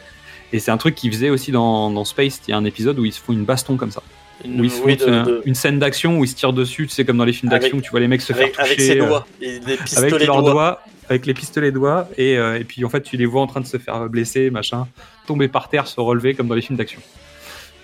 Et 0.52 0.58
c'est 0.60 0.70
un 0.70 0.76
truc 0.76 0.94
qu'il 0.94 1.10
faisait 1.12 1.30
aussi 1.30 1.50
dans, 1.50 1.90
dans 1.90 2.04
Space. 2.04 2.40
Il 2.46 2.50
y 2.52 2.54
a 2.54 2.56
un 2.56 2.64
épisode 2.64 2.98
où 2.98 3.04
ils 3.04 3.12
se 3.12 3.20
font 3.20 3.32
une 3.32 3.44
baston 3.44 3.76
comme 3.76 3.90
ça. 3.90 4.02
Une, 4.44 4.60
Où 4.60 4.64
ils 4.64 4.70
se 4.70 4.80
oui, 4.82 4.96
font 4.98 5.06
de- 5.06 5.10
un- 5.12 5.22
de- 5.24 5.42
une 5.46 5.54
scène 5.54 5.78
d'action 5.78 6.18
où 6.18 6.24
ils 6.24 6.28
se 6.28 6.36
tirent 6.36 6.52
dessus, 6.52 6.86
tu 6.86 6.92
sais, 6.94 7.04
comme 7.04 7.16
dans 7.16 7.24
les 7.24 7.32
films 7.32 7.50
d'action 7.50 7.78
où 7.78 7.80
tu 7.80 7.90
vois 7.90 8.00
les 8.00 8.06
mecs 8.06 8.20
se 8.20 8.32
avec, 8.34 8.54
faire 8.54 8.64
toucher. 8.66 8.74
avec 8.74 8.80
ses 8.80 8.96
doigts. 9.08 9.26
Et 9.40 9.58
des 9.58 9.76
pistolets 9.76 10.12
avec 10.14 10.26
leurs 10.26 10.42
doigts. 10.42 10.52
doigts, 10.52 10.80
avec 11.08 11.26
les 11.26 11.34
pistolets 11.34 11.72
doigts, 11.72 12.08
et, 12.16 12.36
euh, 12.36 12.58
et 12.58 12.64
puis 12.64 12.84
en 12.84 12.88
fait 12.88 13.02
tu 13.02 13.16
les 13.16 13.26
vois 13.26 13.42
en 13.42 13.46
train 13.46 13.60
de 13.60 13.66
se 13.66 13.78
faire 13.78 14.08
blesser, 14.08 14.50
machin, 14.50 14.88
tomber 15.26 15.48
par 15.48 15.68
terre, 15.68 15.86
se 15.86 16.00
relever 16.00 16.34
comme 16.34 16.48
dans 16.48 16.54
les 16.54 16.62
films 16.62 16.78
d'action. 16.78 17.00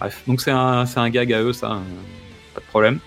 Bref, 0.00 0.22
donc 0.26 0.40
c'est 0.40 0.50
un, 0.50 0.86
c'est 0.86 0.98
un 0.98 1.08
gag 1.10 1.32
à 1.32 1.42
eux, 1.42 1.52
ça, 1.52 1.72
euh, 1.72 1.80
pas 2.54 2.60
de 2.60 2.66
problème. 2.66 2.98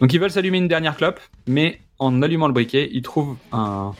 Donc 0.00 0.12
ils 0.12 0.20
veulent 0.20 0.30
s'allumer 0.30 0.58
une 0.58 0.68
dernière 0.68 0.96
clope, 0.96 1.20
mais 1.46 1.80
en 1.98 2.22
allumant 2.22 2.46
le 2.46 2.54
briquet, 2.54 2.88
ils 2.92 3.02
trouvent 3.02 3.36
un, 3.52 3.92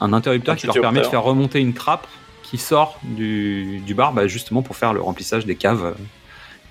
un 0.00 0.12
interrupteur 0.12 0.54
Un 0.54 0.56
qui 0.56 0.66
leur 0.66 0.80
permet 0.80 1.00
de 1.00 1.06
faire 1.06 1.22
remonter 1.22 1.60
une 1.60 1.72
trappe 1.72 2.06
qui 2.42 2.58
sort 2.58 2.98
du, 3.02 3.80
du 3.86 3.94
bar, 3.94 4.12
bah, 4.12 4.26
justement 4.26 4.62
pour 4.62 4.76
faire 4.76 4.92
le 4.92 5.00
remplissage 5.00 5.46
des 5.46 5.54
caves, 5.54 5.84
euh, 5.84 5.92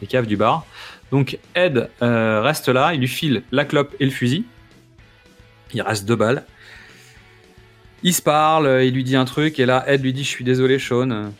des 0.01 0.07
caves 0.07 0.25
du 0.25 0.35
bar. 0.35 0.65
Donc 1.11 1.39
Ed 1.55 1.89
euh, 2.01 2.41
reste 2.41 2.67
là, 2.67 2.93
il 2.93 2.99
lui 2.99 3.07
file 3.07 3.43
la 3.51 3.63
clope 3.63 3.95
et 3.99 4.05
le 4.05 4.11
fusil. 4.11 4.43
Il 5.73 5.81
reste 5.81 6.05
deux 6.05 6.15
balles. 6.15 6.45
Il 8.03 8.13
se 8.13 8.21
parle, 8.21 8.65
euh, 8.67 8.83
il 8.83 8.93
lui 8.93 9.03
dit 9.03 9.15
un 9.15 9.25
truc, 9.25 9.59
et 9.59 9.65
là 9.65 9.83
Ed 9.87 10.01
lui 10.03 10.13
dit 10.13 10.23
Je 10.23 10.29
suis 10.29 10.43
désolé, 10.43 10.79
Sean. 10.79 11.31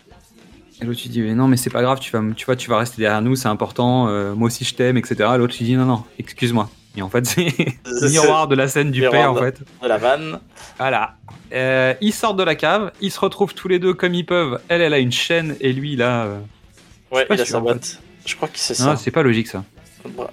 Et 0.82 0.86
l'autre 0.86 1.00
lui 1.04 1.10
dit 1.10 1.22
mais 1.22 1.34
Non, 1.34 1.48
mais 1.48 1.58
c'est 1.58 1.70
pas 1.70 1.82
grave, 1.82 2.00
tu 2.00 2.12
vas, 2.12 2.22
tu 2.36 2.46
vois, 2.46 2.56
tu 2.56 2.70
vas 2.70 2.78
rester 2.78 3.02
derrière 3.02 3.22
nous, 3.22 3.36
c'est 3.36 3.48
important, 3.48 4.08
euh, 4.10 4.34
moi 4.36 4.48
aussi 4.48 4.64
je 4.66 4.74
t'aime, 4.76 4.98
etc. 4.98 5.16
L'autre 5.38 5.56
lui 5.58 5.66
dit 5.66 5.76
Non, 5.76 5.86
non, 5.86 6.04
excuse-moi, 6.20 6.70
Et 6.96 7.02
en 7.02 7.10
fait, 7.10 7.26
c'est 7.26 7.46
le 7.86 8.10
miroir 8.10 8.48
de 8.48 8.56
la 8.56 8.68
scène 8.68 8.92
du 8.92 9.02
père, 9.08 9.32
en 9.32 9.36
fait. 9.36 9.62
De 9.82 9.88
la 9.88 9.98
vanne. 9.98 10.40
Voilà. 10.78 11.16
Euh, 11.54 11.94
ils 12.02 12.14
sortent 12.14 12.38
de 12.38 12.44
la 12.44 12.56
cave, 12.56 12.92
ils 13.02 13.12
se 13.12 13.20
retrouvent 13.20 13.54
tous 13.54 13.68
les 13.68 13.80
deux 13.80 13.94
comme 13.94 14.14
ils 14.14 14.26
peuvent. 14.26 14.60
Elle, 14.68 14.82
elle 14.82 14.94
a 14.94 15.00
une 15.00 15.12
chaîne 15.12 15.56
et 15.62 15.72
lui, 15.74 15.96
là. 15.96 16.26
euh, 16.26 16.40
Ouais, 17.12 17.26
pas 17.26 17.36
il 17.36 17.42
a 17.42 17.46
sa 17.46 17.60
en 17.60 17.62
boîte. 17.62 18.02
Je 18.26 18.36
crois 18.36 18.50
que 18.50 18.58
c'est 18.60 18.78
Non, 18.80 18.92
ça. 18.92 18.98
c'est 18.98 19.12
pas 19.12 19.24
logique 19.24 19.48
ça. 19.48 19.64
Ouais. 20.06 20.26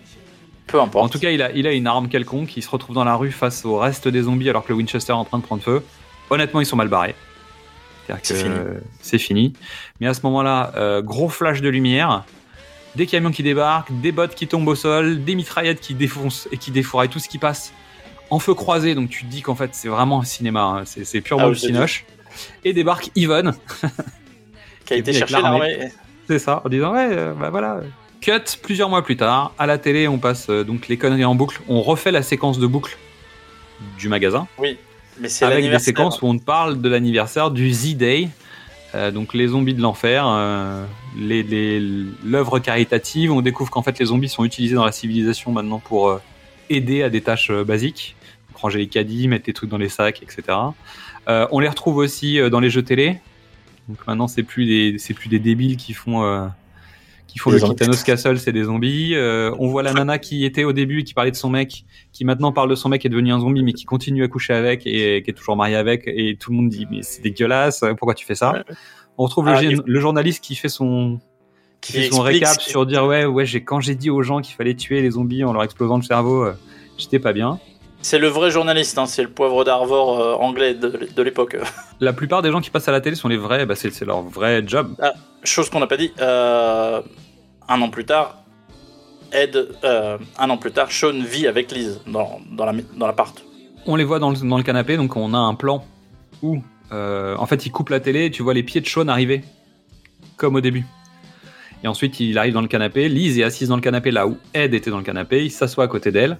Peu 0.66 0.80
importe. 0.80 1.04
En 1.04 1.08
tout 1.08 1.20
cas, 1.20 1.30
il 1.30 1.40
a, 1.40 1.52
il 1.52 1.66
a 1.68 1.72
une 1.72 1.86
arme 1.86 2.08
quelconque. 2.08 2.56
Il 2.56 2.62
se 2.62 2.68
retrouve 2.68 2.96
dans 2.96 3.04
la 3.04 3.14
rue 3.14 3.30
face 3.30 3.64
au 3.64 3.76
reste 3.78 4.08
des 4.08 4.22
zombies 4.22 4.50
alors 4.50 4.64
que 4.64 4.70
le 4.72 4.76
Winchester 4.78 5.12
est 5.12 5.16
en 5.16 5.24
train 5.24 5.38
de 5.38 5.44
prendre 5.44 5.62
feu. 5.62 5.82
Honnêtement, 6.30 6.60
ils 6.60 6.66
sont 6.66 6.76
mal 6.76 6.88
barrés. 6.88 7.14
C'est 8.22 8.34
fini. 8.34 8.54
C'est 9.00 9.18
fini. 9.18 9.52
Mais 10.00 10.06
à 10.06 10.14
ce 10.14 10.20
moment-là, 10.24 10.72
euh, 10.76 11.00
gros 11.02 11.28
flash 11.28 11.62
de 11.62 11.68
lumière, 11.70 12.24
des 12.96 13.06
camions 13.06 13.30
qui 13.30 13.42
débarquent, 13.42 13.98
des 14.00 14.12
bottes 14.12 14.34
qui 14.34 14.46
tombent 14.46 14.68
au 14.68 14.74
sol, 14.74 15.24
des 15.24 15.34
mitraillettes 15.34 15.80
qui 15.80 15.94
défoncent 15.94 16.48
et 16.52 16.58
qui 16.58 16.70
défouraillent 16.70 17.08
tout 17.08 17.18
ce 17.18 17.28
qui 17.28 17.38
passe 17.38 17.72
en 18.30 18.38
feu 18.38 18.52
croisé. 18.54 18.94
Donc 18.94 19.08
tu 19.10 19.24
te 19.24 19.30
dis 19.30 19.40
qu'en 19.42 19.54
fait, 19.54 19.70
c'est 19.72 19.88
vraiment 19.88 20.20
un 20.20 20.24
cinéma. 20.24 20.62
hein. 20.62 20.82
C'est 20.84 21.20
purement 21.22 21.50
Ah 21.50 21.54
cinoche. 21.54 22.04
Et 22.64 22.72
débarque 22.72 23.10
Yvonne, 23.14 23.54
qui 24.84 24.94
a 24.94 24.96
été 24.96 25.12
chercher 25.12 25.40
l'armée. 25.40 25.90
c'est 26.26 26.38
ça, 26.40 26.60
en 26.64 26.68
disant 26.68 26.92
ouais, 26.92 27.08
euh, 27.10 27.32
bah 27.32 27.48
voilà. 27.50 27.80
Cut 28.20 28.40
plusieurs 28.62 28.88
mois 28.88 29.02
plus 29.04 29.16
tard, 29.16 29.52
à 29.58 29.66
la 29.66 29.78
télé, 29.78 30.08
on 30.08 30.18
passe 30.18 30.48
euh, 30.50 30.64
donc 30.64 30.88
les 30.88 30.96
conneries 30.96 31.24
en 31.24 31.34
boucle. 31.34 31.60
On 31.68 31.80
refait 31.80 32.10
la 32.10 32.22
séquence 32.22 32.58
de 32.58 32.66
boucle 32.66 32.96
du 33.98 34.08
magasin 34.08 34.46
Oui, 34.58 34.78
mais 35.20 35.28
c'est 35.28 35.44
avec 35.44 35.64
des 35.64 35.78
séquences 35.78 36.22
où 36.22 36.26
on 36.26 36.38
parle 36.38 36.80
de 36.80 36.88
l'anniversaire 36.88 37.50
du 37.50 37.72
Z-Day. 37.72 38.28
Euh, 38.94 39.10
donc 39.10 39.34
les 39.34 39.48
zombies 39.48 39.74
de 39.74 39.82
l'enfer, 39.82 40.24
euh, 40.26 40.84
les- 41.18 41.42
les- 41.42 41.80
l'œuvre 42.24 42.58
caritative. 42.60 43.32
On 43.32 43.40
découvre 43.42 43.70
qu'en 43.70 43.82
fait 43.82 43.98
les 43.98 44.06
zombies 44.06 44.28
sont 44.28 44.44
utilisés 44.44 44.76
dans 44.76 44.84
la 44.84 44.92
civilisation 44.92 45.50
maintenant 45.52 45.80
pour 45.80 46.08
euh, 46.08 46.20
aider 46.70 47.02
à 47.02 47.10
des 47.10 47.20
tâches 47.20 47.50
euh, 47.50 47.64
basiques, 47.64 48.14
Donc, 48.50 48.58
ranger 48.58 48.78
les 48.78 48.86
caddies, 48.86 49.26
mettre 49.28 49.46
des 49.46 49.52
trucs 49.52 49.70
dans 49.70 49.78
les 49.78 49.88
sacs, 49.88 50.22
etc. 50.22 50.42
Euh, 51.28 51.46
on 51.50 51.58
les 51.58 51.68
retrouve 51.68 51.96
aussi 51.96 52.38
dans 52.50 52.60
les 52.60 52.70
jeux 52.70 52.82
télé. 52.84 53.18
Donc 53.88 53.98
maintenant 54.06 54.28
c'est 54.28 54.42
plus 54.44 54.64
des 54.66 54.98
c'est 54.98 55.12
plus 55.14 55.28
des 55.28 55.38
débiles 55.40 55.76
qui 55.76 55.92
font 55.92 56.22
euh, 56.24 56.46
qui 57.26 57.38
font 57.38 57.50
Des 57.50 57.58
le. 57.58 57.68
Kitanos 57.68 58.02
Castle, 58.04 58.38
c'est 58.38 58.52
des 58.52 58.64
zombies. 58.64 59.14
Euh, 59.14 59.50
on 59.58 59.66
voit 59.68 59.82
la 59.82 59.92
nana 59.92 60.18
qui 60.18 60.44
était 60.44 60.64
au 60.64 60.72
début 60.72 61.00
et 61.00 61.04
qui 61.04 61.14
parlait 61.14 61.30
de 61.30 61.36
son 61.36 61.50
mec, 61.50 61.84
qui 62.12 62.24
maintenant 62.24 62.52
parle 62.52 62.70
de 62.70 62.74
son 62.74 62.88
mec 62.88 63.00
qui 63.00 63.06
est 63.06 63.10
devenu 63.10 63.32
un 63.32 63.40
zombie, 63.40 63.62
mais 63.62 63.72
qui 63.72 63.84
continue 63.84 64.22
à 64.24 64.28
coucher 64.28 64.52
avec 64.52 64.86
et 64.86 65.22
qui 65.22 65.30
est 65.30 65.34
toujours 65.34 65.56
marié 65.56 65.76
avec. 65.76 66.02
Et 66.06 66.36
tout 66.38 66.50
le 66.50 66.56
monde 66.58 66.68
dit 66.68 66.86
mais 66.90 67.02
c'est 67.02 67.22
dégueulasse, 67.22 67.82
pourquoi 67.98 68.14
tu 68.14 68.24
fais 68.24 68.34
ça? 68.36 68.62
On 69.18 69.24
retrouve 69.24 69.48
Ah, 69.48 69.60
le, 69.60 69.70
il 69.70 69.76
gén- 69.78 69.82
le 69.86 70.00
journaliste 70.00 70.42
qui 70.44 70.54
fait 70.54 70.68
son 70.68 71.20
qui 71.80 71.92
fait 71.92 72.10
son 72.10 72.22
récap 72.22 72.60
sur 72.60 72.86
dire 72.86 73.04
ouais 73.04 73.24
ouais 73.26 73.44
j'ai 73.46 73.62
quand 73.62 73.78
j'ai 73.80 73.94
dit 73.94 74.10
aux 74.10 74.22
gens 74.22 74.40
qu'il 74.40 74.54
fallait 74.54 74.74
tuer 74.74 75.02
les 75.02 75.10
zombies 75.12 75.44
en 75.44 75.52
leur 75.52 75.62
explosant 75.64 75.96
le 75.96 76.02
cerveau, 76.02 76.44
euh, 76.44 76.52
j'étais 76.98 77.18
pas 77.18 77.32
bien. 77.32 77.58
C'est 78.04 78.18
le 78.18 78.28
vrai 78.28 78.50
journaliste, 78.50 78.98
hein, 78.98 79.06
c'est 79.06 79.22
le 79.22 79.30
poivre 79.30 79.64
d'Arvor 79.64 80.20
euh, 80.20 80.34
anglais 80.34 80.74
de, 80.74 81.08
de 81.16 81.22
l'époque. 81.22 81.56
La 82.00 82.12
plupart 82.12 82.42
des 82.42 82.50
gens 82.50 82.60
qui 82.60 82.68
passent 82.68 82.86
à 82.86 82.92
la 82.92 83.00
télé 83.00 83.16
sont 83.16 83.28
les 83.28 83.38
vrais, 83.38 83.64
bah 83.64 83.76
c'est 83.76 83.98
leur 84.02 84.20
vrai 84.20 84.62
job. 84.66 84.94
Chose 85.42 85.70
qu'on 85.70 85.80
n'a 85.80 85.86
pas 85.86 85.96
dit, 85.96 86.12
euh, 86.20 87.00
un 87.66 87.80
an 87.80 87.88
plus 87.88 88.04
tard, 88.04 88.42
Ed, 89.32 89.56
euh, 89.84 90.18
un 90.38 90.50
an 90.50 90.58
plus 90.58 90.70
tard, 90.70 90.92
Sean 90.92 91.18
vit 91.18 91.46
avec 91.46 91.72
Liz 91.72 91.98
dans, 92.06 92.42
dans, 92.52 92.66
la, 92.66 92.74
dans 92.94 93.06
l'appart. 93.06 93.42
On 93.86 93.96
les 93.96 94.04
voit 94.04 94.18
dans 94.18 94.28
le, 94.28 94.36
dans 94.36 94.58
le 94.58 94.64
canapé, 94.64 94.98
donc 94.98 95.16
on 95.16 95.32
a 95.32 95.38
un 95.38 95.54
plan 95.54 95.82
où, 96.42 96.58
en 96.92 97.46
fait, 97.46 97.64
il 97.64 97.70
coupe 97.70 97.88
la 97.88 98.00
télé 98.00 98.26
et 98.26 98.30
tu 98.30 98.42
vois 98.42 98.52
les 98.52 98.64
pieds 98.64 98.82
de 98.82 98.86
Sean 98.86 99.08
arriver, 99.08 99.42
comme 100.36 100.56
au 100.56 100.60
début. 100.60 100.84
Et 101.82 101.88
ensuite, 101.88 102.20
il 102.20 102.36
arrive 102.38 102.54
dans 102.54 102.62
le 102.62 102.68
canapé. 102.68 103.08
Liz 103.08 103.38
est 103.38 103.44
assise 103.44 103.68
dans 103.68 103.76
le 103.76 103.82
canapé 103.82 104.10
là 104.10 104.26
où 104.26 104.38
Ed 104.54 104.72
était 104.72 104.90
dans 104.90 104.96
le 104.96 105.04
canapé. 105.04 105.44
Il 105.44 105.50
s'assoit 105.50 105.84
à 105.84 105.88
côté 105.88 106.10
d'elle 106.10 106.38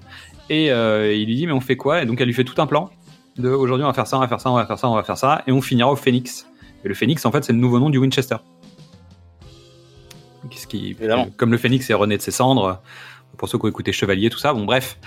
et 0.51 0.71
euh, 0.71 1.15
il 1.15 1.27
lui 1.27 1.37
dit 1.37 1.47
Mais 1.47 1.53
on 1.53 1.61
fait 1.61 1.77
quoi? 1.77 2.03
Et 2.03 2.07
donc, 2.07 2.21
elle 2.21 2.27
lui 2.27 2.35
fait 2.35 2.45
tout 2.45 2.61
un 2.61 2.67
plan 2.67 2.91
de 3.37 3.49
aujourd'hui, 3.49 3.85
on 3.85 3.89
va 3.89 3.95
faire 3.95 4.07
ça, 4.07 4.17
on 4.17 4.21
va 4.21 4.29
faire 4.29 4.41
ça, 4.41 4.51
on 4.51 4.55
va 4.55 4.67
faire 4.67 4.79
ça, 4.79 4.89
on 4.89 4.95
va 4.95 5.03
faire 5.03 5.19
ça. 5.19 5.43
Et 5.47 5.53
on 5.53 5.61
finira 5.61 5.91
au 5.91 5.97
Phoenix. 5.97 6.47
Et 6.85 6.89
le 6.89 6.95
Phoenix, 6.95 7.25
en 7.27 7.33
fait, 7.33 7.45
c'est 7.45 7.53
le 7.53 7.59
nouveau 7.59 7.81
nom 7.81 7.91
du 7.91 7.99
Winchester. 7.99 8.37
Qu'est-ce 10.51 10.67
qui, 10.67 10.97
comme 11.37 11.51
le 11.51 11.59
Phoenix 11.59 11.89
est 11.89 11.95
rené 11.95 12.17
de 12.17 12.23
ses 12.23 12.31
cendres, 12.31 12.81
pour 13.39 13.49
ceux 13.49 13.59
qui 13.59 13.65
ont 13.65 13.69
écouté 13.69 13.93
Chevalier, 13.93 14.31
tout 14.31 14.39
ça, 14.39 14.53
bon, 14.53 14.65
bref. 14.65 14.99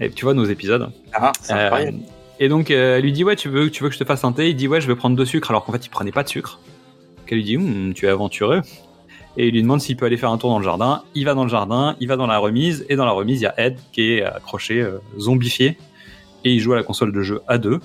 Et 0.00 0.10
tu 0.10 0.24
vois 0.24 0.34
nos 0.34 0.44
épisodes. 0.44 0.90
Ah, 1.12 1.32
c'est 1.40 1.52
Euh, 1.52 1.90
et 2.38 2.48
donc, 2.48 2.70
euh, 2.70 2.96
elle 2.96 3.02
lui 3.02 3.12
dit 3.12 3.24
Ouais, 3.24 3.34
tu 3.34 3.48
veux, 3.48 3.68
tu 3.70 3.82
veux 3.82 3.88
que 3.88 3.94
je 3.94 3.98
te 3.98 4.04
fasse 4.04 4.24
un 4.24 4.32
thé? 4.32 4.50
Il 4.50 4.56
dit 4.56 4.68
Ouais, 4.68 4.80
je 4.80 4.86
vais 4.86 4.94
prendre 4.94 5.16
deux 5.16 5.24
sucres, 5.24 5.50
alors 5.50 5.64
qu'en 5.64 5.72
fait, 5.72 5.84
il 5.84 5.88
prenait 5.88 6.12
pas 6.12 6.22
de 6.22 6.28
sucre. 6.28 6.60
Donc, 7.18 7.26
elle 7.30 7.38
lui 7.38 7.44
dit 7.44 7.56
Hum, 7.56 7.92
Tu 7.94 8.06
es 8.06 8.08
aventureux. 8.08 8.62
Et 9.36 9.48
il 9.48 9.52
lui 9.54 9.62
demande 9.62 9.80
s'il 9.80 9.96
peut 9.96 10.06
aller 10.06 10.16
faire 10.16 10.30
un 10.32 10.38
tour 10.38 10.50
dans 10.50 10.58
le 10.58 10.64
jardin. 10.64 11.02
Il 11.14 11.24
va 11.24 11.34
dans 11.34 11.44
le 11.44 11.50
jardin, 11.50 11.94
il 12.00 12.08
va 12.08 12.16
dans 12.16 12.26
la 12.26 12.38
remise, 12.38 12.84
et 12.88 12.96
dans 12.96 13.04
la 13.04 13.12
remise, 13.12 13.40
il 13.40 13.44
y 13.44 13.46
a 13.46 13.54
Ed 13.60 13.78
qui 13.92 14.14
est 14.14 14.22
accroché, 14.24 14.80
euh, 14.80 14.98
zombifié, 15.18 15.78
et 16.44 16.52
il 16.52 16.58
joue 16.60 16.72
à 16.72 16.76
la 16.76 16.82
console 16.82 17.12
de 17.12 17.20
jeu 17.22 17.40
à 17.46 17.58
deux. 17.58 17.78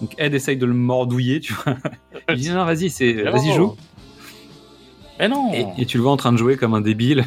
Donc 0.00 0.14
Ed 0.18 0.34
essaye 0.34 0.56
de 0.56 0.66
le 0.66 0.74
mordouiller, 0.74 1.40
tu 1.40 1.52
vois. 1.52 1.76
Il 2.30 2.36
dit 2.36 2.50
Non, 2.50 2.64
vas-y, 2.64 2.90
c'est, 2.90 3.12
vas-y, 3.22 3.52
joue. 3.52 3.76
Mais 5.18 5.28
non 5.28 5.52
Et, 5.52 5.66
et 5.82 5.86
tu 5.86 5.96
le 5.98 6.02
vois 6.04 6.12
en 6.12 6.16
train 6.16 6.32
de 6.32 6.36
jouer 6.36 6.56
comme 6.56 6.74
un 6.74 6.80
débile, 6.80 7.24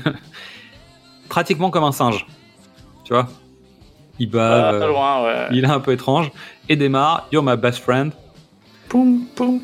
pratiquement 1.30 1.70
comme 1.70 1.84
un 1.84 1.92
singe. 1.92 2.26
Tu 3.04 3.14
vois 3.14 3.28
Il 4.20 4.28
Ah, 4.38 4.72
bat, 4.72 4.88
loin, 4.88 5.24
ouais. 5.24 5.48
il 5.52 5.64
est 5.66 5.68
un 5.70 5.80
peu 5.80 5.92
étrange, 5.92 6.32
et 6.70 6.76
démarre 6.76 7.28
You're 7.32 7.44
my 7.44 7.58
best 7.58 7.80
friend. 7.80 8.12
Poum, 8.90 9.26
poum. 9.36 9.62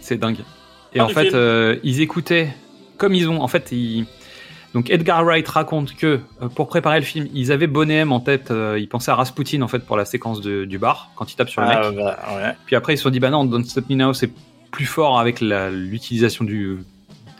C'est 0.00 0.16
dingue. 0.16 0.38
Et 0.94 1.00
Ah, 1.00 1.04
en 1.04 1.08
fait, 1.08 1.34
euh, 1.34 1.76
ils 1.84 2.00
écoutaient 2.00 2.48
comme 2.96 3.14
ils 3.14 3.28
ont. 3.28 3.40
En 3.42 3.48
fait, 3.48 3.70
ils- 3.72 4.06
donc 4.74 4.90
Edgar 4.90 5.24
Wright 5.24 5.46
raconte 5.48 5.94
que 5.94 6.20
euh, 6.42 6.48
pour 6.48 6.68
préparer 6.68 6.98
le 6.98 7.04
film, 7.04 7.28
ils 7.34 7.52
avaient 7.52 7.66
Bonnet 7.66 8.02
en 8.04 8.20
tête. 8.20 8.50
euh, 8.50 8.78
ils 8.78 8.88
pensaient 8.88 9.10
à 9.10 9.14
Rasputin 9.14 9.62
en 9.62 9.68
fait 9.68 9.80
pour 9.80 9.96
la 9.96 10.04
séquence 10.04 10.40
de- 10.40 10.64
du 10.64 10.78
bar 10.78 11.10
quand 11.16 11.30
il 11.32 11.36
tape 11.36 11.48
sur 11.50 11.60
le 11.62 11.68
Ah, 11.70 11.90
mec. 11.90 11.98
bah, 11.98 12.18
ouais. 12.36 12.52
Puis 12.66 12.76
après, 12.76 12.94
ils 12.94 12.96
se 12.96 13.02
sont 13.04 13.10
dit 13.10 13.20
bah 13.20 13.30
non, 13.30 13.44
Don't 13.44 13.64
Stop 13.64 13.88
Me 13.88 13.96
Now, 13.96 14.12
c'est 14.14 14.30
plus 14.70 14.86
fort 14.86 15.18
avec 15.18 15.40
l'utilisation 15.40 16.44
du 16.44 16.78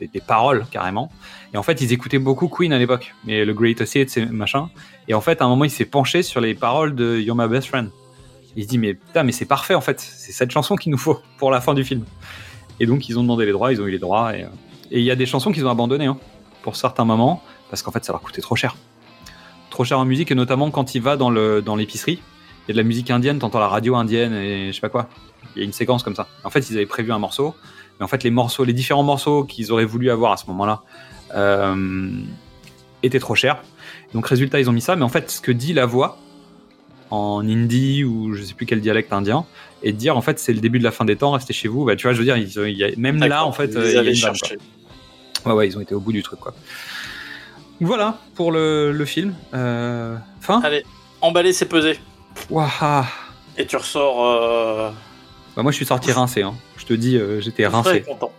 des, 0.01 0.07
des 0.09 0.21
paroles 0.21 0.65
carrément. 0.71 1.11
Et 1.53 1.57
en 1.57 1.63
fait, 1.63 1.81
ils 1.81 1.93
écoutaient 1.93 2.19
beaucoup 2.21 2.47
Queen 2.49 2.73
à 2.73 2.79
l'époque, 2.79 3.15
mais 3.25 3.45
le 3.45 3.53
Greatest 3.53 3.95
Hits 3.97 4.21
et 4.21 4.27
machin. 4.27 4.69
Et 5.09 5.15
en 5.15 5.21
fait, 5.21 5.43
à 5.43 5.45
un 5.45 5.49
moment, 5.49 5.65
il 5.65 5.71
s'est 5.71 5.85
penché 5.87 6.23
sur 6.23 6.41
les 6.41 6.55
paroles 6.55 6.95
de 6.95 7.19
You're 7.19 7.37
My 7.37 7.49
Best 7.49 7.67
Friend. 7.69 7.91
Il 8.57 8.63
se 8.65 8.69
dit 8.69 8.79
mais 8.79 8.95
putain, 8.95 9.23
mais 9.25 9.33
c'est 9.33 9.45
parfait 9.45 9.75
en 9.75 9.81
fait. 9.81 10.01
C'est 10.01 10.33
cette 10.33 10.51
chanson 10.51 10.77
qu'il 10.77 10.93
nous 10.93 10.99
faut 10.99 11.21
pour 11.39 11.51
la 11.51 11.61
fin 11.61 11.75
du 11.75 11.85
film. 11.85 12.05
Et 12.81 12.87
donc, 12.87 13.09
ils 13.09 13.19
ont 13.19 13.23
demandé 13.23 13.47
les 13.47 13.53
droits, 13.53 13.73
ils 13.73 13.81
ont 13.81 13.87
eu 13.87 13.91
les 13.91 13.99
droits. 13.99 14.37
Et 14.37 14.45
euh, 14.45 14.49
il 14.91 15.03
y 15.03 15.11
a 15.11 15.17
des 15.17 15.27
chansons 15.27 15.53
qu'ils 15.53 15.67
ont 15.67 15.71
abandonnées 15.71 16.07
hein, 16.07 16.19
pour 16.63 16.77
certains 16.77 17.05
moments 17.05 17.43
parce 17.71 17.83
qu'en 17.83 17.91
fait, 17.91 18.05
ça 18.05 18.13
leur 18.13 18.23
coûtait 18.23 18.41
trop 18.41 18.57
cher. 18.57 18.77
Trop 19.71 19.85
cher 19.85 19.99
en 19.99 20.05
musique 20.05 20.31
et 20.31 20.35
notamment 20.35 20.71
quand 20.71 20.95
il 20.95 21.03
va 21.03 21.17
dans 21.17 21.31
le 21.31 21.61
dans 21.63 21.77
l'épicerie. 21.77 22.21
Il 22.67 22.69
y 22.69 22.73
a 22.73 22.75
de 22.75 22.79
la 22.79 22.85
musique 22.85 23.11
indienne, 23.11 23.39
t'entends 23.39 23.61
la 23.61 23.69
radio 23.69 23.97
indienne 23.97 24.35
et 24.35 24.69
je 24.69 24.73
sais 24.73 24.81
pas 24.81 24.89
quoi. 24.89 25.09
Il 25.55 25.61
y 25.61 25.63
a 25.63 25.65
une 25.65 25.73
séquence 25.73 26.03
comme 26.03 26.15
ça. 26.15 26.27
En 26.45 26.51
fait, 26.51 26.69
ils 26.71 26.77
avaient 26.77 26.87
prévu 26.87 27.13
un 27.13 27.19
morceau, 27.19 27.55
mais 27.99 28.05
en 28.05 28.09
fait, 28.09 28.23
les 28.25 28.31
morceaux, 28.31 28.65
les 28.65 28.73
différents 28.73 29.03
morceaux 29.03 29.45
qu'ils 29.45 29.73
auraient 29.73 29.85
voulu 29.85 30.11
avoir 30.11 30.33
à 30.33 30.37
ce 30.37 30.47
moment-là 30.49 30.83
euh, 31.35 32.11
étaient 33.03 33.19
trop 33.19 33.35
chers. 33.35 33.63
Donc, 34.13 34.27
résultat, 34.27 34.61
ils 34.61 34.69
ont 34.69 34.73
mis 34.73 34.81
ça. 34.81 34.97
Mais 34.97 35.03
en 35.03 35.09
fait, 35.09 35.31
ce 35.31 35.41
que 35.41 35.53
dit 35.53 35.73
la 35.73 35.87
voix 35.87 36.19
en 37.11 37.41
hindi 37.41 38.05
ou 38.05 38.35
je 38.35 38.43
sais 38.43 38.55
plus 38.55 38.67
quel 38.67 38.81
dialecte 38.81 39.13
indien, 39.13 39.47
et 39.83 39.93
de 39.93 39.97
dire 39.99 40.17
en 40.17 40.23
fait, 40.23 40.39
c'est 40.39 40.53
le 40.53 40.61
début 40.61 40.79
de 40.79 40.85
la 40.85 40.91
fin 40.91 41.05
des 41.05 41.17
temps, 41.17 41.31
restez 41.33 41.53
chez 41.53 41.69
vous. 41.69 41.85
Bah, 41.85 41.97
tu 41.97 42.05
vois, 42.07 42.13
je 42.13 42.19
veux 42.19 42.25
dire, 42.25 42.37
ils- 42.37 42.53
il 42.69 42.77
y 42.77 42.85
a- 42.85 42.91
même 42.97 43.19
là, 43.19 43.45
en 43.45 43.53
fait, 43.53 43.67
ils 43.73 43.77
euh, 43.79 43.83
les 43.85 43.89
il 43.91 43.95
y 43.95 43.97
a 43.97 44.01
avaient 44.01 44.15
cherchés. 44.15 44.59
Ouais, 45.47 45.53
ouais, 45.53 45.69
ils 45.69 45.77
ont 45.79 45.81
été 45.81 45.95
au 45.95 46.01
bout 46.01 46.13
du 46.13 46.23
truc, 46.23 46.41
quoi. 46.41 46.55
Voilà 47.81 48.19
pour 48.35 48.51
le, 48.53 48.91
le 48.93 49.05
film. 49.05 49.35
Euh, 49.55 50.17
fin. 50.41 50.61
Allez, 50.63 50.83
emballer, 51.21 51.53
c'est 51.53 51.67
peser. 51.67 51.99
Waouh. 52.51 53.05
Et 53.57 53.67
tu 53.67 53.77
ressors. 53.77 54.25
Euh... 54.27 54.91
Bah, 55.57 55.63
moi, 55.63 55.71
je 55.73 55.77
suis 55.77 55.87
sorti 55.87 56.11
rincé. 56.13 56.43
Hein. 56.43 56.55
Je 56.77 56.87
te 56.87 56.93
dis, 56.95 57.17
euh, 57.17 57.41
j'étais 57.41 57.67
rincé. 57.67 57.89
très 57.91 58.01
content. 58.03 58.33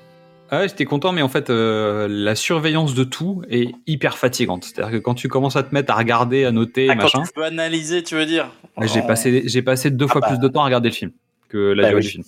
Ah 0.51 0.59
ouais, 0.61 0.67
j'étais 0.67 0.85
content, 0.85 1.11
mais 1.11 1.21
en 1.21 1.29
fait, 1.29 1.49
euh, 1.51 2.07
la 2.09 2.33
surveillance 2.35 2.95
de 2.95 3.03
tout 3.03 3.43
est 3.51 3.71
hyper 3.85 4.17
fatigante. 4.17 4.63
C'est-à-dire 4.63 4.93
que 4.93 4.97
quand 4.97 5.13
tu 5.13 5.27
commences 5.29 5.55
à 5.55 5.61
te 5.63 5.73
mettre 5.75 5.93
à 5.93 5.95
regarder, 5.95 6.43
à 6.45 6.51
noter, 6.51 6.87
Ah, 6.89 6.95
quand 6.95 7.03
machin, 7.03 7.21
tu 7.21 7.31
peux 7.33 7.45
analyser, 7.45 8.01
tu 8.01 8.15
veux 8.15 8.25
dire 8.25 8.49
j'ai 8.81 9.01
Oh. 9.03 9.07
passé, 9.07 9.43
j'ai 9.45 9.61
passé 9.61 9.91
deux 9.91 10.07
fois 10.07 10.21
bah. 10.21 10.27
plus 10.29 10.39
de 10.39 10.47
temps 10.47 10.61
à 10.61 10.65
regarder 10.65 10.89
le 10.89 10.95
film 10.95 11.11
que 11.49 11.57
la 11.57 11.83
Bah 11.83 11.89
durée 11.89 12.01
oui. 12.01 12.05
du 12.05 12.11
film. 12.11 12.23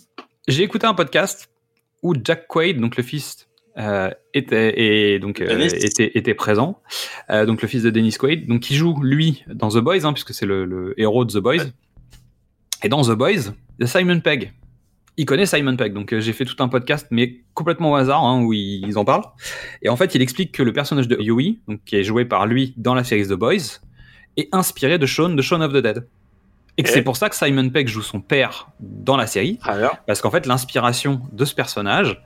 J'ai 0.48 0.64
écouté 0.64 0.88
un 0.88 0.94
podcast 0.94 1.50
où 2.04 2.14
Jack 2.22 2.48
Quaid, 2.48 2.80
donc 2.80 2.98
le 2.98 3.04
fils, 3.04 3.48
euh, 3.78 4.10
était 4.34 5.14
et 5.14 5.20
donc 5.20 5.40
euh, 5.40 5.48
Dennis. 5.48 5.68
était, 5.68 6.12
était 6.18 6.34
présent. 6.34 6.82
Euh, 7.30 7.46
donc 7.46 7.62
le 7.62 7.68
fils 7.68 7.84
de 7.84 7.90
Dennis 7.90 8.18
Quaid, 8.20 8.48
donc 8.48 8.62
qui 8.62 8.76
joue 8.76 9.02
lui 9.02 9.44
dans 9.48 9.70
The 9.70 9.78
Boys, 9.78 10.06
hein, 10.06 10.14
puisque 10.14 10.34
c'est 10.34 10.46
le, 10.46 10.66
le 10.66 11.00
héros 11.00 11.24
de 11.24 11.32
The 11.32 11.38
Boys. 11.42 11.64
Et 12.84 12.90
dans 12.90 13.02
The 13.04 13.12
Boys, 13.12 13.54
il 13.80 13.82
y 13.82 13.84
a 13.84 13.88
Simon 13.88 14.20
Pegg. 14.20 14.52
Il 15.18 15.26
connaît 15.26 15.46
Simon 15.46 15.76
Pegg, 15.78 15.94
donc 15.94 16.18
j'ai 16.18 16.34
fait 16.34 16.46
tout 16.46 16.56
un 16.64 16.68
podcast, 16.68 17.08
mais 17.12 17.42
complètement 17.54 17.92
au 17.92 17.96
hasard, 17.96 18.24
hein, 18.24 18.42
où 18.42 18.54
ils, 18.54 18.86
ils 18.88 18.98
en 18.98 19.06
parlent. 19.06 19.26
Et 19.84 19.90
en 19.90 19.96
fait, 19.96 20.16
il 20.16 20.22
explique 20.22 20.52
que 20.52 20.64
le 20.64 20.74
personnage 20.74 21.08
de 21.08 21.18
Huey, 21.22 21.58
donc 21.68 21.82
qui 21.86 21.98
est 21.98 22.04
joué 22.04 22.26
par 22.26 22.48
lui 22.48 22.74
dans 22.78 22.96
la 22.96 23.04
série 23.04 23.28
The 23.28 23.34
Boys, 23.34 23.80
est 24.38 24.50
inspiré 24.52 24.98
de 24.98 25.06
Shaun 25.06 25.36
de 25.36 25.42
Shaun 25.42 25.62
of 25.62 25.74
the 25.74 25.78
Dead. 25.78 26.08
Et 26.78 26.84
que 26.84 26.90
Ok. 26.90 26.94
c'est 26.96 27.02
pour 27.02 27.18
ça 27.18 27.30
que 27.30 27.36
Simon 27.36 27.70
Pegg 27.70 27.88
joue 27.88 28.02
son 28.02 28.22
père 28.22 28.70
dans 28.80 29.18
la 29.18 29.28
série, 29.28 29.60
bien. 29.66 29.92
parce 30.08 30.22
qu'en 30.22 30.32
fait, 30.32 30.46
l'inspiration 30.46 31.22
de 31.32 31.46
ce 31.46 31.54
personnage 31.54 32.22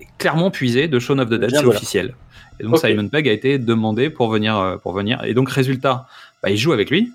est 0.00 0.06
clairement 0.18 0.50
puisée 0.50 0.88
de 0.88 0.98
Shaun 0.98 1.18
of 1.18 1.28
the 1.28 1.34
Dead, 1.34 1.50
c'est 1.50 1.62
voilà. 1.62 1.76
officiel. 1.76 2.14
Et 2.60 2.64
donc. 2.64 2.78
Simon 2.78 3.08
Pegg 3.08 3.28
a 3.28 3.32
été 3.32 3.58
demandé 3.58 4.10
pour 4.10 4.30
venir, 4.30 4.56
euh, 4.56 4.76
pour 4.78 4.92
venir. 4.92 5.22
Et 5.24 5.34
donc 5.34 5.50
résultat, 5.50 6.06
bah, 6.42 6.50
il 6.50 6.56
joue 6.56 6.72
avec 6.72 6.90
lui. 6.90 7.12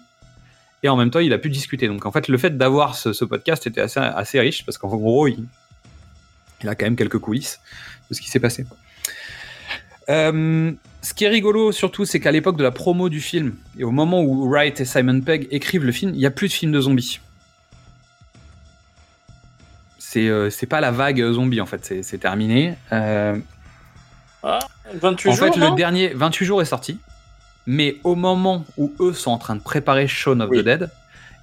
Et 0.83 0.89
en 0.89 0.95
même 0.95 1.09
temps, 1.11 1.19
il 1.19 1.33
a 1.33 1.37
pu 1.37 1.49
discuter. 1.49 1.87
Donc 1.87 2.05
en 2.05 2.11
fait, 2.11 2.27
le 2.27 2.37
fait 2.37 2.57
d'avoir 2.57 2.95
ce, 2.95 3.13
ce 3.13 3.25
podcast 3.25 3.65
était 3.67 3.81
assez, 3.81 3.99
assez 3.99 4.39
riche 4.39 4.65
parce 4.65 4.77
qu'en 4.77 4.89
gros, 4.89 5.27
il, 5.27 5.45
il 6.61 6.69
a 6.69 6.75
quand 6.75 6.85
même 6.85 6.95
quelques 6.95 7.19
coulisses 7.19 7.59
de 8.09 8.15
ce 8.15 8.21
qui 8.21 8.29
s'est 8.29 8.39
passé. 8.39 8.65
Euh, 10.09 10.71
ce 11.01 11.13
qui 11.13 11.23
est 11.25 11.29
rigolo 11.29 11.71
surtout, 11.71 12.05
c'est 12.05 12.19
qu'à 12.19 12.31
l'époque 12.31 12.57
de 12.57 12.63
la 12.63 12.71
promo 12.71 13.09
du 13.09 13.21
film, 13.21 13.53
et 13.77 13.83
au 13.83 13.91
moment 13.91 14.21
où 14.21 14.49
Wright 14.49 14.79
et 14.81 14.85
Simon 14.85 15.21
Pegg 15.21 15.47
écrivent 15.51 15.83
le 15.85 15.91
film, 15.91 16.11
il 16.13 16.17
n'y 16.17 16.25
a 16.25 16.31
plus 16.31 16.47
de 16.47 16.53
film 16.53 16.71
de 16.71 16.81
zombies. 16.81 17.19
C'est 19.97 20.27
euh, 20.27 20.49
c'est 20.49 20.65
pas 20.67 20.81
la 20.81 20.91
vague 20.91 21.23
zombie 21.31 21.61
en 21.61 21.65
fait, 21.65 21.85
c'est- 22.03 22.17
terminé. 22.17 22.75
Euh, 22.91 23.37
Ah, 24.43 24.59
28 24.95 25.29
en 25.29 25.33
jours. 25.33 25.53
fait, 25.53 25.59
non 25.59 25.71
le 25.71 25.75
dernier 25.77 26.09
28 26.09 26.45
jours 26.45 26.61
est 26.61 26.65
sorti, 26.65 26.99
mais 27.65 27.97
au 28.03 28.15
moment 28.15 28.65
où 28.77 28.91
eux 28.99 29.13
sont 29.13 29.31
en 29.31 29.37
train 29.37 29.55
de 29.55 29.61
préparer 29.61 30.07
Shaun 30.07 30.41
of 30.41 30.49
Oui. 30.49 30.59
the 30.59 30.65
Dead, 30.65 30.89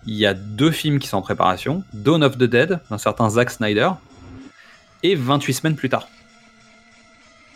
il 0.06 0.14
y 0.14 0.26
a 0.26 0.34
deux 0.34 0.70
films 0.70 0.98
qui 0.98 1.08
sont 1.08 1.16
en 1.16 1.22
préparation 1.22 1.82
Dawn 1.94 2.22
of 2.22 2.36
the 2.36 2.44
Dead, 2.44 2.78
d'un 2.90 2.98
certain 2.98 3.28
Zack 3.30 3.50
Snyder, 3.50 3.90
et 5.02 5.14
28 5.14 5.54
semaines 5.54 5.76
plus 5.76 5.88
tard. 5.88 6.08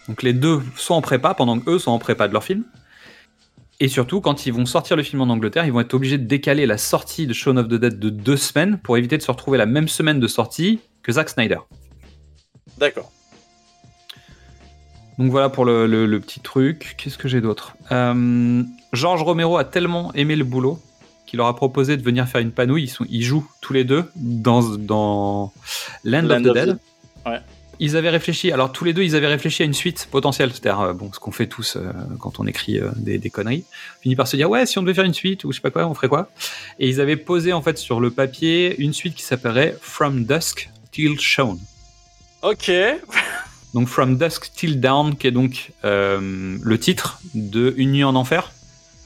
Donc 0.08 0.22
les 0.22 0.32
deux 0.32 0.60
sont 0.76 0.94
en 0.94 1.00
prépa 1.00 1.34
pendant 1.34 1.58
qu'eux 1.58 1.78
sont 1.78 1.90
en 1.92 1.98
prépa 1.98 2.28
de 2.28 2.32
leur 2.32 2.44
film. 2.44 2.64
Et 3.80 3.88
surtout, 3.88 4.20
quand 4.20 4.46
ils 4.46 4.52
vont 4.52 4.66
sortir 4.66 4.96
le 4.96 5.02
film 5.02 5.20
en 5.22 5.28
Angleterre, 5.28 5.64
ils 5.66 5.72
vont 5.72 5.80
être 5.80 5.94
obligés 5.94 6.18
de 6.18 6.26
décaler 6.26 6.64
la 6.66 6.78
sortie 6.78 7.26
de 7.26 7.32
Shaun 7.32 7.56
of 7.56 7.66
the 7.68 7.74
Dead 7.74 7.98
de 7.98 8.08
deux 8.10 8.36
semaines 8.36 8.78
pour 8.78 8.96
éviter 8.96 9.16
de 9.18 9.22
se 9.22 9.30
retrouver 9.30 9.58
la 9.58 9.66
même 9.66 9.88
semaine 9.88 10.20
de 10.20 10.28
sortie 10.28 10.80
que 11.02 11.10
Zack 11.12 11.28
Snyder. 11.28 11.58
D'accord. 12.78 13.10
Donc 15.18 15.30
voilà 15.30 15.48
pour 15.48 15.64
le, 15.64 15.86
le- 15.86 16.06
le 16.06 16.20
petit 16.20 16.40
truc. 16.40 16.94
Qu'est-ce 16.98 17.18
que 17.18 17.28
j'ai 17.28 17.40
d'autre? 17.40 17.76
Euh, 17.92 18.62
George 18.92 19.22
Romero 19.22 19.56
a 19.58 19.64
tellement 19.64 20.12
aimé 20.14 20.36
le 20.36 20.44
boulot 20.44 20.78
qu'il 21.26 21.38
leur 21.38 21.46
a 21.46 21.56
proposé 21.56 21.96
de 21.96 22.02
venir 22.02 22.28
faire 22.28 22.40
une 22.40 22.52
panouille. 22.52 22.84
Ils, 22.84 22.88
sont, 22.88 23.06
ils 23.08 23.22
jouent 23.22 23.46
tous 23.60 23.72
les 23.72 23.84
deux 23.84 24.04
dans, 24.16 24.62
dans 24.76 25.52
Land, 26.04 26.22
Land 26.22 26.36
of 26.36 26.42
the 26.42 26.46
of 26.46 26.54
Dead. 26.54 26.76
the- 26.76 27.28
ouais. 27.28 27.40
Ils 27.80 27.96
avaient 27.96 28.10
réfléchi, 28.10 28.52
alors 28.52 28.72
tous 28.72 28.84
les 28.84 28.92
deux, 28.92 29.02
ils 29.02 29.16
avaient 29.16 29.26
réfléchi 29.26 29.62
à 29.62 29.66
une 29.66 29.74
suite 29.74 30.08
potentielle, 30.10 30.50
c'est-à-dire 30.52 30.80
euh, 30.80 30.92
bon, 30.92 31.10
ce 31.12 31.18
qu'on 31.18 31.32
fait 31.32 31.46
tous 31.46 31.76
euh, 31.76 31.92
quand 32.20 32.38
on 32.40 32.46
écrit 32.46 32.78
euh, 32.78 32.90
des, 32.96 33.18
des 33.18 33.30
conneries. 33.30 33.64
Finit 34.02 34.16
par 34.16 34.28
se 34.28 34.36
dire 34.36 34.48
ouais, 34.50 34.64
si 34.66 34.78
on 34.78 34.82
devait 34.82 34.94
faire 34.94 35.04
une 35.04 35.14
suite 35.14 35.44
ou 35.44 35.52
je 35.52 35.56
sais 35.56 35.62
pas 35.62 35.70
quoi, 35.70 35.86
on 35.86 35.94
ferait 35.94 36.08
quoi? 36.08 36.28
Et 36.78 36.88
ils 36.88 37.00
avaient 37.00 37.16
posé 37.16 37.52
en 37.52 37.62
fait 37.62 37.76
sur 37.78 38.00
le 38.00 38.10
papier 38.10 38.76
une 38.80 38.92
suite 38.92 39.14
qui 39.14 39.22
s'appellerait 39.22 39.76
From 39.80 40.24
Dusk 40.24 40.70
Till 40.92 41.18
Shaun. 41.18 41.58
Ok. 42.42 42.70
Donc 43.74 43.88
From 43.88 44.16
Dusk 44.18 44.52
Till 44.54 44.78
Dawn, 44.80 45.16
qui 45.16 45.26
est 45.26 45.32
donc 45.32 45.72
euh, 45.84 46.56
le 46.62 46.78
titre 46.78 47.18
de 47.34 47.74
Une 47.76 47.90
nuit 47.90 48.04
en 48.04 48.14
enfer 48.14 48.52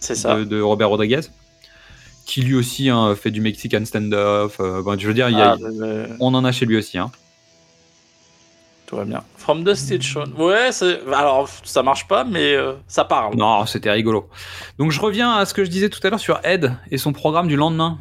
C'est 0.01 0.15
ça. 0.15 0.37
de, 0.37 0.45
de 0.45 0.61
Robert 0.61 0.91
Rodriguez, 0.91 1.21
qui 2.27 2.43
lui 2.43 2.55
aussi 2.55 2.91
hein, 2.91 3.15
fait 3.17 3.31
du 3.31 3.41
Mexican 3.41 3.83
stand-off. 3.87 4.59
ben, 4.59 4.99
je 4.99 5.09
veux 5.09 5.15
dire, 5.15 5.31
y 5.31 5.41
a- 5.41 5.57
Ah, 5.59 5.65
euh, 5.83 6.07
on 6.21 6.35
en 6.35 6.45
a 6.45 6.53
chez 6.53 6.67
lui 6.67 6.77
aussi. 6.77 6.99
Hein. 6.99 7.11
Tout 8.89 8.97
va 8.97 9.05
bien. 9.05 9.23
From 9.37 9.65
the 9.65 9.75
Station. 9.75 10.25
Ouais, 10.39 10.71
alors 11.15 11.49
ça 11.65 11.83
marche 11.83 12.09
pas, 12.09 12.25
mais 12.25 12.55
euh, 12.55 12.73
ça 12.87 13.05
parle. 13.05 13.37
Non, 13.37 13.67
c'était 13.67 13.91
rigolo. 13.91 14.29
Donc 14.79 14.91
je 14.93 15.01
reviens 15.01 15.33
à 15.33 15.45
ce 15.45 15.53
que 15.53 15.63
je 15.63 15.69
disais 15.71 15.91
tout 15.91 16.01
à 16.05 16.11
l'heure 16.11 16.19
sur 16.19 16.41
Ed 16.43 16.75
et 16.91 16.97
son 16.97 17.13
programme 17.13 17.49
du 17.49 17.57
lendemain. 17.57 17.99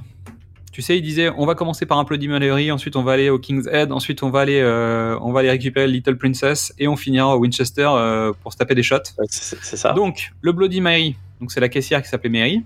Tu 0.72 0.82
sais, 0.82 0.98
il 0.98 1.02
disait 1.02 1.30
on 1.38 1.46
va 1.46 1.56
commencer 1.56 1.86
par 1.86 1.98
un 1.98 2.04
Bloody 2.04 2.28
Mary, 2.28 2.72
ensuite 2.72 2.96
on 2.96 3.04
va 3.04 3.14
aller 3.14 3.30
au 3.30 3.38
King's 3.38 3.68
Head, 3.68 3.92
ensuite 3.92 4.24
on 4.24 4.30
va 4.30 4.42
aller, 4.42 4.62
euh, 4.62 5.18
on 5.22 5.32
va 5.34 5.42
aller 5.42 5.50
récupérer 5.50 5.88
Little 5.88 6.18
Princess 6.18 6.72
et 6.80 6.88
on 6.88 6.96
finira 6.96 7.36
au 7.36 7.40
Winchester 7.40 7.90
euh, 7.90 8.32
pour 8.42 8.54
se 8.54 8.58
taper 8.58 8.76
des 8.76 8.84
shots. 8.84 8.98
C'est 9.30 9.76
ça. 9.78 9.94
Donc 9.94 10.32
le 10.42 10.52
Bloody 10.54 10.80
Mary, 10.80 11.16
donc 11.42 11.52
c'est 11.52 11.60
la 11.60 11.70
caissière 11.70 12.02
qui 12.02 12.08
s'appelait 12.10 12.30
Mary. 12.30 12.64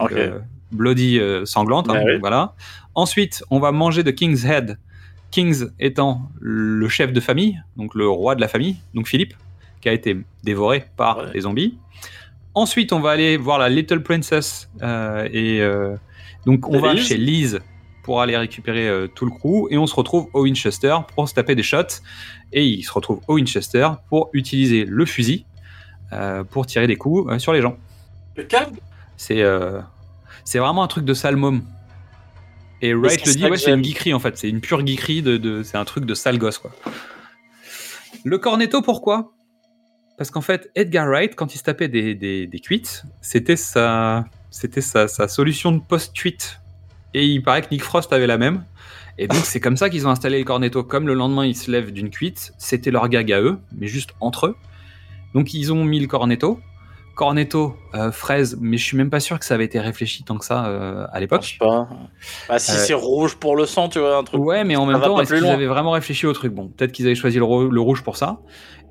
ok. 0.00 0.12
euh, 0.12 0.38
bloody 0.72 1.18
euh, 1.20 1.44
sanglante. 1.46 1.88
hein, 1.88 1.94
donc 1.94 2.20
Voilà. 2.20 2.54
Ensuite, 2.96 3.44
on 3.50 3.60
va 3.60 3.72
manger 3.72 4.02
de 4.02 4.10
King's 4.10 4.44
Head. 4.44 4.76
King's 5.34 5.66
étant 5.80 6.30
le 6.40 6.88
chef 6.88 7.12
de 7.12 7.18
famille, 7.18 7.60
donc 7.76 7.96
le 7.96 8.08
roi 8.08 8.36
de 8.36 8.40
la 8.40 8.46
famille, 8.46 8.76
donc 8.94 9.08
Philippe, 9.08 9.34
qui 9.80 9.88
a 9.88 9.92
été 9.92 10.16
dévoré 10.44 10.84
par 10.96 11.18
Ouais. 11.18 11.24
les 11.34 11.40
zombies. 11.40 11.76
Ensuite, 12.54 12.92
on 12.92 13.00
va 13.00 13.10
aller 13.10 13.36
voir 13.36 13.58
la 13.58 13.68
Little 13.68 14.00
Princess 14.00 14.70
euh, 14.80 15.28
et 15.32 15.60
euh, 15.60 15.96
donc 16.46 16.68
on 16.68 16.78
va 16.78 16.94
chez 16.94 17.16
Liz 17.16 17.58
pour 18.04 18.22
aller 18.22 18.36
récupérer 18.36 18.86
euh, 18.88 19.08
tout 19.08 19.24
le 19.24 19.32
crew 19.32 19.66
et 19.70 19.76
on 19.78 19.88
se 19.88 19.94
retrouve 19.96 20.28
au 20.34 20.42
Winchester 20.42 20.94
pour 21.16 21.28
se 21.28 21.34
taper 21.34 21.56
des 21.56 21.64
shots 21.64 22.00
et 22.52 22.64
il 22.64 22.84
se 22.84 22.92
retrouve 22.92 23.20
au 23.26 23.34
Winchester 23.34 23.88
pour 24.08 24.30
utiliser 24.34 24.84
le 24.84 25.04
fusil 25.04 25.46
pour 26.50 26.64
tirer 26.64 26.86
des 26.86 26.94
coups 26.94 27.36
sur 27.42 27.52
les 27.52 27.60
gens. 27.60 27.76
Le 28.36 28.46
C'est 29.16 29.42
c'est 30.44 30.58
vraiment 30.60 30.84
un 30.84 30.86
truc 30.86 31.04
de 31.04 31.12
sale 31.14 31.34
môme. 31.34 31.62
Et 32.84 32.92
Wright 32.92 33.24
le 33.26 33.32
dit, 33.34 33.46
ouais, 33.46 33.56
c'est 33.56 33.72
une 33.72 33.82
geekerie 33.82 34.12
en 34.12 34.18
fait, 34.18 34.36
c'est 34.36 34.48
une 34.48 34.60
pure 34.60 34.86
geekerie, 34.86 35.22
de, 35.22 35.38
de- 35.38 35.62
c'est 35.62 35.78
un 35.78 35.84
truc 35.86 36.04
de 36.04 36.14
sale 36.14 36.36
gosse 36.38 36.58
quoi. 36.58 36.70
Le 38.24 38.36
cornetto, 38.38 38.82
pourquoi? 38.82 39.32
Parce 40.18 40.30
qu'en 40.30 40.42
fait, 40.42 40.70
Edgar 40.74 41.06
Wright, 41.08 41.34
quand 41.34 41.54
il 41.54 41.58
se 41.58 41.62
tapait 41.62 41.88
des, 41.88 42.14
des, 42.14 42.48
c'était 43.20 43.56
sa, 43.56 44.26
c'était 44.50 44.80
sa, 44.80 45.08
sa 45.08 45.28
solution 45.28 45.72
de 45.72 45.80
post-tweet. 45.80 46.60
Et 47.14 47.26
il 47.26 47.42
paraît 47.42 47.62
que 47.62 47.68
Nick 47.70 47.82
Frost 47.82 48.12
avait 48.12 48.26
la 48.26 48.38
même. 48.38 48.64
Et 49.18 49.28
donc 49.28 49.44
c'est 49.44 49.60
comme 49.60 49.76
ça 49.76 49.88
qu'ils 49.88 50.06
ont 50.06 50.10
installé 50.10 50.38
le 50.38 50.44
cornetto. 50.44 50.82
Comme 50.84 51.06
le 51.06 51.14
lendemain 51.14 51.46
ils 51.46 51.56
se 51.56 51.70
lèvent 51.70 51.92
d'une 51.92 52.10
cuite, 52.10 52.52
c'était 52.58 52.90
leur 52.90 53.08
gag 53.08 53.32
à 53.32 53.40
eux, 53.40 53.58
mais 53.72 53.86
juste 53.86 54.10
entre 54.20 54.46
eux. 54.48 54.56
Donc 55.32 55.54
ils 55.54 55.72
ont 55.72 55.84
mis 55.84 56.00
le 56.00 56.06
cornetto. 56.06 56.60
Cornetto, 57.14 57.76
euh, 57.94 58.10
fraise, 58.10 58.58
mais 58.60 58.76
je 58.76 58.84
suis 58.84 58.96
même 58.96 59.10
pas 59.10 59.20
sûr 59.20 59.38
que 59.38 59.44
ça 59.44 59.54
avait 59.54 59.64
été 59.64 59.78
réfléchi 59.78 60.24
tant 60.24 60.36
que 60.36 60.44
ça 60.44 60.66
euh, 60.66 61.06
à 61.12 61.16
Je 61.16 61.20
l'époque. 61.20 61.44
sais 61.44 61.56
pas. 61.58 61.88
Bah, 62.48 62.58
si 62.58 62.72
Euh, 62.72 62.74
c'est 62.74 62.94
rouge 62.94 63.36
pour 63.36 63.56
le 63.56 63.66
sang, 63.66 63.88
tu 63.88 64.00
vois, 64.00 64.16
un 64.16 64.24
truc. 64.24 64.40
Ouais, 64.42 64.64
mais 64.64 64.76
en 64.76 64.84
même 64.86 65.00
temps, 65.00 65.20
est-ce 65.20 65.34
qu'ils 65.34 65.46
avaient 65.46 65.66
vraiment 65.66 65.92
réfléchi 65.92 66.26
au 66.26 66.32
truc? 66.32 66.52
Bon, 66.52 66.68
peut-être 66.68 66.92
qu'ils 66.92 67.06
avaient 67.06 67.14
choisi 67.14 67.38
le, 67.38 67.44
ro- 67.44 67.68
le 67.68 67.80
rouge 67.80 68.02
pour 68.02 68.16
ça. 68.16 68.40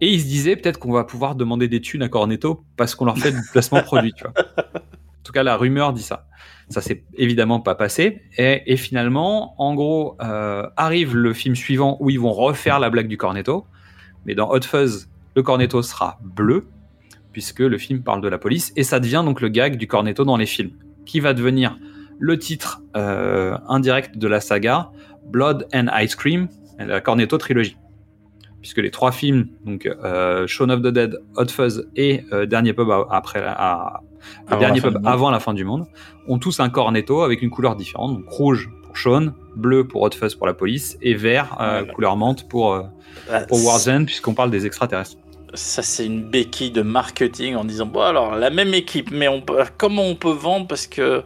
Et 0.02 0.08
ils 0.08 0.20
se 0.22 0.26
disaient 0.26 0.56
peut-être 0.56 0.80
qu'on 0.80 0.92
va 0.92 1.04
pouvoir 1.04 1.36
demander 1.36 1.68
des 1.68 1.82
thunes 1.82 2.02
à 2.04 2.10
Cornetto 2.10 2.64
parce 2.78 2.96
qu'on 2.96 3.06
leur 3.06 3.18
fait 3.18 3.32
du 3.32 3.42
placement 3.52 3.82
produit, 3.84 4.14
tu 4.14 4.24
vois. 4.24 4.34
En 4.58 5.24
tout 5.24 5.32
cas, 5.34 5.44
la 5.44 5.56
rumeur 5.58 5.94
dit 5.94 6.02
ça. 6.04 6.28
Ça 6.70 6.82
s'est 6.82 7.04
évidemment 7.18 7.60
pas 7.60 7.76
passé. 7.76 8.22
Et, 8.38 8.64
et 8.72 8.78
finalement, 8.78 9.54
en 9.62 9.76
gros, 9.76 10.18
arrive 10.78 11.16
le 11.16 11.34
film 11.34 11.56
suivant 11.56 11.98
où 12.00 12.10
ils 12.10 12.20
vont 12.20 12.32
refaire 12.34 12.80
la 12.80 12.90
blague 12.90 13.08
du 13.08 13.18
Cornetto. 13.18 13.66
Mais 14.26 14.34
dans 14.36 14.50
Hot 14.50 14.62
Fuzz, 14.62 15.10
le 15.36 15.44
Cornetto 15.44 15.82
sera 15.82 16.20
bleu, 16.24 16.68
puisque 17.34 17.60
le 17.60 17.78
film 17.78 18.02
parle 18.04 18.22
de 18.22 18.30
la 18.30 18.38
police. 18.38 18.72
Et 18.78 18.84
ça 18.84 19.00
devient 19.02 19.24
donc 19.26 19.42
le 19.42 19.50
gag 19.50 19.76
du 19.76 19.88
Cornetto 19.88 20.24
dans 20.24 20.38
les 20.38 20.46
films, 20.46 20.72
qui 21.06 21.20
va 21.20 21.34
devenir 21.34 21.78
le 22.20 22.40
titre 22.40 22.82
euh, 22.96 23.58
indirect 23.68 24.18
de 24.18 24.28
la 24.30 24.40
saga 24.40 24.92
Blood 25.26 25.68
and 25.74 25.88
Ice 26.02 26.16
Cream, 26.16 26.48
la 26.80 27.02
Cornetto 27.02 27.38
trilogie. 27.38 27.76
Puisque 28.62 28.78
les 28.78 28.92
trois 28.92 29.12
films, 29.12 29.48
donc 29.66 29.86
euh, 29.86 30.48
Shaun 30.48 30.70
of 30.70 30.82
the 30.82 30.88
Dead, 30.88 31.18
Hot 31.36 31.48
Fuzz 31.50 31.90
et 31.98 32.24
euh, 32.32 32.46
Dernier 32.46 32.72
Pub 32.72 32.88
après 33.12 33.44
à- 33.46 34.00
Avant 34.48 34.60
Dernier 34.62 34.80
la 34.80 34.82
fin 34.84 34.88
Pub 34.90 34.98
du 35.00 35.04
monde. 35.04 35.14
avant 35.14 35.32
la 35.32 35.40
fin 35.42 35.54
du 35.54 35.66
monde, 35.66 35.86
ont 36.30 36.40
tous 36.40 36.62
un 36.62 36.70
cornetto 36.70 37.24
avec 37.24 37.42
une 37.42 37.50
couleur 37.50 37.76
différente. 37.76 38.14
Donc 38.16 38.30
rouge 38.30 38.70
pour 38.86 38.96
Shaun, 38.96 39.34
bleu 39.58 39.86
pour 39.86 40.02
Hot 40.04 40.12
Fuzz 40.12 40.36
pour 40.36 40.48
la 40.48 40.54
police 40.54 40.98
et 41.02 41.14
vert, 41.14 41.58
couleur 41.94 42.16
menthe 42.16 42.48
pour, 42.48 42.82
pour 43.50 43.66
Warzone, 43.66 44.06
puisqu'on 44.06 44.34
parle 44.34 44.50
des 44.52 44.66
extraterrestres. 44.66 45.18
Ça, 45.54 45.82
c'est 45.84 46.06
une 46.06 46.24
béquille 46.24 46.72
de 46.72 46.82
marketing 46.82 47.56
en 47.56 47.64
disant 47.64 47.86
bon, 47.86 48.02
alors, 48.02 48.36
la 48.36 48.50
même 48.50 48.74
équipe, 48.74 49.12
mais 49.12 49.28
on 49.28 49.42
peut, 49.42 49.64
comment 49.78 50.04
on 50.04 50.16
peut 50.16 50.32
vendre 50.32 50.68
Parce 50.68 50.88
que 50.88 51.24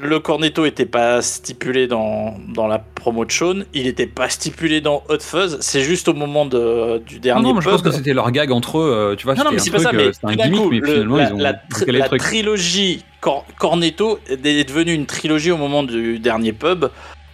le 0.00 0.20
Cornetto 0.20 0.64
était 0.64 0.86
pas 0.86 1.20
stipulé 1.22 1.88
dans, 1.88 2.36
dans 2.54 2.68
la 2.68 2.78
promo 2.78 3.24
de 3.24 3.30
Shaun, 3.32 3.64
il 3.74 3.88
était 3.88 4.06
pas 4.06 4.28
stipulé 4.28 4.80
dans 4.80 5.02
Hot 5.08 5.18
Fuzz, 5.20 5.56
c'est 5.60 5.80
juste 5.80 6.06
au 6.06 6.14
moment 6.14 6.46
de, 6.46 6.98
du 6.98 7.16
Non, 7.16 7.20
dernier 7.20 7.48
non, 7.48 7.54
mais 7.54 7.60
je 7.62 7.68
pense 7.68 7.82
que 7.82 7.90
c'était 7.90 8.12
leur 8.14 8.30
gag 8.30 8.52
entre 8.52 8.78
eux, 8.78 8.92
euh, 8.92 9.16
tu 9.16 9.24
vois, 9.24 9.34
Non, 9.34 9.42
non, 9.44 9.50
mais 9.52 9.58
c'est 9.58 9.72
pas 9.72 9.80
ça, 9.80 9.88
euh, 9.88 9.92
mais 9.96 10.12
c'était 10.12 10.26
un 10.26 10.36
gimmick, 10.36 10.60
coup, 10.60 10.70
mais 10.70 10.78
le- 10.78 10.86
finalement, 10.86 11.16
la, 11.16 11.28
ils 11.28 11.32
ont 11.32 11.38
la 11.38 11.54
tri- 11.54 11.90
la 11.90 12.08
trilogie 12.10 13.04
Cor- 13.20 13.44
Cornetto 13.58 14.20
est 14.28 14.68
devenue 14.68 14.92
une 14.94 15.06
trilogie 15.06 15.50
au 15.50 15.56
moment 15.56 15.82
du 15.82 16.20
dernier 16.20 16.52
pub 16.52 16.84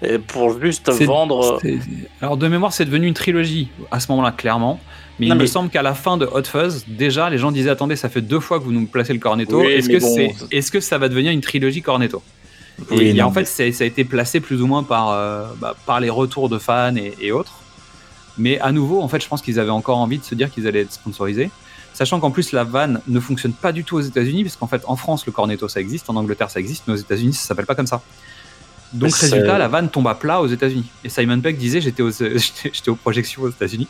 euh, 0.05 0.19
pour 0.27 0.61
juste 0.61 0.91
vendre. 1.07 1.59
c'est- 1.63 1.79
Alors 2.21 2.37
de 2.37 2.49
mémoire, 2.49 2.73
c'est 2.73 2.85
devenu 2.85 3.07
une 3.07 3.15
trilogie 3.15 3.69
à 3.91 4.01
ce 4.01 4.11
moment-là, 4.13 4.33
clairement. 4.33 4.81
Mais 5.21 5.29
Non, 5.29 5.37
il 5.37 5.41
me 5.43 5.47
semble 5.47 5.71
qu'à 5.71 5.83
la 5.83 5.95
fin 5.95 6.17
de 6.17 6.27
Hot 6.27 6.43
Fuzz, 6.45 6.85
déjà, 6.89 7.31
les 7.31 7.39
gens 7.39 7.53
disaient 7.53 7.71
attendez, 7.71 7.95
ça 7.97 8.09
fait 8.09 8.21
deux 8.21 8.41
fois 8.41 8.59
que 8.59 8.65
vous 8.65 8.73
nous 8.73 8.87
placez 8.87 9.13
le 9.13 9.21
Cornetto. 9.21 9.61
Oui, 9.61 9.69
est-ce 9.73 9.89
que 9.89 10.01
bon, 10.01 10.35
est-ce 10.51 10.71
que 10.73 10.81
ça 10.81 10.99
va 10.99 11.09
devenir 11.09 11.31
une 11.31 11.41
trilogie 11.41 11.83
Cornetto 11.83 12.23
Et 12.91 13.13
Oui, 13.13 13.23
en 13.23 13.31
fait, 13.31 13.45
ça 13.45 13.63
a 13.63 13.87
été 13.87 14.05
placé 14.05 14.41
plus 14.41 14.61
ou 14.61 14.67
moins 14.67 14.83
par, 14.83 15.11
euh, 15.11 15.45
bah, 15.61 15.77
par 15.87 16.01
les 16.01 16.11
retours 16.11 16.49
de 16.49 16.59
fans 16.59 16.97
et, 16.97 17.15
et 17.21 17.31
autres. 17.31 17.53
Mais 18.37 18.59
à 18.59 18.73
nouveau, 18.73 19.01
en 19.01 19.07
fait, 19.09 19.23
je 19.23 19.29
pense 19.29 19.41
qu'ils 19.43 19.61
avaient 19.61 19.71
encore 19.71 19.99
envie 19.99 20.19
de 20.19 20.25
se 20.25 20.35
dire 20.35 20.51
qu'ils 20.51 20.67
allaient 20.67 20.81
être 20.81 20.93
sponsorisés. 20.93 21.51
Sachant 21.93 22.19
qu'en 22.19 22.33
plus, 22.33 22.51
la 22.51 22.65
vanne 22.65 23.01
ne 23.07 23.21
fonctionne 23.21 23.53
pas 23.53 23.71
du 23.71 23.85
tout 23.85 23.97
aux 23.97 24.01
États-Unis, 24.01 24.43
parce 24.43 24.57
qu'en 24.57 24.67
fait, 24.67 24.83
en 24.89 24.97
France, 24.97 25.25
le 25.27 25.31
cornetto, 25.33 25.69
ça 25.69 25.79
existe, 25.81 26.11
en 26.11 26.17
Angleterre, 26.17 26.51
ça 26.51 26.59
existe, 26.59 26.83
mais 26.89 26.95
aux 26.95 26.97
États-Unis, 26.97 27.35
ça 27.35 27.47
s'appelle 27.47 27.67
pas 27.67 27.77
comme 27.77 27.87
ça. 27.87 28.03
Donc, 28.93 29.11
C'est- 29.11 29.27
résultat, 29.35 29.59
la 29.59 29.69
vanne 29.69 29.89
tombe 29.89 30.07
à 30.07 30.15
plat 30.15 30.41
aux 30.41 30.47
États-Unis. 30.47 30.87
Et 31.05 31.09
Simon 31.09 31.41
Peck 31.41 31.57
disait 31.59 31.81
j'étais 31.81 32.03
aux, 32.03 32.11
j'étais 32.13 32.71
j'étais 32.73 32.89
aux 32.91 32.95
projections 32.97 33.43
aux 33.43 33.51
États-Unis. 33.51 33.89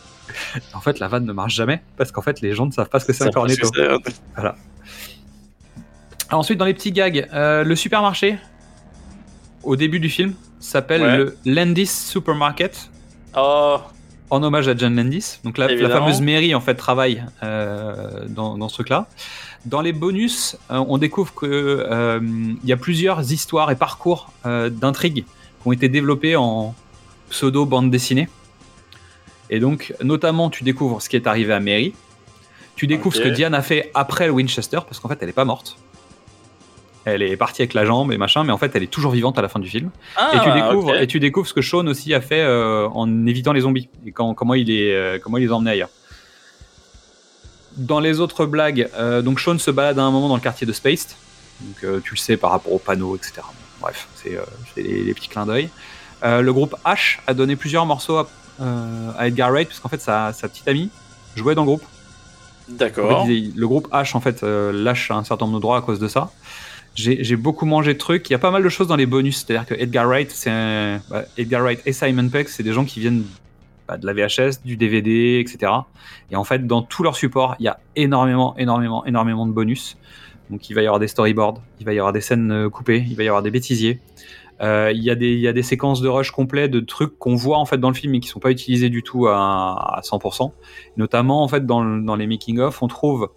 En 0.72 0.80
fait, 0.80 0.98
la 0.98 1.08
vanne 1.08 1.26
ne 1.26 1.32
marche 1.32 1.54
jamais, 1.54 1.82
parce 1.96 2.10
qu'en 2.10 2.22
fait, 2.22 2.40
les 2.40 2.54
gens 2.54 2.66
ne 2.66 2.72
savent 2.72 2.88
pas 2.88 3.00
ce 3.00 3.04
que 3.04 3.12
c'est 3.12 3.24
ça 3.24 3.28
un 3.28 3.32
cornetto. 3.32 3.68
Alors 6.28 6.40
ensuite, 6.40 6.58
dans 6.58 6.64
les 6.64 6.74
petits 6.74 6.92
gags, 6.92 7.28
euh, 7.34 7.64
le 7.64 7.76
supermarché, 7.76 8.38
au 9.62 9.76
début 9.76 10.00
du 10.00 10.08
film, 10.08 10.34
s'appelle 10.58 11.02
Ouais. 11.02 11.16
le 11.18 11.36
Landis 11.44 11.86
Supermarket, 11.86 12.90
Oh, 13.36 13.78
en 14.30 14.42
hommage 14.42 14.68
à 14.68 14.76
John 14.76 14.94
Landis. 14.96 15.38
Donc 15.44 15.58
la, 15.58 15.68
fameuse 15.68 16.20
mairie, 16.20 16.54
en 16.54 16.60
fait, 16.60 16.74
travaille 16.76 17.24
euh, 17.42 18.24
dans, 18.28 18.56
dans 18.56 18.68
ce 18.68 18.74
truc-là. 18.74 19.06
Dans 19.66 19.80
les 19.80 19.92
bonus, 19.92 20.56
euh, 20.70 20.84
on 20.88 20.98
découvre 20.98 21.34
que 21.34 21.46
euh, 21.46 22.20
y 22.64 22.72
a 22.72 22.76
plusieurs 22.76 23.32
histoires 23.32 23.70
et 23.70 23.76
parcours 23.76 24.30
euh, 24.44 24.68
d'intrigues 24.68 25.24
qui 25.24 25.68
ont 25.68 25.72
été 25.72 25.88
développés 25.88 26.36
en 26.36 26.74
pseudo 27.30 27.64
bande 27.64 27.90
dessinée. 27.90 28.28
Et 29.50 29.60
donc, 29.60 29.94
notamment, 30.02 30.50
tu 30.50 30.64
découvres 30.64 31.00
ce 31.00 31.08
qui 31.08 31.16
est 31.16 31.26
arrivé 31.26 31.52
à 31.52 31.60
Mary. 31.60 31.94
Tu 32.76 32.86
découvres 32.86 33.14
ce 33.14 33.20
que 33.20 33.28
Diane 33.28 33.54
a 33.54 33.62
fait 33.62 33.90
après 33.94 34.26
le 34.26 34.32
Winchester, 34.32 34.80
parce 34.86 34.98
qu'en 34.98 35.08
fait, 35.08 35.18
elle 35.22 35.28
est 35.28 35.32
pas 35.34 35.44
morte. 35.44 35.76
Elle 37.04 37.22
est 37.22 37.36
partie 37.36 37.62
avec 37.62 37.74
la 37.74 37.84
jambe 37.84 38.12
et 38.12 38.18
machin, 38.18 38.44
mais 38.44 38.52
en 38.52 38.58
fait, 38.58 38.74
elle 38.74 38.82
est 38.82 38.90
toujours 38.90 39.12
vivante 39.12 39.38
à 39.38 39.42
la 39.42 39.48
fin 39.48 39.60
du 39.60 39.68
film. 39.68 39.90
Ah, 40.16 40.30
et, 40.34 40.40
tu 40.40 40.52
découvres, 40.52 40.88
ok. 40.88 41.02
et 41.02 41.06
tu 41.06 41.20
découvres 41.20 41.46
ce 41.46 41.52
que 41.54 41.60
Sean 41.60 41.86
aussi 41.86 42.14
a 42.14 42.20
fait 42.20 42.40
euh, 42.40 42.88
en 42.88 43.26
évitant 43.26 43.52
les 43.52 43.60
zombies 43.60 43.88
et 44.06 44.12
quand, 44.12 44.34
comment, 44.34 44.54
il 44.54 44.70
est, 44.70 44.94
euh, 44.94 45.18
comment 45.22 45.36
il 45.36 45.44
les 45.44 45.50
a 45.50 45.54
emmenés 45.54 45.72
ailleurs. 45.72 45.90
Dans 47.76 48.00
les 48.00 48.20
autres 48.20 48.46
blagues, 48.46 48.88
euh, 48.96 49.22
donc 49.22 49.40
Sean 49.40 49.58
se 49.58 49.70
balade 49.70 49.98
à 49.98 50.02
un 50.02 50.10
moment 50.10 50.28
dans 50.28 50.36
le 50.36 50.40
quartier 50.40 50.66
de 50.66 50.72
Spaced. 50.72 51.10
Donc 51.60 51.84
euh, 51.84 52.00
tu 52.04 52.14
le 52.14 52.18
sais 52.18 52.36
par 52.36 52.50
rapport 52.50 52.72
aux 52.72 52.78
panneaux, 52.78 53.16
etc. 53.16 53.42
Bref, 53.80 54.08
c'est 54.14 54.36
euh, 54.36 54.42
les, 54.76 55.02
les 55.04 55.14
petits 55.14 55.28
clins 55.28 55.46
d'œil. 55.46 55.68
Euh, 56.24 56.40
le 56.40 56.52
groupe 56.52 56.74
H 56.84 57.18
a 57.26 57.34
donné 57.34 57.56
plusieurs 57.56 57.84
morceaux 57.86 58.16
à, 58.16 58.28
euh, 58.60 59.10
à 59.18 59.28
Edgar 59.28 59.50
Wright, 59.50 59.68
parce 59.68 59.80
qu'en 59.80 59.88
fait 59.88 60.00
sa, 60.00 60.32
sa 60.32 60.48
petite 60.48 60.66
amie 60.68 60.90
jouait 61.36 61.54
dans 61.54 61.62
le 61.62 61.66
groupe. 61.66 61.82
En 62.70 62.74
D'accord. 62.76 63.26
fait, 63.26 63.50
le 63.54 63.68
groupe 63.68 63.88
H 63.92 64.16
en 64.16 64.20
fait 64.20 64.42
euh, 64.42 64.72
lâche 64.72 65.10
un 65.10 65.22
certain 65.24 65.44
nombre 65.46 65.58
de 65.58 65.62
droits 65.62 65.76
à 65.78 65.82
cause 65.82 65.98
de 65.98 66.08
ça. 66.08 66.30
J'ai 66.94 67.34
beaucoup 67.34 67.66
mangé 67.66 67.92
de 67.92 67.98
trucs. 67.98 68.30
Il 68.30 68.34
y 68.34 68.36
a 68.36 68.38
pas 68.38 68.52
mal 68.52 68.62
de 68.62 68.68
choses 68.68 68.86
dans 68.86 68.94
les 68.94 69.04
bonus. 69.04 69.38
C'est-à-dire 69.44 69.66
que 69.66 69.74
Edgar 69.74 70.06
Wright, 70.06 70.30
c'est 70.30 71.00
bah, 71.10 71.24
Edgar 71.36 71.62
Wright 71.62 71.80
et 71.86 71.92
Simon 71.92 72.28
Pegg, 72.28 72.46
c'est 72.48 72.62
des 72.62 72.72
gens 72.72 72.84
qui 72.84 73.00
viennent 73.00 73.24
bah, 73.88 73.96
de 73.96 74.06
la 74.06 74.12
VHS, 74.12 74.62
du 74.64 74.76
DVD, 74.76 75.38
etc. 75.40 75.72
Et 76.30 76.36
en 76.36 76.44
fait, 76.44 76.66
dans 76.66 76.82
tous 76.82 77.02
leurs 77.02 77.16
supports, 77.16 77.56
il 77.58 77.64
y 77.64 77.68
a 77.68 77.78
énormément, 77.96 78.56
énormément, 78.56 79.04
énormément 79.06 79.46
de 79.46 79.52
bonus. 79.52 79.96
Donc, 80.50 80.68
il 80.68 80.74
va 80.74 80.82
y 80.82 80.86
avoir 80.86 81.00
des 81.00 81.08
storyboards, 81.08 81.60
il 81.80 81.86
va 81.86 81.92
y 81.94 81.98
avoir 81.98 82.12
des 82.12 82.20
scènes 82.20 82.52
euh, 82.52 82.70
coupées, 82.70 83.04
il 83.08 83.16
va 83.16 83.22
y 83.24 83.28
avoir 83.28 83.42
des 83.42 83.50
bêtisiers. 83.50 84.00
Euh, 84.60 84.92
il, 84.94 85.02
y 85.02 85.10
a 85.10 85.14
des, 85.16 85.62
séquences 85.62 86.00
de 86.00 86.08
rush 86.08 86.30
complets 86.30 86.68
de 86.68 86.78
trucs 86.78 87.18
qu'on 87.18 87.34
voit 87.34 87.58
en 87.58 87.64
dans 87.76 87.88
le 87.88 87.94
film 87.94 88.12
mais 88.12 88.20
qui 88.20 88.28
sont 88.28 88.38
pas 88.38 88.52
utilisés 88.52 88.88
du 88.88 89.02
tout 89.02 89.26
à, 89.26 89.96
à 89.96 90.00
100%. 90.02 90.52
Notamment 90.96 91.42
en 91.42 91.48
fait 91.48 91.66
dans 91.66 92.16
les 92.16 92.26
making 92.28 92.60
of, 92.60 92.80
on 92.80 92.86
trouve 92.86 93.30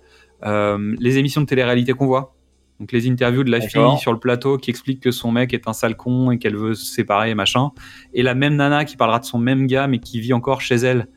euh, 0.46 0.96
les 1.00 1.18
émissions 1.18 1.42
de 1.42 1.48
télé-réalité 1.48 1.94
qu'on 1.94 2.06
voit. 2.06 2.36
Donc 2.80 2.92
les 2.92 3.10
interviews 3.10 3.44
de 3.44 3.50
la 3.52 3.60
fille 3.62 4.00
sur 4.00 4.12
le 4.14 4.20
plateau 4.20 4.58
qui 4.58 4.70
explique 4.70 5.00
que 5.00 5.12
son 5.12 5.32
mec 5.32 5.54
est 5.54 5.68
un 5.68 5.74
sale 5.74 5.96
con 5.96 6.30
et 6.32 6.38
qu'elle 6.38 6.56
veut 6.56 6.76
se 6.76 6.86
séparer 6.86 7.32
et 7.32 7.36
machin. 7.36 7.72
Et 8.14 8.22
la 8.24 8.36
même 8.36 8.56
nana 8.56 8.86
qui 8.86 8.98
parlera 8.98 9.20
de 9.20 9.26
son 9.26 9.40
même 9.40 9.66
gars 9.68 9.88
mais 9.88 10.00
qui 10.00 10.20
vit 10.20 10.34
encore 10.34 10.62
chez 10.62 10.76
elle, 10.76 11.08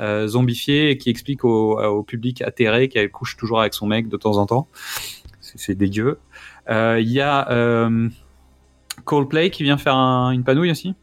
euh, 0.00 0.26
zombifiée, 0.28 0.90
et 0.90 0.96
qui 0.96 1.10
explique 1.10 1.44
au, 1.44 1.78
au 1.78 2.02
public 2.02 2.40
atterré 2.40 2.88
qu'elle 2.88 3.10
couche 3.10 3.36
toujours 3.36 3.60
avec 3.60 3.74
son 3.74 3.86
mec 3.86 4.08
de 4.08 4.16
temps 4.16 4.38
en 4.38 4.46
temps. 4.46 4.68
C'est 5.40 5.74
dégueu. 5.74 6.18
Euh, 6.70 6.98
Il 7.00 7.10
y 7.10 7.20
a 7.20 7.50
euh, 7.50 8.08
Coldplay 9.04 9.50
qui 9.50 9.62
vient 9.62 9.76
faire 9.76 9.96
un- 9.96 10.30
une 10.30 10.44
panouille 10.44 10.70
aussi? 10.70 10.94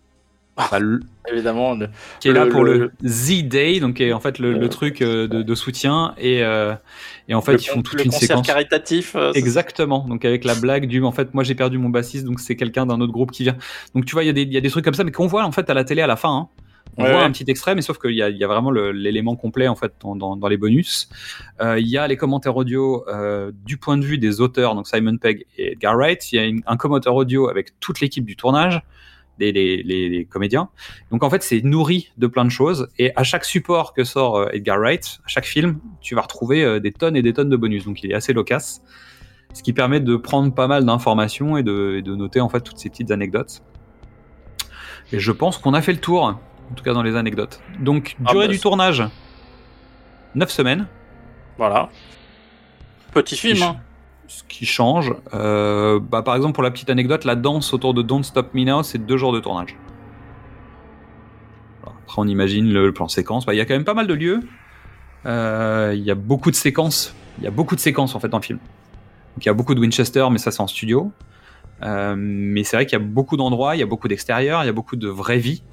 Bah, 0.72 0.80
le- 0.80 1.00
Évidemment. 1.32 1.76
le- 1.76 1.90
qui 2.20 2.30
est 2.30 2.34
là 2.34 2.46
pour 2.48 2.64
le- 2.64 2.92
Z-Day, 3.06 3.80
donc 3.80 3.96
qui 3.96 4.04
est 4.04 4.14
en 4.14 4.20
fait 4.20 4.40
le, 4.40 4.54
le 4.54 4.70
truc 4.70 5.02
euh, 5.02 5.28
de, 5.28 5.42
de 5.44 5.56
soutien 5.56 6.14
et, 6.18 6.44
euh, 6.44 6.74
et 7.28 7.34
en 7.36 7.42
fait 7.42 7.56
ils 7.64 7.68
font 7.70 7.82
toute 7.82 8.02
une 8.04 8.10
concert 8.12 8.28
séquence. 8.30 8.48
caritatif. 8.48 9.16
euh, 9.16 9.32
Exactement, 9.34 10.06
donc 10.08 10.26
avec 10.26 10.44
la 10.46 10.56
blague 10.56 10.88
du 10.88 11.04
en 11.04 11.12
fait 11.12 11.34
moi 11.34 11.44
j'ai 11.44 11.54
perdu 11.56 11.78
mon 11.78 11.90
bassiste 11.90 12.26
donc 12.26 12.40
c'est 12.40 12.56
quelqu'un 12.56 12.86
d'un 12.86 13.00
autre 13.02 13.12
groupe 13.14 13.32
qui 13.32 13.44
vient. 13.44 13.58
Donc 13.94 14.06
tu 14.06 14.14
vois 14.14 14.24
il 14.24 14.28
y, 14.28 14.30
a 14.30 14.34
des- 14.34 14.44
y 14.46 14.58
a 14.58 14.62
des 14.62 14.70
trucs 14.70 14.84
comme 14.86 14.94
ça 14.96 15.04
mais 15.04 15.12
qu'on 15.12 15.28
voit 15.28 15.44
en 15.46 15.52
fait 15.52 15.70
à 15.70 15.74
la 15.74 15.84
télé 15.84 16.02
à 16.02 16.08
la 16.08 16.16
fin. 16.16 16.30
hein. 16.36 16.48
On 17.00 17.04
Ouais, 17.04 17.12
voit 17.12 17.20
ouais. 17.20 17.26
un 17.26 17.32
petit 17.32 17.44
extrait 17.48 17.76
mais 17.76 17.82
sauf 17.84 18.00
qu'il 18.00 18.12
y 18.12 18.16
y 18.18 18.44
a 18.44 18.48
vraiment 18.48 18.72
l'élément 18.72 19.36
complet 19.36 19.68
en 19.68 19.76
fait 19.76 19.92
dans, 20.02 20.16
dans- 20.16 20.38
dans 20.38 20.48
les 20.48 20.58
bonus. 20.58 21.10
Euh, 21.62 21.78
il 21.78 21.88
y 21.88 21.98
a 21.98 22.08
les 22.08 22.18
commentaires 22.18 22.56
audio 22.56 23.06
euh, 23.10 23.52
du 23.66 23.78
point 23.78 23.98
de 23.98 24.06
vue 24.06 24.18
des 24.18 24.42
auteurs 24.42 24.74
donc 24.74 24.88
Simon 24.88 25.18
Pegg 25.18 25.46
et 25.58 25.74
Edgar 25.74 25.96
Wright. 25.98 26.32
Il 26.32 26.36
y 26.38 26.40
a 26.40 26.46
une- 26.46 26.64
un 26.66 26.78
commentaire 26.78 27.14
audio 27.14 27.50
avec 27.50 27.80
toute 27.80 28.00
l'équipe 28.00 28.26
du 28.26 28.36
tournage. 28.36 28.82
Les, 29.40 29.52
les, 29.52 29.84
les- 29.84 30.10
les 30.10 30.26
comédiens. 30.26 30.70
Donc 31.12 31.24
en 31.24 31.30
fait, 31.30 31.44
c'est 31.44 31.62
nourri 31.64 32.12
de 32.18 32.28
plein 32.28 32.44
de 32.46 32.50
choses. 32.50 32.88
Et 32.98 33.12
à 33.16 33.24
chaque 33.24 33.46
support 33.46 33.94
que 33.94 34.04
sort 34.04 34.38
euh, 34.38 34.50
Edgar 34.52 34.80
Wright, 34.80 35.20
à 35.26 35.28
chaque 35.28 35.46
film, 35.46 35.80
tu 36.02 36.16
vas 36.16 36.22
retrouver 36.22 36.64
euh, 36.64 36.80
des 36.80 36.92
tonnes 36.92 37.16
et 37.16 37.22
des 37.22 37.34
tonnes 37.34 37.50
de 37.50 37.58
bonus. 37.58 37.86
Donc 37.86 38.04
il 38.04 38.12
est 38.12 38.16
assez 38.16 38.34
loquace. 38.34 38.82
Ce 39.54 39.64
qui 39.64 39.74
permet 39.74 40.00
de 40.00 40.16
prendre 40.18 40.54
pas 40.54 40.68
mal 40.68 40.86
d'informations 40.86 41.56
et 41.58 41.64
de, 41.64 41.96
et 42.00 42.02
de 42.02 42.16
noter 42.16 42.42
en 42.42 42.50
fait 42.50 42.62
toutes 42.62 42.78
ces 42.80 42.90
petites 42.90 43.12
anecdotes. 43.12 43.62
Et 45.14 45.20
je 45.20 45.32
pense 45.32 45.58
qu'on 45.58 45.74
a 45.74 45.82
fait 45.82 45.94
le 45.94 46.00
tour, 46.00 46.24
en 46.24 46.74
tout 46.76 46.84
cas 46.84 46.94
dans 46.94 47.04
les 47.04 47.16
anecdotes. 47.16 47.62
Donc 47.80 48.16
Ah 48.26 48.32
durée 48.32 48.48
bah, 48.48 48.54
du 48.54 48.60
tournage, 48.60 49.04
9 50.36 50.50
semaines. 50.50 50.88
Voilà. 51.58 51.90
Petit 53.14 53.36
film. 53.38 53.64
Hein. 53.64 53.78
Ce 54.28 54.44
qui 54.44 54.66
change, 54.66 55.14
euh, 55.34 56.00
bah, 56.02 56.22
par 56.22 56.36
exemple 56.36 56.54
pour 56.54 56.64
la 56.64 56.70
petite 56.72 56.90
anecdote, 56.90 57.24
la 57.24 57.36
danse 57.36 57.74
autour 57.74 57.94
de 57.94 58.02
Don't 58.02 58.24
Stop 58.24 58.54
Me 58.54 58.66
Now, 58.66 58.84
c'est 58.84 58.98
deux 58.98 59.16
jours 59.16 59.32
de 59.32 59.40
tournage. 59.40 59.78
Alors, 61.82 61.96
Après 62.04 62.22
on 62.22 62.28
imagine 62.28 62.72
le, 62.72 62.88
le 62.88 62.94
plan 62.94 63.08
séquence, 63.08 63.46
Bah, 63.46 63.54
il 63.54 63.58
y 63.58 63.62
a 63.62 63.66
quand 63.66 63.74
même 63.74 63.86
pas 63.86 63.94
mal 63.94 64.06
de 64.08 64.14
lieux. 64.14 64.42
Euh, 65.26 65.94
Il 65.96 66.04
y 66.04 66.12
a 66.12 66.16
beaucoup 66.16 66.52
de 66.52 66.56
séquences. 66.58 67.16
Il 67.38 67.46
y 67.46 67.48
a 67.48 67.52
beaucoup 67.52 67.76
de 67.76 67.80
séquences 67.80 68.16
en 68.16 68.20
fait 68.20 68.28
dans 68.28 68.38
le 68.40 68.44
film. 68.44 68.60
Donc 68.60 69.46
il 69.46 69.48
y 69.48 69.50
a 69.50 69.54
beaucoup 69.54 69.76
de 69.76 69.80
Winchester, 69.80 70.28
mais 70.30 70.40
ça 70.40 70.52
c'est 70.52 70.62
en 70.62 70.68
studio. 70.68 71.12
Euh, 71.84 72.16
mais 72.18 72.64
c'est 72.64 72.76
vrai 72.76 72.86
qu'il 72.86 73.00
y 73.00 73.02
a 73.02 73.06
beaucoup 73.06 73.38
d'endroits, 73.38 73.76
il 73.76 73.80
y 73.80 73.84
a 73.84 73.86
beaucoup 73.86 74.08
d'extérieurs, 74.10 74.64
il 74.64 74.66
y 74.66 74.70
a 74.70 74.74
beaucoup 74.74 74.96
de 74.98 75.08
vraie 75.08 75.38
vie 75.40 75.64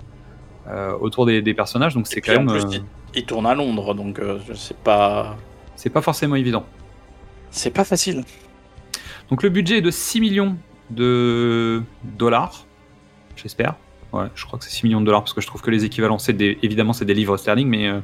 autour 1.01 1.27
des, 1.27 1.43
des 1.43 1.55
personnages. 1.55 1.95
Donc 1.95 2.07
c'est 2.07 2.21
quand 2.21 2.33
en 2.37 2.45
même, 2.45 2.47
plus, 2.47 2.77
il, 2.77 2.85
il 3.17 3.27
tourne 3.27 3.47
à 3.47 3.55
Londres, 3.55 3.95
donc 3.95 4.21
sais 4.55 4.75
pas. 4.83 5.37
c'est 5.77 5.91
pas 5.91 6.03
forcément 6.03 6.37
évident. 6.37 6.65
C'est 7.51 7.71
pas 7.71 7.85
facile. 7.85 8.25
Donc 9.31 9.43
le 9.43 9.49
budget 9.49 9.79
est 9.79 9.83
de 9.83 9.91
6 9.91 10.21
millions 10.21 10.57
de 10.91 11.83
dollars, 12.19 12.67
j'espère. 13.37 13.75
Ouais, 14.13 14.27
je 14.35 14.45
crois 14.45 14.59
que 14.59 14.65
c'est 14.65 14.71
6 14.71 14.85
millions 14.85 15.01
de 15.01 15.07
dollars 15.07 15.23
parce 15.23 15.33
que 15.33 15.41
je 15.41 15.47
trouve 15.47 15.61
que 15.63 15.71
les 15.71 15.85
équivalents, 15.85 16.19
c'est 16.19 16.33
des, 16.35 16.59
évidemment 16.63 16.93
c'est 16.93 17.05
des 17.05 17.15
livres 17.15 17.37
sterling, 17.37 17.67
mais 17.69 17.89
euh, 17.89 18.01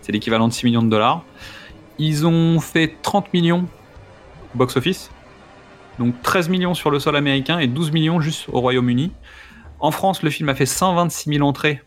c'est 0.00 0.12
l'équivalent 0.12 0.48
de 0.48 0.52
6 0.52 0.66
millions 0.66 0.82
de 0.82 0.88
dollars. 0.90 1.22
Ils 1.98 2.26
ont 2.26 2.58
fait 2.60 2.96
30 3.02 3.32
millions 3.32 3.66
au 4.54 4.58
box-office, 4.58 5.10
donc 5.98 6.20
13 6.22 6.48
millions 6.48 6.74
sur 6.74 6.90
le 6.90 6.98
sol 6.98 7.16
américain 7.16 7.58
et 7.58 7.66
12 7.68 7.92
millions 7.92 8.20
juste 8.20 8.46
au 8.50 8.60
Royaume-Uni. 8.60 9.12
En 9.78 9.90
France, 9.90 10.22
le 10.22 10.30
film 10.30 10.48
a 10.48 10.54
fait 10.54 10.66
126 10.66 11.34
000 11.34 11.46
entrées 11.46 11.82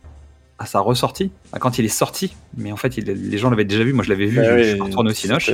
à 0.57 0.65
sa 0.65 0.79
ressortie, 0.79 1.31
à 1.53 1.59
quand 1.59 1.79
il 1.79 1.85
est 1.85 1.89
sorti, 1.89 2.35
mais 2.55 2.71
en 2.71 2.75
fait 2.77 2.97
il- 2.97 3.05
les 3.05 3.37
gens 3.37 3.49
l'avaient 3.49 3.65
déjà 3.65 3.83
vu, 3.83 3.93
moi 3.93 4.03
je 4.03 4.09
l'avais 4.09 4.25
vu, 4.27 4.37
Bah 4.37 4.43
je, 4.43 4.51
oui, 4.53 4.63
je 4.63 4.69
suis 4.73 4.81
retourné 4.81 5.09
au 5.11 5.13
Cinoche. 5.13 5.51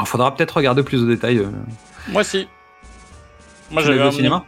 Il 0.00 0.06
faudra 0.06 0.34
peut-être 0.34 0.52
regarder 0.56 0.82
plus 0.82 1.02
de 1.02 1.06
détails. 1.06 1.38
euh, 1.38 1.50
Moi, 2.08 2.24
si. 2.24 2.46
Moi, 3.70 3.82
j'avais 3.82 4.00
un- 4.00 4.10
cinéma? 4.12 4.44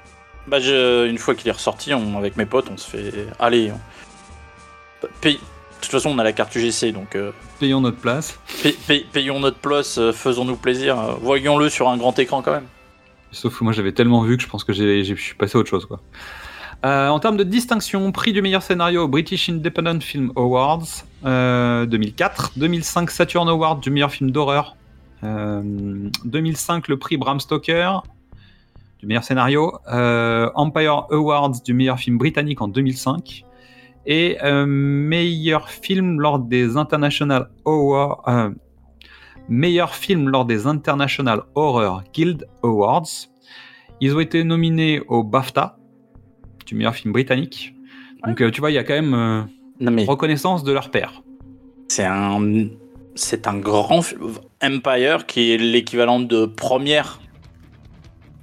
Bah, 0.47 0.59
je- 0.61 1.07
une 1.09 1.19
fois 1.19 1.35
qu'il 1.35 1.49
est 1.49 1.53
ressorti, 1.53 1.93
on- 1.93 2.17
avec 2.19 2.37
mes 2.37 2.47
potes, 2.47 2.69
on 2.73 2.77
se 2.77 2.89
fait. 2.89 3.27
Allez. 3.39 3.73
on- 3.73 5.07
Paye- 5.21 5.35
De 5.81 5.85
toute 5.87 5.93
façon, 5.93 6.11
on 6.11 6.19
a 6.19 6.25
la 6.25 6.33
carte 6.35 6.55
UGC, 6.55 6.93
donc 6.93 7.17
euh, 7.17 7.33
Payons 7.59 7.81
notre 7.81 7.97
place. 7.97 8.39
pay- 8.63 8.77
pay- 8.87 9.07
payons 9.11 9.41
notre 9.41 9.57
place, 9.57 9.97
euh, 9.97 10.13
faisons-nous 10.13 10.57
plaisir, 10.57 10.99
euh, 11.01 11.15
voyons-le 11.23 11.71
sur 11.71 11.89
un 11.89 11.97
grand 11.97 12.19
écran 12.19 12.43
quand 12.43 12.53
même. 12.53 12.67
Sauf 13.33 13.59
que 13.59 13.65
moi 13.65 13.73
j'avais 13.73 13.93
tellement 13.93 14.21
vu 14.23 14.37
que 14.37 14.43
je 14.43 14.49
pense 14.49 14.63
que 14.63 14.75
je 14.75 15.15
suis 15.15 15.35
passé 15.37 15.57
à 15.57 15.61
autre 15.61 15.71
chose. 15.71 15.87
Quoi. 15.87 16.01
En 16.85 17.19
termes 17.19 17.39
de 17.39 17.45
distinction, 17.45 18.13
prix 18.13 18.35
du 18.35 18.43
meilleur 18.43 18.61
scénario 18.63 19.09
British 19.09 19.49
Independent 19.49 20.01
Film 20.03 20.33
Awards 20.37 20.85
euh, 21.25 21.87
2004, 21.87 22.53
2005 22.57 23.11
Saturn 23.11 23.49
Award 23.49 23.81
du 23.81 23.91
meilleur 23.91 24.11
film 24.11 24.31
d'horreur, 24.31 24.77
2005 25.23 26.89
le 26.89 26.99
prix 26.99 27.17
Bram 27.17 27.41
Stoker 27.41 28.03
du 29.01 29.07
meilleur 29.07 29.25
scénario, 29.25 29.79
euh, 29.91 30.51
Empire 30.55 31.07
Awards 31.11 31.63
du 31.65 31.73
meilleur 31.73 31.99
film 31.99 32.19
britannique 32.19 32.61
en 32.61 32.69
2005 32.69 33.45
et 34.07 34.37
euh, 34.43 34.67
meilleur 34.67 35.71
film 35.71 36.21
lors 36.21 36.39
des 36.39 36.77
International 36.77 37.49
Awards. 37.65 38.23
euh, 38.29 38.51
meilleur 39.49 39.95
film 39.95 40.29
lors 40.29 40.45
des 40.45 40.67
International 40.67 41.43
Horror 41.55 42.05
Guild 42.15 42.47
Awards. 42.63 43.09
Ils 44.01 44.15
ont 44.15 44.21
été 44.21 44.45
nominés 44.45 45.01
au 45.09 45.25
BAFTA 45.25 45.77
du 46.67 46.75
meilleur 46.75 46.95
film 46.95 47.13
britannique. 47.13 47.75
Donc 48.27 48.41
euh, 48.41 48.51
tu 48.51 48.61
vois, 48.61 48.71
il 48.71 48.75
y 48.75 48.79
a 48.79 48.85
quand 48.85 48.95
même 48.95 49.15
euh, 49.15 49.43
Non 49.81 49.91
mais 49.91 50.05
reconnaissance 50.05 50.63
de 50.63 50.73
leur 50.73 50.91
père. 50.91 51.23
c'est 51.89 52.05
un, 52.05 52.69
c'est 53.15 53.47
un 53.47 53.57
grand 53.57 54.01
Empire 54.63 55.27
qui 55.27 55.53
est 55.53 55.57
l'équivalent 55.59 56.21
de 56.21 56.47
première. 56.47 57.21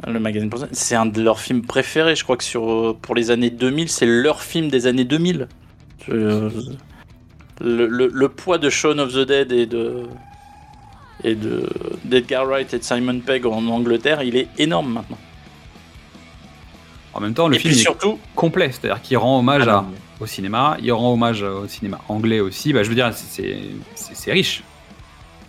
Le 0.06 0.20
magazine 0.20 0.50
c'est 0.72 0.96
un 0.96 1.06
de 1.08 1.22
leurs 1.22 1.40
films 1.40 1.64
préférés. 1.64 2.16
Je 2.16 2.24
crois 2.24 2.38
que 2.38 2.44
sur 2.44 2.96
pour 3.02 3.16
les 3.16 3.32
années 3.32 3.50
2000, 3.50 3.90
c'est 3.90 4.06
leur 4.06 4.42
film 4.44 4.70
des 4.70 4.86
années 4.88 5.06
2000. 5.06 5.48
Je- 6.08 6.50
le, 7.60 7.88
le- 7.88 8.12
le 8.14 8.30
poids 8.30 8.60
de 8.60 8.70
Shaun 8.70 9.00
of 9.00 9.12
the 9.14 9.26
Dead 9.26 9.52
et 9.52 9.66
de 9.66 10.04
et 11.24 11.34
de 11.34 11.68
d'Edgar 12.06 12.46
Wright 12.46 12.72
et 12.76 12.78
de 12.80 12.84
Simon 12.84 13.20
Pegg 13.22 13.48
en 13.48 13.66
Angleterre, 13.68 14.22
il 14.22 14.36
est 14.36 14.48
énorme 14.60 14.94
maintenant. 14.94 15.18
En 17.16 17.20
même 17.20 17.34
temps, 17.34 17.48
le 17.48 17.56
et 17.56 17.60
film 17.60 17.74
est 17.74 17.78
surtout, 17.78 18.20
complet, 18.36 18.70
c'est-à-dire 18.72 19.02
qu'il 19.02 19.18
rend 19.18 19.40
hommage 19.40 19.68
Ah 19.68 19.80
à- 19.80 19.86
au 20.20 20.26
cinéma, 20.26 20.78
il 20.82 20.92
rend 20.92 21.14
hommage 21.14 21.44
au 21.44 21.68
cinéma 21.68 22.00
anglais 22.10 22.40
aussi. 22.40 22.74
Bah, 22.74 22.84
je 22.84 22.90
veux 22.90 22.96
dire, 22.96 23.12
c'est- 23.14 24.32
riche. 24.32 24.64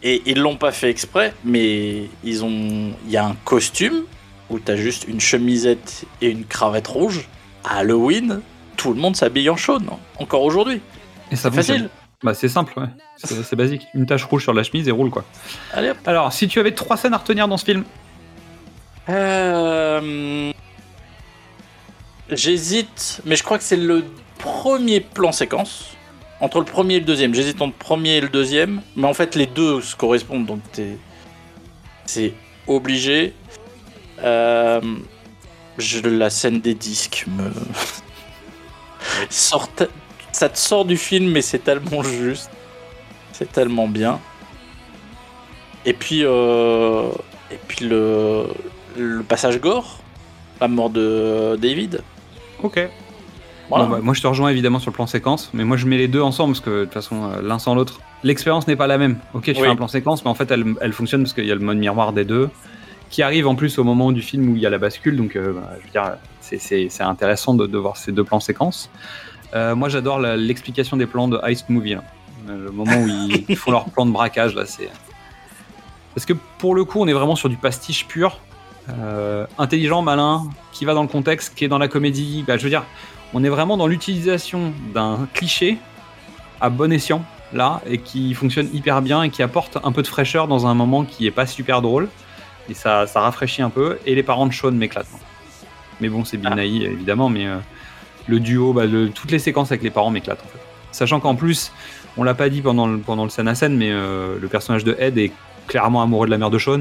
et 0.02 0.22
ils 0.26 0.38
l'ont 0.38 0.56
pas 0.56 0.70
fait 0.72 0.90
exprès, 0.90 1.34
mais 1.44 2.08
ils 2.22 2.44
ont, 2.44 2.92
il 3.06 3.10
y 3.10 3.16
a 3.16 3.24
un 3.26 3.34
costume 3.44 4.02
où 4.50 4.58
t'as 4.60 4.76
juste 4.76 5.06
une 5.08 5.20
chemisette 5.20 6.04
et 6.20 6.28
une 6.30 6.44
cravate 6.44 6.86
rouge. 6.86 7.26
À 7.64 7.78
Halloween, 7.78 8.40
tout 8.76 8.92
le 8.94 9.00
monde 9.00 9.16
s'habille 9.16 9.50
en 9.50 9.56
Sean, 9.56 9.80
encore 10.18 10.42
aujourd'hui. 10.42 10.80
Et 11.32 11.36
ça 11.36 11.50
fonctionne. 11.50 11.76
facile. 11.76 11.90
Bah, 12.22 12.34
c'est 12.34 12.48
simple, 12.48 12.78
ouais. 12.78 12.86
C'est 13.44 13.56
basique. 13.56 13.82
Une 13.94 14.06
tache 14.06 14.24
rouge 14.24 14.42
sur 14.44 14.54
la 14.54 14.62
chemise 14.62 14.86
et 14.88 14.92
roule 14.92 15.10
quoi. 15.10 15.24
Allez. 15.72 15.92
Alors, 16.06 16.32
si 16.32 16.46
tu 16.46 16.60
avais 16.60 16.72
trois 16.72 16.96
scènes 16.96 17.14
à 17.14 17.18
retenir 17.18 17.48
dans 17.48 17.56
ce 17.56 17.64
film, 17.64 17.84
Euh, 19.08 20.52
J'hésite, 22.30 23.22
mais 23.24 23.36
je 23.36 23.42
crois 23.42 23.56
que 23.58 23.64
c'est 23.64 23.76
le 23.76 24.04
premier 24.39 25.01
plan 25.01 25.32
séquence. 25.32 25.90
Entre 26.40 26.59
le 26.60 26.65
premier 26.65 26.94
et 26.94 27.01
le 27.01 27.05
deuxième. 27.06 27.35
J'hésite 27.35 27.60
entre 27.60 27.73
le 27.78 27.85
premier 27.85 28.16
et 28.16 28.20
le 28.20 28.28
deuxième. 28.28 28.81
Mais 28.97 29.06
en 29.09 29.15
fait, 29.15 29.35
les 29.35 29.47
deux 29.47 29.81
se 29.81 29.97
correspondent, 29.97 30.47
donc 30.47 30.60
c'est 32.06 32.32
obligé. 32.66 33.35
Euh, 34.23 34.81
je- 35.78 36.01
La 36.09 36.31
scène 36.31 36.60
des 36.60 36.74
disques 36.74 37.24
me. 37.28 37.51
Sort- 39.31 39.69
Ça 40.32 40.48
te 40.48 40.59
sort 40.59 40.85
du 40.85 40.97
film, 40.97 41.31
mais 41.31 41.43
c'est 41.43 41.59
tellement 41.60 42.02
juste. 42.02 42.51
C'est 43.32 43.51
tellement 43.51 43.89
bien. 43.89 44.20
Et 45.85 45.93
puis, 45.93 46.20
euh, 46.24 47.09
et 47.51 47.59
puis 47.66 47.86
le, 47.86 48.47
le 48.97 49.23
passage 49.23 49.59
gore, 49.60 50.01
la 50.60 50.69
mort 50.69 50.90
de 50.90 51.56
David. 51.60 52.02
ok. 52.62 52.89
Voilà. 53.68 53.84
Bon, 53.84 53.90
bah, 53.92 53.98
moi, 54.02 54.14
je 54.14 54.20
te 54.22 54.26
rejoins 54.26 54.48
évidemment 54.50 54.78
sur 54.78 54.90
le 54.90 54.94
plan 54.94 55.06
séquence, 55.06 55.50
mais 55.52 55.64
moi, 55.64 55.76
je 55.76 55.86
mets 55.86 55.98
les 55.98 56.08
deux 56.08 56.22
ensemble 56.22 56.52
parce 56.54 56.64
que 56.64 56.70
de 56.80 56.84
toute 56.84 56.94
façon, 56.94 57.24
euh, 57.24 57.42
l'un 57.42 57.58
sans 57.58 57.74
l'autre, 57.74 58.00
l'expérience 58.24 58.66
n'est 58.66 58.76
pas 58.76 58.86
la 58.86 58.98
même. 58.98 59.18
Ok, 59.34 59.44
tu 59.44 59.50
Oui. 59.52 59.56
fais 59.60 59.66
un 59.66 59.76
plan 59.76 59.88
séquence, 59.88 60.24
mais 60.24 60.30
en 60.30 60.34
fait, 60.34 60.50
elle, 60.50 60.64
elle 60.80 60.92
fonctionne 60.92 61.22
parce 61.22 61.34
qu'il 61.34 61.44
y 61.46 61.52
a 61.52 61.54
le 61.54 61.60
mode 61.60 61.78
miroir 61.78 62.12
des 62.12 62.24
deux 62.24 62.48
qui 63.10 63.22
arrive 63.22 63.46
en 63.46 63.54
plus 63.54 63.78
au 63.78 63.84
moment 63.84 64.12
du 64.12 64.20
film 64.22 64.50
où 64.50 64.56
il 64.56 64.62
y 64.62 64.66
a 64.66 64.70
la 64.70 64.78
bascule. 64.78 65.16
Donc, 65.16 65.36
euh, 65.36 65.52
bah, 65.54 65.70
je 65.80 65.84
veux 65.86 65.92
dire, 65.92 66.16
c'est- 66.40 67.02
intéressant 67.02 67.54
de, 67.54 67.66
de 67.66 67.78
voir 67.78 67.96
ces 67.96 68.12
deux 68.12 68.24
plans 68.24 68.40
séquences. 68.40 68.90
Euh, 69.54 69.74
moi, 69.74 69.88
j'adore 69.88 70.18
l'explication 70.20 70.96
des 70.96 71.06
plans 71.06 71.28
de 71.28 71.38
Heist 71.42 71.68
Movie. 71.70 71.94
là. 71.94 72.04
Euh, 72.50 72.64
Le 72.66 72.70
moment 72.70 72.96
où 73.02 73.06
ils, 73.08 73.44
ils 73.48 73.56
font 73.56 73.70
leur 73.70 73.84
plan 73.86 74.04
de 74.06 74.10
braquage, 74.12 74.54
là, 74.54 74.64
c'est. 74.66 74.88
Parce 76.14 76.24
que 76.26 76.32
pour 76.58 76.74
le 76.74 76.84
coup, 76.84 77.00
on 77.00 77.06
est 77.06 77.12
vraiment 77.12 77.36
sur 77.36 77.48
du 77.48 77.56
pastiche 77.56 78.06
pur, 78.06 78.40
euh, 78.90 79.46
intelligent, 79.58 80.02
malin, 80.02 80.44
qui 80.72 80.84
va 80.84 80.94
dans 80.94 81.02
le 81.02 81.08
contexte, 81.08 81.54
qui 81.54 81.64
est 81.64 81.68
dans 81.68 81.78
la 81.78 81.88
comédie. 81.88 82.44
Bah, 82.46 82.56
je 82.56 82.62
veux 82.64 82.70
dire, 82.70 82.84
on 83.34 83.44
est 83.44 83.48
vraiment 83.48 83.76
dans 83.76 83.86
l'utilisation 83.86 84.72
d'un 84.94 85.28
cliché 85.34 85.78
à 86.60 86.70
bon 86.70 86.92
escient, 86.92 87.22
là, 87.52 87.80
et 87.86 87.98
qui 87.98 88.34
fonctionne 88.34 88.68
hyper 88.74 89.00
bien 89.02 89.22
et 89.22 89.30
qui 89.30 89.42
apporte 89.42 89.78
un 89.82 89.92
peu 89.92 90.02
de 90.02 90.06
fraîcheur 90.06 90.48
dans 90.48 90.66
un 90.66 90.74
moment 90.74 91.05
qui 91.05 91.26
est 91.26 91.30
pas 91.30 91.46
super 91.46 91.82
drôle. 91.82 92.09
Et 92.68 92.74
ça, 92.74 93.06
ça 93.06 93.20
rafraîchit 93.20 93.62
un 93.62 93.70
peu. 93.70 93.98
Et 94.06 94.14
les 94.14 94.22
parents 94.22 94.46
de 94.46 94.52
Sean 94.52 94.72
m'éclatent. 94.72 95.06
Mais 96.00 96.09
bon, 96.09 96.24
c'est 96.24 96.36
Bill 96.36 96.50
Ah. 96.52 96.62
Évidemment, 96.64 97.28
mais 97.30 97.46
euh, 97.46 97.56
le 98.26 98.40
duo, 98.40 98.72
bah, 98.72 98.84
le- 98.86 99.09
toutes 99.10 99.30
les 99.30 99.38
séquences 99.38 99.70
avec 99.72 99.82
les 99.82 99.90
parents 99.90 100.10
m'éclatent, 100.10 100.42
en 100.44 100.48
fait. 100.48 100.59
Sachant 100.92 101.20
qu'en 101.20 101.34
plus, 101.34 101.72
on 102.16 102.22
l'a 102.24 102.34
pas 102.34 102.48
dit 102.50 102.60
pendant 102.60 102.86
le, 102.86 102.98
pendant 102.98 103.24
le 103.24 103.30
scène 103.30 103.48
à 103.48 103.55
scène, 103.55 103.76
mais 103.76 103.90
euh, 103.90 104.36
le 104.40 104.48
personnage 104.48 104.84
de 104.84 104.96
Ed 104.98 105.16
est 105.18 105.32
clairement 105.66 106.02
amoureux 106.02 106.26
de 106.26 106.30
la 106.30 106.38
mère 106.38 106.50
de 106.50 106.59
Sean. 106.59 106.80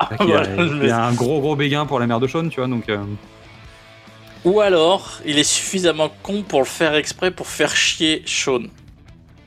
Il 0.20 0.28
y 0.28 0.32
a, 0.32 0.42
Voilà, 0.42 0.62
il 0.82 0.86
y 0.86 0.90
a 0.90 1.04
un 1.04 1.12
gros 1.12 1.40
gros 1.40 1.54
béguin 1.56 1.86
pour 1.86 1.98
la 2.00 2.06
mère 2.06 2.20
de 2.20 2.26
Sean, 2.26 2.48
tu 2.48 2.60
vois, 2.60 2.68
donc... 2.68 2.88
euh, 2.88 2.98
Ou 4.44 4.60
alors, 4.60 5.20
il 5.24 5.38
est 5.38 5.44
suffisamment 5.44 6.10
con 6.22 6.42
pour 6.42 6.60
le 6.60 6.66
faire 6.66 6.94
exprès 6.94 7.30
pour 7.30 7.46
faire 7.46 7.76
chier 7.76 8.22
Sean. 8.26 8.62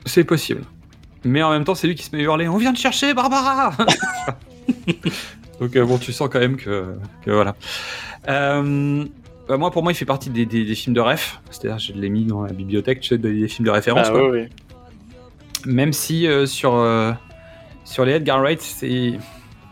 C'est 0.06 0.24
possible. 0.24 0.62
Mais 1.24 1.42
en 1.42 1.50
même 1.50 1.64
temps, 1.64 1.74
c'est 1.74 1.86
lui 1.86 1.94
qui 1.94 2.04
se 2.04 2.14
met 2.14 2.22
à 2.22 2.24
hurler 2.24 2.48
On 2.48 2.56
vient 2.56 2.72
te 2.72 2.78
chercher, 2.78 3.12
Barbara 3.12 3.76
Donc, 5.60 5.74
euh, 5.74 5.84
bon, 5.84 5.98
tu 5.98 6.12
sens 6.12 6.28
quand 6.30 6.38
même 6.38 6.56
que, 6.56 6.94
que 7.24 7.30
voilà. 7.30 7.56
Euh, 8.28 9.04
bah, 9.48 9.56
moi, 9.56 9.70
pour 9.70 9.82
moi, 9.82 9.92
il 9.92 9.94
fait 9.94 10.04
partie 10.04 10.30
des, 10.30 10.46
des- 10.46 10.64
des 10.64 10.74
films 10.74 10.94
de 10.94 11.00
ref. 11.00 11.40
C'est-à-dire, 11.50 11.78
je 11.78 11.92
l'ai 11.92 12.08
mis 12.08 12.24
dans 12.24 12.42
la 12.42 12.52
bibliothèque, 12.52 13.00
tu 13.00 13.08
sais, 13.08 13.18
des, 13.18 13.48
films 13.48 13.66
de 13.66 13.70
référence. 13.70 14.06
Ah, 14.08 14.12
quoi. 14.12 14.30
oui, 14.30 14.40
oui. 14.40 14.48
Même 15.64 15.92
si 15.92 16.26
euh, 16.26 16.46
sur, 16.46 16.74
euh, 16.74 17.12
sur 17.84 18.04
les 18.04 18.12
Edgar 18.12 18.40
Wright, 18.40 18.60
c'est. 18.60 19.14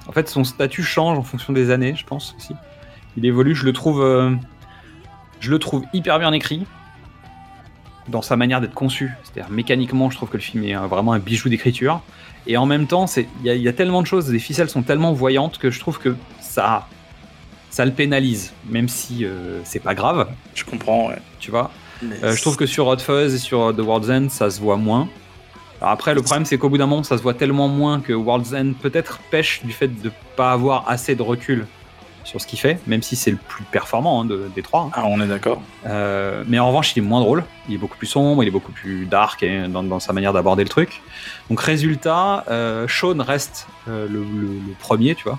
En 0.07 0.13
fait, 0.13 0.29
son 0.29 0.45
statut 0.45 0.83
change 0.83 1.19
en 1.19 1.23
fonction 1.23 1.53
des 1.53 1.71
années, 1.71 1.95
je 1.97 2.05
pense 2.05 2.35
aussi. 2.37 2.55
Il 3.17 3.25
évolue, 3.25 3.55
je 3.55 3.65
le 3.65 3.73
trouve. 3.73 4.03
Je 5.45 5.51
le 5.51 5.59
trouve 5.59 5.85
hyper 5.93 6.19
bien 6.19 6.33
écrit 6.33 6.65
dans 8.09 8.23
sa 8.23 8.35
manière 8.35 8.63
d'être 8.63 8.73
conçu. 8.73 9.11
C'est-à-dire, 9.23 9.53
mécaniquement, 9.53 10.09
je 10.09 10.17
trouve 10.17 10.31
que 10.31 10.39
le 10.39 10.43
film 10.43 10.65
est 10.65 10.75
vraiment 10.75 11.13
un 11.13 11.19
bijou 11.19 11.51
d'écriture. 11.51 12.01
Et 12.47 12.57
en 12.57 12.65
même 12.65 12.87
temps, 12.87 13.07
c'est- 13.07 13.29
il 13.41 13.47
y, 13.47 13.51
a- 13.51 13.55
il 13.55 13.61
y 13.61 13.69
a 13.69 13.75
tellement 13.75 14.01
de 14.01 14.07
choses, 14.07 14.31
les 14.33 14.39
ficelles 14.39 14.71
sont 14.71 14.81
tellement 14.83 15.13
voyantes 15.13 15.59
que 15.59 15.71
je 15.71 15.81
trouve 15.81 15.99
que 15.99 16.17
ça, 16.41 16.87
ça 17.69 17.85
le 17.85 17.93
pénalise, 17.93 18.55
même 18.71 18.89
si 18.89 19.27
euh, 19.27 19.61
c'est 19.65 19.81
pas 19.81 19.95
grave, 19.95 20.29
Je 20.55 20.65
comprends, 20.65 21.09
ouais. 21.09 21.19
tu 21.41 21.51
vois? 21.51 21.71
Euh, 22.23 22.35
je 22.35 22.41
trouve 22.41 22.57
que 22.57 22.65
sur 22.65 22.87
Hot 22.87 22.97
Fuzz 23.01 23.35
et 23.35 23.39
sur 23.39 23.61
euh, 23.65 23.73
The 23.75 23.81
World's 23.81 24.09
End, 24.09 24.29
ça 24.31 24.49
se 24.49 24.61
voit 24.63 24.79
moins. 24.79 25.09
Alors 25.83 25.93
après, 25.93 26.15
le 26.15 26.23
problème, 26.23 26.47
c'est 26.47 26.57
qu'au 26.57 26.71
bout 26.71 26.79
d'un 26.79 26.87
moment, 26.87 27.03
ça 27.03 27.19
se 27.19 27.23
voit 27.23 27.35
tellement 27.35 27.69
moins 27.69 28.01
que 28.01 28.15
World's 28.15 28.55
End 28.55 28.73
peut-être 28.81 29.19
pêche 29.31 29.61
du 29.63 29.73
fait 29.73 29.89
de 29.89 30.11
pas 30.37 30.53
avoir 30.53 30.89
assez 30.89 31.15
de 31.15 31.21
recul 31.23 31.67
sur 32.25 32.41
ce 32.41 32.47
qu'il 32.47 32.59
fait, 32.59 32.79
même 32.87 33.03
si 33.03 33.17
c'est 33.17 33.31
le 33.31 33.37
plus 33.37 33.65
performant 33.65 34.23
hein, 34.23 34.25
de- 34.25 34.51
des 34.55 34.63
trois. 34.63 34.83
hein. 34.83 34.91
Ah, 34.95 35.05
on 35.07 35.21
est 35.21 35.27
d'accord. 35.27 35.61
Euh, 35.87 36.43
mais 36.49 36.59
en 36.59 36.67
revanche, 36.69 36.97
il 36.97 36.99
est 37.01 37.07
moins 37.07 37.21
drôle, 37.21 37.45
il 37.69 37.75
est 37.75 37.79
beaucoup 37.79 37.97
plus 37.99 38.07
sombre, 38.07 38.43
il 38.43 38.49
est 38.49 38.51
beaucoup 38.51 38.73
plus 38.73 39.07
dark 39.07 39.43
et 39.43 39.69
dans, 39.69 39.83
dans 39.83 40.01
sa 40.01 40.13
manière 40.13 40.33
d'aborder 40.33 40.63
le 40.65 40.69
truc. 40.69 41.03
Donc 41.51 41.61
résultat, 41.61 42.45
euh, 42.51 42.89
Sean 42.89 43.17
reste 43.23 43.67
euh, 43.89 44.07
le, 44.09 44.21
le- 44.21 44.59
le 44.67 44.75
premier, 44.81 45.15
tu 45.15 45.25
vois, 45.25 45.39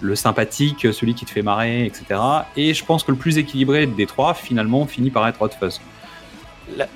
le 0.00 0.14
sympathique, 0.16 0.86
celui 0.92 1.14
qui 1.14 1.24
te 1.24 1.30
fait 1.30 1.42
marrer, 1.42 1.86
etc. 1.86 2.20
Et 2.56 2.74
je 2.74 2.84
pense 2.84 3.02
que 3.04 3.12
le 3.12 3.16
plus 3.18 3.38
équilibré 3.38 3.86
des 3.86 4.06
trois, 4.06 4.34
finalement, 4.34 4.86
finit 4.86 5.10
par 5.10 5.26
être 5.28 5.40
Hot 5.40 5.50
Fuzz. 5.60 5.80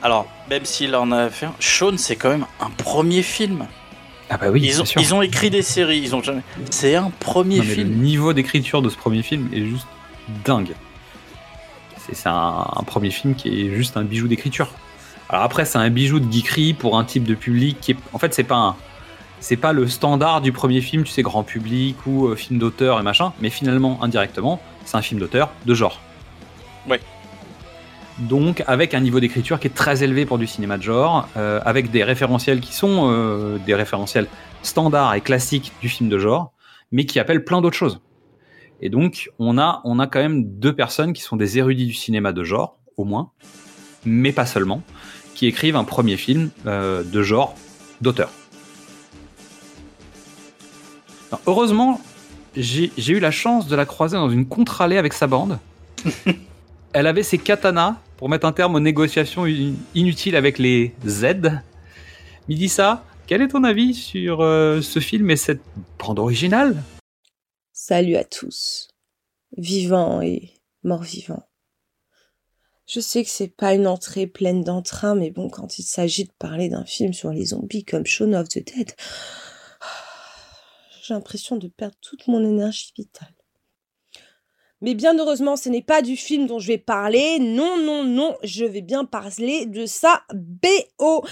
Alors, 0.02 0.26
même 0.48 0.64
s'il 0.64 0.94
en 0.96 1.12
a 1.12 1.30
fait 1.30 1.46
un, 1.46 1.54
Sean, 1.60 1.96
c'est 1.96 2.16
quand 2.16 2.30
même 2.30 2.46
un 2.60 2.70
premier 2.70 3.22
film. 3.22 3.66
Ah 4.32 4.36
bah 4.36 4.46
oui, 4.50 4.60
ils, 4.62 4.74
ont, 4.74 4.76
bien 4.76 4.84
sûr. 4.84 5.00
ils 5.00 5.14
ont 5.14 5.22
écrit 5.22 5.50
des 5.50 5.62
séries, 5.62 5.98
ils 5.98 6.14
ont 6.14 6.22
jamais. 6.22 6.42
C'est 6.70 6.94
un 6.94 7.10
premier 7.10 7.58
Non, 7.58 7.62
mais 7.64 7.68
le 7.68 7.74
film. 7.74 7.90
niveau 8.00 8.32
d'écriture 8.32 8.80
de 8.80 8.88
ce 8.88 8.96
premier 8.96 9.22
film 9.22 9.48
est 9.52 9.66
juste 9.66 9.88
dingue. 10.44 10.70
C'est 11.98 12.14
c'est 12.14 12.28
un, 12.28 12.64
un 12.76 12.82
premier 12.84 13.10
film 13.10 13.34
qui 13.34 13.48
est 13.66 13.74
juste 13.74 13.96
un 13.96 14.04
bijou 14.04 14.28
d'écriture. 14.28 14.68
Alors 15.28 15.42
après, 15.44 15.64
c'est 15.64 15.78
un 15.78 15.90
bijou 15.90 16.20
de 16.20 16.32
geekerie 16.32 16.74
pour 16.74 16.96
un 16.98 17.04
type 17.04 17.24
de 17.24 17.34
public 17.34 17.78
qui 17.80 17.92
est. 17.92 17.96
En 18.12 18.18
fait, 18.18 18.32
c'est 18.32 18.44
pas 18.44 18.56
un. 18.56 18.76
C'est 19.40 19.56
pas 19.56 19.72
le 19.72 19.88
standard 19.88 20.42
du 20.42 20.52
premier 20.52 20.82
film, 20.82 21.02
tu 21.04 21.12
sais, 21.12 21.22
grand 21.22 21.42
public 21.42 21.96
ou 22.06 22.26
euh, 22.26 22.36
film 22.36 22.58
d'auteur 22.58 23.00
et 23.00 23.02
machin, 23.02 23.32
mais 23.40 23.48
finalement, 23.48 23.98
indirectement, 24.02 24.60
c'est 24.84 24.96
un 24.98 25.02
film 25.02 25.18
d'auteur 25.18 25.48
de 25.64 25.74
genre. 25.74 25.98
Ouais. 26.88 27.00
Donc, 28.18 28.62
avec 28.66 28.92
un 28.94 29.00
niveau 29.00 29.20
d'écriture 29.20 29.58
qui 29.58 29.68
est 29.68 29.74
très 29.74 30.02
élevé 30.02 30.26
pour 30.26 30.38
du 30.38 30.46
cinéma 30.46 30.76
de 30.76 30.82
genre, 30.82 31.28
euh, 31.36 31.60
avec 31.64 31.90
des 31.90 32.04
référentiels 32.04 32.60
qui 32.60 32.74
sont 32.74 33.08
euh, 33.10 33.58
des 33.64 33.74
référentiels 33.74 34.26
standards 34.62 35.14
et 35.14 35.20
classiques 35.20 35.72
du 35.80 35.88
film 35.88 36.10
de 36.10 36.18
genre, 36.18 36.52
mais 36.92 37.06
qui 37.06 37.18
appellent 37.18 37.44
plein 37.44 37.60
d'autres 37.60 37.76
choses. 37.76 38.00
Et 38.82 38.88
donc, 38.88 39.30
on 39.38 39.58
a, 39.58 39.80
on 39.84 39.98
a 39.98 40.06
quand 40.06 40.20
même 40.20 40.44
deux 40.44 40.74
personnes 40.74 41.12
qui 41.12 41.22
sont 41.22 41.36
des 41.36 41.58
érudits 41.58 41.86
du 41.86 41.94
cinéma 41.94 42.32
de 42.32 42.44
genre, 42.44 42.76
au 42.96 43.04
moins, 43.04 43.30
mais 44.04 44.32
pas 44.32 44.46
seulement, 44.46 44.82
qui 45.34 45.46
écrivent 45.46 45.76
un 45.76 45.84
premier 45.84 46.16
film 46.16 46.50
euh, 46.66 47.02
de 47.02 47.22
genre 47.22 47.54
d'auteur. 48.00 48.30
Heureusement, 51.46 52.00
j'ai 52.56 52.90
eu 53.12 53.20
la 53.20 53.30
chance 53.30 53.68
de 53.68 53.76
la 53.76 53.86
croiser 53.86 54.16
dans 54.16 54.30
une 54.30 54.46
contre-allée 54.46 54.96
avec 54.96 55.12
sa 55.12 55.26
bande. 55.26 55.58
Elle 56.92 57.06
avait 57.06 57.22
ses 57.22 57.38
katanas 57.38 57.96
pour 58.16 58.28
mettre 58.28 58.46
un 58.46 58.52
terme 58.52 58.74
aux 58.74 58.80
négociations 58.80 59.44
in- 59.44 59.74
inutiles 59.94 60.34
avec 60.34 60.58
les 60.58 60.92
Z. 61.06 61.52
Midissa, 62.48 63.04
quel 63.26 63.42
est 63.42 63.48
ton 63.48 63.62
avis 63.62 63.94
sur 63.94 64.40
euh, 64.40 64.80
ce 64.80 64.98
film 64.98 65.30
et 65.30 65.36
cette 65.36 65.62
bande 65.98 66.18
originale? 66.18 66.82
Salut 67.72 68.16
à 68.16 68.24
tous, 68.24 68.88
vivants 69.56 70.20
et 70.20 70.50
morts-vivants. 70.82 71.46
Je 72.88 72.98
sais 72.98 73.22
que 73.22 73.30
c'est 73.30 73.54
pas 73.56 73.72
une 73.72 73.86
entrée 73.86 74.26
pleine 74.26 74.64
d'entrain, 74.64 75.14
mais 75.14 75.30
bon, 75.30 75.48
quand 75.48 75.78
il 75.78 75.84
s'agit 75.84 76.24
de 76.24 76.32
parler 76.40 76.68
d'un 76.68 76.84
film 76.84 77.12
sur 77.12 77.30
les 77.30 77.46
zombies 77.46 77.84
comme 77.84 78.04
Shaun 78.04 78.34
of 78.34 78.48
the 78.48 78.66
Dead, 78.66 78.92
j'ai 81.04 81.14
l'impression 81.14 81.56
de 81.56 81.68
perdre 81.68 81.94
toute 82.00 82.26
mon 82.26 82.44
énergie 82.44 82.92
vitale. 82.96 83.32
Mais 84.80 84.94
bien 84.94 85.18
heureusement, 85.18 85.56
ce 85.56 85.68
n'est 85.68 85.82
pas 85.82 86.02
du 86.02 86.16
film 86.16 86.46
dont 86.46 86.58
je 86.58 86.68
vais 86.68 86.78
parler. 86.78 87.38
Non, 87.38 87.78
non, 87.78 88.04
non, 88.04 88.36
je 88.42 88.64
vais 88.64 88.80
bien 88.80 89.04
parler 89.04 89.66
de 89.66 89.86
sa 89.86 90.22
BO. 90.34 91.24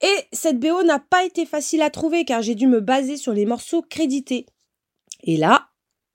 Et 0.00 0.26
cette 0.32 0.60
BO 0.60 0.82
n'a 0.82 0.98
pas 0.98 1.24
été 1.24 1.46
facile 1.46 1.82
à 1.82 1.90
trouver 1.90 2.24
car 2.24 2.42
j'ai 2.42 2.54
dû 2.54 2.66
me 2.66 2.80
baser 2.80 3.16
sur 3.16 3.32
les 3.32 3.46
morceaux 3.46 3.82
crédités. 3.82 4.46
Et 5.24 5.36
là, 5.36 5.68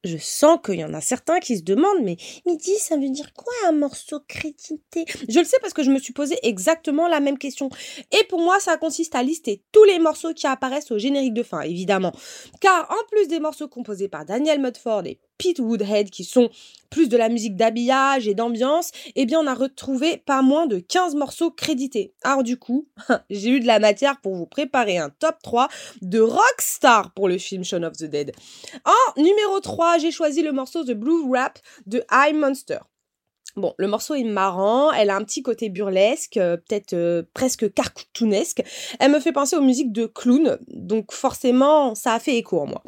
je 0.03 0.17
sens 0.17 0.59
qu'il 0.63 0.75
y 0.75 0.83
en 0.85 0.93
a 0.93 1.01
certains 1.01 1.39
qui 1.39 1.57
se 1.57 1.63
demandent, 1.63 2.03
mais 2.03 2.15
Midi, 2.45 2.71
ça 2.77 2.95
veut 2.95 3.09
dire 3.09 3.33
quoi 3.33 3.51
un 3.67 3.73
morceau 3.73 4.21
crédité? 4.27 5.05
Je 5.27 5.39
le 5.39 5.45
sais 5.45 5.57
parce 5.61 5.73
que 5.73 5.83
je 5.83 5.91
me 5.91 5.99
suis 5.99 6.13
posé 6.13 6.37
exactement 6.43 7.07
la 7.07 7.19
même 7.19 7.37
question. 7.37 7.69
Et 8.17 8.23
pour 8.29 8.39
moi, 8.39 8.59
ça 8.59 8.77
consiste 8.77 9.15
à 9.15 9.23
lister 9.23 9.63
tous 9.71 9.83
les 9.83 9.99
morceaux 9.99 10.33
qui 10.33 10.47
apparaissent 10.47 10.91
au 10.91 10.97
générique 10.97 11.33
de 11.33 11.43
fin, 11.43 11.61
évidemment. 11.61 12.13
Car 12.61 12.89
en 12.89 13.07
plus 13.11 13.27
des 13.27 13.41
morceaux 13.41 13.67
composés 13.67 14.07
par 14.07 14.25
Daniel 14.25 14.61
Mudford 14.61 15.05
et 15.05 15.19
Pete 15.39 15.59
Woodhead, 15.59 16.11
qui 16.11 16.23
sont 16.23 16.49
plus 16.91 17.09
de 17.09 17.17
la 17.17 17.29
musique 17.29 17.55
d'habillage 17.55 18.27
et 18.27 18.35
d'ambiance, 18.35 18.91
eh 19.15 19.25
bien, 19.25 19.39
on 19.39 19.47
a 19.47 19.55
retrouvé 19.55 20.17
pas 20.17 20.41
moins 20.41 20.67
de 20.67 20.79
15 20.79 21.15
morceaux 21.15 21.49
crédités. 21.49 22.13
Alors, 22.23 22.43
du 22.43 22.57
coup, 22.57 22.87
j'ai 23.29 23.49
eu 23.49 23.59
de 23.59 23.67
la 23.67 23.79
matière 23.79 24.19
pour 24.21 24.35
vous 24.35 24.45
préparer 24.45 24.97
un 24.97 25.09
top 25.09 25.37
3 25.41 25.69
de 26.01 26.19
rockstar 26.19 27.11
pour 27.13 27.27
le 27.27 27.37
film 27.37 27.63
Shaun 27.63 27.83
of 27.83 27.93
the 27.93 28.05
Dead. 28.05 28.33
En 28.85 29.21
numéro 29.21 29.59
3, 29.59 29.97
j'ai 29.97 30.11
choisi 30.11 30.43
le 30.43 30.51
morceau 30.51 30.83
The 30.83 30.91
Blue 30.91 31.31
Rap 31.31 31.59
de 31.87 32.03
I 32.11 32.33
Monster. 32.33 32.79
Bon, 33.55 33.73
le 33.77 33.87
morceau 33.87 34.13
est 34.13 34.23
marrant, 34.23 34.91
elle 34.91 35.09
a 35.09 35.15
un 35.15 35.23
petit 35.23 35.41
côté 35.41 35.69
burlesque, 35.69 36.37
euh, 36.37 36.57
peut-être 36.57 36.93
euh, 36.93 37.23
presque 37.33 37.73
cartoonesque. 37.73 38.61
Elle 38.99 39.11
me 39.11 39.19
fait 39.19 39.31
penser 39.31 39.55
aux 39.55 39.61
musiques 39.61 39.91
de 39.91 40.05
clown, 40.05 40.59
donc 40.67 41.11
forcément, 41.11 41.95
ça 41.95 42.13
a 42.13 42.19
fait 42.19 42.37
écho 42.37 42.59
en 42.59 42.67
moi. 42.67 42.83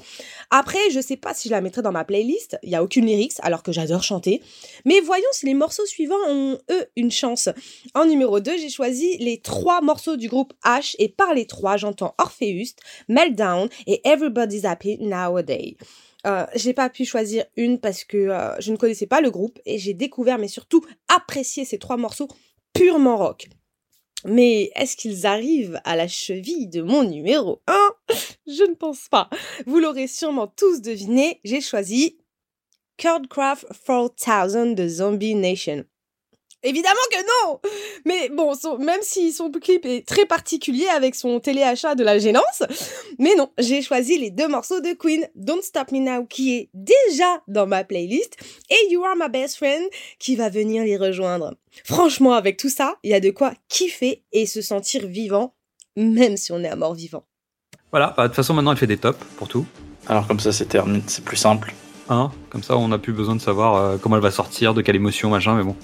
Après, 0.51 0.79
je 0.91 0.99
sais 0.99 1.17
pas 1.17 1.33
si 1.33 1.49
je 1.49 1.53
la 1.53 1.61
mettrai 1.61 1.81
dans 1.81 1.91
ma 1.91 2.05
playlist, 2.05 2.57
il 2.63 2.69
y 2.69 2.75
a 2.75 2.83
aucune 2.83 3.05
lyrics 3.05 3.33
alors 3.41 3.63
que 3.63 3.71
j'adore 3.71 4.03
chanter, 4.03 4.41
mais 4.85 4.99
voyons 4.99 5.27
si 5.31 5.47
les 5.47 5.55
morceaux 5.55 5.85
suivants 5.85 6.15
ont 6.29 6.59
eux 6.69 6.85
une 6.95 7.11
chance. 7.11 7.49
En 7.95 8.05
numéro 8.05 8.39
2, 8.39 8.57
j'ai 8.57 8.69
choisi 8.69 9.17
les 9.17 9.41
trois 9.41 9.81
morceaux 9.81 10.15
du 10.15 10.27
groupe 10.27 10.53
H 10.63 10.95
et 10.99 11.09
par 11.09 11.33
les 11.33 11.47
trois, 11.47 11.77
j'entends 11.77 12.13
Orpheus, 12.19 12.75
Meltdown 13.07 13.67
et 13.87 14.01
Everybody's 14.07 14.65
Happy 14.65 14.97
Nowadays. 14.99 15.75
Euh, 16.27 16.45
j'ai 16.55 16.73
pas 16.73 16.89
pu 16.89 17.03
choisir 17.05 17.45
une 17.55 17.79
parce 17.79 18.03
que 18.03 18.17
euh, 18.17 18.59
je 18.59 18.71
ne 18.71 18.77
connaissais 18.77 19.07
pas 19.07 19.21
le 19.21 19.31
groupe 19.31 19.59
et 19.65 19.79
j'ai 19.79 19.93
découvert 19.93 20.37
mais 20.37 20.47
surtout 20.47 20.85
apprécié 21.07 21.65
ces 21.65 21.79
trois 21.79 21.97
morceaux 21.97 22.27
purement 22.73 23.17
rock. 23.17 23.47
Mais 24.25 24.71
est-ce 24.75 24.95
qu'ils 24.95 25.25
arrivent 25.25 25.81
à 25.83 25.95
la 25.95 26.07
cheville 26.07 26.67
de 26.67 26.83
mon 26.83 27.03
numéro 27.03 27.61
1 27.65 27.73
Je 28.47 28.63
ne 28.69 28.75
pense 28.75 29.07
pas. 29.09 29.29
Vous 29.65 29.79
l'aurez 29.79 30.07
sûrement 30.07 30.47
tous 30.47 30.81
deviné, 30.81 31.39
j'ai 31.43 31.61
choisi 31.61 32.19
Cardcraft 32.97 33.65
4000 34.15 34.75
de 34.75 34.87
Zombie 34.87 35.33
Nation. 35.33 35.85
Évidemment 36.63 36.95
que 37.11 37.47
non 37.47 37.59
Mais 38.05 38.29
bon, 38.29 38.53
même 38.79 39.01
si 39.01 39.31
son 39.31 39.49
clip 39.51 39.85
est 39.85 40.07
très 40.07 40.25
particulier 40.25 40.87
avec 40.87 41.15
son 41.15 41.39
téléachat 41.39 41.95
de 41.95 42.03
la 42.03 42.19
gênance, 42.19 42.63
mais 43.19 43.35
non, 43.35 43.49
j'ai 43.57 43.81
choisi 43.81 44.17
les 44.17 44.29
deux 44.29 44.47
morceaux 44.47 44.81
de 44.81 44.93
Queen, 44.93 45.27
Don't 45.35 45.61
Stop 45.61 45.91
Me 45.91 45.99
Now, 45.99 46.25
qui 46.25 46.55
est 46.55 46.69
déjà 46.73 47.41
dans 47.47 47.67
ma 47.67 47.83
playlist, 47.83 48.37
et 48.69 48.91
You 48.91 49.03
Are 49.03 49.15
My 49.15 49.29
Best 49.29 49.57
Friend, 49.57 49.83
qui 50.19 50.35
va 50.35 50.49
venir 50.49 50.83
les 50.83 50.97
rejoindre. 50.97 51.55
Franchement, 51.85 52.33
avec 52.33 52.57
tout 52.57 52.69
ça, 52.69 52.97
il 53.03 53.11
y 53.11 53.13
a 53.13 53.19
de 53.19 53.31
quoi 53.31 53.53
kiffer 53.67 54.23
et 54.31 54.45
se 54.45 54.61
sentir 54.61 55.07
vivant, 55.07 55.55
même 55.95 56.37
si 56.37 56.51
on 56.51 56.63
est 56.63 56.69
à 56.69 56.75
mort 56.75 56.93
vivant. 56.93 57.25
Voilà, 57.91 58.13
bah, 58.15 58.23
de 58.23 58.27
toute 58.27 58.35
façon, 58.35 58.53
maintenant, 58.53 58.71
elle 58.71 58.77
fait 58.77 58.87
des 58.87 58.97
tops 58.97 59.19
pour 59.37 59.47
tout. 59.47 59.65
Alors 60.07 60.27
comme 60.27 60.39
ça, 60.39 60.51
c'est 60.51 60.65
terminé, 60.65 61.01
c'est 61.07 61.23
plus 61.23 61.37
simple. 61.37 61.73
Hein 62.09 62.31
comme 62.49 62.63
ça, 62.63 62.75
on 62.77 62.87
n'a 62.87 62.97
plus 62.97 63.13
besoin 63.13 63.35
de 63.35 63.41
savoir 63.41 63.75
euh, 63.75 63.97
comment 63.97 64.15
elle 64.15 64.21
va 64.21 64.31
sortir, 64.31 64.73
de 64.73 64.81
quelle 64.81 64.95
émotion, 64.95 65.29
machin, 65.29 65.55
mais 65.55 65.63
bon. 65.63 65.75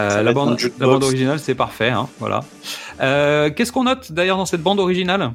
Euh, 0.00 0.22
la, 0.22 0.32
bande, 0.32 0.58
la, 0.78 0.86
bande, 0.86 1.04
originale, 1.04 1.38
c'est 1.38 1.54
parfait. 1.54 1.90
Hein, 1.90 2.08
voilà. 2.18 2.40
Euh, 3.00 3.50
Qu'est-ce 3.50 3.72
qu'on 3.72 3.84
note 3.84 4.12
d'ailleurs 4.12 4.36
dans 4.36 4.46
cette 4.46 4.62
bande 4.62 4.80
originale? 4.80 5.32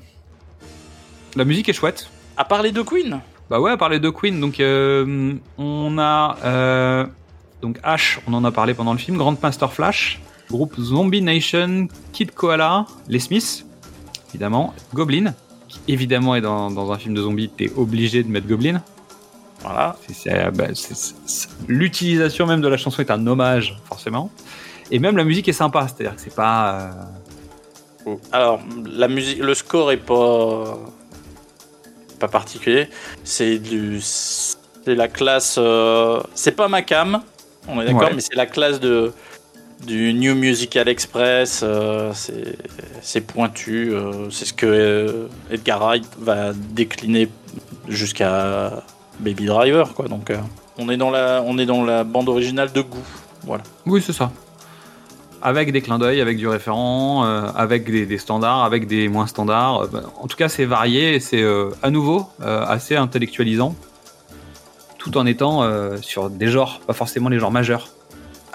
La 1.36 1.46
musique 1.46 1.70
est 1.70 1.74
chouette. 1.74 2.10
À 2.38 2.46
parler 2.46 2.72
de 2.72 2.82
Queen 2.82 3.20
Bah 3.50 3.60
ouais, 3.60 3.72
à 3.72 3.78
parler 3.78 4.00
de 4.00 4.10
Queen. 4.10 4.40
Donc, 4.40 4.60
euh, 4.60 5.34
on 5.58 5.98
a. 6.00 6.38
Euh, 6.44 7.06
donc, 7.62 7.78
Ash, 7.84 8.20
on 8.28 8.34
en 8.34 8.44
a 8.44 8.52
parlé 8.52 8.74
pendant 8.74 8.94
le 8.94 9.00
film. 9.00 9.18
Grand 9.18 9.42
Master 9.42 9.72
Flash. 9.72 10.20
Groupe 10.50 10.80
Zombie 10.80 11.22
Nation. 11.22 11.88
Kid 12.14 12.32
Koala. 12.32 12.86
Les 13.08 13.20
Smiths, 13.20 13.66
évidemment. 14.30 14.74
Goblin, 14.94 15.34
qui 15.68 15.80
évidemment 15.88 16.36
est 16.36 16.42
dans, 16.42 16.72
dans 16.72 16.92
un 16.92 16.98
film 16.98 17.14
de 17.14 17.22
zombies. 17.22 17.50
T'es 17.50 17.72
obligé 17.76 18.24
de 18.24 18.30
mettre 18.30 18.48
Goblin. 18.48 18.82
Voilà. 19.66 19.96
Bah, 20.52 20.68
l'utilisation 21.68 22.46
même 22.46 22.62
de 22.62 22.68
la 22.68 22.78
chanson 22.78 23.02
est 23.02 23.12
un 23.12 23.26
hommage, 23.28 23.78
forcément. 23.86 24.30
Et 24.92 25.00
même 25.00 25.18
la 25.18 25.24
musique 25.24 25.48
est 25.48 25.54
sympa, 25.54 25.88
c'est-à-dire 25.88 26.16
que 26.16 26.22
c'est 26.22 26.36
pas. 26.36 26.92
Euh, 28.08 28.16
Alors, 28.32 28.60
la 28.86 29.08
musique, 29.08 29.40
le 29.40 29.54
score 29.56 29.92
est 29.92 29.98
pas 29.98 30.78
pas 32.20 32.28
particulier. 32.28 32.88
C'est 33.24 33.58
du, 33.58 34.00
c'est 34.02 34.94
la 34.96 35.08
classe. 35.08 35.56
Euh, 35.58 36.22
c'est 36.36 36.52
pas 36.56 36.68
ma 36.68 36.82
cam, 36.84 37.22
on 37.68 37.82
est 37.82 37.86
d'accord, 37.86 38.04
Ouais. 38.04 38.14
mais 38.16 38.22
c'est 38.22 38.36
la 38.36 38.46
classe 38.46 38.80
de 38.80 39.12
du 39.86 40.14
New 40.14 40.36
Musical 40.36 40.88
Express. 40.88 41.62
euh, 41.64 42.14
c'est 43.02 43.22
pointu. 43.22 43.94
euh, 43.94 44.30
c'est 44.30 44.46
ce 44.46 44.54
que 44.54 44.66
euh, 44.68 45.28
Edgar 45.52 45.80
Wright 45.82 46.06
va 46.20 46.54
décliner 46.54 47.28
jusqu'à 47.90 48.84
Baby 49.20 49.46
Driver, 49.46 49.94
quoi. 49.94 50.08
Donc, 50.08 50.30
euh, 50.30 50.38
on 50.78 50.90
est 50.90 50.98
dans 50.98 51.10
la, 51.10 52.04
bande 52.04 52.30
originale 52.30 52.72
de 52.72 52.82
goût. 52.82 53.04
Voilà. 53.44 53.64
Oui, 53.86 54.02
c'est 54.06 54.14
ça. 54.14 54.32
Avec 55.42 55.72
des 55.72 55.82
clins 55.82 56.00
d'œil, 56.00 56.22
avec 56.22 56.38
du 56.38 56.48
référent, 56.48 57.26
euh, 57.26 57.48
avec 57.56 57.90
des, 57.90 58.06
des 58.06 58.18
standards, 58.18 58.64
avec 58.64 58.88
des 58.88 59.08
moins 59.08 59.28
standards. 59.28 59.84
Euh, 59.84 59.88
bah, 59.88 60.04
En 60.20 60.28
tout 60.28 60.38
cas, 60.38 60.50
c'est 60.50 60.66
varié 60.66 61.16
et 61.16 61.20
c'est 61.20 61.44
à 61.84 61.90
nouveau 61.90 62.28
assez 62.40 62.96
intellectualisant, 62.96 63.76
tout 64.98 65.18
en 65.18 65.26
étant 65.26 65.70
sur 66.02 66.30
des 66.30 66.48
genres, 66.48 66.82
pas 66.88 66.94
forcément 66.94 67.30
les 67.30 67.40
genres 67.40 67.52
majeurs. 67.52 67.90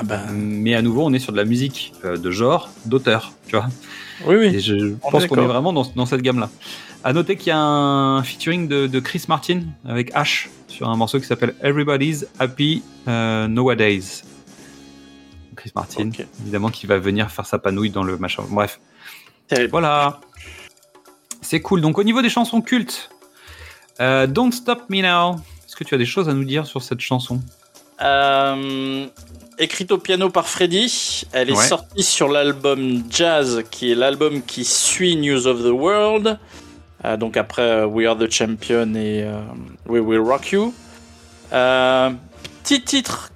Ah 0.00 0.02
ben, 0.02 0.26
Mais 0.32 0.74
à 0.74 0.80
nouveau, 0.80 1.04
on 1.04 1.12
est 1.12 1.18
sur 1.18 1.32
de 1.32 1.36
la 1.36 1.44
musique 1.44 1.92
euh, 2.06 2.16
de 2.16 2.30
genre, 2.30 2.70
d'auteur, 2.86 3.32
tu 3.46 3.56
vois. 3.56 3.66
oui, 4.26 4.36
oui. 4.36 4.46
Et 4.56 4.60
je 4.60 4.94
On 5.02 5.10
pense 5.10 5.26
qu'on 5.26 5.36
est 5.36 5.46
vraiment 5.46 5.74
dans, 5.74 5.84
dans 5.94 6.06
cette 6.06 6.22
gamme-là. 6.22 6.48
À 7.04 7.12
noter 7.12 7.36
qu'il 7.36 7.48
y 7.48 7.50
a 7.50 7.58
un 7.58 8.22
featuring 8.22 8.66
de, 8.66 8.86
de 8.86 9.00
Chris 9.00 9.24
Martin 9.28 9.60
avec 9.86 10.10
Ash 10.14 10.48
sur 10.68 10.88
un 10.88 10.96
morceau 10.96 11.20
qui 11.20 11.26
s'appelle 11.26 11.54
Everybody's 11.62 12.26
Happy 12.38 12.82
euh, 13.08 13.46
Nowadays. 13.46 14.22
Chris 15.54 15.72
Martin, 15.74 16.10
évidemment, 16.40 16.70
qui 16.70 16.86
va 16.86 16.98
venir 16.98 17.30
faire 17.30 17.44
sa 17.44 17.58
panouille 17.58 17.90
dans 17.90 18.02
le 18.02 18.16
machin. 18.16 18.42
Bref, 18.48 18.80
Terrible. 19.48 19.70
voilà. 19.70 20.20
C'est 21.42 21.60
cool. 21.60 21.82
Donc, 21.82 21.98
au 21.98 22.04
niveau 22.04 22.22
des 22.22 22.30
chansons 22.30 22.62
cultes, 22.62 23.10
euh, 24.00 24.26
Don't 24.26 24.52
Stop 24.52 24.88
Me 24.88 25.02
Now. 25.02 25.36
Est-ce 25.66 25.76
que 25.76 25.84
tu 25.84 25.94
as 25.94 25.98
des 25.98 26.06
choses 26.06 26.30
à 26.30 26.32
nous 26.32 26.44
dire 26.44 26.66
sur 26.66 26.82
cette 26.82 27.00
chanson? 27.00 27.42
Euh, 28.02 29.06
écrite 29.60 29.92
au 29.92 29.98
piano 29.98 30.30
par 30.30 30.48
Freddy, 30.48 31.22
elle 31.32 31.50
est 31.50 31.56
Ouais. 31.56 31.66
sortie 31.66 32.02
sur 32.02 32.28
l'album 32.28 33.02
Jazz, 33.10 33.62
qui 33.70 33.92
est 33.92 33.94
l'album 33.94 34.42
qui 34.42 34.64
suit 34.64 35.16
News 35.16 35.46
of 35.46 35.62
the 35.62 35.70
World. 35.72 36.38
Euh, 37.04 37.16
donc 37.16 37.36
après 37.36 37.62
euh, 37.62 37.86
We 37.86 38.06
Are 38.06 38.16
the 38.18 38.30
Champion 38.30 38.94
et 38.94 39.22
euh, 39.24 39.40
We 39.86 40.02
Will 40.02 40.20
Rock 40.20 40.50
You. 40.52 40.74
Euh, 41.52 42.10
petit 42.62 42.82
titre 42.82 43.30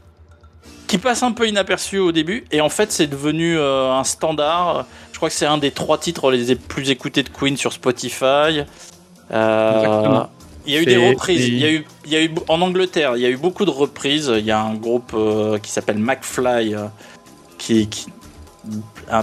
qui 0.87 0.99
passe 0.99 1.23
un 1.23 1.33
peu 1.33 1.49
inaperçu 1.49 1.99
au 1.99 2.13
début, 2.13 2.45
et 2.53 2.61
en 2.61 2.69
fait 2.69 2.93
c'est 2.93 3.07
devenu 3.07 3.57
euh, 3.59 3.91
un 3.93 4.05
standard. 4.05 4.87
Je 5.13 5.17
crois 5.17 5.29
que 5.31 5.35
c'est 5.35 5.47
un 5.47 5.59
des 5.59 5.71
trois 5.71 5.99
titres 5.99 6.31
les 6.31 6.55
plus 6.57 6.91
écoutés 6.91 7.23
de 7.23 7.31
Queen 7.31 7.57
sur 7.57 7.73
Spotify. 7.73 8.63
Euh, 9.33 9.79
Exactement. 9.81 10.31
Il 10.67 10.73
y 10.73 10.77
a 10.77 10.81
eu 10.81 10.85
des 10.87 10.97
reprises. 11.11 11.47
Il 11.49 11.59
y 11.59 11.65
a 11.65 11.71
eu, 11.73 11.87
il 12.07 12.13
y 12.13 12.17
a 12.17 12.23
eu 12.23 12.31
en 12.49 12.61
Angleterre, 12.63 13.17
il 13.17 13.23
y 13.23 13.27
a 13.27 13.31
eu 13.31 13.37
beaucoup 13.37 13.65
de 13.65 13.71
reprises. 13.71 14.33
Il 14.37 14.45
y 14.45 14.51
a 14.51 14.61
un 14.61 14.75
groupe 14.75 15.13
euh, 15.15 15.59
qui 15.59 15.71
s'appelle 15.71 15.99
McFly 15.99 16.75
euh, 16.75 16.87
qui, 17.59 17.87
qui 17.89 18.07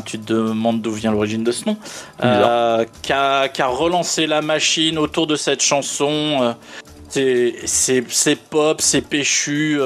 tu 0.05 0.19
te 0.19 0.33
demandes 0.33 0.81
d'où 0.81 0.91
vient 0.91 1.11
l'origine 1.11 1.43
de 1.43 1.51
ce 1.51 1.65
nom, 1.65 1.75
euh, 2.23 2.85
qui, 3.01 3.11
a, 3.11 3.47
qui 3.49 3.61
a 3.63 3.67
relancé 3.67 4.27
la 4.27 4.41
machine 4.43 4.99
autour 4.99 5.25
de 5.25 5.35
cette 5.35 5.63
chanson. 5.63 6.55
c'est- 7.09 8.35
pop, 8.49 8.79
c'est 8.81 9.01
péchu, 9.01 9.79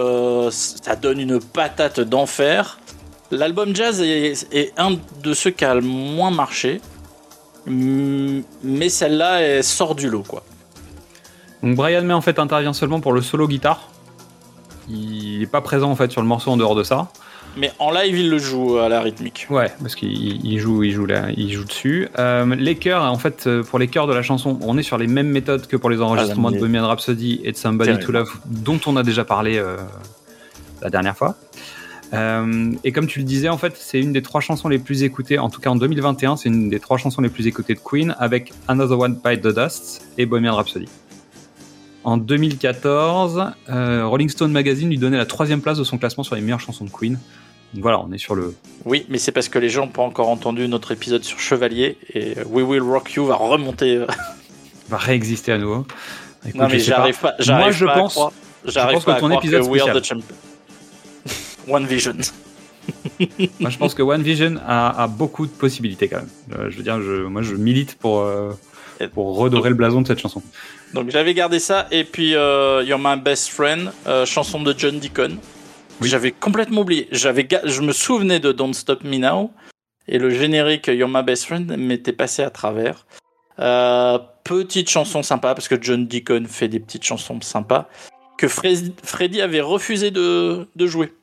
ça 0.51 0.95
donne 0.97 1.21
une 1.21 1.39
patate 1.39 2.01
d'enfer. 2.01 2.79
L'album 3.31 3.73
Jazz 3.75 4.01
est, 4.01 4.45
est 4.53 4.73
un 4.77 4.97
de 5.23 5.33
ceux 5.33 5.51
qui 5.51 5.63
a 5.65 5.73
le 5.73 5.81
moins 5.81 6.31
marché, 6.31 6.81
mais 7.65 8.89
celle-là 8.89 9.41
elle 9.41 9.63
sort 9.63 9.95
du 9.95 10.09
lot 10.09 10.23
quoi. 10.27 10.43
Donc 11.65 11.75
Brian 11.75 12.03
May 12.03 12.13
en 12.13 12.21
fait 12.21 12.37
intervient 12.37 12.73
seulement 12.73 12.99
pour 12.99 13.11
le 13.11 13.21
solo 13.21 13.47
guitare. 13.47 13.89
Il 14.87 15.39
n'est 15.39 15.47
pas 15.47 15.61
présent 15.61 15.89
en 15.89 15.95
fait 15.95 16.11
sur 16.11 16.21
le 16.21 16.27
morceau 16.27 16.51
en 16.51 16.57
dehors 16.57 16.75
de 16.75 16.83
ça. 16.83 17.07
Mais 17.57 17.71
en 17.79 17.89
live 17.89 18.19
il 18.19 18.29
le 18.29 18.37
joue 18.37 18.77
à 18.77 18.87
la 18.87 19.01
rythmique. 19.01 19.47
Ouais, 19.49 19.71
parce 19.81 19.95
qu'il 19.95 20.45
il 20.45 20.59
joue, 20.59 20.83
il 20.83 20.91
joue 20.91 21.07
là, 21.07 21.29
il 21.35 21.51
joue 21.51 21.63
dessus. 21.63 22.07
Euh, 22.19 22.53
les 22.55 22.75
chœurs, 22.75 23.01
en 23.01 23.17
fait, 23.17 23.47
euh, 23.47 23.63
pour 23.63 23.79
les 23.79 23.87
chœurs 23.87 24.05
de 24.05 24.13
la 24.13 24.21
chanson, 24.21 24.59
on 24.61 24.77
est 24.77 24.83
sur 24.83 24.99
les 24.99 25.07
mêmes 25.07 25.29
méthodes 25.29 25.65
que 25.65 25.75
pour 25.75 25.89
les 25.89 26.01
enregistrements 26.01 26.49
Ah, 26.49 26.55
de 26.55 26.59
Bohemian 26.59 26.85
Rhapsody 26.85 27.41
et 27.43 27.51
de 27.51 27.57
Somebody 27.57 27.97
to 27.97 28.11
Love, 28.11 28.31
dont 28.45 28.79
on 28.85 28.95
a 28.95 29.01
déjà 29.01 29.25
parlé 29.25 29.57
euh, 29.57 29.77
la 30.83 30.91
dernière 30.91 31.17
fois. 31.17 31.35
Euh, 32.13 32.71
et 32.83 32.91
comme 32.91 33.07
tu 33.07 33.19
le 33.19 33.25
disais, 33.25 33.49
en 33.49 33.57
fait, 33.57 33.75
c'est 33.75 33.99
une 33.99 34.13
des 34.13 34.21
trois 34.21 34.41
chansons 34.41 34.69
les 34.69 34.77
plus 34.77 35.01
écoutées, 35.01 35.39
en 35.39 35.49
tout 35.49 35.61
cas 35.61 35.71
en 35.71 35.75
2021, 35.75 36.37
c'est 36.37 36.49
une 36.49 36.69
des 36.69 36.79
trois 36.79 36.97
chansons 36.97 37.21
les 37.21 37.29
plus 37.29 37.47
écoutées 37.47 37.73
de 37.73 37.79
Queen, 37.79 38.15
avec 38.19 38.53
Another 38.67 38.99
One 38.99 39.19
Bite 39.23 39.41
the 39.41 39.55
Dust 39.55 40.05
et 40.17 40.25
Bohemian 40.27 40.55
Rhapsody. 40.55 40.87
En 42.05 42.17
2014, 42.17 43.43
euh, 43.69 44.05
Rolling 44.05 44.29
Stone 44.29 44.51
Magazine 44.51 44.89
lui 44.89 44.99
donnait 44.99 45.17
la 45.17 45.25
troisième 45.25 45.59
place 45.61 45.79
de 45.79 45.83
son 45.83 45.97
classement 45.97 46.23
sur 46.23 46.35
les 46.35 46.41
meilleures 46.41 46.59
chansons 46.59 46.85
de 46.85 46.91
Queen. 46.91 47.17
Donc 47.73 47.81
voilà, 47.81 47.99
on 47.99 48.11
est 48.11 48.19
sur 48.19 48.35
le. 48.35 48.53
Oui, 48.85 49.07
mais 49.09 49.17
c'est 49.17 49.31
parce 49.31 49.49
que 49.49 49.57
les 49.57 49.69
gens 49.69 49.85
n'ont 49.87 49.91
pas 49.91 50.03
encore 50.03 50.29
entendu 50.29 50.67
notre 50.67 50.91
épisode 50.91 51.23
sur 51.23 51.39
Chevalier 51.39 51.97
et 52.13 52.35
We 52.47 52.63
Will 52.63 52.83
Rock 52.83 53.13
You 53.13 53.25
va 53.25 53.35
remonter. 53.35 53.97
euh, 53.97 54.05
va 54.89 54.97
réexister 54.97 55.51
à 55.51 55.57
nouveau. 55.57 55.87
Écoute, 56.47 56.61
non, 56.61 56.67
mais 56.69 56.77
je 56.77 56.85
j'arrive 56.85 57.19
pas. 57.19 57.29
Moi, 57.31 57.35
j'arrive 57.39 57.73
je 57.73 57.85
pas 57.85 57.95
pense, 57.95 58.19
J'arrive 58.65 58.95
pense 58.97 59.05
pas 59.05 59.15
que 59.15 59.19
ton 59.21 59.31
épisode 59.31 59.63
que 59.63 59.67
We 59.67 59.81
Are 59.81 59.89
spécial. 59.89 60.21
the. 60.21 61.67
One 61.67 61.87
Vision. 61.87 62.13
moi, 63.59 63.71
je 63.71 63.77
pense 63.79 63.95
que 63.95 64.03
One 64.03 64.21
Vision 64.21 64.57
a, 64.65 65.03
a 65.03 65.07
beaucoup 65.07 65.47
de 65.47 65.51
possibilités 65.51 66.07
quand 66.07 66.17
même. 66.17 66.29
Euh, 66.59 66.69
je 66.69 66.77
veux 66.77 66.83
dire, 66.83 67.01
je, 67.01 67.23
moi, 67.23 67.41
je 67.41 67.55
milite 67.55 67.95
pour, 67.95 68.19
euh, 68.21 68.51
pour 69.13 69.35
redorer 69.37 69.69
le 69.69 69.75
blason 69.75 70.01
de 70.01 70.07
cette 70.07 70.19
chanson. 70.19 70.43
Donc 70.95 71.09
j'avais 71.09 71.33
gardé 71.33 71.59
ça 71.59 71.87
et 71.91 72.05
puis 72.05 72.35
euh, 72.35 72.81
You're 72.83 72.97
My 72.97 73.19
Best 73.19 73.49
Friend, 73.49 73.91
euh, 74.07 74.25
chanson 74.25 74.61
de 74.61 74.73
John 74.75 74.97
Deacon. 74.97 75.37
Oui. 76.01 76.07
J'avais 76.07 76.31
complètement 76.31 76.81
oublié. 76.81 77.09
J'avais, 77.11 77.45
je 77.65 77.81
me 77.81 77.91
souvenais 77.91 78.39
de 78.39 78.53
Don't 78.53 78.73
Stop 78.73 79.03
Me 79.03 79.17
Now 79.17 79.51
et 80.07 80.17
le 80.17 80.29
générique 80.29 80.87
You're 80.87 81.09
My 81.09 81.21
Best 81.21 81.45
Friend 81.45 81.69
m'était 81.77 82.13
passé 82.13 82.43
à 82.43 82.49
travers. 82.49 83.05
Euh, 83.59 84.17
petite 84.45 84.89
chanson 84.89 85.21
sympa 85.21 85.53
parce 85.53 85.67
que 85.67 85.75
John 85.79 86.07
Deacon 86.07 86.45
fait 86.47 86.69
des 86.69 86.79
petites 86.79 87.03
chansons 87.03 87.39
sympas 87.41 87.89
que 88.37 88.47
Fre- 88.47 88.91
Freddy 89.03 89.41
avait 89.41 89.61
refusé 89.61 90.11
de, 90.11 90.65
de 90.77 90.87
jouer. 90.87 91.13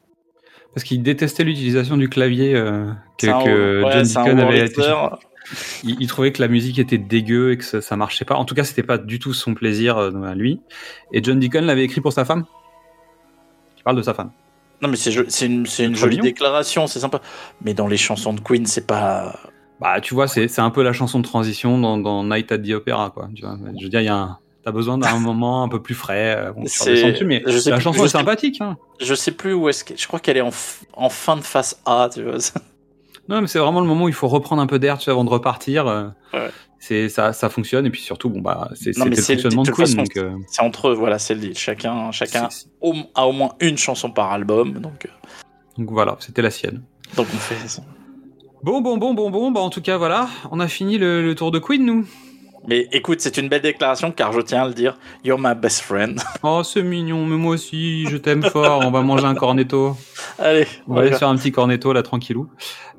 Parce 0.74 0.84
qu'il 0.84 1.02
détestait 1.02 1.44
l'utilisation 1.44 1.96
du 1.96 2.08
clavier 2.10 2.54
euh, 2.54 2.90
que, 3.18 3.82
ouais, 3.84 3.92
John 3.92 4.02
Deacon 4.02 4.38
avait 4.38 4.68
Wurlitzer. 4.68 4.94
Il, 5.84 5.96
il 6.00 6.06
trouvait 6.06 6.32
que 6.32 6.40
la 6.42 6.48
musique 6.48 6.78
était 6.78 6.98
dégueu 6.98 7.52
et 7.52 7.58
que 7.58 7.64
ça, 7.64 7.80
ça 7.80 7.96
marchait 7.96 8.24
pas. 8.24 8.34
En 8.36 8.44
tout 8.44 8.54
cas, 8.54 8.64
c'était 8.64 8.82
pas 8.82 8.98
du 8.98 9.18
tout 9.18 9.32
son 9.34 9.54
plaisir 9.54 9.98
euh, 9.98 10.10
à 10.24 10.34
lui. 10.34 10.60
Et 11.12 11.22
John 11.22 11.38
Deacon 11.38 11.62
l'avait 11.62 11.84
écrit 11.84 12.00
pour 12.00 12.12
sa 12.12 12.24
femme? 12.24 12.44
Il 13.78 13.82
parle 13.82 13.96
de 13.96 14.02
sa 14.02 14.14
femme. 14.14 14.30
Non 14.80 14.88
mais 14.88 14.96
c'est, 14.96 15.12
une, 15.12 15.64
jolie 15.66 16.16
mignon. 16.16 16.22
déclaration, 16.24 16.86
c'est 16.88 16.98
sympa. 17.00 17.20
Mais 17.64 17.72
dans 17.72 17.86
les 17.86 17.96
chansons 17.96 18.32
de 18.32 18.40
Queen, 18.40 18.66
c'est 18.66 18.86
pas. 18.86 19.38
Bah, 19.80 20.00
tu 20.00 20.14
vois, 20.14 20.26
c'est 20.28 20.58
un 20.58 20.70
peu 20.70 20.82
la 20.82 20.92
chanson 20.92 21.18
de 21.20 21.24
transition 21.24 21.78
dans, 21.78 21.98
dans 21.98 22.24
Night 22.24 22.50
at 22.52 22.58
the 22.58 22.70
Opera, 22.70 23.10
quoi. 23.10 23.28
Tu 23.34 23.42
vois, 23.44 23.56
je 23.78 23.84
veux 23.84 23.88
dire, 23.88 24.00
il 24.00 24.06
y 24.06 24.08
a 24.08 24.16
un, 24.16 24.38
t'as 24.64 24.72
besoin 24.72 24.98
d'un 24.98 25.18
moment 25.20 25.62
un 25.62 25.68
peu 25.68 25.80
plus 25.82 25.94
frais. 25.94 26.34
euh, 26.36 26.52
Bon, 26.52 26.64
tu 26.64 27.24
mais 27.24 27.42
je 27.46 27.58
sais 27.58 27.70
la 27.70 27.76
plus- 27.76 27.82
chanson 27.84 28.00
je 28.00 28.04
est 28.04 28.08
sais- 28.08 28.18
sympathique. 28.18 28.60
Hein. 28.60 28.76
Je 29.00 29.14
sais 29.14 29.32
plus 29.32 29.52
où 29.54 29.68
est-ce 29.68 29.84
que. 29.84 29.94
Je 29.96 30.06
crois 30.08 30.18
qu'elle 30.20 30.36
est 30.36 30.40
en, 30.42 30.50
f- 30.50 30.82
en 30.94 31.08
fin 31.08 31.36
de 31.36 31.42
face 31.42 31.80
A, 31.86 32.08
tu 32.12 32.22
vois. 32.24 32.38
Non, 33.28 33.40
mais 33.40 33.46
c'est 33.46 33.58
vraiment 33.58 33.80
le 33.80 33.86
moment 33.86 34.04
où 34.04 34.08
il 34.08 34.14
faut 34.14 34.28
reprendre 34.28 34.60
un 34.62 34.66
peu 34.66 34.78
d'air, 34.78 34.98
tu 34.98 35.04
sais, 35.04 35.10
avant 35.10 35.24
de 35.24 35.30
repartir. 35.30 35.86
euh, 35.86 36.08
Ouais. 36.32 36.50
C'est 36.78 37.08
ça, 37.08 37.32
ça 37.32 37.48
fonctionne. 37.48 37.86
Et 37.86 37.90
puis 37.90 38.00
surtout, 38.00 38.28
bon 38.28 38.40
bah, 38.40 38.68
c'est 38.74 38.92
le 38.96 39.14
fonctionnement 39.34 39.62
de 39.62 39.70
Queen. 39.70 40.04
euh, 40.16 40.36
C'est 40.48 40.62
entre 40.62 40.88
eux, 40.88 40.94
voilà, 40.94 41.20
c'est 41.20 41.34
le 41.34 41.40
deal. 41.40 41.56
Chacun, 41.56 42.10
chacun 42.10 42.48
a 43.14 43.26
au 43.26 43.32
moins 43.32 43.52
une 43.60 43.78
chanson 43.78 44.10
par 44.10 44.32
album, 44.32 44.72
donc, 44.80 45.06
euh, 45.06 45.08
donc 45.78 45.90
voilà, 45.92 46.16
c'était 46.18 46.42
la 46.42 46.50
sienne. 46.50 46.82
donc 47.16 47.28
on 47.32 47.36
fait 47.36 47.68
ça. 47.68 47.82
Bon, 48.64 48.80
bon, 48.80 48.96
bon, 48.96 49.14
bon, 49.14 49.30
bon. 49.30 49.50
Bah, 49.52 49.60
en 49.60 49.70
tout 49.70 49.80
cas, 49.80 49.96
voilà, 49.96 50.28
on 50.50 50.58
a 50.58 50.66
fini 50.66 50.98
le, 50.98 51.22
le 51.22 51.34
tour 51.36 51.52
de 51.52 51.60
Queen, 51.60 51.84
nous. 51.84 52.04
Mais 52.68 52.86
écoute, 52.92 53.20
c'est 53.20 53.36
une 53.38 53.48
belle 53.48 53.62
déclaration 53.62 54.12
car 54.12 54.32
je 54.32 54.40
tiens 54.40 54.62
à 54.62 54.68
le 54.68 54.74
dire. 54.74 54.96
You're 55.24 55.38
my 55.38 55.54
best 55.54 55.80
friend. 55.80 56.20
Oh, 56.44 56.62
c'est 56.62 56.82
mignon, 56.82 57.26
mais 57.26 57.36
moi 57.36 57.54
aussi, 57.54 58.06
je 58.06 58.16
t'aime 58.16 58.42
fort. 58.44 58.82
On 58.84 58.90
va 58.90 59.02
manger 59.02 59.26
un 59.26 59.34
cornetto. 59.34 59.96
Allez, 60.38 60.66
On 60.86 60.94
va 60.94 61.00
aller 61.02 61.12
se 61.12 61.18
faire 61.18 61.28
un 61.28 61.36
petit 61.36 61.50
cornetto 61.52 61.92
là, 61.92 62.02
tranquillou. 62.02 62.48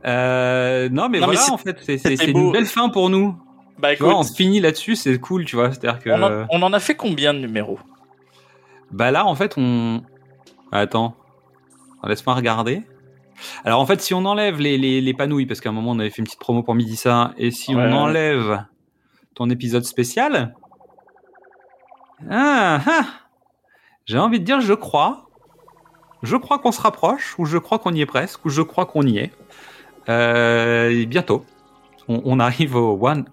Euh, 0.06 0.90
non, 0.90 1.08
mais 1.10 1.20
Non, 1.20 1.28
voilà, 1.28 1.42
en 1.52 1.58
fait, 1.58 1.78
c'est 1.86 2.28
une 2.28 2.52
belle 2.52 2.66
fin 2.66 2.90
pour 2.90 3.10
nous. 3.10 3.36
Bah 3.80 3.90
vois, 4.00 4.16
on 4.18 4.22
écoute, 4.22 4.36
finit 4.36 4.60
là-dessus, 4.60 4.96
c'est 4.96 5.18
cool, 5.20 5.46
tu 5.46 5.56
vois. 5.56 5.72
C'est-à-dire 5.72 6.00
que, 6.02 6.10
on, 6.10 6.22
en, 6.22 6.46
on 6.50 6.62
en 6.62 6.74
a 6.74 6.80
fait 6.80 6.96
combien 6.96 7.34
de 7.34 7.40
numéros? 7.40 7.80
Bah 8.92 9.12
là, 9.12 9.26
en 9.26 9.36
fait, 9.36 9.56
on. 9.58 10.02
Attends, 10.72 11.16
laisse-moi 12.06 12.36
regarder. 12.36 12.84
Alors 13.66 13.80
en 13.80 13.86
fait, 13.86 14.00
si 14.02 14.14
on 14.14 14.26
enlève 14.26 14.60
les, 14.60 14.78
les, 14.78 15.02
les 15.02 15.14
panouilles, 15.14 15.46
parce 15.46 15.60
qu'à 15.60 15.70
un 15.70 15.74
moment 15.74 15.92
on 15.92 16.00
avait 16.00 16.10
fait 16.12 16.20
une 16.20 16.26
petite 16.26 16.40
promo 16.40 16.64
pour 16.64 16.76
midi 16.76 16.96
ça, 16.96 17.34
et 17.38 17.52
si 17.52 17.76
Ouais. 17.76 17.84
on 17.88 17.92
enlève 17.94 18.64
ton 19.36 19.50
épisode 19.50 19.84
spécial, 19.84 20.56
ah, 22.30 22.80
ah, 22.86 23.06
j'ai 24.06 24.20
envie 24.20 24.40
de 24.40 24.46
dire, 24.46 24.62
je 24.62 24.74
crois, 24.74 25.30
je 26.22 26.38
crois 26.38 26.60
qu'on 26.60 26.72
se 26.72 26.82
rapproche, 26.82 27.38
ou 27.38 27.46
je 27.46 27.58
crois 27.58 27.80
qu'on 27.80 27.94
y 27.94 28.02
est 28.02 28.06
presque, 28.06 28.46
ou 28.46 28.50
je 28.50 28.62
crois 28.62 28.86
qu'on 28.86 29.04
y 29.04 29.18
est. 29.18 29.32
Euh, 30.10 30.90
et 30.90 31.06
bientôt, 31.06 31.46
on, 32.08 32.22
on 32.26 32.40
arrive 32.40 32.76
au 32.76 32.98
100, 32.98 33.24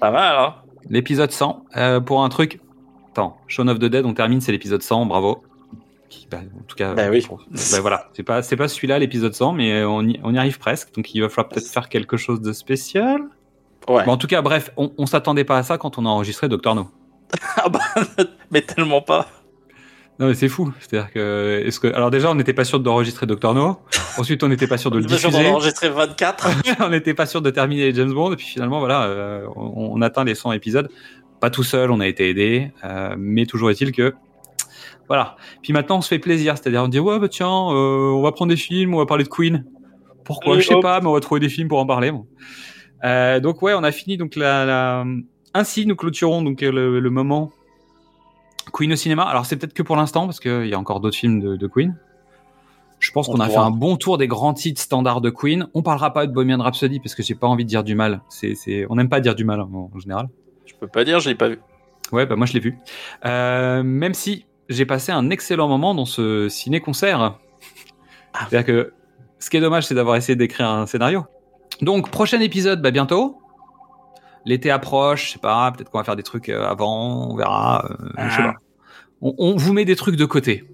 Pas 0.00 0.10
mal, 0.10 0.36
hein 0.38 0.54
l'épisode 0.88 1.30
100, 1.30 1.64
euh, 1.76 2.00
pour 2.00 2.22
un 2.24 2.28
truc. 2.28 2.60
Attends, 3.10 3.38
Shaun 3.46 3.68
of 3.68 3.78
the 3.78 3.84
Dead, 3.86 4.04
on 4.04 4.14
termine, 4.14 4.40
c'est 4.40 4.52
l'épisode 4.52 4.82
100, 4.82 5.06
bravo. 5.06 5.42
Bah, 6.30 6.38
en 6.38 6.62
tout 6.64 6.76
cas, 6.76 6.94
Bah 6.94 7.08
oui. 7.10 7.26
bah 7.72 7.80
voilà, 7.80 8.08
c'est 8.12 8.22
pas, 8.22 8.42
c'est 8.42 8.56
pas 8.56 8.68
celui-là 8.68 8.98
l'épisode 8.98 9.34
100, 9.34 9.52
mais 9.52 9.84
on 9.84 10.02
y, 10.02 10.20
on 10.22 10.34
y 10.34 10.38
arrive 10.38 10.58
presque, 10.58 10.94
donc 10.94 11.14
il 11.14 11.20
va 11.20 11.28
falloir 11.28 11.48
peut-être 11.48 11.66
faire 11.68 11.88
quelque 11.88 12.16
chose 12.16 12.40
de 12.40 12.52
spécial. 12.52 13.22
Ouais. 13.88 14.06
En 14.08 14.16
tout 14.16 14.26
cas, 14.26 14.42
bref, 14.42 14.70
on, 14.76 14.92
on 14.98 15.06
s'attendait 15.06 15.44
pas 15.44 15.58
à 15.58 15.62
ça 15.62 15.78
quand 15.78 15.98
on 15.98 16.06
a 16.06 16.08
enregistré 16.08 16.48
Doctor 16.48 16.74
No. 16.74 16.88
Ah 17.56 17.68
bah, 17.68 17.80
mais 18.50 18.62
tellement 18.62 19.02
pas. 19.02 19.26
Non, 20.18 20.26
mais 20.26 20.34
c'est 20.34 20.48
fou. 20.48 20.72
C'est-à-dire 20.80 21.12
que, 21.12 21.62
est-ce 21.64 21.78
que, 21.78 21.86
alors 21.88 22.10
déjà, 22.10 22.28
on 22.30 22.34
n'était 22.34 22.52
pas 22.52 22.64
sûr 22.64 22.80
d'enregistrer 22.80 23.26
Doctor 23.26 23.54
No. 23.54 23.78
Ensuite, 24.18 24.42
on 24.42 24.48
n'était 24.48 24.66
pas 24.66 24.78
sûr 24.78 24.90
de 24.90 24.98
le 24.98 25.04
on 25.04 25.06
diffuser. 25.06 25.46
a 25.46 25.50
enregistré 25.52 25.88
24. 25.88 26.48
on 26.80 26.88
n'était 26.88 27.14
pas 27.14 27.26
sûr 27.26 27.40
de 27.40 27.50
terminer 27.50 27.84
les 27.90 27.94
James 27.94 28.12
Bond. 28.12 28.32
Et 28.32 28.36
puis 28.36 28.46
finalement, 28.46 28.80
voilà, 28.80 29.04
euh, 29.04 29.46
on, 29.54 29.92
on 29.96 30.02
atteint 30.02 30.24
les 30.24 30.34
100 30.34 30.52
épisodes. 30.52 30.88
Pas 31.40 31.50
tout 31.50 31.62
seul, 31.62 31.90
on 31.92 32.00
a 32.00 32.06
été 32.08 32.28
aidé. 32.30 32.72
euh, 32.84 33.14
mais 33.16 33.46
toujours 33.46 33.70
est-il 33.70 33.92
que, 33.92 34.12
voilà. 35.06 35.36
Puis 35.62 35.72
maintenant, 35.72 35.98
on 35.98 36.02
se 36.02 36.08
fait 36.08 36.18
plaisir. 36.18 36.56
C'est-à-dire, 36.58 36.82
on 36.82 36.88
dit, 36.88 36.98
ouais, 36.98 37.18
bah 37.20 37.28
tiens, 37.28 37.46
euh, 37.46 38.10
on 38.12 38.22
va 38.22 38.32
prendre 38.32 38.50
des 38.50 38.56
films, 38.56 38.94
on 38.94 38.98
va 38.98 39.06
parler 39.06 39.22
de 39.24 39.28
Queen. 39.28 39.64
Pourquoi? 40.24 40.56
Je 40.58 40.66
sais 40.66 40.74
hop. 40.74 40.82
pas, 40.82 41.00
mais 41.00 41.06
on 41.06 41.12
va 41.12 41.20
trouver 41.20 41.40
des 41.40 41.48
films 41.48 41.68
pour 41.68 41.78
en 41.78 41.86
parler. 41.86 42.10
bon. 42.10 42.26
Euh, 43.04 43.40
donc 43.40 43.62
ouais, 43.62 43.74
on 43.74 43.84
a 43.84 43.92
fini 43.92 44.16
donc 44.16 44.36
la, 44.36 44.64
la... 44.64 45.04
ainsi 45.54 45.86
nous 45.86 45.96
clôturons 45.96 46.42
donc 46.42 46.60
le, 46.60 46.98
le 46.98 47.10
moment 47.10 47.52
Queen 48.72 48.92
au 48.92 48.96
cinéma. 48.96 49.22
Alors 49.24 49.46
c'est 49.46 49.56
peut-être 49.56 49.74
que 49.74 49.82
pour 49.82 49.96
l'instant 49.96 50.26
parce 50.26 50.40
qu'il 50.40 50.66
y 50.66 50.74
a 50.74 50.78
encore 50.78 51.00
d'autres 51.00 51.16
films 51.16 51.40
de, 51.40 51.56
de 51.56 51.66
Queen. 51.66 51.96
Je 52.98 53.12
pense 53.12 53.28
On 53.28 53.34
qu'on 53.34 53.40
a 53.40 53.48
fait 53.48 53.56
un 53.56 53.70
bon 53.70 53.96
tour 53.96 54.18
des 54.18 54.26
grands 54.26 54.54
titres 54.54 54.80
standards 54.80 55.20
de 55.20 55.30
Queen. 55.30 55.68
On 55.74 55.82
parlera 55.82 56.12
pas 56.12 56.26
de 56.26 56.32
Bohemian 56.32 56.58
Rhapsody 56.58 56.98
parce 56.98 57.14
que 57.14 57.22
j'ai 57.22 57.36
pas 57.36 57.46
envie 57.46 57.64
de 57.64 57.68
dire 57.68 57.84
du 57.84 57.94
mal. 57.94 58.22
C'est. 58.28 58.86
On 58.90 58.96
n'aime 58.96 59.08
pas 59.08 59.20
dire 59.20 59.36
du 59.36 59.44
mal 59.44 59.60
hein, 59.60 59.68
en 59.72 59.98
général. 60.00 60.28
Je 60.66 60.74
peux 60.74 60.88
pas 60.88 61.04
dire, 61.04 61.20
je 61.20 61.28
l'ai 61.28 61.36
pas 61.36 61.48
vu. 61.48 61.60
Ouais, 62.10 62.26
bah 62.26 62.34
moi 62.34 62.46
je 62.46 62.54
l'ai 62.54 62.60
vu. 62.60 62.76
Euh, 63.24 63.84
même 63.84 64.14
si 64.14 64.46
j'ai 64.68 64.84
passé 64.84 65.12
un 65.12 65.30
excellent 65.30 65.68
moment 65.68 65.94
dans 65.94 66.06
ce 66.06 66.48
ciné-concert. 66.48 67.38
C'est-à-dire 68.32 68.64
que 68.64 68.92
ce 69.38 69.48
qui 69.48 69.56
est 69.56 69.60
dommage, 69.60 69.86
c'est 69.86 69.94
d'avoir 69.94 70.16
essayé 70.16 70.34
d'écrire 70.34 70.68
un 70.68 70.86
scénario. 70.86 71.24
Donc, 71.80 72.10
prochain 72.10 72.40
épisode, 72.40 72.82
bah 72.82 72.90
bientôt. 72.90 73.38
L'été 74.44 74.70
approche, 74.70 75.26
je 75.26 75.32
sais 75.32 75.38
pas, 75.38 75.70
peut-être 75.72 75.90
qu'on 75.90 75.98
va 75.98 76.04
faire 76.04 76.16
des 76.16 76.22
trucs 76.22 76.48
euh, 76.48 76.66
avant, 76.66 77.30
on 77.30 77.36
verra. 77.36 77.84
euh, 77.90 78.28
je 78.30 78.36
sais 78.36 78.42
pas. 78.42 78.54
On, 79.20 79.34
on 79.38 79.56
vous 79.56 79.72
met 79.72 79.84
des 79.84 79.96
trucs 79.96 80.16
de 80.16 80.24
côté. 80.24 80.64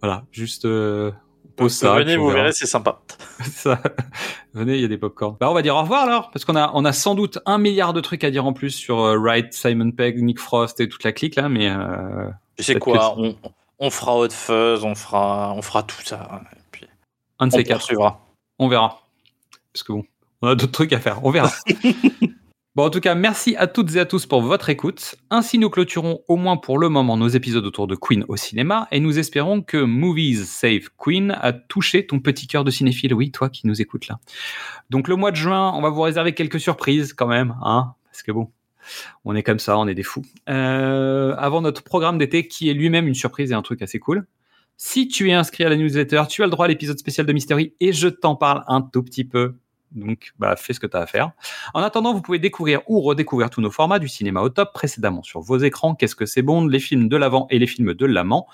Voilà, 0.00 0.24
juste 0.30 0.64
euh, 0.64 1.10
on 1.44 1.48
pose 1.62 1.72
ça. 1.72 1.94
Venez, 1.96 2.16
vous 2.16 2.28
verrez, 2.30 2.52
c'est 2.52 2.66
sympa. 2.66 3.00
Ça. 3.42 3.80
Venez, 4.54 4.76
il 4.76 4.80
y 4.82 4.84
a 4.84 4.88
des 4.88 4.98
popcorn. 4.98 5.36
Bah, 5.40 5.50
on 5.50 5.54
va 5.54 5.62
dire 5.62 5.74
au 5.76 5.80
revoir 5.80 6.02
alors, 6.04 6.30
parce 6.30 6.44
qu'on 6.44 6.56
a, 6.56 6.70
on 6.74 6.84
a 6.84 6.92
sans 6.92 7.14
doute 7.14 7.38
un 7.46 7.58
milliard 7.58 7.92
de 7.92 8.00
trucs 8.00 8.22
à 8.22 8.30
dire 8.30 8.46
en 8.46 8.52
plus 8.52 8.70
sur 8.70 9.00
euh, 9.00 9.16
Wright, 9.18 9.52
Simon 9.52 9.90
Pegg, 9.90 10.22
Nick 10.22 10.38
Frost 10.38 10.78
et 10.80 10.88
toute 10.88 11.02
la 11.04 11.12
clique 11.12 11.36
là, 11.36 11.48
mais 11.48 11.68
euh, 11.68 12.28
Tu 12.56 12.64
sais 12.64 12.74
Peut-être 12.74 12.84
quoi 12.84 13.14
on, 13.18 13.36
on 13.78 13.90
fera 13.90 14.16
Hot 14.18 14.30
Fuzz, 14.30 14.84
on 14.84 14.94
fera, 14.94 15.52
on 15.54 15.62
fera 15.62 15.82
tout 15.82 16.02
ça. 16.04 16.42
Et 16.52 16.60
puis, 16.70 16.86
un 17.38 17.46
de 17.48 17.54
on 17.54 17.56
ces 17.56 17.64
quatre, 17.64 17.92
on 18.58 18.68
verra. 18.68 19.00
Parce 19.78 19.86
que 19.86 19.92
bon, 19.92 20.04
on 20.42 20.48
a 20.48 20.54
d'autres 20.56 20.72
trucs 20.72 20.92
à 20.92 20.98
faire, 20.98 21.24
on 21.24 21.30
verra. 21.30 21.52
Bon, 22.76 22.84
en 22.84 22.90
tout 22.90 23.00
cas, 23.00 23.16
merci 23.16 23.56
à 23.56 23.66
toutes 23.66 23.96
et 23.96 23.98
à 23.98 24.04
tous 24.06 24.26
pour 24.26 24.40
votre 24.40 24.68
écoute. 24.68 25.16
Ainsi, 25.30 25.58
nous 25.58 25.68
clôturons 25.68 26.20
au 26.28 26.36
moins 26.36 26.56
pour 26.56 26.78
le 26.78 26.88
moment 26.88 27.16
nos 27.16 27.26
épisodes 27.26 27.66
autour 27.66 27.88
de 27.88 27.96
Queen 27.96 28.24
au 28.28 28.36
cinéma 28.36 28.86
et 28.92 29.00
nous 29.00 29.18
espérons 29.18 29.62
que 29.62 29.78
Movies 29.78 30.44
Save 30.44 30.88
Queen 30.96 31.36
a 31.40 31.52
touché 31.52 32.06
ton 32.06 32.20
petit 32.20 32.46
cœur 32.46 32.62
de 32.62 32.70
cinéphile. 32.70 33.14
Oui, 33.14 33.32
toi 33.32 33.48
qui 33.48 33.66
nous 33.66 33.80
écoutes 33.82 34.06
là. 34.06 34.20
Donc, 34.90 35.08
le 35.08 35.16
mois 35.16 35.32
de 35.32 35.36
juin, 35.36 35.72
on 35.74 35.80
va 35.80 35.88
vous 35.88 36.02
réserver 36.02 36.34
quelques 36.34 36.60
surprises 36.60 37.14
quand 37.14 37.26
même, 37.26 37.56
hein, 37.64 37.94
parce 38.12 38.22
que 38.22 38.30
bon, 38.30 38.52
on 39.24 39.34
est 39.34 39.42
comme 39.42 39.58
ça, 39.58 39.76
on 39.76 39.88
est 39.88 39.96
des 39.96 40.04
fous. 40.04 40.22
Euh, 40.48 41.34
avant 41.36 41.62
notre 41.62 41.82
programme 41.82 42.16
d'été 42.16 42.46
qui 42.46 42.70
est 42.70 42.74
lui-même 42.74 43.08
une 43.08 43.14
surprise 43.14 43.50
et 43.50 43.54
un 43.54 43.62
truc 43.62 43.82
assez 43.82 43.98
cool. 43.98 44.28
Si 44.76 45.08
tu 45.08 45.30
es 45.30 45.32
inscrit 45.32 45.64
à 45.64 45.68
la 45.68 45.74
newsletter, 45.74 46.22
tu 46.28 46.42
as 46.42 46.46
le 46.46 46.52
droit 46.52 46.66
à 46.66 46.68
l'épisode 46.68 46.96
spécial 46.96 47.26
de 47.26 47.32
Mystery 47.32 47.74
et 47.80 47.92
je 47.92 48.06
t'en 48.06 48.36
parle 48.36 48.62
un 48.68 48.82
tout 48.82 49.02
petit 49.02 49.24
peu. 49.24 49.56
Donc, 49.92 50.32
bah, 50.38 50.56
fais 50.56 50.72
ce 50.72 50.80
que 50.80 50.86
tu 50.86 50.96
as 50.96 51.00
à 51.00 51.06
faire. 51.06 51.32
En 51.74 51.82
attendant, 51.82 52.12
vous 52.12 52.22
pouvez 52.22 52.38
découvrir 52.38 52.80
ou 52.88 53.00
redécouvrir 53.00 53.50
tous 53.50 53.60
nos 53.60 53.70
formats 53.70 53.98
du 53.98 54.08
cinéma 54.08 54.42
au 54.42 54.48
top 54.48 54.72
précédemment 54.72 55.22
sur 55.22 55.40
vos 55.40 55.58
écrans. 55.58 55.94
Qu'est-ce 55.94 56.16
que 56.16 56.26
c'est 56.26 56.42
Bond 56.42 56.66
Les 56.66 56.80
films 56.80 57.08
de 57.08 57.16
l'avant 57.16 57.46
et 57.50 57.58
les 57.58 57.66
films 57.66 57.94
de 57.94 58.06
l'amant. 58.06 58.46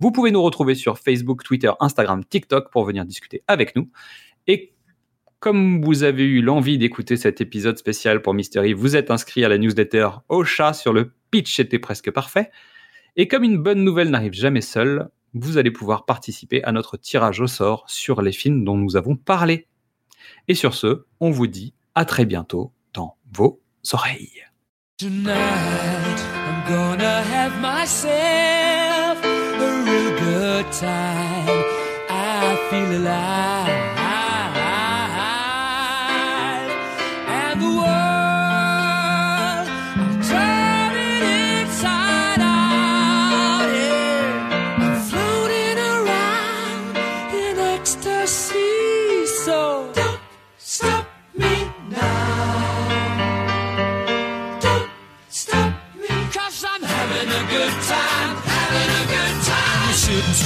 Vous 0.00 0.12
pouvez 0.12 0.30
nous 0.30 0.42
retrouver 0.42 0.74
sur 0.74 0.98
Facebook, 0.98 1.42
Twitter, 1.42 1.70
Instagram, 1.80 2.24
TikTok 2.24 2.70
pour 2.70 2.84
venir 2.84 3.04
discuter 3.04 3.42
avec 3.48 3.74
nous. 3.74 3.90
Et 4.46 4.72
comme 5.40 5.84
vous 5.84 6.02
avez 6.02 6.24
eu 6.24 6.40
l'envie 6.40 6.78
d'écouter 6.78 7.16
cet 7.16 7.40
épisode 7.40 7.78
spécial 7.78 8.22
pour 8.22 8.34
Mystery, 8.34 8.72
vous 8.72 8.96
êtes 8.96 9.10
inscrit 9.10 9.44
à 9.44 9.48
la 9.48 9.58
newsletter 9.58 10.08
au 10.28 10.44
chat 10.44 10.72
sur 10.72 10.92
le 10.92 11.12
pitch 11.30 11.60
était 11.60 11.78
presque 11.78 12.10
parfait. 12.10 12.50
Et 13.16 13.28
comme 13.28 13.44
une 13.44 13.58
bonne 13.58 13.84
nouvelle 13.84 14.10
n'arrive 14.10 14.32
jamais 14.32 14.60
seule, 14.60 15.10
vous 15.34 15.58
allez 15.58 15.70
pouvoir 15.70 16.06
participer 16.06 16.62
à 16.64 16.72
notre 16.72 16.96
tirage 16.96 17.40
au 17.40 17.46
sort 17.46 17.84
sur 17.88 18.22
les 18.22 18.32
films 18.32 18.64
dont 18.64 18.76
nous 18.76 18.96
avons 18.96 19.16
parlé. 19.16 19.66
Et 20.48 20.54
sur 20.54 20.74
ce, 20.74 21.04
on 21.20 21.30
vous 21.30 21.46
dit 21.46 21.74
à 21.94 22.04
très 22.04 22.24
bientôt 22.24 22.72
dans 22.92 23.16
vos 23.32 23.60
oreilles. 23.92 24.44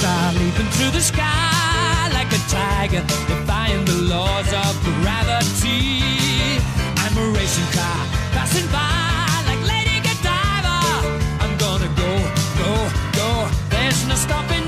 Shooting 0.03 0.09
star 0.09 0.33
leaping 0.33 0.71
through 0.71 0.91
the 0.91 1.01
sky 1.01 2.09
like 2.13 2.31
a 2.31 2.41
tiger, 2.49 3.03
defying 3.27 3.85
the 3.85 3.93
laws 4.13 4.51
of 4.53 4.73
gravity. 5.01 6.01
I'm 6.97 7.17
a 7.17 7.27
racing 7.37 7.71
car 7.71 8.05
passing 8.31 8.67
by 8.67 9.43
like 9.47 9.61
Lady 9.67 9.99
Godiva. 10.01 10.77
I'm 11.39 11.57
gonna 11.57 11.89
go, 11.95 12.11
go, 12.59 12.71
go. 13.13 13.49
There's 13.69 14.07
no 14.07 14.15
stopping 14.15 14.62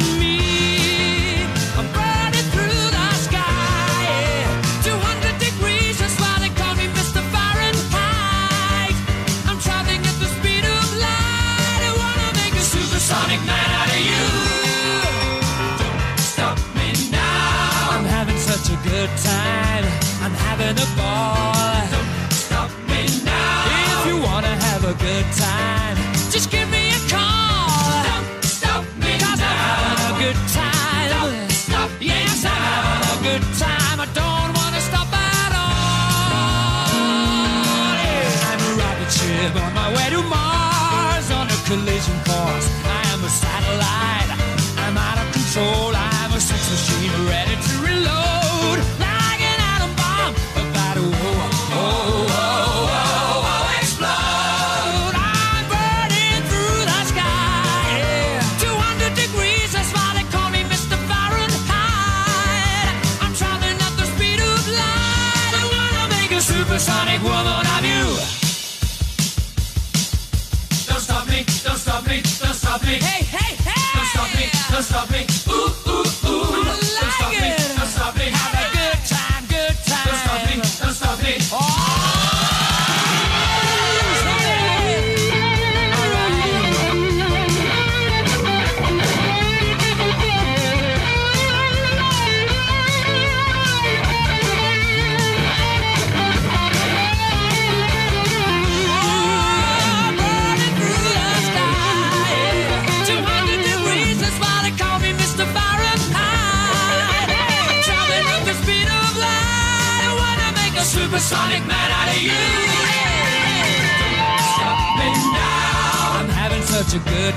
having 20.65 20.83
a 20.83 20.97
ball. 20.97 21.53
Don't 21.91 22.31
stop 22.33 22.71
me 22.87 23.05
now. 23.23 24.01
If 24.01 24.07
you 24.07 24.17
wanna 24.21 24.47
have 24.47 24.83
a 24.85 24.93
good 24.93 25.25
time, 25.33 25.74